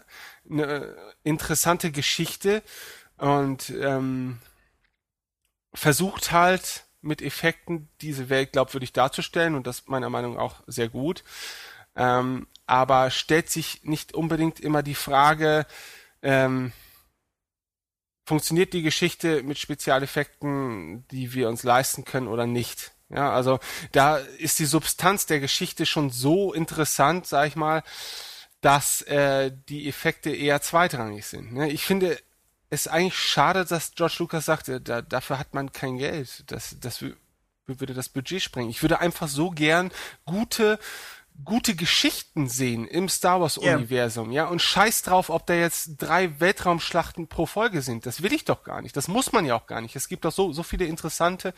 eine 0.49 0.95
interessante 1.25 1.91
Geschichte 1.91 2.63
und 3.17 3.71
ähm, 3.71 4.39
versucht 5.73 6.33
halt 6.33 6.85
mit 7.01 7.23
Effekten 7.23 7.89
diese 8.01 8.29
Welt 8.29 8.53
glaubwürdig 8.53 8.93
darzustellen 8.93 9.55
und 9.55 9.67
das 9.67 9.89
meiner 9.89 10.11
Meinung 10.11 10.35
nach 10.35 10.43
auch 10.43 10.63
sehr 10.67 10.89
gut. 10.89 11.25
Ähm, 11.97 12.47
aber 12.67 13.11
stellt 13.11 13.51
sich 13.51 13.83
nicht 13.85 14.15
unbedingt 14.15 14.61
immer 14.61 14.83
die 14.83 14.95
Frage, 14.95 15.67
ähm, 16.23 16.73
funktioniert 18.33 18.73
die 18.73 18.81
Geschichte 18.81 19.43
mit 19.43 19.59
Spezialeffekten, 19.59 21.07
die 21.09 21.35
wir 21.35 21.51
uns 21.51 21.65
leisten 21.65 22.07
können 22.07 22.29
oder 22.29 22.47
nicht. 22.47 22.93
Ja, 23.11 23.31
also 23.31 23.61
da 23.93 24.17
ist 24.17 24.59
die 24.59 24.65
Substanz 24.65 25.27
der 25.27 25.39
Geschichte 25.39 25.85
schon 25.85 26.09
so 26.09 26.55
interessant, 26.55 27.27
sag 27.27 27.49
ich 27.49 27.57
mal, 27.57 27.83
dass 28.63 29.03
äh, 29.03 29.53
die 29.69 29.87
Effekte 29.87 30.31
eher 30.31 30.63
zweitrangig 30.63 31.27
sind. 31.27 31.53
Ne? 31.53 31.71
Ich 31.71 31.85
finde 31.85 32.19
es 32.71 32.89
eigentlich 32.89 33.19
schade, 33.19 33.67
dass 33.67 33.95
George 33.97 34.17
Lucas 34.21 34.47
sagte, 34.47 34.81
da, 34.81 35.03
dafür 35.03 35.39
hat 35.39 35.53
man 35.53 35.71
kein 35.71 35.99
Geld. 35.99 36.51
Das, 36.51 36.75
das 36.81 37.05
würde 37.67 37.93
das 37.93 38.09
Budget 38.09 38.41
sprengen. 38.41 38.71
Ich 38.71 38.81
würde 38.81 39.01
einfach 39.01 39.29
so 39.29 39.51
gern 39.51 39.93
gute 40.25 40.79
gute 41.45 41.75
Geschichten 41.75 42.49
sehen 42.49 42.87
im 42.87 43.09
Star 43.09 43.41
Wars 43.41 43.59
Universum, 43.59 44.31
yeah. 44.31 44.45
ja, 44.45 44.51
und 44.51 44.63
scheiß 44.63 45.03
drauf, 45.03 45.29
ob 45.31 45.47
da 45.47 45.55
jetzt 45.55 45.97
drei 45.99 46.41
Weltraumschlachten 46.41 47.29
pro 47.29 47.47
Folge 47.47 47.83
sind. 47.83 48.07
Das 48.07 48.23
will 48.23 48.33
ich 48.33 48.45
doch 48.45 48.63
gar 48.63 48.83
nicht. 48.83 48.97
Das 48.97 49.09
muss 49.09 49.33
man 49.33 49.45
ja 49.45 49.57
auch 49.57 49.67
gar 49.67 49.81
nicht. 49.81 49.97
Es 49.97 50.09
gibt 50.09 50.25
doch 50.25 50.33
so 50.33 50.53
so 50.53 50.63
viele 50.63 50.85
interessante 50.85 51.55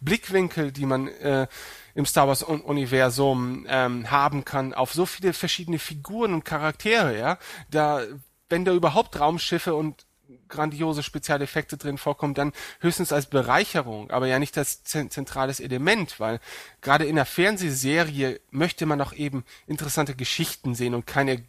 Blickwinkel, 0.00 0.72
die 0.72 0.86
man 0.86 1.08
äh, 1.08 1.46
im 1.94 2.06
Star 2.06 2.28
Wars 2.28 2.42
Universum 2.42 3.66
ähm, 3.68 4.10
haben 4.10 4.44
kann, 4.44 4.74
auf 4.74 4.92
so 4.92 5.06
viele 5.06 5.32
verschiedene 5.32 5.78
Figuren 5.78 6.32
und 6.32 6.44
Charaktere, 6.44 7.18
ja. 7.18 7.38
Da 7.70 8.02
wenn 8.48 8.64
da 8.64 8.72
überhaupt 8.72 9.18
Raumschiffe 9.18 9.74
und 9.74 10.06
grandiose 10.48 11.02
Spezialeffekte 11.02 11.76
drin 11.76 11.98
vorkommen, 11.98 12.34
dann 12.34 12.52
höchstens 12.80 13.12
als 13.12 13.26
Bereicherung, 13.26 14.10
aber 14.10 14.26
ja 14.26 14.38
nicht 14.38 14.56
als 14.58 14.82
zentrales 14.84 15.60
Element, 15.60 16.20
weil 16.20 16.40
gerade 16.80 17.04
in 17.04 17.16
der 17.16 17.26
Fernsehserie 17.26 18.40
möchte 18.50 18.86
man 18.86 18.98
doch 18.98 19.12
eben 19.12 19.44
interessante 19.66 20.14
Geschichten 20.14 20.74
sehen 20.74 20.94
und 20.94 21.06
keine 21.06 21.44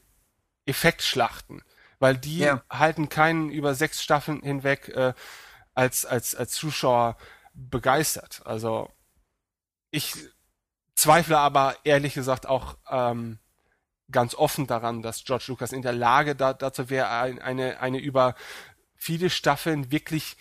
Effektschlachten, 0.65 1.63
weil 1.99 2.17
die 2.17 2.39
ja. 2.39 2.63
halten 2.69 3.09
keinen 3.09 3.49
über 3.49 3.73
sechs 3.73 4.03
Staffeln 4.03 4.41
hinweg 4.41 4.89
äh, 4.89 5.13
als 5.73 6.05
als 6.05 6.35
als 6.35 6.51
Zuschauer 6.51 7.17
begeistert. 7.53 8.41
Also 8.45 8.89
ich 9.91 10.13
zweifle 10.95 11.37
aber 11.37 11.75
ehrlich 11.83 12.13
gesagt 12.13 12.47
auch 12.47 12.77
ähm, 12.89 13.39
ganz 14.11 14.35
offen 14.35 14.67
daran, 14.67 15.01
dass 15.01 15.23
George 15.23 15.45
Lucas 15.47 15.71
in 15.71 15.81
der 15.81 15.93
Lage 15.93 16.35
da, 16.35 16.53
dazu 16.53 16.89
wäre, 16.89 17.09
eine, 17.09 17.79
eine 17.79 17.99
über 17.99 18.35
viele 18.95 19.29
Staffeln 19.29 19.91
wirklich 19.91 20.37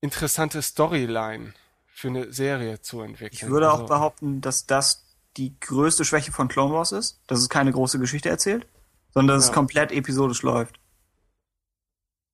interessante 0.00 0.62
Storyline 0.62 1.54
für 1.86 2.08
eine 2.08 2.32
Serie 2.32 2.80
zu 2.80 3.00
entwickeln. 3.00 3.40
Ich 3.42 3.48
würde 3.48 3.70
also, 3.70 3.84
auch 3.84 3.88
behaupten, 3.88 4.40
dass 4.40 4.66
das 4.66 5.04
die 5.36 5.58
größte 5.60 6.04
Schwäche 6.04 6.32
von 6.32 6.48
Clone 6.48 6.72
Wars 6.72 6.92
ist, 6.92 7.20
dass 7.26 7.40
es 7.40 7.48
keine 7.48 7.72
große 7.72 7.98
Geschichte 7.98 8.28
erzählt, 8.28 8.66
sondern 9.12 9.36
dass 9.36 9.46
ja. 9.46 9.50
es 9.50 9.54
komplett 9.54 9.92
episodisch 9.92 10.42
läuft. 10.42 10.78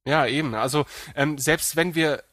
Ja, 0.07 0.27
eben. 0.27 0.55
Also 0.55 0.85
ähm, 1.15 1.39
selbst 1.39 1.77
wenn 1.77 1.95
wir 1.95 2.25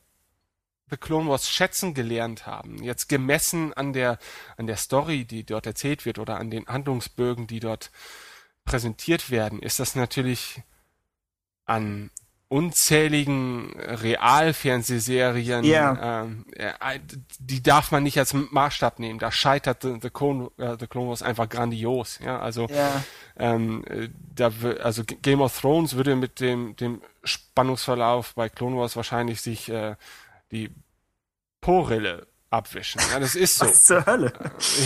The 0.91 0.97
Clone 0.97 1.29
Wars 1.29 1.49
schätzen 1.49 1.93
gelernt 1.93 2.45
haben, 2.45 2.83
jetzt 2.83 3.07
gemessen 3.07 3.73
an 3.73 3.93
der 3.93 4.19
an 4.57 4.67
der 4.67 4.75
Story, 4.75 5.25
die 5.25 5.45
dort 5.45 5.65
erzählt 5.65 6.05
wird 6.05 6.19
oder 6.19 6.37
an 6.37 6.51
den 6.51 6.67
Handlungsbögen, 6.67 7.47
die 7.47 7.61
dort 7.61 7.91
präsentiert 8.65 9.31
werden, 9.31 9.59
ist 9.59 9.79
das 9.79 9.95
natürlich 9.95 10.61
an 11.65 12.11
unzähligen 12.51 13.71
Realfernsehserien, 13.79 15.63
yeah. 15.63 16.23
ähm, 16.23 16.45
äh, 16.51 16.99
die 17.39 17.63
darf 17.63 17.91
man 17.91 18.03
nicht 18.03 18.19
als 18.19 18.33
Maßstab 18.33 18.99
nehmen. 18.99 19.19
Da 19.19 19.31
scheitert 19.31 19.83
The, 19.83 19.99
The, 20.01 20.09
Clone, 20.09 20.51
äh, 20.57 20.75
The 20.77 20.87
Clone 20.87 21.07
Wars 21.07 21.23
einfach 21.23 21.47
grandios. 21.47 22.19
Ja, 22.19 22.41
also 22.41 22.67
yeah. 22.69 23.05
ähm, 23.37 23.85
äh, 23.87 24.09
da 24.35 24.51
also 24.83 25.03
Game 25.05 25.39
of 25.39 25.57
Thrones 25.57 25.95
würde 25.95 26.17
mit 26.17 26.41
dem 26.41 26.75
dem 26.75 27.01
Spannungsverlauf 27.23 28.33
bei 28.35 28.49
Clone 28.49 28.75
Wars 28.75 28.97
wahrscheinlich 28.97 29.39
sich 29.39 29.69
äh, 29.69 29.95
die 30.51 30.73
Porille 31.61 32.27
abwischen. 32.49 33.01
Ja, 33.11 33.19
das 33.19 33.35
ist 33.35 33.57
so. 33.57 33.65
Was 33.65 33.83
zur 33.83 34.05
Hölle? 34.05 34.33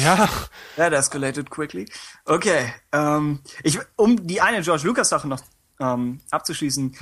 Ja. 0.03 0.29
That 0.75 0.93
escalated 0.93 1.49
quickly. 1.49 1.89
Okay, 2.25 2.73
ähm, 2.91 3.41
ich, 3.63 3.79
um 3.95 4.27
die 4.27 4.41
eine 4.41 4.61
George 4.61 4.85
Lucas 4.85 5.09
Sache 5.09 5.27
noch 5.27 5.41
ähm, 5.79 6.21
abzuschließen, 6.31 6.95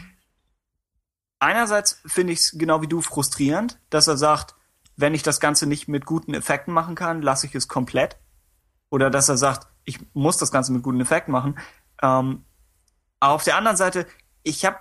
einerseits 1.40 2.02
finde 2.06 2.34
ich 2.34 2.40
es 2.40 2.52
genau 2.57 2.81
wie 2.81 2.88
du 2.88 3.02
frustrierend, 3.02 3.80
dass 3.90 4.07
er 4.07 4.18
sagt, 4.18 4.56
wenn 4.95 5.14
ich 5.14 5.23
das 5.23 5.40
Ganze 5.40 5.65
nicht 5.65 5.88
mit 5.88 6.06
guten 6.06 6.34
Effekten 6.34 6.73
machen 6.73 6.95
kann, 6.95 7.22
lasse 7.22 7.48
ich 7.48 7.56
es 7.56 7.68
komplett. 7.68 8.18
Oder 8.90 9.10
dass 9.10 9.27
er 9.27 9.38
sagt, 9.38 9.68
ich 9.85 9.99
muss 10.14 10.38
das 10.38 10.52
Ganze 10.52 10.72
mit 10.72 10.84
guten 10.84 11.02
Effekten 11.02 11.31
machen. 11.31 11.60
Ähm, 12.02 12.45
auf 13.19 13.44
der 13.44 13.57
anderen 13.57 13.77
Seite, 13.77 14.06
ich 14.44 14.65
habe 14.65 14.77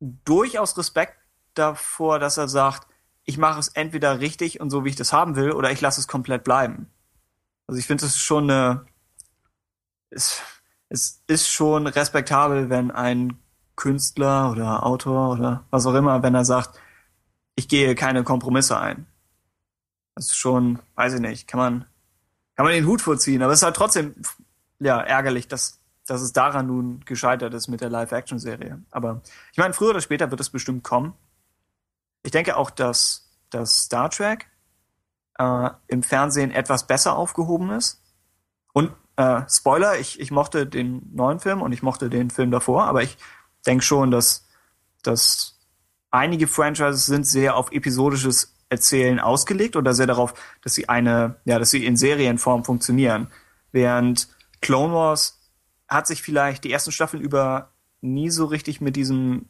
durchaus 0.00 0.76
Respekt 0.76 1.16
davor, 1.54 2.18
dass 2.18 2.36
er 2.36 2.48
sagt, 2.48 2.86
ich 3.24 3.38
mache 3.38 3.60
es 3.60 3.68
entweder 3.68 4.20
richtig 4.20 4.60
und 4.60 4.70
so, 4.70 4.84
wie 4.84 4.90
ich 4.90 4.96
das 4.96 5.12
haben 5.12 5.36
will, 5.36 5.52
oder 5.52 5.70
ich 5.70 5.80
lasse 5.80 6.00
es 6.00 6.08
komplett 6.08 6.44
bleiben. 6.44 6.90
Also 7.66 7.78
ich 7.78 7.86
finde 7.86 8.06
es 8.06 8.18
schon 8.18 8.50
eine, 8.50 8.86
es, 10.10 10.42
es 10.88 11.22
ist 11.26 11.48
schon 11.48 11.86
respektabel, 11.86 12.68
wenn 12.68 12.90
ein 12.90 13.38
Künstler 13.76 14.50
oder 14.50 14.84
Autor 14.84 15.32
oder 15.32 15.64
was 15.70 15.86
auch 15.86 15.94
immer, 15.94 16.22
wenn 16.22 16.34
er 16.34 16.44
sagt, 16.44 16.78
ich 17.54 17.68
gehe 17.68 17.94
keine 17.94 18.24
Kompromisse 18.24 18.78
ein. 18.78 19.06
Das 20.14 20.26
ist 20.26 20.36
schon, 20.36 20.78
weiß 20.94 21.14
ich 21.14 21.20
nicht, 21.20 21.48
kann 21.48 21.58
man, 21.58 21.84
kann 22.56 22.66
man 22.66 22.74
den 22.74 22.86
Hut 22.86 23.00
vorziehen, 23.00 23.42
aber 23.42 23.52
es 23.52 23.60
ist 23.60 23.64
halt 23.64 23.76
trotzdem, 23.76 24.14
ja, 24.78 25.00
ärgerlich, 25.00 25.48
dass, 25.48 25.80
dass 26.06 26.20
es 26.20 26.32
daran 26.32 26.66
nun 26.66 27.00
gescheitert 27.04 27.54
ist 27.54 27.68
mit 27.68 27.80
der 27.80 27.88
Live-Action-Serie. 27.88 28.82
Aber 28.90 29.22
ich 29.52 29.58
meine, 29.58 29.72
früher 29.72 29.90
oder 29.90 30.00
später 30.00 30.30
wird 30.30 30.40
es 30.40 30.50
bestimmt 30.50 30.82
kommen. 30.82 31.14
Ich 32.22 32.30
denke 32.30 32.56
auch, 32.56 32.70
dass, 32.70 33.30
dass 33.50 33.82
Star 33.82 34.10
Trek 34.10 34.46
äh, 35.38 35.70
im 35.88 36.02
Fernsehen 36.02 36.50
etwas 36.50 36.86
besser 36.86 37.16
aufgehoben 37.16 37.70
ist. 37.70 38.02
Und 38.72 38.92
äh, 39.16 39.42
Spoiler, 39.48 39.98
ich, 39.98 40.20
ich 40.20 40.30
mochte 40.30 40.66
den 40.66 41.10
neuen 41.12 41.40
Film 41.40 41.62
und 41.62 41.72
ich 41.72 41.82
mochte 41.82 42.08
den 42.08 42.30
Film 42.30 42.50
davor, 42.50 42.84
aber 42.84 43.02
ich 43.02 43.18
denke 43.66 43.84
schon, 43.84 44.10
dass, 44.10 44.46
dass 45.02 45.58
einige 46.10 46.46
Franchises 46.46 47.06
sind 47.06 47.26
sehr 47.26 47.56
auf 47.56 47.72
episodisches 47.72 48.54
Erzählen 48.68 49.20
ausgelegt 49.20 49.76
oder 49.76 49.92
sehr 49.92 50.06
darauf, 50.06 50.34
dass 50.62 50.74
sie 50.74 50.88
eine, 50.88 51.36
ja, 51.44 51.58
dass 51.58 51.70
sie 51.70 51.84
in 51.84 51.96
Serienform 51.96 52.64
funktionieren. 52.64 53.28
Während 53.70 54.28
Clone 54.62 54.94
Wars 54.94 55.40
hat 55.88 56.06
sich 56.06 56.22
vielleicht 56.22 56.64
die 56.64 56.72
ersten 56.72 56.92
Staffeln 56.92 57.22
über 57.22 57.72
nie 58.00 58.30
so 58.30 58.46
richtig 58.46 58.80
mit 58.80 58.96
diesem 58.96 59.48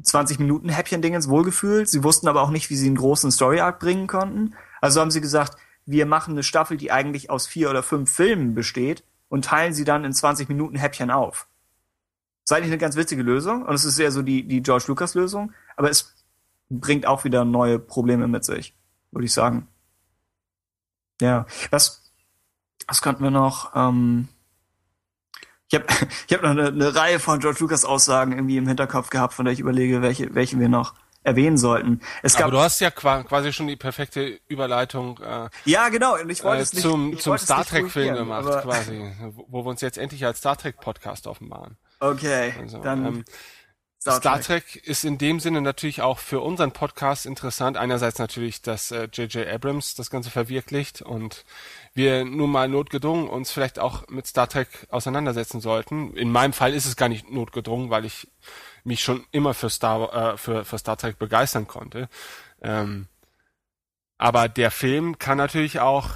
20 0.00 0.38
Minuten 0.38 0.68
Häppchen-Dingens 0.68 1.28
wohlgefühlt. 1.28 1.88
Sie 1.88 2.04
wussten 2.04 2.28
aber 2.28 2.42
auch 2.42 2.50
nicht, 2.50 2.70
wie 2.70 2.76
sie 2.76 2.86
einen 2.86 2.96
großen 2.96 3.30
Story-Arc 3.30 3.80
bringen 3.80 4.06
konnten. 4.06 4.54
Also 4.80 5.00
haben 5.00 5.10
sie 5.10 5.20
gesagt, 5.20 5.56
wir 5.86 6.06
machen 6.06 6.32
eine 6.32 6.42
Staffel, 6.42 6.76
die 6.76 6.92
eigentlich 6.92 7.30
aus 7.30 7.46
vier 7.46 7.70
oder 7.70 7.82
fünf 7.82 8.10
Filmen 8.10 8.54
besteht 8.54 9.04
und 9.28 9.46
teilen 9.46 9.72
sie 9.72 9.84
dann 9.84 10.04
in 10.04 10.12
20 10.12 10.48
Minuten 10.48 10.76
Häppchen 10.76 11.10
auf. 11.10 11.48
Das 12.44 12.50
ist 12.50 12.56
eigentlich 12.56 12.72
eine 12.72 12.78
ganz 12.78 12.96
witzige 12.96 13.22
Lösung 13.22 13.62
und 13.62 13.74
es 13.74 13.84
ist 13.84 13.98
eher 13.98 14.12
so 14.12 14.22
die, 14.22 14.46
die 14.46 14.62
George 14.62 14.84
Lucas 14.88 15.14
Lösung, 15.14 15.52
aber 15.76 15.90
es 15.90 16.14
bringt 16.70 17.06
auch 17.06 17.24
wieder 17.24 17.44
neue 17.44 17.78
Probleme 17.78 18.28
mit 18.28 18.44
sich, 18.44 18.74
würde 19.10 19.26
ich 19.26 19.32
sagen. 19.32 19.68
Ja, 21.20 21.46
was, 21.70 22.12
was 22.86 23.02
könnten 23.02 23.22
wir 23.22 23.30
noch, 23.30 23.74
ähm, 23.74 24.28
ich 25.68 25.74
habe 25.74 25.86
ich 26.26 26.34
hab 26.34 26.42
noch 26.42 26.50
eine, 26.50 26.68
eine 26.68 26.94
Reihe 26.94 27.20
von 27.20 27.40
George 27.40 27.58
Lucas 27.60 27.84
Aussagen 27.84 28.32
irgendwie 28.32 28.56
im 28.56 28.66
Hinterkopf 28.66 29.10
gehabt, 29.10 29.34
von 29.34 29.44
der 29.44 29.52
ich 29.52 29.60
überlege, 29.60 30.02
welche, 30.02 30.34
welche 30.34 30.58
wir 30.58 30.68
noch 30.68 30.94
erwähnen 31.24 31.58
sollten. 31.58 32.00
Es 32.22 32.34
gab, 32.34 32.44
Aber 32.44 32.52
du 32.52 32.60
hast 32.60 32.80
ja 32.80 32.90
quasi 32.90 33.52
schon 33.52 33.66
die 33.66 33.76
perfekte 33.76 34.40
Überleitung 34.48 35.20
äh, 35.20 35.48
ja 35.64 35.88
genau 35.88 36.14
und 36.14 36.30
ich 36.30 36.42
wollte 36.42 36.60
äh, 36.60 36.62
es 36.62 36.72
nicht, 36.72 36.82
zum, 36.82 37.18
zum 37.18 37.36
Star 37.36 37.64
Trek 37.64 37.90
Film 37.90 38.14
gemacht 38.14 38.62
quasi, 38.62 39.12
wo 39.48 39.64
wir 39.64 39.70
uns 39.70 39.80
jetzt 39.80 39.98
endlich 39.98 40.24
als 40.24 40.38
Star 40.38 40.56
Trek 40.56 40.80
Podcast 40.80 41.26
offenbaren. 41.26 41.76
Okay, 42.00 42.54
also, 42.58 42.78
dann 42.78 43.04
ähm, 43.04 43.24
Star, 44.00 44.20
Star 44.20 44.40
Trek. 44.40 44.66
Trek. 44.68 44.86
ist 44.86 45.04
in 45.04 45.18
dem 45.18 45.40
Sinne 45.40 45.60
natürlich 45.60 46.02
auch 46.02 46.18
für 46.18 46.40
unseren 46.40 46.70
Podcast 46.70 47.26
interessant. 47.26 47.76
Einerseits 47.76 48.18
natürlich, 48.18 48.62
dass 48.62 48.90
J.J. 48.90 49.34
Äh, 49.36 49.50
Abrams 49.50 49.96
das 49.96 50.08
Ganze 50.08 50.30
verwirklicht 50.30 51.02
und 51.02 51.44
wir 51.98 52.24
nun 52.24 52.50
mal 52.50 52.68
notgedrungen 52.68 53.28
uns 53.28 53.50
vielleicht 53.50 53.78
auch 53.78 54.08
mit 54.08 54.26
Star 54.26 54.48
Trek 54.48 54.68
auseinandersetzen 54.88 55.60
sollten. 55.60 56.16
In 56.16 56.32
meinem 56.32 56.54
Fall 56.54 56.72
ist 56.72 56.86
es 56.86 56.96
gar 56.96 57.10
nicht 57.10 57.30
notgedrungen, 57.30 57.90
weil 57.90 58.06
ich 58.06 58.26
mich 58.84 59.02
schon 59.02 59.26
immer 59.32 59.52
für 59.52 59.68
Star, 59.68 60.32
äh, 60.32 60.36
für, 60.38 60.64
für 60.64 60.78
Star 60.78 60.96
Trek 60.96 61.18
begeistern 61.18 61.68
konnte. 61.68 62.08
Ähm, 62.62 63.08
aber 64.16 64.48
der 64.48 64.70
Film 64.70 65.18
kann 65.18 65.36
natürlich 65.36 65.80
auch 65.80 66.08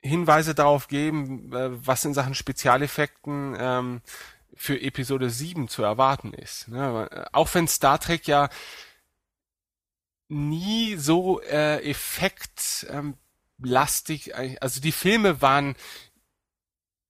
Hinweise 0.00 0.54
darauf 0.54 0.88
geben, 0.88 1.52
äh, 1.52 1.86
was 1.86 2.04
in 2.04 2.14
Sachen 2.14 2.34
Spezialeffekten 2.34 3.56
ähm, 3.56 4.00
für 4.54 4.80
Episode 4.80 5.30
7 5.30 5.68
zu 5.68 5.82
erwarten 5.82 6.32
ist. 6.34 6.68
Ne? 6.68 7.28
Auch 7.32 7.54
wenn 7.54 7.68
Star 7.68 8.00
Trek 8.00 8.26
ja 8.26 8.48
nie 10.28 10.96
so 10.96 11.40
äh, 11.42 11.78
effektlastig, 13.62 14.34
also 14.60 14.80
die 14.80 14.92
Filme 14.92 15.40
waren, 15.40 15.74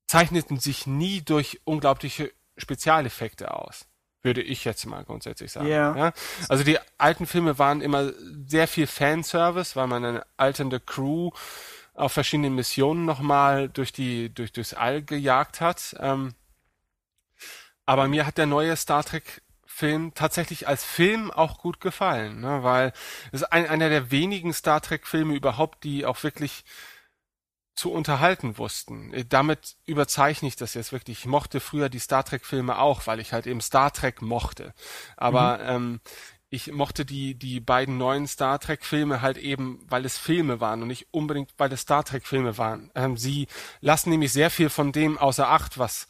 zeichneten 0.06 0.58
sich 0.58 0.86
nie 0.86 1.22
durch 1.22 1.60
unglaubliche 1.64 2.32
Spezialeffekte 2.56 3.54
aus. 3.54 3.86
würde 4.24 4.42
ich 4.42 4.64
jetzt 4.64 4.86
mal 4.86 5.04
grundsätzlich 5.04 5.50
sagen. 5.50 5.66
Ja. 5.66 5.96
ja. 5.96 6.12
Also 6.48 6.62
die 6.62 6.78
alten 6.96 7.26
Filme 7.26 7.58
waren 7.58 7.80
immer 7.80 8.12
sehr 8.46 8.68
viel 8.68 8.86
Fanservice, 8.86 9.74
weil 9.74 9.88
man 9.88 10.04
eine 10.04 10.26
alternde 10.36 10.78
Crew 10.78 11.30
auf 11.94 12.12
verschiedenen 12.12 12.54
Missionen 12.54 13.04
nochmal 13.04 13.68
durch 13.68 13.92
die 13.92 14.32
durch 14.32 14.52
durchs 14.52 14.74
All 14.74 15.02
gejagt 15.02 15.60
hat. 15.60 15.96
Ähm, 15.98 16.34
aber 17.84 18.06
mir 18.06 18.24
hat 18.24 18.38
der 18.38 18.46
neue 18.46 18.76
Star 18.76 19.02
Trek 19.02 19.42
Film 19.74 20.12
tatsächlich 20.14 20.68
als 20.68 20.84
Film 20.84 21.30
auch 21.30 21.58
gut 21.58 21.80
gefallen, 21.80 22.40
ne? 22.40 22.62
weil 22.62 22.92
es 23.32 23.40
ist 23.42 23.52
ein, 23.52 23.66
einer 23.66 23.88
der 23.88 24.10
wenigen 24.10 24.52
Star 24.52 24.80
Trek 24.80 25.06
Filme 25.06 25.34
überhaupt, 25.34 25.84
die 25.84 26.04
auch 26.04 26.22
wirklich 26.22 26.64
zu 27.74 27.90
unterhalten 27.90 28.58
wussten. 28.58 29.12
Äh, 29.14 29.24
damit 29.24 29.76
überzeichne 29.86 30.48
ich 30.48 30.56
das 30.56 30.74
jetzt 30.74 30.92
wirklich. 30.92 31.20
Ich 31.20 31.26
mochte 31.26 31.60
früher 31.60 31.88
die 31.88 31.98
Star 31.98 32.24
Trek 32.24 32.44
Filme 32.44 32.78
auch, 32.78 33.06
weil 33.06 33.18
ich 33.18 33.32
halt 33.32 33.46
eben 33.46 33.60
Star 33.60 33.92
Trek 33.92 34.22
mochte. 34.22 34.74
Aber 35.16 35.58
mhm. 35.58 35.68
ähm, 35.68 36.00
ich 36.50 36.70
mochte 36.70 37.06
die, 37.06 37.34
die 37.34 37.60
beiden 37.60 37.96
neuen 37.96 38.26
Star 38.26 38.58
Trek 38.58 38.84
Filme 38.84 39.22
halt 39.22 39.38
eben, 39.38 39.86
weil 39.88 40.04
es 40.04 40.18
Filme 40.18 40.60
waren 40.60 40.82
und 40.82 40.88
nicht 40.88 41.08
unbedingt, 41.10 41.54
weil 41.56 41.72
es 41.72 41.80
Star 41.80 42.04
Trek 42.04 42.26
Filme 42.26 42.58
waren. 42.58 42.90
Ähm, 42.94 43.16
sie 43.16 43.46
lassen 43.80 44.10
nämlich 44.10 44.32
sehr 44.32 44.50
viel 44.50 44.68
von 44.68 44.92
dem 44.92 45.16
außer 45.16 45.48
Acht, 45.48 45.78
was 45.78 46.08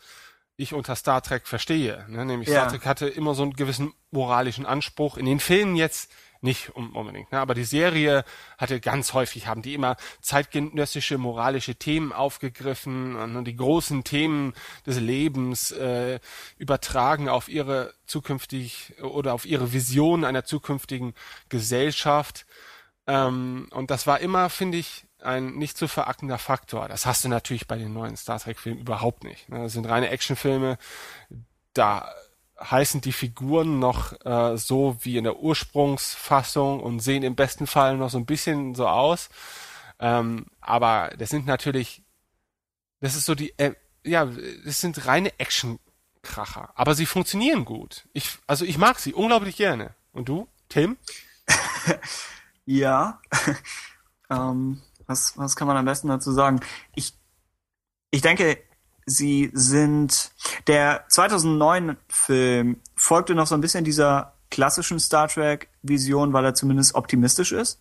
ich 0.63 0.75
unter 0.75 0.97
Star 0.97 1.23
Trek 1.23 1.47
verstehe. 1.47 2.05
Ne? 2.09 2.25
Nämlich 2.25 2.49
ja. 2.49 2.61
Star 2.61 2.69
Trek 2.69 2.87
hatte 2.87 3.09
immer 3.09 3.35
so 3.35 3.43
einen 3.43 3.55
gewissen 3.55 3.93
moralischen 4.11 4.67
Anspruch. 4.67 5.17
In 5.17 5.27
den 5.27 5.41
Filmen 5.41 5.77
jetzt 5.77 6.13
nicht 6.43 6.71
unbedingt, 6.71 7.31
ne? 7.31 7.39
aber 7.39 7.55
die 7.55 7.65
Serie 7.65 8.25
hatte 8.59 8.81
ganz 8.81 9.15
häufig, 9.15 9.47
haben 9.47 9.63
die 9.63 9.75
immer 9.75 9.97
zeitgenössische 10.21 11.17
moralische 11.17 11.77
Themen 11.77 12.13
aufgegriffen 12.13 13.15
und 13.15 13.45
die 13.45 13.55
großen 13.55 14.03
Themen 14.03 14.53
des 14.85 14.99
Lebens 14.99 15.71
äh, 15.71 16.19
übertragen 16.59 17.29
auf 17.29 17.49
ihre 17.49 17.95
zukünftig 18.07 18.95
oder 19.03 19.35
auf 19.35 19.47
ihre 19.47 19.73
Vision 19.73 20.25
einer 20.25 20.45
zukünftigen 20.45 21.15
Gesellschaft. 21.49 22.45
Ähm, 23.07 23.69
und 23.71 23.93
das 23.93 24.09
war 24.09 24.19
immer, 24.19 24.51
finde 24.51 24.79
ich, 24.79 25.05
ein 25.23 25.55
nicht 25.55 25.77
zu 25.77 25.89
verachtender 25.89 26.39
Faktor. 26.39 26.89
Das 26.89 27.07
hast 27.07 27.25
du 27.25 27.29
natürlich 27.29 27.67
bei 27.67 27.77
den 27.77 27.93
neuen 27.93 28.17
Star 28.17 28.39
Trek-Filmen 28.39 28.81
überhaupt 28.81 29.25
nicht. 29.25 29.49
Ne? 29.49 29.63
Das 29.63 29.73
sind 29.73 29.87
reine 29.87 30.11
Actionfilme. 30.11 30.79
Da 31.75 32.09
heißen 32.61 33.01
die 33.01 33.13
Figuren 33.13 33.79
noch 33.79 34.13
äh, 34.25 34.57
so 34.57 34.97
wie 35.01 35.17
in 35.17 35.25
der 35.25 35.39
Ursprungsfassung 35.39 36.81
und 36.81 37.01
sehen 37.01 37.23
im 37.23 37.35
besten 37.35 37.67
Fall 37.67 37.97
noch 37.97 38.11
so 38.11 38.19
ein 38.19 38.27
bisschen 38.27 38.75
so 38.75 38.87
aus. 38.87 39.31
Ähm, 39.99 40.47
aber 40.61 41.13
das 41.19 41.31
sind 41.31 41.47
natürlich, 41.47 42.03
das 43.01 43.15
ist 43.15 43.25
so 43.25 43.35
die, 43.35 43.57
äh, 43.59 43.75
ja, 44.05 44.27
das 44.65 44.81
sind 44.81 45.07
reine 45.07 45.39
Action-Kracher. 45.39 46.71
Aber 46.75 46.95
sie 46.95 47.07
funktionieren 47.07 47.65
gut. 47.65 48.07
Ich, 48.13 48.31
also 48.47 48.65
ich 48.65 48.79
mag 48.79 48.99
sie 48.99 49.15
unglaublich 49.15 49.57
gerne. 49.57 49.95
Und 50.13 50.29
du, 50.29 50.49
Tim? 50.69 50.97
ja. 52.65 53.21
ähm, 54.31 54.83
was, 55.13 55.39
was 55.39 55.57
kann 55.57 55.69
man 55.69 55.77
am 55.77 55.85
besten 55.85 56.09
dazu 56.09 56.33
sagen? 56.33 56.61
Ich, 56.95 57.15
ich 58.11 58.23
denke, 58.23 58.59
sie 59.07 59.51
sind, 59.53 60.33
der 60.67 61.05
2009 61.09 61.97
Film 62.09 62.81
folgte 62.97 63.35
noch 63.35 63.47
so 63.47 63.55
ein 63.55 63.61
bisschen 63.61 63.85
dieser 63.85 64.35
klassischen 64.51 64.99
Star 65.01 65.29
Trek 65.29 65.69
Vision, 65.83 66.33
weil 66.33 66.45
er 66.45 66.55
zumindest 66.55 66.95
optimistisch 66.95 67.53
ist. 67.53 67.81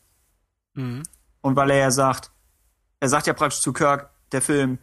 Mhm. 0.73 1.03
Und 1.41 1.55
weil 1.55 1.71
er 1.71 1.77
ja 1.77 1.91
sagt, 1.91 2.31
er 2.99 3.09
sagt 3.09 3.27
ja 3.27 3.33
praktisch 3.33 3.61
zu 3.61 3.73
Kirk, 3.73 4.09
der 4.31 4.41
Film 4.41 4.77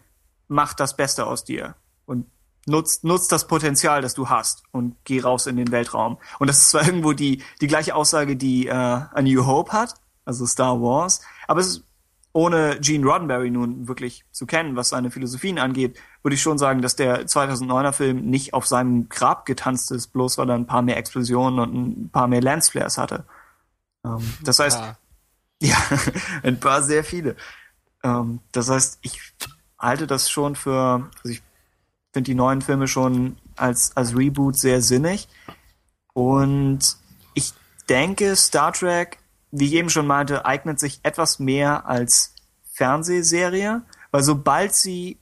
macht 0.48 0.80
das 0.80 0.96
Beste 0.96 1.26
aus 1.26 1.44
dir 1.44 1.76
und 2.04 2.26
nutzt, 2.66 3.04
nutzt 3.04 3.32
das 3.32 3.46
Potenzial, 3.46 4.02
das 4.02 4.14
du 4.14 4.28
hast 4.28 4.64
und 4.72 4.96
geh 5.04 5.20
raus 5.20 5.46
in 5.46 5.56
den 5.56 5.70
Weltraum. 5.70 6.18
Und 6.38 6.48
das 6.48 6.58
ist 6.58 6.70
zwar 6.70 6.84
irgendwo 6.84 7.12
die, 7.12 7.42
die 7.60 7.66
gleiche 7.66 7.94
Aussage, 7.94 8.36
die 8.36 8.66
äh, 8.66 8.72
A 8.72 9.22
New 9.22 9.46
Hope 9.46 9.72
hat, 9.72 9.94
also 10.24 10.46
Star 10.46 10.80
Wars, 10.80 11.22
aber 11.46 11.60
es 11.60 11.68
ist 11.68 11.84
ohne 12.32 12.78
Gene 12.80 13.06
Roddenberry 13.06 13.50
nun 13.50 13.88
wirklich 13.88 14.24
zu 14.30 14.46
kennen, 14.46 14.76
was 14.76 14.90
seine 14.90 15.10
Philosophien 15.10 15.58
angeht, 15.58 15.98
würde 16.22 16.34
ich 16.34 16.42
schon 16.42 16.58
sagen, 16.58 16.82
dass 16.82 16.94
der 16.94 17.26
2009er 17.26 17.92
Film 17.92 18.30
nicht 18.30 18.54
auf 18.54 18.66
seinem 18.66 19.08
Grab 19.08 19.46
getanzt 19.46 19.90
ist, 19.90 20.08
bloß 20.08 20.38
weil 20.38 20.50
er 20.50 20.56
ein 20.56 20.66
paar 20.66 20.82
mehr 20.82 20.96
Explosionen 20.96 21.58
und 21.58 21.74
ein 21.74 22.10
paar 22.10 22.28
mehr 22.28 22.40
Lensflares 22.40 22.98
hatte. 22.98 23.24
Ähm, 24.04 24.20
das 24.44 24.58
heißt, 24.58 24.80
ja, 25.62 25.76
ein 26.42 26.60
paar 26.60 26.82
sehr 26.82 27.02
viele. 27.02 27.36
Ähm, 28.02 28.40
das 28.52 28.68
heißt, 28.68 28.98
ich 29.02 29.20
halte 29.78 30.06
das 30.06 30.30
schon 30.30 30.54
für, 30.54 31.08
also 31.22 31.28
ich 31.30 31.42
finde 32.12 32.30
die 32.30 32.34
neuen 32.34 32.62
Filme 32.62 32.88
schon 32.88 33.36
als, 33.56 33.96
als 33.96 34.16
Reboot 34.16 34.56
sehr 34.56 34.82
sinnig. 34.82 35.28
Und 36.12 36.96
ich 37.34 37.54
denke, 37.88 38.36
Star 38.36 38.72
Trek 38.72 39.18
wie 39.50 39.66
ich 39.66 39.74
eben 39.74 39.90
schon 39.90 40.06
meinte, 40.06 40.44
eignet 40.44 40.78
sich 40.78 41.00
etwas 41.02 41.38
mehr 41.38 41.86
als 41.86 42.34
Fernsehserie, 42.72 43.82
weil 44.10 44.22
sobald 44.22 44.74
sie 44.74 45.18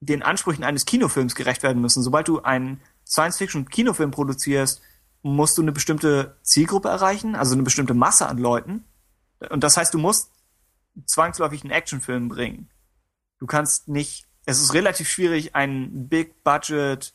den 0.00 0.22
Ansprüchen 0.22 0.64
eines 0.64 0.84
Kinofilms 0.84 1.34
gerecht 1.34 1.62
werden 1.62 1.80
müssen, 1.82 2.02
sobald 2.02 2.28
du 2.28 2.42
einen 2.42 2.80
Science-Fiction-Kinofilm 3.06 4.10
produzierst, 4.10 4.80
musst 5.22 5.58
du 5.58 5.62
eine 5.62 5.72
bestimmte 5.72 6.36
Zielgruppe 6.42 6.88
erreichen, 6.88 7.34
also 7.34 7.54
eine 7.54 7.62
bestimmte 7.62 7.94
Masse 7.94 8.26
an 8.28 8.38
Leuten. 8.38 8.84
Und 9.50 9.64
das 9.64 9.76
heißt, 9.76 9.92
du 9.94 9.98
musst 9.98 10.30
zwangsläufig 11.06 11.62
einen 11.62 11.72
Actionfilm 11.72 12.28
bringen. 12.28 12.70
Du 13.38 13.46
kannst 13.46 13.88
nicht, 13.88 14.26
es 14.46 14.60
ist 14.60 14.74
relativ 14.74 15.08
schwierig, 15.08 15.54
einen 15.54 16.08
Big-Budget 16.08 17.14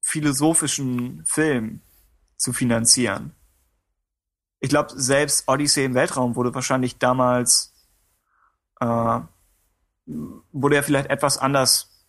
philosophischen 0.00 1.24
Film 1.24 1.80
zu 2.36 2.52
finanzieren 2.52 3.34
ich 4.62 4.68
glaube, 4.68 4.92
selbst 4.94 5.48
Odyssey 5.48 5.84
im 5.84 5.94
Weltraum 5.94 6.36
wurde 6.36 6.54
wahrscheinlich 6.54 6.96
damals, 6.98 7.74
äh, 8.80 9.20
wurde 10.06 10.76
er 10.76 10.84
vielleicht 10.84 11.10
etwas 11.10 11.36
anders 11.36 12.06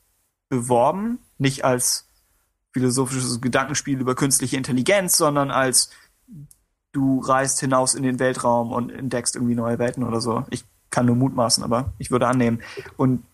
beworben, 0.50 1.18
nicht 1.40 1.66
als 1.66 2.08
philosophisches 2.72 3.42
Gedankenspiel 3.42 4.00
über 4.00 4.14
künstliche 4.14 4.56
Intelligenz, 4.56 5.18
sondern 5.18 5.50
als 5.50 5.90
du 6.92 7.22
reist 7.22 7.60
hinaus 7.60 7.96
in 7.96 8.04
den 8.04 8.20
Weltraum 8.20 8.72
und 8.72 8.92
entdeckst 8.92 9.36
irgendwie 9.36 9.56
neue 9.56 9.80
Welten 9.80 10.04
oder 10.04 10.22
so. 10.22 10.46
Ich 10.52 10.64
kann 10.92 11.08
nur 11.08 11.16
mutmaßen, 11.16 11.64
aber 11.64 11.94
ich 11.98 12.12
würde 12.12 12.28
annehmen. 12.28 12.62
Und 12.98 13.26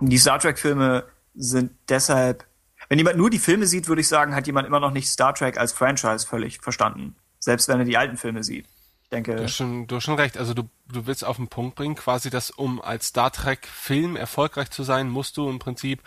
die 0.00 0.18
Star 0.18 0.38
Trek-Filme 0.38 1.04
sind 1.34 1.72
deshalb, 1.88 2.44
wenn 2.88 2.98
jemand 2.98 3.16
nur 3.16 3.30
die 3.30 3.40
Filme 3.40 3.66
sieht, 3.66 3.88
würde 3.88 4.00
ich 4.00 4.08
sagen, 4.08 4.36
hat 4.36 4.46
jemand 4.46 4.68
immer 4.68 4.78
noch 4.78 4.92
nicht 4.92 5.08
Star 5.08 5.34
Trek 5.34 5.58
als 5.58 5.72
Franchise 5.72 6.24
völlig 6.24 6.60
verstanden. 6.60 7.16
Selbst 7.48 7.66
wenn 7.68 7.78
er 7.78 7.86
die 7.86 7.96
alten 7.96 8.18
Filme 8.18 8.44
sieht. 8.44 8.66
Ich 9.04 9.08
denke. 9.08 9.34
Du 9.34 9.44
hast 9.44 9.54
schon, 9.54 9.86
du 9.86 9.96
hast 9.96 10.04
schon 10.04 10.16
recht. 10.16 10.36
Also 10.36 10.52
du, 10.52 10.64
du 10.92 11.06
willst 11.06 11.24
auf 11.24 11.36
den 11.36 11.48
Punkt 11.48 11.76
bringen, 11.76 11.94
quasi, 11.94 12.28
dass 12.28 12.50
um 12.50 12.82
als 12.82 13.06
Star 13.06 13.32
Trek 13.32 13.66
Film 13.66 14.16
erfolgreich 14.16 14.68
zu 14.70 14.82
sein, 14.82 15.08
musst 15.08 15.38
du 15.38 15.48
im 15.48 15.58
Prinzip 15.58 16.02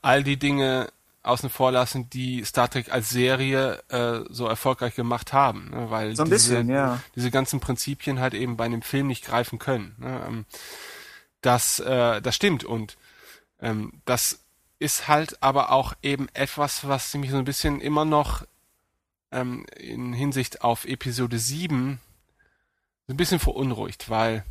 all 0.00 0.24
die 0.24 0.38
Dinge 0.38 0.88
außen 1.22 1.50
vor 1.50 1.70
lassen, 1.70 2.08
die 2.08 2.42
Star 2.46 2.70
Trek 2.70 2.90
als 2.90 3.10
Serie 3.10 3.82
äh, 3.90 4.20
so 4.30 4.46
erfolgreich 4.46 4.94
gemacht 4.94 5.34
haben, 5.34 5.68
ne? 5.68 5.90
weil 5.90 6.16
so 6.16 6.22
ein 6.22 6.30
diese, 6.30 6.54
bisschen, 6.54 6.70
ja. 6.70 6.98
diese 7.14 7.30
ganzen 7.30 7.60
Prinzipien 7.60 8.18
halt 8.18 8.32
eben 8.32 8.56
bei 8.56 8.64
einem 8.64 8.80
Film 8.80 9.08
nicht 9.08 9.26
greifen 9.26 9.58
können. 9.58 9.96
Ne? 9.98 10.24
Ähm, 10.26 10.44
das, 11.42 11.78
äh, 11.78 12.22
das 12.22 12.34
stimmt 12.34 12.64
und 12.64 12.96
ähm, 13.60 14.00
das 14.06 14.40
ist 14.78 15.08
halt 15.08 15.42
aber 15.42 15.72
auch 15.72 15.92
eben 16.00 16.28
etwas, 16.32 16.88
was 16.88 17.12
mich 17.12 17.32
so 17.32 17.36
ein 17.36 17.44
bisschen 17.44 17.82
immer 17.82 18.06
noch 18.06 18.46
ähm, 19.32 19.66
in 19.76 20.12
Hinsicht 20.12 20.62
auf 20.62 20.84
Episode 20.84 21.38
7 21.38 22.00
ein 23.08 23.16
bisschen 23.16 23.38
verunruhigt, 23.38 24.10
weil, 24.10 24.44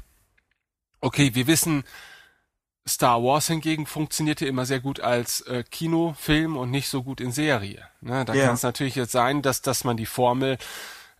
okay, 1.02 1.36
wir 1.36 1.48
wissen, 1.48 1.84
Star 2.88 3.24
Wars 3.24 3.48
hingegen 3.48 3.88
funktionierte 3.88 4.46
immer 4.46 4.66
sehr 4.66 4.80
gut 4.80 5.00
als 5.00 5.42
äh, 5.42 5.64
Kinofilm 5.64 6.56
und 6.56 6.70
nicht 6.70 6.88
so 6.88 7.02
gut 7.02 7.20
in 7.20 7.32
Serie. 7.32 7.88
Ne? 8.02 8.26
Da 8.26 8.34
yeah. 8.34 8.46
kann 8.46 8.56
es 8.56 8.64
natürlich 8.64 8.96
jetzt 8.96 9.12
sein, 9.12 9.42
dass, 9.42 9.62
dass 9.62 9.84
man 9.84 9.98
die 9.98 10.06
Formel 10.06 10.58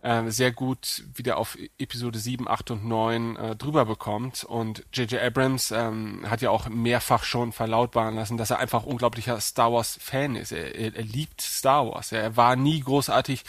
äh, 0.06 0.30
sehr 0.30 0.52
gut 0.52 1.04
wieder 1.14 1.36
auf 1.36 1.58
Episode 1.78 2.18
7, 2.18 2.46
8 2.46 2.70
und 2.70 2.84
9 2.84 3.36
äh, 3.36 3.56
drüber 3.56 3.84
bekommt. 3.84 4.44
Und 4.44 4.84
J.J. 4.92 5.20
Abrams 5.20 5.72
ähm, 5.72 6.24
hat 6.30 6.42
ja 6.42 6.50
auch 6.50 6.68
mehrfach 6.68 7.24
schon 7.24 7.52
verlautbaren 7.52 8.14
lassen, 8.14 8.36
dass 8.36 8.50
er 8.50 8.60
einfach 8.60 8.84
unglaublicher 8.84 9.40
Star 9.40 9.72
Wars-Fan 9.72 10.36
ist. 10.36 10.52
Er, 10.52 10.76
er, 10.76 10.94
er 10.94 11.02
liebt 11.02 11.40
Star 11.40 11.86
Wars. 11.86 12.12
Er 12.12 12.36
war 12.36 12.54
nie 12.54 12.80
großartig 12.80 13.42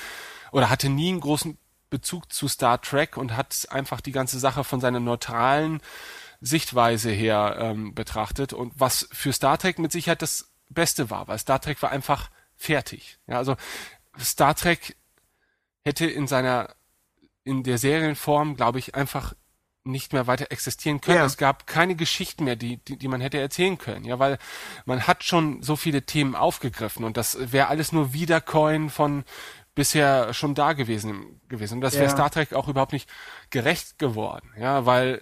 oder 0.51 0.69
hatte 0.69 0.89
nie 0.89 1.09
einen 1.09 1.19
großen 1.19 1.57
Bezug 1.91 2.33
zu 2.33 2.47
Star 2.47 2.81
Trek 2.81 3.17
und 3.17 3.37
hat 3.37 3.67
einfach 3.69 4.01
die 4.01 4.11
ganze 4.11 4.39
Sache 4.39 4.63
von 4.63 4.81
seiner 4.81 4.99
neutralen 4.99 5.79
Sichtweise 6.41 7.11
her 7.11 7.57
ähm, 7.59 7.93
betrachtet 7.93 8.53
und 8.53 8.73
was 8.75 9.07
für 9.11 9.31
Star 9.31 9.57
Trek 9.57 9.79
mit 9.79 9.91
Sicherheit 9.91 10.21
das 10.21 10.51
Beste 10.69 11.09
war, 11.09 11.27
weil 11.27 11.37
Star 11.37 11.61
Trek 11.61 11.81
war 11.81 11.91
einfach 11.91 12.29
fertig. 12.55 13.19
Ja, 13.27 13.37
also 13.37 13.55
Star 14.19 14.55
Trek 14.55 14.95
hätte 15.87 16.05
in 16.05 16.27
seiner, 16.27 16.75
in 17.43 17.63
der 17.63 17.79
Serienform, 17.79 18.55
glaube 18.55 18.77
ich, 18.77 18.93
einfach 18.93 19.33
nicht 19.83 20.13
mehr 20.13 20.27
weiter 20.27 20.51
existieren 20.51 21.01
können. 21.01 21.17
Ja. 21.17 21.25
Es 21.25 21.37
gab 21.37 21.65
keine 21.65 21.95
Geschichten 21.95 22.43
mehr, 22.43 22.57
die, 22.57 22.77
die, 22.77 22.97
die 22.97 23.07
man 23.07 23.21
hätte 23.21 23.39
erzählen 23.39 23.77
können. 23.77 24.05
Ja, 24.05 24.19
weil 24.19 24.37
man 24.85 25.07
hat 25.07 25.23
schon 25.23 25.63
so 25.63 25.75
viele 25.75 26.03
Themen 26.03 26.35
aufgegriffen 26.35 27.05
und 27.05 27.17
das 27.17 27.51
wäre 27.53 27.69
alles 27.69 27.91
nur 27.93 28.13
Wiedercoin 28.13 28.89
von 28.89 29.23
bisher 29.75 30.33
schon 30.33 30.55
da 30.55 30.73
gewesen 30.73 31.39
gewesen. 31.47 31.75
Und 31.75 31.81
das 31.81 31.93
wäre 31.93 32.05
Ja. 32.05 32.09
Star 32.09 32.29
Trek 32.29 32.53
auch 32.53 32.67
überhaupt 32.67 32.93
nicht 32.93 33.09
gerecht 33.49 33.97
geworden, 33.97 34.51
ja, 34.59 34.85
weil 34.85 35.21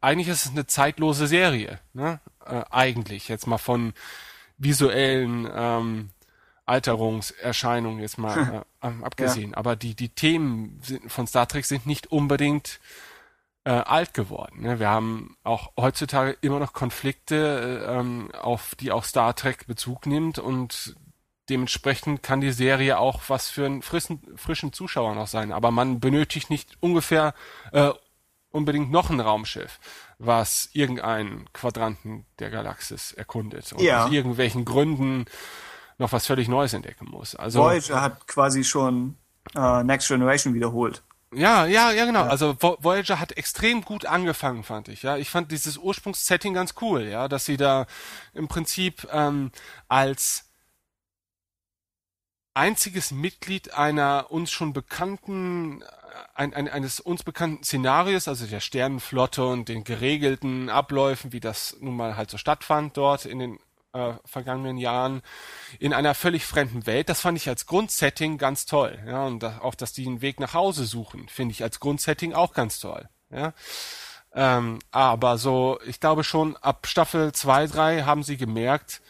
eigentlich 0.00 0.28
ist 0.28 0.46
es 0.46 0.52
eine 0.52 0.66
zeitlose 0.66 1.26
Serie, 1.26 1.80
ne? 1.92 2.20
Äh, 2.44 2.62
eigentlich 2.70 3.28
jetzt 3.28 3.46
mal 3.46 3.58
von 3.58 3.92
visuellen 4.56 5.48
ähm, 5.52 6.10
Alterungserscheinungen 6.66 8.00
jetzt 8.00 8.18
mal 8.18 8.64
äh, 8.82 8.86
ähm, 8.86 9.04
abgesehen. 9.04 9.54
Aber 9.54 9.76
die 9.76 9.94
die 9.94 10.08
Themen 10.10 10.80
sind, 10.82 11.10
von 11.10 11.26
Star 11.26 11.48
Trek 11.48 11.64
sind 11.64 11.86
nicht 11.86 12.08
unbedingt 12.08 12.80
äh, 13.64 13.70
alt 13.70 14.14
geworden. 14.14 14.62
Ne? 14.62 14.78
Wir 14.78 14.88
haben 14.88 15.36
auch 15.42 15.72
heutzutage 15.76 16.36
immer 16.40 16.58
noch 16.60 16.72
Konflikte, 16.72 17.84
äh, 17.86 17.98
ähm, 17.98 18.30
auf 18.40 18.74
die 18.76 18.92
auch 18.92 19.04
Star 19.04 19.34
Trek 19.34 19.66
Bezug 19.66 20.06
nimmt 20.06 20.38
und 20.38 20.94
dementsprechend 21.48 22.22
kann 22.22 22.40
die 22.40 22.52
Serie 22.52 22.98
auch 22.98 23.22
was 23.28 23.48
für 23.48 23.66
einen 23.66 23.82
frischen, 23.82 24.20
frischen 24.36 24.72
Zuschauer 24.72 25.14
noch 25.14 25.28
sein. 25.28 25.52
Aber 25.52 25.70
man 25.70 26.00
benötigt 26.00 26.50
nicht 26.50 26.76
ungefähr 26.80 27.34
äh, 27.72 27.90
unbedingt 28.50 28.90
noch 28.90 29.10
ein 29.10 29.20
Raumschiff, 29.20 29.78
was 30.18 30.70
irgendeinen 30.72 31.52
Quadranten 31.52 32.24
der 32.38 32.50
Galaxis 32.50 33.12
erkundet 33.12 33.72
und 33.72 33.82
Ja. 33.82 34.06
aus 34.06 34.12
irgendwelchen 34.12 34.64
Gründen 34.64 35.26
noch 35.98 36.12
was 36.12 36.26
völlig 36.26 36.48
Neues 36.48 36.72
entdecken 36.72 37.06
muss. 37.10 37.34
Also 37.34 37.60
Voyager 37.60 38.00
hat 38.00 38.26
quasi 38.26 38.64
schon 38.64 39.16
äh, 39.54 39.82
Next 39.82 40.08
Generation 40.08 40.54
wiederholt. 40.54 41.02
ja, 41.32 41.66
ja, 41.66 41.90
ja, 41.90 42.04
genau. 42.04 42.22
Also 42.24 42.50
Vo- 42.60 42.76
Voyager 42.82 43.18
hat 43.20 43.32
extrem 43.32 43.82
gut 43.82 44.06
angefangen, 44.06 44.62
fand 44.62 44.88
ich. 44.88 45.02
Ja, 45.02 45.16
ich 45.16 45.30
fand 45.30 45.50
dieses 45.52 45.76
Ursprungssetting 45.78 46.54
ganz 46.54 46.74
cool. 46.80 47.02
Ja, 47.02 47.28
dass 47.28 47.44
sie 47.44 47.56
da 47.56 47.86
im 48.34 48.48
Prinzip 48.48 49.06
ähm, 49.12 49.50
als 49.88 50.44
einziges 52.54 53.10
Mitglied 53.10 53.74
einer 53.74 54.26
uns 54.30 54.50
schon 54.50 54.72
bekannten, 54.72 55.82
äh, 55.82 55.84
ein, 56.34 56.54
ein, 56.54 56.68
eines 56.68 57.00
uns 57.00 57.22
bekannten 57.22 57.62
Szenarios, 57.62 58.28
also 58.28 58.46
der 58.46 58.60
Sternenflotte 58.60 59.44
und 59.44 59.68
den 59.68 59.84
geregelten 59.84 60.70
Abläufen, 60.70 61.32
wie 61.32 61.40
das 61.40 61.76
nun 61.80 61.96
mal 61.96 62.16
halt 62.16 62.30
so 62.30 62.38
stattfand 62.38 62.96
dort 62.96 63.26
in 63.26 63.38
den 63.38 63.58
äh, 63.96 64.14
vergangenen 64.24 64.76
Jahren, 64.76 65.22
in 65.78 65.92
einer 65.92 66.14
völlig 66.14 66.44
fremden 66.44 66.86
Welt. 66.86 67.08
Das 67.08 67.20
fand 67.20 67.38
ich 67.38 67.48
als 67.48 67.66
Grundsetting 67.66 68.38
ganz 68.38 68.66
toll. 68.66 68.98
Ja, 69.06 69.24
und 69.24 69.42
da, 69.42 69.58
auch, 69.62 69.74
dass 69.74 69.92
die 69.92 70.06
einen 70.06 70.20
Weg 70.20 70.40
nach 70.40 70.54
Hause 70.54 70.84
suchen, 70.84 71.28
finde 71.28 71.52
ich 71.52 71.62
als 71.62 71.80
Grundsetting 71.80 72.32
auch 72.32 72.52
ganz 72.52 72.78
toll. 72.78 73.08
Ja. 73.30 73.54
Ähm, 74.34 74.80
aber 74.90 75.38
so, 75.38 75.78
ich 75.86 75.98
glaube 75.98 76.22
schon 76.22 76.56
ab 76.58 76.86
Staffel 76.86 77.32
2, 77.32 77.66
3 77.68 78.02
haben 78.02 78.22
sie 78.22 78.36
gemerkt, 78.36 79.00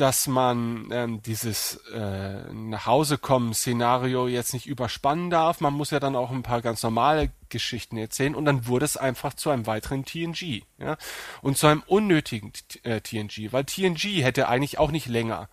dass 0.00 0.26
man 0.26 0.88
ähm, 0.92 1.22
dieses 1.22 1.76
äh, 1.92 2.52
nach 2.52 2.86
Hause 2.86 3.18
kommen 3.18 3.52
Szenario 3.54 4.28
jetzt 4.28 4.54
nicht 4.54 4.66
überspannen 4.66 5.28
darf. 5.30 5.60
Man 5.60 5.74
muss 5.74 5.90
ja 5.90 6.00
dann 6.00 6.16
auch 6.16 6.30
ein 6.30 6.42
paar 6.42 6.62
ganz 6.62 6.82
normale 6.82 7.30
Geschichten 7.50 7.96
erzählen 7.96 8.34
und 8.34 8.44
dann 8.44 8.66
wurde 8.66 8.84
es 8.84 8.96
einfach 8.96 9.34
zu 9.34 9.50
einem 9.50 9.66
weiteren 9.66 10.04
TNG, 10.04 10.62
ja 10.78 10.96
und 11.42 11.58
zu 11.58 11.66
einem 11.66 11.82
unnötigen 11.86 12.52
äh, 12.84 13.00
TNG, 13.00 13.52
weil 13.52 13.64
TNG 13.64 14.22
hätte 14.22 14.48
eigentlich 14.48 14.78
auch 14.78 14.90
nicht 14.90 15.06
länger 15.06 15.48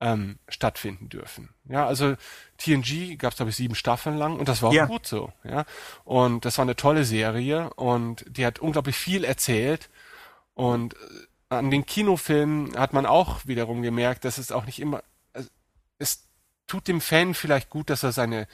ähm, 0.00 0.38
stattfinden 0.48 1.08
dürfen. 1.08 1.48
Ja, 1.68 1.86
also 1.86 2.14
TNG 2.58 3.16
gab 3.18 3.32
es 3.32 3.36
glaube 3.36 3.50
ich 3.50 3.56
sieben 3.56 3.74
Staffeln 3.74 4.16
lang 4.16 4.38
und 4.38 4.48
das 4.48 4.62
war 4.62 4.70
auch 4.70 4.74
Ja. 4.74 4.86
gut 4.86 5.06
so. 5.06 5.32
Ja, 5.44 5.64
und 6.04 6.44
das 6.44 6.58
war 6.58 6.64
eine 6.64 6.76
tolle 6.76 7.04
Serie 7.04 7.70
und 7.74 8.24
die 8.28 8.44
hat 8.46 8.58
unglaublich 8.58 8.96
viel 8.96 9.24
erzählt 9.24 9.88
und 10.54 10.94
äh, 10.94 10.98
an 11.48 11.70
den 11.70 11.86
Kinofilmen 11.86 12.76
hat 12.78 12.92
man 12.92 13.06
auch 13.06 13.46
wiederum 13.46 13.82
gemerkt, 13.82 14.24
dass 14.24 14.38
es 14.38 14.52
auch 14.52 14.66
nicht 14.66 14.80
immer, 14.80 15.02
also 15.32 15.48
es 15.98 16.26
tut 16.66 16.88
dem 16.88 17.00
Fan 17.00 17.34
vielleicht 17.34 17.70
gut, 17.70 17.90
dass 17.90 18.02
er 18.02 18.12
seine 18.12 18.46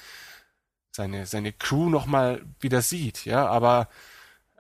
seine 0.93 1.27
seine 1.27 1.53
Crew 1.53 1.91
noch 1.91 2.07
mal 2.07 2.43
wieder 2.61 2.81
sieht, 2.83 3.25
ja, 3.25 3.47
aber 3.47 3.89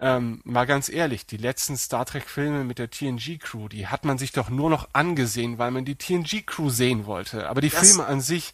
ähm, 0.01 0.41
mal 0.45 0.65
ganz 0.67 0.89
ehrlich, 0.89 1.27
die 1.27 1.37
letzten 1.37 1.77
Star 1.77 2.05
Trek 2.05 2.29
Filme 2.29 2.65
mit 2.65 2.81
der 2.81 2.91
TNG 2.91 3.39
Crew, 3.39 3.69
die 3.69 3.87
hat 3.87 4.05
man 4.05 4.19
sich 4.19 4.33
doch 4.33 4.51
nur 4.51 4.69
noch 4.69 4.89
angesehen, 4.93 5.59
weil 5.59 5.71
man 5.71 5.85
die 5.85 5.95
TNG 5.95 6.45
Crew 6.45 6.71
sehen 6.71 7.07
wollte, 7.07 7.49
aber 7.49 7.61
die 7.61 7.71
Das- 7.71 7.87
Filme 7.89 8.07
an 8.07 8.21
sich 8.21 8.53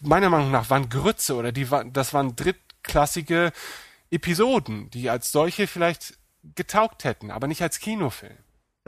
meiner 0.00 0.30
Meinung 0.30 0.52
nach 0.52 0.70
waren 0.70 0.88
Grütze 0.88 1.34
oder 1.34 1.50
die 1.50 1.70
waren 1.72 1.92
das 1.92 2.14
waren 2.14 2.36
drittklassige 2.36 3.50
Episoden, 4.12 4.88
die 4.90 5.10
als 5.10 5.32
solche 5.32 5.66
vielleicht 5.66 6.14
getaugt 6.54 7.02
hätten, 7.04 7.30
aber 7.32 7.48
nicht 7.48 7.62
als 7.62 7.80
Kinofilm. 7.80 8.36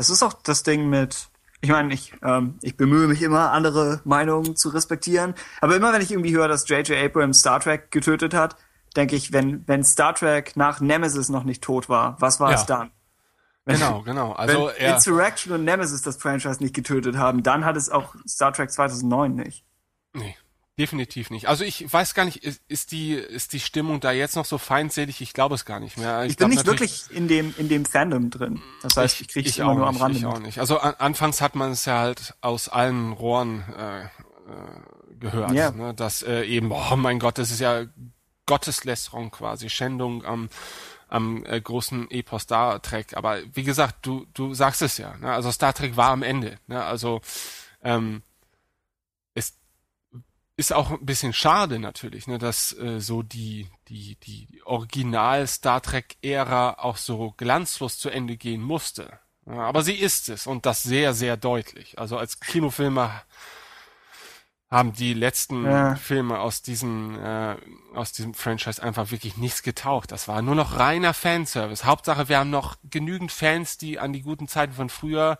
Das 0.02 0.10
ist 0.10 0.24
auch 0.24 0.32
das 0.32 0.64
Ding 0.64 0.88
mit, 0.90 1.28
ich 1.60 1.70
meine, 1.70 1.94
ich, 1.94 2.12
ähm, 2.24 2.58
ich 2.60 2.76
bemühe 2.76 3.06
mich 3.06 3.22
immer, 3.22 3.52
andere 3.52 4.00
Meinungen 4.04 4.56
zu 4.56 4.70
respektieren, 4.70 5.34
aber 5.60 5.76
immer 5.76 5.92
wenn 5.92 6.02
ich 6.02 6.10
irgendwie 6.10 6.34
höre, 6.34 6.48
dass 6.48 6.68
J.J. 6.68 6.98
Abrams 7.04 7.38
Star 7.38 7.60
Trek 7.60 7.92
getötet 7.92 8.34
hat, 8.34 8.56
denke 8.96 9.14
ich, 9.14 9.32
wenn, 9.32 9.62
wenn 9.68 9.84
Star 9.84 10.12
Trek 10.12 10.56
nach 10.56 10.80
Nemesis 10.80 11.28
noch 11.28 11.44
nicht 11.44 11.62
tot 11.62 11.88
war, 11.88 12.16
was 12.18 12.40
war 12.40 12.50
Ja. 12.50 12.56
es 12.56 12.66
dann? 12.66 12.90
Wenn, 13.64 13.76
Genau, 13.76 14.02
genau. 14.02 14.32
Also 14.32 14.66
wenn 14.66 14.76
er, 14.76 14.94
Insurrection 14.96 15.52
und 15.52 15.62
Nemesis 15.62 16.02
das 16.02 16.16
Franchise 16.16 16.60
nicht 16.60 16.74
getötet 16.74 17.16
haben, 17.16 17.44
dann 17.44 17.64
hat 17.64 17.76
es 17.76 17.90
auch 17.90 18.16
Star 18.26 18.52
Trek 18.52 18.72
2009 18.72 19.36
nicht. 19.36 19.64
nee, 20.14 20.36
definitiv 20.78 21.30
nicht. 21.30 21.48
Also 21.48 21.64
ich 21.64 21.92
weiß 21.92 22.14
gar 22.14 22.24
nicht, 22.24 22.44
ist, 22.44 22.62
ist 22.68 22.92
die 22.92 23.12
ist 23.12 23.52
die 23.52 23.60
Stimmung 23.60 24.00
da 24.00 24.12
jetzt 24.12 24.36
noch 24.36 24.44
so 24.44 24.58
feinselig? 24.58 25.20
Ich 25.20 25.32
glaube 25.32 25.54
es 25.54 25.64
gar 25.64 25.80
nicht 25.80 25.98
mehr. 25.98 26.24
Ich, 26.24 26.36
bin 26.36 26.48
glaub 26.48 26.50
nicht 26.50 26.66
wirklich 26.66 27.04
in 27.10 27.28
dem, 27.28 27.54
in 27.58 27.68
dem 27.68 27.84
Fandom 27.84 28.30
drin. 28.30 28.60
Das 28.82 28.96
heißt, 28.96 29.20
ich, 29.20 29.28
kriege 29.28 29.48
es 29.48 29.58
immer 29.58 29.72
auch 29.72 29.76
nur 29.76 29.86
am 29.86 29.94
nicht, 29.94 30.02
Rande. 30.02 30.18
Ich 30.18 30.26
auch 30.26 30.38
nicht. 30.38 30.58
Also 30.58 30.78
an, 30.78 30.94
anfangs 30.98 31.40
hat 31.40 31.54
man 31.54 31.72
es 31.72 31.84
ja 31.84 31.98
halt 31.98 32.34
aus 32.40 32.68
allen 32.68 33.12
Rohren 33.12 33.64
äh, 33.78 34.04
äh, 34.04 34.08
gehört, 35.18 35.52
Ja. 35.52 35.70
ne, 35.70 35.94
dass 35.94 36.22
äh, 36.22 36.42
eben, 36.44 36.72
oh 36.72 36.96
mein 36.96 37.18
Gott, 37.18 37.38
das 37.38 37.50
ist 37.50 37.60
ja 37.60 37.84
Gotteslästerung 38.46 39.30
quasi, 39.30 39.70
Schändung 39.70 40.24
am 40.24 40.48
am 41.08 41.44
äh, 41.44 41.60
großen 41.60 42.10
Epos 42.10 42.42
Star 42.42 42.80
Trek. 42.80 43.14
Aber 43.18 43.38
wie 43.52 43.64
gesagt, 43.64 43.96
du 44.06 44.26
du 44.32 44.54
sagst 44.54 44.80
es 44.80 44.96
ja. 44.96 45.14
Ne? 45.18 45.30
Also 45.30 45.52
Star 45.52 45.74
Trek 45.74 45.98
war 45.98 46.10
am 46.10 46.22
Ende. 46.22 46.56
Ne? 46.66 46.82
Also 46.82 47.20
ähm, 47.84 48.22
ist 50.56 50.72
auch 50.72 50.90
ein 50.90 51.04
bisschen 51.06 51.32
schade 51.32 51.78
natürlich, 51.78 52.26
ne, 52.26 52.38
dass 52.38 52.76
äh, 52.78 53.00
so 53.00 53.22
die 53.22 53.68
die 53.88 54.16
die 54.16 54.62
Original 54.64 55.46
Star 55.46 55.80
Trek 55.80 56.16
Ära 56.22 56.74
auch 56.78 56.96
so 56.98 57.32
glanzlos 57.36 57.98
zu 57.98 58.10
Ende 58.10 58.36
gehen 58.36 58.62
musste. 58.62 59.18
Ja, 59.46 59.60
aber 59.62 59.82
sie 59.82 59.94
ist 59.94 60.28
es 60.28 60.46
und 60.46 60.66
das 60.66 60.82
sehr 60.82 61.14
sehr 61.14 61.36
deutlich. 61.36 61.98
Also 61.98 62.16
als 62.18 62.38
Kinofilmer 62.40 63.22
haben 64.70 64.92
die 64.94 65.12
letzten 65.12 65.64
Ja. 65.66 65.96
Filme 65.96 66.38
aus 66.40 66.62
diesem 66.62 67.18
äh, 67.22 67.56
aus 67.94 68.12
diesem 68.12 68.32
Franchise 68.34 68.82
einfach 68.82 69.10
wirklich 69.10 69.36
nichts 69.36 69.62
getaucht. 69.62 70.12
Das 70.12 70.28
war 70.28 70.40
nur 70.42 70.54
noch 70.54 70.78
reiner 70.78 71.12
Fanservice. 71.12 71.84
Hauptsache, 71.84 72.28
wir 72.28 72.38
haben 72.38 72.50
noch 72.50 72.76
genügend 72.84 73.32
Fans, 73.32 73.76
die 73.78 73.98
an 73.98 74.12
die 74.12 74.22
guten 74.22 74.48
Zeiten 74.48 74.72
von 74.72 74.88
früher 74.88 75.38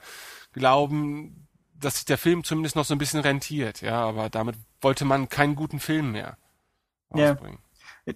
glauben, 0.52 1.41
dass 1.82 1.96
sich 1.96 2.04
der 2.04 2.18
Film 2.18 2.44
zumindest 2.44 2.76
noch 2.76 2.84
so 2.84 2.94
ein 2.94 2.98
bisschen 2.98 3.20
rentiert. 3.20 3.80
Ja, 3.82 4.00
aber 4.02 4.30
damit 4.30 4.56
wollte 4.80 5.04
man 5.04 5.28
keinen 5.28 5.54
guten 5.54 5.80
Film 5.80 6.12
mehr 6.12 6.36
Ja. 7.14 7.30
rausbringen. 7.32 7.58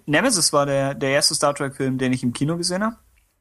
Nemesis 0.05 0.51
war 0.51 0.65
der, 0.65 0.93
der 0.95 1.11
erste 1.11 1.35
Star 1.35 1.53
Trek-Film, 1.55 1.97
den 1.97 2.11
ich 2.11 2.23
im 2.23 2.33
Kino 2.33 2.57
gesehen 2.57 2.83
habe. 2.83 2.97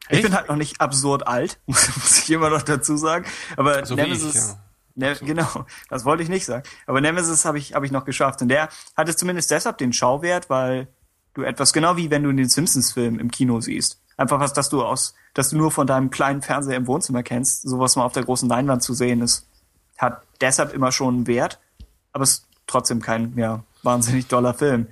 Ich 0.09 0.23
bin 0.23 0.35
halt 0.35 0.49
noch 0.49 0.57
nicht 0.57 0.81
absurd 0.81 1.27
alt, 1.27 1.59
muss 1.67 2.19
ich 2.23 2.31
immer 2.31 2.51
noch 2.51 2.63
dazu 2.63 2.97
sagen. 2.97 3.25
Aber 3.57 3.85
So 3.85 3.97
wie 3.97 4.03
ich, 4.03 4.07
Nemesis, 4.09 4.35
ja. 4.35 4.59
ne, 4.95 5.17
genau, 5.21 5.67
das 5.89 6.05
wollte 6.05 6.23
ich 6.23 6.29
nicht 6.29 6.45
sagen. 6.47 6.63
Aber 6.87 7.01
Nemesis 7.01 7.45
habe 7.45 7.59
ich, 7.59 7.75
hab 7.75 7.83
ich 7.83 7.91
noch 7.91 8.05
geschafft. 8.05 8.41
Und 8.43 8.49
der 8.49 8.69
hatte 8.97 9.17
zumindest 9.17 9.51
deshalb 9.51 9.79
den 9.79 9.93
Schauwert, 9.93 10.49
weil 10.49 10.87
du 11.35 11.43
etwas 11.43 11.73
genau 11.73 11.97
wie 11.97 12.11
wenn 12.11 12.23
du 12.23 12.33
den 12.33 12.49
Simpsons-Film 12.49 13.19
im 13.19 13.31
Kino 13.33 13.61
siehst. 13.61 14.01
Einfach 14.17 14.39
was, 14.39 14.53
dass 14.53 14.69
du 14.69 14.85
aus, 14.85 15.15
dass 15.35 15.51
du 15.51 15.57
nur 15.57 15.73
von 15.73 15.87
deinem 15.89 16.11
kleinen 16.11 16.41
Fernseher 16.43 16.77
im 16.77 16.87
Wohnzimmer 16.87 17.23
kennst, 17.25 17.63
sowas 17.63 17.97
mal 17.97 18.05
auf 18.05 18.13
der 18.13 18.25
großen 18.25 18.49
Leinwand 18.49 18.83
zu 18.85 18.95
sehen 18.95 19.21
ist, 19.21 19.49
hat 19.99 20.23
deshalb 20.41 20.73
immer 20.73 20.93
schon 20.93 21.15
einen 21.15 21.27
Wert. 21.27 21.61
Aber 22.13 22.25
ist 22.25 22.47
trotzdem 22.67 23.01
kein, 23.01 23.37
ja, 23.37 23.63
wahnsinnig 23.83 24.27
doller 24.27 24.55
Film. 24.55 24.89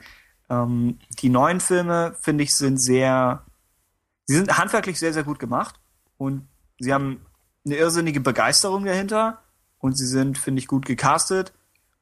Ähm, 0.50 0.98
die 1.20 1.28
neuen 1.28 1.60
Filme, 1.60 2.14
finde 2.20 2.44
ich, 2.44 2.54
sind 2.54 2.78
sehr, 2.78 3.42
sie 4.26 4.36
sind 4.36 4.56
handwerklich 4.56 4.98
sehr, 4.98 5.12
sehr 5.12 5.24
gut 5.24 5.38
gemacht 5.38 5.76
und 6.18 6.46
sie 6.78 6.92
haben 6.92 7.20
eine 7.64 7.76
irrsinnige 7.76 8.20
Begeisterung 8.20 8.84
dahinter 8.84 9.42
und 9.78 9.96
sie 9.96 10.06
sind, 10.06 10.38
finde 10.38 10.60
ich, 10.60 10.66
gut 10.66 10.86
gecastet 10.86 11.52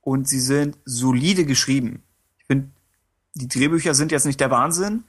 und 0.00 0.28
sie 0.28 0.40
sind 0.40 0.78
solide 0.84 1.44
geschrieben. 1.44 2.02
Ich 2.38 2.46
finde, 2.46 2.68
die 3.34 3.48
Drehbücher 3.48 3.94
sind 3.94 4.12
jetzt 4.12 4.26
nicht 4.26 4.40
der 4.40 4.50
Wahnsinn, 4.50 5.04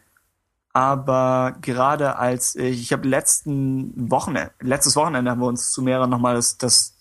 aber 0.72 1.56
gerade 1.62 2.16
als 2.18 2.56
ich, 2.56 2.82
ich 2.82 2.94
habe 2.94 3.08
letzten 3.08 4.10
Wochenende, 4.10 4.52
letztes 4.60 4.96
Wochenende 4.96 5.30
haben 5.32 5.42
wir 5.42 5.48
uns 5.48 5.72
zu 5.72 5.82
mehreren 5.82 6.10
nochmal 6.10 6.36
das, 6.36 6.58
das 6.58 6.93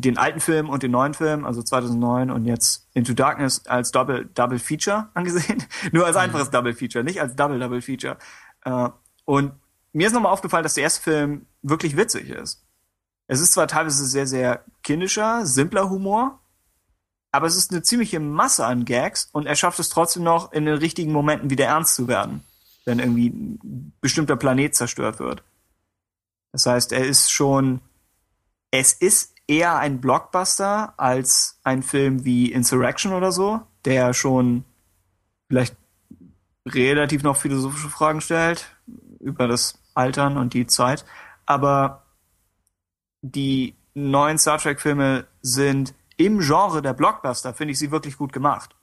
den 0.00 0.18
alten 0.18 0.40
Film 0.40 0.68
und 0.68 0.82
den 0.82 0.90
neuen 0.92 1.14
Film, 1.14 1.44
also 1.44 1.62
2009 1.62 2.30
und 2.30 2.44
jetzt 2.44 2.88
Into 2.94 3.14
Darkness 3.14 3.66
als 3.66 3.90
Double 3.90 4.28
Double 4.34 4.58
Feature 4.58 5.08
angesehen. 5.14 5.64
Nur 5.92 6.06
als 6.06 6.16
einfaches 6.16 6.50
Double 6.50 6.74
Feature, 6.74 7.04
nicht 7.04 7.20
als 7.20 7.36
Double 7.36 7.58
Double 7.58 7.82
Feature. 7.82 8.18
Äh, 8.64 8.88
und 9.24 9.52
mir 9.92 10.06
ist 10.06 10.12
nochmal 10.12 10.32
aufgefallen, 10.32 10.62
dass 10.62 10.74
der 10.74 10.84
erste 10.84 11.02
Film 11.02 11.46
wirklich 11.62 11.96
witzig 11.96 12.30
ist. 12.30 12.64
Es 13.26 13.40
ist 13.40 13.52
zwar 13.52 13.68
teilweise 13.68 14.06
sehr, 14.06 14.26
sehr 14.26 14.64
kindischer, 14.82 15.46
simpler 15.46 15.88
Humor, 15.88 16.40
aber 17.32 17.46
es 17.46 17.56
ist 17.56 17.70
eine 17.70 17.82
ziemliche 17.82 18.18
Masse 18.18 18.66
an 18.66 18.84
Gags 18.84 19.28
und 19.32 19.46
er 19.46 19.54
schafft 19.54 19.78
es 19.78 19.88
trotzdem 19.88 20.24
noch, 20.24 20.52
in 20.52 20.66
den 20.66 20.76
richtigen 20.76 21.12
Momenten 21.12 21.50
wieder 21.50 21.66
ernst 21.66 21.94
zu 21.94 22.08
werden, 22.08 22.42
wenn 22.84 22.98
irgendwie 22.98 23.28
ein 23.28 23.92
bestimmter 24.00 24.36
Planet 24.36 24.74
zerstört 24.74 25.20
wird. 25.20 25.44
Das 26.52 26.66
heißt, 26.66 26.92
er 26.92 27.06
ist 27.06 27.30
schon, 27.30 27.80
es 28.72 28.92
ist 28.92 29.34
eher 29.50 29.78
ein 29.78 30.00
Blockbuster 30.00 30.94
als 30.96 31.58
ein 31.64 31.82
Film 31.82 32.24
wie 32.24 32.52
Insurrection 32.52 33.12
oder 33.12 33.32
so, 33.32 33.60
der 33.84 34.14
schon 34.14 34.64
vielleicht 35.48 35.76
relativ 36.66 37.24
noch 37.24 37.36
philosophische 37.36 37.88
Fragen 37.88 38.20
stellt 38.20 38.76
über 39.18 39.48
das 39.48 39.80
Altern 39.94 40.38
und 40.38 40.54
die 40.54 40.68
Zeit. 40.68 41.04
Aber 41.46 42.04
die 43.22 43.74
neuen 43.92 44.38
Star 44.38 44.58
Trek-Filme 44.58 45.26
sind 45.42 45.94
im 46.16 46.38
Genre 46.38 46.80
der 46.80 46.94
Blockbuster, 46.94 47.52
finde 47.52 47.72
ich 47.72 47.78
sie 47.80 47.90
wirklich 47.90 48.16
gut 48.16 48.32
gemacht. 48.32 48.76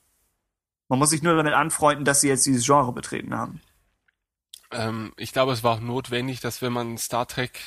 Man 0.88 0.98
muss 0.98 1.10
sich 1.10 1.22
nur 1.22 1.34
damit 1.34 1.54
anfreunden, 1.54 2.04
dass 2.04 2.20
sie 2.20 2.28
jetzt 2.28 2.44
dieses 2.44 2.66
Genre 2.66 2.92
betreten 2.92 3.34
haben. 3.34 3.62
Ähm, 4.70 5.14
ich 5.16 5.32
glaube, 5.32 5.52
es 5.52 5.64
war 5.64 5.76
auch 5.76 5.80
notwendig, 5.80 6.40
dass 6.40 6.60
wenn 6.60 6.74
man 6.74 6.98
Star 6.98 7.26
Trek 7.26 7.58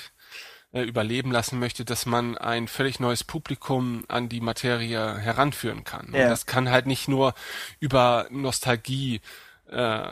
äh, 0.73 0.81
überleben 0.81 1.31
lassen 1.31 1.59
möchte, 1.59 1.85
dass 1.85 2.05
man 2.05 2.37
ein 2.37 2.67
völlig 2.67 2.99
neues 2.99 3.23
Publikum 3.23 4.05
an 4.07 4.29
die 4.29 4.41
Materie 4.41 5.17
heranführen 5.17 5.83
kann. 5.83 6.13
Ja. 6.13 6.29
Das 6.29 6.45
kann 6.45 6.69
halt 6.69 6.85
nicht 6.85 7.07
nur 7.07 7.33
über 7.79 8.27
Nostalgie 8.29 9.21
äh, 9.69 10.07
äh, 10.07 10.11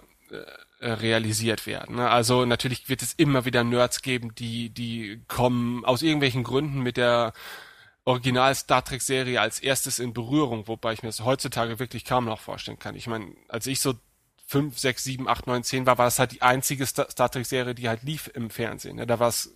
realisiert 0.82 1.66
werden. 1.66 1.98
Ne? 1.98 2.10
Also 2.10 2.46
natürlich 2.46 2.90
wird 2.90 3.02
es 3.02 3.14
immer 3.14 3.46
wieder 3.46 3.64
Nerds 3.64 4.02
geben, 4.02 4.34
die 4.36 4.70
die 4.70 5.22
kommen 5.28 5.84
aus 5.86 6.02
irgendwelchen 6.02 6.44
Gründen 6.44 6.82
mit 6.82 6.98
der 6.98 7.34
Original 8.06 8.56
Star 8.56 8.84
Trek 8.84 9.02
Serie 9.02 9.42
als 9.42 9.60
erstes 9.60 10.00
in 10.00 10.14
Berührung, 10.14 10.68
wobei 10.68 10.94
ich 10.94 11.04
mir 11.04 11.10
das 11.10 11.24
heutzutage 11.24 11.80
wirklich 11.80 12.06
kaum 12.06 12.26
noch 12.26 12.40
vorstellen 12.40 12.80
kann. 12.80 12.96
Ich 12.96 13.08
meine, 13.08 13.34
als 13.48 13.68
ich 13.68 13.82
so 13.82 13.94
fünf, 14.46 14.80
sechs, 14.80 15.04
sieben, 15.04 15.28
acht, 15.28 15.46
neun, 15.48 15.64
zehn 15.64 15.86
war, 15.86 15.98
war 15.98 16.06
das 16.06 16.18
halt 16.18 16.32
die 16.32 16.42
einzige 16.42 16.86
Star, 16.88 17.32
Trek 17.32 17.46
Serie, 17.46 17.76
die 17.76 17.88
halt 17.88 18.04
lief 18.04 18.32
im 18.34 18.50
Fernsehen. 18.50 18.96
Ne? 18.96 19.06
Da 19.06 19.20
war 19.20 19.28
es 19.28 19.54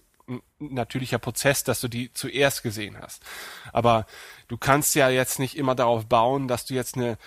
natürlicher 0.60 1.20
Prozess, 1.20 1.64
dass 1.64 1.82
du 1.82 1.88
die 1.88 2.14
zuerst 2.14 2.64
gesehen 2.64 2.98
hast. 3.00 3.24
Aber 3.72 4.06
du 4.48 4.58
kannst 4.58 4.96
ja 4.96 5.10
jetzt 5.10 5.40
nicht 5.40 5.58
immer 5.58 5.76
darauf 5.76 6.06
bauen, 6.06 6.48
dass 6.48 6.66
du 6.66 6.74
jetzt 6.74 6.96
eine 6.96 7.18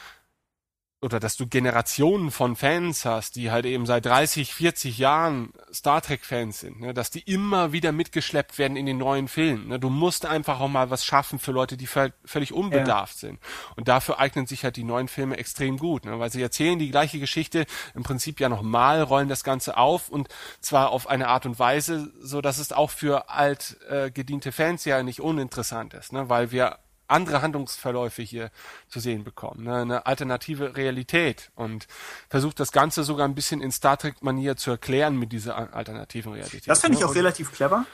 oder 1.03 1.21
dass 1.21 1.37
du 1.37 1.47
Generationen 1.47 2.31
von 2.31 2.57
Fans 2.57 3.05
hast, 3.05 3.37
die 3.37 3.51
halt 3.51 3.67
eben 3.67 3.85
seit 3.85 4.07
30, 4.07 4.55
40 4.55 4.97
Jahren 4.97 5.53
Star 5.73 6.01
Trek 6.01 6.25
Fans 6.25 6.61
sind, 6.61 6.81
ne, 6.81 6.95
dass 6.95 7.11
die 7.11 7.21
immer 7.21 7.73
wieder 7.73 7.93
mitgeschleppt 7.93 8.57
werden 8.57 8.79
in 8.79 8.87
den 8.87 8.97
neuen 8.97 9.29
Filmen. 9.29 9.69
Ne. 9.69 9.79
Du 9.79 9.91
musst 9.91 10.25
einfach 10.25 10.59
auch 10.59 10.69
mal 10.69 10.89
was 10.89 11.05
schaffen 11.05 11.39
für 11.39 11.53
Leute, 11.53 11.77
die 11.77 11.87
völ 11.87 12.15
völlig 12.25 12.53
unbedarft 12.55 13.19
sind. 13.19 13.39
Und 13.77 13.89
dafür 13.89 14.19
eignen 14.19 14.47
sich 14.47 14.65
halt 14.65 14.77
die 14.77 14.85
neuen 14.85 15.09
Filme 15.09 15.37
extrem 15.37 15.77
gut, 15.77 16.07
ne, 16.07 16.19
weil 16.19 16.31
sie 16.31 16.41
erzählen 16.41 16.79
die 16.79 16.91
gleiche 16.91 17.21
Geschichte 17.21 17.67
im 17.95 18.03
Prinzip 18.03 18.41
ja 18.41 18.49
nochmal, 18.49 19.03
rollen 19.03 19.29
das 19.29 19.45
Ganze 19.45 19.77
auf 19.77 20.09
und 20.09 20.29
zwar 20.61 20.91
auf 20.91 21.09
eine 21.09 21.29
Art 21.29 21.45
und 21.45 21.59
Weise, 21.59 22.11
so 22.21 22.41
dass 22.41 22.57
es 22.57 22.73
auch 22.73 22.91
für 22.91 23.29
alt 23.29 23.77
äh, 23.91 24.11
gediente 24.11 24.51
Fans 24.51 24.87
ja 24.87 25.03
nicht 25.03 25.21
uninteressant 25.21 25.93
ist, 25.93 26.15
ne, 26.15 26.31
weil 26.31 26.53
wir 26.53 26.79
andere 27.09 27.43
Handlungsverläufe 27.43 28.23
hier 28.23 28.51
zu 28.89 29.01
sehen 29.01 29.25
bekommen, 29.25 29.65
ne? 29.65 29.77
eine 29.77 30.07
alternative 30.07 30.77
Realität 30.77 31.51
und 31.55 31.87
versucht 32.29 32.61
das 32.61 32.73
Ganze 32.73 33.05
sogar 33.05 33.27
ein 33.27 33.35
bisschen 33.35 33.61
in 33.61 33.73
Star 33.73 33.97
Trek 33.97 34.23
Manier 34.23 34.57
zu 34.57 34.71
erklären 34.71 35.17
mit 35.17 35.33
dieser 35.33 35.75
alternativen 35.75 36.33
Realität. 36.33 36.69
Das 36.69 36.81
finde 36.81 36.97
ich 36.97 37.01
ne? 37.01 37.07
auch 37.07 37.11
Und 37.11 37.17
relativ 37.17 37.53
clever. 37.53 37.87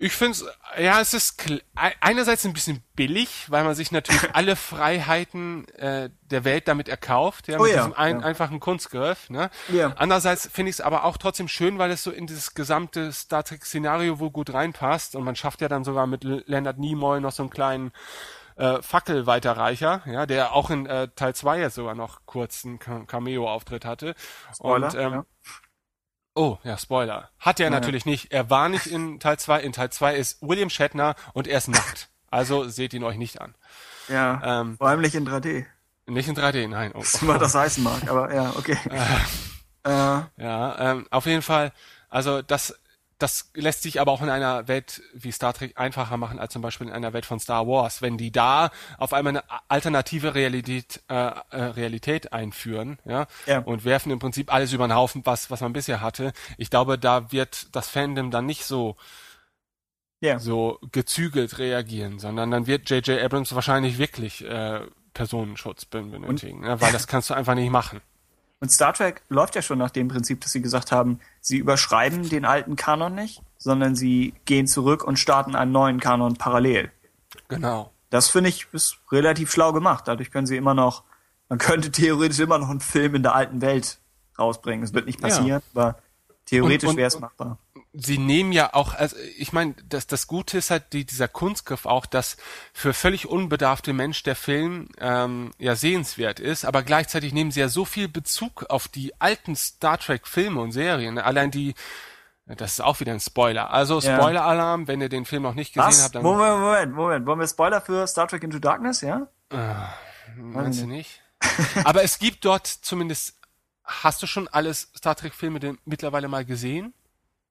Ich 0.00 0.12
finde 0.12 0.32
es, 0.32 0.44
ja, 0.80 1.00
es 1.00 1.12
ist 1.12 1.42
einerseits 1.74 2.46
ein 2.46 2.52
bisschen 2.52 2.84
billig, 2.94 3.46
weil 3.48 3.64
man 3.64 3.74
sich 3.74 3.90
natürlich 3.90 4.22
alle 4.32 4.54
Freiheiten 4.54 5.66
äh, 5.74 6.08
der 6.22 6.44
Welt 6.44 6.68
damit 6.68 6.88
erkauft, 6.88 7.48
ja, 7.48 7.58
Oh 7.58 7.64
mit 7.64 7.72
ja, 7.72 7.78
diesem 7.78 7.94
ein, 7.94 8.20
ja. 8.20 8.26
einfachen 8.26 8.60
Kunstgriff. 8.60 9.28
Ne? 9.28 9.50
Ja. 9.72 9.92
Andererseits 9.96 10.48
finde 10.52 10.70
ich 10.70 10.76
es 10.76 10.80
aber 10.80 11.02
auch 11.02 11.16
trotzdem 11.16 11.48
schön, 11.48 11.78
weil 11.78 11.90
es 11.90 12.04
so 12.04 12.12
in 12.12 12.28
dieses 12.28 12.54
gesamte 12.54 13.10
Star 13.12 13.42
Trek-Szenario 13.42 14.20
wohl 14.20 14.30
gut 14.30 14.54
reinpasst 14.54 15.16
und 15.16 15.24
man 15.24 15.34
schafft 15.34 15.62
ja 15.62 15.68
dann 15.68 15.82
sogar 15.82 16.06
mit 16.06 16.22
Leonard 16.22 16.78
Nimoy 16.78 17.20
noch 17.20 17.32
so 17.32 17.42
einen 17.42 17.50
kleinen 17.50 17.90
äh, 18.58 18.82
Fackelweiterreicher, 18.82 20.02
ja, 20.06 20.26
der 20.26 20.52
auch 20.52 20.68
in 20.70 20.84
äh, 20.86 21.08
Teil 21.16 21.34
2 21.34 21.58
jetzt 21.60 21.76
sogar 21.76 21.94
noch 21.94 22.20
kurz 22.26 22.64
einen 22.64 22.78
Ca- 22.78 23.04
Cameo-Auftritt 23.06 23.84
hatte. 23.84 24.14
Spoiler, 24.54 24.86
und, 24.88 24.94
ähm, 24.94 25.12
ja. 25.14 25.24
Oh, 26.34 26.58
ja, 26.62 26.76
Spoiler. 26.78 27.30
Hat 27.40 27.58
er 27.58 27.70
natürlich 27.70 28.06
nicht. 28.06 28.30
Er 28.32 28.48
war 28.50 28.68
nicht 28.68 28.86
in 28.86 29.18
Teil 29.18 29.38
2. 29.38 29.60
In 29.60 29.72
Teil 29.72 29.90
2 29.90 30.14
ist 30.14 30.40
William 30.40 30.70
Shatner 30.70 31.16
und 31.32 31.48
er 31.48 31.58
ist 31.58 31.68
nackt. 31.68 32.10
Also 32.30 32.68
seht 32.68 32.92
ihn 32.94 33.02
euch 33.02 33.16
nicht 33.16 33.40
an. 33.40 33.54
Ja, 34.08 34.60
Ähm, 34.60 34.76
vor 34.76 34.88
allem 34.88 35.00
nicht 35.00 35.14
in 35.14 35.26
3D. 35.26 35.66
nicht 36.06 36.28
in 36.28 36.36
3D, 36.36 36.68
nein. 36.68 36.92
Oh, 36.94 36.98
Was 37.00 37.22
immer 37.22 37.38
das 37.38 37.54
heißen 37.54 37.82
mag, 37.82 38.08
aber 38.08 38.32
ja, 38.32 38.52
okay. 38.56 38.76
äh, 39.84 39.90
Ja, 40.36 40.78
ähm, 40.78 41.06
auf 41.10 41.26
jeden 41.26 41.42
Fall. 41.42 41.72
Also 42.08 42.42
das, 42.42 42.78
das 43.18 43.50
lässt 43.54 43.82
sich 43.82 44.00
aber 44.00 44.12
auch 44.12 44.22
in 44.22 44.28
einer 44.28 44.68
Welt 44.68 45.02
wie 45.12 45.32
Star 45.32 45.52
Trek 45.52 45.72
einfacher 45.76 46.16
machen 46.16 46.38
als 46.38 46.52
zum 46.52 46.62
Beispiel 46.62 46.86
in 46.86 46.92
einer 46.92 47.12
Welt 47.12 47.26
von 47.26 47.40
Star 47.40 47.66
Wars. 47.66 48.00
Wenn 48.00 48.16
die 48.16 48.30
da 48.30 48.70
auf 48.96 49.12
einmal 49.12 49.32
eine 49.36 49.44
alternative 49.68 50.34
Realität, 50.34 51.02
äh, 51.08 51.14
äh, 51.14 51.32
Realität 51.50 52.32
einführen, 52.32 52.98
ja, 53.04 53.26
Ja. 53.46 53.58
und 53.58 53.84
werfen 53.84 54.12
im 54.12 54.20
Prinzip 54.20 54.52
alles 54.52 54.72
über 54.72 54.86
den 54.86 54.94
Haufen, 54.94 55.22
was, 55.26 55.50
was 55.50 55.60
man 55.60 55.72
bisher 55.72 56.00
hatte. 56.00 56.32
Ich 56.58 56.70
glaube, 56.70 56.96
da 56.98 57.32
wird 57.32 57.74
das 57.74 57.88
Fandom 57.88 58.30
dann 58.30 58.46
nicht 58.46 58.64
so 58.64 58.96
ja. 60.20 60.38
so 60.38 60.78
gezügelt 60.92 61.58
reagieren, 61.58 62.18
sondern 62.18 62.50
dann 62.50 62.66
wird 62.66 62.88
J.J. 62.90 63.20
Abrams 63.22 63.54
wahrscheinlich 63.54 63.98
wirklich 63.98 64.44
äh, 64.44 64.80
Personenschutz 65.14 65.84
ben- 65.84 66.10
benötigen, 66.10 66.60
ne? 66.60 66.80
weil 66.80 66.92
das 66.92 67.06
kannst 67.06 67.30
du 67.30 67.34
einfach 67.34 67.54
nicht 67.54 67.70
machen. 67.70 68.00
Und 68.60 68.70
Star 68.70 68.92
Trek 68.92 69.22
läuft 69.28 69.54
ja 69.54 69.62
schon 69.62 69.78
nach 69.78 69.90
dem 69.90 70.08
Prinzip, 70.08 70.40
dass 70.40 70.52
sie 70.52 70.62
gesagt 70.62 70.90
haben, 70.90 71.20
sie 71.40 71.58
überschreiben 71.58 72.28
den 72.28 72.44
alten 72.44 72.74
Kanon 72.76 73.14
nicht, 73.14 73.42
sondern 73.56 73.94
sie 73.94 74.34
gehen 74.46 74.66
zurück 74.66 75.04
und 75.04 75.18
starten 75.18 75.54
einen 75.54 75.70
neuen 75.72 76.00
Kanon 76.00 76.36
parallel. 76.36 76.90
Genau. 77.48 77.92
Das 78.10 78.28
finde 78.28 78.48
ich 78.48 78.66
ist 78.72 78.98
relativ 79.12 79.52
schlau 79.52 79.72
gemacht. 79.72 80.08
Dadurch 80.08 80.30
können 80.30 80.46
sie 80.46 80.56
immer 80.56 80.74
noch, 80.74 81.04
man 81.48 81.58
könnte 81.58 81.92
theoretisch 81.92 82.40
immer 82.40 82.58
noch 82.58 82.70
einen 82.70 82.80
Film 82.80 83.14
in 83.14 83.22
der 83.22 83.34
alten 83.34 83.60
Welt 83.60 83.98
rausbringen. 84.38 84.84
Es 84.84 84.94
wird 84.94 85.06
nicht 85.06 85.20
passieren, 85.20 85.62
aber 85.74 85.98
theoretisch 86.46 86.96
wäre 86.96 87.08
es 87.08 87.20
machbar. 87.20 87.58
Sie 88.00 88.18
nehmen 88.18 88.52
ja 88.52 88.74
auch, 88.74 88.94
also 88.94 89.16
ich 89.36 89.52
meine, 89.52 89.74
das, 89.88 90.06
das 90.06 90.28
Gute 90.28 90.58
ist 90.58 90.70
halt 90.70 90.92
die, 90.92 91.04
dieser 91.04 91.26
Kunstgriff 91.26 91.84
auch, 91.84 92.06
dass 92.06 92.36
für 92.72 92.94
völlig 92.94 93.26
unbedarfte 93.26 93.92
Mensch 93.92 94.22
der 94.22 94.36
Film 94.36 94.88
ähm, 95.00 95.50
ja 95.58 95.74
sehenswert 95.74 96.38
ist, 96.38 96.64
aber 96.64 96.84
gleichzeitig 96.84 97.32
nehmen 97.32 97.50
sie 97.50 97.58
ja 97.58 97.68
so 97.68 97.84
viel 97.84 98.06
Bezug 98.06 98.66
auf 98.68 98.86
die 98.86 99.20
alten 99.20 99.56
Star 99.56 99.98
Trek 99.98 100.28
Filme 100.28 100.60
und 100.60 100.70
Serien. 100.70 101.18
Allein 101.18 101.50
die, 101.50 101.74
das 102.46 102.74
ist 102.74 102.80
auch 102.80 103.00
wieder 103.00 103.12
ein 103.12 103.20
Spoiler. 103.20 103.70
Also. 103.70 104.00
Spoiler-Alarm, 104.00 104.86
wenn 104.86 105.00
ihr 105.00 105.08
den 105.08 105.24
Film 105.24 105.42
noch 105.42 105.54
nicht 105.54 105.74
gesehen 105.74 105.88
Was? 105.88 106.04
habt, 106.04 106.14
dann 106.14 106.22
Moment, 106.22 106.60
Moment, 106.60 106.94
Moment. 106.94 107.26
Wollen 107.26 107.40
wir 107.40 107.48
Spoiler 107.48 107.80
für 107.80 108.06
Star 108.06 108.28
Trek 108.28 108.44
Into 108.44 108.60
Darkness, 108.60 109.00
ja? 109.00 109.26
Meinst 110.36 110.82
du 110.82 110.86
nicht? 110.86 111.20
Aber 111.84 112.04
es 112.04 112.20
gibt 112.20 112.44
dort 112.44 112.66
zumindest. 112.66 113.34
Hast 113.82 114.22
du 114.22 114.26
schon 114.26 114.48
alles 114.48 114.92
Star 114.96 115.16
Trek 115.16 115.34
Filme 115.34 115.60
denn 115.60 115.78
mittlerweile 115.84 116.28
mal 116.28 116.44
gesehen? 116.44 116.92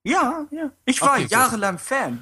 Ja, 0.08 0.46
ja. 0.52 0.72
Ich 0.86 1.02
war 1.02 1.14
Okay, 1.14 1.28
jahrelang 1.30 1.78
Fan. 1.78 2.20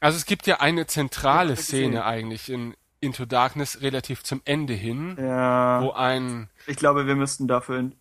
Also 0.00 0.16
es 0.16 0.26
gibt 0.26 0.46
ja 0.46 0.60
eine 0.60 0.86
zentrale. 0.86 1.56
Szene 1.56 2.04
eigentlich 2.04 2.50
in 2.50 2.74
Into 3.00 3.26
Darkness 3.26 3.82
relativ 3.82 4.22
zum 4.22 4.40
Ende 4.44 4.72
hin, 4.74 5.16
Ja. 5.20 5.82
wo 5.82 5.90
ein 5.92 6.48
Ich 6.66 6.76
glaube, 6.76 7.06
wir 7.06 7.14
müssten 7.16 7.46
dafür 7.46 7.78
in, 7.78 7.94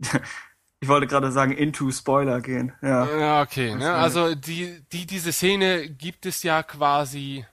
ich 0.80 0.88
wollte 0.88 1.06
gerade 1.06 1.30
sagen, 1.30 1.52
into 1.52 1.90
Spoiler 1.92 2.40
gehen. 2.40 2.72
Ja. 2.82 3.06
ja 3.18 3.42
okay, 3.42 3.74
ne? 3.76 3.92
Also 3.92 4.34
die 4.34 4.82
die 4.92 5.06
diese 5.06 5.32
Szene 5.32 5.88
gibt 5.88 6.26
es 6.26 6.42
ja 6.42 6.62
quasi 6.64 7.44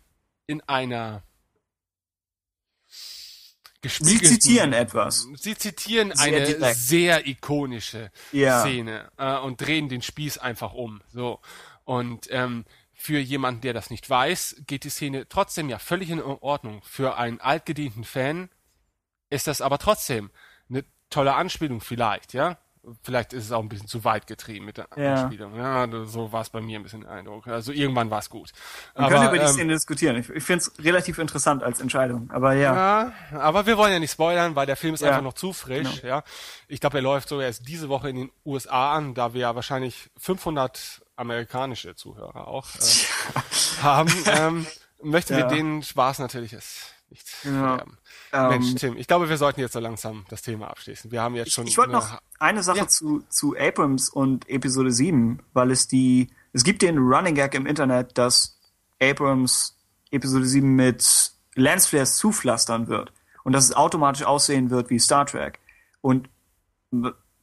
in 0.48 0.62
einer 0.68 1.22
Sie 3.86 4.20
zitieren 4.22 4.74
etwas. 4.74 5.28
Sie 5.36 5.56
zitieren 5.56 6.12
Sehr 6.16 6.26
eine 6.26 6.46
direkt. 6.46 6.78
sehr 6.78 7.28
ikonische 7.28 8.12
Ja. 8.32 8.62
Szene 8.62 9.12
äh, 9.18 9.38
und 9.38 9.62
drehen 9.62 9.88
den 9.88 10.02
Spieß 10.02 10.40
einfach 10.40 10.74
um. 10.74 11.02
So. 11.14 11.40
Und 11.86 12.28
ähm, 12.32 12.66
für 12.94 13.20
jemanden, 13.20 13.62
der 13.62 13.74
das 13.74 13.90
nicht 13.90 14.10
weiß, 14.10 14.64
geht 14.66 14.84
die 14.84 14.90
Szene 14.90 15.28
trotzdem 15.30 15.70
ja 15.70 15.78
völlig 15.80 16.10
in 16.10 16.22
Ordnung. 16.22 16.82
Für 16.84 17.18
einen 17.18 17.40
altgedienten 17.40 18.04
Fan 18.04 18.50
ist 19.30 19.46
das 19.48 19.62
aber 19.62 19.78
trotzdem 19.78 20.32
eine 20.70 20.84
tolle 21.10 21.36
Anspielung 21.36 21.80
vielleicht, 21.80 22.34
ja. 22.34 22.58
Vielleicht 23.04 23.34
ist 23.34 23.46
es 23.46 23.52
auch 23.52 23.62
ein 23.62 23.70
bisschen 23.70 23.88
zu 23.88 24.04
weit 24.04 24.28
getrieben 24.28 24.66
mit 24.66 24.78
der 24.78 24.88
Ja. 24.96 25.16
Anspielung. 25.24 25.56
Ja, 25.56 25.88
so 26.06 26.32
war 26.32 26.42
es 26.42 26.50
bei 26.50 26.62
mir 26.62 26.80
ein 26.80 26.84
bisschen 26.84 27.02
der 27.02 27.12
Eindruck. 27.12 27.48
Also 27.48 27.72
irgendwann 27.72 28.10
war 28.10 28.20
es 28.20 28.30
gut. 28.30 28.52
Wir 28.96 29.08
können 29.08 29.28
über 29.28 29.38
die 29.38 29.44
ähm, 29.46 29.48
Szene 29.52 29.74
diskutieren. 29.74 30.16
Ich, 30.18 30.30
ich 30.30 30.44
finde 30.44 30.64
es 30.64 30.84
relativ 30.84 31.18
interessant 31.18 31.64
als 31.64 31.82
Entscheidung. 31.82 32.30
Aber 32.32 32.54
ja. 32.54 32.74
ja, 33.32 33.40
aber 33.40 33.66
wir 33.66 33.78
wollen 33.78 33.92
ja 33.94 34.00
nicht 34.00 34.12
spoilern, 34.12 34.56
weil 34.56 34.66
der 34.66 34.78
Film 34.78 34.94
ist 34.94 35.02
Ja. 35.02 35.10
einfach 35.10 35.22
noch 35.24 35.34
zu 35.34 35.54
frisch. 35.54 36.02
Ja, 36.04 36.24
ich 36.68 36.80
glaube, 36.80 36.98
er 37.00 37.02
läuft 37.02 37.30
sogar 37.30 37.46
erst 37.46 37.68
diese 37.68 37.90
Woche 37.90 38.10
in 38.10 38.16
den 38.16 38.32
USA 38.46 38.94
an, 38.96 39.14
da 39.14 39.34
wir 39.34 39.42
ja 39.42 39.56
wahrscheinlich 39.56 40.10
500 40.18 41.02
amerikanische 41.16 41.96
Zuhörer 41.96 42.48
auch 42.48 42.68
äh, 42.76 43.82
haben. 43.82 44.12
Ähm, 44.28 44.68
möchten 45.02 45.36
wir 45.36 45.46
denen 45.46 45.84
Spaß 45.84 46.20
natürlich 46.20 46.54
es 46.54 46.92
nicht 47.10 47.28
Ja. 47.44 47.52
verderben. 47.52 47.98
Ähm, 48.34 48.50
Mensch, 48.50 48.76
Tim, 48.76 48.98
ich 48.98 49.08
glaube, 49.08 49.30
wir 49.30 49.38
sollten 49.38 49.60
jetzt 49.62 49.74
so 49.74 49.80
langsam 49.80 50.26
das 50.30 50.42
Thema 50.42 50.68
abschließen. 50.70 51.12
Wir 51.12 51.22
haben 51.22 51.36
jetzt 51.36 51.48
Ich, 51.48 51.54
schon. 51.54 51.68
ich 51.68 51.78
wollte 51.78 51.92
eine- 51.92 52.00
noch 52.00 52.22
eine 52.40 52.64
Sache 52.64 52.80
Ja. 52.80 52.88
zu, 52.88 53.24
zu 53.30 53.56
Abrams 53.58 54.10
und 54.10 54.50
Episode 54.50 54.92
7, 54.92 55.40
weil 55.54 55.72
es 55.72 55.88
die, 55.88 56.30
es 56.54 56.64
gibt 56.64 56.82
den 56.82 56.98
Running 56.98 57.36
Gag 57.36 57.54
im 57.54 57.66
Internet, 57.66 58.18
dass 58.18 58.58
Abrams 59.02 59.78
Episode 60.12 60.46
7 60.46 60.76
mit 60.76 61.32
Lensflares 61.56 62.18
zupflastern 62.18 62.88
wird 62.88 63.12
und 63.44 63.54
dass 63.54 63.66
es 63.66 63.74
automatisch 63.76 64.24
aussehen 64.24 64.70
wird 64.70 64.90
wie 64.90 65.00
Star 65.00 65.26
Trek. 65.26 65.60
Und 66.02 66.30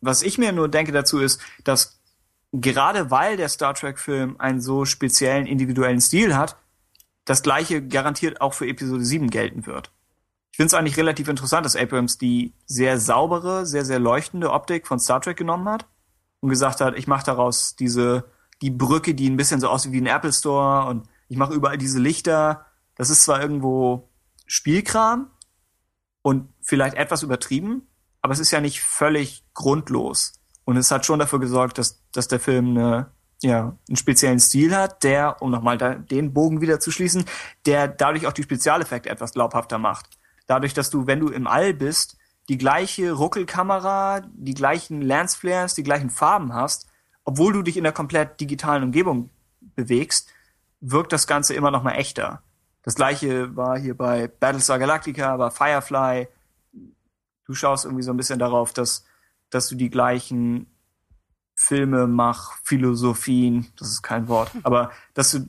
was 0.01 0.23
ich 0.23 0.39
mir 0.39 0.53
nur 0.53 0.69
denke 0.69 0.93
dazu 0.93 1.19
ist, 1.19 1.41
dass 1.65 2.01
gerade 2.53 3.11
weil 3.11 3.37
der 3.37 3.49
Star 3.49 3.75
Trek 3.75 3.99
Film 3.99 4.37
einen 4.39 4.61
so 4.61 4.85
speziellen 4.85 5.47
individuellen 5.47 6.01
Stil 6.01 6.37
hat, 6.37 6.57
das 7.25 7.43
gleiche 7.43 7.87
garantiert 7.87 8.41
auch 8.41 8.55
für 8.55 8.67
Episode 8.69 9.05
7 9.05 9.31
gelten 9.31 9.67
wird. 9.67 9.91
Ich 10.55 10.57
finde 10.57 10.69
es 10.69 10.75
eigentlich 10.75 10.97
relativ 10.97 11.27
interessant, 11.27 11.67
dass 11.67 11.75
Abrams 11.75 12.17
die 12.17 12.55
sehr 12.65 13.01
saubere, 13.01 13.67
sehr, 13.67 13.85
sehr 13.85 13.99
leuchtende 13.99 14.53
Optik 14.53 14.87
von 14.87 15.01
Star 15.01 15.21
Trek 15.21 15.37
genommen 15.37 15.69
hat 15.69 15.89
und 16.39 16.49
gesagt 16.49 16.81
hat, 16.81 16.97
ich 16.97 17.09
mache 17.09 17.27
daraus 17.27 17.75
diese, 17.75 18.31
die 18.63 18.71
Brücke, 18.71 19.17
die 19.17 19.29
ein 19.29 19.37
bisschen 19.37 19.59
so 19.59 19.69
aussieht 19.69 19.91
wie 19.91 20.01
ein 20.01 20.07
Apple 20.07 20.33
Store 20.33 20.87
und 20.89 21.09
ich 21.27 21.39
mache 21.39 21.55
überall 21.55 21.77
diese 21.77 21.99
Lichter. 21.99 22.67
Das 22.95 23.11
ist 23.11 23.25
zwar 23.25 23.43
irgendwo 23.43 24.09
Spielkram 24.47 25.29
und 26.23 26.49
vielleicht 26.63 26.95
etwas 26.95 27.25
übertrieben, 27.25 27.89
aber 28.23 28.33
es 28.33 28.39
ist 28.39 28.53
ja 28.53 28.61
nicht 28.61 28.81
völlig 28.81 29.43
grundlos. 29.55 30.35
Und 30.65 30.77
es 30.77 30.93
hat 30.93 31.05
schon 31.05 31.19
dafür 31.19 31.41
gesorgt, 31.41 31.79
dass, 31.79 32.05
dass 32.13 32.29
der 32.29 32.39
Film 32.39 32.79
eine, 32.79 33.11
ja, 33.43 33.77
einen 33.89 33.97
speziellen 33.97 34.39
Stil 34.39 34.77
hat, 34.77 35.03
der, 35.03 35.43
um 35.43 35.51
nochmal 35.51 35.79
den 35.79 36.33
Bogen 36.33 36.61
wieder 36.61 36.79
zu 36.79 36.93
schließen, 36.93 37.25
der 37.67 37.89
dadurch 37.89 38.29
auch 38.29 38.33
die 38.33 38.45
Spezialeffekte 38.45 39.11
etwas 39.11 39.33
glaubhafter 39.33 39.79
macht. 39.79 40.17
Dadurch, 40.47 40.75
dass 40.75 40.91
du, 40.91 41.07
wenn 41.07 41.21
du 41.21 41.29
im 41.29 41.47
All 41.47 41.75
bist, 41.75 42.17
die 42.49 42.59
gleiche 42.59 43.13
Ruckelkamera, 43.13 44.23
die 44.35 44.55
gleichen 44.55 45.01
Lensflares, 45.01 45.75
die 45.75 45.83
gleichen 45.83 46.11
Farben 46.11 46.53
hast, 46.53 46.87
obwohl 47.25 47.53
du 47.53 47.63
dich 47.63 47.77
in 47.77 47.85
der 47.85 47.93
komplett 47.93 48.41
digitalen 48.41 48.83
Umgebung 48.83 49.31
bewegst, 49.61 50.29
wirkt 50.81 51.13
das 51.13 51.27
Ganze 51.27 51.55
immer 51.55 51.71
noch 51.71 51.83
mal 51.83 51.93
echter. 51.93 52.43
Das 52.83 52.97
gleiche 52.97 53.57
war 53.57 53.79
hier 53.79 53.97
bei 53.97 54.29
Battlestar 54.29 54.79
Galactica, 54.79 55.37
bei 55.39 55.51
Firefly. 55.51 56.29
Du 57.47 57.55
schaust 57.55 57.87
irgendwie 57.87 58.03
so 58.03 58.13
ein 58.13 58.19
bisschen 58.19 58.39
darauf, 58.39 58.75
dass, 58.75 59.07
dass 59.49 59.69
du 59.69 59.75
die 59.75 59.89
gleichen 59.89 60.67
Filme 61.55 62.07
mach, 62.07 62.59
Philosophien, 62.65 63.73
das 63.79 63.89
ist 63.89 64.03
kein 64.03 64.29
Wort, 64.29 64.51
aber 64.65 64.91
dass 65.15 65.31
du 65.31 65.49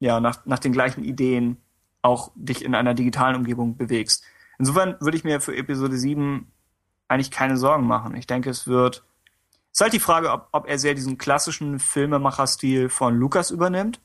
ja 0.00 0.18
nach, 0.18 0.44
nach 0.46 0.58
den 0.58 0.72
gleichen 0.72 1.04
Ideen 1.04 1.58
auch 2.06 2.30
dich 2.36 2.64
in 2.64 2.74
einer 2.74 2.94
digitalen 2.94 3.36
Umgebung 3.36 3.76
bewegst. 3.76 4.24
Insofern 4.58 4.96
würde 5.00 5.16
ich 5.16 5.24
mir 5.24 5.40
für 5.40 5.56
Episode 5.56 5.98
7 5.98 6.50
eigentlich 7.08 7.30
keine 7.30 7.56
Sorgen 7.56 7.86
machen. 7.86 8.16
Ich 8.16 8.26
denke, 8.26 8.48
es 8.48 8.66
wird. 8.66 9.04
Es 9.72 9.80
ist 9.80 9.82
halt 9.82 9.92
die 9.92 10.00
Frage, 10.00 10.30
ob, 10.30 10.48
ob 10.52 10.68
er 10.68 10.78
sehr 10.78 10.94
diesen 10.94 11.18
klassischen 11.18 11.78
Filmemacher-Stil 11.78 12.88
von 12.88 13.14
Lucas 13.16 13.50
übernimmt. 13.50 14.00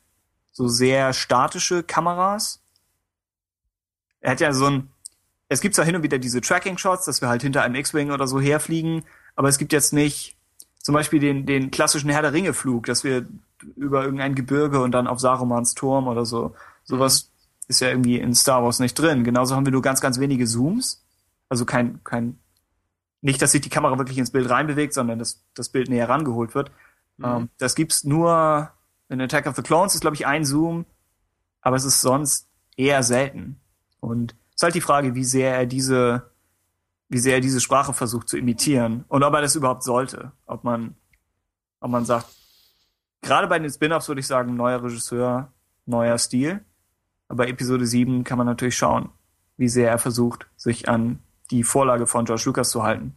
So 0.52 0.68
sehr 0.68 1.14
statische 1.14 1.84
Kameras. 1.84 2.62
Er 4.20 4.32
hat 4.32 4.42
ja 4.42 4.52
so 4.52 4.66
ein. 4.66 4.90
Es 5.48 5.62
gibt 5.62 5.76
zwar 5.76 5.86
hin 5.86 5.96
und 5.96 6.04
wieder 6.04 6.20
diese 6.20 6.42
Tracking-Shots, 6.42 7.06
dass 7.06 7.22
wir 7.22 7.30
halt 7.30 7.42
hinter 7.42 7.62
einem 7.62 7.76
X-Wing 7.76 8.12
oder 8.12 8.26
so 8.26 8.40
herfliegen, 8.40 9.04
aber 9.36 9.50
es 9.50 9.58
gibt 9.58 9.74
jetzt 9.74 9.92
nicht 9.92 10.38
zum 10.82 10.94
Beispiel 10.94 11.20
den, 11.20 11.46
den 11.46 11.72
klassischen 11.72 12.10
Herr 12.10 12.22
der 12.22 12.34
Ringe-Flug, 12.34 12.86
dass 12.86 13.04
wir 13.04 13.28
über 13.76 14.04
irgendein 14.04 14.34
Gebirge 14.34 14.82
und 14.82 14.94
dann 14.94 15.08
auf 15.08 15.20
Sarumans 15.20 15.76
Turm 15.76 16.08
oder 16.08 16.26
so. 16.26 16.56
Sowas 16.84 17.31
ist 17.72 17.80
ja 17.80 17.90
irgendwie 17.90 18.20
in 18.20 18.36
Star 18.36 18.64
Wars 18.64 18.80
nicht 18.80 18.94
drin. 18.94 19.24
Genauso 19.24 19.56
haben 19.56 19.66
wir 19.66 19.72
nur 19.72 19.82
ganz, 19.82 20.02
ganz 20.02 20.20
wenige 20.20 20.46
Zooms. 20.46 21.04
Also 21.50 21.66
kein, 21.66 22.04
kein, 22.04 22.38
nicht, 23.22 23.42
dass 23.42 23.54
sich 23.54 23.62
die 23.62 23.70
Kamera 23.70 23.98
wirklich 23.98 24.18
ins 24.18 24.32
Bild 24.32 24.50
reinbewegt, 24.50 24.94
sondern 24.94 25.20
dass 25.20 25.44
das 25.54 25.70
Bild 25.70 25.90
näher 25.90 26.10
rangeholt 26.10 26.54
wird. 26.54 26.72
Ähm, 27.24 27.50
das 27.58 27.76
gibt's 27.76 28.04
nur 28.04 28.72
in 29.10 29.22
Attack 29.22 29.48
of 29.48 29.56
the 29.56 29.62
Clones 29.62 29.96
ist, 29.96 30.02
glaube 30.02 30.16
ich, 30.16 30.28
ein 30.28 30.46
Zoom, 30.46 30.86
aber 31.62 31.76
es 31.76 31.86
ist 31.86 32.02
sonst 32.02 32.48
eher 32.78 33.04
selten. 33.04 33.60
Und 34.00 34.36
es 34.50 34.56
ist 34.56 34.64
halt 34.64 34.76
die 34.76 34.82
Frage, 34.82 35.16
wie 35.16 35.24
sehr 35.24 35.56
er 35.56 35.66
diese, 35.66 36.32
wie 37.10 37.20
sehr 37.20 37.36
er 37.36 37.42
diese 37.42 37.62
Sprache 37.62 37.94
versucht 37.94 38.30
zu 38.30 38.38
imitieren 38.38 39.06
und 39.08 39.24
ob 39.24 39.34
er 39.34 39.42
das 39.42 39.56
überhaupt 39.56 39.84
sollte. 39.84 40.32
Ob 40.46 40.64
man, 40.64 40.96
ob 41.80 41.92
man 41.92 42.06
sagt, 42.06 42.28
gerade 43.22 43.48
bei 43.48 43.60
den 43.60 43.70
Spin-offs 43.70 44.08
würde 44.08 44.22
ich 44.22 44.28
sagen, 44.28 44.56
neuer 44.56 44.84
Regisseur, 44.84 45.52
neuer 45.86 46.18
Stil. 46.18 46.66
Aber 47.32 47.48
Episode 47.48 47.86
7 47.86 48.26
kann 48.26 48.38
man 48.38 48.46
natürlich 48.46 48.76
schauen, 48.76 49.10
wie 49.56 49.70
sehr 49.70 49.90
er 49.90 50.00
versucht, 50.00 50.48
sich 50.58 50.90
an 50.90 51.20
die 51.50 51.64
Vorlage 51.64 52.06
von 52.06 52.26
George 52.26 52.44
Lucas 52.46 52.72
zu 52.72 52.84
halten. 52.84 53.16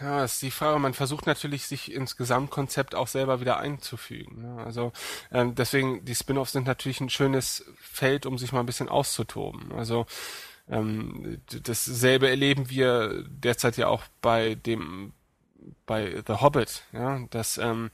Ja, 0.00 0.24
ist 0.24 0.40
die 0.40 0.50
Frage. 0.50 0.78
Man 0.78 0.94
versucht 0.94 1.26
natürlich, 1.26 1.66
sich 1.66 1.92
ins 1.92 2.16
Gesamtkonzept 2.16 2.94
auch 2.94 3.06
selber 3.06 3.42
wieder 3.42 3.58
einzufügen. 3.58 4.40
Ne? 4.40 4.64
Also 4.64 4.92
ähm, 5.30 5.54
deswegen, 5.54 6.06
die 6.06 6.14
Spin-offs 6.14 6.52
sind 6.52 6.66
natürlich 6.66 7.02
ein 7.02 7.10
schönes 7.10 7.66
Feld, 7.78 8.24
um 8.24 8.38
sich 8.38 8.52
mal 8.52 8.60
ein 8.60 8.66
bisschen 8.66 8.88
auszutoben. 8.88 9.72
Also 9.72 10.06
ähm, 10.70 11.38
dasselbe 11.64 12.30
erleben 12.30 12.70
wir 12.70 13.24
derzeit 13.28 13.76
ja 13.76 13.88
auch 13.88 14.04
bei 14.22 14.54
dem 14.54 15.12
bei 15.86 16.22
The 16.26 16.34
Hobbit, 16.40 16.82
ja, 16.92 17.20
dass 17.30 17.58
ähm, 17.58 17.90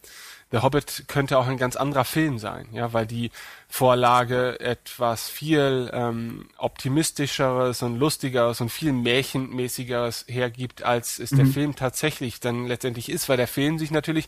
The 0.50 0.58
Hobbit 0.62 1.04
könnte 1.08 1.36
auch 1.36 1.46
ein 1.46 1.58
ganz 1.58 1.76
anderer 1.76 2.04
Film 2.04 2.38
sein, 2.38 2.68
ja, 2.72 2.94
weil 2.94 3.06
die 3.06 3.30
Vorlage 3.68 4.58
etwas 4.60 5.28
viel 5.28 5.90
ähm, 5.92 6.48
optimistischeres 6.56 7.82
und 7.82 7.98
lustigeres 7.98 8.62
und 8.62 8.70
viel 8.70 8.92
märchenmäßigeres 8.92 10.24
hergibt, 10.26 10.82
als 10.84 11.18
es 11.18 11.30
der 11.30 11.44
Film 11.44 11.76
tatsächlich 11.76 12.40
dann 12.40 12.66
letztendlich 12.66 13.10
ist, 13.10 13.28
weil 13.28 13.36
der 13.36 13.46
Film 13.46 13.78
sich 13.78 13.90
natürlich 13.90 14.26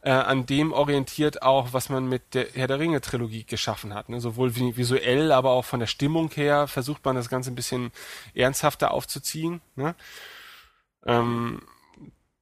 äh, 0.00 0.10
an 0.10 0.46
dem 0.46 0.72
orientiert 0.72 1.42
auch, 1.42 1.74
was 1.74 1.90
man 1.90 2.08
mit 2.08 2.34
der 2.34 2.46
Herr 2.54 2.66
der 2.66 2.78
Ringe 2.78 3.02
Trilogie 3.02 3.44
geschaffen 3.44 3.92
hat. 3.92 4.08
Ne? 4.08 4.20
Sowohl 4.20 4.48
vi- 4.48 4.76
visuell, 4.76 5.32
aber 5.32 5.50
auch 5.50 5.66
von 5.66 5.80
der 5.80 5.86
Stimmung 5.86 6.30
her 6.30 6.66
versucht 6.66 7.04
man 7.04 7.14
das 7.14 7.28
Ganze 7.28 7.52
ein 7.52 7.54
bisschen 7.54 7.92
ernsthafter 8.34 8.90
aufzuziehen. 8.90 9.60
Ne? 9.76 9.94
Ähm, 11.06 11.60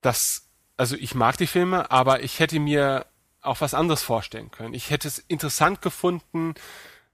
das, 0.01 0.49
also 0.81 0.97
ich 0.97 1.15
mag 1.15 1.37
die 1.37 1.47
Filme, 1.47 1.91
aber 1.91 2.23
ich 2.23 2.39
hätte 2.41 2.59
mir 2.59 3.05
auch 3.43 3.61
was 3.61 3.75
anderes 3.75 4.03
vorstellen 4.03 4.51
können. 4.51 4.73
Ich 4.73 4.89
hätte 4.89 5.09
es 5.09 5.19
interessant 5.19 5.83
gefunden, 5.83 6.55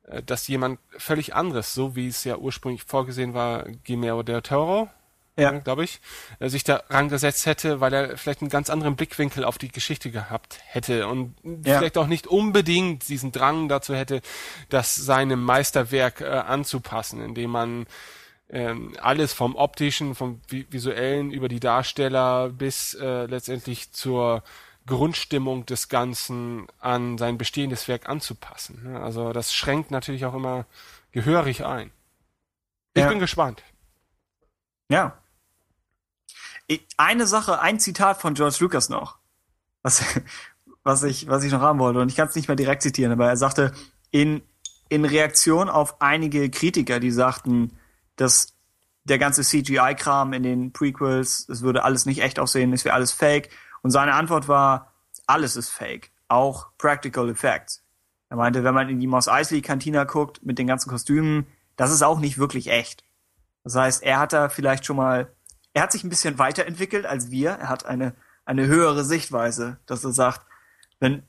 äh, 0.04 0.22
dass 0.22 0.46
jemand 0.46 0.78
völlig 0.96 1.34
anderes, 1.34 1.74
so 1.74 1.96
wie 1.96 2.06
es 2.06 2.22
ja 2.22 2.36
ursprünglich 2.36 2.84
vorgesehen 2.84 3.34
war, 3.34 3.64
Guillermo 3.84 4.22
del 4.22 4.40
Toro, 4.42 4.88
Ja. 5.36 5.50
glaube 5.50 5.82
ich, 5.82 6.00
äh, 6.38 6.48
sich 6.48 6.62
da 6.62 6.84
rangesetzt 6.90 7.44
hätte, 7.46 7.80
weil 7.80 7.92
er 7.92 8.16
vielleicht 8.16 8.40
einen 8.40 8.50
ganz 8.50 8.70
anderen 8.70 8.94
Blickwinkel 8.94 9.44
auf 9.44 9.58
die 9.58 9.68
Geschichte 9.68 10.12
gehabt 10.12 10.60
hätte 10.66 11.08
und 11.08 11.34
Ja. 11.42 11.78
vielleicht 11.78 11.98
auch 11.98 12.06
nicht 12.06 12.28
unbedingt 12.28 13.08
diesen 13.08 13.32
Drang 13.32 13.68
dazu 13.68 13.96
hätte, 13.96 14.20
das 14.68 14.94
seinem 14.94 15.42
Meisterwerk 15.42 16.20
äh, 16.20 16.26
anzupassen, 16.26 17.20
indem 17.20 17.50
man 17.50 17.86
ähm, 18.48 18.94
alles 19.00 19.32
vom 19.32 19.56
optischen, 19.56 20.14
vom 20.14 20.40
vi 20.48 20.66
visuellen 20.70 21.30
über 21.32 21.48
die 21.48 21.60
Darsteller 21.60 22.48
bis 22.50 22.94
äh, 22.94 23.26
letztendlich 23.26 23.92
zur 23.92 24.42
Grundstimmung 24.86 25.66
des 25.66 25.88
Ganzen 25.88 26.68
an 26.78 27.18
sein 27.18 27.38
bestehendes 27.38 27.88
Werk 27.88 28.08
anzupassen. 28.08 28.84
ne? 28.84 29.00
Also 29.00 29.32
das 29.32 29.52
schränkt 29.52 29.90
natürlich 29.90 30.24
auch 30.26 30.34
immer 30.34 30.66
gehörig 31.10 31.64
ein. 31.64 31.90
Ich 32.94 33.02
Ja. 33.02 33.08
bin 33.08 33.18
gespannt. 33.18 33.62
Ja. 34.88 35.18
Eine 36.96 37.26
Sache, 37.26 37.60
ein 37.60 37.78
Zitat 37.78 38.20
von 38.20 38.34
George 38.34 38.56
Lucas 38.60 38.88
noch, 38.88 39.18
was, 39.82 40.04
was, 40.84 41.02
ich, 41.02 41.28
was 41.28 41.44
ich 41.44 41.52
noch 41.52 41.60
haben 41.60 41.78
wollte. 41.78 42.00
Und 42.00 42.08
ich 42.08 42.16
kann 42.16 42.28
es 42.28 42.34
nicht 42.36 42.48
mehr 42.48 42.56
direkt 42.56 42.82
zitieren, 42.82 43.12
aber 43.12 43.28
er 43.28 43.36
sagte, 43.36 43.72
in, 44.10 44.42
in 44.88 45.04
Reaktion 45.04 45.68
auf 45.68 46.00
einige 46.00 46.48
Kritiker, 46.50 47.00
die 47.00 47.10
sagten, 47.10 47.76
dass 48.16 48.56
der 49.04 49.18
ganze 49.18 49.42
CGI-Kram 49.42 50.32
in 50.32 50.42
den 50.42 50.72
Prequels, 50.72 51.48
es 51.48 51.62
würde 51.62 51.84
alles 51.84 52.06
nicht 52.06 52.22
echt 52.22 52.38
aussehen, 52.38 52.72
es 52.72 52.84
wäre 52.84 52.94
alles 52.94 53.12
fake. 53.12 53.50
Und 53.82 53.90
seine 53.90 54.14
Antwort 54.14 54.48
war, 54.48 54.92
alles 55.26 55.56
ist 55.56 55.70
fake, 55.70 56.10
auch 56.28 56.70
Practical 56.78 57.28
Effects. 57.28 57.84
Er 58.28 58.36
meinte, 58.36 58.64
wenn 58.64 58.74
man 58.74 58.88
in 58.88 58.98
die 58.98 59.06
Moss 59.06 59.28
Eisley 59.28 59.62
Cantina 59.62 60.04
guckt 60.04 60.44
mit 60.44 60.58
den 60.58 60.66
ganzen 60.66 60.90
Kostümen, 60.90 61.46
das 61.76 61.92
ist 61.92 62.02
auch 62.02 62.18
nicht 62.18 62.38
wirklich 62.38 62.68
echt. 62.68 63.04
Das 63.62 63.76
heißt, 63.76 64.02
er 64.02 64.18
hat 64.18 64.32
da 64.32 64.48
vielleicht 64.48 64.84
schon 64.84 64.96
mal, 64.96 65.32
er 65.72 65.82
hat 65.82 65.92
sich 65.92 66.02
ein 66.02 66.08
bisschen 66.08 66.38
weiterentwickelt 66.38 67.06
als 67.06 67.30
wir. 67.30 67.50
Er 67.50 67.68
hat 67.68 67.86
eine, 67.86 68.14
eine 68.44 68.66
höhere 68.66 69.04
Sichtweise, 69.04 69.78
dass 69.86 70.04
er 70.04 70.12
sagt, 70.12 70.46
wenn 70.98 71.22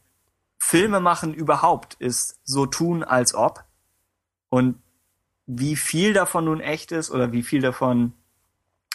Filme 0.57 0.99
machen 0.99 1.33
überhaupt 1.33 1.95
ist 1.95 2.39
so 2.43 2.65
tun 2.65 3.03
als 3.03 3.35
ob 3.35 3.63
und 4.49 4.81
wie 5.47 5.77
viel 5.77 6.13
davon 6.13 6.45
nun 6.45 6.59
echt 6.59 6.91
ist 6.91 7.09
oder 7.09 7.31
wie 7.31 7.41
viel 7.41 7.61
davon, 7.61 8.13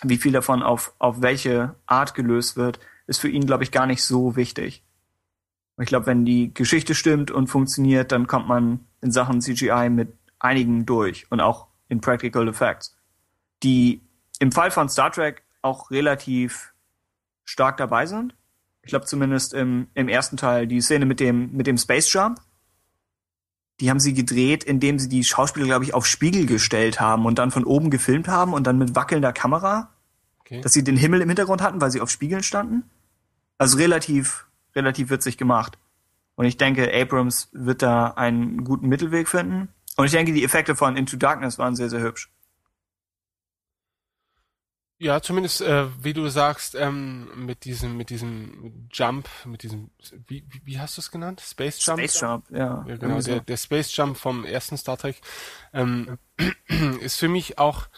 wie 0.03 0.19
viel 0.19 0.33
davon 0.33 0.63
auf, 0.63 0.95
auf 0.99 1.23
welche 1.23 1.75
Art 1.87 2.15
gelöst 2.15 2.57
wird, 2.57 2.79
ist 3.07 3.21
für 3.21 3.29
ihn, 3.29 3.47
glaube 3.47 3.65
ich, 3.65 3.73
gar 3.73 3.87
nicht 3.87 4.05
so 4.05 4.37
wichtig. 4.37 4.85
Ich 5.81 5.87
glaube, 5.87 6.07
wenn 6.07 6.25
die 6.25 6.53
Geschichte 6.53 6.95
stimmt 6.95 7.31
und 7.31 7.49
funktioniert, 7.49 8.13
dann 8.13 8.27
kommt 8.27 8.47
man 8.47 8.81
in 9.01 9.11
Sachen 9.11 9.41
CGI 9.41 9.89
mit 9.91 10.15
einigen 10.39 10.85
durch 10.85 11.27
und 11.31 11.41
auch 11.41 11.67
in 11.89 12.01
Practical 12.01 12.47
Effects, 12.47 12.97
die 13.63 14.03
im 14.39 14.53
Fall 14.53 14.71
von 14.71 14.89
Star 14.89 15.11
Trek 15.11 15.43
auch 15.63 15.91
relativ 15.91 16.75
stark 17.45 17.79
dabei 17.79 18.07
sind. 18.07 18.35
Ich 18.83 18.89
glaube 18.89 19.07
zumindest 19.07 19.55
im, 19.55 19.89
im 19.95 20.09
ersten 20.09 20.37
Teil 20.37 20.67
die 20.67 20.81
Szene 20.81 21.07
mit 21.07 21.21
dem, 21.21 21.53
mit 21.53 21.67
dem 21.67 21.79
Space 21.79 22.13
Jump. 22.13 22.41
Die 23.83 23.91
haben 23.91 23.99
sie 23.99 24.15
gedreht, 24.15 24.63
indem 24.63 25.01
sie 25.01 25.09
die 25.09 25.25
Schauspieler, 25.25 25.67
glaube 25.67 25.85
ich, 25.85 25.93
auf 25.93 26.07
Spiegel 26.07 26.47
gestellt 26.47 27.01
haben 27.01 27.27
und 27.27 27.41
dann 27.41 27.51
von 27.51 27.65
oben 27.65 27.91
gefilmt 27.91 28.29
haben 28.29 28.53
und 28.53 28.65
dann 28.65 28.79
mit 28.79 28.95
wackelnder 28.95 29.33
Kamera, 29.33 29.91
Okay. 30.39 30.61
dass 30.61 30.73
sie 30.73 30.85
den 30.85 30.97
Himmel 30.97 31.21
im 31.21 31.29
Hintergrund 31.29 31.63
hatten, 31.63 31.81
weil 31.81 31.91
sie 31.91 32.01
auf 32.01 32.09
Spiegeln 32.09 32.45
standen. 32.45 32.85
Also 33.59 33.79
relativ, 33.79 34.47
relativ 34.77 35.11
witzig 35.11 35.37
gemacht. 35.37 35.79
Und 36.37 36.45
ich 36.45 36.57
denke, 36.59 36.93
Abrams 36.95 37.49
wird 37.51 37.83
da 37.83 38.07
einen 38.09 38.63
guten 38.63 38.89
Mittelweg 38.89 39.29
finden. 39.29 39.69
Und 39.97 40.05
ich 40.05 40.13
denke, 40.13 40.33
die 40.33 40.45
Effekte 40.45 40.77
von 40.77 40.97
Into 40.97 41.17
Darkness 41.17 41.59
waren 41.59 41.75
sehr, 41.75 41.91
sehr 41.91 42.03
hübsch. 42.03 42.31
Ja, 45.03 45.21
zumindest, 45.21 45.63
äh, 45.63 45.87
wie 46.01 46.13
du 46.13 46.29
sagst, 46.29 46.77
ähm, 46.77 47.29
mit 47.35 47.65
diesem, 47.65 47.97
mit 47.97 48.09
diesem 48.09 48.87
Jump, 48.93 49.29
mit 49.45 49.65
diesem, 49.65 49.91
wie, 50.29 50.45
wie, 50.63 50.79
hast 50.79 50.97
du 50.97 51.01
es 51.01 51.11
genannt? 51.11 51.43
Space 51.45 51.85
Jump? 51.85 51.99
Space 51.99 52.21
Jump, 52.21 52.45
ja. 52.53 52.85
Ja, 52.87 52.97
genau, 52.97 53.21
der, 53.21 53.41
der 53.41 53.57
Space 53.57 53.97
Jump 53.97 54.17
vom 54.17 54.45
ersten 54.45 54.77
Star 54.77 54.97
Trek 54.97 55.21
ähm, 55.73 56.19
ist 57.01 57.19
für 57.19 57.27
mich 57.27 57.59
auch 57.59 57.89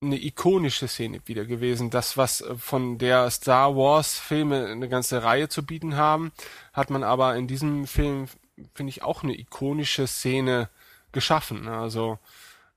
eine 0.00 0.22
ikonische 0.24 0.86
Szene 0.86 1.22
wieder 1.24 1.44
gewesen. 1.44 1.90
Das, 1.90 2.16
was 2.16 2.44
von 2.56 2.98
der 2.98 3.28
Star 3.32 3.74
Wars 3.74 4.16
Filme 4.16 4.66
eine 4.66 4.88
ganze 4.88 5.24
Reihe 5.24 5.48
zu 5.48 5.66
bieten 5.66 5.96
haben, 5.96 6.30
hat 6.72 6.90
man 6.90 7.02
aber 7.02 7.34
in 7.34 7.48
diesem 7.48 7.88
Film, 7.88 8.28
finde 8.74 8.90
ich, 8.90 9.02
auch 9.02 9.24
eine 9.24 9.36
ikonische 9.36 10.06
Szene 10.06 10.68
geschaffen. 11.10 11.66
Also 11.66 12.20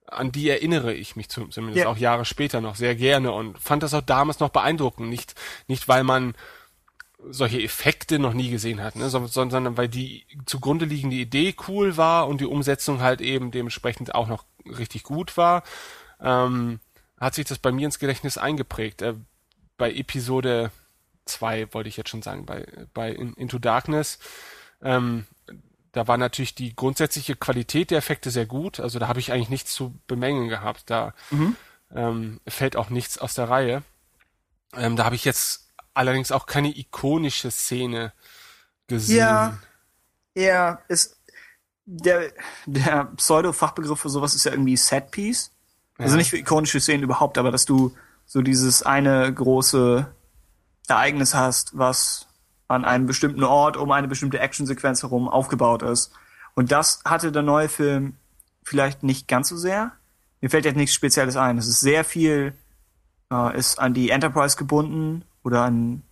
an 0.07 0.32
die 0.32 0.49
erinnere 0.49 0.93
ich 0.93 1.15
mich 1.15 1.30
zum- 1.30 1.51
zumindest 1.51 1.83
Ja. 1.83 1.90
auch 1.90 1.98
Jahre 1.98 2.25
später 2.25 2.61
noch 2.61 2.75
sehr 2.75 2.95
gerne 2.95 3.32
und 3.32 3.57
fand 3.59 3.83
das 3.83 3.93
auch 3.93 4.01
damals 4.01 4.40
noch 4.40 4.49
beeindruckend. 4.49 5.09
Nicht, 5.09 5.35
nicht 5.67 5.88
weil 5.88 6.03
man 6.03 6.35
solche 7.30 7.61
Effekte 7.61 8.19
noch 8.19 8.33
nie 8.33 8.49
gesehen 8.51 8.82
hat, 8.82 8.95
ne, 8.98 9.09
sondern, 9.09 9.77
weil 9.77 9.88
die 9.88 10.25
zugrunde 10.45 10.83
liegende 10.85 11.15
Idee 11.15 11.56
cool 11.67 11.95
war 11.95 12.27
und 12.27 12.41
die 12.41 12.45
Umsetzung 12.45 13.01
halt 13.01 13.22
eben 13.22 13.49
dementsprechend 13.51 14.14
auch 14.14 14.27
noch 14.27 14.43
richtig 14.65 15.03
gut 15.03 15.38
war, 15.38 15.64
ähm, 16.22 16.80
hat 17.19 17.33
sich 17.35 17.45
das 17.45 17.59
bei 17.59 17.72
mir 17.72 17.85
ins 17.85 17.99
Gedächtnis 17.99 18.38
eingeprägt. 18.38 19.01
Äh, 19.01 19.14
bei 19.77 19.93
Episode 19.93 20.72
2 21.25 21.73
wollte 21.73 21.88
ich 21.88 21.95
jetzt 21.95 22.09
schon 22.09 22.22
sagen, 22.22 22.45
bei, 22.45 22.67
bei 22.93 23.09
In- 23.11 23.33
Into 23.35 23.57
Darkness, 23.57 24.19
ähm, 24.82 25.25
da 25.94 26.08
war 26.08 26.18
natürlich 26.18 26.56
die 26.56 26.76
grundsätzliche 26.76 27.36
Qualität 27.36 27.92
der 27.92 28.00
Effekte 28.00 28.32
sehr 28.32 28.46
gut. 28.46 28.80
Also 28.80 29.00
da 29.00 29.08
habe 29.08 29.20
ich 29.20 29.32
eigentlich 29.32 29.50
nichts 29.50 29.74
zu 29.74 29.94
bemängeln 30.08 30.50
gehabt. 30.50 30.84
Da 30.88 31.14
ähm, 31.96 32.42
fällt 32.48 32.76
auch 32.76 32.90
nichts 32.90 33.18
aus 33.18 33.36
der 33.36 33.50
Reihe. 33.50 33.84
Ähm, 34.76 34.96
da 34.96 35.06
habe 35.06 35.16
ich 35.16 35.24
jetzt 35.24 35.70
allerdings 35.94 36.32
auch 36.32 36.48
keine 36.48 36.76
ikonische 36.76 37.52
Szene 37.52 38.12
gesehen. 38.88 39.18
Ja, 39.18 39.60
ja, 40.36 40.82
ist 40.88 41.18
der, 41.86 42.32
der 42.66 43.06
Pseudo-Fachbegriff 43.16 44.00
für 44.00 44.10
sowas 44.10 44.34
ist 44.34 44.46
ja 44.46 44.52
irgendwie 44.52 44.78
Setpiece. 44.78 45.52
Also 46.00 46.14
Ja. 46.16 46.18
nicht 46.18 46.32
für 46.32 46.38
ikonische 46.38 46.80
Szenen 46.80 47.04
überhaupt, 47.04 47.38
aber 47.38 47.52
dass 47.52 47.66
du 47.66 47.96
so 48.26 48.42
dieses 48.42 48.82
eine 48.82 49.32
große 49.32 50.12
Ereignis 50.88 51.36
hast, 51.36 51.78
was 51.78 52.28
an 52.74 52.85
einem 52.85 53.06
bestimmten 53.06 53.43
Ort 53.43 53.77
um 53.77 53.92
eine 53.92 54.08
bestimmte 54.08 54.40
Actionsequenz 54.40 55.03
herum 55.03 55.30
aufgebaut 55.30 55.84
ist. 55.84 56.11
Und 56.56 56.72
das 56.72 57.02
hatte 57.06 57.32
der 57.32 57.42
neue 57.42 57.69
Film 57.69 58.16
vielleicht 58.64 59.03
nicht 59.03 59.27
ganz 59.27 59.50
so 59.50 59.58
sehr. 59.58 59.92
Mir 60.42 60.50
fällt 60.50 60.66
jetzt 60.66 60.76
nichts 60.76 60.93
Spezielles 60.93 61.38
ein. 61.38 61.58
Es 61.58 61.68
ist 61.68 61.80
sehr 61.80 62.03
viel, 62.03 62.53
äh, 63.32 63.58
ist 63.58 63.80
an 63.80 63.93
die 63.93 64.10
Enterprise 64.10 64.58
gebunden 64.58 65.24
oder 65.43 65.64
an, 65.64 66.03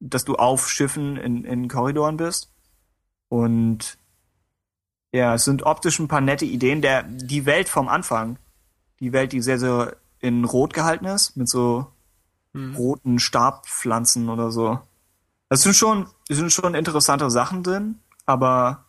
dass 0.00 0.24
du 0.24 0.36
auf 0.36 0.68
Schiffen 0.68 1.16
in, 1.16 1.44
in 1.44 1.68
Korridoren 1.68 2.16
bist. 2.16 2.50
Und 3.28 3.98
ja, 5.12 5.34
es 5.34 5.44
sind 5.44 5.64
optisch 5.64 5.98
ein 5.98 6.08
paar 6.08 6.20
nette 6.20 6.44
Ideen. 6.44 6.82
Der, 6.82 7.02
die 7.02 7.46
Welt 7.46 7.68
vom 7.68 7.88
Anfang, 7.88 8.38
die 9.00 9.12
Welt, 9.12 9.32
die 9.32 9.40
sehr, 9.40 9.58
sehr 9.58 9.96
in 10.20 10.44
Rot 10.44 10.74
gehalten 10.74 11.06
ist, 11.06 11.36
mit 11.36 11.48
so 11.48 11.86
roten 12.76 13.18
Stabpflanzen 13.18 14.28
oder 14.28 14.50
so. 14.50 14.80
Das 15.48 15.62
sind 15.62 15.74
schon, 15.74 16.08
sind 16.28 16.52
schon 16.52 16.74
interessante 16.74 17.30
Sachen 17.30 17.62
drin, 17.62 18.00
aber 18.26 18.84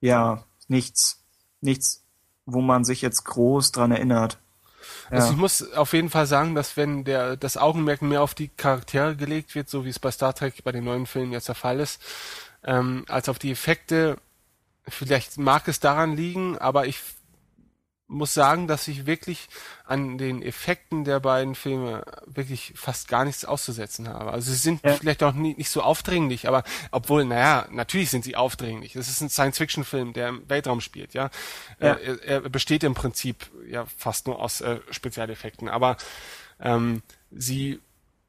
ja, 0.00 0.44
nichts, 0.68 1.22
nichts, 1.60 2.04
wo 2.46 2.60
man 2.60 2.84
sich 2.84 3.02
jetzt 3.02 3.24
groß 3.24 3.72
dran 3.72 3.90
erinnert. 3.90 4.38
Also 5.10 5.26
Ja. 5.28 5.32
ich 5.32 5.38
muss 5.38 5.72
auf 5.72 5.92
jeden 5.92 6.10
Fall 6.10 6.26
sagen, 6.26 6.54
dass 6.54 6.76
wenn 6.76 7.04
der 7.04 7.36
das 7.36 7.56
Augenmerk 7.56 8.02
mehr 8.02 8.22
auf 8.22 8.34
die 8.34 8.48
Charaktere 8.48 9.16
gelegt 9.16 9.54
wird, 9.54 9.68
so 9.68 9.84
wie 9.84 9.88
es 9.90 9.98
bei 9.98 10.10
Star 10.10 10.34
Trek 10.34 10.62
bei 10.64 10.72
den 10.72 10.84
neuen 10.84 11.06
Filmen 11.06 11.32
jetzt 11.32 11.48
der 11.48 11.54
Fall 11.54 11.80
ist, 11.80 12.00
ähm, 12.62 13.04
als 13.08 13.28
auf 13.28 13.38
die 13.38 13.50
Effekte, 13.50 14.18
vielleicht 14.86 15.38
mag 15.38 15.66
es 15.68 15.80
daran 15.80 16.16
liegen, 16.16 16.58
aber 16.58 16.86
ich 16.86 17.00
muss 18.10 18.32
sagen, 18.32 18.66
dass 18.66 18.88
ich 18.88 19.04
wirklich 19.04 19.48
an 19.84 20.16
den 20.16 20.42
Effekten 20.42 21.04
der 21.04 21.20
beiden 21.20 21.54
Filme 21.54 22.04
wirklich 22.24 22.72
fast 22.74 23.06
gar 23.06 23.24
nichts 23.26 23.44
auszusetzen 23.44 24.08
habe. 24.08 24.32
Also 24.32 24.50
sie 24.50 24.56
sind 24.56 24.82
Ja. 24.82 24.94
vielleicht 24.94 25.22
auch 25.22 25.34
nie, 25.34 25.54
nicht 25.54 25.68
so 25.70 25.82
aufdringlich, 25.82 26.48
aber 26.48 26.64
obwohl, 26.90 27.24
naja, 27.26 27.66
natürlich 27.70 28.08
sind 28.10 28.24
sie 28.24 28.34
aufdringlich. 28.34 28.96
Es 28.96 29.08
ist 29.10 29.20
ein 29.20 29.28
Science-Fiction-Film, 29.28 30.14
der 30.14 30.28
im 30.30 30.48
Weltraum 30.48 30.80
spielt, 30.80 31.12
ja. 31.12 31.28
Ja. 31.80 31.92
Äh, 31.94 32.16
er, 32.24 32.42
er 32.44 32.48
besteht 32.48 32.82
im 32.82 32.94
Prinzip 32.94 33.46
ja 33.68 33.84
fast 33.96 34.26
nur 34.26 34.40
aus 34.40 34.62
äh, 34.62 34.80
Spezialeffekten, 34.90 35.68
aber 35.68 35.98
ähm, 36.60 37.02
sie 37.30 37.78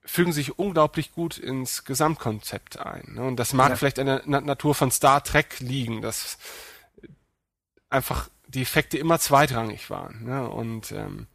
fügen 0.04 0.34
sich 0.34 0.60
unglaublich 0.60 1.14
gut 1.14 1.38
ins 1.38 1.86
Gesamtkonzept 1.86 2.80
ein. 2.80 3.14
Ne? 3.14 3.22
Und 3.24 3.38
das 3.38 3.54
mag 3.54 3.70
Ja. 3.70 3.76
vielleicht 3.78 4.00
an 4.00 4.08
der 4.08 4.22
Na 4.26 4.42
Natur 4.42 4.76
von 4.76 4.92
Star 4.92 5.24
Trek 5.24 5.60
liegen, 5.62 6.02
dass 6.02 6.38
einfach 7.90 8.30
die 8.50 8.62
Effekte 8.62 8.98
immer 8.98 9.20
zweitrangig 9.20 9.90
waren. 9.90 10.24
Ne? 10.26 10.50
Und 10.50 10.92
ähm, 10.92 11.28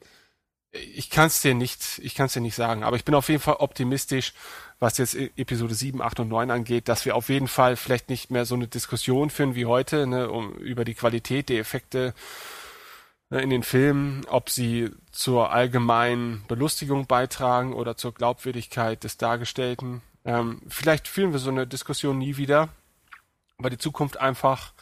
ich 0.73 1.09
kann 1.11 1.29
es 1.29 1.41
dir 1.41 1.55
nicht, 1.55 2.01
ich 2.03 2.15
kann 2.15 2.27
es 2.27 2.33
dir 2.33 2.41
nicht 2.41 2.57
sagen, 2.57 2.83
aber 2.83 2.97
ich 2.97 3.05
bin 3.05 3.15
auf 3.15 3.29
jeden 3.29 3.41
Fall 3.41 3.57
optimistisch, 3.57 4.35
was 4.81 4.99
jetzt 4.99 5.15
E- 5.15 5.31
Episode 5.37 5.75
7, 5.75 6.03
8 6.03 6.21
und 6.21 6.29
9 6.29 6.51
angeht, 6.51 6.89
dass 6.89 7.05
wir 7.05 7.15
auf 7.15 7.29
jeden 7.29 7.47
Fall 7.49 7.77
vielleicht 7.77 8.09
nicht 8.11 8.31
mehr 8.31 8.45
so 8.45 8.57
eine 8.57 8.67
Diskussion 8.67 9.31
führen 9.31 9.55
wie 9.55 9.67
heute, 9.67 10.07
ne, 10.07 10.29
um 10.29 10.55
über 10.55 10.85
die 10.85 10.95
Qualität 10.95 11.49
der 11.49 11.61
Effekte 11.61 12.13
ne, 13.31 13.41
in 13.41 13.51
den 13.51 13.63
Filmen, 13.63 14.27
ob 14.29 14.51
sie 14.51 14.91
zur 15.13 15.53
allgemeinen 15.53 16.45
Belustigung 16.49 17.07
beitragen 17.07 17.73
oder 17.73 17.97
zur 17.97 18.13
Glaubwürdigkeit 18.13 19.05
des 19.05 19.17
Dargestellten. 19.17 20.03
Ähm, 20.25 20.61
vielleicht 20.69 21.07
führen 21.07 21.33
wir 21.33 21.39
so 21.39 21.51
eine 21.51 21.69
Diskussion 21.69 22.19
nie 22.19 22.37
wieder, 22.37 22.69
weil 23.59 23.71
die 23.71 23.79
Zukunft 23.79 24.17
einfach 24.17 24.73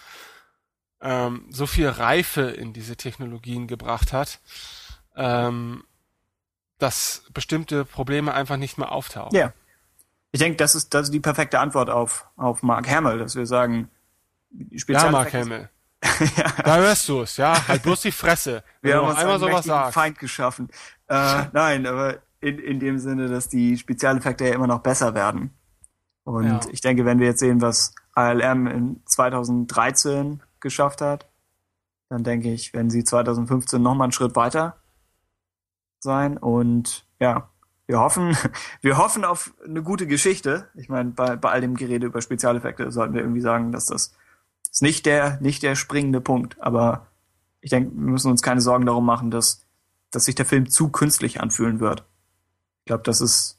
ähm, 1.03 1.47
so 1.51 1.67
viel 1.67 1.89
Reife 1.89 2.43
in 2.43 2.73
diese 2.73 2.97
Technologien 2.97 3.67
gebracht 3.67 4.13
hat, 4.13 4.41
ähm, 5.17 5.85
dass 6.79 7.25
bestimmte 7.35 7.85
Probleme 7.85 8.33
einfach 8.35 8.57
nicht 8.57 8.79
mehr 8.79 8.93
auftauchen. 8.93 9.37
Ja. 9.37 9.53
Ich 10.31 10.41
denke, 10.41 10.57
das 10.57 10.75
ist, 10.75 10.95
das 10.95 11.05
ist 11.09 11.15
die 11.15 11.21
perfekte 11.21 11.59
Antwort 11.61 11.91
auf, 11.91 12.27
auf 12.37 12.63
Mark 12.63 12.89
Hamill, 12.91 13.19
dass 13.19 13.37
wir 13.37 13.47
sagen, 13.47 13.91
Ja, 14.89 15.11
Mark 15.11 15.35
Hamill. 15.35 15.69
Da 16.65 16.77
hörst 16.79 17.09
du 17.09 17.21
es, 17.23 17.37
ja. 17.37 17.69
Halt 17.69 17.83
bloß 17.85 18.01
die 18.03 18.11
Fresse. 18.13 18.65
Wir 18.81 18.97
haben 18.97 19.09
uns 19.09 19.19
einmal 19.19 19.39
sowas 19.39 19.65
sagst. 19.65 19.95
Feind 19.95 20.19
geschaffen. 20.19 20.69
Äh, 21.09 21.45
nein, 21.53 21.87
aber 21.87 22.19
in, 22.41 22.59
in 22.59 22.81
dem 22.81 22.99
Sinne, 22.99 23.29
dass 23.29 23.49
die 23.49 23.77
Spezialeffekte 23.79 24.47
ja 24.49 24.55
immer 24.55 24.67
noch 24.67 24.81
besser 24.81 25.15
werden. 25.15 25.53
Und 26.25 26.47
Ja. 26.47 26.61
ich 26.73 26.81
denke, 26.81 27.05
wenn 27.05 27.21
wir 27.21 27.27
jetzt 27.29 27.41
sehen, 27.41 27.61
was 27.61 27.95
ILM 28.17 28.67
in 28.67 29.03
2013 29.07 30.43
geschafft 30.63 31.03
hat, 31.03 31.29
dann 32.09 32.25
denke 32.25 32.53
ich, 32.53 32.73
werden 32.73 32.91
sie 32.91 33.05
2015 33.05 33.83
noch 33.83 33.95
mal 33.95 34.05
einen 34.05 34.13
Schritt 34.13 34.37
weiter 34.37 34.77
sein. 36.01 36.39
Und 36.39 37.07
ja, 37.21 37.51
wir 37.87 38.01
hoffen, 38.01 38.37
wir 38.81 38.97
hoffen 38.97 39.25
auf 39.25 39.55
eine 39.65 39.83
gute 39.83 40.07
Geschichte. 40.07 40.69
Ich 40.75 40.89
meine, 40.89 41.11
bei, 41.11 41.37
bei 41.37 41.51
all 41.51 41.61
dem 41.61 41.77
Gerede 41.77 42.07
über 42.07 42.23
Spezialeffekte 42.23 42.91
sollten 42.91 43.15
wir 43.15 43.21
irgendwie 43.21 43.41
sagen, 43.41 43.73
dass 43.73 43.87
das 43.87 44.15
ist 44.71 44.83
nicht 44.83 45.05
der, 45.05 45.39
nicht 45.41 45.63
der 45.63 45.75
springende 45.75 46.21
Punkt. 46.21 46.61
Aber 46.61 47.09
ich 47.61 47.71
denke, 47.71 47.91
wir 47.95 48.11
müssen 48.11 48.31
uns 48.31 48.43
keine 48.43 48.61
Sorgen 48.61 48.87
darum 48.87 49.05
machen, 49.05 49.31
dass, 49.31 49.67
dass 50.11 50.25
sich 50.25 50.35
der 50.35 50.47
Film 50.47 50.69
zu 50.69 50.89
künstlich 50.89 51.41
anfühlen 51.41 51.79
wird. 51.79 52.05
Ich 52.81 52.87
glaube, 52.87 53.05
das 53.05 53.21
ist, 53.21 53.59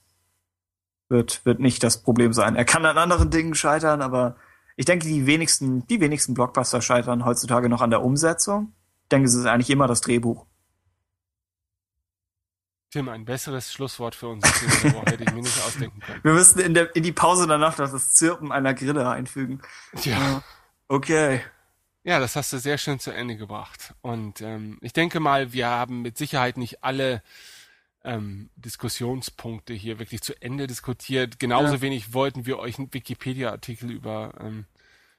wird, 1.09 1.45
wird 1.45 1.59
nicht 1.59 1.83
das 1.83 2.01
Problem 2.01 2.33
sein. 2.33 2.55
Er 2.55 2.65
kann 2.65 2.85
an 2.85 2.97
anderen 2.97 3.29
Dingen 3.29 3.55
scheitern, 3.55 4.01
aber 4.01 4.35
ich 4.75 4.85
denke, 4.85 5.07
die 5.07 5.25
wenigsten, 5.25 5.85
die 5.87 5.99
wenigsten 5.99 6.33
Blockbuster 6.33 6.81
scheitern 6.81 7.25
heutzutage 7.25 7.69
noch 7.69 7.81
an 7.81 7.89
der 7.89 8.03
Umsetzung. 8.03 8.73
Ich 9.03 9.09
denke, 9.09 9.27
es 9.27 9.35
ist 9.35 9.45
eigentlich 9.45 9.69
immer 9.69 9.87
das 9.87 10.01
Drehbuch. 10.01 10.45
Tim, 12.91 13.09
ein 13.09 13.25
besseres 13.25 13.73
Schlusswort 13.73 14.13
für 14.13 14.27
uns 14.27 14.45
hätte 15.05 15.23
ich 15.23 15.33
mir 15.33 15.41
nicht 15.41 15.65
ausdenken 15.65 15.99
können. 15.99 16.19
Wir 16.23 16.33
müssten 16.33 16.59
in, 16.59 16.73
der, 16.73 16.95
in 16.95 17.01
die 17.01 17.11
Pause 17.11 17.47
danach 17.47 17.77
noch 17.77 17.91
das 17.91 18.13
Zirpen 18.13 18.51
einer 18.51 18.73
Grille 18.73 19.09
einfügen. 19.09 19.61
Ja. 20.03 20.43
Okay. 20.87 21.41
Ja, 22.03 22.19
das 22.19 22.35
hast 22.35 22.53
du 22.53 22.59
sehr 22.59 22.77
schön 22.77 22.99
zu 22.99 23.11
Ende 23.11 23.35
gebracht. 23.35 23.95
Und 24.01 24.41
ähm, 24.41 24.77
ich 24.81 24.93
denke 24.93 25.19
mal, 25.19 25.53
wir 25.53 25.67
haben 25.67 26.01
mit 26.01 26.17
Sicherheit 26.17 26.57
nicht 26.57 26.83
alle 26.83 27.23
ähm, 28.03 28.49
Diskussionspunkte 28.55 29.73
hier 29.73 29.99
wirklich 29.99 30.21
zu 30.21 30.33
Ende 30.41 30.67
diskutiert. 30.67 31.39
Genauso 31.39 31.75
ja. 31.75 31.81
wenig 31.81 32.13
wollten 32.13 32.45
wir 32.45 32.59
euch 32.59 32.77
einen 32.77 32.93
Wikipedia-Artikel 32.93 33.91
über 33.91 34.33
ähm, 34.39 34.65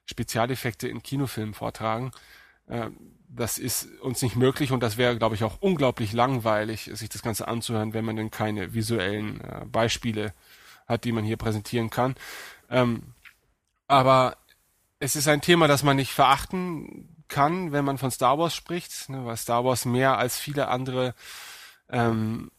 Spezialeffekte 0.06 0.88
in 0.88 1.02
Kinofilmen 1.02 1.54
vortragen. 1.54 2.12
Ähm, 2.68 2.96
das 3.28 3.58
ist 3.58 3.88
uns 4.00 4.22
nicht 4.22 4.36
möglich 4.36 4.70
und 4.70 4.80
das 4.80 4.96
wäre, 4.96 5.18
glaube 5.18 5.34
ich, 5.34 5.42
auch 5.44 5.58
unglaublich 5.60 6.12
langweilig, 6.12 6.90
sich 6.92 7.08
das 7.08 7.22
Ganze 7.22 7.48
anzuhören, 7.48 7.92
wenn 7.92 8.04
man 8.04 8.16
denn 8.16 8.30
keine 8.30 8.74
visuellen 8.74 9.40
äh, 9.40 9.64
Beispiele 9.66 10.32
hat, 10.86 11.04
die 11.04 11.12
man 11.12 11.24
hier 11.24 11.36
präsentieren 11.36 11.90
kann. 11.90 12.14
Ähm, 12.70 13.14
aber 13.88 14.36
es 15.00 15.16
ist 15.16 15.28
ein 15.28 15.40
Thema, 15.40 15.68
das 15.68 15.82
man 15.82 15.96
nicht 15.96 16.12
verachten 16.12 17.08
kann, 17.28 17.72
wenn 17.72 17.84
man 17.84 17.98
von 17.98 18.10
Star 18.10 18.38
Wars 18.38 18.54
spricht, 18.54 19.08
ne, 19.08 19.24
weil 19.24 19.36
Star 19.36 19.64
Wars 19.64 19.84
mehr 19.84 20.18
als 20.18 20.38
viele 20.38 20.68
andere 20.68 21.14
ähm, 21.88 22.50
äh, 22.52 22.53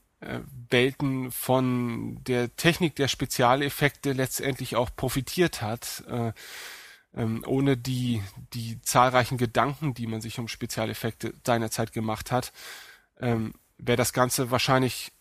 Welten 0.69 1.31
von 1.31 2.23
der 2.23 2.55
Technik 2.55 2.95
der 2.95 3.07
Spezialeffekte 3.07 4.13
letztendlich 4.13 4.75
auch 4.75 4.89
profitiert 4.95 5.61
hat. 5.61 6.03
Äh, 6.07 6.33
ähm, 7.15 7.43
ohne 7.47 7.77
die, 7.77 8.21
die 8.53 8.81
zahlreichen 8.81 9.37
Gedanken, 9.37 9.93
die 9.93 10.07
man 10.07 10.21
sich 10.21 10.37
um 10.39 10.47
Spezialeffekte 10.47 11.33
seinerzeit 11.45 11.93
gemacht 11.93 12.31
hat, 12.31 12.51
ähm, 13.19 13.53
wäre 13.77 13.97
das 13.97 14.13
Ganze 14.13 14.51
wahrscheinlich 14.51 15.11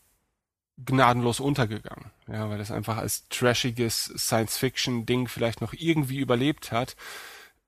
gnadenlos 0.77 1.41
untergegangen. 1.41 2.11
Ja, 2.27 2.51
weil 2.51 2.59
das 2.59 2.71
einfach 2.71 2.97
als 2.97 3.29
trashiges 3.29 4.13
Science-Fiction-Ding 4.17 5.29
vielleicht 5.29 5.61
noch 5.61 5.73
irgendwie 5.73 6.19
überlebt 6.19 6.73
hat, 6.73 6.97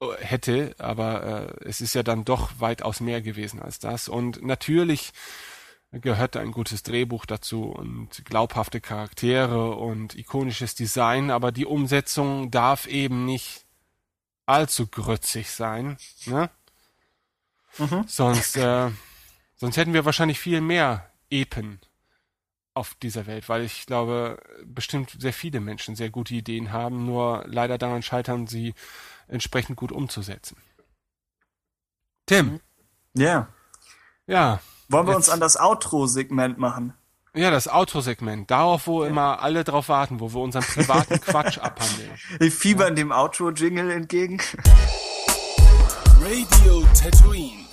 äh, 0.00 0.06
hätte, 0.18 0.74
aber 0.78 1.50
äh, 1.62 1.68
es 1.68 1.80
ist 1.80 1.94
ja 1.94 2.02
dann 2.02 2.24
doch 2.24 2.58
weitaus 2.58 3.00
mehr 3.00 3.22
gewesen 3.22 3.62
als 3.62 3.78
das. 3.78 4.08
Und 4.08 4.42
natürlich 4.42 5.12
gehört 5.92 6.36
ein 6.36 6.52
gutes 6.52 6.82
Drehbuch 6.82 7.26
dazu 7.26 7.64
und 7.64 8.24
glaubhafte 8.24 8.80
Charaktere 8.80 9.74
und 9.74 10.14
ikonisches 10.14 10.74
Design, 10.74 11.30
aber 11.30 11.52
die 11.52 11.66
Umsetzung 11.66 12.50
darf 12.50 12.86
eben 12.86 13.24
nicht 13.24 13.64
allzu 14.46 14.86
grützig 14.86 15.50
sein, 15.50 15.96
ne? 16.26 16.50
Mhm. 17.78 18.04
Sonst, 18.06 18.56
äh, 18.56 18.90
sonst 19.56 19.76
hätten 19.76 19.92
wir 19.92 20.04
wahrscheinlich 20.04 20.38
viel 20.38 20.60
mehr 20.60 21.10
Epen 21.30 21.80
auf 22.74 22.94
dieser 22.94 23.26
Welt, 23.26 23.48
weil 23.48 23.62
ich 23.62 23.86
glaube, 23.86 24.42
bestimmt 24.64 25.16
sehr 25.18 25.32
viele 25.32 25.60
Menschen 25.60 25.96
sehr 25.96 26.10
gute 26.10 26.34
Ideen 26.34 26.72
haben, 26.72 27.06
nur 27.06 27.44
leider 27.46 27.78
daran 27.78 28.02
scheitern, 28.02 28.46
sie 28.46 28.74
entsprechend 29.28 29.76
gut 29.76 29.92
umzusetzen. 29.92 30.56
Tim. 32.26 32.60
Ja. 33.14 33.48
Ja. 34.26 34.60
Wollen 34.88 35.06
wir 35.06 35.14
jetzt, 35.14 35.26
uns 35.26 35.30
an 35.30 35.40
das 35.40 35.56
Outro-Segment 35.56 36.58
machen? 36.58 36.94
Ja, 37.34 37.50
das 37.50 37.66
Outro-Segment. 37.66 38.50
Darauf, 38.50 38.86
wo 38.86 39.02
ja. 39.02 39.10
immer 39.10 39.42
alle 39.42 39.64
drauf 39.64 39.88
warten, 39.88 40.20
wo 40.20 40.32
wir 40.32 40.40
unseren 40.40 40.62
privaten 40.62 41.20
Quatsch 41.20 41.58
abhandeln. 41.62 42.10
Ich 42.38 42.54
fiebern 42.54 42.90
ja. 42.90 42.94
dem 42.94 43.10
Outro-Jingle 43.10 43.90
entgegen. 43.90 44.40
Radio 46.22 46.84
Tatooine. 46.94 47.66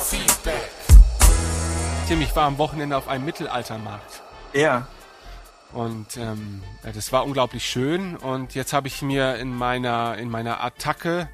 Feedback. 0.00 0.70
Tim, 2.06 2.20
ich 2.20 2.36
war 2.36 2.44
am 2.44 2.58
Wochenende 2.58 2.98
auf 2.98 3.08
einem 3.08 3.24
Mittelaltermarkt. 3.24 4.22
Ja. 4.52 4.86
Und 5.72 6.18
ähm, 6.18 6.62
das 6.82 7.10
war 7.10 7.24
unglaublich 7.24 7.64
schön. 7.64 8.16
Und 8.16 8.54
jetzt 8.54 8.74
habe 8.74 8.88
ich 8.88 9.00
mir 9.00 9.36
in 9.36 9.56
meiner 9.56 10.18
in 10.18 10.30
meiner 10.30 10.62
Attacke 10.62 11.30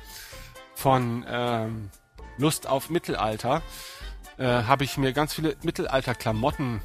von 0.80 1.26
ähm, 1.28 1.90
Lust 2.38 2.66
auf 2.66 2.88
Mittelalter 2.88 3.60
äh, 4.38 4.44
habe 4.44 4.84
ich 4.84 4.96
mir 4.96 5.12
ganz 5.12 5.34
viele 5.34 5.54
Mittelalter-Klamotten 5.62 6.80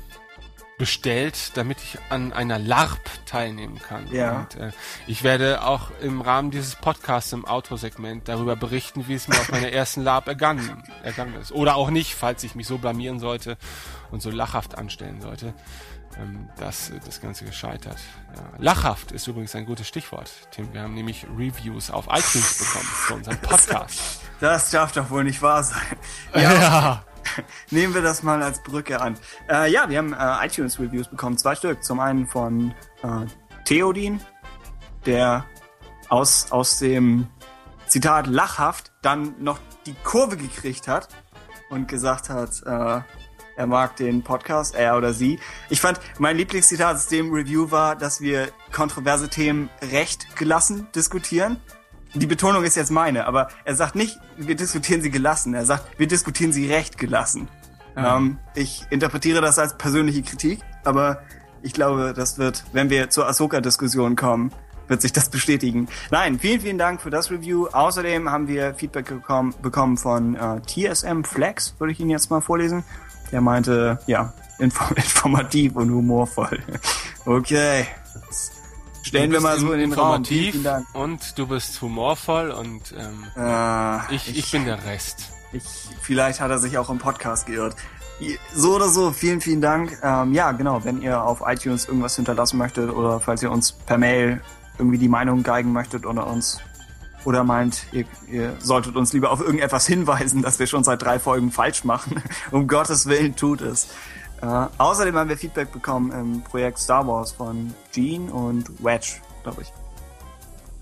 bestellt, 0.78 1.56
damit 1.56 1.78
ich 1.82 1.98
an 2.10 2.34
einer 2.34 2.60
LARP 2.60 3.00
teilnehmen 3.26 3.80
kann. 3.80 4.12
Ja. 4.12 4.40
Und 4.40 4.56
äh, 4.56 4.72
ich 5.08 5.24
werde 5.24 5.64
auch 5.64 5.92
im 6.02 6.20
Rahmen 6.20 6.52
dieses 6.52 6.76
Podcasts 6.76 7.32
im 7.32 7.46
Autosegment 7.46 8.28
darüber 8.28 8.58
berichten, 8.58 9.08
wie 9.08 9.14
es 9.14 9.30
mir 9.30 9.36
auf 9.36 9.50
meiner 9.50 9.70
ersten 9.72 10.04
LARP 10.04 10.28
ergangen, 10.28 10.84
ergangen 11.02 11.36
ist. 11.36 11.54
Oder 11.54 11.78
auch 11.78 11.90
nicht, 11.90 12.16
falls 12.16 12.44
ich 12.44 12.56
mich 12.56 12.68
so 12.68 12.78
blamieren 12.78 13.20
sollte 13.20 13.58
und 14.12 14.22
so 14.22 14.30
lachhaft 14.30 14.78
anstellen 14.78 15.22
sollte, 15.22 15.54
ähm, 16.18 16.50
dass 16.58 16.90
äh, 16.90 17.00
das 17.06 17.22
Ganze 17.22 17.46
gescheitert. 17.46 17.98
Ja. 18.36 18.44
Lachhaft 18.58 19.12
ist 19.12 19.28
übrigens 19.28 19.56
ein 19.56 19.66
gutes 19.66 19.88
Stichwort, 19.88 20.32
Tim. 20.52 20.72
Wir 20.74 20.82
haben 20.82 20.94
nämlich 20.94 21.26
Reviews 21.38 21.92
auf 21.92 22.06
iTunes 22.08 22.58
bekommen 22.58 22.86
für 22.86 23.14
unseren 23.16 23.38
Podcast. 23.38 24.22
Das 24.42 24.70
darf 24.70 24.92
doch 24.92 25.10
wohl 25.10 25.24
nicht 25.24 25.42
wahr 25.42 25.64
sein. 25.64 25.82
ja. 26.36 26.54
ja. 26.54 27.06
Nehmen 27.72 27.94
wir 27.94 28.02
das 28.02 28.22
mal 28.22 28.44
als 28.44 28.62
Brücke 28.62 29.00
an. 29.00 29.18
Äh, 29.50 29.72
ja, 29.72 29.90
wir 29.90 29.98
haben 29.98 30.14
äh, 30.14 30.46
iTunes-Reviews 30.46 31.08
bekommen, 31.08 31.38
zwei 31.38 31.56
Stück. 31.56 31.84
Zum 31.84 32.02
einen 32.02 32.28
von 32.28 32.74
äh, 33.04 33.26
Theodin, 33.64 34.20
der 35.06 35.46
aus, 36.10 36.52
aus 36.52 36.80
dem 36.80 37.28
Zitat 37.88 38.28
lachhaft 38.28 38.92
dann 39.02 39.36
noch 39.40 39.60
die 39.86 39.96
Kurve 40.04 40.38
gekriegt 40.38 40.88
hat 40.88 41.08
und 41.70 41.88
gesagt 41.88 42.30
hat, 42.30 42.62
äh, 42.66 43.02
er 43.56 43.68
mag 43.68 43.96
den 43.96 44.24
Podcast, 44.24 44.76
er 44.76 44.98
oder 44.98 45.14
sie. 45.14 45.40
Ich 45.70 45.82
fand, 45.82 46.00
mein 46.20 46.38
Lieblingszitat 46.38 46.96
aus 46.96 47.08
dem 47.08 47.32
Review 47.32 47.72
war, 47.72 47.96
dass 47.96 48.22
wir 48.22 48.50
kontroverse 48.72 49.30
Themen 49.30 49.70
recht 49.92 50.36
gelassen 50.36 50.88
diskutieren 50.96 51.58
die 52.16 52.28
Betonung 52.28 52.64
ist 52.64 52.76
jetzt 52.76 52.92
meine, 52.92 53.28
aber 53.28 53.50
er 53.66 53.76
sagt 53.76 53.96
nicht, 53.96 54.18
wir 54.38 54.56
diskutieren 54.56 55.02
sie 55.02 55.12
gelassen. 55.12 55.54
Er 55.54 55.66
sagt, 55.66 56.00
wir 56.00 56.08
diskutieren 56.08 56.54
sie 56.54 56.72
recht 56.72 56.98
gelassen. 56.98 57.50
Mhm. 57.96 58.06
Ähm, 58.06 58.40
ich 58.56 58.86
interpretiere 58.90 59.42
das 59.42 59.60
als 59.60 59.78
persönliche 59.78 60.22
Kritik, 60.22 60.60
aber 60.84 61.22
ich 61.62 61.74
glaube, 61.74 62.14
das 62.16 62.38
wird, 62.38 62.64
wenn 62.74 62.90
wir 62.90 63.10
zur 63.10 63.28
Ahsoka-Diskussion 63.28 64.16
kommen, 64.16 64.52
wird 64.88 65.02
sich 65.02 65.14
das 65.14 65.30
bestätigen. 65.30 65.88
Nein, 66.12 66.40
vielen, 66.40 66.62
vielen 66.62 66.78
Dank 66.78 67.02
für 67.02 67.10
das 67.10 67.32
Review. 67.32 67.68
Außerdem 67.68 68.32
haben 68.32 68.48
wir 68.48 68.76
Feedback 68.76 69.08
bekommen, 69.08 69.54
bekommen 69.62 69.98
von 69.98 70.36
äh, 70.36 70.62
TSM 70.62 71.24
Flex, 71.24 71.76
würde 71.80 71.92
ich 71.92 72.00
Ihnen 72.00 72.12
jetzt 72.12 72.30
mal 72.30 72.42
vorlesen. 72.42 72.84
Der 73.32 73.42
meinte, 73.42 74.00
ja, 74.08 74.34
informativ 74.60 75.76
und 75.76 75.92
humorvoll. 75.92 76.60
okay. 77.26 77.86
Stellen 79.02 79.32
wir 79.32 79.42
mal 79.42 79.60
so 79.60 79.72
in 79.72 79.80
den 79.80 79.94
Raum. 79.94 80.24
Und 80.94 81.38
du 81.38 81.48
bist 81.48 81.80
humorvoll 81.82 82.50
und 82.50 82.94
ähm, 82.98 83.26
äh, 83.38 84.16
ich, 84.16 84.30
ich, 84.30 84.38
ich 84.40 84.52
bin 84.52 84.66
der 84.66 84.84
Rest. 84.84 85.32
Ich, 85.54 85.64
vielleicht 86.02 86.42
hat 86.42 86.50
er 86.50 86.58
sich 86.58 86.78
auch 86.78 86.90
im 86.90 86.98
Podcast 86.98 87.46
geirrt. 87.46 87.76
So 88.54 88.76
oder 88.76 88.90
so, 88.90 89.12
vielen, 89.12 89.42
vielen 89.42 89.62
Dank. 89.62 90.00
Ähm, 90.02 90.34
ja, 90.34 90.54
genau, 90.54 90.84
wenn 90.84 91.02
ihr 91.02 91.22
auf 91.22 91.44
iTunes 91.46 91.86
irgendwas 91.86 92.16
hinterlassen 92.16 92.58
möchtet 92.58 92.90
oder 92.90 93.20
falls 93.20 93.44
ihr 93.44 93.52
uns 93.52 93.74
per 93.74 93.98
Mail 93.98 94.42
irgendwie 94.80 94.98
die 94.98 95.10
Meinung 95.10 95.44
geigen 95.44 95.72
möchtet 95.72 96.06
oder 96.06 96.26
uns 96.26 96.60
oder 97.26 97.44
meint, 97.44 97.86
ihr, 97.92 98.06
ihr 98.28 98.56
solltet 98.60 98.96
uns 98.96 99.12
lieber 99.14 99.32
auf 99.32 99.42
irgendetwas 99.42 99.86
hinweisen, 99.88 100.42
dass 100.42 100.60
wir 100.60 100.68
schon 100.68 100.84
seit 100.84 101.02
drei 101.02 101.20
Folgen 101.20 101.52
falsch 101.52 101.84
machen. 101.84 102.24
um 102.52 102.68
Gottes 102.68 103.08
Willen 103.08 103.36
tut 103.36 103.62
es. 103.62 103.90
Äh, 104.42 104.68
außerdem 104.78 105.16
haben 105.16 105.30
wir 105.30 105.38
Feedback 105.38 105.72
bekommen 105.72 106.12
im 106.12 106.42
Projekt 106.44 106.80
Star 106.80 107.08
Wars 107.08 107.32
von 107.32 107.74
Gene 107.92 108.32
und 108.32 108.84
Wedge, 108.84 109.16
glaube 109.44 109.64
ich. 109.64 109.74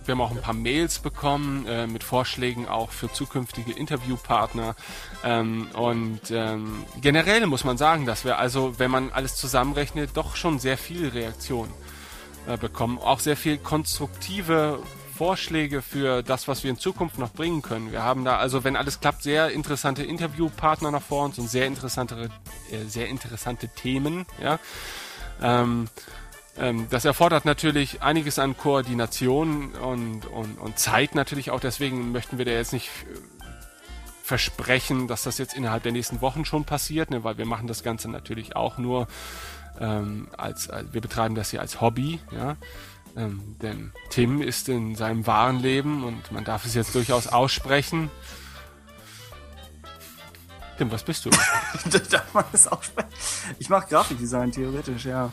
Wir 0.05 0.13
haben 0.13 0.21
auch 0.21 0.31
ein 0.31 0.41
paar 0.41 0.53
Mails 0.53 0.99
bekommen 0.99 1.65
äh, 1.65 1.87
mit 1.87 2.03
Vorschlägen 2.03 2.67
auch 2.67 2.91
für 2.91 3.11
zukünftige 3.11 3.71
Interviewpartner. 3.71 4.75
Ähm, 5.23 5.67
und 5.73 6.29
ähm, 6.29 6.83
generell 6.99 7.45
muss 7.47 7.63
man 7.63 7.77
sagen, 7.77 8.05
dass 8.05 8.25
wir 8.25 8.37
also, 8.37 8.77
wenn 8.79 8.91
man 8.91 9.11
alles 9.13 9.37
zusammenrechnet, 9.37 10.11
doch 10.15 10.35
schon 10.35 10.59
sehr 10.59 10.77
viele 10.77 11.13
Reaktionen 11.13 11.71
äh, 12.47 12.57
bekommen. 12.57 12.97
Auch 12.97 13.21
sehr 13.21 13.37
viel 13.37 13.57
konstruktive 13.57 14.79
Vorschläge 15.13 15.81
für 15.81 16.23
das, 16.23 16.47
was 16.47 16.63
wir 16.63 16.71
in 16.71 16.77
Zukunft 16.77 17.19
noch 17.19 17.31
bringen 17.31 17.61
können. 17.61 17.91
Wir 17.91 18.03
haben 18.03 18.25
da 18.25 18.37
also, 18.37 18.63
wenn 18.63 18.75
alles 18.75 18.99
klappt, 18.99 19.23
sehr 19.23 19.51
interessante 19.51 20.03
Interviewpartner 20.03 20.91
noch 20.91 21.03
vor 21.03 21.25
uns 21.25 21.37
und 21.39 21.49
sehr 21.49 21.67
interessante, 21.67 22.29
äh, 22.71 22.83
sehr 22.87 23.07
interessante 23.07 23.69
Themen. 23.69 24.25
Ja. 24.41 24.59
Ähm, 25.41 25.87
ähm, 26.57 26.87
das 26.89 27.05
erfordert 27.05 27.45
natürlich 27.45 28.01
einiges 28.01 28.39
an 28.39 28.57
Koordination 28.57 29.73
und, 29.73 30.25
und, 30.25 30.57
und 30.57 30.79
Zeit 30.79 31.15
natürlich 31.15 31.51
auch. 31.51 31.59
Deswegen 31.59 32.11
möchten 32.11 32.37
wir 32.37 32.45
da 32.45 32.51
jetzt 32.51 32.73
nicht 32.73 32.89
äh, 32.89 33.17
versprechen, 34.23 35.07
dass 35.07 35.23
das 35.23 35.37
jetzt 35.37 35.55
innerhalb 35.55 35.83
der 35.83 35.91
nächsten 35.91 36.21
Wochen 36.21 36.45
schon 36.45 36.65
passiert, 36.65 37.09
ne, 37.09 37.23
weil 37.23 37.37
wir 37.37 37.45
machen 37.45 37.67
das 37.67 37.83
Ganze 37.83 38.09
natürlich 38.09 38.55
auch 38.55 38.77
nur 38.77 39.07
ähm, 39.79 40.27
als, 40.37 40.69
als 40.69 40.93
wir 40.93 41.01
betreiben 41.01 41.35
das 41.35 41.49
hier 41.49 41.61
als 41.61 41.81
Hobby, 41.81 42.19
ja. 42.31 42.55
Ähm, 43.15 43.55
denn 43.61 43.91
Tim 44.09 44.41
ist 44.41 44.69
in 44.69 44.95
seinem 44.95 45.27
wahren 45.27 45.59
Leben 45.59 46.03
und 46.03 46.31
man 46.31 46.43
darf 46.43 46.65
es 46.65 46.73
jetzt 46.73 46.95
durchaus 46.95 47.27
aussprechen. 47.27 48.09
Tim, 50.77 50.91
was 50.91 51.03
bist 51.03 51.25
du? 51.25 51.29
darf 52.09 52.33
man 52.33 52.45
das 52.51 52.67
aussprechen? 52.67 53.09
Ich 53.59 53.69
mache 53.69 53.87
Grafikdesign, 53.87 54.51
theoretisch, 54.51 55.05
ja. 55.05 55.31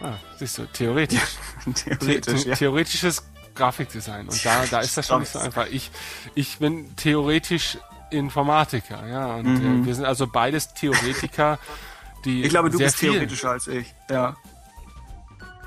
Ah, 0.00 0.14
siehst 0.38 0.58
du, 0.58 0.66
theoretisch. 0.66 1.20
theoretisch, 1.74 2.42
The 2.42 2.48
ja. 2.50 2.54
Theoretisches 2.54 3.24
Grafikdesign 3.56 4.28
und 4.28 4.44
da, 4.44 4.64
da 4.70 4.80
ist 4.80 4.96
das 4.96 5.08
schon 5.08 5.18
nicht 5.20 5.32
so 5.32 5.40
einfach. 5.40 5.66
Ich, 5.72 5.90
ich 6.36 6.58
bin 6.58 6.94
theoretisch 6.94 7.78
Informatiker, 8.10 9.06
ja, 9.08 9.34
und 9.34 9.54
Mhm. 9.60 9.82
äh, 9.82 9.86
wir 9.86 9.94
sind 9.96 10.04
also 10.04 10.28
beides 10.28 10.72
Theoretiker, 10.74 11.58
die 12.24 12.44
Ich 12.44 12.50
glaube, 12.50 12.70
du 12.70 12.78
bist 12.78 12.96
viel, 12.96 13.10
theoretischer 13.10 13.50
als 13.50 13.66
ich. 13.66 13.92
Ja. 14.08 14.36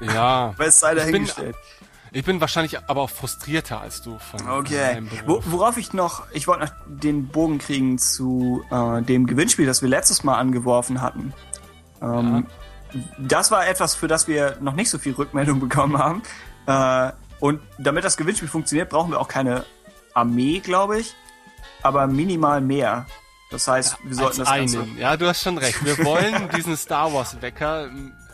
Ja, 0.02 0.54
Weil 0.58 0.70
es 0.70 0.80
sei 0.80 0.92
ich 0.92 0.96
bin, 1.04 1.12
dahingestellt. 1.12 1.56
ich 2.12 2.26
bin 2.26 2.42
wahrscheinlich 2.42 2.78
aber 2.88 3.02
auch 3.02 3.10
frustrierter 3.10 3.80
als 3.82 4.02
du 4.02 4.18
von 4.20 4.50
Okay. 4.50 5.02
Wo, 5.26 5.42
worauf 5.46 5.78
ich 5.78 5.94
noch, 5.94 6.24
ich 6.32 6.48
wollte 6.48 6.66
noch 6.66 6.72
den 6.88 7.28
Bogen 7.28 7.58
kriegen 7.60 7.98
zu 7.98 8.64
äh, 8.72 9.02
dem 9.02 9.28
Gewinnspiel, 9.28 9.66
das 9.66 9.82
wir 9.82 9.90
letztes 9.90 10.24
Mal 10.24 10.38
angeworfen 10.38 11.02
hatten. 11.02 11.34
Ähm, 12.02 12.48
Das 13.20 13.52
war 13.52 13.68
etwas, 13.68 13.96
für 13.96 14.08
das 14.08 14.28
wir 14.28 14.58
noch 14.60 14.74
nicht 14.74 14.90
so 14.90 14.98
viel 14.98 15.14
Rückmeldung 15.14 15.60
bekommen 15.60 15.98
haben. 15.98 16.24
Äh, 16.68 17.12
und 17.40 17.62
damit 17.80 18.04
das 18.04 18.18
Gewinnspiel 18.18 18.50
funktioniert, 18.50 18.90
brauchen 18.90 19.12
wir 19.12 19.20
auch 19.20 19.28
keine 19.30 19.66
Armee, 20.14 20.60
glaube 20.60 21.00
ich, 21.00 21.16
aber 21.84 22.06
minimal 22.08 22.60
mehr. 22.62 23.06
Das 23.50 23.68
heißt, 23.68 23.98
wir 24.04 24.16
sollten 24.16 24.42
als 24.42 24.50
das 24.50 24.50
Ganze. 24.58 24.80
einen. 24.82 24.98
Ja, 24.98 25.18
du 25.18 25.28
hast 25.28 25.42
schon 25.42 25.58
recht. 25.58 25.84
Wir 25.86 25.98
wollen 26.06 26.50
diesen 26.56 26.76
Star 26.78 27.14
Wars 27.14 27.42
Wecker 27.42 27.90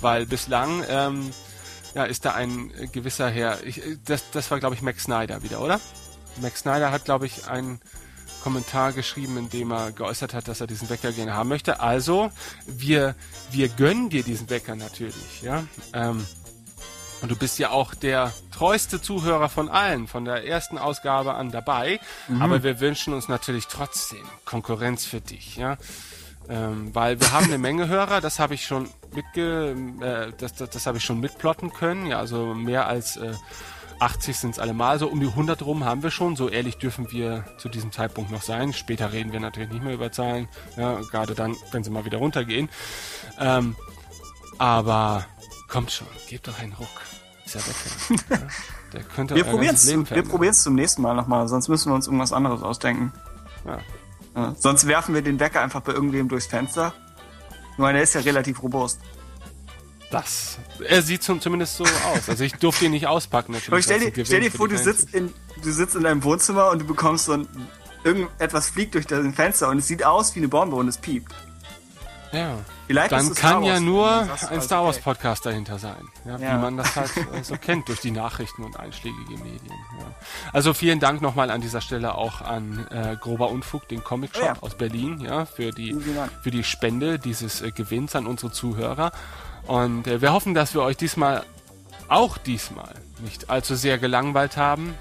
weil 0.00 0.26
bislang 0.26 0.82
ähm, 0.88 1.30
ja, 1.94 2.02
ist 2.04 2.24
da 2.24 2.34
ein 2.34 2.72
gewisser 2.92 3.30
Herr, 3.30 3.62
ich, 3.64 3.80
das, 4.04 4.28
das 4.32 4.50
war 4.50 4.58
glaube 4.58 4.74
ich 4.74 4.82
Max 4.82 5.04
Snyder 5.04 5.42
wieder, 5.44 5.60
oder? 5.60 5.78
Max 6.40 6.60
Snyder 6.60 6.90
hat 6.90 7.04
glaube 7.04 7.26
ich 7.26 7.46
einen 7.48 7.80
Kommentar 8.40 8.92
geschrieben, 8.92 9.36
in 9.36 9.50
dem 9.50 9.70
er 9.70 9.92
geäußert 9.92 10.34
hat, 10.34 10.48
dass 10.48 10.60
er 10.60 10.66
diesen 10.66 10.88
Wecker 10.88 11.12
gerne 11.12 11.34
haben 11.34 11.48
möchte. 11.48 11.80
Also, 11.80 12.30
wir, 12.66 13.14
wir 13.50 13.68
gönnen 13.68 14.10
dir 14.10 14.22
diesen 14.22 14.50
Wecker 14.50 14.76
natürlich, 14.76 15.42
ja. 15.42 15.64
Ähm, 15.92 16.26
und 17.22 17.30
du 17.30 17.36
bist 17.36 17.58
ja 17.58 17.70
auch 17.70 17.94
der 17.94 18.32
treueste 18.50 19.02
Zuhörer 19.02 19.48
von 19.48 19.68
allen, 19.68 20.06
von 20.06 20.24
der 20.24 20.46
ersten 20.46 20.78
Ausgabe 20.78 21.34
an 21.34 21.50
dabei. 21.50 22.00
Aber 22.40 22.62
wir 22.62 22.80
wünschen 22.80 23.12
uns 23.12 23.28
natürlich 23.28 23.66
trotzdem 23.66 24.24
Konkurrenz 24.44 25.04
für 25.04 25.20
dich, 25.20 25.56
ja. 25.56 25.76
Ähm, 26.48 26.94
weil 26.94 27.20
wir 27.20 27.30
haben 27.32 27.44
eine 27.44 27.58
Menge 27.68 27.88
Hörer, 27.88 28.20
das 28.20 28.38
habe 28.38 28.54
ich 28.54 28.66
schon 28.66 28.88
mitge, 29.14 29.76
äh, 30.00 30.32
das, 30.36 30.54
das, 30.54 30.70
das 30.70 30.86
habe 30.86 30.98
ich 30.98 31.04
schon 31.04 31.20
mitplotten 31.20 31.72
können, 31.72 32.06
ja, 32.06 32.18
also 32.18 32.54
mehr 32.54 32.86
als 32.86 33.16
äh, 33.16 33.34
80 34.00 34.38
sind 34.38 34.50
es 34.52 34.58
allemal, 34.58 34.98
so 34.98 35.08
um 35.08 35.20
die 35.20 35.26
100 35.26 35.62
rum 35.62 35.84
haben 35.84 36.02
wir 36.02 36.10
schon, 36.10 36.36
so 36.36 36.48
ehrlich 36.48 36.78
dürfen 36.78 37.10
wir 37.12 37.44
zu 37.58 37.68
diesem 37.68 37.92
Zeitpunkt 37.92 38.30
noch 38.30 38.42
sein. 38.42 38.72
Später 38.72 39.12
reden 39.12 39.32
wir 39.32 39.40
natürlich 39.40 39.70
nicht 39.70 39.82
mehr 39.84 39.94
über 39.94 40.10
Zahlen, 40.10 40.48
ja, 40.76 41.00
gerade 41.10 41.34
dann, 41.34 41.56
wenn 41.72 41.84
sie 41.84 41.90
mal 41.90 42.04
wieder 42.04 42.18
runtergehen. 42.18 42.68
Ähm, 43.38 43.76
aber 44.58 45.26
kommt 45.68 45.90
schon, 45.92 46.06
gebt 46.28 46.48
doch 46.48 46.58
einen 46.58 46.72
Ruck. 46.72 46.88
Ist 47.44 47.54
ja 47.54 47.60
weg. 47.60 48.20
ja. 48.30 48.38
Der 48.92 49.02
könnte 49.04 49.34
Wir 49.36 49.44
probieren 49.44 49.74
es 49.74 49.86
wir 49.86 50.04
verändern. 50.04 50.30
probieren's 50.30 50.62
zum 50.62 50.74
nächsten 50.74 51.02
Mal 51.02 51.14
nochmal, 51.14 51.46
sonst 51.48 51.68
müssen 51.68 51.90
wir 51.90 51.94
uns 51.94 52.06
irgendwas 52.06 52.32
anderes 52.32 52.62
ausdenken. 52.62 53.12
Ja. 53.64 53.78
Ja, 54.34 54.54
sonst 54.58 54.86
werfen 54.86 55.14
wir 55.14 55.22
den 55.22 55.40
Wecker 55.40 55.60
einfach 55.60 55.80
bei 55.80 55.92
irgendwem 55.92 56.28
durchs 56.28 56.46
Fenster. 56.46 56.94
Ich 57.72 57.78
meine, 57.78 57.94
der 57.94 58.02
ist 58.04 58.14
ja 58.14 58.20
relativ 58.20 58.62
robust. 58.62 59.00
Das, 60.10 60.58
er 60.86 61.02
sieht 61.02 61.22
zum, 61.22 61.40
zumindest 61.40 61.76
so 61.76 61.84
aus. 61.84 62.28
Also 62.28 62.42
ich 62.42 62.54
durfte 62.54 62.84
ihn 62.86 62.90
nicht 62.90 63.06
auspacken 63.06 63.52
natürlich. 63.52 63.72
Aber 63.72 63.82
stell 63.82 64.10
dir, 64.10 64.24
stell 64.26 64.40
dir 64.40 64.50
vor, 64.50 64.68
du 64.68 64.76
sitzt, 64.76 65.14
in, 65.14 65.32
du 65.62 65.70
sitzt 65.72 65.94
in 65.94 66.02
deinem 66.02 66.24
Wohnzimmer 66.24 66.70
und 66.70 66.80
du 66.80 66.84
bekommst 66.86 67.26
so 67.26 67.32
ein, 67.34 67.46
irgendetwas 68.02 68.70
fliegt 68.70 68.94
durch 68.94 69.06
dein 69.06 69.32
Fenster 69.34 69.68
und 69.68 69.78
es 69.78 69.86
sieht 69.86 70.04
aus 70.04 70.34
wie 70.34 70.40
eine 70.40 70.48
Bombe 70.48 70.74
und 70.76 70.88
es 70.88 70.98
piept. 70.98 71.32
Ja. 72.32 72.58
Vielleicht 72.86 73.12
Dann 73.12 73.34
kann 73.34 73.62
ja 73.64 73.78
nur 73.80 74.08
ein 74.10 74.30
also, 74.30 74.60
Star 74.60 74.84
Wars. 74.84 74.98
Podcast 74.98 75.46
dahinter 75.46 75.78
sein, 75.78 76.08
ja, 76.24 76.38
Ja. 76.38 76.56
wie 76.56 76.60
man 76.62 76.76
das 76.76 76.94
halt 76.96 77.16
äh, 77.16 77.42
so 77.42 77.56
kennt 77.60 77.88
durch 77.88 78.00
die 78.00 78.10
Nachrichten 78.10 78.64
und 78.64 78.78
einschlägige 78.78 79.32
Medien. 79.32 79.74
Ja. 79.98 80.06
Also 80.52 80.74
vielen 80.74 80.98
Dank 81.00 81.22
nochmal 81.22 81.50
an 81.50 81.60
dieser 81.60 81.80
Stelle 81.80 82.14
auch 82.16 82.40
an 82.40 82.86
äh, 82.90 83.16
Grober 83.20 83.50
Unfug, 83.50 83.86
den 83.88 84.02
Comic 84.02 84.34
Shop 84.34 84.44
Ja. 84.44 84.54
aus 84.60 84.76
Berlin, 84.76 85.20
ja, 85.20 85.44
für 85.44 85.70
die 85.70 85.96
für 86.42 86.50
die 86.50 86.64
Spende 86.64 87.18
dieses 87.20 87.62
äh, 87.62 87.70
Gewinns 87.70 88.14
an 88.16 88.26
unsere 88.26 88.50
Zuhörer. 88.52 89.12
Und 89.70 90.08
äh, 90.08 90.20
wir 90.20 90.32
hoffen, 90.32 90.52
dass 90.54 90.74
wir 90.74 90.82
euch 90.82 90.96
diesmal 90.96 91.44
auch 92.08 92.38
diesmal 92.38 92.92
nicht 93.20 93.50
allzu 93.50 93.76
sehr 93.76 93.98
gelangweilt 93.98 94.56
haben. 94.56 94.94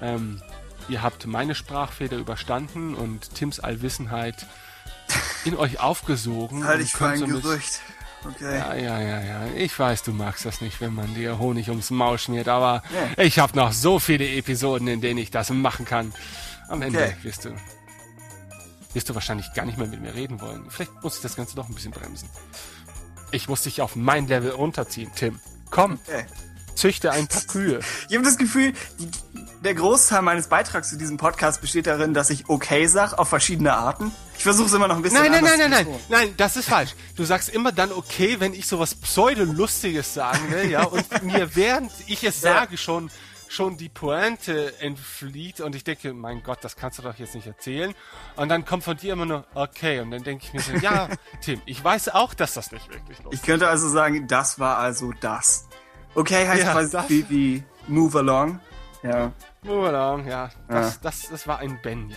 Ähm, 0.00 0.40
ihr 0.88 1.02
habt 1.02 1.26
meine 1.26 1.56
Sprachfeder 1.56 2.16
überstanden 2.16 2.94
und 2.94 3.34
Tims 3.34 3.58
Allwissenheit 3.58 4.46
in 5.44 5.56
euch 5.56 5.80
aufgesogen. 5.80 6.64
Halte 6.64 6.84
ich 6.84 6.92
für 6.92 7.08
ein 7.08 7.18
somit- 7.18 7.42
Gerücht. 7.42 7.80
Okay. 8.24 8.58
ja, 8.58 8.74
ja, 8.74 9.00
ja, 9.00 9.20
ja. 9.20 9.46
Ich 9.56 9.76
weiß, 9.76 10.04
du 10.04 10.12
magst 10.12 10.44
das 10.44 10.60
nicht, 10.60 10.80
wenn 10.80 10.94
man 10.94 11.14
dir 11.14 11.38
Honig 11.40 11.68
ums 11.68 11.90
Maul 11.90 12.18
schmiert, 12.18 12.46
aber 12.48 12.82
Ja. 13.16 13.22
ich 13.24 13.38
habe 13.40 13.56
noch 13.56 13.72
so 13.72 13.98
viele 13.98 14.28
Episoden, 14.28 14.86
in 14.88 15.00
denen 15.00 15.18
ich 15.18 15.30
das 15.32 15.50
machen 15.50 15.84
kann. 15.84 16.12
Am 16.68 16.80
Ende 16.82 16.98
Okay. 17.00 17.16
wirst 17.22 17.44
du, 17.44 17.50
wirst 18.94 19.08
du 19.08 19.14
wahrscheinlich 19.14 19.52
gar 19.54 19.64
nicht 19.66 19.78
mehr 19.78 19.86
mit 19.88 20.00
mir 20.00 20.14
reden 20.14 20.40
wollen. 20.40 20.64
Vielleicht 20.70 20.92
muss 21.02 21.16
ich 21.16 21.22
das 21.22 21.34
Ganze 21.36 21.56
doch 21.56 21.68
ein 21.68 21.74
bisschen 21.74 21.92
bremsen. 21.92 22.28
Ich 23.30 23.48
muss 23.48 23.62
dich 23.62 23.80
auf 23.82 23.96
mein 23.96 24.28
Level 24.28 24.50
runterziehen, 24.50 25.10
Tim. 25.14 25.40
Komm, 25.70 25.98
okay. 26.06 26.24
züchte 26.74 27.10
ein 27.12 27.26
paar 27.26 27.42
Kühe. 27.42 27.80
Ich 28.08 28.14
habe 28.14 28.24
das 28.24 28.38
Gefühl, 28.38 28.72
die, 28.98 29.08
der 29.64 29.74
Großteil 29.74 30.22
meines 30.22 30.46
Beitrags 30.46 30.90
zu 30.90 30.96
diesem 30.96 31.16
Podcast 31.16 31.60
besteht 31.60 31.86
darin, 31.86 32.14
dass 32.14 32.30
ich 32.30 32.48
okay 32.48 32.86
sag 32.86 33.14
auf 33.18 33.28
verschiedene 33.28 33.74
Arten. 33.74 34.12
Ich 34.38 34.44
versuche 34.44 34.66
es 34.68 34.72
immer 34.74 34.86
noch 34.86 34.96
ein 34.96 35.02
bisschen 35.02 35.20
Nein, 35.22 35.32
nein, 35.32 35.44
nein, 35.44 35.58
nein, 35.58 35.70
nein, 35.70 35.84
betonen. 35.86 36.04
nein, 36.08 36.34
das 36.36 36.56
ist 36.56 36.68
falsch. 36.68 36.94
Du 37.16 37.24
sagst 37.24 37.48
immer 37.48 37.72
dann 37.72 37.90
okay, 37.92 38.36
wenn 38.38 38.54
ich 38.54 38.66
sowas 38.68 38.94
pseudo-lustiges 38.94 40.14
sagen 40.14 40.50
will, 40.50 40.70
ja, 40.70 40.84
und 40.84 41.22
mir 41.24 41.54
während 41.56 41.90
ich 42.06 42.22
es 42.24 42.42
Ja. 42.42 42.54
sage 42.54 42.76
schon 42.78 43.10
schon 43.48 43.76
die 43.76 43.88
Pointe 43.88 44.78
entflieht 44.80 45.60
und 45.60 45.74
ich 45.74 45.84
denke, 45.84 46.12
mein 46.12 46.42
Gott, 46.42 46.58
das 46.62 46.76
kannst 46.76 46.98
du 46.98 47.02
doch 47.02 47.14
jetzt 47.16 47.34
nicht 47.34 47.46
erzählen. 47.46 47.94
Und 48.36 48.48
dann 48.48 48.64
kommt 48.64 48.84
von 48.84 48.96
dir 48.96 49.12
immer 49.12 49.26
nur 49.26 49.44
okay 49.54 50.00
und 50.00 50.10
dann 50.10 50.22
denke 50.22 50.44
ich 50.46 50.52
mir 50.52 50.60
so, 50.60 50.72
ja, 50.74 51.08
Tim, 51.40 51.60
ich 51.66 51.82
weiß 51.82 52.10
auch, 52.10 52.34
dass 52.34 52.54
das 52.54 52.72
nicht 52.72 52.88
wirklich 52.88 53.18
lustig 53.18 53.40
Ich 53.40 53.46
könnte 53.46 53.68
also 53.68 53.88
sagen, 53.88 54.26
das 54.26 54.58
war 54.58 54.78
also 54.78 55.12
das. 55.20 55.68
Okay 56.14 56.48
heißt 56.48 56.64
Ja, 56.64 56.72
quasi 56.72 56.98
wie, 57.08 57.30
wie 57.30 57.64
Move 57.88 58.18
Along. 58.18 58.60
Ja. 59.02 59.32
Move 59.62 59.88
along, 59.88 60.26
ja. 60.26 60.50
Das, 60.68 60.94
Ja. 60.94 61.00
Das, 61.02 61.28
das 61.28 61.46
war 61.46 61.58
ein 61.58 61.80
Benjamin. 61.82 62.16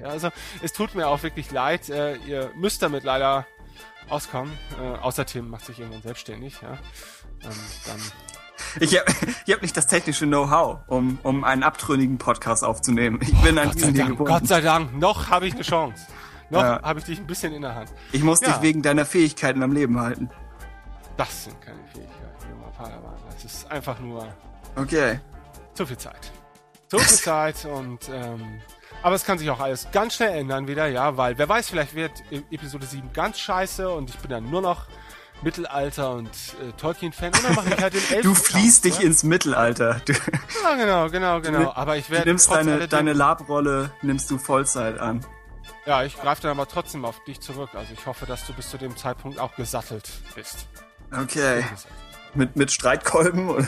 Ja, 0.00 0.08
also 0.08 0.30
es 0.62 0.72
tut 0.72 0.94
mir 0.94 1.06
auch 1.06 1.22
wirklich 1.22 1.50
leid. 1.50 1.88
Äh, 1.88 2.16
ihr 2.16 2.50
müsst 2.56 2.82
damit 2.82 3.04
leider 3.04 3.46
auskommen. 4.08 4.58
Äh, 4.80 4.98
außer 4.98 5.24
Tim 5.26 5.48
macht 5.48 5.64
sich 5.64 5.78
irgendwann 5.78 6.02
selbstständig. 6.02 6.60
Ja. 6.60 6.72
Ähm, 7.42 7.50
dann 7.86 8.00
Ich 8.80 8.98
habe 8.98 9.12
ich 9.46 9.52
hab 9.52 9.62
nicht 9.62 9.76
das 9.76 9.86
technische 9.86 10.26
Know-how, 10.26 10.78
um, 10.86 11.18
um 11.22 11.44
einen 11.44 11.62
abtrünnigen 11.62 12.18
Podcast 12.18 12.64
aufzunehmen. 12.64 13.18
Ich 13.22 13.32
bin 13.42 13.58
an 13.58 13.66
Gott 13.68 13.74
sei 13.74 13.78
diesen 13.80 13.94
hier 13.94 13.98
Dank, 14.04 14.10
gebunden. 14.18 14.32
Gott 14.32 14.48
sei 14.48 14.60
Dank, 14.60 14.98
noch 14.98 15.28
habe 15.30 15.46
ich 15.46 15.54
eine 15.54 15.62
Chance. 15.62 16.06
Noch 16.50 16.62
Ja. 16.62 16.82
habe 16.82 16.98
ich 16.98 17.04
dich 17.06 17.18
ein 17.18 17.26
bisschen 17.26 17.52
in 17.52 17.62
der 17.62 17.74
Hand. 17.74 17.90
Ich 18.12 18.22
muss 18.22 18.40
Ja. 18.40 18.48
dich 18.52 18.62
wegen 18.62 18.82
deiner 18.82 19.06
Fähigkeiten 19.06 19.62
am 19.62 19.72
Leben 19.72 19.98
halten. 20.00 20.28
Das 21.16 21.44
sind 21.44 21.60
keine 21.60 21.78
Fähigkeiten, 21.92 22.50
junger 22.50 22.70
Padawan. 22.76 23.14
Das 23.30 23.44
ist 23.44 23.70
einfach 23.70 23.98
nur 24.00 24.26
Okay. 24.76 25.20
zu 25.74 25.86
viel 25.86 25.98
Zeit. 25.98 26.30
Zu 26.88 26.98
viel 26.98 27.16
Zeit 27.18 27.64
und 27.64 28.08
ähm, 28.12 28.60
aber 29.02 29.14
es 29.16 29.24
kann 29.24 29.36
sich 29.38 29.50
auch 29.50 29.58
alles 29.60 29.88
ganz 29.92 30.14
schnell 30.14 30.38
ändern 30.38 30.68
wieder, 30.68 30.86
ja, 30.86 31.16
weil 31.16 31.36
wer 31.36 31.48
weiß, 31.48 31.70
vielleicht 31.70 31.94
wird 31.94 32.12
E- 32.30 32.42
Episode 32.50 32.86
7 32.86 33.12
ganz 33.12 33.38
scheiße 33.40 33.88
und 33.88 34.10
ich 34.10 34.18
bin 34.18 34.30
dann 34.30 34.48
nur 34.50 34.60
noch 34.62 34.86
Mittelalter 35.42 36.12
und 36.14 36.28
äh, 36.28 36.72
Tolkien-Fan 36.76 37.32
und 37.34 37.44
dann 37.44 37.54
mache 37.54 37.68
ich 37.74 37.80
halt 37.82 37.94
den 37.94 38.00
Elfen. 38.10 38.22
Du 38.22 38.34
fließt 38.34 38.84
dich 38.84 39.00
ins 39.00 39.22
Mittelalter. 39.22 40.00
Du, 40.06 40.12
Ja, 40.12 40.74
genau, 40.76 41.08
genau, 41.08 41.40
genau. 41.40 41.72
Aber 41.74 41.96
ich 41.96 42.06
du 42.06 42.12
werde 42.12 42.28
nimmst 42.28 42.46
trotz 42.48 42.58
deine, 42.58 42.88
deine 42.88 43.12
Labrolle, 43.12 43.90
nimmst 44.02 44.30
du 44.30 44.38
Vollzeit 44.38 44.98
an. 44.98 45.24
Ja, 45.86 46.04
ich 46.04 46.16
greife 46.20 46.42
dann 46.42 46.52
aber 46.52 46.68
trotzdem 46.68 47.04
auf 47.04 47.22
dich 47.24 47.40
zurück. 47.40 47.70
Also 47.74 47.92
ich 47.92 48.06
hoffe, 48.06 48.24
dass 48.26 48.46
du 48.46 48.52
bis 48.52 48.70
zu 48.70 48.78
dem 48.78 48.96
Zeitpunkt 48.96 49.38
auch 49.40 49.54
gesattelt 49.56 50.08
bist. 50.34 50.66
Okay. 51.12 51.64
Mit, 52.34 52.54
mit 52.56 52.70
Streitkolben 52.70 53.48
oder? 53.50 53.66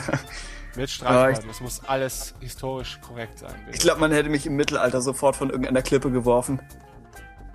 Mit 0.75 0.89
Streitkolben. 0.89 1.49
Es 1.49 1.59
muss 1.61 1.81
alles 1.85 2.33
historisch 2.39 2.99
korrekt 3.05 3.39
sein. 3.39 3.53
Ich 3.71 3.79
glaube, 3.79 3.99
man 3.99 4.11
hätte 4.11 4.29
mich 4.29 4.45
im 4.45 4.55
Mittelalter 4.55 5.01
sofort 5.01 5.35
von 5.35 5.49
irgendeiner 5.49 5.81
Klippe 5.81 6.09
geworfen. 6.09 6.61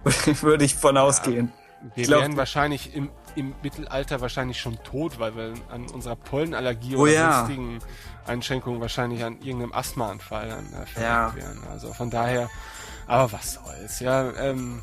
Würde 0.41 0.65
ich 0.65 0.75
von 0.75 0.97
ausgehen. 0.97 1.53
Wir 1.95 2.05
glaub- 2.05 2.21
wären 2.23 2.37
wahrscheinlich 2.37 2.95
im, 2.95 3.11
im 3.37 3.55
Mittelalter 3.63 4.21
wahrscheinlich 4.21 4.61
schon 4.61 4.83
tot, 4.85 5.19
weil 5.19 5.37
wir 5.37 5.55
an 5.71 5.89
unserer 5.91 6.17
Pollenallergie 6.17 6.97
Oh 6.97 7.01
oder 7.03 7.13
ja. 7.13 7.33
sonstigen 7.39 7.79
Einschränkungen 8.27 8.81
wahrscheinlich 8.81 9.25
an 9.25 9.39
irgendeinem 9.41 9.73
Asthmaanfall 9.73 10.49
dann 10.49 10.67
äh, 10.97 11.03
Ja. 11.03 11.35
wären. 11.35 11.59
Also 11.71 11.93
von 11.93 12.11
daher, 12.11 12.49
aber 13.07 13.33
was 13.33 13.55
soll's, 13.55 14.01
ja. 14.01 14.31
Ähm, 14.33 14.83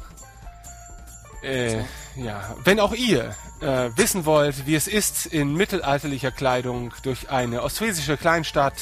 Äh, 1.44 1.84
ja, 2.16 2.56
wenn 2.64 2.80
auch 2.80 2.94
ihr 2.94 3.36
äh, 3.62 3.92
wissen 3.96 4.26
wollt, 4.26 4.66
wie 4.66 4.74
es 4.76 4.88
ist, 4.88 5.28
in 5.28 5.54
mittelalterlicher 5.54 6.32
Kleidung 6.32 6.92
durch 7.04 7.30
eine 7.30 7.62
ostfriesische 7.62 8.18
Kleinstadt 8.18 8.74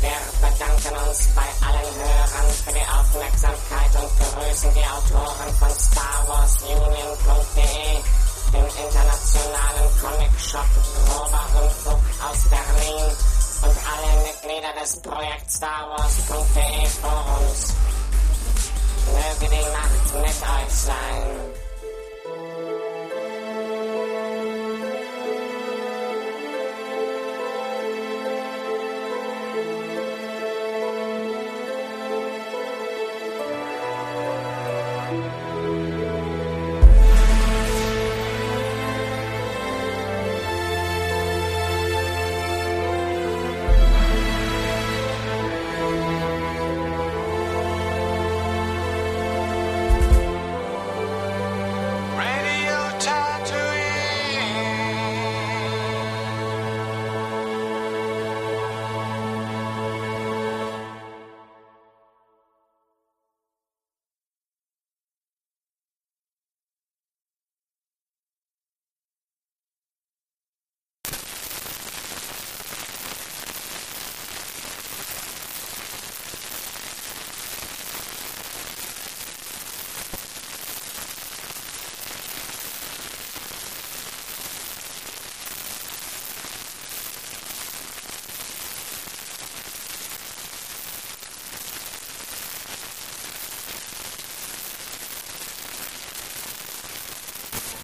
Wir 0.00 0.16
bedanken 0.40 0.96
uns 1.08 1.28
bei 1.34 1.48
allen 1.66 1.94
Hörern 1.96 2.48
für 2.64 2.72
die 2.72 2.86
Aufmerksamkeit 2.86 3.92
und 3.96 4.08
begrüßen 4.18 4.72
die 4.74 4.84
Autoren 4.84 5.54
von 5.58 5.70
StarWarsUnion.de, 5.70 8.02
dem 8.52 8.66
internationalen 8.84 9.88
Comic-Shop 10.00 10.70
Grober 11.06 11.44
Unfug 11.62 12.02
aus 12.20 12.40
Berlin 12.48 13.06
und 13.62 13.76
alle 13.88 14.10
Mitglieder 14.22 14.72
des 14.80 14.90
Projekt 15.00 15.50
StarWars.de 15.50 16.86
Forums. 17.00 17.72
Möge 19.06 19.48
die 19.50 19.66
Macht 19.72 20.14
mit 20.14 20.42
euch 20.42 20.74
sein. 20.74 21.65